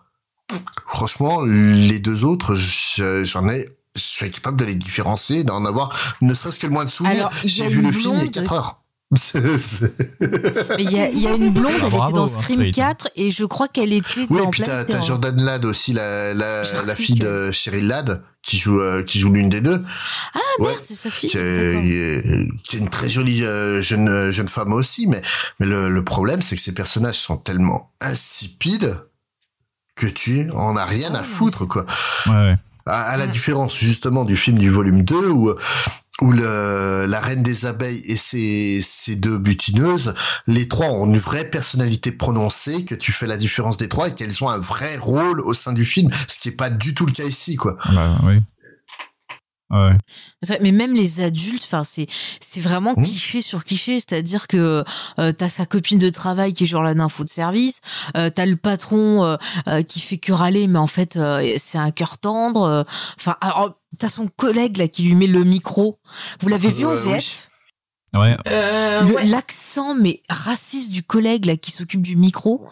franchement, 0.86 1.42
les 1.44 1.98
deux 1.98 2.24
autres, 2.24 2.54
je- 2.56 3.24
j'en 3.24 3.48
ai, 3.48 3.68
je 3.96 4.00
suis 4.02 4.30
capable 4.30 4.58
de 4.58 4.64
les 4.64 4.74
différencier, 4.74 5.44
d'en 5.44 5.64
avoir 5.64 5.96
ne 6.20 6.34
serait-ce 6.34 6.58
que 6.58 6.66
le 6.66 6.72
moins 6.72 6.84
de 6.84 6.90
souvenirs. 6.90 7.28
J'ai 7.44 7.68
vu 7.68 7.82
le 7.82 7.92
film 7.92 8.14
il 8.14 8.18
y 8.18 8.20
a 8.20 8.20
blonde- 8.20 8.32
4 8.32 8.52
heures. 8.52 8.82
Mais 10.20 10.84
il 10.84 10.90
y 10.92 10.98
a, 10.98 11.08
il 11.08 11.18
y 11.20 11.26
a 11.26 11.34
une 11.34 11.50
blonde, 11.54 11.72
Ah, 11.76 11.78
elle 11.80 11.86
était 11.86 11.96
bravo, 11.96 12.12
dans 12.12 12.26
Scream 12.26 12.58
Tate. 12.60 12.74
4 12.74 13.08
et 13.16 13.30
je 13.30 13.44
crois 13.46 13.66
qu'elle 13.68 13.94
était 13.94 14.26
Oui, 14.28 14.38
et 14.38 14.42
dans 14.44 14.50
puis 14.50 14.62
t'as. 14.62 15.00
Jordan 15.02 15.42
Ladd 15.42 15.64
aussi, 15.64 15.94
la, 15.94 16.34
la, 16.34 16.62
la 16.84 16.94
fille 16.94 17.18
que- 17.18 17.46
de 17.48 17.50
Cheryl 17.52 17.86
Ladd, 17.86 18.22
qui 18.42 18.58
joue, 18.58 18.78
euh, 18.80 19.02
qui 19.02 19.18
joue 19.18 19.30
l'une 19.32 19.48
des 19.48 19.62
deux. 19.62 19.82
Ah 20.34 20.38
Ouais. 20.58 20.68
merde, 20.68 20.80
c'est 20.82 20.94
sa 20.94 21.10
fille. 21.10 21.30
qui 21.30 21.38
est, 21.38 21.72
D'accord. 22.22 22.56
qui 22.64 22.76
est 22.76 22.78
une 22.80 22.90
très 22.90 23.08
jolie 23.08 23.44
euh, 23.44 23.80
jeune 23.80 24.08
euh, 24.08 24.30
jeune 24.32 24.48
femme 24.48 24.72
aussi 24.74 25.06
mais 25.06 25.22
mais 25.60 25.66
le, 25.66 25.88
le 25.88 26.04
problème 26.04 26.42
c'est 26.42 26.56
que 26.56 26.62
ces 26.62 26.72
personnages 26.72 27.18
sont 27.18 27.36
tellement 27.36 27.92
insipides 28.00 29.00
que 29.98 30.06
tu 30.06 30.50
en 30.52 30.76
as 30.76 30.84
rien 30.86 31.10
Ah, 31.14 31.18
à 31.18 31.22
foutre 31.22 31.66
quoi 31.66 31.84
Ouais, 32.26 32.32
ouais. 32.32 32.56
à, 32.86 33.02
à 33.02 33.16
la 33.16 33.26
différence 33.26 33.76
justement 33.76 34.24
du 34.24 34.36
film 34.36 34.58
du 34.58 34.70
volume 34.70 35.02
2 35.02 35.28
où 35.28 35.52
où 36.20 36.32
le, 36.32 37.06
la 37.06 37.20
reine 37.20 37.44
des 37.44 37.64
abeilles 37.64 38.02
et 38.04 38.16
ses, 38.16 38.80
ses 38.82 39.14
deux 39.14 39.38
butineuses, 39.38 40.14
les 40.48 40.66
trois 40.66 40.88
ont 40.88 41.06
une 41.06 41.16
vraie 41.16 41.44
personnalité 41.44 42.10
prononcée, 42.10 42.84
que 42.84 42.96
tu 42.96 43.12
fais 43.12 43.28
la 43.28 43.36
différence 43.36 43.76
des 43.76 43.88
trois 43.88 44.08
et 44.08 44.14
qu'elles 44.14 44.42
ont 44.42 44.48
un 44.48 44.58
vrai 44.58 44.96
rôle 44.96 45.40
au 45.40 45.54
sein 45.54 45.72
du 45.72 45.84
film, 45.84 46.10
ce 46.26 46.40
qui 46.40 46.48
est 46.48 46.56
pas 46.56 46.70
du 46.70 46.92
tout 46.92 47.06
le 47.06 47.12
cas 47.12 47.22
ici, 47.22 47.54
quoi. 47.54 47.76
Bah, 47.94 48.18
oui. 48.24 48.40
Ouais. 49.70 49.96
Mais 50.62 50.72
même 50.72 50.94
les 50.94 51.20
adultes, 51.20 51.62
enfin 51.64 51.84
c'est 51.84 52.06
c'est 52.40 52.60
vraiment 52.60 52.94
Mmh. 52.96 53.02
cliché 53.02 53.40
sur 53.42 53.64
cliché, 53.64 54.00
c'est-à-dire 54.00 54.46
que 54.46 54.82
euh, 55.18 55.32
t'as 55.32 55.48
sa 55.50 55.66
copine 55.66 55.98
de 55.98 56.08
travail 56.08 56.54
qui 56.54 56.64
est 56.64 56.66
genre 56.66 56.82
la 56.82 56.94
nympho 56.94 57.22
de 57.24 57.28
service, 57.28 57.80
euh, 58.16 58.30
t'as 58.30 58.46
le 58.46 58.56
patron 58.56 59.24
euh, 59.24 59.36
euh, 59.68 59.82
qui 59.82 60.00
fait 60.00 60.16
que 60.16 60.32
râler, 60.32 60.66
mais 60.68 60.78
en 60.78 60.86
fait 60.86 61.16
euh, 61.16 61.46
c'est 61.58 61.76
un 61.78 61.90
cœur 61.90 62.16
tendre. 62.18 62.86
Enfin, 63.18 63.36
alors, 63.42 63.74
t'as 63.98 64.08
son 64.08 64.26
collègue 64.28 64.78
là 64.78 64.88
qui 64.88 65.02
lui 65.02 65.14
met 65.14 65.26
le 65.26 65.44
micro. 65.44 65.98
Vous 66.40 66.48
l'avez 66.48 66.70
vu 66.70 66.86
en 66.86 66.92
oui. 66.92 66.98
VF 67.04 67.50
Ouais. 68.14 68.38
Euh, 68.46 69.02
Le- 69.02 69.14
ouais. 69.16 69.26
L'accent 69.26 69.94
mais 69.94 70.22
raciste 70.30 70.90
du 70.90 71.02
collègue 71.02 71.44
là 71.44 71.58
qui 71.58 71.72
s'occupe 71.72 72.00
du 72.00 72.16
micro. 72.16 72.66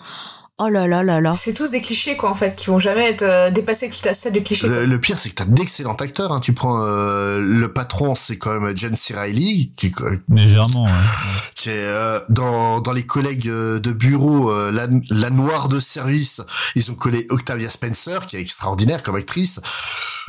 Oh 0.59 0.69
là 0.69 0.87
là 0.87 1.03
là 1.03 1.21
là. 1.21 1.35
C'est 1.35 1.53
tous 1.53 1.71
des 1.71 1.83
clichés, 1.83 2.17
quoi, 2.17 2.31
en 2.31 2.35
fait, 2.35 2.57
qui 2.57 2.69
vont 2.69 2.79
jamais 2.79 3.11
être 3.11 3.23
euh, 3.23 3.51
dépassés 3.51 3.89
le 3.89 4.15
stade 4.15 4.33
du 4.33 4.43
cliché. 4.43 4.67
quoi. 4.67 4.77
Le, 4.79 4.87
le 4.87 4.99
pire, 5.01 5.19
c'est 5.19 5.29
que 5.29 5.35
t'as 5.35 5.45
d'excellents 5.45 5.95
acteurs. 5.97 6.33
Hein. 6.33 6.41
Tu 6.41 6.55
prends 6.55 6.83
euh, 6.83 7.41
le 7.43 7.71
patron, 7.73 8.15
c'est 8.15 8.39
quand 8.39 8.59
même 8.59 8.75
John 8.75 8.97
C. 8.97 9.13
Reilly, 9.15 9.73
qui, 9.77 9.93
Légèrement, 10.31 10.85
ouais. 10.85 10.91
qui 11.55 11.69
est 11.69 11.75
euh, 11.75 12.21
dans, 12.31 12.81
dans 12.81 12.93
les 12.93 13.05
collègues 13.05 13.49
euh, 13.49 13.79
de 13.81 13.93
bureau, 13.93 14.51
euh, 14.51 14.73
la, 14.73 14.87
la 15.11 15.29
noire 15.29 15.69
de 15.69 15.79
service. 15.79 16.41
Ils 16.75 16.91
ont 16.91 16.95
collé 16.95 17.27
Octavia 17.29 17.69
Spencer, 17.69 18.27
qui 18.27 18.37
est 18.37 18.41
extraordinaire 18.41 19.03
comme 19.03 19.17
actrice. 19.17 19.61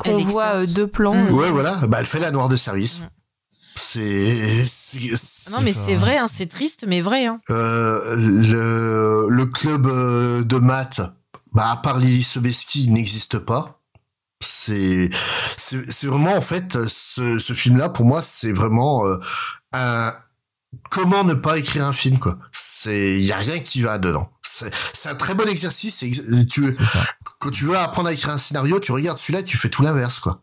Qu'on 0.00 0.18
voit 0.18 0.56
euh, 0.56 0.66
deux 0.66 0.86
plans. 0.86 1.14
Mm. 1.14 1.32
Ouais, 1.32 1.50
voilà. 1.50 1.74
Bah, 1.88 1.96
elle 2.00 2.06
fait 2.06 2.20
la 2.20 2.30
noire 2.30 2.48
de 2.48 2.56
service. 2.58 3.00
C'est, 3.00 3.08
c'est- 4.64 5.50
Non 5.52 5.60
mais 5.60 5.72
c'est 5.72 5.94
vrai, 5.96 6.18
hein, 6.18 6.26
c'est 6.28 6.46
triste 6.46 6.84
mais 6.88 7.00
vrai. 7.00 7.26
Hein. 7.26 7.40
Euh, 7.50 8.00
le, 8.16 9.28
le 9.30 9.46
club 9.46 9.86
euh, 9.86 10.42
de 10.42 10.56
maths, 10.56 11.00
bah, 11.52 11.70
à 11.72 11.76
part 11.76 11.98
Lily 11.98 12.22
Sobeski, 12.22 12.88
n'existe 12.90 13.38
pas. 13.38 13.80
C'est, 14.40 15.10
vraiment, 16.04 16.34
en 16.36 16.40
fait, 16.40 16.78
ce, 16.86 17.38
ce 17.40 17.52
film-là, 17.54 17.88
pour 17.88 18.04
moi, 18.04 18.22
c'est 18.22 18.52
vraiment 18.52 19.04
euh, 19.06 19.16
un, 19.72 20.14
comment 20.90 21.24
ne 21.24 21.34
pas 21.34 21.58
écrire 21.58 21.84
un 21.84 21.92
film, 21.92 22.18
quoi. 22.20 22.38
C'est, 22.52 23.14
il 23.18 23.24
y 23.24 23.32
a 23.32 23.36
rien 23.36 23.58
qui 23.58 23.82
va 23.82 23.98
dedans. 23.98 24.30
C'est, 24.42 24.72
c'est 24.94 25.08
un 25.08 25.16
très 25.16 25.34
bon 25.34 25.48
exercice. 25.48 26.04
Tu, 26.48 26.76
quand 27.40 27.50
tu 27.50 27.64
veux 27.64 27.76
apprendre 27.76 28.08
à 28.08 28.12
écrire 28.12 28.30
un 28.32 28.38
scénario, 28.38 28.78
tu 28.78 28.92
regardes 28.92 29.18
celui-là, 29.18 29.42
tu 29.42 29.56
fais 29.56 29.68
tout 29.70 29.82
l'inverse, 29.82 30.20
quoi. 30.20 30.40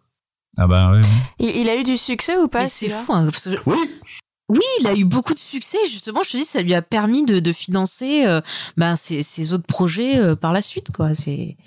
Ah 0.57 0.68
bah 0.68 0.91
ouais. 0.91 1.02
Il, 1.40 1.49
il 1.49 1.69
a 1.69 1.76
eu 1.76 1.84
du 1.84 1.98
succès 1.98 2.38
ou 2.38 2.48
pas 2.48 2.68
c'est 2.68 2.90
fou. 2.90 3.14
Hein, 3.14 3.30
parce 3.32 3.44
que 3.45 3.52
je- 3.52 3.57
Oui. 3.65 3.77
Oui, 4.48 4.60
il 4.80 4.88
a 4.88 4.94
eu 4.94 5.06
beaucoup 5.06 5.34
de 5.34 5.40
succès. 5.40 5.80
Justement, 5.90 6.22
je 6.23 6.30
te 6.30 6.38
dis, 6.38 6.45
ça 6.45 6.61
lui 6.61 6.76
a 6.76 6.84
permis 6.84 7.26
de, 7.26 7.40
de 7.40 7.52
financer 7.52 8.26
euh, 8.27 8.41
ben, 8.77 8.95
ses, 8.95 9.23
ses 9.23 9.53
autres 9.53 9.65
projets 9.65 10.18
euh, 10.18 10.36
par 10.36 10.53
la 10.53 10.61
suite. 10.61 10.91
quoi. 10.91 11.15
C'est 11.15 11.57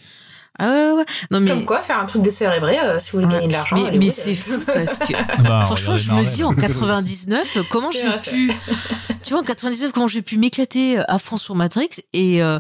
Ah 0.59 0.68
ouais, 0.70 0.93
ouais. 0.93 1.05
Non, 1.30 1.40
mais... 1.40 1.48
Comme 1.51 1.64
quoi, 1.64 1.80
faire 1.80 1.98
un 2.01 2.06
truc 2.06 2.22
décérébré, 2.22 2.78
euh, 2.82 2.98
si 2.98 3.10
vous 3.12 3.18
voulez 3.20 3.32
gagner 3.32 3.47
de 3.48 3.52
l'argent. 3.52 3.76
Mais, 3.76 3.97
mais 3.97 4.10
c'est 4.10 4.32
euh, 4.32 4.35
fou 4.35 4.64
parce 4.66 4.98
que 4.98 5.43
Bah, 5.43 5.62
franchement 5.64 5.97
je 5.97 6.10
me 6.12 6.24
dis 6.24 6.43
en 6.44 6.52
99 6.55 7.59
comment 7.70 7.90
C'est 7.93 8.02
j'ai 8.02 8.18
c'est 8.18 8.30
pu 8.32 8.52
tu 9.22 9.30
vois 9.32 9.40
en 9.40 9.44
99 9.44 9.93
comment 9.93 10.09
j'ai 10.09 10.22
pu 10.22 10.36
m'éclater 10.36 10.98
à 11.09 11.18
fond 11.18 11.36
sur 11.36 11.55
Matrix 11.55 11.89
et 12.12 12.43
euh, 12.43 12.59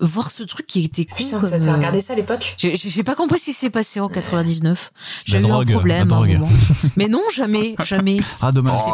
voir 0.00 0.30
ce 0.30 0.42
truc 0.42 0.66
qui 0.66 0.84
était 0.84 1.04
con 1.04 1.14
Putain, 1.16 1.38
comme 1.40 1.48
ça 1.48 1.56
euh, 1.56 1.74
regardé 1.74 2.00
ça 2.00 2.12
à 2.14 2.16
l'époque? 2.16 2.54
j'ai 2.58 2.76
j'ai 2.76 3.02
pas 3.02 3.14
compris 3.14 3.38
ce 3.38 3.46
qui 3.46 3.52
s'est 3.52 3.70
passé 3.70 4.00
en 4.00 4.08
99 4.08 4.90
j'ai 5.24 5.38
eu 5.38 5.40
drogue, 5.42 5.68
un 5.70 5.72
problème 5.72 6.08
la 6.08 6.16
à 6.16 6.18
un 6.18 6.20
drogue. 6.26 6.32
moment 6.40 6.48
mais 6.96 7.08
non 7.08 7.22
jamais 7.34 7.76
jamais 7.84 8.18
Ah, 8.40 8.52
dommage. 8.52 8.80
Oh, 8.86 8.92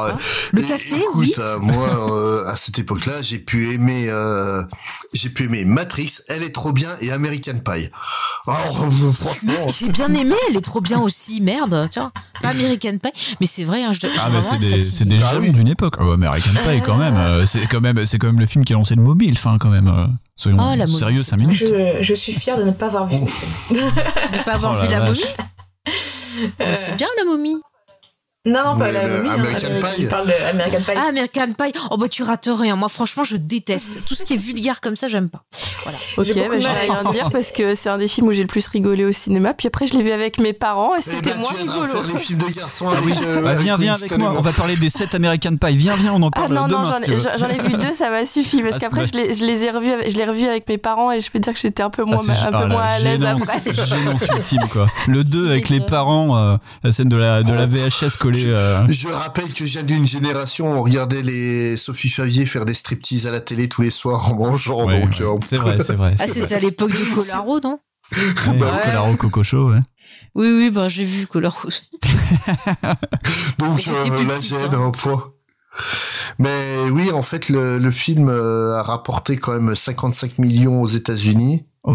le 0.52 0.62
café 0.62 0.96
écoute, 0.96 1.14
oui 1.14 1.32
euh, 1.38 1.58
moi, 1.58 1.88
euh, 2.10 2.44
à 2.46 2.56
cette 2.56 2.78
époque-là, 2.78 3.22
j'ai 3.22 3.38
pu 3.38 3.72
aimer, 3.72 4.06
euh, 4.08 4.62
j'ai 5.12 5.30
pu 5.30 5.44
aimer 5.44 5.64
Matrix, 5.64 6.18
Elle 6.28 6.42
est 6.42 6.54
trop 6.54 6.72
bien 6.72 6.90
et 7.00 7.10
American 7.10 7.58
Pie. 7.64 7.90
Alors, 8.46 8.84
euh, 8.84 9.12
franchement, 9.12 9.52
j'ai 9.68 9.88
bien 9.88 10.12
aimé 10.14 10.34
elle 10.50 10.56
est 10.56 10.60
trop 10.62 10.80
bien 10.80 11.00
aussi 11.00 11.40
merde 11.40 11.88
tu 11.92 12.00
vois 12.00 12.10
pas 12.42 12.48
American 12.50 12.98
Pie 12.98 13.36
mais 13.40 13.46
c'est 13.46 13.62
vrai 13.64 13.84
hein, 13.84 13.92
je, 13.92 14.00
je 14.00 14.06
Ah 14.20 14.28
vraiment 14.28 14.42
c'est 14.42 14.58
des, 14.58 14.82
c'est 14.82 15.04
des 15.06 15.18
Ah 15.22 15.34
oui. 15.38 15.50
d'une 15.50 15.68
époque. 15.68 15.94
Oh, 16.00 16.10
American 16.10 16.50
Pie 16.66 16.82
quand 16.84 16.96
même. 16.96 17.16
euh, 17.16 17.46
C'est 17.46 17.66
quand 17.66 17.80
même, 17.80 18.04
c'est 18.04 18.18
quand 18.18 18.26
même 18.26 18.40
le 18.40 18.46
film 18.46 18.64
qui 18.64 18.72
a 18.72 18.76
lancé 18.76 18.94
le 18.96 19.02
mobile. 19.02 19.34
Enfin 19.34 19.58
quand 19.60 19.68
même. 19.68 19.86
euh, 19.88 20.06
Soyons 20.36 20.58
Oh, 20.60 20.74
la 20.76 20.86
momie, 20.86 20.98
sérieux 20.98 21.18
c'est 21.18 21.30
5 21.30 21.36
minutes. 21.36 21.56
je, 21.58 21.98
je 22.02 22.14
suis 22.14 22.32
fière 22.32 22.58
de 22.58 22.64
ne 22.64 22.72
pas 22.72 22.86
avoir 22.86 23.06
vu 23.06 23.16
ce 23.16 23.26
film. 23.28 23.52
de 24.32 24.44
pas 24.44 24.54
avoir 24.54 24.76
Oh 24.76 24.82
vu 24.82 24.88
la 24.88 24.98
la 24.98 25.06
vache. 25.06 25.18
momie 25.20 25.46
Euh, 26.60 26.74
c'est 26.74 26.96
bien 26.96 27.08
la 27.18 27.24
momie 27.24 27.60
Non, 28.44 28.64
non, 28.64 28.76
pas 28.76 28.90
la 28.90 29.06
momie. 29.06 29.28
American 29.28 29.78
Pie. 29.80 29.86
Il 30.00 30.08
parle 30.08 30.26
de 30.26 30.32
American 30.50 30.78
Pie. 30.78 30.92
Ah, 30.96 31.08
American 31.10 31.46
Pie. 31.56 31.72
Oh, 31.92 31.96
bah, 31.96 32.08
tu 32.08 32.24
rates 32.24 32.48
rien. 32.52 32.74
Moi, 32.74 32.88
franchement, 32.88 33.22
je 33.22 33.36
déteste. 33.36 34.08
Tout 34.08 34.16
ce 34.16 34.24
qui 34.24 34.34
est 34.34 34.36
vulgaire 34.36 34.80
comme 34.80 34.96
ça, 34.96 35.06
j'aime 35.06 35.28
pas. 35.28 35.44
Voilà. 35.84 35.98
Ok, 36.16 36.24
J'ai 36.24 36.34
beaucoup 36.34 36.48
bah, 36.50 36.56
vais 36.58 36.66
à 36.66 36.72
rien 37.00 37.10
dire 37.12 37.30
parce 37.32 37.52
que 37.52 37.76
c'est 37.76 37.88
un 37.88 37.98
des 37.98 38.08
films 38.08 38.26
où 38.26 38.32
j'ai 38.32 38.40
le 38.42 38.48
plus 38.48 38.66
rigolé 38.66 39.04
au 39.04 39.12
cinéma. 39.12 39.54
Puis 39.54 39.68
après, 39.68 39.86
je 39.86 39.94
l'ai 39.94 40.02
vu 40.02 40.10
avec 40.10 40.38
mes 40.38 40.52
parents 40.52 40.90
et 40.96 41.00
c'était 41.00 41.36
moins 41.38 41.52
rigolo. 41.56 41.84
faire 41.84 42.02
les 42.02 42.18
films 42.18 42.40
de 42.40 42.52
garçons 42.52 42.86
Ah 42.92 42.98
oui, 43.04 43.12
euh, 43.22 43.42
bah, 43.42 43.54
viens, 43.54 43.76
viens 43.76 43.94
avec 43.94 44.18
moi. 44.18 44.34
On 44.36 44.40
va 44.40 44.50
parler 44.52 44.74
des 44.74 44.90
7 44.90 45.14
American 45.14 45.54
Pie. 45.56 45.76
Viens, 45.76 45.94
viens, 45.94 46.12
on 46.12 46.22
en 46.22 46.30
Ah 46.32 46.40
parle 46.40 46.52
non, 46.52 46.66
demain. 46.66 46.82
non, 46.82 46.90
j'en 47.38 47.48
ai, 47.48 47.58
vu 47.60 47.74
deux, 47.74 47.92
ça 47.92 48.10
m'a 48.10 48.24
suffi 48.24 48.60
parce 48.60 48.74
Ah, 48.76 48.80
qu'après, 48.80 49.04
je 49.04 49.12
les, 49.12 49.34
je 49.34 49.44
les 49.46 49.62
ai 49.64 49.70
revus, 49.70 49.92
avec- 49.92 50.28
revu 50.28 50.46
mes 50.68 50.78
parents 50.78 51.12
et 51.12 51.20
je 51.20 51.30
peux 51.30 51.38
dire 51.38 51.52
que 51.52 51.60
j'étais 51.60 51.82
un 51.84 51.90
peu 51.90 52.02
moins, 52.02 52.18
Ah, 52.28 52.32
un 52.48 52.50
ah, 52.52 52.62
peu 52.62 52.66
moins 52.68 52.82
à 52.82 52.98
l'aise 52.98 53.24
après. 53.24 53.60
gênance 53.86 54.26
ultime, 54.36 54.62
quoi. 54.72 54.88
Le 55.06 55.22
2 55.22 55.48
avec 55.48 55.68
les 55.68 55.80
parents, 55.80 56.36
euh, 56.36 56.56
la 56.82 56.90
scène 56.90 57.08
de 57.08 57.16
la, 57.16 57.44
de 57.44 57.52
la 57.52 57.66
VHS 57.66 58.16
euh, 58.36 58.86
Je 58.88 59.08
rappelle 59.08 59.48
que 59.52 59.64
je 59.66 59.72
viens 59.78 59.82
d'une 59.82 60.06
génération 60.06 60.72
où 60.72 60.76
on 60.76 60.82
regardait 60.82 61.22
les 61.22 61.76
Sophie 61.76 62.08
Favier 62.10 62.46
faire 62.46 62.64
des 62.64 62.74
striptease 62.74 63.26
à 63.26 63.30
la 63.30 63.40
télé 63.40 63.68
tous 63.68 63.82
les 63.82 63.90
soirs 63.90 64.32
en 64.32 64.36
mangeant. 64.36 64.84
ouais, 64.86 65.00
donc, 65.00 65.10
ouais. 65.18 65.22
euh, 65.22 65.38
C'est 65.42 65.56
vrai, 65.56 65.78
c'est 65.84 65.94
vrai. 65.94 66.14
Ah, 66.18 66.26
c'était 66.26 66.54
à 66.54 66.60
l'époque 66.60 66.92
de 66.92 67.14
Colaro, 67.14 67.60
non? 67.60 67.78
Ouais, 68.46 68.58
Colaro 68.84 69.16
Coco 69.16 69.42
Show, 69.42 69.70
ouais. 69.70 69.80
Oui, 70.34 70.48
oui, 70.50 70.70
bah, 70.70 70.88
j'ai 70.88 71.04
vu 71.04 71.26
Colaro. 71.26 71.68
Donc 73.58 73.88
euh, 73.88 74.10
plus 74.10 74.26
la 74.26 74.34
petite, 74.34 74.58
gêne 74.58 74.74
hein. 74.74 74.86
un 74.86 74.90
point. 74.90 75.32
Mais 76.38 76.90
oui, 76.90 77.10
en 77.12 77.22
fait, 77.22 77.48
le, 77.48 77.78
le 77.78 77.90
film 77.90 78.28
euh, 78.28 78.74
a 78.76 78.82
rapporté 78.82 79.36
quand 79.38 79.52
même 79.58 79.74
55 79.74 80.38
millions 80.38 80.82
aux 80.82 80.86
États-Unis. 80.86 81.66
Oh. 81.84 81.94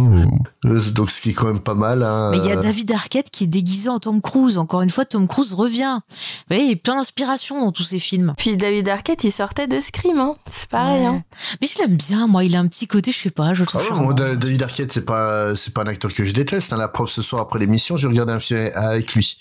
Donc 0.66 1.10
ce 1.12 1.22
qui 1.22 1.30
est 1.30 1.34
quand 1.34 1.48
même 1.48 1.62
pas 1.62 1.74
mal. 1.74 2.04
Hein. 2.04 2.30
Mais 2.32 2.40
il 2.40 2.46
y 2.46 2.52
a 2.52 2.58
Euh, 2.58 2.62
David 2.62 2.92
Arquette 2.92 3.30
qui 3.32 3.46
est 3.46 3.48
déguisé 3.48 3.88
en 3.88 4.00
Tom 4.00 4.22
Cruise. 4.22 4.58
Encore 4.58 4.82
une 4.82 4.90
fois, 4.90 5.06
Tom 5.06 5.28
Cruise 5.28 5.54
revient. 5.54 6.00
Vous 6.10 6.56
voyez, 6.56 6.64
il 6.64 6.70
y 6.70 6.74
a 6.74 6.76
plein 6.76 6.96
d'inspiration 6.96 7.64
dans 7.64 7.72
tous 7.72 7.84
ces 7.84 8.00
films. 8.00 8.34
Puis 8.38 8.58
David 8.58 8.90
Arquette, 8.90 9.24
il 9.24 9.32
sortait 9.32 9.68
de 9.68 9.80
Scream, 9.80 10.20
hein. 10.20 10.36
c'est 10.50 10.68
pareil. 10.70 11.02
Ouais. 11.04 11.08
Hein. 11.08 11.24
Mais 11.62 11.68
je 11.68 11.80
l'aime 11.80 11.96
bien, 11.96 12.28
moi. 12.28 12.44
Il 12.44 12.56
a 12.56 12.60
un 12.60 12.68
petit 12.68 12.88
côté, 12.88 13.12
je 13.14 13.18
sais 13.18 13.30
pas, 13.32 13.54
je 13.54 13.64
Ah 13.64 13.66
trouve 13.66 13.82
ouais, 13.82 13.88
charmant. 13.88 14.04
moi, 14.04 14.14
Da- 14.14 14.36
David 14.36 14.64
Arquette, 14.64 14.92
c'est 14.92 15.06
pas, 15.06 15.56
c'est 15.56 15.74
pas 15.74 15.84
un 15.84 15.88
acteur 15.88 16.14
que 16.14 16.26
je 16.26 16.34
déteste. 16.34 16.74
Hein. 16.74 16.78
La 16.78 16.90
preuve, 16.90 17.08
ce 17.10 17.22
soir 17.22 17.42
après 17.42 17.60
l'émission, 17.60 17.96
j'ai 17.96 18.08
regardé 18.08 18.34
un 18.34 18.40
film 18.40 18.70
avec 18.76 19.14
lui. 19.14 19.38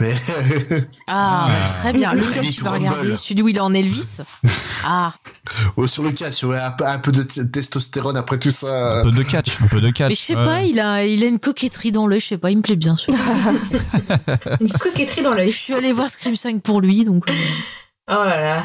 Mais 0.00 0.12
Ah, 1.06 1.46
bah, 1.48 1.54
très 1.80 1.92
bien. 1.92 2.12
Lequel 2.12 2.38
Elite 2.44 2.56
tu 2.56 2.64
vas 2.64 2.72
regarder 2.72 3.16
Celui 3.16 3.42
où 3.42 3.48
il 3.48 3.56
est 3.56 3.60
en 3.60 3.72
Elvis 3.72 4.18
Ah, 4.84 5.12
oh, 5.76 5.86
sur 5.86 6.02
le 6.02 6.10
catch, 6.12 6.44
ouais, 6.44 6.58
un, 6.58 6.70
peu- 6.72 6.86
un 6.86 6.98
peu 6.98 7.12
de 7.12 7.22
testostérone 7.22 8.16
après 8.16 8.38
tout 8.38 8.50
ça. 8.50 9.00
Un 9.00 9.02
peu 9.04 9.10
de 9.12 9.22
catch, 9.22 9.62
un 9.62 9.68
peu 9.68 9.80
de 9.80 9.85
mais 10.00 10.10
je 10.14 10.20
sais 10.20 10.34
pas, 10.34 10.62
il 10.62 10.78
a, 10.80 11.04
il 11.04 11.22
a 11.24 11.26
une 11.26 11.38
coquetterie 11.38 11.92
dans 11.92 12.06
l'œil, 12.06 12.20
je 12.20 12.26
sais 12.26 12.38
pas, 12.38 12.50
il 12.50 12.56
me 12.58 12.62
plaît 12.62 12.76
bien. 12.76 12.96
celui-là. 12.96 13.22
Une 14.60 14.72
coquetterie 14.72 15.22
dans 15.22 15.34
l'œil. 15.34 15.50
je 15.50 15.56
suis 15.56 15.74
allée 15.74 15.92
voir 15.92 16.08
Scream 16.10 16.36
5 16.36 16.62
pour 16.62 16.80
lui, 16.80 17.04
donc 17.04 17.28
euh, 17.28 17.32
Oh 18.08 18.12
là 18.24 18.40
là. 18.40 18.64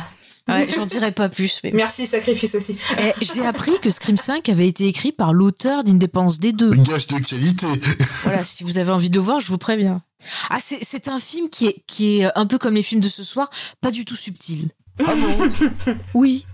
ouais, 0.49 0.67
j'en 0.75 0.85
dirai 0.85 1.11
pas 1.11 1.29
plus. 1.29 1.59
Mais... 1.63 1.71
Merci, 1.73 2.05
sacrifice 2.05 2.55
aussi. 2.55 2.77
Eh, 2.99 3.25
J'ai 3.25 3.45
appris 3.45 3.71
que 3.81 3.89
Scream 3.89 4.17
5 4.17 4.49
avait 4.49 4.67
été 4.67 4.85
écrit 4.87 5.11
par 5.11 5.33
l'auteur 5.33 5.83
d'Indépendance 5.83 6.39
des 6.39 6.51
deux. 6.51 6.73
Gage 6.75 7.07
de 7.07 7.17
qualité. 7.19 7.65
Voilà, 8.23 8.43
si 8.43 8.63
vous 8.63 8.77
avez 8.77 8.91
envie 8.91 9.09
de 9.09 9.15
le 9.15 9.21
voir, 9.21 9.39
je 9.39 9.47
vous 9.47 9.57
préviens. 9.57 10.01
Ah, 10.49 10.57
c'est 10.59 10.77
c'est 10.83 11.07
un 11.07 11.17
film 11.19 11.49
qui 11.49 11.67
est, 11.67 11.83
qui 11.87 12.19
est 12.21 12.29
un 12.37 12.45
peu 12.45 12.57
comme 12.59 12.75
les 12.75 12.83
films 12.83 13.01
de 13.01 13.09
ce 13.09 13.23
soir, 13.23 13.49
pas 13.81 13.89
du 13.91 14.05
tout 14.05 14.15
subtil. 14.15 14.69
Ah 14.99 15.13
bon? 15.15 15.49
Oui. 16.13 16.45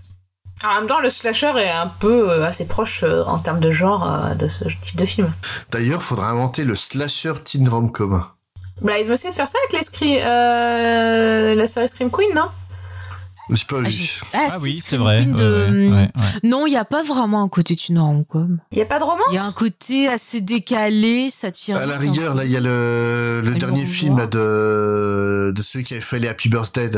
En 0.64 0.74
même 0.76 0.86
temps, 0.86 1.00
le 1.00 1.08
slasher 1.10 1.52
est 1.58 1.70
un 1.70 1.86
peu 1.86 2.30
euh, 2.30 2.44
assez 2.46 2.66
proche 2.66 3.02
euh, 3.04 3.22
en 3.24 3.38
termes 3.38 3.60
de 3.60 3.70
genre 3.70 4.08
euh, 4.10 4.34
de 4.34 4.48
ce 4.48 4.64
type 4.80 4.96
de 4.96 5.04
film. 5.04 5.32
D'ailleurs, 5.70 6.02
faudra 6.02 6.30
inventer 6.30 6.64
le 6.64 6.74
slasher 6.74 7.34
teen 7.44 7.68
rom-com. 7.68 8.22
Bah, 8.82 8.98
ils 8.98 9.08
ont 9.10 9.12
essayé 9.14 9.30
de 9.30 9.36
faire 9.36 9.48
ça 9.48 9.58
avec 9.68 9.78
les 9.80 9.84
Scream- 9.84 10.20
euh, 10.24 11.54
la 11.54 11.66
série 11.66 11.88
Scream 11.88 12.10
Queen, 12.10 12.28
non? 12.34 12.48
J'ai 13.50 13.64
pas 13.66 13.76
Ah, 13.82 13.88
ah, 14.34 14.48
Ah 14.52 14.56
oui, 14.60 14.78
c'est 14.82 14.98
vrai. 14.98 15.20
Queen 15.22 15.30
ouais, 15.34 15.36
de- 15.40 15.70
ouais, 15.72 15.88
ouais, 15.88 15.92
ouais. 15.94 16.10
Non, 16.44 16.66
il 16.66 16.70
n'y 16.70 16.76
a 16.76 16.84
pas 16.84 17.02
vraiment 17.02 17.42
un 17.42 17.48
côté 17.48 17.74
d'une 17.74 17.98
rom-com. 17.98 18.58
Il 18.72 18.78
y 18.78 18.82
a 18.82 18.84
pas 18.84 18.98
de 18.98 19.04
romance? 19.04 19.24
Il 19.30 19.36
y 19.36 19.38
a 19.38 19.44
un 19.44 19.52
côté 19.52 20.06
assez 20.08 20.42
décalé, 20.42 21.30
satirique. 21.30 21.82
À 21.82 21.86
la 21.86 21.96
rigueur, 21.96 22.32
peu. 22.32 22.38
là, 22.38 22.44
il 22.44 22.50
y 22.50 22.56
a 22.56 22.60
le, 22.60 23.54
dernier 23.58 23.86
film 23.86 24.18
là, 24.18 24.26
de, 24.26 25.50
de 25.54 25.62
celui 25.62 25.84
qui 25.84 25.94
avait 25.94 26.02
fait 26.02 26.18
les 26.18 26.28
Happy 26.28 26.48
Birthday. 26.50 26.90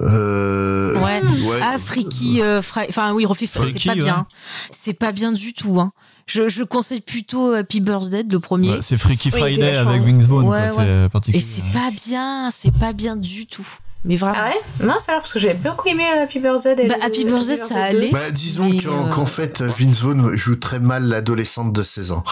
Euh, 0.00 0.94
Ouais. 1.00 1.20
Ah, 1.62 1.78
Freaky, 1.78 2.40
euh, 2.42 2.60
enfin 2.60 3.12
oui, 3.12 3.24
refait, 3.24 3.46
c'est 3.46 3.58
pas 3.58 3.92
ouais. 3.92 3.96
bien. 3.96 4.26
C'est 4.70 4.92
pas 4.92 5.12
bien 5.12 5.32
du 5.32 5.54
tout. 5.54 5.80
Hein. 5.80 5.92
Je, 6.26 6.48
je 6.48 6.62
conseille 6.62 7.00
plutôt 7.00 7.52
Happy 7.52 7.80
Birthday, 7.80 8.22
le 8.30 8.38
premier. 8.40 8.70
Ouais, 8.74 8.82
c'est 8.82 8.96
Freaky 8.96 9.30
Friday 9.30 9.76
avec. 9.76 10.02
Wings 10.04 10.24
Bone, 10.26 10.46
Ouais, 10.46 10.70
ouais. 10.72 11.08
Et 11.32 11.40
c'est 11.40 11.78
pas 11.78 11.90
bien, 12.06 12.50
c'est 12.50 12.70
pas 12.72 12.92
bien 12.92 13.16
du 13.16 13.46
tout. 13.46 13.66
Mais 14.04 14.16
vraiment. 14.16 14.36
Ah 14.36 14.48
ouais? 14.50 14.84
Mince 14.86 15.08
alors, 15.08 15.20
parce 15.20 15.32
que 15.32 15.38
j'avais 15.38 15.54
beaucoup 15.54 15.86
aimé 15.88 16.04
euh, 16.16 16.24
Happy 16.24 16.40
Birthday. 16.40 16.74
et 16.76 16.88
Bah, 16.88 16.96
le- 16.98 17.04
Happy 17.04 17.24
Birthday, 17.24 17.54
ça 17.56 17.74
2. 17.74 17.80
allait. 17.98 18.10
Bah, 18.10 18.30
disons 18.32 18.70
qu'en 18.78 19.06
euh, 19.06 19.10
qu'en 19.10 19.26
fait, 19.26 19.62
Vince 19.62 20.00
Vaughn 20.00 20.32
joue 20.36 20.56
très 20.56 20.80
mal 20.80 21.04
l'adolescente 21.04 21.72
de 21.72 21.82
16 21.84 22.10
ans. 22.12 22.24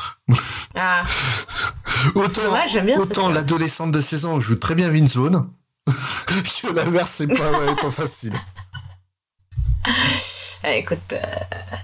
Ah, 0.77 1.05
Autant, 2.16 2.43
dommage, 2.43 2.72
j'aime 2.72 2.86
bien 2.86 3.01
cette 3.01 3.10
autant 3.16 3.28
l'adolescente 3.31 3.93
de 3.93 4.01
16 4.01 4.24
ans 4.24 4.40
joue 4.40 4.56
très 4.56 4.74
bien 4.74 4.89
Vince 4.90 5.16
Vaughn. 5.16 5.47
que 5.86 6.73
l'inverse, 6.74 7.11
c'est 7.16 7.27
pas, 7.27 7.51
ouais, 7.59 7.74
pas 7.81 7.90
facile. 7.90 8.32
ah, 10.62 10.73
écoute. 10.74 10.98
euh, 11.12 11.16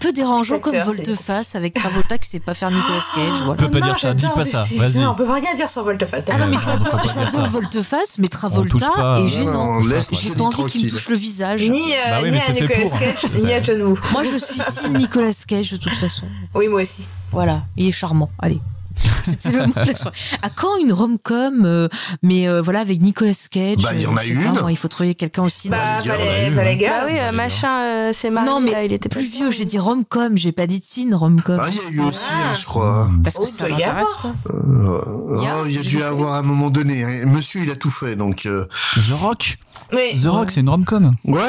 peu 0.00 0.12
dérangeant 0.12 0.58
comme 0.58 0.76
volte-face 0.78 1.54
avec 1.54 1.72
Travolta 1.74 2.18
qui 2.18 2.28
sait 2.28 2.40
pas 2.40 2.52
faire 2.54 2.70
Nicolas 2.70 3.00
Cage. 3.14 3.42
Voilà. 3.42 3.52
On 3.52 3.56
peut 3.56 3.70
pas 3.70 3.78
non, 3.80 3.86
dire 3.86 3.98
ça, 3.98 4.12
dis 4.14 4.26
pas 4.34 4.44
ça, 4.44 4.62
style. 4.62 4.78
vas-y. 4.80 4.98
Non, 4.98 5.10
on 5.10 5.14
peut 5.14 5.24
rien 5.30 5.54
dire 5.54 5.68
sur 5.70 5.82
Volteface. 5.82 6.24
Ah 6.28 6.36
non, 6.36 6.46
mais 6.46 6.56
Euh, 6.56 6.78
pas 6.78 7.02
j'adore 7.06 7.46
volte-face, 7.48 8.18
mais 8.18 8.28
Travolta 8.28 8.90
pas, 8.94 9.18
est 9.18 9.22
non, 9.22 9.26
gênant. 9.28 9.80
J'ai 10.12 10.30
pas 10.30 10.44
envie 10.44 10.64
qu'il 10.66 10.84
me 10.84 10.90
touche 10.90 11.08
le 11.08 11.16
visage. 11.16 11.68
Ni, 11.70 11.94
euh, 11.94 11.96
Bah 12.10 12.18
oui, 12.22 12.30
ni 12.30 12.36
mais 12.36 12.42
à 12.42 12.52
Nicolas 12.52 12.80
pour. 12.90 12.98
Cage, 12.98 13.26
ni 13.32 13.52
à 13.52 13.62
John 13.62 13.82
Woo. 13.82 13.98
Moi, 14.12 14.22
je 14.30 14.36
suis 14.36 14.58
team 14.58 14.96
Nicolas 14.98 15.32
Cage 15.48 15.72
de 15.72 15.76
toute 15.78 15.94
façon. 15.94 16.26
Oui, 16.54 16.68
moi 16.68 16.82
aussi. 16.82 17.08
Voilà, 17.32 17.62
il 17.76 17.88
est 17.88 17.92
charmant. 17.92 18.30
Allez. 18.38 18.60
C'était 19.22 19.50
le 19.50 19.66
mot 19.66 19.72
de 19.74 19.86
la 19.88 19.94
soirée. 19.94 20.16
À 20.42 20.50
quand 20.50 20.76
une 20.78 20.92
rom-com, 20.92 21.64
euh, 21.64 21.88
mais 22.22 22.48
euh, 22.48 22.62
voilà, 22.62 22.80
avec 22.80 23.00
Nicolas 23.00 23.32
Cage 23.50 23.76
Bah, 23.82 23.90
il 23.94 24.00
y 24.00 24.06
euh, 24.06 24.10
en 24.10 24.16
a 24.16 24.22
je 24.22 24.28
sais 24.28 24.34
pas, 24.34 24.40
une. 24.40 24.60
moi, 24.60 24.72
il 24.72 24.76
faut 24.76 24.88
trouver 24.88 25.14
quelqu'un 25.14 25.42
aussi. 25.42 25.68
dans- 25.68 25.76
Bah, 25.76 26.00
les 26.00 26.06
gars, 26.08 26.16
on 26.18 26.28
a 26.28 26.48
eu, 26.48 26.52
Valéga. 26.52 26.88
Bah 26.90 27.06
oui, 27.10 27.18
euh, 27.18 27.32
machin, 27.32 27.80
euh, 27.82 28.10
c'est 28.12 28.30
marrant. 28.30 28.46
non, 28.46 28.60
mais 28.60 28.70
là, 28.72 28.84
il 28.84 28.92
était 28.92 29.08
plus 29.08 29.30
vieux, 29.30 29.50
j'ai 29.50 29.64
dit 29.64 29.78
rom-com, 29.78 30.36
j'ai 30.38 30.52
pas 30.52 30.66
dit 30.66 30.80
teen 30.80 31.14
rom-com. 31.14 31.58
Ah, 31.62 31.68
il 31.70 31.76
y 31.76 31.80
a 31.80 31.90
eu 31.90 32.00
aussi, 32.08 32.26
Ah. 32.30 32.50
hein, 32.50 32.54
je 32.58 32.64
crois. 32.64 33.08
Parce 33.22 33.36
que 33.36 33.42
Oh, 33.42 33.46
ça 33.46 33.58
doit 33.68 33.68
y 33.68 33.72
m'intéresse, 33.72 34.08
avoir. 34.18 34.20
quoi. 34.20 34.54
Euh, 34.54 35.36
Il 35.38 35.44
y 35.44 35.46
a- 35.46 35.56
oh, 35.62 35.66
il 35.66 35.72
y 35.74 35.78
a 35.78 35.82
dû 35.82 36.02
avoir 36.02 36.34
à 36.34 36.38
un 36.38 36.42
moment 36.42 36.70
donné. 36.70 37.04
hein. 37.04 37.26
Monsieur, 37.26 37.62
il 37.62 37.70
a 37.70 37.76
tout 37.76 37.90
fait, 37.90 38.16
donc. 38.16 38.46
euh, 38.46 38.64
The 38.96 39.12
Rock 39.20 39.56
Oui. 39.92 40.20
The 40.20 40.26
Rock, 40.26 40.50
c'est 40.50 40.60
une 40.60 40.68
rom-com. 40.70 41.14
Ouais. 41.26 41.40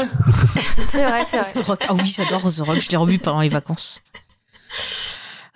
C'est 0.88 1.04
vrai, 1.06 1.24
c'est 1.26 1.38
vrai. 1.54 1.54
The 1.64 1.66
Rock. 1.66 1.86
Ah 1.90 1.94
oui, 1.94 2.06
j'adore 2.16 2.42
The 2.52 2.60
Rock, 2.62 2.80
je 2.82 2.90
l'ai 2.90 2.98
revu 2.98 3.20
pendant 3.20 3.42
les 3.42 3.50
vacances. 3.50 4.02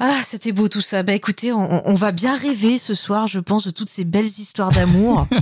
Ah, 0.04 0.20
c'était 0.24 0.52
beau 0.52 0.68
tout 0.68 0.82
ça. 0.82 1.04
Bah 1.04 1.14
écoutez, 1.14 1.54
on, 1.54 1.88
on 1.88 1.94
va 1.94 2.12
bien 2.12 2.34
rêver 2.34 2.80
ce 2.80 2.96
soir, 2.96 3.28
je 3.28 3.40
pense, 3.40 3.66
de 3.66 3.72
toutes 3.72 3.88
ces 3.90 4.04
belles 4.04 4.26
histoires 4.26 4.72
d'amour. 4.72 5.28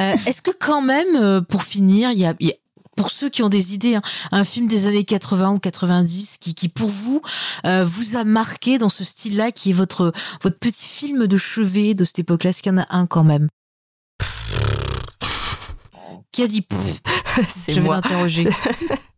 Euh, 0.00 0.14
Est-ce 0.26 0.42
que 0.42 0.50
quand 0.50 0.82
même, 0.82 1.14
euh, 1.14 1.40
pour 1.40 1.62
finir, 1.62 2.10
il 2.10 2.18
y 2.18 2.26
a, 2.26 2.34
il 2.40 2.48
y 2.48 2.50
a- 2.50 2.54
pour 2.96 3.10
ceux 3.12 3.28
qui 3.30 3.44
ont 3.44 3.48
des 3.48 3.72
idées, 3.74 3.94
hein, 3.94 4.02
un 4.32 4.42
film 4.42 4.66
des 4.66 4.88
années 4.88 5.04
80 5.04 5.52
ou 5.52 5.58
90 5.60 6.38
qui, 6.40 6.52
qui 6.54 6.68
pour 6.68 6.88
vous, 6.88 7.22
euh, 7.64 7.84
vous 7.84 8.16
a 8.16 8.24
marqué 8.24 8.78
dans 8.78 8.88
ce 8.88 9.04
style-là, 9.04 9.52
qui 9.52 9.70
est 9.70 9.72
votre, 9.72 10.12
votre 10.42 10.58
petit 10.58 10.84
film 10.86 11.28
de 11.28 11.36
chevet 11.36 11.94
de 11.94 12.04
cette 12.04 12.18
époque-là, 12.20 12.50
est-ce 12.50 12.62
qu'il 12.62 12.72
y 12.72 12.74
en 12.74 12.78
a 12.78 12.86
un 12.90 13.06
quand 13.06 13.22
même? 13.22 13.48
Qui 16.32 16.42
a 16.42 16.46
dit 16.48 16.66
C'est 17.64 17.72
Je 17.72 17.80
vais 17.80 17.88
l'interroger. 17.88 18.48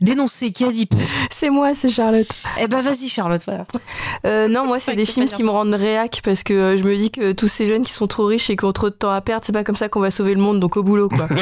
Dénoncer, 0.00 0.52
qui 0.52 0.64
a 0.64 0.70
dit 0.70 0.88
C'est 1.30 1.50
moi, 1.50 1.74
c'est 1.74 1.88
Charlotte. 1.88 2.28
Eh 2.60 2.68
ben 2.68 2.80
vas-y 2.80 3.08
Charlotte, 3.08 3.42
voilà. 3.46 3.64
Euh, 4.26 4.48
non, 4.48 4.66
moi, 4.66 4.78
c'est 4.78 4.94
des 4.94 5.06
films 5.06 5.28
qui 5.28 5.42
me 5.42 5.50
rendent 5.50 5.74
réac 5.74 6.20
parce 6.24 6.42
que 6.42 6.52
euh, 6.54 6.76
je 6.76 6.84
me 6.84 6.96
dis 6.96 7.10
que 7.10 7.32
tous 7.32 7.48
ces 7.48 7.66
jeunes 7.66 7.82
qui 7.84 7.92
sont 7.92 8.06
trop 8.06 8.26
riches 8.26 8.50
et 8.50 8.56
qui 8.56 8.64
ont 8.64 8.72
trop 8.72 8.90
de 8.90 8.94
temps 8.94 9.10
à 9.12 9.20
perdre, 9.20 9.44
c'est 9.46 9.52
pas 9.52 9.64
comme 9.64 9.76
ça 9.76 9.88
qu'on 9.88 10.00
va 10.00 10.10
sauver 10.10 10.34
le 10.34 10.40
monde, 10.40 10.60
donc 10.60 10.76
au 10.76 10.82
boulot, 10.82 11.08
quoi. 11.08 11.26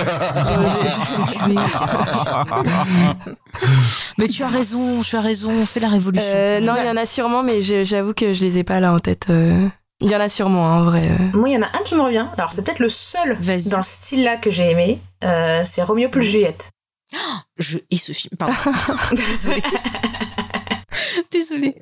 Mais 4.18 4.28
tu 4.28 4.42
as 4.42 4.48
raison, 4.48 5.02
tu 5.02 5.16
as 5.16 5.20
raison, 5.20 5.64
fais 5.66 5.80
la 5.80 5.88
révolution. 5.88 6.26
Euh, 6.34 6.60
non, 6.60 6.74
il 6.78 6.86
y 6.86 6.90
en 6.90 6.96
a 6.96 7.06
sûrement, 7.06 7.42
mais 7.42 7.62
j'avoue 7.62 8.14
que 8.14 8.32
je 8.32 8.42
les 8.42 8.59
ai 8.59 8.64
pas 8.64 8.80
là 8.80 8.92
en 8.92 8.98
tête. 8.98 9.26
euh. 9.30 9.66
Il 10.00 10.09
y 10.10 10.14
en 10.14 10.20
a 10.20 10.28
sûrement, 10.28 10.68
hein, 10.68 10.80
en 10.80 10.84
vrai. 10.84 11.02
euh. 11.06 11.36
Moi, 11.36 11.48
il 11.48 11.55
y 11.55 11.59
en 11.59 11.62
a 11.62 11.66
un 11.66 11.82
qui 11.84 11.94
me 11.96 12.02
revient. 12.02 12.26
Alors, 12.36 12.52
c'est 12.52 12.62
peut-être 12.64 12.78
le 12.78 12.88
seul 12.88 13.36
dans 13.70 13.82
ce 13.82 13.90
style-là 13.96 14.36
que 14.36 14.50
j'ai 14.50 14.70
aimé. 14.70 15.00
Euh, 15.24 15.62
c'est 15.64 15.82
Romeo 15.82 16.09
plus 16.09 16.22
Juliette. 16.22 16.70
Je 17.59 17.78
hais 17.90 17.97
ce 17.97 18.12
film, 18.12 18.35
pardon. 18.39 18.55
Désolée. 19.12 19.62
Désolée. 21.32 21.74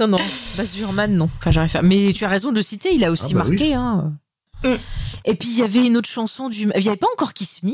Non, 0.00 0.08
non, 0.08 0.18
Baz 0.18 0.76
Luhrmann, 0.78 1.14
non. 1.16 1.28
Enfin, 1.38 1.50
j'arrive 1.50 1.76
à... 1.76 1.82
Mais 1.82 2.12
tu 2.12 2.24
as 2.24 2.28
raison 2.28 2.50
de 2.50 2.56
le 2.56 2.62
citer, 2.62 2.92
il 2.94 3.04
a 3.04 3.10
aussi 3.12 3.26
Ah 3.30 3.34
bah 3.34 3.38
marqué. 3.48 3.68
oui. 3.68 3.74
Hein. 3.74 4.14
Et 5.24 5.34
puis, 5.34 5.48
il 5.50 5.58
y 5.58 5.62
avait 5.62 5.86
une 5.86 5.96
autre 5.96 6.08
chanson 6.08 6.48
du... 6.48 6.62
Il 6.62 6.80
n'y 6.82 6.88
avait 6.88 6.96
pas 6.96 7.06
encore 7.14 7.32
Kiss 7.32 7.62
Me? 7.62 7.72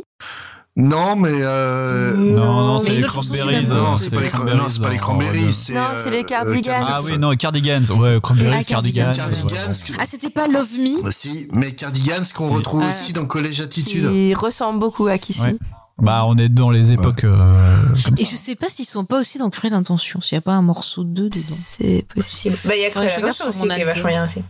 Non, 0.77 1.16
mais 1.16 1.31
euh... 1.32 2.15
Non, 2.15 2.65
non, 2.66 2.78
c'est 2.78 2.91
les 2.91 3.03
chanson, 3.03 3.32
Cranberries. 3.35 3.66
Non, 3.66 3.95
euh, 3.95 3.97
c'est 3.97 4.11
pas 4.15 4.20
les 4.20 4.28
cran- 4.28 4.45
non, 4.45 4.69
c'est 4.69 4.89
les 4.89 4.97
cranberries, 4.99 5.41
Non, 5.70 5.81
euh, 5.81 6.03
c'est 6.03 6.11
les 6.11 6.24
Cardigans. 6.24 6.82
Ah 6.87 7.01
oui, 7.03 7.19
non, 7.19 7.35
Cardigans. 7.37 7.85
Ouais, 7.91 8.19
Cranberries, 8.23 8.59
Ah, 8.61 8.65
Cardigans. 8.65 9.09
Cardigans. 9.15 9.49
Cardigans, 9.49 9.69
ouais. 9.91 9.97
Ah, 9.99 10.07
c'était 10.07 10.31
pas 10.31 10.47
Love 10.47 10.73
Me? 10.78 11.05
Aussi, 11.07 11.49
mais 11.53 11.73
Cardigans 11.74 12.23
qu'on 12.35 12.51
retrouve 12.51 12.82
Ah. 12.85 12.91
aussi 12.91 13.12
dans 13.12 13.27
Collège 13.27 13.61
Attitude. 13.61 14.09
Qui 14.11 14.35
ressemble 14.35 14.78
beaucoup 14.78 15.07
à 15.09 15.19
Kiss 15.19 15.41
Ouais. 15.41 15.53
Me. 15.53 15.59
Bah, 16.01 16.25
on 16.27 16.37
est 16.37 16.49
dans 16.49 16.71
les 16.71 16.93
époques 16.93 17.25
euh, 17.25 17.87
comme 18.05 18.15
Et 18.19 18.25
ça. 18.25 18.31
je 18.31 18.37
sais 18.37 18.55
pas 18.57 18.69
s'ils 18.69 18.87
sont 18.87 19.05
pas 19.05 19.21
aussi 19.21 19.39
dans 19.39 19.51
Cruel 19.51 19.75
Intention, 19.75 20.21
s'il 20.21 20.37
n'y 20.37 20.39
a 20.39 20.43
pas 20.43 20.55
un 20.55 20.63
morceau 20.63 21.05
de 21.05 21.11
deux 21.13 21.29
dedans. 21.29 21.43
C'est 21.57 22.05
possible. 22.15 22.57
Bah, 22.65 22.75
il 22.77 22.83
y 22.83 22.85
a 22.87 22.91
Cruel 22.91 23.33
sur 23.33 23.49
aussi 23.49 23.59
mon 23.61 23.65
qui 23.65 23.71
est 23.71 23.75
album. 23.75 23.87
vachement 23.89 24.09
bien 24.09 24.25
aussi. 24.25 24.43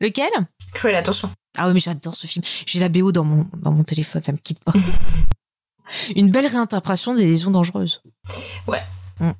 Lequel? 0.00 0.28
Cruel 0.74 0.94
Attention. 0.96 1.30
Ah 1.56 1.68
oui, 1.68 1.74
mais 1.74 1.80
j'adore 1.80 2.14
ce 2.16 2.26
film. 2.26 2.44
J'ai 2.66 2.80
la 2.80 2.88
BO 2.88 3.12
dans 3.12 3.24
mon, 3.24 3.46
dans 3.62 3.72
mon 3.72 3.82
téléphone, 3.84 4.22
ça 4.22 4.32
me 4.32 4.36
quitte 4.38 4.62
pas. 4.64 4.72
Une 6.16 6.30
belle 6.30 6.46
réinterprétation 6.46 7.14
des 7.14 7.24
lésions 7.24 7.50
dangereuses. 7.50 8.02
Ouais. 8.66 8.82
Mm. 9.20 9.30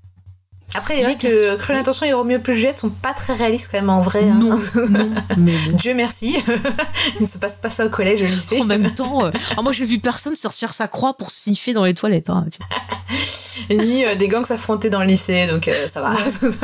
Après, 0.75 0.97
il 0.97 1.01
est 1.01 1.05
vrai 1.05 1.17
que 1.17 1.57
Cruel 1.57 1.79
Intention 1.79 2.07
et 2.07 2.13
Romeo 2.13 2.39
plus 2.39 2.55
Juliette 2.55 2.77
sont 2.79 2.91
pas 2.91 3.15
très 3.15 3.33
réalistes 3.35 3.69
quand 3.71 3.79
même 3.79 3.89
en 3.91 4.03
vrai. 4.03 4.29
hein. 4.29 4.35
Non, 4.35 4.57
non, 4.91 5.15
mais 5.39 5.53
bon. 5.71 5.77
Dieu 5.77 5.95
merci. 5.95 6.37
il 7.17 7.23
ne 7.23 7.27
se 7.27 7.39
passe 7.39 7.55
pas 7.55 7.71
ça 7.71 7.87
au 7.87 7.89
collège, 7.89 8.21
au 8.21 8.25
lycée. 8.27 8.61
En 8.61 8.65
même 8.65 8.93
temps, 8.93 9.25
euh, 9.25 9.31
ah, 9.57 9.63
moi 9.63 9.73
j'ai 9.73 9.85
vu 9.85 9.99
personne 9.99 10.35
sortir 10.35 10.75
sa 10.75 10.89
croix 10.89 11.17
pour 11.17 11.31
sniffer 11.31 11.73
dans 11.73 11.85
les 11.85 11.95
toilettes. 11.95 12.31
hein. 12.31 12.45
Ni 13.71 14.05
euh, 14.05 14.17
des 14.17 14.29
gangs 14.29 14.45
s'affronter 14.45 14.91
dans 14.91 15.01
le 15.01 15.07
lycée, 15.07 15.47
donc 15.47 15.69
euh, 15.69 15.87
ça 15.87 16.01
va. 16.03 16.15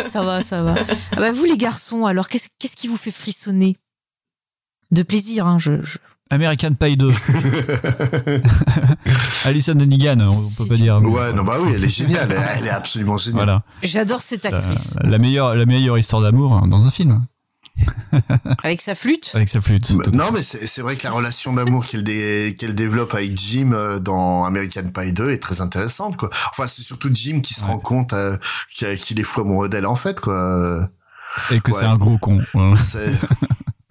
Ça 0.03 0.23
va, 0.23 0.43
ça 0.43 0.63
va. 0.63 0.75
Ah 1.13 1.17
bah, 1.17 1.33
vous 1.33 1.45
les 1.45 1.57
garçons, 1.57 2.05
alors 2.05 2.29
qu'est-ce 2.29 2.49
qu'est-ce 2.59 2.77
qui 2.77 2.89
vous 2.89 2.97
fait 2.97 3.11
frissonner? 3.13 3.77
De 4.93 5.03
plaisir, 5.03 5.47
hein, 5.47 5.59
je, 5.59 5.83
je- 5.83 5.99
American 6.31 6.75
Pie 6.75 6.97
2. 6.97 7.11
Alison 9.45 9.79
Hannigan, 9.81 10.19
on 10.21 10.33
peut 10.33 10.69
pas 10.69 10.77
dire. 10.77 11.01
Ouais, 11.03 11.33
non, 11.33 11.45
bah 11.45 11.57
oui, 11.61 11.73
elle 11.75 11.85
est 11.85 11.89
géniale. 11.89 12.29
Elle, 12.31 12.43
elle 12.59 12.67
est 12.67 12.71
absolument 12.71 13.19
géniale. 13.19 13.37
Voilà. 13.45 13.63
J'adore 13.83 14.21
cette 14.21 14.47
actrice. 14.47 14.97
La, 15.03 15.11
la 15.11 15.19
meilleure, 15.19 15.55
la 15.55 15.67
meilleure 15.67 15.99
histoire 15.99 16.23
d'amour 16.23 16.55
hein, 16.55 16.69
dans 16.69 16.87
un 16.87 16.91
film. 16.91 17.25
Avec 18.63 18.81
sa 18.83 18.95
flûte? 18.95 19.33
Avec 19.35 19.49
sa 19.49 19.61
flûte. 19.61 19.93
Bah, 19.97 20.05
Non, 20.13 20.31
mais 20.33 20.43
c'est 20.43 20.83
vrai 20.83 20.95
que 20.97 21.05
la 21.05 21.11
relation 21.13 21.53
d'amour 21.55 21.87
qu'elle 21.87 22.05
dé- 22.05 22.55
qu'elle 22.59 22.75
développe 22.75 23.15
avec 23.15 23.37
Jim 23.37 23.73
euh, 23.73 23.99
dans 23.99 24.45
American 24.45 24.85
Pie 24.95 25.13
2 25.15 25.31
est 25.31 25.39
très 25.39 25.61
intéressante, 25.63 26.17
quoi. 26.19 26.29
Enfin, 26.51 26.67
c'est 26.67 26.83
surtout 26.83 27.09
Jim 27.13 27.41
qui 27.43 27.55
se 27.55 27.65
rend 27.65 27.79
compte 27.79 28.13
euh, 28.13 28.37
qu'il 28.75 28.95
qu'il 28.99 29.19
est 29.21 29.25
fou 29.25 29.41
amoureux 29.41 29.69
d'elle, 29.71 29.87
en 29.87 29.97
fait, 29.97 30.21
quoi. 30.21 30.89
Et 31.51 31.61
que 31.61 31.73
Ouais. 31.73 31.79
c'est 31.81 31.87
un 31.87 31.97
gros 31.97 32.19
con. 32.19 32.41
Voilà. 32.53 32.77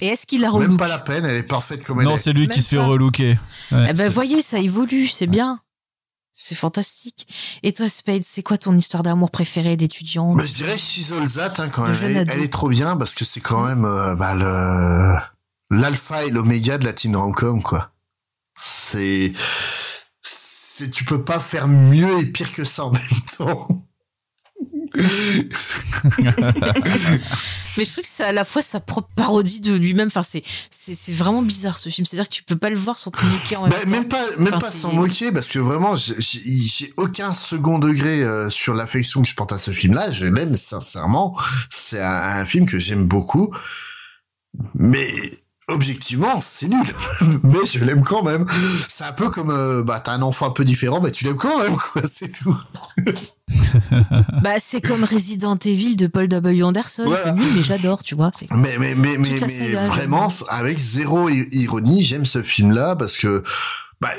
Et 0.01 0.07
est-ce 0.07 0.25
qu'il 0.25 0.41
la 0.41 0.47
même 0.51 0.55
relook 0.63 0.79
pas 0.79 0.87
la 0.87 0.99
peine, 0.99 1.25
elle 1.25 1.35
est 1.37 1.43
parfaite 1.43 1.83
comme 1.83 1.99
elle 2.01 2.05
Non, 2.07 2.15
est. 2.15 2.17
c'est 2.17 2.33
lui 2.33 2.47
qui 2.47 2.55
Même 2.57 2.61
se 2.61 2.69
fait 2.69 2.75
pas. 2.77 2.85
relooker. 2.85 3.35
Ouais, 3.71 3.85
Eh 3.89 3.93
ben 3.93 4.09
voyez, 4.09 4.41
ça 4.41 4.59
évolue, 4.59 5.07
c'est 5.07 5.27
bien. 5.27 5.59
C'est 6.33 6.55
fantastique. 6.55 7.27
Et 7.61 7.73
toi, 7.73 7.89
Spade, 7.89 8.23
c'est 8.23 8.41
quoi 8.41 8.57
ton 8.57 8.75
histoire 8.75 9.03
d'amour 9.03 9.31
préférée 9.31 9.75
d'étudiant 9.77 10.33
Bah, 10.33 10.45
je 10.45 10.53
dirais 10.53 10.77
That, 11.35 11.53
hein, 11.61 11.69
quand 11.69 11.87
même. 11.87 12.25
Elle, 12.29 12.41
est 12.41 12.51
trop 12.51 12.69
bien 12.69 12.95
parce 12.97 13.13
que 13.13 13.25
c'est 13.25 13.41
quand 13.41 13.63
même 13.65 13.85
euh, 13.85 14.15
bah, 14.15 14.33
le 14.35 15.15
l'alpha 15.77 16.23
et 16.25 16.29
l'oméga 16.31 16.77
de 16.77 16.85
la 16.85 16.93
teen 16.93 17.15
rom-com, 17.15 17.61
quoi. 17.61 17.91
C'est 18.59 19.33
c'est 20.21 20.89
tu 20.89 21.03
peux 21.05 21.23
pas 21.23 21.39
faire 21.39 21.67
mieux 21.67 22.19
et 22.19 22.25
pire 22.25 22.51
que 22.53 22.63
ça 22.63 22.85
en 22.85 22.91
même 22.91 23.01
temps. 23.37 23.67
Mais 27.77 27.85
je 27.85 27.91
trouve 27.91 28.03
que 28.03 28.09
c'est 28.09 28.23
à 28.23 28.31
la 28.31 28.43
fois 28.43 28.61
sa 28.61 28.79
propre 28.79 29.09
parodie 29.15 29.61
de 29.61 29.73
lui-même. 29.73 30.07
Enfin, 30.07 30.23
c'est 30.23 30.43
c'est 30.69 31.13
vraiment 31.13 31.41
bizarre 31.41 31.77
ce 31.77 31.89
film. 31.89 32.05
C'est-à-dire 32.05 32.27
que 32.29 32.33
tu 32.35 32.43
peux 32.43 32.57
pas 32.57 32.69
le 32.69 32.75
voir 32.77 32.97
sans 32.97 33.11
te 33.11 33.23
moquer 33.25 33.55
en 33.57 33.63
même 33.63 33.71
Bah, 33.71 33.79
temps. 33.83 33.89
même 33.89 34.07
pas, 34.07 34.25
même 34.37 34.47
Enfin, 34.49 34.59
pas 34.59 34.71
sans 34.71 34.93
moquer, 34.93 35.31
parce 35.31 35.47
que 35.49 35.59
vraiment, 35.59 35.95
j'ai- 35.95 36.93
aucun 36.97 37.33
second 37.33 37.79
degré 37.79 38.21
euh, 38.23 38.49
sur 38.49 38.73
l'affection 38.73 39.21
que 39.21 39.27
je 39.27 39.35
porte 39.35 39.51
à 39.53 39.57
ce 39.57 39.71
film-là. 39.71 40.11
Je 40.11 40.25
l'aime 40.25 40.55
sincèrement. 40.55 41.37
C'est 41.69 42.01
un, 42.01 42.11
un 42.11 42.45
film 42.45 42.65
que 42.65 42.79
j'aime 42.79 43.05
beaucoup, 43.05 43.53
mais 44.75 45.07
objectivement, 45.67 46.41
c'est 46.41 46.67
nul. 46.67 46.85
mais 47.43 47.65
je 47.65 47.79
l'aime 47.85 48.03
quand 48.03 48.23
même. 48.23 48.45
C'est 48.89 49.05
un 49.05 49.13
peu 49.13 49.29
comme, 49.29 49.51
euh, 49.51 49.83
bah, 49.83 50.01
t'as 50.03 50.11
un 50.13 50.21
enfant 50.21 50.47
un 50.47 50.51
peu 50.51 50.65
différent, 50.65 50.99
mais 50.99 51.11
tu 51.11 51.23
l'aimes 51.23 51.37
quand 51.37 51.61
même, 51.63 51.77
quoi. 51.77 52.01
C'est 52.05 52.31
tout. 52.31 52.57
Bah, 54.41 54.55
c'est 54.59 54.81
comme 54.81 55.03
Resident 55.03 55.57
Evil 55.63 55.95
de 55.95 56.07
Paul 56.07 56.27
W. 56.27 56.63
Anderson. 56.63 57.03
Voilà. 57.05 57.23
C'est 57.23 57.31
nul, 57.33 57.47
mais 57.55 57.61
j'adore, 57.61 58.03
tu 58.03 58.15
vois. 58.15 58.31
c'est- 58.33 58.51
Mais 58.55 58.77
mais 58.79 58.95
mais 58.95 59.17
mais, 59.17 59.37
saga, 59.37 59.87
vraiment 59.87 60.27
avec 60.49 60.77
zéro 60.79 61.29
ironie, 61.29 62.03
j'aime 62.03 62.25
ce 62.25 62.41
film 62.41 62.71
là 62.71 62.95
parce 62.95 63.17
que 63.17 63.43
bah 64.01 64.09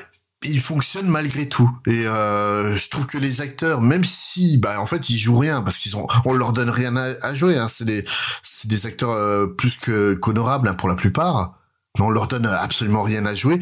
il 0.44 0.60
fonctionne 0.60 1.06
malgré 1.06 1.48
tout 1.48 1.70
et 1.86 2.04
euh, 2.06 2.76
je 2.76 2.88
trouve 2.88 3.06
que 3.06 3.16
les 3.18 3.40
acteurs 3.40 3.80
même 3.80 4.02
si 4.04 4.58
bah 4.58 4.80
en 4.80 4.86
fait 4.86 5.08
ils 5.08 5.16
jouent 5.16 5.38
rien 5.38 5.62
parce 5.62 5.78
qu'ils 5.78 5.96
ont 5.96 6.06
on 6.24 6.32
leur 6.34 6.52
donne 6.52 6.70
rien 6.70 6.96
à, 6.96 7.12
à 7.22 7.32
jouer 7.34 7.56
hein, 7.56 7.68
c'est 7.68 7.84
des 7.84 8.04
c'est 8.42 8.66
des 8.68 8.86
acteurs 8.86 9.12
euh, 9.12 9.46
plus 9.46 9.76
que 9.76 10.14
qu'honorables 10.14 10.66
hein, 10.68 10.74
pour 10.74 10.88
la 10.88 10.96
plupart 10.96 11.58
mais 11.96 12.04
on 12.04 12.10
leur 12.10 12.26
donne 12.26 12.46
absolument 12.46 13.02
rien 13.04 13.24
à 13.24 13.36
jouer 13.36 13.60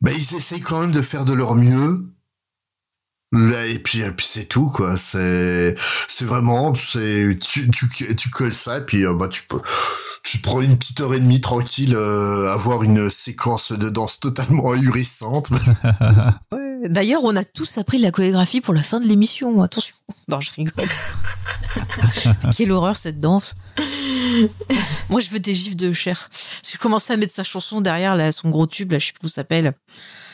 bah 0.00 0.12
ils 0.12 0.36
essayent 0.36 0.60
quand 0.60 0.78
même 0.80 0.92
de 0.92 1.02
faire 1.02 1.24
de 1.24 1.32
leur 1.32 1.56
mieux 1.56 2.06
Et 3.68 3.78
puis, 3.78 4.02
c'est 4.18 4.48
tout 4.48 4.68
quoi. 4.68 4.96
C'est 4.96 5.74
c'est 6.08 6.24
vraiment 6.24 6.74
c'est 6.74 7.38
tu, 7.40 7.70
tu 7.70 8.30
colles 8.30 8.52
ça 8.52 8.78
et 8.78 8.80
puis 8.80 9.04
euh, 9.04 9.14
bah 9.14 9.28
tu 9.28 10.38
prends 10.38 10.60
une 10.60 10.76
petite 10.76 11.00
heure 11.00 11.14
et 11.14 11.20
demie 11.20 11.40
tranquille 11.40 11.94
euh, 11.94 12.52
avoir 12.52 12.82
une 12.82 13.10
séquence 13.10 13.72
de 13.72 13.88
danse 13.88 14.20
totalement 14.20 14.72
ahurissante. 14.72 15.50
D'ailleurs, 16.88 17.24
on 17.24 17.34
a 17.36 17.44
tous 17.44 17.78
appris 17.78 17.98
la 17.98 18.10
chorégraphie 18.10 18.60
pour 18.60 18.74
la 18.74 18.82
fin 18.82 19.00
de 19.00 19.06
l'émission. 19.06 19.62
Attention. 19.62 19.94
Non, 20.28 20.40
je 20.40 20.50
rigole. 20.52 20.84
Quelle 22.56 22.72
horreur 22.72 22.96
cette 22.96 23.20
danse. 23.20 23.54
Moi, 25.08 25.20
je 25.20 25.28
veux 25.30 25.38
des 25.40 25.54
gifs 25.54 25.76
de 25.76 25.92
chair. 25.92 26.28
Je 26.70 26.76
commençais 26.78 27.12
à 27.12 27.16
mettre 27.16 27.32
sa 27.32 27.44
chanson 27.44 27.80
derrière 27.80 28.16
là, 28.16 28.32
son 28.32 28.50
gros 28.50 28.66
tube, 28.66 28.92
là, 28.92 28.98
je 28.98 29.06
sais 29.06 29.12
plus 29.12 29.20
comment 29.20 29.28
ça 29.28 29.34
s'appelle. 29.36 29.72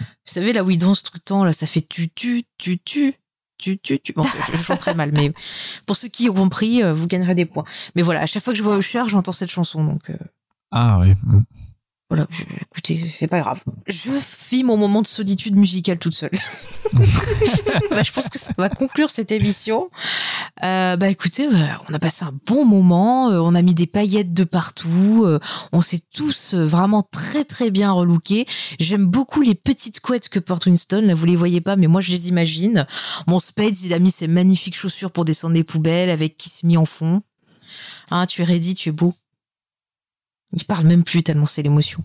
Vous 0.01 0.33
savez, 0.33 0.53
là 0.53 0.63
où 0.65 0.71
il 0.71 0.79
danse 0.79 1.03
tout 1.03 1.13
le 1.15 1.21
temps, 1.21 1.45
là, 1.45 1.53
ça 1.53 1.67
fait 1.67 1.83
tu 1.87 2.09
tu 2.11 2.45
tu 2.59 2.79
tu 2.79 3.15
tu 3.59 3.79
tu 3.79 3.99
tu. 4.01 4.13
Bon, 4.13 4.25
je, 4.25 4.57
je 4.57 4.63
chante 4.63 4.81
très 4.81 4.95
mal, 4.95 5.11
mais 5.13 5.33
pour 5.87 5.97
ceux 5.97 6.09
qui 6.09 6.29
ont 6.31 6.35
compris, 6.35 6.83
euh, 6.83 6.93
vous 6.93 7.07
gagnerez 7.07 7.35
des 7.35 7.45
points. 7.45 7.65
Mais 7.97 8.03
voilà, 8.03 8.21
à 8.23 8.27
chaque 8.27 8.43
fois 8.43 8.53
que 8.53 8.59
je 8.59 8.63
vois 8.63 8.77
Usher, 8.79 9.03
j'entends 9.09 9.33
cette 9.33 9.51
chanson, 9.51 9.85
donc. 9.85 10.11
euh, 10.11 10.17
Ah 10.71 10.99
oui. 11.01 11.13
Voilà, 12.13 12.27
je- 12.31 12.43
écoutez, 12.71 12.99
c'est 12.99 13.27
pas 13.27 13.41
grave. 13.41 13.63
Je 13.87 14.11
vis 14.51 14.65
mon 14.65 14.77
moment 14.77 15.01
de 15.01 15.07
solitude 15.07 15.57
musicale 15.57 15.99
toute 15.99 16.15
seule. 16.15 16.31
Bah, 17.91 18.03
je 18.03 18.13
pense 18.13 18.29
que 18.29 18.39
ça 18.39 18.53
va 18.59 18.69
conclure 18.69 19.09
cette 19.11 19.33
émission. 19.33 19.89
Euh, 20.63 20.97
bah 20.97 21.09
écoutez, 21.09 21.49
bah, 21.49 21.81
on 21.89 21.95
a 21.95 21.99
passé 21.99 22.25
un 22.25 22.35
bon 22.47 22.65
moment, 22.67 23.31
euh, 23.31 23.39
on 23.41 23.55
a 23.55 23.63
mis 23.63 23.75
des 23.75 23.87
paillettes 23.87 24.33
de 24.35 24.45
partout, 24.45 25.23
euh, 25.25 25.39
on 25.73 25.81
s'est 25.81 26.03
tous 26.15 26.53
euh, 26.55 26.65
vraiment 26.65 27.03
très 27.03 27.45
très 27.45 27.71
bien 27.71 27.91
relookés. 27.93 28.47
J'aime 28.79 29.07
beaucoup 29.07 29.41
les 29.41 29.55
petites 29.55 30.01
couettes 30.01 30.29
que 30.29 30.39
porte 30.39 30.67
Winston, 30.67 31.03
là 31.07 31.15
vous 31.15 31.27
les 31.27 31.37
voyez 31.37 31.61
pas, 31.61 31.77
mais 31.77 31.87
moi 31.87 32.01
je 32.03 32.11
les 32.13 32.29
imagine. 32.29 32.87
Mon 33.27 33.39
Spades, 33.39 33.79
il 33.85 33.95
a 33.95 33.99
mis 33.99 34.11
ses 34.11 34.29
magnifiques 34.29 34.77
chaussures 34.77 35.11
pour 35.11 35.25
descendre 35.25 35.55
les 35.55 35.65
poubelles 35.65 36.11
avec 36.11 36.37
Kiss 36.37 36.63
Me 36.65 36.77
en 36.77 36.87
fond. 36.87 37.23
Hein, 38.11 38.27
tu 38.27 38.43
es 38.43 38.45
ready, 38.45 38.75
tu 38.75 38.91
es 38.91 38.93
beau. 38.93 39.15
Il 40.53 40.65
parle 40.65 40.87
même 40.87 41.05
plus 41.05 41.23
tellement 41.23 41.47
c'est 41.47 41.63
l'émotion. 41.63 42.03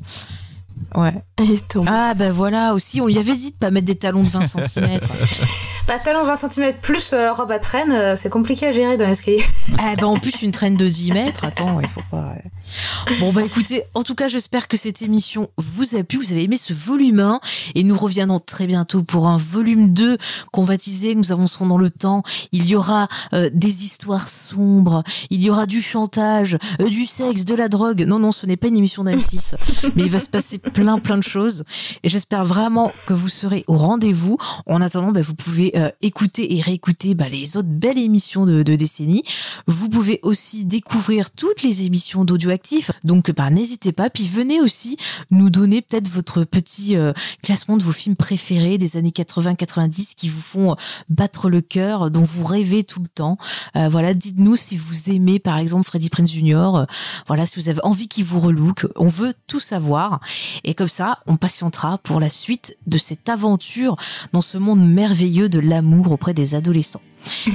Ouais. 0.95 1.13
Ah 1.87 2.13
bah 2.15 2.31
voilà, 2.31 2.73
aussi 2.73 3.01
on 3.01 3.07
lui 3.07 3.17
avait 3.17 3.35
dit 3.35 3.51
de 3.51 3.57
pas 3.57 3.71
mettre 3.71 3.85
des 3.87 3.97
talons 3.97 4.23
de 4.23 4.29
20 4.29 4.43
cm. 4.43 4.87
Pantalon 5.87 6.25
20 6.25 6.35
cm 6.35 6.73
plus 6.81 7.13
euh, 7.13 7.31
robe 7.31 7.49
à 7.49 7.59
traîne, 7.59 7.93
euh, 7.93 8.15
c'est 8.17 8.29
compliqué 8.29 8.67
à 8.67 8.73
gérer 8.73 8.97
dans 8.97 9.07
l'escalier. 9.07 9.41
Ah 9.77 9.95
bah 9.99 10.07
en 10.07 10.19
plus 10.19 10.41
une 10.41 10.51
traîne 10.51 10.75
de 10.75 10.85
10 10.85 11.13
mètres, 11.13 11.45
attends, 11.45 11.79
il 11.79 11.87
faut 11.87 12.01
pas. 12.11 12.33
Bon 13.21 13.31
bah 13.31 13.41
écoutez, 13.41 13.83
en 13.93 14.03
tout 14.03 14.13
cas 14.13 14.27
j'espère 14.27 14.67
que 14.67 14.75
cette 14.75 15.01
émission 15.01 15.49
vous 15.55 15.95
a 15.95 16.03
plu, 16.03 16.19
vous 16.19 16.33
avez 16.33 16.43
aimé 16.43 16.57
ce 16.57 16.73
volume 16.73 17.21
1 17.21 17.39
et 17.75 17.83
nous 17.83 17.95
reviendrons 17.95 18.41
très 18.41 18.67
bientôt 18.67 19.01
pour 19.01 19.27
un 19.27 19.37
volume 19.37 19.91
2 19.91 20.17
qu'on 20.51 20.63
va 20.63 20.77
teaser, 20.77 21.15
nous 21.15 21.31
avancerons 21.31 21.67
dans 21.67 21.77
le 21.77 21.89
temps, 21.89 22.23
il 22.51 22.65
y 22.65 22.75
aura 22.75 23.07
euh, 23.31 23.49
des 23.53 23.85
histoires 23.85 24.27
sombres, 24.27 25.03
il 25.29 25.41
y 25.41 25.49
aura 25.49 25.65
du 25.65 25.81
chantage, 25.81 26.57
euh, 26.81 26.89
du 26.89 27.05
sexe, 27.05 27.45
de 27.45 27.55
la 27.55 27.69
drogue. 27.69 28.03
Non 28.05 28.19
non, 28.19 28.33
ce 28.33 28.45
n'est 28.45 28.57
pas 28.57 28.67
une 28.67 28.77
émission 28.77 29.05
d'M6, 29.05 29.55
mais 29.95 30.03
il 30.03 30.11
va 30.11 30.19
se 30.19 30.27
passer 30.27 30.57
plein 30.57 30.99
plein 30.99 31.17
de 31.17 31.23
choses 31.23 31.63
et 32.03 32.09
j'espère 32.09 32.43
vraiment 32.43 32.91
que 33.07 33.13
vous 33.13 33.29
serez 33.29 33.63
au 33.67 33.77
rendez-vous. 33.77 34.37
En 34.65 34.81
attendant, 34.81 35.13
bah, 35.13 35.21
vous 35.21 35.35
pouvez 35.35 35.76
euh, 35.77 35.91
écouter 36.01 36.55
et 36.55 36.61
réécouter 36.61 37.13
bah, 37.13 37.29
les 37.29 37.55
autres 37.55 37.67
belles 37.67 37.99
émissions 37.99 38.45
de, 38.45 38.63
de 38.63 38.75
décennie. 38.75 39.23
Vous 39.67 39.89
pouvez 39.89 40.19
aussi 40.23 40.65
découvrir 40.65 41.31
toutes 41.31 41.61
les 41.61 41.83
émissions 41.83 42.25
d'Audioactif. 42.25 42.91
Donc, 43.03 43.31
bah, 43.31 43.49
n'hésitez 43.49 43.91
pas. 43.91 44.09
Puis 44.09 44.27
venez 44.27 44.59
aussi 44.59 44.97
nous 45.29 45.49
donner 45.49 45.81
peut-être 45.81 46.07
votre 46.07 46.43
petit 46.45 46.95
euh, 46.95 47.13
classement 47.43 47.77
de 47.77 47.83
vos 47.83 47.91
films 47.91 48.15
préférés 48.15 48.77
des 48.77 48.97
années 48.97 49.11
80-90 49.11 50.15
qui 50.15 50.29
vous 50.29 50.41
font 50.41 50.71
euh, 50.71 50.75
battre 51.09 51.49
le 51.49 51.61
cœur, 51.61 52.09
dont 52.09 52.23
vous 52.23 52.43
rêvez 52.43 52.83
tout 52.83 53.01
le 53.01 53.07
temps. 53.07 53.37
Voilà, 53.75 54.13
dites-nous 54.13 54.55
si 54.55 54.75
vous 54.75 55.11
aimez, 55.11 55.37
par 55.39 55.57
exemple, 55.57 55.85
Freddie 55.85 56.09
Prinze 56.09 56.31
Jr. 56.31 56.85
voilà, 57.27 57.45
si 57.45 57.59
vous 57.59 57.69
avez 57.69 57.79
envie 57.83 58.07
qu'il 58.07 58.25
vous 58.25 58.39
relook. 58.39 58.87
On 58.95 59.07
veut 59.07 59.33
tout 59.45 59.59
savoir. 59.59 60.19
Et 60.63 60.73
comme 60.73 60.87
ça, 60.87 61.19
on 61.27 61.37
patientera 61.37 61.99
pour 61.99 62.19
la 62.19 62.29
suite 62.29 62.77
de 62.87 62.97
cette 62.97 63.29
aventure 63.29 63.95
dans 64.33 64.41
ce 64.41 64.57
monde 64.57 64.85
merveilleux 64.87 65.49
de 65.49 65.59
l'amour 65.67 66.11
auprès 66.11 66.33
des 66.33 66.55
adolescents. 66.55 67.01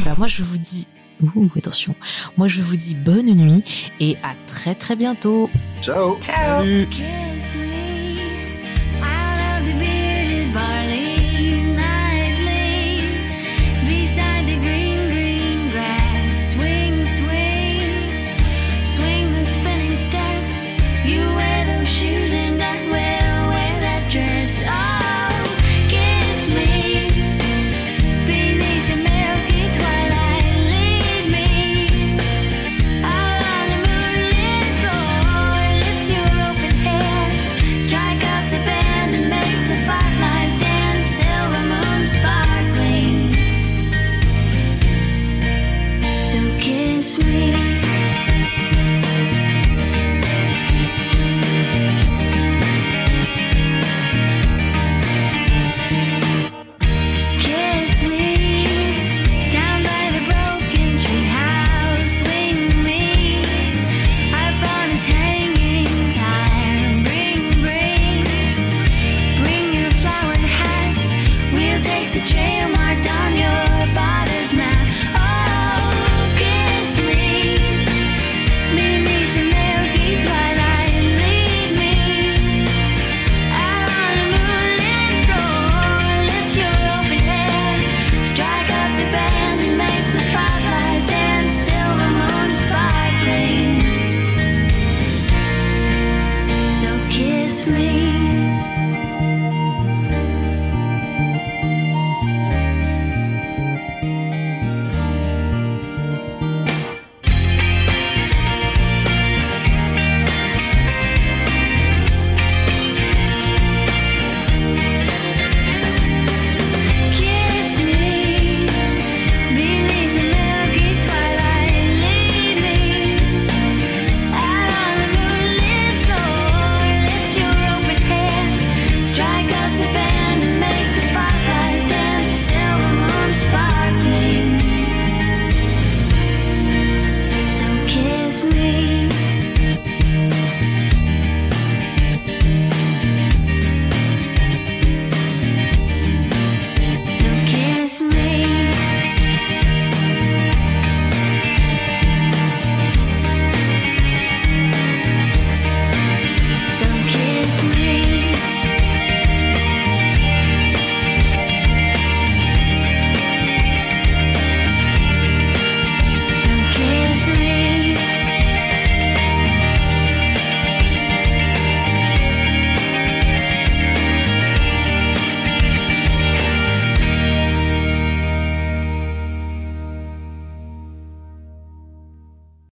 Ben, 0.05 0.15
moi, 0.19 0.27
je 0.27 0.43
vous 0.43 0.59
dis 0.59 0.89
Ouh, 1.37 1.49
attention. 1.57 1.95
Moi, 2.37 2.49
je 2.49 2.63
vous 2.63 2.77
dis 2.77 2.95
bonne 2.95 3.33
nuit 3.33 3.63
et 4.01 4.17
à 4.23 4.35
très 4.47 4.75
très 4.75 4.97
bientôt. 4.97 5.49
Ciao. 5.81 6.19
Ciao. 6.21 6.65